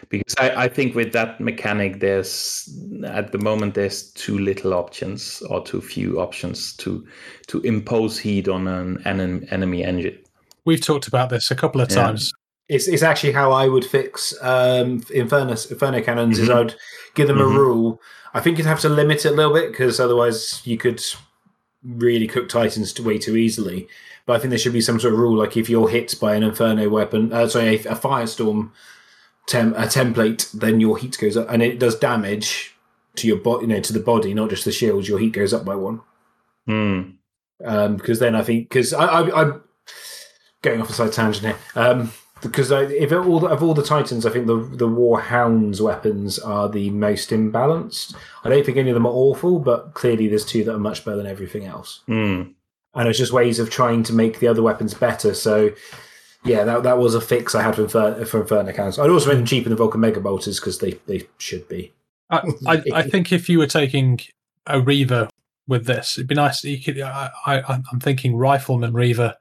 Because 0.09 0.35
I, 0.39 0.65
I 0.65 0.69
think 0.69 0.95
with 0.95 1.13
that 1.13 1.41
mechanic, 1.41 2.01
there's 2.01 2.69
at 3.05 3.33
the 3.33 3.39
moment 3.39 3.75
there's 3.75 4.13
too 4.13 4.39
little 4.39 4.73
options 4.73 5.43
or 5.51 5.63
too 5.65 5.81
few 5.81 6.21
options 6.21 6.75
to 6.77 7.05
to 7.49 7.61
impose 7.63 8.19
heat 8.19 8.49
on 8.49 8.67
an 8.69 9.03
enemy, 9.05 9.47
enemy 9.51 9.85
engine. 9.85 10.17
We've 10.65 10.81
talked 10.81 11.09
about 11.09 11.29
this 11.31 11.51
a 11.51 11.57
couple 11.57 11.81
of 11.81 11.91
Yeah. 11.91 11.97
times. 11.97 12.33
It's, 12.69 12.87
it's 12.87 13.03
actually 13.03 13.33
how 13.33 13.51
I 13.51 13.67
would 13.67 13.85
fix 13.85 14.33
um, 14.43 15.03
Inferno, 15.13 15.51
Inferno 15.53 16.01
cannons. 16.01 16.39
Is 16.39 16.49
Mhm. 16.49 16.55
I'd 16.57 16.75
give 17.15 17.27
them 17.27 17.39
Mhm. 17.39 17.55
a 17.55 17.59
rule. 17.59 18.01
I 18.33 18.41
think 18.41 18.59
you'd 18.59 18.69
have 18.69 18.81
to 18.81 18.89
limit 18.89 19.25
it 19.27 19.33
a 19.33 19.35
little 19.35 19.53
bit 19.53 19.73
because 19.73 19.99
otherwise 19.99 20.63
you 20.65 20.79
could 20.79 21.03
really 21.85 22.27
cook 22.27 22.49
Titans 22.49 22.99
way 23.01 23.19
too 23.19 23.37
easily. 23.37 23.89
But 24.27 24.37
I 24.37 24.39
think 24.39 24.51
there 24.51 24.59
should 24.59 24.73
be 24.73 24.81
some 24.81 25.01
sort 25.01 25.15
of 25.15 25.19
rule, 25.19 25.37
like 25.37 25.57
if 25.57 25.69
you're 25.71 25.89
hit 25.89 26.15
by 26.21 26.35
an 26.35 26.43
Inferno 26.43 26.89
weapon, 26.89 27.33
uh, 27.33 27.49
sorry, 27.49 27.69
a, 27.69 27.75
a 27.75 27.97
Firestorm 27.97 28.71
tem- 29.47 29.75
a 29.75 29.87
template, 29.87 30.51
then 30.53 30.81
your 30.81 30.99
heat 30.99 31.17
goes 31.19 31.37
up, 31.37 31.47
and 31.51 31.63
it 31.63 31.79
does 31.79 31.99
damage 31.99 32.75
to 33.17 33.27
your 33.27 33.39
body, 33.39 33.63
you 33.63 33.69
know, 33.69 33.81
to 33.81 33.93
the 33.93 34.01
body, 34.01 34.35
not 34.35 34.51
just 34.51 34.65
the 34.65 34.73
shields. 34.73 35.09
Your 35.09 35.19
heat 35.19 35.33
goes 35.33 35.53
up 35.53 35.65
by 35.65 35.75
one 35.75 36.01
Hmm. 36.67 37.03
um, 37.65 37.97
because 37.97 38.19
then 38.21 38.37
I 38.37 38.43
think 38.43 38.69
because 38.69 38.93
I, 38.93 39.05
I, 39.07 39.41
I'm 39.43 39.63
going 40.63 40.81
off 40.81 40.91
a 40.91 40.93
side 40.93 41.13
tangent 41.13 41.47
here. 41.47 41.57
Um, 41.75 42.13
because 42.43 42.73
I, 42.73 42.83
if 42.85 43.13
it, 43.13 43.17
all 43.17 43.41
the, 43.41 43.49
of 43.49 43.63
all 43.63 43.75
the 43.75 43.83
Titans, 43.83 44.25
I 44.27 44.31
think 44.31 44.47
the 44.47 44.57
the 44.57 44.89
War 44.89 45.21
Hounds 45.21 45.81
weapons 45.83 46.39
are 46.39 46.69
the 46.69 46.91
most 46.91 47.31
imbalanced. 47.31 48.15
I 48.45 48.49
don't 48.49 48.65
think 48.65 48.79
any 48.79 48.91
of 48.91 48.95
them 48.95 49.07
are 49.07 49.13
awful, 49.13 49.59
but 49.59 49.95
clearly 49.95 50.29
there's 50.29 50.45
two 50.45 50.65
that 50.65 50.75
are 50.75 50.79
much 50.79 51.05
better 51.05 51.17
than 51.17 51.27
everything 51.27 51.65
else. 51.67 52.01
Hmm. 52.07 52.43
And 52.95 53.09
it's 53.09 53.19
just 53.19 53.33
ways 53.33 53.59
of 53.59 53.71
trying 53.71 54.03
to 54.05 54.13
make 54.13 54.41
the 54.41 54.49
other 54.49 54.63
weapons 54.63 54.95
better. 54.95 55.35
So. 55.35 55.71
Yeah, 56.43 56.65
that, 56.65 56.85
that 56.85 56.97
was 56.97 57.15
a 57.15 57.21
fix 57.21 57.55
I 57.55 57.61
had 57.61 57.75
for, 57.77 57.83
Infer- 57.83 58.25
for 58.25 58.41
Inferno 58.41 58.73
cannons. 58.73 58.99
I'd 58.99 59.11
also 59.11 59.29
make 59.29 59.37
them 59.37 59.45
cheaper 59.45 59.69
than 59.69 59.77
Vulcan 59.77 60.01
Mega 60.01 60.21
Bolters 60.21 60.59
because 60.59 60.79
they, 60.79 60.93
they 61.07 61.29
should 61.37 61.69
be. 61.69 61.93
I, 62.31 62.51
I, 62.67 62.83
I 62.95 63.03
think 63.03 63.31
if 63.31 63.51
you 63.51 63.59
were 63.59 63.67
taking 63.67 64.21
a 64.67 64.81
Reaver 64.81 65.29
with 65.69 65.85
this, 65.85 66.17
it'd 66.17 66.29
be 66.29 66.35
nice. 66.35 66.65
You 66.65 66.81
could. 66.81 66.99
I, 66.99 67.31
I, 67.45 67.61
I'm 67.93 68.01
thinking 68.01 68.37
Rifleman 68.37 68.95
Reaver 68.95 69.37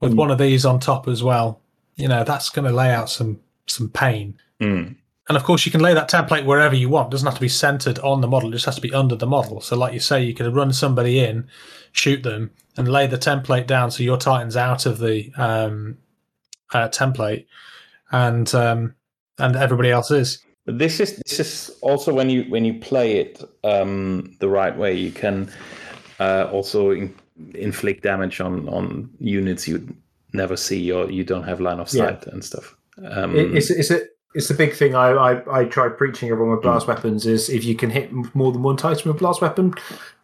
with 0.00 0.14
Mm. 0.14 0.16
one 0.16 0.32
of 0.32 0.38
these 0.38 0.66
on 0.66 0.80
top 0.80 1.06
as 1.06 1.22
well. 1.22 1.60
You 1.96 2.08
know, 2.08 2.24
that's 2.24 2.50
going 2.50 2.66
to 2.66 2.74
lay 2.74 2.92
out 2.92 3.10
some 3.10 3.40
some 3.66 3.88
pain. 3.88 4.38
Hmm. 4.60 4.92
And 5.28 5.38
of 5.38 5.44
course, 5.44 5.64
you 5.64 5.72
can 5.72 5.80
lay 5.80 5.94
that 5.94 6.10
template 6.10 6.44
wherever 6.44 6.74
you 6.74 6.90
want. 6.90 7.08
It 7.08 7.12
doesn't 7.12 7.26
have 7.26 7.36
to 7.36 7.40
be 7.40 7.48
centered 7.48 7.98
on 8.00 8.20
the 8.20 8.28
model. 8.28 8.50
It 8.50 8.52
just 8.52 8.66
has 8.66 8.74
to 8.74 8.82
be 8.82 8.92
under 8.92 9.16
the 9.16 9.26
model. 9.26 9.60
So, 9.62 9.76
like 9.76 9.94
you 9.94 10.00
say, 10.00 10.22
you 10.22 10.34
could 10.34 10.54
run 10.54 10.72
somebody 10.72 11.18
in, 11.18 11.48
shoot 11.92 12.22
them, 12.22 12.50
and 12.76 12.88
lay 12.88 13.06
the 13.06 13.16
template 13.16 13.66
down 13.66 13.90
so 13.90 14.02
your 14.02 14.18
Titan's 14.18 14.56
out 14.56 14.84
of 14.84 14.98
the 14.98 15.32
um, 15.36 15.96
uh, 16.74 16.88
template, 16.88 17.46
and 18.10 18.54
um, 18.54 18.94
and 19.38 19.56
everybody 19.56 19.90
else 19.90 20.10
is. 20.10 20.44
But 20.66 20.78
this 20.78 21.00
is 21.00 21.16
this 21.16 21.40
is 21.40 21.78
also 21.80 22.12
when 22.12 22.28
you 22.28 22.44
when 22.44 22.66
you 22.66 22.74
play 22.74 23.16
it 23.16 23.42
um, 23.64 24.36
the 24.40 24.48
right 24.48 24.76
way, 24.76 24.94
you 24.94 25.10
can 25.10 25.50
uh, 26.20 26.48
also 26.52 26.90
in, 26.90 27.14
inflict 27.54 28.02
damage 28.02 28.40
on 28.40 28.68
on 28.68 29.08
units 29.20 29.66
you 29.66 29.96
never 30.34 30.56
see 30.56 30.90
or 30.92 31.10
you 31.10 31.24
don't 31.24 31.44
have 31.44 31.60
line 31.60 31.80
of 31.80 31.92
Yeah. 31.92 32.06
sight 32.10 32.26
and 32.26 32.44
stuff. 32.44 32.76
Um, 33.10 33.34
It- 33.36 33.54
it's 33.56 33.70
it's 33.70 33.90
a 33.90 34.02
it's 34.34 34.50
a 34.50 34.54
big 34.54 34.74
thing 34.74 34.94
I, 34.96 35.10
I 35.12 35.60
I 35.60 35.64
try 35.64 35.88
preaching 35.88 36.30
everyone 36.30 36.54
with 36.56 36.62
blast 36.62 36.86
weapons 36.88 37.24
is 37.24 37.48
if 37.48 37.64
you 37.64 37.74
can 37.76 37.90
hit 37.90 38.10
more 38.34 38.50
than 38.52 38.62
one 38.62 38.76
Titan 38.76 39.10
with 39.12 39.20
blast 39.20 39.40
weapon, 39.40 39.74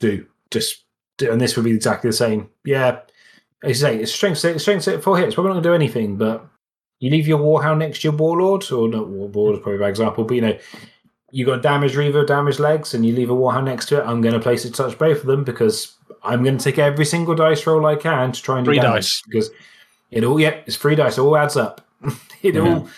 do 0.01 0.27
just 0.51 0.85
do, 1.19 1.31
and 1.31 1.41
this 1.41 1.57
would 1.57 1.65
be 1.65 1.71
exactly 1.71 2.11
the 2.11 2.17
same. 2.17 2.49
Yeah, 2.65 2.99
as 3.63 3.69
you 3.69 3.75
say, 3.87 3.99
it's 3.99 4.13
strength 4.13 4.39
set, 4.39 4.61
strength 4.61 4.83
set 4.83 5.03
four 5.03 5.17
hits. 5.17 5.35
Probably 5.35 5.51
not 5.51 5.55
going 5.55 5.63
to 5.63 5.69
do 5.71 5.75
anything, 5.75 6.17
but 6.17 6.45
you 6.99 7.09
leave 7.11 7.29
your 7.29 7.39
Warhound 7.39 7.79
next 7.79 8.01
to 8.03 8.09
your 8.09 8.17
Warlord, 8.17 8.71
or 8.73 8.89
not 8.89 9.09
Warlord 9.09 9.57
is 9.59 9.63
probably 9.63 9.77
a 9.77 9.81
bad 9.81 9.91
example, 9.91 10.25
but 10.25 10.35
you 10.35 10.43
know. 10.43 10.59
You 11.33 11.47
got 11.47 11.63
damaged 11.63 11.95
Reaver, 11.95 12.25
damaged 12.25 12.59
legs, 12.59 12.93
and 12.93 13.07
you 13.07 13.15
leave 13.15 13.31
a 13.31 13.35
Warhound 13.37 13.63
next 13.67 13.87
to 13.87 14.01
it. 14.01 14.05
I'm 14.05 14.21
going 14.21 14.35
to 14.35 14.41
place 14.41 14.65
it 14.65 14.71
to 14.75 14.83
touch 14.83 14.99
both 14.99 15.21
of 15.21 15.27
them 15.27 15.45
because 15.45 15.95
I'm 16.25 16.43
going 16.43 16.59
to 16.59 16.65
take 16.65 16.77
every 16.81 17.05
single 17.05 17.37
dice 17.37 17.65
roll 17.69 17.87
I 17.87 17.95
can 17.95 18.33
to 18.33 18.43
try 18.43 18.57
and 18.57 18.65
do 18.65 18.71
Free 18.73 18.81
damage. 18.81 19.05
dice. 19.05 19.23
because 19.29 19.51
it 20.11 20.25
all 20.25 20.41
yeah, 20.41 20.61
it's 20.67 20.77
free 20.77 20.95
dice. 20.95 21.19
It 21.19 21.23
all 21.23 21.37
adds 21.37 21.57
up. 21.57 21.87
it 22.43 22.55
Yeah. 22.55 22.61
all 22.63 22.89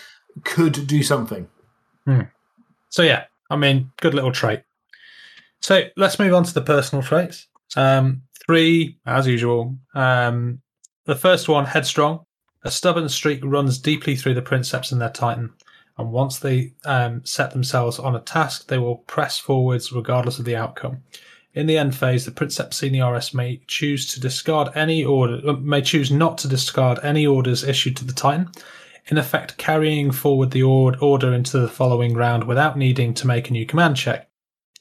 could 0.43 0.87
do 0.87 1.03
something. 1.03 1.47
So 2.89 3.01
yeah, 3.01 3.25
I 3.49 3.55
mean, 3.55 3.91
good 4.01 4.13
little 4.13 4.31
trait. 4.31 4.61
So 5.61 5.83
let's 5.97 6.19
move 6.19 6.33
on 6.33 6.43
to 6.43 6.53
the 6.53 6.61
personal 6.61 7.01
traits. 7.03 7.47
Um, 7.75 8.23
three, 8.45 8.99
as 9.05 9.25
usual. 9.25 9.77
Um, 9.95 10.61
the 11.05 11.15
first 11.15 11.47
one, 11.49 11.65
headstrong. 11.65 12.25
A 12.63 12.71
stubborn 12.71 13.09
streak 13.09 13.41
runs 13.43 13.77
deeply 13.79 14.15
through 14.15 14.35
the 14.35 14.41
princeps 14.41 14.91
and 14.91 15.01
their 15.01 15.09
titan, 15.09 15.51
and 15.97 16.11
once 16.11 16.39
they 16.39 16.73
um, 16.85 17.25
set 17.25 17.51
themselves 17.51 17.99
on 17.99 18.15
a 18.15 18.21
task, 18.21 18.67
they 18.67 18.77
will 18.77 18.97
press 18.97 19.37
forwards 19.37 19.91
regardless 19.91 20.39
of 20.39 20.45
the 20.45 20.55
outcome. 20.55 20.99
In 21.53 21.67
the 21.67 21.77
end 21.77 21.95
phase, 21.95 22.25
the 22.25 22.31
princeps 22.31 22.81
seniores 22.81 23.33
may 23.33 23.61
choose 23.67 24.11
to 24.13 24.19
discard 24.19 24.69
any 24.75 25.05
order, 25.05 25.39
uh, 25.47 25.53
may 25.53 25.81
choose 25.81 26.09
not 26.09 26.37
to 26.39 26.47
discard 26.47 26.99
any 27.03 27.27
orders 27.27 27.63
issued 27.63 27.95
to 27.97 28.05
the 28.05 28.13
titan, 28.13 28.49
in 29.07 29.17
effect 29.17 29.57
carrying 29.57 30.11
forward 30.11 30.51
the 30.51 30.63
order 30.63 31.33
into 31.33 31.59
the 31.59 31.67
following 31.67 32.15
round 32.15 32.45
without 32.45 32.77
needing 32.77 33.13
to 33.13 33.27
make 33.27 33.49
a 33.49 33.53
new 33.53 33.65
command 33.65 33.97
check. 33.97 34.29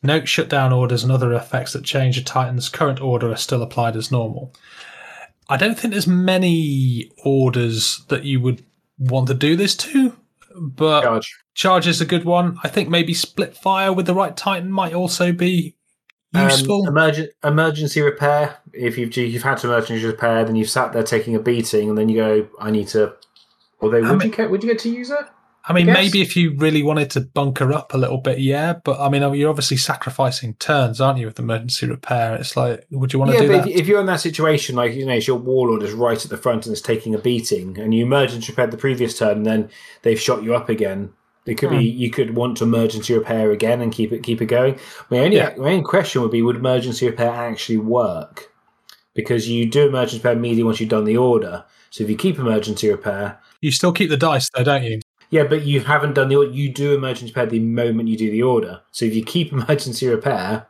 Note 0.03 0.27
shutdown 0.27 0.73
orders 0.73 1.03
and 1.03 1.13
other 1.13 1.33
effects 1.33 1.75
that 1.75 1.85
change 1.85 2.19
a 2.19 2.25
Titan's 2.25 2.69
current 2.69 3.01
order 3.01 3.31
are 3.31 3.37
still 3.37 3.63
applied 3.63 3.95
as 3.95 4.11
normal. 4.11 4.53
I 5.49 5.57
don't 5.57 5.79
think 5.79 5.93
there's 5.93 6.09
many 6.09 7.13
orders 7.25 8.05
that 8.09 8.25
you 8.25 8.41
would 8.41 8.65
want 8.99 9.29
to 9.29 9.35
do 9.35 9.55
this 9.55 9.77
to, 9.77 10.17
but 10.57 11.03
Charge. 11.03 11.37
charge 11.55 11.87
is 11.87 12.01
a 12.01 12.07
good 12.07 12.25
one. 12.25 12.59
I 12.65 12.69
think 12.69 12.89
maybe 12.89 13.15
split 13.15 13.57
fire 13.57 13.93
with 13.93 14.07
the 14.07 14.15
right 14.15 14.37
Titan 14.37 14.73
might 14.73 14.93
also 14.93 15.31
be 15.31 15.77
Um, 16.35 16.49
useful. 16.49 16.87
emergen- 16.87 17.29
emergency 17.45 18.01
repair. 18.01 18.57
If 18.73 18.97
you've 18.97 19.15
you've 19.17 19.43
had 19.43 19.59
to 19.59 19.69
emergency 19.69 20.07
repair, 20.07 20.45
then 20.45 20.57
you've 20.57 20.71
sat 20.71 20.93
there 20.93 21.03
taking 21.03 21.35
a 21.35 21.41
beating, 21.41 21.89
and 21.89 21.99
then 21.99 22.09
you 22.09 22.17
go, 22.17 22.49
"I 22.61 22.71
need 22.71 22.89
to." 22.89 23.15
Although, 23.81 24.01
would 24.01 24.19
mean- 24.19 24.31
you 24.31 24.37
get 24.37 24.51
would 24.51 24.63
you 24.63 24.71
get 24.71 24.79
to 24.81 24.89
use 24.91 25.11
it? 25.11 25.27
I 25.65 25.73
mean, 25.73 25.87
guess. 25.87 25.97
maybe 25.97 26.21
if 26.23 26.37
you 26.37 26.55
really 26.57 26.83
wanted 26.83 27.11
to 27.11 27.21
bunker 27.21 27.73
up 27.73 27.95
a 27.95 27.97
little 27.97 28.19
bit, 28.19 28.41
yeah. 28.41 28.73
But 28.73 28.99
I 29.01 29.09
mean, 29.09 29.23
you're 29.35 29.51
obviously 29.51 29.77
sacrificing 29.77 30.55
turns, 30.55 31.01
aren't 31.01 31.21
you, 31.21 31.27
with 31.27 31.39
emergency 31.39 31.87
repair? 31.87 32.35
It's 32.35 32.57
like, 32.57 32.85
would 32.91 33.13
you 33.13 33.21
want 33.21 33.31
to 33.31 33.39
do 33.39 33.47
but 33.47 33.65
that? 33.65 33.69
if, 33.69 33.83
if 33.83 33.87
you're 33.87 34.01
in 34.01 34.07
that 34.07 34.21
situation, 34.21 34.75
like 34.75 34.95
you 34.95 35.07
know, 35.07 35.13
it's 35.13 35.29
your 35.29 35.37
warlord 35.37 35.83
is 35.85 35.93
right 35.93 36.23
at 36.23 36.31
the 36.31 36.37
front 36.37 36.67
and 36.67 36.73
is 36.73 36.83
taking 36.83 37.15
a 37.15 37.19
beating, 37.19 37.79
and 37.79 37.95
you 37.95 38.05
emergency 38.05 38.51
repaired 38.51 38.73
the 38.73 38.77
previous 38.77 39.17
turn, 39.17 39.39
and 39.39 39.47
then 39.47 39.71
they've 40.03 40.21
shot 40.21 40.43
you 40.43 40.55
up 40.55 40.69
again. 40.69 41.13
It 41.45 41.57
could 41.57 41.71
be 41.71 41.91
hmm. 41.91 41.99
you 41.99 42.11
could 42.11 42.37
want 42.37 42.57
to 42.59 42.65
emergency 42.65 43.15
repair 43.15 43.51
again 43.51 43.81
and 43.81 43.93
keep 43.93 44.13
it 44.13 44.23
keep 44.23 44.41
it 44.41 44.47
going. 44.47 44.79
My 45.11 45.19
only 45.19 45.37
Yeah. 45.37 45.55
my 45.57 45.71
only 45.73 45.83
question 45.83 46.23
would 46.23 46.31
be 46.31 46.43
would 46.43 46.57
emergency 46.57 47.07
repair 47.07 47.31
actually 47.31 47.79
work? 47.79 48.53
Because 49.15 49.49
you 49.49 49.67
do 49.69 49.89
emergency 49.89 50.19
repair 50.19 50.33
immediately 50.33 50.63
once 50.65 50.81
you've 50.81 50.89
done 50.89 51.05
the 51.05 51.17
order. 51.17 51.65
So 51.91 52.05
if 52.05 52.11
you 52.11 52.17
keep 52.17 52.39
emergency 52.39 52.91
repair, 52.91 53.39
You 53.61 53.71
still 53.71 53.93
keep 53.93 54.09
the 54.09 54.17
dice 54.17 54.49
though, 54.55 54.65
don't 54.65 54.85
you? 54.85 55.01
yeah, 55.31 55.45
but 55.45 55.63
you 55.65 55.81
haven't 55.81 56.15
done 56.15 56.29
the 56.29 56.37
order. 56.37 56.51
You 56.51 56.73
do 56.73 56.95
emergency 56.95 57.33
repair 57.33 57.47
the 57.47 57.59
moment 57.59 58.09
you 58.09 58.17
do 58.17 58.31
the 58.31 58.43
order. 58.43 58.81
So 58.93 59.05
if 59.05 59.15
you 59.15 59.25
keep 59.25 59.53
emergency 59.53 60.07
repair, 60.09 60.67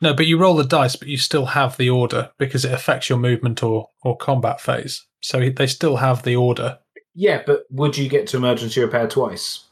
No, 0.00 0.14
but 0.14 0.26
you 0.26 0.38
roll 0.38 0.56
the 0.56 0.64
dice, 0.64 0.96
but 0.96 1.08
you 1.08 1.16
still 1.18 1.46
have 1.46 1.76
the 1.76 1.90
order 1.90 2.30
because 2.38 2.64
it 2.64 2.72
affects 2.72 3.08
your 3.08 3.18
movement 3.18 3.62
or 3.62 3.90
or 4.02 4.16
combat 4.16 4.60
phase. 4.60 5.04
So 5.20 5.50
they 5.50 5.66
still 5.66 5.96
have 5.96 6.22
the 6.22 6.36
order. 6.36 6.78
yeah, 7.14 7.42
but 7.46 7.66
would 7.70 7.96
you 7.98 8.08
get 8.08 8.26
to 8.28 8.36
emergency 8.38 8.80
repair 8.80 9.06
twice? 9.08 9.64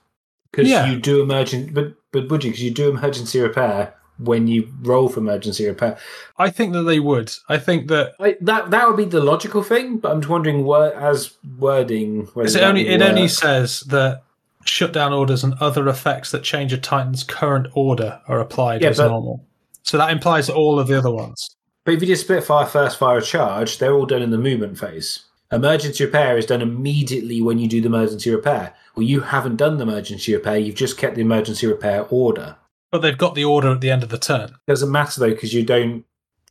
Because 0.54 0.70
Yeah. 0.70 0.86
you 0.90 0.98
do 0.98 1.22
emergency, 1.22 1.70
but 1.72 1.94
but 2.12 2.28
would 2.30 2.44
you? 2.44 2.50
Because 2.50 2.62
you 2.62 2.70
do 2.70 2.90
emergency 2.90 3.40
repair 3.40 3.94
when 4.18 4.46
you 4.46 4.68
roll 4.82 5.08
for 5.08 5.18
emergency 5.20 5.66
repair. 5.66 5.98
I 6.38 6.48
think 6.50 6.72
that 6.74 6.82
they 6.84 7.00
would. 7.00 7.32
I 7.48 7.58
think 7.58 7.88
that 7.88 8.12
I, 8.20 8.36
that 8.40 8.70
that 8.70 8.86
would 8.88 8.96
be 8.96 9.04
the 9.04 9.20
logical 9.20 9.62
thing, 9.62 9.98
but 9.98 10.12
I'm 10.12 10.20
just 10.20 10.30
wondering 10.30 10.64
what 10.64 10.94
as 10.94 11.32
wording. 11.58 12.28
it 12.36 12.56
only 12.62 12.86
it 12.88 13.02
only 13.02 13.28
says 13.28 13.80
that 13.88 14.22
shutdown 14.64 15.12
orders 15.12 15.42
and 15.44 15.54
other 15.60 15.88
effects 15.88 16.30
that 16.30 16.42
change 16.42 16.72
a 16.72 16.78
Titan's 16.78 17.22
current 17.24 17.66
order 17.74 18.20
are 18.28 18.40
applied 18.40 18.82
Yeah, 18.82 18.90
as 18.90 18.98
but- 18.98 19.08
normal. 19.08 19.44
So 19.82 19.98
that 19.98 20.10
implies 20.10 20.48
all 20.48 20.78
of 20.80 20.86
the 20.86 20.96
other 20.96 21.10
ones. 21.10 21.54
But 21.84 21.92
if 21.94 22.00
you 22.00 22.06
did 22.06 22.16
split 22.16 22.42
fire 22.44 22.64
first 22.64 22.96
fire 22.98 23.18
a 23.18 23.22
charge, 23.22 23.76
they're 23.78 23.92
all 23.92 24.06
done 24.06 24.22
in 24.22 24.30
the 24.30 24.38
movement 24.38 24.78
phase. 24.78 25.24
Emergency 25.52 26.02
repair 26.06 26.38
is 26.38 26.46
done 26.46 26.62
immediately 26.62 27.42
when 27.42 27.58
you 27.58 27.68
do 27.68 27.82
the 27.82 27.88
emergency 27.88 28.30
repair. 28.30 28.72
Well, 28.94 29.04
you 29.04 29.20
haven't 29.20 29.56
done 29.56 29.76
the 29.78 29.82
emergency 29.82 30.34
repair; 30.34 30.56
you've 30.58 30.74
just 30.76 30.98
kept 30.98 31.14
the 31.16 31.20
emergency 31.22 31.66
repair 31.66 32.06
order. 32.10 32.56
But 32.92 33.02
they've 33.02 33.18
got 33.18 33.34
the 33.34 33.44
order 33.44 33.72
at 33.72 33.80
the 33.80 33.90
end 33.90 34.02
of 34.04 34.08
the 34.08 34.18
turn. 34.18 34.54
Doesn't 34.68 34.90
matter 34.92 35.20
though 35.20 35.30
because 35.30 35.52
you 35.52 35.64
don't 35.64 36.04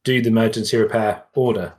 do 0.04 0.22
the 0.22 0.28
emergency 0.30 0.76
repair 0.78 1.24
order. 1.36 1.74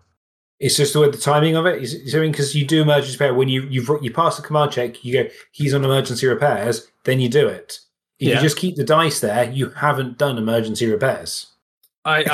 It's 0.59 0.77
just 0.77 0.95
the 0.95 1.01
way 1.01 1.11
the 1.11 1.19
timing 1.19 1.57
of 1.57 1.66
it 1.66 1.82
is. 1.82 1.93
is 1.93 2.15
because 2.15 2.55
you 2.55 2.65
do 2.66 2.81
emergency 2.82 3.15
repair 3.16 3.35
when 3.35 3.49
you 3.49 3.62
you've 3.69 3.91
you 4.01 4.11
pass 4.12 4.36
the 4.36 4.43
command 4.43 4.73
check, 4.73 5.05
you 5.05 5.12
go 5.24 5.28
he's 5.53 5.74
on 5.74 5.85
emergency 5.85 6.27
repairs, 6.27 6.89
then 7.05 7.20
you 7.20 7.28
do 7.28 7.47
it. 7.47 7.81
If 8.19 8.28
Yeah. 8.28 8.35
you 8.36 8.41
just 8.41 8.57
keep 8.57 8.77
the 8.77 8.85
dice 8.85 9.20
there, 9.20 9.51
you 9.51 9.70
haven't 9.70 10.16
done 10.16 10.39
emergency 10.39 10.86
repairs. 10.86 11.49
I, 12.07 12.24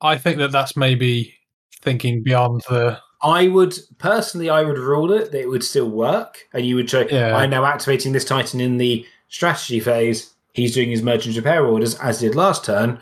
I 0.00 0.12
I 0.12 0.16
think 0.16 0.38
that 0.38 0.52
that's 0.52 0.76
maybe 0.76 1.34
thinking 1.82 2.22
beyond 2.22 2.62
the 2.70 3.00
I 3.22 3.48
would 3.48 3.76
personally, 3.98 4.48
I 4.48 4.62
would 4.62 4.78
rule 4.78 5.12
it 5.12 5.32
that 5.32 5.40
it 5.40 5.48
would 5.48 5.64
still 5.64 5.88
work, 5.88 6.46
and 6.52 6.64
you 6.64 6.76
would 6.76 6.88
say, 6.88 7.08
Yeah. 7.10 7.36
"I'm 7.36 7.50
now 7.50 7.64
activating 7.64 8.12
this 8.12 8.24
Titan 8.24 8.60
in 8.60 8.76
the 8.76 9.04
strategy 9.28 9.80
phase. 9.80 10.34
He's 10.52 10.74
doing 10.74 10.90
his 10.90 11.02
merchant 11.02 11.36
repair 11.36 11.64
orders 11.66 11.94
as 11.96 12.20
did 12.20 12.34
last 12.34 12.64
turn." 12.64 13.00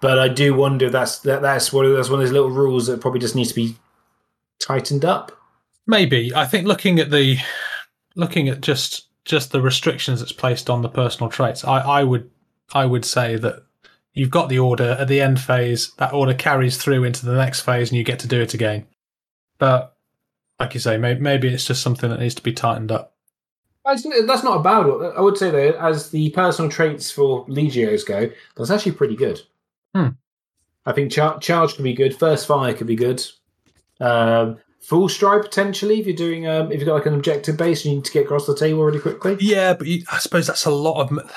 But 0.00 0.18
I 0.18 0.28
do 0.28 0.54
wonder 0.54 0.86
if 0.86 0.92
that's 0.92 1.18
that, 1.20 1.42
that's 1.42 1.72
one 1.72 1.84
of 1.84 1.94
that's 1.94 2.08
one 2.08 2.20
of 2.20 2.26
those 2.26 2.32
little 2.32 2.50
rules 2.50 2.86
that 2.86 3.00
probably 3.00 3.20
just 3.20 3.36
needs 3.36 3.50
to 3.50 3.54
be 3.54 3.76
tightened 4.58 5.04
up. 5.04 5.32
maybe. 5.86 6.32
I 6.34 6.44
think 6.46 6.66
looking 6.66 6.98
at 6.98 7.10
the 7.10 7.36
looking 8.16 8.48
at 8.48 8.60
just 8.60 9.06
just 9.24 9.52
the 9.52 9.60
restrictions 9.60 10.18
that's 10.20 10.32
placed 10.32 10.68
on 10.68 10.82
the 10.82 10.88
personal 10.88 11.30
traits, 11.30 11.64
I, 11.64 11.78
I 11.78 12.04
would 12.04 12.30
I 12.72 12.86
would 12.86 13.04
say 13.04 13.36
that 13.36 13.62
you've 14.14 14.30
got 14.30 14.48
the 14.48 14.58
order 14.58 14.96
at 14.98 15.08
the 15.08 15.20
end 15.20 15.40
phase. 15.40 15.92
That 15.98 16.12
order 16.12 16.34
carries 16.34 16.76
through 16.78 17.04
into 17.04 17.24
the 17.26 17.36
next 17.36 17.60
phase, 17.60 17.90
and 17.90 17.98
you 17.98 18.02
get 18.04 18.18
to 18.20 18.26
do 18.28 18.40
it 18.40 18.54
again. 18.54 18.86
But 19.62 19.96
like 20.58 20.74
you 20.74 20.80
say, 20.80 20.96
maybe, 20.96 21.20
maybe 21.20 21.46
it's 21.46 21.64
just 21.64 21.84
something 21.84 22.10
that 22.10 22.18
needs 22.18 22.34
to 22.34 22.42
be 22.42 22.52
tightened 22.52 22.90
up. 22.90 23.14
That's 23.84 24.04
not 24.42 24.58
a 24.58 24.60
bad 24.60 24.86
one. 24.86 25.12
I 25.16 25.20
would 25.20 25.38
say 25.38 25.52
though, 25.52 25.78
as 25.78 26.10
the 26.10 26.30
personal 26.30 26.68
traits 26.68 27.12
for 27.12 27.46
Legios 27.46 28.04
go, 28.04 28.28
that's 28.56 28.72
actually 28.72 28.90
pretty 28.90 29.14
good. 29.14 29.40
Hmm. 29.94 30.08
I 30.84 30.90
think 30.90 31.12
char- 31.12 31.38
charge 31.38 31.76
could 31.76 31.84
be 31.84 31.94
good. 31.94 32.16
First 32.16 32.48
fire 32.48 32.74
could 32.74 32.88
be 32.88 32.96
good. 32.96 33.24
Um, 34.00 34.58
full 34.80 35.08
stride 35.08 35.42
potentially 35.42 36.00
if 36.00 36.08
you're 36.08 36.16
doing 36.16 36.48
um, 36.48 36.72
if 36.72 36.80
you've 36.80 36.88
got 36.88 36.94
like 36.94 37.06
an 37.06 37.14
objective 37.14 37.56
base 37.56 37.84
and 37.84 37.92
you 37.92 37.98
need 37.98 38.04
to 38.06 38.12
get 38.12 38.24
across 38.24 38.48
the 38.48 38.56
table 38.56 38.82
really 38.82 38.98
quickly. 38.98 39.36
Yeah, 39.38 39.74
but 39.74 39.86
you, 39.86 40.02
I 40.10 40.18
suppose 40.18 40.48
that's 40.48 40.64
a 40.64 40.72
lot 40.72 41.02
of. 41.02 41.32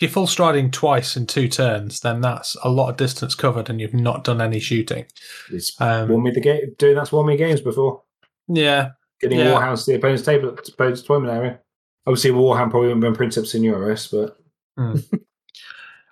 If 0.00 0.04
you're 0.04 0.10
full 0.12 0.26
striding 0.26 0.70
twice 0.70 1.14
in 1.14 1.26
two 1.26 1.46
turns, 1.46 2.00
then 2.00 2.22
that's 2.22 2.56
a 2.64 2.70
lot 2.70 2.88
of 2.88 2.96
distance 2.96 3.34
covered, 3.34 3.68
and 3.68 3.78
you've 3.78 3.92
not 3.92 4.24
done 4.24 4.40
any 4.40 4.58
shooting. 4.58 5.04
It's 5.52 5.78
Um, 5.78 6.08
won 6.08 6.22
me 6.22 6.30
the 6.30 6.40
game. 6.40 6.74
Doing 6.78 6.94
that's 6.94 7.12
won 7.12 7.26
me 7.26 7.36
games 7.36 7.60
before. 7.60 8.02
yeah, 8.48 8.92
Getting 9.20 9.40
Yeah. 9.40 9.52
Warhounds 9.54 9.84
to 9.84 9.90
the 9.90 9.98
opponent's 9.98 10.22
table, 10.24 10.48
opponent's 10.48 11.02
deployment 11.02 11.30
area. 11.34 11.60
Obviously, 12.06 12.30
Warhound 12.30 12.70
probably 12.70 12.88
wouldn't 12.88 13.04
have 13.04 13.12
been 13.12 13.16
Princeps 13.18 13.52
Senioris, 13.52 14.10
but 14.10 14.38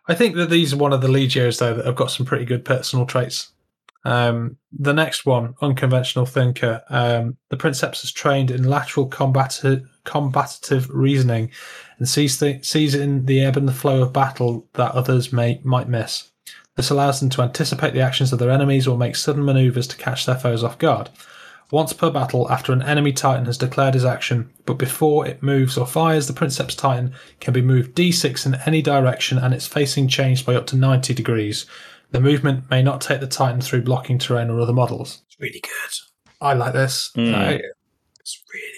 I 0.06 0.14
think 0.14 0.36
that 0.36 0.50
these 0.50 0.74
are 0.74 0.76
one 0.76 0.92
of 0.92 1.00
the 1.00 1.08
legios 1.08 1.58
though 1.58 1.72
that 1.74 1.86
have 1.86 1.96
got 1.96 2.10
some 2.10 2.26
pretty 2.26 2.44
good 2.44 2.66
personal 2.66 3.06
traits. 3.06 3.52
Um, 4.04 4.56
the 4.70 4.92
next 4.92 5.26
one, 5.26 5.54
unconventional 5.62 6.26
thinker. 6.26 6.82
Um, 6.90 7.36
the 7.50 7.56
Princeps 7.56 8.04
is 8.04 8.12
trained 8.12 8.50
in 8.50 8.64
lateral 8.64 9.06
combat- 9.06 9.62
combative 10.08 10.88
reasoning 10.90 11.50
and 11.98 12.08
sees 12.08 12.38
the, 12.38 12.60
sees 12.62 12.94
in 12.94 13.26
the 13.26 13.40
ebb 13.44 13.56
and 13.56 13.68
the 13.68 13.72
flow 13.72 14.02
of 14.02 14.12
battle 14.12 14.66
that 14.74 14.92
others 14.92 15.32
may 15.32 15.60
might 15.64 15.88
miss. 15.88 16.30
This 16.76 16.90
allows 16.90 17.20
them 17.20 17.30
to 17.30 17.42
anticipate 17.42 17.92
the 17.92 18.00
actions 18.00 18.32
of 18.32 18.38
their 18.38 18.50
enemies 18.50 18.86
or 18.86 18.96
make 18.96 19.16
sudden 19.16 19.44
maneuvers 19.44 19.86
to 19.88 19.96
catch 19.96 20.26
their 20.26 20.36
foes 20.38 20.62
off 20.62 20.78
guard. 20.78 21.10
Once 21.70 21.92
per 21.92 22.08
battle, 22.10 22.50
after 22.50 22.72
an 22.72 22.80
enemy 22.82 23.12
Titan 23.12 23.44
has 23.44 23.58
declared 23.58 23.92
his 23.94 24.04
action, 24.04 24.48
but 24.64 24.78
before 24.78 25.26
it 25.26 25.42
moves 25.42 25.76
or 25.76 25.86
fires, 25.86 26.26
the 26.26 26.32
Princeps 26.32 26.74
Titan 26.74 27.12
can 27.40 27.52
be 27.52 27.60
moved 27.60 27.94
d6 27.94 28.46
in 28.46 28.54
any 28.64 28.80
direction 28.80 29.36
and 29.36 29.52
its 29.52 29.66
facing 29.66 30.08
changed 30.08 30.46
by 30.46 30.54
up 30.54 30.66
to 30.68 30.76
90 30.76 31.12
degrees. 31.12 31.66
The 32.10 32.20
movement 32.20 32.70
may 32.70 32.82
not 32.82 33.02
take 33.02 33.20
the 33.20 33.26
Titan 33.26 33.60
through 33.60 33.82
blocking 33.82 34.18
terrain 34.18 34.48
or 34.48 34.60
other 34.60 34.72
models. 34.72 35.20
it's 35.26 35.38
really 35.38 35.60
good. 35.60 35.94
I 36.40 36.54
like 36.54 36.72
this. 36.72 37.10
Mm. 37.16 37.34
I- 37.34 37.60
It's 38.20 38.42
really 38.54 38.77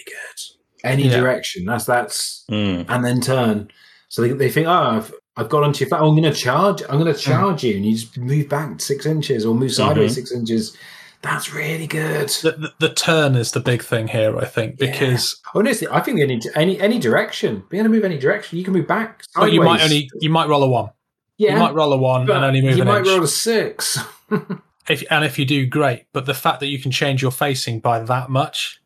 Any 0.83 1.03
Yeah. 1.07 1.17
direction. 1.19 1.65
That's 1.65 1.85
that's 1.85 2.43
Mm. 2.49 2.85
and 2.89 3.05
then 3.05 3.21
turn. 3.21 3.69
So 4.09 4.21
they, 4.23 4.29
they 4.33 4.49
think, 4.49 4.67
oh, 4.67 4.71
I've, 4.71 5.13
I've 5.37 5.47
got 5.49 5.63
onto 5.63 5.79
your 5.79 5.87
flat. 5.89 6.01
Oh, 6.01 6.09
I'm 6.09 6.15
going 6.19 6.31
to 6.31 6.37
charge. 6.37 6.81
I'm 6.89 6.99
going 6.99 7.13
to 7.13 7.17
charge 7.19 7.63
you, 7.63 7.75
and 7.77 7.85
you 7.85 7.93
just 7.93 8.17
move 8.17 8.49
back 8.49 8.81
six 8.81 9.05
inches 9.05 9.45
or 9.45 9.55
move 9.55 9.71
sideways 9.73 10.11
Mhm. 10.11 10.15
six 10.15 10.31
inches. 10.33 10.75
That's 11.21 11.53
really 11.53 11.85
good. 11.87 12.29
the, 12.29 12.51
the, 12.53 12.73
the 12.87 12.93
turn 12.93 13.35
is 13.35 13.51
the 13.51 13.59
big 13.59 13.83
thing 13.83 14.07
here, 14.07 14.37
I 14.37 14.45
think, 14.45 14.77
Yeah. 14.79 14.91
because 14.91 15.39
Honestly, 15.53 15.87
I 15.89 15.99
think 16.01 16.19
any 16.19 16.41
any 16.55 16.81
any 16.81 16.97
direction. 16.99 17.63
Be 17.69 17.77
able 17.77 17.85
to 17.85 17.89
move 17.93 18.03
any 18.03 18.17
direction. 18.17 18.57
You 18.57 18.63
can 18.65 18.73
move 18.73 18.87
back. 18.87 19.23
but 19.35 19.51
you 19.53 19.61
might 19.61 19.81
only 19.83 20.09
you 20.19 20.29
might 20.31 20.49
roll 20.49 20.63
a 20.63 20.67
one. 20.67 20.89
yeah, 21.37 21.53
You 21.53 21.59
might 21.59 21.73
roll 21.75 21.93
a 21.93 21.97
one 21.97 22.21
and 22.23 22.43
only 22.43 22.61
move 22.61 22.75
you 22.75 22.81
an 22.81 22.87
might 22.87 22.97
inch. 22.99 23.07
roll 23.07 23.23
a 23.23 23.27
six. 23.27 23.99
if, 24.89 25.03
and 25.11 25.23
if 25.23 25.37
you 25.39 25.45
do, 25.45 25.65
great. 25.67 26.05
But 26.11 26.25
the 26.25 26.33
fact 26.33 26.59
that 26.61 26.67
you 26.67 26.79
can 26.79 26.91
change 26.91 27.21
your 27.21 27.31
facing 27.31 27.79
by 27.81 27.99
that 27.99 28.29
much 28.31 28.80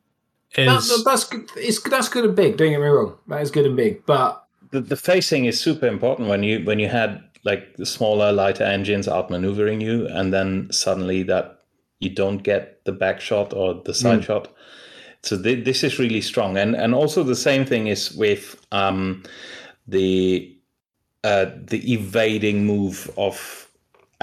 That- 0.56 0.78
is 0.78 1.04
that's 1.04 1.24
good. 1.26 1.50
It's 1.56 1.82
that's 1.82 2.10
good 2.10 2.26
and 2.26 2.36
big. 2.36 2.58
Don't 2.58 2.72
get 2.72 2.80
me 2.80 2.86
wrong. 2.88 3.18
That 3.28 3.42
is 3.42 3.52
good 3.52 3.66
and 3.66 3.76
big. 3.76 4.06
But 4.06 4.42
The, 4.72 4.82
the 4.82 4.96
facing 4.98 5.46
is 5.46 5.60
super 5.60 5.88
important 5.88 6.30
when 6.30 6.44
you 6.44 6.64
when 6.66 6.80
you 6.80 6.88
had 6.90 7.22
like 7.44 7.76
the 7.78 7.86
smaller, 7.86 8.32
lighter 8.32 8.64
engines 8.64 9.08
outmaneuvering 9.08 9.82
you, 9.82 10.08
and 10.08 10.34
then 10.34 10.68
suddenly 10.72 11.24
that 11.24 11.60
you 12.00 12.10
don't 12.10 12.44
get 12.44 12.84
the 12.86 12.92
back 12.92 13.22
shot 13.22 13.54
or 13.54 13.82
the 13.86 13.94
side 13.94 14.24
shot. 14.24 14.48
So 15.22 15.38
thi- 15.38 15.62
this 15.64 15.84
is 15.84 16.00
really 16.00 16.22
strong, 16.22 16.58
and 16.58 16.76
and 16.76 16.94
also 16.96 17.24
the 17.24 17.36
same 17.36 17.66
thing 17.66 17.88
is 17.88 18.12
with 18.16 18.56
um, 18.72 19.24
the 19.88 20.56
uh, 21.24 21.46
the 21.68 21.94
evading 21.94 22.66
move 22.66 23.10
of 23.18 23.65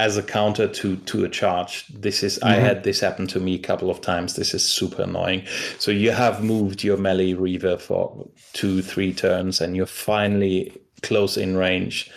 as 0.03 0.17
a 0.17 0.23
counter 0.23 0.67
to 0.67 0.97
to 0.97 1.25
a 1.25 1.29
charge. 1.29 1.87
This 1.87 2.25
is 2.25 2.43
I 2.43 2.57
mm-hmm. 2.57 2.65
had 2.65 2.83
this 2.83 2.99
happen 2.99 3.29
to 3.29 3.39
me 3.39 3.55
a 3.55 3.59
couple 3.59 3.89
of 3.89 4.01
times. 4.01 4.35
This 4.35 4.53
is 4.53 4.69
super 4.69 5.03
annoying. 5.03 5.45
So 5.79 5.93
you 5.93 6.11
have 6.11 6.43
moved 6.43 6.83
your 6.83 6.97
melee 6.97 7.35
reaver 7.35 7.79
for 7.79 8.29
two 8.53 8.83
three 8.83 9.15
turns, 9.15 9.61
and 9.61 9.77
you're 9.77 9.87
finally 9.87 10.77
close 11.03 11.37
in 11.37 11.57
range, 11.57 12.11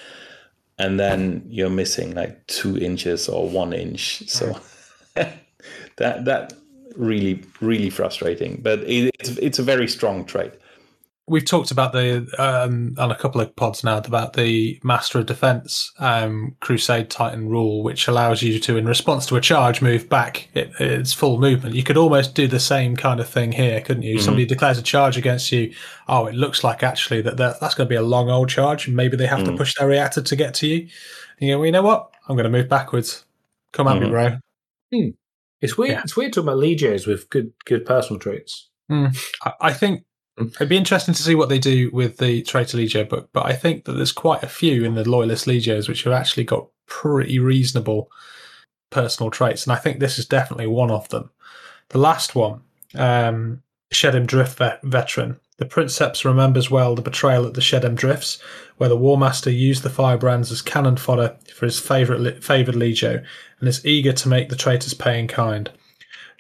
and 0.80 1.00
then 1.00 1.44
you're 1.48 1.70
missing 1.70 2.16
like 2.16 2.48
two 2.48 2.76
inches 2.76 3.30
or 3.30 3.48
one 3.48 3.72
inch. 3.72 4.28
So 4.28 4.60
that 5.16 6.26
that 6.26 6.54
really 6.96 7.44
really 7.62 7.92
frustrating. 7.92 8.62
But 8.64 8.80
it, 8.80 9.14
it's 9.20 9.30
it's 9.38 9.60
a 9.60 9.64
very 9.64 9.88
strong 9.88 10.26
trait. 10.26 10.54
We've 11.28 11.46
talked 11.46 11.72
about 11.72 11.92
the 11.92 12.28
um, 12.38 12.94
on 13.00 13.12
a 13.12 13.16
couple 13.16 13.42
of 13.42 13.56
pods 13.56 13.84
now 13.84 13.98
about 13.98 14.34
the 14.34 14.80
Master 14.84 15.18
of 15.20 15.26
Defense 15.26 15.92
um, 16.00 16.56
Crusade 16.60 17.10
Titan 17.10 17.50
rule, 17.50 17.82
which 17.84 18.08
allows 18.08 18.42
you 18.44 18.60
to, 18.60 18.78
in 18.78 18.86
response 18.86 19.26
to 19.28 19.36
a 19.36 19.42
charge, 19.42 19.82
move 19.82 20.08
back 20.08 20.48
it, 20.54 20.72
its 20.80 21.14
full 21.14 21.40
movement. 21.40 21.76
You 21.76 21.84
could 21.84 21.98
almost 21.98 22.36
do 22.36 22.48
the 22.48 22.60
same 22.60 22.96
kind 22.96 23.20
of 23.20 23.28
thing 23.28 23.52
here, 23.52 23.82
couldn't 23.82 24.04
you? 24.04 24.20
Somebody 24.20 24.46
declares 24.46 24.78
a 24.78 24.84
charge 24.84 25.18
against 25.18 25.52
you. 25.52 25.74
Oh, 26.08 26.28
it 26.28 26.36
looks 26.36 26.64
like 26.64 26.84
actually 26.84 27.22
that 27.24 27.38
that- 27.38 27.60
that's 27.60 27.74
going 27.76 27.88
to 27.88 27.90
be 27.90 27.96
a 27.96 28.02
long 28.04 28.30
old 28.30 28.50
charge, 28.50 28.88
and 28.88 28.96
maybe 28.96 29.18
they 29.18 29.28
have 29.28 29.44
to 29.46 29.56
push 29.58 29.74
their 29.80 29.88
reactor 29.88 30.22
to 30.22 30.36
get 30.36 30.54
to 30.56 30.68
you. 30.68 30.88
And 31.40 31.50
you 31.50 31.56
go, 31.56 31.58
well, 31.60 31.66
you 31.66 31.72
know 31.72 31.82
what? 31.82 32.12
I'm 32.28 32.36
going 32.36 32.44
to 32.46 32.50
move 32.58 32.70
backwards. 32.70 33.26
Come 33.74 33.88
at 33.88 34.00
me, 34.00 34.08
Mhm. 34.08 34.10
bro. 34.12 34.38
it's 35.62 35.78
weird. 35.78 35.92
Yeah. 35.94 36.02
It's 36.04 36.16
weird 36.16 36.34
talking 36.34 36.48
about 36.50 36.60
legios 36.60 37.08
with 37.08 37.30
good 37.30 37.52
good 37.66 37.86
personal 37.86 38.20
traits. 38.20 38.70
I, 38.92 39.12
I 39.60 39.74
think 39.74 40.04
It'd 40.38 40.70
be 40.70 40.78
interesting 40.78 41.14
to 41.14 41.24
see 41.24 41.36
what 41.36 41.48
they 41.48 41.60
do 41.60 41.90
with 41.92 42.18
the 42.18 42.42
Traitor 42.42 42.78
Legio 42.78 43.08
book, 43.08 43.30
but 43.32 43.46
I 43.46 43.54
think 43.54 43.86
that 43.86 43.94
there's 43.94 44.12
quite 44.12 44.44
a 44.44 44.48
few 44.48 44.84
in 44.84 44.96
the 44.96 45.10
Loyalist 45.10 45.46
Legios 45.46 45.88
which 45.88 46.04
have 46.04 46.14
actually 46.14 46.44
got 46.44 46.68
pretty 46.88 47.40
reasonable 47.40 48.12
personal 48.90 49.32
traits, 49.32 49.66
and 49.66 49.74
I 49.74 49.78
think 49.78 50.00
this 50.00 50.20
is 50.20 50.26
definitely 50.26 50.68
one 50.68 50.92
of 50.92 51.08
them. 51.10 51.30
The 51.90 52.00
last 52.00 52.36
one, 52.36 52.62
um, 52.96 53.62
Shedem 53.94 54.28
Drift 54.28 54.58
vet- 54.58 54.82
veteran. 54.84 55.40
The 55.58 55.66
Princeps 55.66 56.26
remembers 56.26 56.70
well 56.70 56.96
the 56.96 57.02
betrayal 57.02 57.46
at 57.46 57.54
the 57.54 57.62
Shedem 57.62 57.96
Drifts, 57.96 58.40
where 58.76 58.90
the 58.90 58.98
War 58.98 59.18
Master 59.18 59.50
used 59.50 59.84
the 59.84 59.90
firebrands 59.90 60.52
as 60.52 60.62
cannon 60.62 60.98
fodder 60.98 61.38
for 61.56 61.66
his 61.66 61.80
favorite 61.80 62.44
favoured 62.44 62.76
Legio, 62.76 63.24
and 63.60 63.70
is 63.70 63.86
eager 63.86 64.12
to 64.12 64.28
make 64.28 64.50
the 64.50 64.58
traitors 64.58 64.94
pay 64.94 65.18
in 65.18 65.30
kind. 65.30 65.72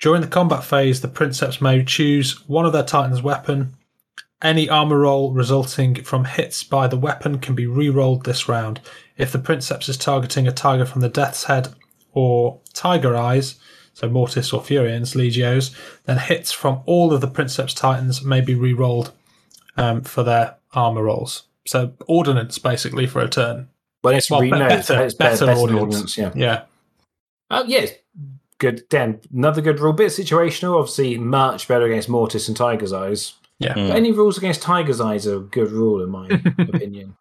During 0.01 0.21
the 0.21 0.27
combat 0.27 0.65
phase, 0.65 0.99
the 0.99 1.07
Princeps 1.07 1.61
may 1.61 1.83
choose 1.85 2.45
one 2.47 2.65
of 2.65 2.73
their 2.73 2.83
Titan's 2.83 3.21
weapon. 3.21 3.74
Any 4.41 4.69
armor 4.69 4.99
roll 4.99 5.31
resulting 5.31 5.95
from 6.03 6.25
hits 6.25 6.61
by 6.63 6.87
the 6.87 6.97
weapon 6.97 7.39
can 7.39 7.55
be 7.55 7.67
re-rolled 7.67 8.25
this 8.25 8.47
round. 8.49 8.81
If 9.17 9.31
the 9.31 9.39
Princeps 9.39 9.87
is 9.89 9.97
targeting 9.97 10.47
a 10.47 10.51
tiger 10.51 10.85
from 10.85 11.01
the 11.01 11.09
Death's 11.09 11.45
Head 11.45 11.69
or 12.13 12.59
Tiger 12.73 13.15
Eyes, 13.15 13.55
so 13.93 14.09
Mortis 14.09 14.51
or 14.51 14.61
Fureans 14.61 15.15
Legios, 15.15 15.73
then 16.03 16.17
hits 16.17 16.51
from 16.51 16.81
all 16.85 17.13
of 17.13 17.21
the 17.21 17.27
Princeps 17.27 17.73
Titans 17.73 18.23
may 18.23 18.41
be 18.41 18.53
re-rolled 18.53 19.13
um, 19.77 20.01
for 20.03 20.21
their 20.23 20.55
armor 20.73 21.03
rolls. 21.03 21.43
So 21.65 21.93
ordnance 22.07 22.57
basically 22.59 23.07
for 23.07 23.21
a 23.21 23.29
turn. 23.29 23.69
Well, 24.03 24.13
it's 24.15 24.29
Well, 24.29 24.41
re- 24.41 24.51
be- 24.51 24.59
no, 24.59 24.67
better- 24.67 25.01
it's 25.05 25.13
better, 25.15 25.45
better 25.45 25.45
better 25.45 25.67
than 25.67 25.75
ordnance. 25.75 26.17
ordnance. 26.17 26.17
Yeah. 26.17 26.31
Yeah. 26.35 26.61
Oh, 27.49 27.63
yes. 27.65 27.91
Good. 28.57 28.87
Dan, 28.89 29.21
another 29.33 29.61
good 29.61 29.79
rule. 29.79 29.93
Bit 29.93 30.11
situational. 30.11 30.77
Obviously, 30.77 31.17
much 31.17 31.67
better 31.67 31.85
against 31.85 32.09
Mortis 32.09 32.47
and 32.47 32.55
Tiger's 32.55 32.93
Eyes. 32.93 33.33
Yeah. 33.59 33.73
Mm. 33.73 33.91
Any 33.91 34.11
rules 34.11 34.37
against 34.37 34.61
Tiger's 34.61 34.99
Eyes 34.99 35.27
are 35.27 35.37
a 35.37 35.41
good 35.41 35.71
rule, 35.71 36.03
in 36.03 36.09
my 36.09 36.27
opinion. 36.59 37.15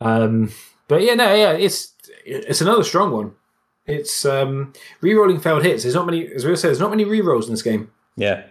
Um, 0.00 0.50
but 0.88 1.02
yeah, 1.02 1.14
no, 1.14 1.34
yeah, 1.34 1.52
it's 1.52 1.94
it's 2.24 2.60
another 2.60 2.84
strong 2.84 3.12
one. 3.12 3.32
It's 3.86 4.24
um, 4.24 4.72
re-rolling 5.00 5.40
failed 5.40 5.62
hits. 5.62 5.82
There's 5.82 5.94
not 5.94 6.06
many, 6.06 6.26
as 6.26 6.44
we 6.44 6.56
said, 6.56 6.68
there's 6.68 6.80
not 6.80 6.90
many 6.90 7.04
re-rolls 7.04 7.46
in 7.46 7.52
this 7.52 7.62
game. 7.62 7.90
Yeah, 8.16 8.44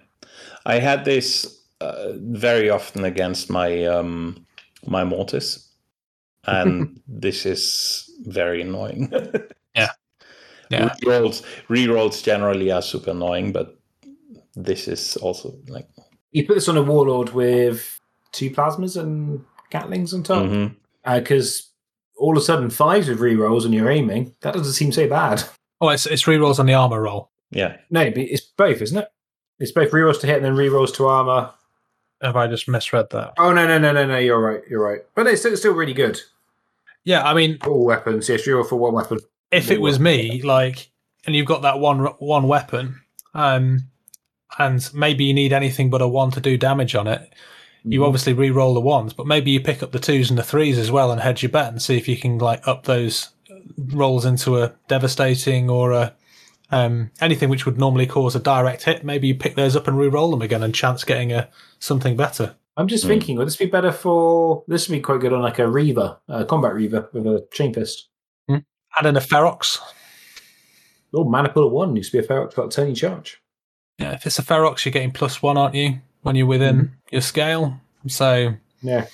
I 0.65 0.79
had 0.79 1.05
this 1.05 1.61
uh, 1.81 2.13
very 2.15 2.69
often 2.69 3.03
against 3.05 3.49
my 3.49 3.85
um, 3.85 4.45
my 4.85 5.03
mortis, 5.03 5.69
and 6.45 6.99
this 7.07 7.45
is 7.45 8.09
very 8.25 8.61
annoying. 8.61 9.11
Yeah. 9.75 9.89
yeah. 10.69 10.95
Rerolls, 11.03 11.43
rerolls 11.67 12.23
generally 12.23 12.71
are 12.71 12.81
super 12.81 13.09
annoying, 13.09 13.51
but 13.51 13.77
this 14.55 14.87
is 14.87 15.17
also 15.17 15.55
like 15.67 15.87
You 16.33 16.45
put 16.45 16.55
this 16.55 16.67
on 16.67 16.75
a 16.77 16.81
warlord 16.83 17.29
with 17.29 17.99
two 18.33 18.49
plasmas 18.51 18.99
and 18.99 19.45
gatlings 19.71 20.13
on 20.13 20.23
top, 20.23 20.71
because 21.05 21.69
all 22.17 22.35
of 22.35 22.41
a 22.41 22.45
sudden 22.45 22.69
fives 22.69 23.07
with 23.07 23.19
re-rolls 23.19 23.65
and 23.65 23.73
you're 23.73 23.89
aiming. 23.89 24.35
That 24.41 24.53
doesn't 24.53 24.73
seem 24.73 24.91
so 24.91 25.07
bad. 25.07 25.43
Oh, 25.81 25.89
it's 25.89 26.05
it's 26.05 26.27
re-rolls 26.27 26.59
on 26.59 26.65
the 26.65 26.73
armor 26.73 27.01
roll. 27.01 27.31
yeah. 27.51 27.77
No, 27.89 28.03
but 28.09 28.17
it's 28.19 28.41
both, 28.41 28.81
isn't 28.81 28.97
it? 28.97 29.07
It's 29.59 29.71
both 29.71 29.93
re-rolls 29.93 30.17
to 30.19 30.27
hit 30.27 30.37
and 30.37 30.45
then 30.45 30.55
re-rolls 30.55 30.91
to 30.93 31.07
armor. 31.07 31.51
Have 32.21 32.35
I 32.35 32.47
just 32.47 32.67
misread 32.69 33.09
that? 33.11 33.33
Oh 33.37 33.51
no, 33.53 33.67
no, 33.67 33.77
no, 33.77 33.91
no, 33.91 34.05
no! 34.05 34.17
You're 34.17 34.39
right. 34.39 34.61
You're 34.69 34.81
right. 34.83 35.01
But 35.13 35.27
it's 35.27 35.41
still, 35.41 35.51
it's 35.51 35.61
still 35.61 35.73
really 35.73 35.93
good. 35.93 36.19
Yeah, 37.03 37.21
I 37.23 37.33
mean, 37.33 37.57
All 37.67 37.83
weapons. 37.85 38.29
Yes, 38.29 38.47
re-roll 38.47 38.63
for 38.63 38.77
one 38.77 38.93
weapon. 38.93 39.19
if 39.51 39.69
it 39.69 39.81
was 39.81 39.99
me, 39.99 40.41
like, 40.41 40.89
and 41.25 41.35
you've 41.35 41.45
got 41.47 41.63
that 41.63 41.79
one 41.79 41.99
one 42.19 42.47
weapon, 42.47 43.01
um, 43.33 43.89
and 44.59 44.89
maybe 44.93 45.23
you 45.25 45.33
need 45.33 45.53
anything 45.53 45.89
but 45.89 46.01
a 46.01 46.07
one 46.07 46.31
to 46.31 46.39
do 46.39 46.57
damage 46.57 46.95
on 46.95 47.07
it, 47.07 47.33
you 47.83 48.01
Mhm. 48.01 48.05
obviously 48.07 48.33
re-roll 48.33 48.73
the 48.73 48.79
ones, 48.81 49.13
but 49.13 49.27
maybe 49.27 49.51
you 49.51 49.59
pick 49.59 49.81
up 49.83 49.91
the 49.91 49.99
twos 49.99 50.29
and 50.29 50.37
the 50.39 50.43
threes 50.43 50.77
as 50.77 50.91
well 50.91 51.11
and 51.11 51.21
hedge 51.21 51.41
your 51.43 51.49
bet 51.51 51.67
and 51.69 51.81
see 51.81 51.97
if 51.97 52.07
you 52.07 52.15
can 52.17 52.37
like 52.37 52.65
up 52.67 52.83
those 52.85 53.29
rolls 53.77 54.25
into 54.25 54.61
a 54.61 54.73
devastating 54.87 55.69
or 55.69 55.91
a 55.91 56.13
um, 56.71 57.11
anything 57.21 57.49
which 57.49 57.67
would 57.67 57.77
normally 57.77 58.07
cause 58.07 58.35
a 58.35 58.39
direct 58.39 58.83
hit. 58.83 59.03
Maybe 59.03 59.27
you 59.27 59.35
pick 59.35 59.53
those 59.55 59.75
up 59.75 59.87
and 59.87 59.95
re-roll 59.97 60.31
them 60.31 60.41
again 60.41 60.63
and 60.63 60.73
chance 60.73 61.03
getting 61.03 61.31
a 61.31 61.47
something 61.77 62.15
better. 62.17 62.55
I'm 62.77 62.87
just 62.87 63.03
Hmm. 63.03 63.09
thinking, 63.09 63.37
would 63.37 63.45
this 63.45 63.57
be 63.57 63.67
better 63.67 63.91
for? 63.91 64.63
This 64.67 64.89
would 64.89 64.95
be 64.95 65.01
quite 65.01 65.19
good 65.21 65.33
on 65.33 65.43
like 65.43 65.59
a 65.59 65.67
Reaver, 65.67 66.17
a 66.27 66.45
combat 66.45 66.73
Reaver 66.73 67.09
with 67.13 67.27
a 67.27 67.45
chain 67.51 67.73
fist. 67.73 68.07
Add 68.49 69.05
in 69.05 69.15
a 69.17 69.19
Ferox. 69.19 69.77
Oh, 71.13 71.25
mana 71.25 71.51
one 71.53 71.95
used 71.95 72.11
to 72.11 72.17
be 72.17 72.23
a 72.23 72.27
fair 72.27 72.47
got 72.47 72.71
turning 72.71 72.95
charge. 72.95 73.39
Yeah, 73.99 74.13
if 74.13 74.25
it's 74.25 74.39
a 74.39 74.43
Ferox, 74.43 74.85
you're 74.85 74.91
getting 74.91 75.11
plus 75.11 75.41
one, 75.41 75.57
aren't 75.57 75.75
you, 75.75 75.99
when 76.21 76.35
you're 76.35 76.47
within 76.47 76.93
your 77.11 77.21
scale? 77.21 77.79
So 78.07 78.55
Yeah, 78.81 79.05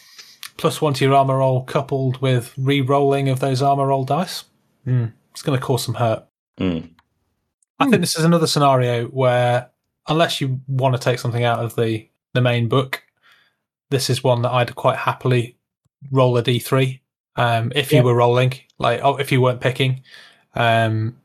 plus 0.57 0.81
one 0.81 0.93
to 0.95 1.05
your 1.05 1.13
armor 1.13 1.37
roll 1.37 1.63
coupled 1.63 2.21
with 2.21 2.53
re-rolling 2.57 3.29
of 3.29 3.39
those 3.39 3.61
armor 3.61 3.87
roll 3.87 4.03
dice. 4.05 4.45
Hmm, 4.85 5.05
it's 5.31 5.41
going 5.41 5.59
to 5.59 5.63
cause 5.65 5.83
some 5.83 5.95
hurt. 5.95 6.25
Mm. 6.59 6.89
I 7.79 7.85
think 7.89 8.01
this 8.01 8.17
is 8.17 8.25
another 8.25 8.47
scenario 8.47 9.05
where, 9.07 9.69
unless 10.07 10.41
you 10.41 10.59
want 10.67 10.95
to 10.95 11.01
take 11.01 11.19
something 11.19 11.43
out 11.43 11.59
of 11.59 11.75
the, 11.75 12.09
the 12.33 12.41
main 12.41 12.67
book, 12.67 13.03
this 13.89 14.09
is 14.09 14.23
one 14.23 14.41
that 14.41 14.51
I'd 14.51 14.75
quite 14.75 14.97
happily 14.97 15.57
roll 16.11 16.37
a 16.37 16.43
d3 16.43 16.99
um, 17.35 17.71
if 17.75 17.91
Yeah. 17.91 17.99
you 17.99 18.05
were 18.05 18.15
rolling, 18.15 18.53
like 18.77 19.01
oh, 19.03 19.17
if 19.17 19.31
you 19.31 19.41
weren't 19.41 19.61
picking. 19.61 20.01
Um, 20.55 21.18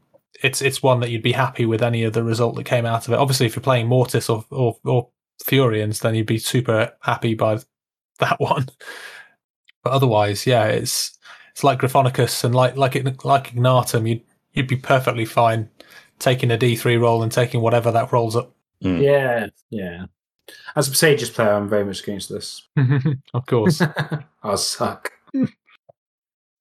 it's 0.44 0.60
it's 0.60 0.82
one 0.82 1.00
that 1.00 1.10
you'd 1.10 1.22
be 1.22 1.32
happy 1.32 1.64
with 1.64 1.82
any 1.82 2.04
of 2.04 2.12
the 2.12 2.22
result 2.22 2.54
that 2.56 2.64
came 2.64 2.84
out 2.84 3.08
of 3.08 3.14
it. 3.14 3.18
Obviously, 3.18 3.46
if 3.46 3.56
you're 3.56 3.62
playing 3.62 3.88
Mortis 3.88 4.28
or 4.28 4.44
or, 4.50 4.76
or 4.84 5.08
Fureans, 5.42 6.00
then 6.00 6.14
you'd 6.14 6.26
be 6.26 6.38
super 6.38 6.92
happy 7.00 7.34
by 7.34 7.58
that 8.18 8.38
one. 8.40 8.66
But 9.82 9.94
otherwise, 9.94 10.46
yeah, 10.46 10.66
it's 10.66 11.18
it's 11.50 11.64
like 11.64 11.80
Gryphonicus 11.80 12.44
and 12.44 12.54
like 12.54 12.76
like 12.76 12.94
it, 12.94 13.24
like 13.24 13.52
Ignatum, 13.52 14.06
you'd 14.06 14.22
you'd 14.52 14.68
be 14.68 14.76
perfectly 14.76 15.24
fine 15.24 15.70
taking 16.18 16.50
a 16.50 16.58
D 16.58 16.76
three 16.76 16.98
roll 16.98 17.22
and 17.22 17.32
taking 17.32 17.62
whatever 17.62 17.90
that 17.90 18.12
rolls 18.12 18.36
up. 18.36 18.54
Mm. 18.82 19.00
yeah, 19.00 19.46
yeah. 19.70 20.04
As 20.76 20.88
a 20.88 20.94
Sages 20.94 21.30
player, 21.30 21.52
I'm 21.52 21.70
very 21.70 21.86
much 21.86 22.02
against 22.02 22.28
this. 22.28 22.68
of 23.34 23.46
course. 23.46 23.80
I 24.42 24.54
suck. 24.56 25.10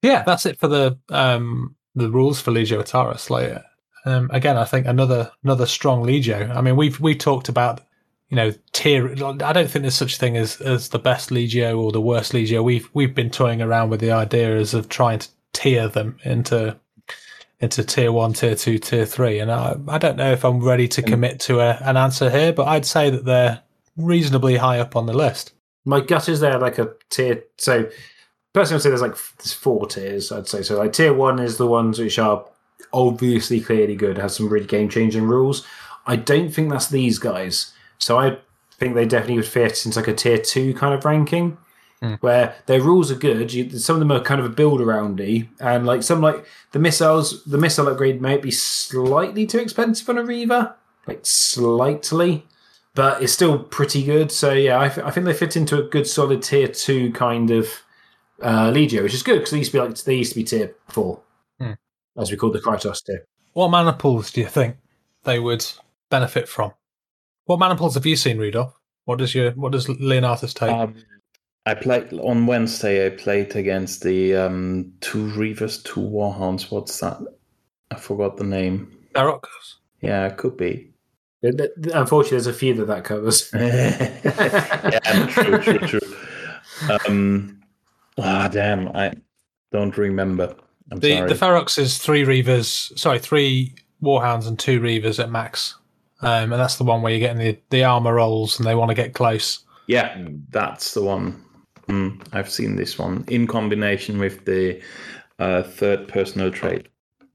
yeah, 0.01 0.23
that's 0.23 0.45
it 0.45 0.57
for 0.57 0.69
the 0.69 0.97
um 1.09 1.75
the 1.95 2.09
rules 2.09 2.39
for 2.39 2.51
Legio 2.51 2.81
Atarus. 2.81 3.29
Like 3.29 3.61
um, 4.05 4.29
again, 4.33 4.57
I 4.57 4.65
think 4.65 4.85
another 4.85 5.31
another 5.43 5.65
strong 5.65 6.05
Legio. 6.05 6.55
I 6.55 6.61
mean, 6.61 6.75
we've 6.75 6.99
we 6.99 7.15
talked 7.15 7.49
about 7.49 7.81
you 8.29 8.35
know 8.35 8.53
tier. 8.73 9.11
I 9.11 9.53
don't 9.53 9.69
think 9.69 9.83
there's 9.83 9.95
such 9.95 10.15
a 10.15 10.19
thing 10.19 10.37
as 10.37 10.59
as 10.61 10.89
the 10.89 10.99
best 10.99 11.29
Legio 11.29 11.77
or 11.77 11.91
the 11.91 12.01
worst 12.01 12.33
Legio. 12.33 12.63
We've 12.63 12.89
we've 12.93 13.15
been 13.15 13.29
toying 13.29 13.61
around 13.61 13.89
with 13.89 14.01
the 14.01 14.11
ideas 14.11 14.73
of 14.73 14.89
trying 14.89 15.19
to 15.19 15.29
tier 15.53 15.87
them 15.87 16.17
into 16.23 16.77
into 17.59 17.83
tier 17.83 18.11
one, 18.11 18.33
tier 18.33 18.55
two, 18.55 18.77
tier 18.77 19.05
three, 19.05 19.39
and 19.39 19.49
I 19.49 19.77
I 19.87 19.97
don't 19.97 20.17
know 20.17 20.33
if 20.33 20.43
I'm 20.43 20.59
ready 20.59 20.87
to 20.89 21.01
commit 21.01 21.39
to 21.41 21.61
a, 21.61 21.77
an 21.81 21.95
answer 21.95 22.29
here, 22.29 22.51
but 22.51 22.67
I'd 22.67 22.85
say 22.85 23.09
that 23.09 23.23
they're 23.23 23.61
reasonably 23.95 24.57
high 24.57 24.79
up 24.79 24.95
on 24.97 25.05
the 25.05 25.13
list. 25.13 25.53
My 25.85 26.01
gut 26.01 26.27
is 26.27 26.41
there 26.41 26.59
like 26.59 26.77
a 26.77 26.91
tier. 27.09 27.43
So, 27.57 27.89
personally, 28.53 28.79
I'd 28.79 28.83
say 28.83 28.89
there's 28.89 29.01
like 29.01 29.17
there's 29.37 29.53
four 29.53 29.87
tiers. 29.87 30.31
I'd 30.31 30.47
say 30.47 30.61
so. 30.61 30.77
Like 30.77 30.91
tier 30.91 31.13
one 31.13 31.39
is 31.39 31.55
the 31.55 31.67
ones 31.67 31.99
which 31.99 32.19
are 32.19 32.43
obviously 32.91 33.61
clearly 33.61 33.95
good, 33.95 34.17
has 34.17 34.35
some 34.35 34.49
really 34.49 34.65
game 34.65 34.89
changing 34.89 35.23
rules. 35.23 35.65
I 36.05 36.15
don't 36.15 36.49
think 36.49 36.69
that's 36.69 36.89
these 36.89 37.19
guys. 37.19 37.73
So 37.97 38.19
I 38.19 38.37
think 38.71 38.95
they 38.95 39.05
definitely 39.05 39.37
would 39.37 39.47
fit 39.47 39.85
into 39.85 39.97
like 39.97 40.07
a 40.07 40.13
tier 40.13 40.37
two 40.37 40.73
kind 40.73 40.93
of 40.93 41.05
ranking. 41.05 41.57
Hmm. 42.01 42.15
Where 42.15 42.55
their 42.65 42.81
rules 42.81 43.09
are 43.11 43.15
good, 43.15 43.53
you, 43.53 43.69
some 43.79 43.95
of 43.95 44.01
them 44.01 44.11
are 44.11 44.19
kind 44.19 44.41
of 44.41 44.45
a 44.45 44.49
build 44.49 44.81
aroundy, 44.81 45.47
and 45.61 45.85
like 45.85 46.03
some 46.03 46.19
like 46.19 46.45
the 46.73 46.79
missiles, 46.79 47.45
the 47.45 47.57
missile 47.57 47.87
upgrade 47.87 48.21
might 48.21 48.41
be 48.41 48.51
slightly 48.51 49.45
too 49.45 49.59
expensive 49.59 50.09
on 50.09 50.17
a 50.17 50.23
Reaver, 50.23 50.75
like 51.07 51.21
slightly, 51.25 52.45
but 52.93 53.23
it's 53.23 53.31
still 53.31 53.57
pretty 53.57 54.03
good. 54.03 54.33
So 54.33 54.51
yeah, 54.51 54.81
I, 54.81 54.89
th- 54.89 55.07
I 55.07 55.11
think 55.11 55.25
they 55.25 55.33
fit 55.33 55.55
into 55.55 55.79
a 55.79 55.87
good 55.87 56.05
solid 56.05 56.43
tier 56.43 56.67
two 56.67 57.13
kind 57.13 57.49
of 57.51 57.69
uh, 58.41 58.69
Legio, 58.69 59.03
which 59.03 59.13
is 59.13 59.23
good 59.23 59.35
because 59.35 59.51
they 59.51 59.59
used 59.59 59.71
to 59.71 59.77
be 59.77 59.87
like 59.87 59.97
they 60.03 60.15
used 60.15 60.33
to 60.33 60.39
be 60.39 60.43
tier 60.43 60.75
four. 60.89 61.21
As 62.17 62.31
we 62.31 62.37
call 62.37 62.51
the 62.51 62.59
Krytos 62.59 63.03
tier. 63.03 63.25
What 63.53 63.69
mana 63.69 63.95
do 63.99 64.41
you 64.41 64.47
think 64.47 64.77
they 65.23 65.39
would 65.39 65.65
benefit 66.09 66.47
from? 66.47 66.73
What 67.45 67.59
mana 67.59 67.75
have 67.75 68.05
you 68.05 68.15
seen, 68.15 68.37
Rudolph? 68.37 68.73
What 69.05 69.19
does 69.19 69.35
your 69.35 69.51
what 69.51 69.73
does 69.73 69.87
Leonatus 69.87 70.53
take? 70.53 70.71
Um, 70.71 70.95
I 71.65 71.73
played 71.73 72.13
on 72.13 72.45
Wednesday. 72.45 73.05
I 73.05 73.09
played 73.09 73.55
against 73.55 74.03
the 74.03 74.35
um, 74.35 74.93
two 75.01 75.25
Reavers, 75.31 75.83
two 75.83 76.01
Warhounds. 76.01 76.71
What's 76.71 76.99
that? 76.99 77.19
I 77.91 77.95
forgot 77.95 78.37
the 78.37 78.43
name. 78.43 78.97
Ferox? 79.13 79.43
Yeah, 80.01 80.27
it 80.27 80.37
could 80.37 80.57
be. 80.57 80.91
Th- 81.41 81.55
th- 81.55 81.71
Unfortunately, 81.93 82.37
there's 82.37 82.47
a 82.47 82.53
few 82.53 82.73
that 82.75 82.85
that 82.85 83.03
covers. 83.03 83.49
yeah, 83.53 85.27
true, 85.27 85.59
true, 85.59 85.79
true. 85.79 86.15
Um, 87.07 87.61
ah, 88.17 88.47
damn, 88.47 88.89
I 88.89 89.13
don't 89.71 89.97
remember. 89.97 90.55
I'm 90.93 90.99
The 90.99 91.17
sorry. 91.17 91.29
the 91.29 91.35
Ferox 91.35 91.77
is 91.77 91.97
three 91.97 92.23
Reavers, 92.23 92.97
sorry, 92.97 93.19
three 93.19 93.75
Warhounds 94.01 94.47
and 94.47 94.57
two 94.57 94.79
Reavers 94.79 95.19
at 95.21 95.31
max, 95.31 95.75
um, 96.21 96.51
and 96.51 96.61
that's 96.61 96.77
the 96.77 96.83
one 96.83 97.01
where 97.01 97.11
you're 97.11 97.19
getting 97.19 97.37
the, 97.39 97.59
the 97.69 97.83
armor 97.83 98.13
rolls 98.15 98.57
and 98.59 98.67
they 98.67 98.75
want 98.75 98.89
to 98.89 98.95
get 98.95 99.13
close. 99.13 99.59
Yeah, 99.87 100.17
that's 100.49 100.93
the 100.93 101.01
one. 101.03 101.43
Mm, 101.89 102.25
I've 102.31 102.49
seen 102.49 102.75
this 102.77 102.97
one 102.97 103.25
in 103.27 103.45
combination 103.47 104.17
with 104.19 104.45
the 104.45 104.81
uh, 105.39 105.63
third 105.63 106.07
personal 106.07 106.49
trait, 106.51 106.87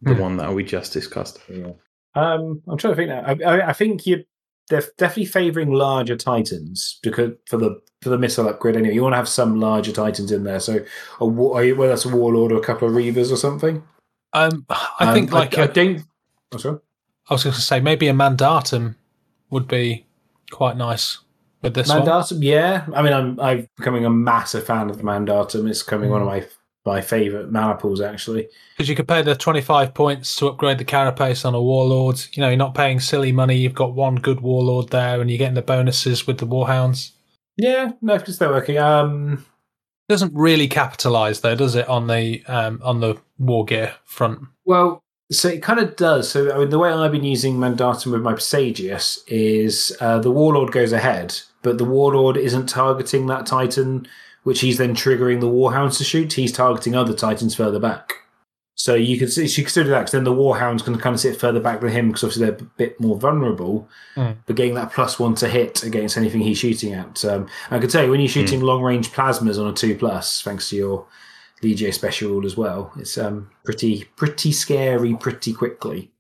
the 0.03 0.15
Hmm. 0.15 0.20
one 0.20 0.37
that 0.39 0.55
we 0.55 0.65
just 0.65 0.93
discussed. 0.93 1.39
Um, 2.15 2.62
I'm 2.67 2.78
trying 2.78 2.93
to 2.93 2.97
think 2.97 3.09
now. 3.11 3.23
I, 3.27 3.37
I, 3.59 3.69
I 3.69 3.73
think 3.75 4.07
you're 4.07 4.20
def- 4.70 4.97
definitely 4.97 5.27
favouring 5.27 5.73
larger 5.73 6.17
titans 6.17 6.99
because 7.03 7.33
for 7.47 7.59
the 7.59 7.78
for 8.02 8.10
the 8.10 8.18
missile 8.18 8.49
upgrade 8.49 8.77
anyway. 8.77 8.94
You 8.94 9.02
want 9.02 9.15
to 9.15 9.17
have 9.18 9.28
some 9.28 9.59
larger 9.60 9.93
titans 9.93 10.31
in 10.31 10.44
there. 10.44 10.60
So, 10.60 10.85
a, 11.20 11.27
wa- 11.27 11.57
are 11.57 11.65
you- 11.65 11.77
whether 11.77 11.91
that's 11.93 12.05
a 12.05 12.09
warlord 12.15 12.52
or 12.52 12.59
a 12.59 12.65
couple 12.65 12.89
of 12.89 12.94
reavers 12.94 13.33
or 13.33 13.36
something. 13.36 13.83
Um, 14.33 14.67
I 14.68 15.07
Um, 15.09 15.15
think 15.15 15.33
like 15.33 15.57
I, 15.59 15.62
I 15.62 15.65
I 15.65 15.67
don't. 15.68 16.02
Oh, 16.52 16.59
sorry. 16.59 16.78
I 17.31 17.35
was 17.35 17.44
going 17.44 17.55
to 17.55 17.60
say 17.60 17.81
maybe 17.81 18.09
a 18.09 18.12
mandatum 18.12 18.94
would 19.51 19.67
be 19.68 20.07
quite 20.51 20.77
nice 20.77 21.18
with 21.62 21.75
this 21.75 21.89
one. 21.89 22.02
Mandatum, 22.02 22.39
yeah. 22.43 22.86
I 22.94 23.02
mean, 23.02 23.12
I'm 23.12 23.41
I'm 23.41 23.68
becoming 23.77 24.05
a 24.05 24.10
massive 24.10 24.65
fan 24.65 24.91
of 24.91 24.99
the 24.99 25.02
Mandatum. 25.05 25.68
It's 25.68 25.83
becoming 25.83 26.10
one 26.10 26.20
of 26.23 26.27
my 26.27 26.47
my 26.86 27.01
favourite 27.02 27.51
mana 27.51 27.75
pools 27.75 28.01
actually. 28.01 28.49
Because 28.77 28.89
you 28.89 28.94
could 28.97 29.09
pay 29.09 29.20
the 29.20 29.35
25 29.35 29.93
points 29.93 30.36
to 30.36 30.47
upgrade 30.47 30.78
the 30.78 30.85
carapace 30.86 31.44
on 31.44 31.55
a 31.55 31.60
warlord. 31.60 32.18
You 32.33 32.41
know, 32.43 32.49
you're 32.49 32.57
not 32.57 32.75
paying 32.75 32.99
silly 33.01 33.33
money. 33.33 33.57
You've 33.57 33.75
got 33.75 33.93
one 33.94 34.17
good 34.17 34.41
warlord 34.41 34.89
there 34.91 35.20
and 35.20 35.28
you're 35.31 35.36
getting 35.39 35.55
the 35.55 35.60
bonuses 35.62 36.27
with 36.27 36.39
the 36.39 36.47
warhounds. 36.47 37.10
Yeah, 37.59 37.93
no, 38.01 38.17
because 38.17 38.39
they're 38.39 38.49
working. 38.49 38.78
Um, 38.78 39.45
Doesn't 40.09 40.33
really 40.35 40.69
capitalise 40.69 41.41
though, 41.41 41.57
does 41.57 41.75
it, 41.75 41.87
on 41.89 42.07
the 42.07 42.43
um, 42.47 42.81
on 42.83 43.01
the 43.01 43.17
war 43.39 43.65
gear 43.65 43.95
front? 44.05 44.41
Well, 44.65 45.03
so 45.31 45.49
it 45.49 45.62
kind 45.62 45.81
of 45.81 45.97
does. 45.97 46.31
So 46.31 46.55
I 46.55 46.59
mean, 46.59 46.70
the 46.70 46.78
way 46.78 46.91
I've 46.91 47.12
been 47.12 47.25
using 47.25 47.57
Mandatum 47.57 48.12
with 48.12 48.23
my 48.23 48.35
Sagius 48.35 49.19
is 49.27 49.95
uh, 50.01 50.19
the 50.20 50.31
Warlord 50.31 50.73
goes 50.73 50.93
ahead, 50.93 51.39
but 51.62 51.78
the 51.78 51.85
Warlord 51.85 52.37
isn't 52.37 52.69
targeting 52.69 53.27
that 53.27 53.45
Titan, 53.45 54.07
which 54.45 54.61
he's 54.61 54.78
then 54.78 54.95
triggering 54.95 55.41
the 55.41 55.49
Warhounds 55.49 55.99
to 55.99 56.05
shoot. 56.05 56.33
He's 56.33 56.53
targeting 56.53 56.95
other 56.95 57.12
Titans 57.12 57.55
further 57.55 57.81
back. 57.81 58.15
So 58.79 58.95
you 58.95 59.19
can 59.19 59.27
see 59.27 59.49
she 59.49 59.63
could 59.63 59.67
consider 59.67 59.91
that 59.91 59.99
because 59.99 60.13
then 60.13 60.23
the 60.23 60.33
Warhounds 60.33 60.85
can 60.85 60.97
kind 60.99 61.13
of 61.13 61.19
sit 61.19 61.39
further 61.39 61.59
back 61.59 61.81
than 61.81 61.91
him 61.91 62.09
because 62.09 62.23
obviously 62.23 62.47
they're 62.47 62.55
a 62.55 62.63
bit 62.77 63.01
more 63.01 63.17
vulnerable. 63.17 63.89
Hmm. 64.15 64.33
But 64.47 64.55
getting 64.55 64.75
that 64.75 64.93
plus 64.93 65.19
one 65.19 65.35
to 65.37 65.49
hit 65.49 65.83
against 65.83 66.17
anything 66.17 66.43
he's 66.43 66.59
shooting 66.59 66.95
at, 66.95 67.25
um, 67.25 67.49
I 67.73 67.81
could 67.81 67.91
tell 67.91 68.05
you 68.05 68.11
when 68.11 68.21
you're 68.21 68.29
shooting 68.29 68.61
long 68.61 68.83
range 68.83 69.11
plasmas 69.11 69.61
on 69.61 69.69
a 69.69 69.73
two 69.73 69.97
plus, 69.97 70.43
thanks 70.43 70.71
to 70.71 70.77
your 70.77 71.07
Legio 71.61 71.93
special 71.93 72.31
rule 72.31 72.47
as 72.47 72.57
well. 72.57 72.93
It's 72.97 73.19
um 73.19 73.51
pretty 73.65 74.05
pretty 74.15 74.53
scary 74.53 75.17
pretty 75.17 75.53
quickly. 75.53 76.13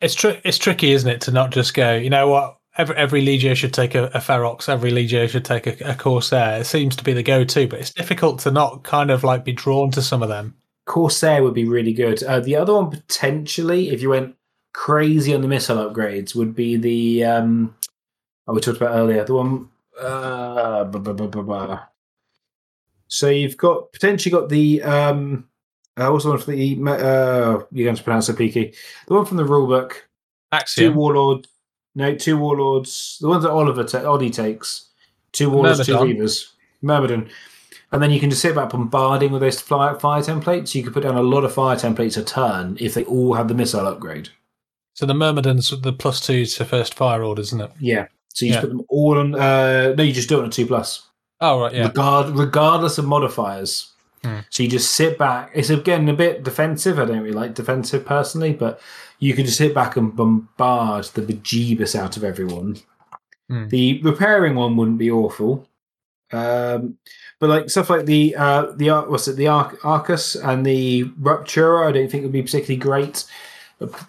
It's 0.00 0.14
tri- 0.14 0.40
it's 0.44 0.58
tricky, 0.58 0.92
isn't 0.92 1.10
it, 1.10 1.20
to 1.22 1.32
not 1.32 1.50
just 1.50 1.74
go, 1.74 1.96
you 1.96 2.08
know 2.08 2.28
what, 2.28 2.56
every, 2.78 2.96
every 2.96 3.22
Legio 3.26 3.54
should 3.54 3.74
take 3.74 3.94
a, 3.94 4.04
a 4.06 4.20
Ferox, 4.20 4.70
every 4.70 4.90
Legio 4.90 5.28
should 5.28 5.44
take 5.44 5.66
a, 5.66 5.90
a 5.90 5.94
Corsair. 5.94 6.60
It 6.60 6.64
seems 6.64 6.96
to 6.96 7.04
be 7.04 7.12
the 7.12 7.22
go 7.22 7.44
to, 7.44 7.68
but 7.68 7.80
it's 7.80 7.92
difficult 7.92 8.38
to 8.40 8.50
not 8.50 8.84
kind 8.84 9.10
of 9.10 9.22
like 9.22 9.44
be 9.44 9.52
drawn 9.52 9.90
to 9.90 10.00
some 10.00 10.22
of 10.22 10.30
them. 10.30 10.54
Corsair 10.88 11.42
would 11.42 11.54
be 11.54 11.66
really 11.68 11.92
good. 11.92 12.22
Uh, 12.24 12.40
the 12.40 12.56
other 12.56 12.74
one 12.74 12.90
potentially, 12.90 13.90
if 13.90 14.00
you 14.02 14.08
went 14.10 14.34
crazy 14.72 15.34
on 15.34 15.42
the 15.42 15.48
missile 15.48 15.76
upgrades, 15.76 16.34
would 16.34 16.54
be 16.54 16.76
the 16.76 17.24
um 17.24 17.74
oh, 18.48 18.54
we 18.54 18.60
talked 18.60 18.78
about 18.78 18.96
earlier. 18.96 19.24
The 19.24 19.34
one 19.34 19.68
uh 20.00 20.84
blah, 20.84 21.00
blah, 21.00 21.12
blah, 21.12 21.26
blah, 21.26 21.42
blah. 21.42 21.80
So 23.06 23.28
you've 23.28 23.56
got 23.56 23.92
potentially 23.92 24.32
got 24.32 24.48
the 24.48 24.82
um 24.82 25.48
uh, 25.96 26.08
what's 26.10 26.24
the 26.24 26.30
one 26.30 26.38
for 26.38 26.50
the 26.52 26.74
uh 26.90 27.62
you're 27.70 27.84
going 27.84 27.96
to 27.96 28.02
pronounce 28.02 28.28
it 28.28 28.38
peaky. 28.38 28.74
The 29.06 29.14
one 29.14 29.24
from 29.26 29.36
the 29.36 29.44
rulebook. 29.44 29.90
Two 29.92 30.56
Axiom. 30.56 30.94
warlords. 30.94 31.48
No, 31.94 32.14
two 32.14 32.38
warlords. 32.38 33.18
The 33.20 33.28
ones 33.28 33.42
that 33.44 33.50
Oliver 33.50 33.84
ta- 33.84 34.04
Oddie 34.04 34.32
takes. 34.32 34.88
Two 35.32 35.50
warlords, 35.50 35.84
two 35.84 35.92
Myrmidon. 35.92 36.16
reavers. 36.16 36.52
Myrmidon. 36.80 37.28
And 37.90 38.02
then 38.02 38.10
you 38.10 38.20
can 38.20 38.28
just 38.30 38.42
sit 38.42 38.54
back 38.54 38.70
bombarding 38.70 39.32
with 39.32 39.40
those 39.40 39.60
fly- 39.60 39.94
fire 39.94 40.20
templates. 40.20 40.74
You 40.74 40.82
could 40.82 40.92
put 40.92 41.04
down 41.04 41.16
a 41.16 41.22
lot 41.22 41.44
of 41.44 41.54
fire 41.54 41.76
templates 41.76 42.18
a 42.18 42.22
turn 42.22 42.76
if 42.80 42.92
they 42.94 43.04
all 43.04 43.34
had 43.34 43.48
the 43.48 43.54
missile 43.54 43.86
upgrade. 43.86 44.28
So 44.94 45.06
the 45.06 45.14
Myrmidon's 45.14 45.70
the 45.70 45.92
plus 45.92 46.20
two 46.24 46.44
to 46.44 46.64
first 46.64 46.92
fire 46.94 47.22
orders, 47.22 47.46
isn't 47.48 47.62
it? 47.62 47.70
Yeah. 47.80 48.08
So 48.34 48.44
you 48.44 48.50
Yeah. 48.52 48.56
just 48.56 48.62
put 48.62 48.76
them 48.76 48.84
all 48.88 49.18
on. 49.18 49.34
Uh, 49.34 49.94
no, 49.96 50.02
you 50.02 50.12
just 50.12 50.28
do 50.28 50.38
it 50.38 50.42
on 50.42 50.48
a 50.48 50.50
two 50.50 50.66
plus. 50.66 51.04
Oh, 51.40 51.60
right, 51.60 51.72
yeah. 51.72 51.84
Regard, 51.86 52.30
regardless 52.36 52.98
of 52.98 53.06
modifiers. 53.06 53.92
Hmm. 54.24 54.38
So 54.50 54.64
you 54.64 54.68
just 54.68 54.94
sit 54.96 55.16
back. 55.16 55.52
It's 55.54 55.70
again 55.70 56.08
a 56.08 56.12
bit 56.12 56.42
defensive. 56.42 56.98
I 56.98 57.04
don't 57.04 57.20
really 57.20 57.30
like 57.32 57.54
defensive 57.54 58.04
personally, 58.04 58.52
but 58.52 58.80
you 59.20 59.32
can 59.34 59.46
just 59.46 59.56
sit 59.58 59.72
back 59.72 59.96
and 59.96 60.14
bombard 60.14 61.04
the 61.14 61.22
bejeebus 61.22 61.94
out 61.98 62.16
of 62.16 62.24
everyone. 62.24 62.76
Hmm. 63.48 63.68
The 63.68 64.02
repairing 64.02 64.56
one 64.56 64.76
wouldn't 64.76 64.98
be 64.98 65.10
awful, 65.10 65.68
um, 66.32 66.98
but 67.40 67.48
like 67.50 67.70
stuff 67.70 67.90
like 67.90 68.06
the 68.06 68.34
uh, 68.36 68.72
the 68.76 68.90
what's 69.08 69.28
it 69.28 69.36
the 69.36 69.48
Ar- 69.48 69.76
Arcus 69.84 70.34
and 70.34 70.64
the 70.64 71.04
Ruptura, 71.20 71.88
I 71.88 71.92
don't 71.92 72.10
think 72.10 72.22
would 72.24 72.32
be 72.32 72.42
particularly 72.42 72.78
great. 72.78 73.24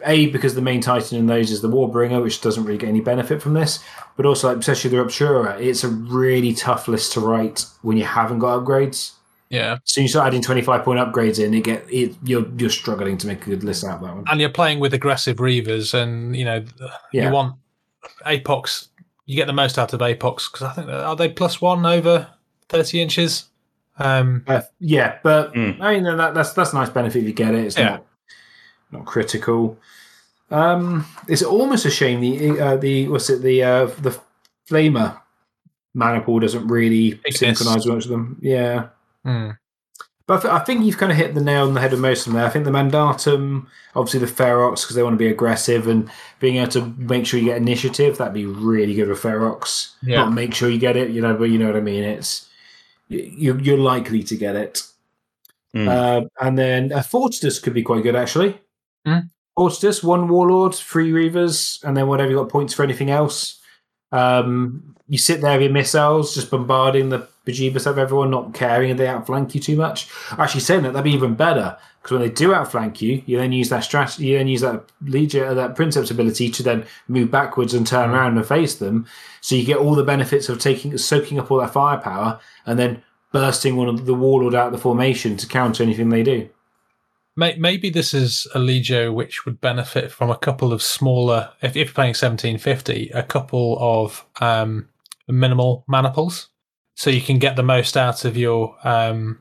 A 0.04 0.26
because 0.28 0.56
the 0.56 0.64
main 0.64 0.82
titan 0.82 1.20
in 1.20 1.28
those 1.28 1.52
is 1.52 1.62
the 1.62 1.70
Warbringer, 1.70 2.24
which 2.24 2.42
doesn't 2.42 2.64
really 2.66 2.80
get 2.80 2.90
any 2.90 3.02
benefit 3.02 3.40
from 3.40 3.54
this, 3.54 3.78
but 4.18 4.26
also 4.26 4.48
like 4.48 4.58
especially 4.58 4.90
the 4.90 4.98
Ruptura, 4.98 5.62
it's 5.62 5.84
a 5.84 5.90
really 5.90 6.54
tough 6.54 6.88
list 6.88 7.14
to 7.14 7.20
write 7.20 7.66
when 7.84 7.96
you 7.96 8.04
haven't 8.04 8.40
got 8.40 8.64
upgrades. 8.64 9.12
Yeah. 9.52 9.78
So 9.84 10.02
you 10.02 10.08
start 10.08 10.26
adding 10.26 10.42
twenty 10.42 10.64
five 10.64 10.84
point 10.84 10.98
upgrades 11.00 11.44
in, 11.44 11.54
it 11.54 11.64
get 11.64 11.86
it 11.88 12.16
you're 12.24 12.48
you're 12.58 12.72
struggling 12.72 13.16
to 13.20 13.28
make 13.28 13.46
a 13.46 13.50
good 13.52 13.64
list 13.64 13.84
out 13.84 13.98
of 13.98 14.02
that 14.02 14.16
one. 14.16 14.24
And 14.32 14.42
you're 14.42 14.50
playing 14.50 14.80
with 14.80 14.96
aggressive 14.96 15.38
Reavers, 15.38 15.94
and, 15.94 16.36
you 16.36 16.46
know, 16.46 16.66
Yeah. 17.14 17.28
you 17.28 17.32
want 17.32 17.56
Apox. 18.26 18.88
You 19.28 19.36
get 19.36 19.46
the 19.46 19.54
most 19.54 19.78
out 19.78 19.94
of 19.94 20.00
Apox 20.00 20.52
because 20.52 20.64
I 20.64 20.74
think, 20.74 20.90
are 20.90 21.16
they 21.16 21.30
plus 21.30 21.62
one 21.62 21.86
over 21.86 22.28
30 22.70 23.02
inches? 23.02 23.46
Um, 23.98 24.44
Uh, 24.48 24.62
yeah, 24.80 25.18
but 25.24 25.54
Mm. 25.54 25.82
I 25.82 25.94
mean 25.96 26.04
that, 26.04 26.34
that's 26.34 26.54
that's 26.54 26.72
a 26.72 26.76
nice 26.76 26.90
benefit 26.90 27.20
if 27.20 27.26
you 27.28 27.34
get 27.34 27.54
it. 27.54 27.66
It's 27.66 27.78
Yeah. 27.78 27.90
not 27.90 28.06
not 28.92 29.06
critical. 29.06 29.78
Um, 30.52 31.06
it's 31.28 31.44
almost 31.44 31.86
a 31.86 31.92
shame 31.92 32.22
the 32.22 32.60
uh, 32.60 32.78
the 32.78 33.08
what's 33.10 33.30
it 33.30 33.42
the 33.42 33.62
uh, 33.64 33.86
the 34.02 34.18
flamer 34.70 35.20
mana 35.94 36.24
doesn't 36.40 36.68
really 36.68 37.20
synchronize 37.30 37.86
much 37.86 38.06
of 38.06 38.10
them. 38.12 38.38
Yeah, 38.42 38.88
hmm. 39.26 39.50
but 40.26 40.38
I, 40.38 40.42
th- 40.42 40.54
I 40.54 40.60
think 40.60 40.86
you've 40.86 40.98
kind 40.98 41.12
of 41.12 41.18
hit 41.18 41.36
the 41.36 41.42
nail 41.42 41.68
on 41.68 41.74
the 41.74 41.82
head 41.82 41.94
of 41.94 42.00
most 42.00 42.26
of 42.26 42.26
them. 42.34 42.40
There, 42.40 42.46
I 42.48 42.50
think 42.50 42.66
the 42.66 42.72
mandatum, 42.72 43.66
obviously 43.96 44.22
the 44.22 44.26
ferox 44.32 44.82
because 44.82 44.96
they 44.96 45.04
want 45.04 45.14
to 45.16 45.18
be 45.18 45.28
aggressive 45.28 45.88
and 45.88 46.10
being 46.40 46.56
able 46.58 46.72
to 46.72 46.94
make 46.98 47.26
sure 47.26 47.40
you 47.40 47.48
get 47.48 47.58
initiative. 47.58 48.18
That'd 48.18 48.34
be 48.34 48.46
really 48.46 48.94
good 48.96 49.10
with 49.10 49.22
ferox. 49.22 49.94
Yeah. 50.02 50.18
Not 50.22 50.34
make 50.34 50.54
sure 50.56 50.70
you 50.70 50.80
get 50.80 50.96
it, 50.96 51.10
you 51.12 51.22
know, 51.22 51.36
but 51.36 51.46
you 51.46 51.58
know 51.60 51.68
what 51.68 51.76
I 51.76 51.82
mean. 51.82 52.04
It's 52.04 52.48
you, 53.10 53.58
you're 53.58 53.78
likely 53.78 54.24
to 54.24 54.36
get 54.36 54.56
it. 54.56 54.84
Mm. 55.76 55.88
Uh, 55.88 56.28
and 56.42 56.58
then 56.58 56.92
uh, 56.92 57.00
Fortidus 57.00 57.62
could 57.62 57.74
be 57.74 57.84
quite 57.84 58.04
good, 58.04 58.16
actually. 58.16 58.60
Hmm. 59.06 59.20
Fortidus, 59.58 60.04
one 60.04 60.28
Warlord, 60.28 60.74
three 60.74 61.12
Reavers, 61.12 61.84
and 61.84 61.96
then 61.96 62.08
whatever 62.08 62.32
you 62.32 62.38
got 62.38 62.50
points 62.50 62.74
for 62.74 62.84
anything 62.84 63.10
else. 63.10 63.60
Um, 64.12 64.96
you 65.08 65.18
sit 65.18 65.42
there 65.42 65.54
with 65.54 65.64
your 65.64 65.72
missiles, 65.72 66.34
just 66.34 66.50
bombarding 66.50 67.10
the 67.10 67.28
bejeebus 67.50 67.86
of 67.86 67.98
everyone, 67.98 68.30
not 68.30 68.54
caring 68.54 68.90
if 68.90 68.98
they 68.98 69.08
outflank 69.08 69.56
you 69.56 69.62
too 69.62 69.76
much. 69.76 70.10
Actually, 70.32 70.62
saying 70.62 70.84
that, 70.84 70.94
that'd 70.94 71.04
be 71.04 71.12
even 71.12 71.36
better 71.36 71.78
because 72.02 72.12
when 72.18 72.22
they 72.22 72.34
do 72.34 72.54
outflank 72.54 73.02
you, 73.02 73.22
you 73.26 73.38
then 73.38 73.52
use 73.52 73.70
that 73.70 73.84
strategy, 73.84 74.28
you 74.28 74.38
then 74.38 74.48
use 74.48 74.62
that 74.62 74.84
legion, 75.02 75.44
uh, 75.44 75.54
that 75.54 75.76
princeps 75.76 76.10
ability 76.10 76.50
to 76.50 76.64
then 76.64 76.86
move 77.08 77.30
backwards 77.30 77.74
and 77.74 77.86
turn 77.86 78.12
around 78.12 78.38
and 78.38 78.48
face 78.48 78.76
them. 78.76 79.06
So 79.42 79.56
you 79.56 79.66
get 79.66 79.78
all 79.78 79.96
the 79.96 80.04
benefits 80.04 80.48
of 80.50 80.60
taking, 80.60 80.98
soaking 80.98 81.40
up 81.40 81.52
all 81.52 81.60
that 81.60 81.74
firepower, 81.74 82.40
and 82.66 82.80
then 82.80 83.04
bursting 83.32 83.76
one 83.76 83.90
of 83.90 84.06
the 84.06 84.14
warlord 84.14 84.56
out 84.56 84.68
of 84.68 84.74
the 84.74 84.80
formation 84.80 85.36
to 85.38 85.48
counter 85.48 85.84
anything 85.84 86.10
they 86.10 86.24
do. 86.24 86.50
Maybe 87.36 87.90
this 87.90 88.14
is 88.14 88.48
a 88.54 88.60
Legio 88.60 89.14
which 89.14 89.46
would 89.46 89.62
benefit 89.62 90.12
from 90.12 90.30
a 90.30 90.38
couple 90.38 90.74
of 90.74 90.82
smaller, 90.82 91.52
if, 91.62 91.72
if 91.72 91.76
you're 91.76 91.94
playing 91.94 92.10
1750, 92.10 93.12
a 93.14 93.24
couple 93.24 93.78
of 93.80 94.26
um, 94.42 94.90
minimal 95.28 95.86
maniples. 95.88 96.50
So 97.00 97.10
you 97.10 97.22
can 97.22 97.40
get 97.40 97.56
the 97.56 97.64
most 97.64 97.96
out 97.96 98.26
of 98.26 98.36
your. 98.36 98.76
um 98.84 99.40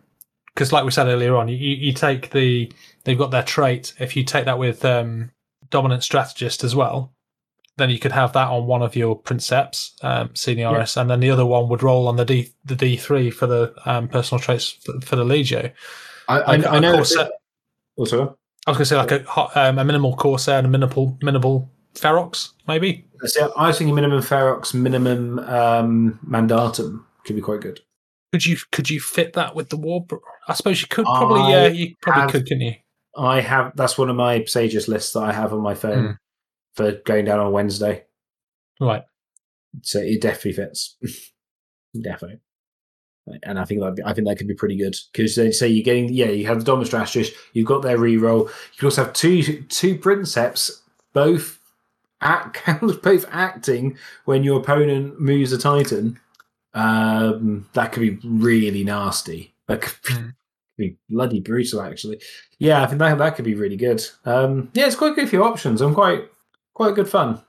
Because, 0.54 0.72
like 0.72 0.84
we 0.84 0.92
said 0.92 1.08
earlier 1.08 1.34
on, 1.34 1.48
you, 1.48 1.56
you 1.56 1.92
take 1.92 2.30
the. 2.30 2.70
They've 3.02 3.18
got 3.18 3.32
their 3.32 3.42
trait. 3.42 3.94
If 3.98 4.14
you 4.16 4.22
take 4.22 4.44
that 4.44 4.60
with 4.60 4.84
um, 4.84 5.32
Dominant 5.68 6.04
Strategist 6.04 6.62
as 6.62 6.76
well, 6.76 7.12
then 7.78 7.90
you 7.90 7.98
could 7.98 8.12
have 8.12 8.32
that 8.34 8.46
on 8.48 8.66
one 8.68 8.82
of 8.82 8.94
your 8.94 9.16
Princeps, 9.16 9.96
um, 10.02 10.28
Seniorus, 10.34 10.96
and 10.96 11.10
then 11.10 11.18
the 11.18 11.30
other 11.30 11.44
one 11.44 11.68
would 11.68 11.82
roll 11.82 12.06
on 12.06 12.14
the 12.14 12.24
D 12.24 12.52
the 12.64 12.76
D3 12.76 13.32
for 13.34 13.48
the 13.48 13.74
um, 13.86 14.06
personal 14.06 14.38
traits 14.38 14.78
for, 14.84 15.00
for 15.00 15.16
the 15.16 15.24
Legio. 15.24 15.72
I, 16.28 16.38
Like 16.38 16.64
I, 16.64 16.76
I 16.76 16.78
know. 16.78 16.92
Corsair- 16.94 17.30
Also, 17.96 18.38
I 18.68 18.70
was 18.70 18.76
going 18.78 18.78
to 18.78 18.84
say 18.86 18.96
like 18.96 19.10
a 19.10 19.60
um, 19.68 19.80
a 19.80 19.84
minimal 19.84 20.14
Corsair 20.14 20.58
and 20.58 20.66
a 20.68 20.70
minimal 20.70 21.18
minimal 21.22 21.68
Ferox, 21.96 22.50
maybe. 22.68 23.04
so 23.24 23.52
I 23.56 23.66
was 23.66 23.78
thinking 23.78 23.96
minimum 23.96 24.22
Ferox, 24.22 24.74
minimum 24.74 25.40
um, 25.40 26.20
Mandatum 26.24 27.02
could 27.28 27.36
be 27.36 27.42
quite 27.42 27.60
good. 27.60 27.80
Could 28.32 28.44
you 28.44 28.56
could 28.72 28.90
you 28.90 29.00
fit 29.00 29.34
that 29.34 29.54
with 29.54 29.68
the 29.70 29.76
war? 29.76 30.04
I 30.48 30.54
suppose 30.54 30.80
you 30.82 30.88
could 30.88 31.04
probably. 31.06 31.40
I 31.42 31.50
yeah, 31.50 31.66
you 31.68 31.94
probably 32.02 32.20
have- 32.22 32.30
could, 32.32 32.44
couldn't 32.44 32.60
you? 32.60 32.74
I 33.16 33.40
have 33.40 33.72
that's 33.76 33.96
one 33.96 34.10
of 34.10 34.16
my 34.16 34.44
Sages 34.44 34.86
lists 34.88 35.12
that 35.12 35.20
I 35.20 35.32
have 35.32 35.52
on 35.52 35.60
my 35.60 35.74
phone 35.74 36.04
Hmm. 36.04 36.12
for 36.74 36.92
going 37.04 37.24
down 37.24 37.40
on 37.40 37.52
Wednesday. 37.52 38.04
Right. 38.80 39.02
So 39.82 39.98
it 40.00 40.20
definitely 40.20 40.52
fits. 40.52 40.96
Definitely. 42.00 42.40
And 43.42 43.58
I 43.58 43.64
think 43.64 43.80
that 43.80 43.98
I 44.06 44.12
think 44.12 44.26
that 44.28 44.36
could 44.38 44.46
be 44.48 44.54
pretty 44.54 44.76
good 44.76 44.94
because 45.12 45.34
they 45.36 45.50
say 45.50 45.68
you're 45.68 45.84
getting 45.84 46.08
yeah 46.12 46.26
you 46.26 46.46
have 46.46 46.64
the 46.64 46.84
Strategist 46.84 47.34
you've 47.52 47.66
got 47.66 47.82
their 47.82 47.98
reroll 47.98 48.46
you 48.46 48.78
can 48.78 48.86
also 48.86 49.04
have 49.04 49.12
two 49.12 49.62
two 49.64 49.98
Princeps 49.98 50.82
both 51.12 51.58
act 52.20 52.62
both 53.02 53.26
acting 53.30 53.98
when 54.24 54.44
your 54.44 54.60
opponent 54.60 55.20
moves 55.20 55.52
a 55.52 55.58
Titan 55.58 56.18
um, 56.78 57.68
that 57.72 57.92
could 57.92 58.00
be 58.00 58.18
really 58.28 58.84
nasty 58.84 59.54
that 59.66 59.80
could 60.02 60.34
be, 60.76 60.96
bloody 61.10 61.40
brutal 61.40 61.82
actually 61.82 62.20
yeah 62.58 62.82
I 62.82 62.86
think 62.86 63.00
that 63.00 63.18
that 63.18 63.36
could 63.36 63.44
be 63.44 63.54
really 63.54 63.76
good 63.76 64.04
um, 64.24 64.70
yeah 64.74 64.86
it's 64.86 64.96
quite 64.96 65.16
good 65.16 65.28
few 65.28 65.42
options 65.42 65.80
I'm 65.80 65.94
quite 65.94 66.30
quite 66.74 66.94
good 66.94 67.08
fun 67.08 67.42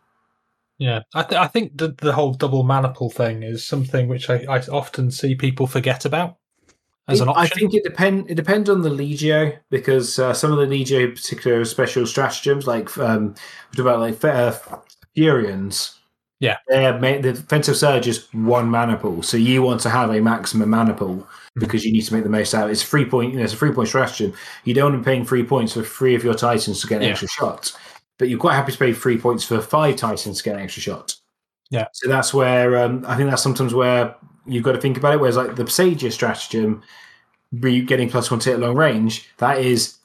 Yeah, 0.79 1.01
I, 1.13 1.23
th- 1.23 1.39
I 1.39 1.47
think 1.47 1.77
the, 1.77 1.89
the 1.89 2.13
whole 2.13 2.33
double 2.33 2.63
maniple 2.63 3.09
thing 3.09 3.43
is 3.43 3.65
something 3.65 4.07
which 4.07 4.29
I, 4.29 4.45
I 4.49 4.59
often 4.71 5.11
see 5.11 5.35
people 5.35 5.67
forget 5.67 6.05
about 6.05 6.37
as 7.09 7.21
an 7.21 7.29
option. 7.29 7.43
I 7.43 7.47
think 7.47 7.73
it 7.73 7.83
depend. 7.83 8.29
It 8.29 8.35
depends 8.35 8.69
on 8.69 8.81
the 8.81 8.89
Legio 8.89 9.57
because 9.69 10.17
uh, 10.19 10.33
some 10.33 10.51
of 10.51 10.57
the 10.57 10.73
Legio, 10.73 11.13
particular 11.13 11.65
special 11.65 12.05
stratagems, 12.05 12.67
like 12.67 12.97
um, 12.97 13.35
about 13.77 13.99
like 13.99 14.23
uh, 14.23 14.57
Fureans. 15.17 15.98
Yeah. 16.39 16.57
the 16.69 17.33
defensive 17.33 17.75
surge 17.75 18.07
is 18.07 18.27
one 18.33 18.71
maniple, 18.71 19.21
so 19.23 19.35
you 19.37 19.61
want 19.61 19.81
to 19.81 19.89
have 19.89 20.09
a 20.09 20.21
maximum 20.21 20.69
maniple 20.69 21.27
because 21.55 21.83
you 21.83 21.91
need 21.91 22.03
to 22.03 22.13
make 22.13 22.23
the 22.23 22.29
most 22.29 22.53
out. 22.53 22.65
of 22.65 22.71
It's 22.71 22.83
three 22.83 23.05
point. 23.05 23.33
You 23.33 23.39
know, 23.39 23.43
it's 23.43 23.53
a 23.53 23.57
three 23.57 23.71
point 23.73 23.89
stratagem. 23.89 24.33
You 24.63 24.73
don't 24.73 24.91
want 24.93 25.03
to 25.03 25.09
be 25.09 25.13
paying 25.13 25.25
three 25.25 25.43
points 25.43 25.73
for 25.73 25.83
three 25.83 26.15
of 26.15 26.23
your 26.23 26.33
Titans 26.33 26.79
to 26.81 26.87
get 26.87 26.97
an 26.97 27.03
Yeah. 27.03 27.09
extra 27.09 27.27
shot, 27.27 27.73
but 28.17 28.29
you're 28.29 28.39
quite 28.39 28.55
happy 28.55 28.71
to 28.71 28.77
pay 28.77 28.93
three 28.93 29.17
points 29.17 29.43
for 29.43 29.59
five 29.59 29.97
Titans 29.97 30.37
to 30.37 30.43
get 30.43 30.55
an 30.55 30.61
extra 30.61 30.81
shot. 30.81 31.15
Yeah. 31.69 31.87
So 31.93 32.07
that's 32.09 32.33
where 32.33 32.77
um, 32.83 33.03
I 33.07 33.15
think 33.17 33.29
that's 33.29 33.43
sometimes 33.43 33.73
where 33.73 34.15
you've 34.47 34.63
got 34.63 34.71
to 34.71 34.81
think 34.81 34.97
about 34.97 35.13
it. 35.13 35.19
Whereas 35.19 35.37
like 35.37 35.55
the 35.55 35.69
Sages 35.69 36.13
stratagem, 36.15 36.81
getting 37.61 38.09
plus 38.09 38.31
one 38.31 38.39
to 38.41 38.51
hit 38.51 38.59
long 38.59 38.75
range, 38.75 39.29
that 39.37 39.59
is 39.59 39.97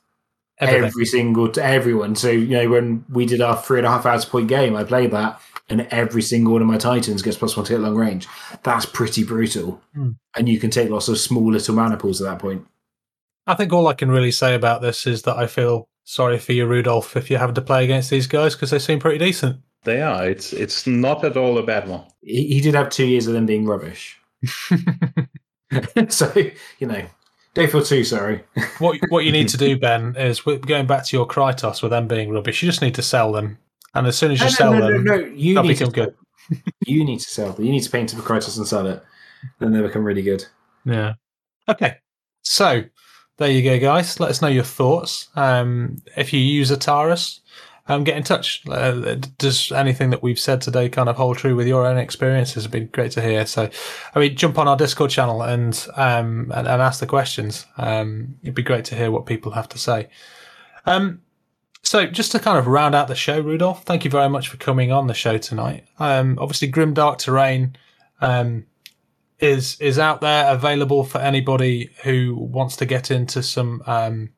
Everything. 0.60 0.84
every 0.84 1.04
single 1.06 1.48
to 1.50 1.64
everyone. 1.64 2.14
So 2.14 2.30
you 2.30 2.46
know 2.48 2.68
when 2.70 3.04
we 3.08 3.26
did 3.26 3.40
our 3.40 3.56
three 3.56 3.78
and 3.78 3.86
a 3.86 3.90
half 3.90 4.06
hours 4.06 4.24
point 4.24 4.48
game, 4.48 4.76
I 4.76 4.84
played 4.84 5.10
that, 5.10 5.40
and 5.68 5.82
every 5.90 6.22
single 6.22 6.52
one 6.52 6.62
of 6.62 6.68
my 6.68 6.78
Titans 6.78 7.22
gets 7.22 7.36
plus 7.36 7.56
one 7.56 7.66
to 7.66 7.72
hit 7.72 7.80
long 7.80 7.96
range. 7.96 8.28
That's 8.62 8.86
pretty 8.86 9.24
brutal, 9.24 9.80
Hmm. 9.94 10.10
and 10.36 10.48
you 10.48 10.60
can 10.60 10.70
take 10.70 10.90
lots 10.90 11.08
of 11.08 11.18
small 11.18 11.50
little 11.52 11.74
maniples 11.74 12.20
at 12.22 12.26
that 12.30 12.38
point. 12.38 12.66
I 13.46 13.54
think 13.54 13.72
all 13.72 13.88
I 13.88 13.94
can 13.94 14.10
really 14.10 14.30
say 14.30 14.54
about 14.54 14.80
this 14.80 15.06
is 15.06 15.22
that 15.22 15.36
I 15.36 15.46
feel 15.48 15.88
sorry 16.04 16.38
for 16.38 16.52
you, 16.52 16.66
Rudolph, 16.66 17.16
if 17.16 17.28
you're 17.30 17.40
having 17.40 17.54
to 17.56 17.60
play 17.62 17.84
against 17.84 18.08
these 18.10 18.26
guys 18.26 18.54
because 18.54 18.70
they 18.70 18.78
seem 18.78 19.00
pretty 19.00 19.18
decent. 19.18 19.60
They 19.84 20.00
are. 20.00 20.26
It's 20.26 20.52
it's 20.54 20.86
not 20.86 21.24
at 21.24 21.36
all 21.36 21.58
a 21.58 21.62
bad 21.62 21.88
one. 21.88 22.04
He, 22.22 22.46
he 22.54 22.60
did 22.62 22.74
have 22.74 22.88
two 22.90 23.04
years 23.06 23.26
of 23.26 23.34
them 23.34 23.44
being 23.44 23.66
rubbish, 23.66 24.18
so 26.08 26.32
you 26.78 26.86
know, 26.86 27.02
day 27.54 27.66
for 27.66 27.80
two. 27.82 28.04
Sorry. 28.04 28.42
what 28.78 28.98
what 29.08 29.24
you 29.24 29.32
need 29.32 29.48
to 29.48 29.56
do, 29.56 29.76
Ben, 29.78 30.14
is 30.16 30.40
going 30.40 30.86
back 30.86 31.04
to 31.06 31.16
your 31.16 31.26
Krytos 31.26 31.82
with 31.82 31.90
them 31.90 32.06
being 32.08 32.30
rubbish. 32.30 32.62
You 32.62 32.68
just 32.68 32.82
need 32.82 32.94
to 32.96 33.02
sell 33.02 33.32
them, 33.32 33.58
and 33.94 34.06
as 34.06 34.18
soon 34.18 34.32
as 34.32 34.40
you 34.40 34.44
No, 34.44 34.50
no, 34.50 34.54
sell 34.54 34.72
no, 34.72 34.78
no, 34.78 34.92
them, 34.92 35.04
no, 35.04 35.14
You 35.34 35.54
they'll 35.54 35.62
need 35.62 35.76
to 35.78 35.86
become 35.86 35.92
good. 35.92 36.14
You 36.86 37.04
need 37.04 37.20
to 37.20 37.30
sell. 37.30 37.52
them. 37.52 37.64
You 37.64 37.72
need 37.72 37.82
to 37.84 37.90
paint 37.90 38.10
to 38.10 38.16
Crisis 38.16 38.58
and 38.58 38.66
sell 38.66 38.86
it, 38.86 39.02
then 39.60 39.72
they 39.72 39.80
become 39.80 40.04
really 40.04 40.20
good. 40.22 40.44
Yeah. 40.84 41.14
Okay. 41.68 41.96
So 42.42 42.84
there 43.38 43.50
you 43.50 43.62
go, 43.62 43.78
guys. 43.80 44.20
Let 44.20 44.28
us 44.30 44.42
know 44.42 44.48
your 44.48 44.64
thoughts. 44.64 45.28
Um, 45.36 45.96
if 46.16 46.32
you 46.34 46.40
use 46.40 46.70
Atarus, 46.70 47.40
um, 47.86 48.04
get 48.04 48.16
in 48.16 48.22
touch. 48.22 48.62
Uh, 48.66 49.16
does 49.38 49.70
anything 49.72 50.10
that 50.10 50.22
we've 50.22 50.38
said 50.38 50.60
today 50.60 50.88
kind 50.88 51.08
of 51.08 51.16
hold 51.16 51.36
true 51.36 51.54
with 51.54 51.66
your 51.66 51.86
own 51.86 51.98
experiences? 51.98 52.64
It'd 52.64 52.70
be 52.70 52.80
great 52.80 53.12
to 53.12 53.22
hear. 53.22 53.46
So, 53.46 53.68
I 54.14 54.18
mean, 54.18 54.36
jump 54.36 54.58
on 54.58 54.68
our 54.68 54.76
Discord 54.76 55.10
channel 55.10 55.42
and 55.42 55.86
um, 55.96 56.50
and, 56.54 56.66
and 56.66 56.80
ask 56.82 57.00
the 57.00 57.06
questions. 57.06 57.66
Um, 57.76 58.36
it'd 58.42 58.54
be 58.54 58.62
great 58.62 58.86
to 58.86 58.94
hear 58.94 59.10
what 59.10 59.26
people 59.26 59.52
have 59.52 59.68
to 59.70 59.78
say. 59.78 60.08
Um, 60.86 61.20
so, 61.82 62.06
just 62.06 62.32
to 62.32 62.38
kind 62.38 62.58
of 62.58 62.66
round 62.66 62.94
out 62.94 63.08
the 63.08 63.14
show, 63.14 63.40
Rudolph, 63.40 63.84
thank 63.84 64.04
you 64.04 64.10
very 64.10 64.30
much 64.30 64.48
for 64.48 64.56
coming 64.56 64.90
on 64.90 65.06
the 65.06 65.14
show 65.14 65.36
tonight. 65.36 65.84
Um, 65.98 66.38
obviously, 66.40 66.72
Grimdark 66.72 67.18
Terrain 67.18 67.76
um, 68.22 68.64
is 69.40 69.78
is 69.80 69.98
out 69.98 70.22
there, 70.22 70.50
available 70.50 71.04
for 71.04 71.18
anybody 71.18 71.90
who 72.02 72.34
wants 72.34 72.76
to 72.76 72.86
get 72.86 73.10
into 73.10 73.42
some 73.42 73.82
um, 73.86 74.30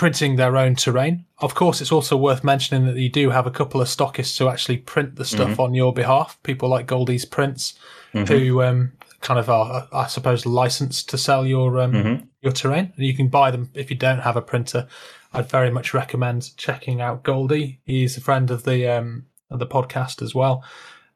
printing 0.00 0.36
their 0.36 0.56
own 0.56 0.74
terrain. 0.74 1.26
Of 1.40 1.54
course, 1.54 1.82
it's 1.82 1.92
also 1.92 2.16
worth 2.16 2.42
mentioning 2.42 2.86
that 2.86 2.98
you 2.98 3.10
do 3.10 3.28
have 3.28 3.46
a 3.46 3.50
couple 3.50 3.82
of 3.82 3.86
stockists 3.86 4.38
who 4.38 4.48
actually 4.48 4.78
print 4.78 5.16
the 5.16 5.26
stuff 5.26 5.60
on 5.60 5.74
your 5.74 5.92
behalf. 5.92 6.38
People 6.42 6.70
like 6.70 6.86
Goldie's 6.86 7.26
Prints, 7.26 7.74
who 8.12 8.62
um, 8.62 8.92
kind 9.20 9.38
of 9.38 9.50
are, 9.50 9.86
I 9.92 10.06
suppose, 10.06 10.46
licensed 10.46 11.10
to 11.10 11.18
sell 11.18 11.46
your 11.46 11.78
um, 11.78 11.92
Mhm. 11.92 12.26
your 12.40 12.52
terrain. 12.52 12.94
And 12.96 13.04
you 13.04 13.14
can 13.14 13.28
buy 13.28 13.50
them 13.50 13.68
if 13.74 13.90
you 13.90 13.96
don't 13.96 14.20
have 14.20 14.36
a 14.38 14.42
printer. 14.42 14.88
I'd 15.34 15.50
very 15.50 15.70
much 15.70 15.92
recommend 15.92 16.56
checking 16.56 17.02
out 17.02 17.22
Goldie. 17.22 17.80
He's 17.84 18.16
a 18.16 18.22
friend 18.22 18.50
of 18.50 18.62
the 18.64 18.88
um, 18.88 19.26
of 19.50 19.58
the 19.58 19.66
podcast 19.66 20.22
as 20.22 20.34
well, 20.34 20.64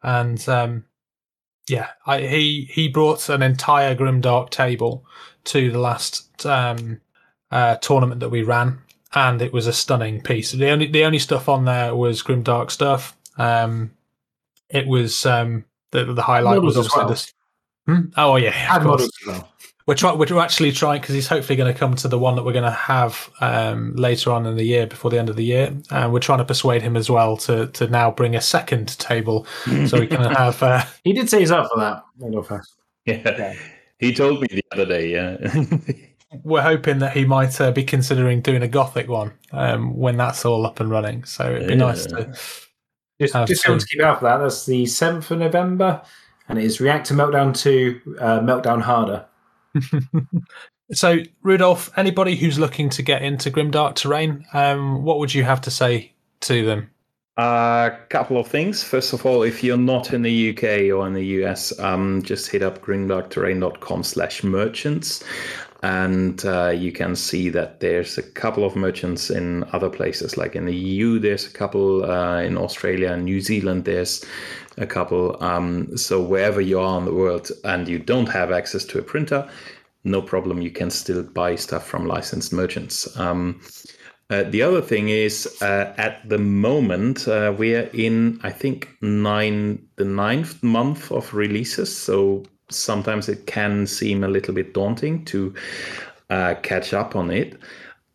and 0.03 0.47
um, 0.47 0.85
yeah, 1.69 1.89
I, 2.05 2.21
he 2.21 2.69
he 2.71 2.89
brought 2.89 3.31
an 3.31 3.43
entire 3.43 3.97
Grimdark 3.97 4.51
table 4.51 5.07
to 5.45 5.71
the 5.71 5.81
last 5.81 6.45
um, 6.45 7.01
uh, 7.55 7.77
tournament 7.77 8.21
that 8.21 8.29
we 8.31 8.43
ran, 8.43 8.79
and 9.15 9.41
it 9.41 9.53
was 9.53 9.67
a 9.69 9.73
stunning 9.73 10.21
piece. 10.21 10.53
The 10.53 10.69
only 10.71 10.89
the 10.89 11.05
only 11.05 11.21
stuff 11.21 11.49
on 11.49 11.65
there 11.65 11.95
was 11.95 12.21
grim 12.21 12.43
dark 12.43 12.71
stuff. 12.71 13.17
Um, 13.39 13.93
it 14.69 14.87
was 14.87 15.25
um, 15.25 15.65
the 15.93 16.05
the 16.05 16.23
highlight 16.23 16.57
Models 16.57 16.77
was 16.77 16.87
obviously 16.87 16.99
well. 17.01 17.09
this. 17.09 17.33
Hmm? 17.87 18.01
Oh 18.17 18.37
yeah, 18.37 18.51
yeah, 18.51 18.77
of 18.77 18.83
models 18.85 19.11
as 19.23 19.27
well. 19.27 19.51
We're 19.87 19.95
trying. 19.95 20.19
We're 20.19 20.41
actually 20.41 20.73
trying 20.73 21.01
because 21.01 21.15
he's 21.15 21.29
hopefully 21.29 21.57
going 21.57 21.73
to 21.73 21.79
come 21.79 21.95
to 21.97 22.09
the 22.09 22.19
one 22.19 22.35
that 22.37 22.43
we're 22.43 22.55
going 22.55 22.65
to 22.65 22.71
have 22.71 23.31
um, 23.41 23.95
later 23.95 24.33
on 24.33 24.47
in 24.47 24.57
the 24.57 24.65
year, 24.65 24.87
before 24.87 25.11
the 25.11 25.19
end 25.19 25.29
of 25.29 25.37
the 25.37 25.45
year. 25.45 25.77
And 25.91 26.13
we're 26.13 26.21
trying 26.21 26.39
to 26.39 26.45
persuade 26.45 26.83
him 26.83 26.97
as 26.97 27.09
well 27.09 27.37
to 27.39 27.69
to 27.69 27.87
now 27.87 28.11
bring 28.11 28.35
a 28.35 28.41
second 28.41 28.99
table, 28.99 29.47
so 29.87 30.01
we 30.01 30.07
can 30.09 30.23
have. 30.35 30.61
Uh, 30.63 30.85
He 31.05 31.13
did 31.13 31.31
say 31.31 31.41
he's 31.41 31.53
up 31.53 31.69
for 31.71 31.79
that. 31.79 32.03
I 32.23 32.29
love 32.29 32.49
that. 32.49 32.67
Yeah. 33.05 33.55
He 33.99 34.13
told 34.13 34.41
me 34.41 34.49
the 34.51 34.65
other 34.73 34.87
day. 34.87 35.11
Yeah. 35.11 35.37
we're 36.43 36.63
hoping 36.63 36.99
that 36.99 37.13
he 37.17 37.25
might 37.25 37.61
uh, 37.61 37.71
be 37.71 37.85
considering 37.85 38.41
doing 38.41 38.63
a 38.63 38.69
gothic 38.69 39.09
one 39.09 39.33
um, 39.53 39.97
when 39.97 40.17
that's 40.17 40.45
all 40.45 40.67
up 40.67 40.81
and 40.81 40.91
running. 40.91 41.25
So 41.25 41.51
it'd 41.55 41.69
be 41.69 41.75
Yeah. 41.75 41.79
nice 41.81 42.07
to. 42.07 42.35
Just, 43.21 43.35
Have 43.35 43.47
just 43.47 43.65
going 43.65 43.79
to 43.79 43.87
keep 43.87 44.01
out 44.03 44.19
for 44.19 44.25
that. 44.25 44.39
That's 44.39 44.67
the 44.67 44.83
7th 44.85 45.31
of 45.31 45.39
November, 45.39 46.03
and 46.49 46.59
it 46.59 46.65
is 46.65 46.81
Reactor 46.81 47.15
Meltdown 47.15 47.57
2, 47.57 48.17
uh, 48.21 48.41
Meltdown 48.41 48.83
Harder. 48.83 49.25
So 50.93 51.21
Rudolph, 51.43 51.91
anybody 51.97 52.37
who's 52.37 52.59
looking 52.59 52.91
to 52.91 53.03
get 53.03 53.23
into 53.23 53.51
grimdark 53.51 53.95
terrain, 53.95 54.45
um, 54.53 55.03
what 55.03 55.19
would 55.19 55.33
you 55.33 55.43
have 55.43 55.63
to 55.63 55.71
say 55.71 56.13
to 56.41 56.65
them? 56.67 56.91
A 57.39 57.91
couple 58.11 58.37
of 58.37 58.47
things. 58.47 58.85
First 58.85 59.15
of 59.15 59.25
all, 59.25 59.43
if 59.43 59.65
you're 59.65 59.79
not 59.79 60.13
in 60.13 60.21
the 60.21 60.51
UK 60.51 60.95
or 60.95 61.07
in 61.07 61.15
the 61.15 61.25
US, 61.43 61.77
um, 61.81 62.23
just 62.23 62.51
hit 62.51 62.63
up 62.63 62.83
grimdarkterrain.com 62.85 64.03
slash 64.03 64.45
merchants. 64.45 65.25
And 65.85 66.43
uh, 66.47 66.71
you 66.71 66.93
can 66.93 67.15
see 67.15 67.51
that 67.51 67.81
there's 67.81 68.17
a 68.17 68.23
couple 68.23 68.65
of 68.65 68.75
merchants 68.75 69.29
in 69.29 69.65
other 69.75 69.91
places, 69.91 70.39
like 70.39 70.57
in 70.57 70.65
the 70.65 70.75
EU, 70.75 71.19
there's 71.19 71.47
a 71.47 71.51
couple, 71.51 72.11
uh, 72.11 72.41
in 72.41 72.57
Australia 72.57 73.13
and 73.13 73.27
New 73.27 73.43
Zealand, 73.43 73.85
there's 73.85 74.25
a 74.79 74.87
couple. 74.87 75.37
Um, 75.45 75.95
so 75.95 76.23
wherever 76.23 76.63
you 76.63 76.81
are 76.81 76.99
in 76.99 77.05
the 77.05 77.13
world 77.13 77.51
and 77.65 77.87
you 77.87 77.99
don't 77.99 78.31
have 78.31 78.51
access 78.51 78.87
to 78.87 78.99
a 78.99 79.03
printer, 79.03 79.47
no 80.05 80.23
problem. 80.23 80.63
You 80.63 80.71
can 80.71 80.89
still 80.89 81.23
buy 81.23 81.57
stuff 81.57 81.87
from 81.87 82.07
licensed 82.07 82.51
merchants. 82.51 83.15
Um, 83.19 83.61
uh, 84.31 84.45
the 84.45 84.63
other 84.63 84.81
thing 84.81 85.11
is, 85.11 85.61
uh, 85.61 85.93
at 85.99 86.27
the 86.27 86.39
moment, 86.39 87.29
uh, 87.29 87.55
we 87.55 87.75
are 87.75 87.91
in, 87.93 88.41
I 88.43 88.53
think, 88.53 88.89
nine 89.03 89.87
the 89.97 90.07
ninth 90.07 90.63
month 90.63 91.13
of 91.13 91.35
releases. 91.35 91.95
So 91.95 92.45
sometimes 92.71 93.29
it 93.29 93.47
can 93.47 93.87
seem 93.87 94.25
a 94.25 94.29
little 94.29 94.55
bit 94.55 94.75
daunting 94.75 95.25
to 95.27 95.55
uh, 96.31 96.55
catch 96.63 96.93
up 96.93 97.17
on 97.17 97.31
it. 97.31 97.59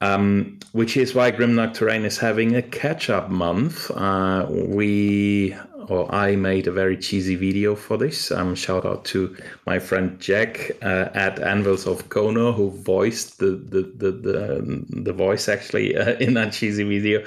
Um, 0.02 0.60
which 0.72 0.96
is 0.96 1.14
why 1.14 1.30
Grimdark 1.30 1.74
Terrain 1.74 2.06
is 2.06 2.18
having 2.18 2.56
a 2.56 2.62
catch-up 2.62 3.30
month. 3.30 3.92
Uh, 3.92 4.46
we 4.50 5.54
or 5.90 6.14
I 6.14 6.36
made 6.36 6.68
a 6.68 6.72
very 6.72 6.96
cheesy 6.96 7.36
video 7.36 7.76
for 7.76 7.98
this. 7.98 8.32
Um, 8.32 8.56
shout 8.56 8.86
out 8.86 9.04
to 9.06 9.36
my 9.66 9.80
friend 9.80 10.20
Jack 10.20 10.72
uh, 10.82 11.10
at 11.14 11.40
Anvils 11.40 11.88
of 11.88 12.08
Kono 12.10 12.54
who 12.54 12.70
voiced 12.70 13.40
the 13.40 13.52
the 13.52 13.92
the 13.98 14.12
the, 14.12 14.86
the 15.02 15.14
voice 15.14 15.50
actually 15.50 15.98
uh, 15.98 16.12
in 16.20 16.36
that 16.36 16.54
cheesy 16.54 16.84
video. 16.84 17.26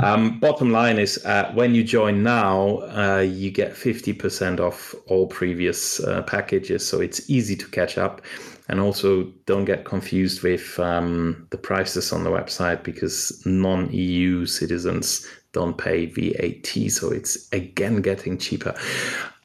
Um, 0.00 0.38
bottom 0.38 0.70
line 0.70 0.98
is, 0.98 1.24
uh, 1.24 1.50
when 1.54 1.74
you 1.74 1.82
join 1.82 2.22
now, 2.22 2.78
uh, 2.96 3.20
you 3.20 3.50
get 3.50 3.72
50% 3.72 4.60
off 4.60 4.94
all 5.06 5.26
previous 5.26 6.00
uh, 6.00 6.22
packages, 6.22 6.86
so 6.86 7.00
it's 7.00 7.28
easy 7.28 7.56
to 7.56 7.66
catch 7.66 7.98
up. 7.98 8.22
and 8.68 8.80
also 8.80 9.22
don't 9.46 9.64
get 9.64 9.84
confused 9.84 10.42
with 10.42 10.78
um, 10.78 11.46
the 11.50 11.56
prices 11.56 12.12
on 12.12 12.22
the 12.22 12.30
website 12.30 12.82
because 12.82 13.42
non 13.46 13.90
EU 13.92 14.44
citizens 14.44 15.26
don't 15.52 15.78
pay 15.78 16.06
VAT, 16.06 16.90
so 16.90 17.10
it's 17.10 17.48
again 17.52 18.02
getting 18.02 18.38
cheaper. 18.38 18.74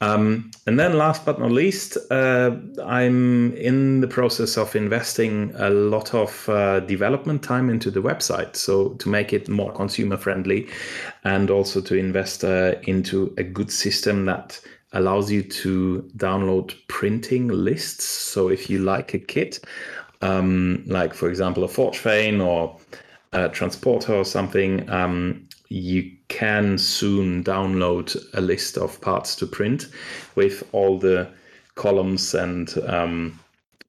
Um, 0.00 0.50
and 0.66 0.78
then, 0.78 0.98
last 0.98 1.24
but 1.24 1.38
not 1.38 1.50
least, 1.50 1.96
uh, 2.10 2.56
I'm 2.84 3.54
in 3.56 4.00
the 4.00 4.06
process 4.06 4.58
of 4.58 4.76
investing 4.76 5.52
a 5.56 5.70
lot 5.70 6.12
of 6.14 6.48
uh, 6.48 6.80
development 6.80 7.42
time 7.42 7.70
into 7.70 7.90
the 7.90 8.00
website, 8.00 8.56
so 8.56 8.90
to 8.94 9.08
make 9.08 9.32
it 9.32 9.48
more 9.48 9.72
consumer 9.72 10.18
friendly, 10.18 10.68
and 11.24 11.50
also 11.50 11.80
to 11.80 11.94
invest 11.96 12.44
uh, 12.44 12.74
into 12.82 13.32
a 13.38 13.42
good 13.42 13.70
system 13.70 14.26
that 14.26 14.60
allows 14.92 15.30
you 15.30 15.42
to 15.42 16.08
download 16.16 16.74
printing 16.88 17.48
lists. 17.48 18.04
So 18.04 18.48
if 18.48 18.70
you 18.70 18.78
like 18.80 19.14
a 19.14 19.18
kit, 19.18 19.64
um, 20.22 20.84
like 20.86 21.14
for 21.14 21.28
example 21.28 21.64
a 21.64 21.68
forge 21.68 21.98
vane 21.98 22.40
or 22.40 22.76
a 23.32 23.48
transporter 23.48 24.14
or 24.14 24.24
something, 24.24 24.88
um, 24.88 25.48
you 25.74 26.08
can 26.28 26.78
soon 26.78 27.42
download 27.42 28.16
a 28.34 28.40
list 28.40 28.78
of 28.78 29.00
parts 29.00 29.34
to 29.34 29.44
print 29.46 29.88
with 30.36 30.62
all 30.70 31.00
the 31.00 31.28
columns 31.74 32.32
and 32.32 32.78
um, 32.86 33.40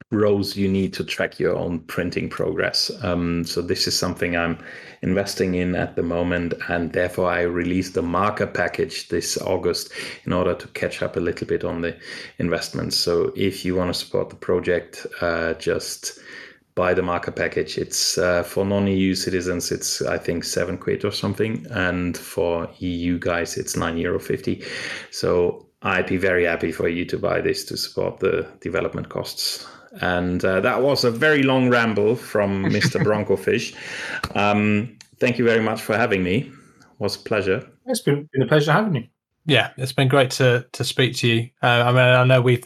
rows 0.10 0.58
you 0.58 0.68
need 0.68 0.94
to 0.94 1.04
track 1.04 1.40
your 1.40 1.56
own 1.56 1.80
printing 1.82 2.28
progress. 2.28 2.90
Um, 3.04 3.44
so 3.44 3.62
this 3.62 3.86
is 3.86 3.98
something 3.98 4.36
I'm 4.36 4.58
investing 5.04 5.54
in 5.54 5.76
at 5.76 5.96
the 5.96 6.02
moment, 6.02 6.56
and 6.70 6.92
therefore 6.92 7.30
I 7.30 7.42
released 7.42 7.94
the 7.94 8.02
marker 8.02 8.48
package 8.48 9.10
this 9.10 9.38
August 9.38 9.92
in 10.26 10.34
order 10.34 10.56
to 10.56 10.68
catch 10.70 11.04
up 11.04 11.18
a 11.18 11.20
little 11.20 11.46
bit 11.46 11.64
on 11.64 11.82
the 11.82 11.96
investments. 12.40 12.98
So 12.98 13.32
if 13.36 13.64
you 13.64 13.76
want 13.76 13.94
to 13.94 14.00
support 14.00 14.30
the 14.32 14.36
project, 14.36 15.06
uh, 15.22 15.54
just 15.54 16.20
buy 16.76 16.94
the 16.94 17.02
marker 17.02 17.32
package. 17.32 17.78
It's 17.78 18.18
uh, 18.18 18.44
for 18.44 18.66
non-EU 18.66 19.16
citizens, 19.16 19.72
it's 19.72 20.02
I 20.02 20.18
think 20.18 20.44
seven 20.44 20.78
quid 20.78 21.06
or 21.06 21.12
something, 21.12 21.66
and 21.72 22.18
for 22.18 22.70
EU 22.80 23.18
guys, 23.18 23.58
it's 23.58 23.76
nine 23.76 23.98
euro 23.98 24.20
fifty. 24.20 24.64
So 25.12 25.66
I'd 25.82 26.08
be 26.08 26.18
very 26.18 26.46
happy 26.46 26.72
for 26.72 26.88
you 26.90 27.06
to 27.06 27.18
buy 27.18 27.42
this 27.42 27.64
to 27.66 27.78
support 27.78 28.20
the 28.20 28.48
development 28.60 29.10
costs. 29.10 29.68
And 30.02 30.44
uh, 30.44 30.60
that 30.60 30.82
was 30.82 31.06
a 31.06 31.12
very 31.12 31.44
long 31.44 31.70
ramble 31.70 32.16
from 32.16 32.66
Mr. 32.72 33.02
Broncofish. 33.02 33.74
Um, 34.36 34.98
thank 35.20 35.38
you 35.38 35.46
very 35.46 35.62
much 35.62 35.82
for 35.82 35.96
having 35.96 36.24
me. 36.24 36.38
It 36.40 37.00
was 37.00 37.16
a 37.16 37.20
pleasure. 37.20 37.66
It's 37.86 38.02
been, 38.02 38.28
been 38.34 38.42
a 38.42 38.48
pleasure 38.48 38.72
having 38.74 38.96
you. 38.96 39.08
Yeah, 39.48 39.72
it's 39.78 39.94
been 39.94 40.08
great 40.08 40.32
to 40.32 40.66
to 40.72 40.84
speak 40.84 41.16
to 41.18 41.28
you. 41.28 41.50
Uh, 41.62 41.84
I 41.86 41.92
mean, 41.92 42.00
I 42.00 42.24
know 42.24 42.42
we've. 42.42 42.66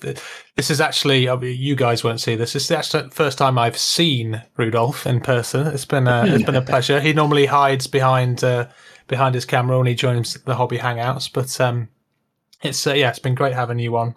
This 0.55 0.71
is 0.71 0.79
actually 0.79 1.23
you 1.45 1.75
guys 1.75 2.05
won't 2.05 2.21
see 2.21 2.35
this. 2.35 2.53
This 2.53 2.65
is 2.65 2.71
actually 2.71 3.03
the 3.03 3.15
first 3.15 3.37
time 3.37 3.57
I've 3.57 3.77
seen 3.77 4.41
Rudolf 4.55 5.05
in 5.05 5.19
person. 5.19 5.67
It's 5.67 5.83
been 5.83 6.07
a, 6.07 6.25
it's 6.25 6.45
been 6.45 6.55
a 6.55 6.61
pleasure. 6.73 7.01
He 7.01 7.11
normally 7.11 7.45
hides 7.47 7.87
behind 7.87 8.45
uh, 8.45 8.69
behind 9.07 9.35
his 9.35 9.43
camera 9.43 9.77
when 9.77 9.87
he 9.87 9.95
joins 9.95 10.35
the 10.35 10.55
hobby 10.55 10.77
hangouts, 10.77 11.31
but 11.31 11.59
um, 11.59 11.89
it's 12.63 12.87
uh, 12.87 12.93
yeah, 12.93 13.09
it's 13.09 13.19
been 13.19 13.35
great 13.35 13.53
having 13.53 13.79
you 13.79 13.97
on, 13.97 14.15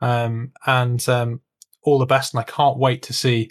um, 0.00 0.52
and 0.64 1.06
um, 1.10 1.42
all 1.82 1.98
the 1.98 2.06
best. 2.06 2.32
And 2.32 2.40
I 2.40 2.44
can't 2.44 2.78
wait 2.78 3.02
to 3.02 3.12
see 3.12 3.50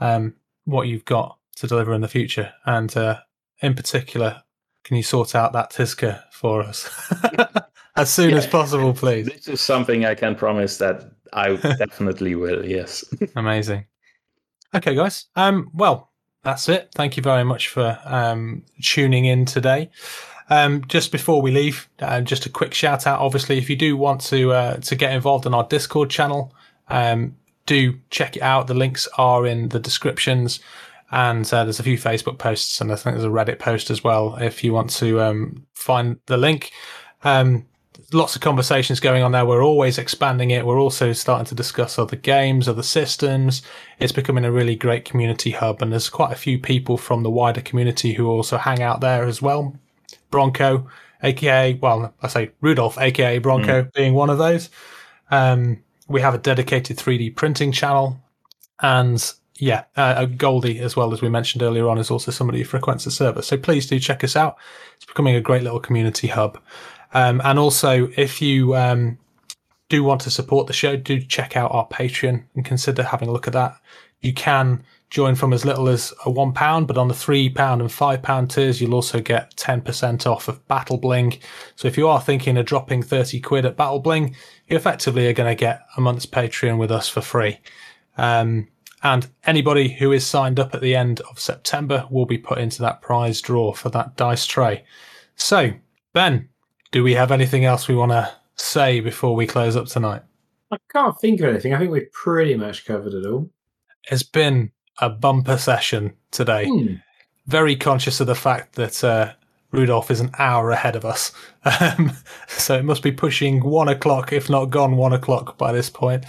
um, 0.00 0.34
what 0.66 0.88
you've 0.88 1.06
got 1.06 1.38
to 1.56 1.66
deliver 1.66 1.94
in 1.94 2.02
the 2.02 2.08
future, 2.08 2.52
and 2.66 2.94
uh, 2.98 3.20
in 3.62 3.74
particular, 3.74 4.42
can 4.82 4.98
you 4.98 5.02
sort 5.02 5.34
out 5.34 5.54
that 5.54 5.70
Tizca 5.70 6.24
for 6.32 6.60
us? 6.62 6.90
as 7.96 8.12
soon 8.12 8.30
yeah. 8.30 8.36
as 8.36 8.46
possible, 8.46 8.92
please. 8.92 9.26
This 9.26 9.48
is 9.48 9.60
something 9.60 10.04
I 10.04 10.14
can 10.14 10.34
promise 10.34 10.78
that 10.78 11.10
I 11.32 11.56
definitely 11.78 12.34
will. 12.34 12.64
Yes. 12.64 13.04
Amazing. 13.36 13.86
Okay, 14.74 14.94
guys. 14.94 15.26
Um, 15.36 15.70
well, 15.74 16.10
that's 16.42 16.68
it. 16.68 16.90
Thank 16.94 17.16
you 17.16 17.22
very 17.22 17.44
much 17.44 17.68
for 17.68 17.98
um, 18.04 18.64
tuning 18.82 19.24
in 19.24 19.44
today. 19.44 19.90
Um, 20.50 20.84
just 20.86 21.10
before 21.10 21.40
we 21.40 21.50
leave, 21.50 21.88
uh, 22.00 22.20
just 22.20 22.44
a 22.44 22.50
quick 22.50 22.74
shout 22.74 23.06
out. 23.06 23.20
Obviously, 23.20 23.56
if 23.56 23.70
you 23.70 23.76
do 23.76 23.96
want 23.96 24.20
to 24.22 24.52
uh, 24.52 24.76
to 24.76 24.94
get 24.94 25.12
involved 25.12 25.46
in 25.46 25.54
our 25.54 25.64
Discord 25.64 26.10
channel, 26.10 26.54
um, 26.88 27.36
do 27.66 27.98
check 28.10 28.36
it 28.36 28.42
out. 28.42 28.66
The 28.66 28.74
links 28.74 29.08
are 29.16 29.46
in 29.46 29.70
the 29.70 29.80
descriptions, 29.80 30.60
and 31.10 31.46
uh, 31.52 31.64
there's 31.64 31.80
a 31.80 31.84
few 31.84 31.96
Facebook 31.96 32.38
posts, 32.38 32.80
and 32.80 32.92
I 32.92 32.96
think 32.96 33.14
there's 33.14 33.24
a 33.24 33.28
Reddit 33.28 33.58
post 33.58 33.90
as 33.90 34.04
well. 34.04 34.36
If 34.36 34.62
you 34.62 34.74
want 34.74 34.90
to 34.90 35.22
um, 35.22 35.66
find 35.72 36.18
the 36.26 36.36
link, 36.36 36.72
um, 37.22 37.64
lots 38.12 38.36
of 38.36 38.42
conversations 38.42 39.00
going 39.00 39.22
on 39.22 39.32
there. 39.32 39.46
We're 39.46 39.64
always 39.64 39.98
expanding 39.98 40.50
it. 40.50 40.66
We're 40.66 40.80
also 40.80 41.12
starting 41.12 41.46
to 41.46 41.54
discuss 41.54 41.98
other 41.98 42.16
games, 42.16 42.68
other 42.68 42.82
systems. 42.82 43.62
It's 43.98 44.12
becoming 44.12 44.44
a 44.44 44.52
really 44.52 44.76
great 44.76 45.04
community 45.04 45.52
hub, 45.52 45.82
and 45.82 45.92
there's 45.92 46.08
quite 46.08 46.32
a 46.32 46.36
few 46.36 46.58
people 46.58 46.96
from 46.96 47.22
the 47.22 47.30
wider 47.30 47.60
community 47.60 48.14
who 48.14 48.28
also 48.28 48.58
hang 48.58 48.82
out 48.82 49.00
there 49.00 49.24
as 49.24 49.40
well. 49.40 49.76
Bronco, 50.30 50.88
aka, 51.22 51.74
well, 51.74 52.14
I 52.22 52.28
say 52.28 52.50
Rudolf, 52.60 52.98
aka 52.98 53.38
Bronco, 53.38 53.84
mm. 53.84 53.92
being 53.92 54.14
one 54.14 54.30
of 54.30 54.38
those. 54.38 54.70
Um, 55.30 55.82
we 56.08 56.20
have 56.20 56.34
a 56.34 56.38
dedicated 56.38 56.98
3D 56.98 57.34
printing 57.34 57.72
channel, 57.72 58.20
and 58.80 59.32
yeah, 59.56 59.84
uh, 59.96 60.24
Goldie, 60.26 60.80
as 60.80 60.96
well 60.96 61.12
as 61.12 61.22
we 61.22 61.28
mentioned 61.28 61.62
earlier 61.62 61.88
on, 61.88 61.98
is 61.98 62.10
also 62.10 62.30
somebody 62.30 62.58
who 62.58 62.64
frequents 62.64 63.04
the 63.04 63.10
server. 63.10 63.40
So 63.40 63.56
please 63.56 63.86
do 63.86 64.00
check 64.00 64.24
us 64.24 64.34
out. 64.34 64.56
It's 64.96 65.04
becoming 65.04 65.36
a 65.36 65.40
great 65.40 65.62
little 65.62 65.80
community 65.80 66.26
hub. 66.26 66.58
Um, 67.14 67.40
and 67.44 67.58
also, 67.58 68.10
if 68.16 68.42
you 68.42 68.76
um, 68.76 69.18
do 69.88 70.02
want 70.02 70.20
to 70.22 70.30
support 70.30 70.66
the 70.66 70.72
show, 70.72 70.96
do 70.96 71.20
check 71.20 71.56
out 71.56 71.72
our 71.72 71.86
Patreon 71.88 72.44
and 72.54 72.64
consider 72.64 73.02
having 73.02 73.28
a 73.28 73.32
look 73.32 73.46
at 73.46 73.52
that. 73.52 73.76
You 74.20 74.34
can 74.34 74.82
join 75.10 75.36
from 75.36 75.52
as 75.52 75.64
little 75.64 75.88
as 75.88 76.12
a 76.26 76.30
one 76.30 76.52
pound, 76.52 76.88
but 76.88 76.98
on 76.98 77.06
the 77.06 77.14
three 77.14 77.48
pound 77.48 77.80
and 77.80 77.92
five 77.92 78.20
pound 78.20 78.50
tiers, 78.50 78.80
you'll 78.80 78.94
also 78.94 79.20
get 79.20 79.54
10% 79.56 80.26
off 80.26 80.48
of 80.48 80.66
Battle 80.66 80.96
Bling. 80.96 81.38
So 81.76 81.86
if 81.86 81.96
you 81.96 82.08
are 82.08 82.20
thinking 82.20 82.56
of 82.56 82.66
dropping 82.66 83.02
30 83.02 83.38
quid 83.40 83.64
at 83.64 83.76
Battle 83.76 84.00
Bling, 84.00 84.34
you 84.66 84.76
effectively 84.76 85.28
are 85.28 85.32
going 85.32 85.50
to 85.50 85.58
get 85.58 85.82
a 85.96 86.00
month's 86.00 86.26
Patreon 86.26 86.78
with 86.78 86.90
us 86.90 87.08
for 87.08 87.20
free. 87.20 87.60
Um, 88.16 88.68
and 89.04 89.28
anybody 89.44 89.92
who 89.92 90.10
is 90.10 90.26
signed 90.26 90.58
up 90.58 90.74
at 90.74 90.80
the 90.80 90.96
end 90.96 91.20
of 91.30 91.38
September 91.38 92.08
will 92.10 92.26
be 92.26 92.38
put 92.38 92.58
into 92.58 92.80
that 92.82 93.02
prize 93.02 93.40
draw 93.40 93.72
for 93.72 93.90
that 93.90 94.16
dice 94.16 94.46
tray. 94.46 94.84
So, 95.36 95.72
Ben, 96.14 96.48
do 96.94 97.02
we 97.02 97.14
have 97.14 97.32
anything 97.32 97.64
else 97.64 97.88
we 97.88 97.96
want 97.96 98.12
to 98.12 98.32
say 98.54 99.00
before 99.00 99.34
we 99.34 99.48
close 99.48 99.74
up 99.74 99.86
tonight? 99.86 100.22
I 100.70 100.76
can't 100.92 101.18
think 101.20 101.40
of 101.40 101.48
anything. 101.48 101.74
I 101.74 101.78
think 101.78 101.90
we've 101.90 102.12
pretty 102.12 102.54
much 102.54 102.86
covered 102.86 103.14
it 103.14 103.26
all. 103.26 103.50
It's 104.12 104.22
been 104.22 104.70
a 105.00 105.10
bumper 105.10 105.58
session 105.58 106.12
today. 106.30 106.66
Hmm. 106.68 106.94
Very 107.48 107.74
conscious 107.74 108.20
of 108.20 108.28
the 108.28 108.36
fact 108.36 108.76
that 108.76 109.02
uh, 109.02 109.32
Rudolf 109.72 110.08
is 110.08 110.20
an 110.20 110.30
hour 110.38 110.70
ahead 110.70 110.94
of 110.94 111.04
us. 111.04 111.32
Um, 111.80 112.12
so 112.46 112.76
it 112.76 112.84
must 112.84 113.02
be 113.02 113.10
pushing 113.10 113.64
one 113.64 113.88
o'clock, 113.88 114.34
if 114.34 114.50
not 114.50 114.66
gone 114.66 114.98
one 114.98 115.14
o'clock 115.14 115.56
by 115.56 115.72
this 115.72 115.88
point. 115.88 116.26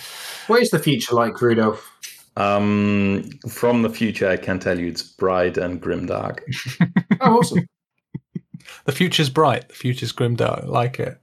What 0.47 0.61
is 0.61 0.69
the 0.69 0.79
future 0.79 1.13
like, 1.13 1.41
Rudolf? 1.41 1.91
Um, 2.37 3.29
from 3.49 3.81
the 3.81 3.89
future, 3.89 4.29
I 4.29 4.37
can 4.37 4.59
tell 4.59 4.79
you 4.79 4.87
it's 4.87 5.01
bright 5.03 5.57
and 5.57 5.81
grimdark. 5.81 6.39
oh, 7.19 7.39
awesome 7.39 7.67
the 8.85 8.91
future's 8.91 9.29
bright. 9.29 9.67
The 9.69 9.75
future's 9.75 10.13
grimdark. 10.13 10.63
I 10.63 10.67
like 10.67 10.99
it. 10.99 11.19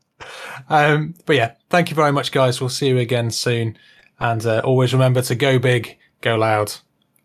Um, 0.68 1.14
but 1.26 1.36
yeah, 1.36 1.54
thank 1.70 1.90
you 1.90 1.96
very 1.96 2.12
much, 2.12 2.30
guys. 2.30 2.60
We'll 2.60 2.70
see 2.70 2.88
you 2.88 2.98
again 2.98 3.30
soon. 3.30 3.76
And 4.20 4.44
uh, 4.46 4.60
always 4.64 4.92
remember 4.92 5.22
to 5.22 5.34
go 5.34 5.58
big, 5.58 5.98
go 6.20 6.36
loud, 6.36 6.74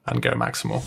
and 0.07 0.21
go 0.21 0.31
maximal. 0.31 0.83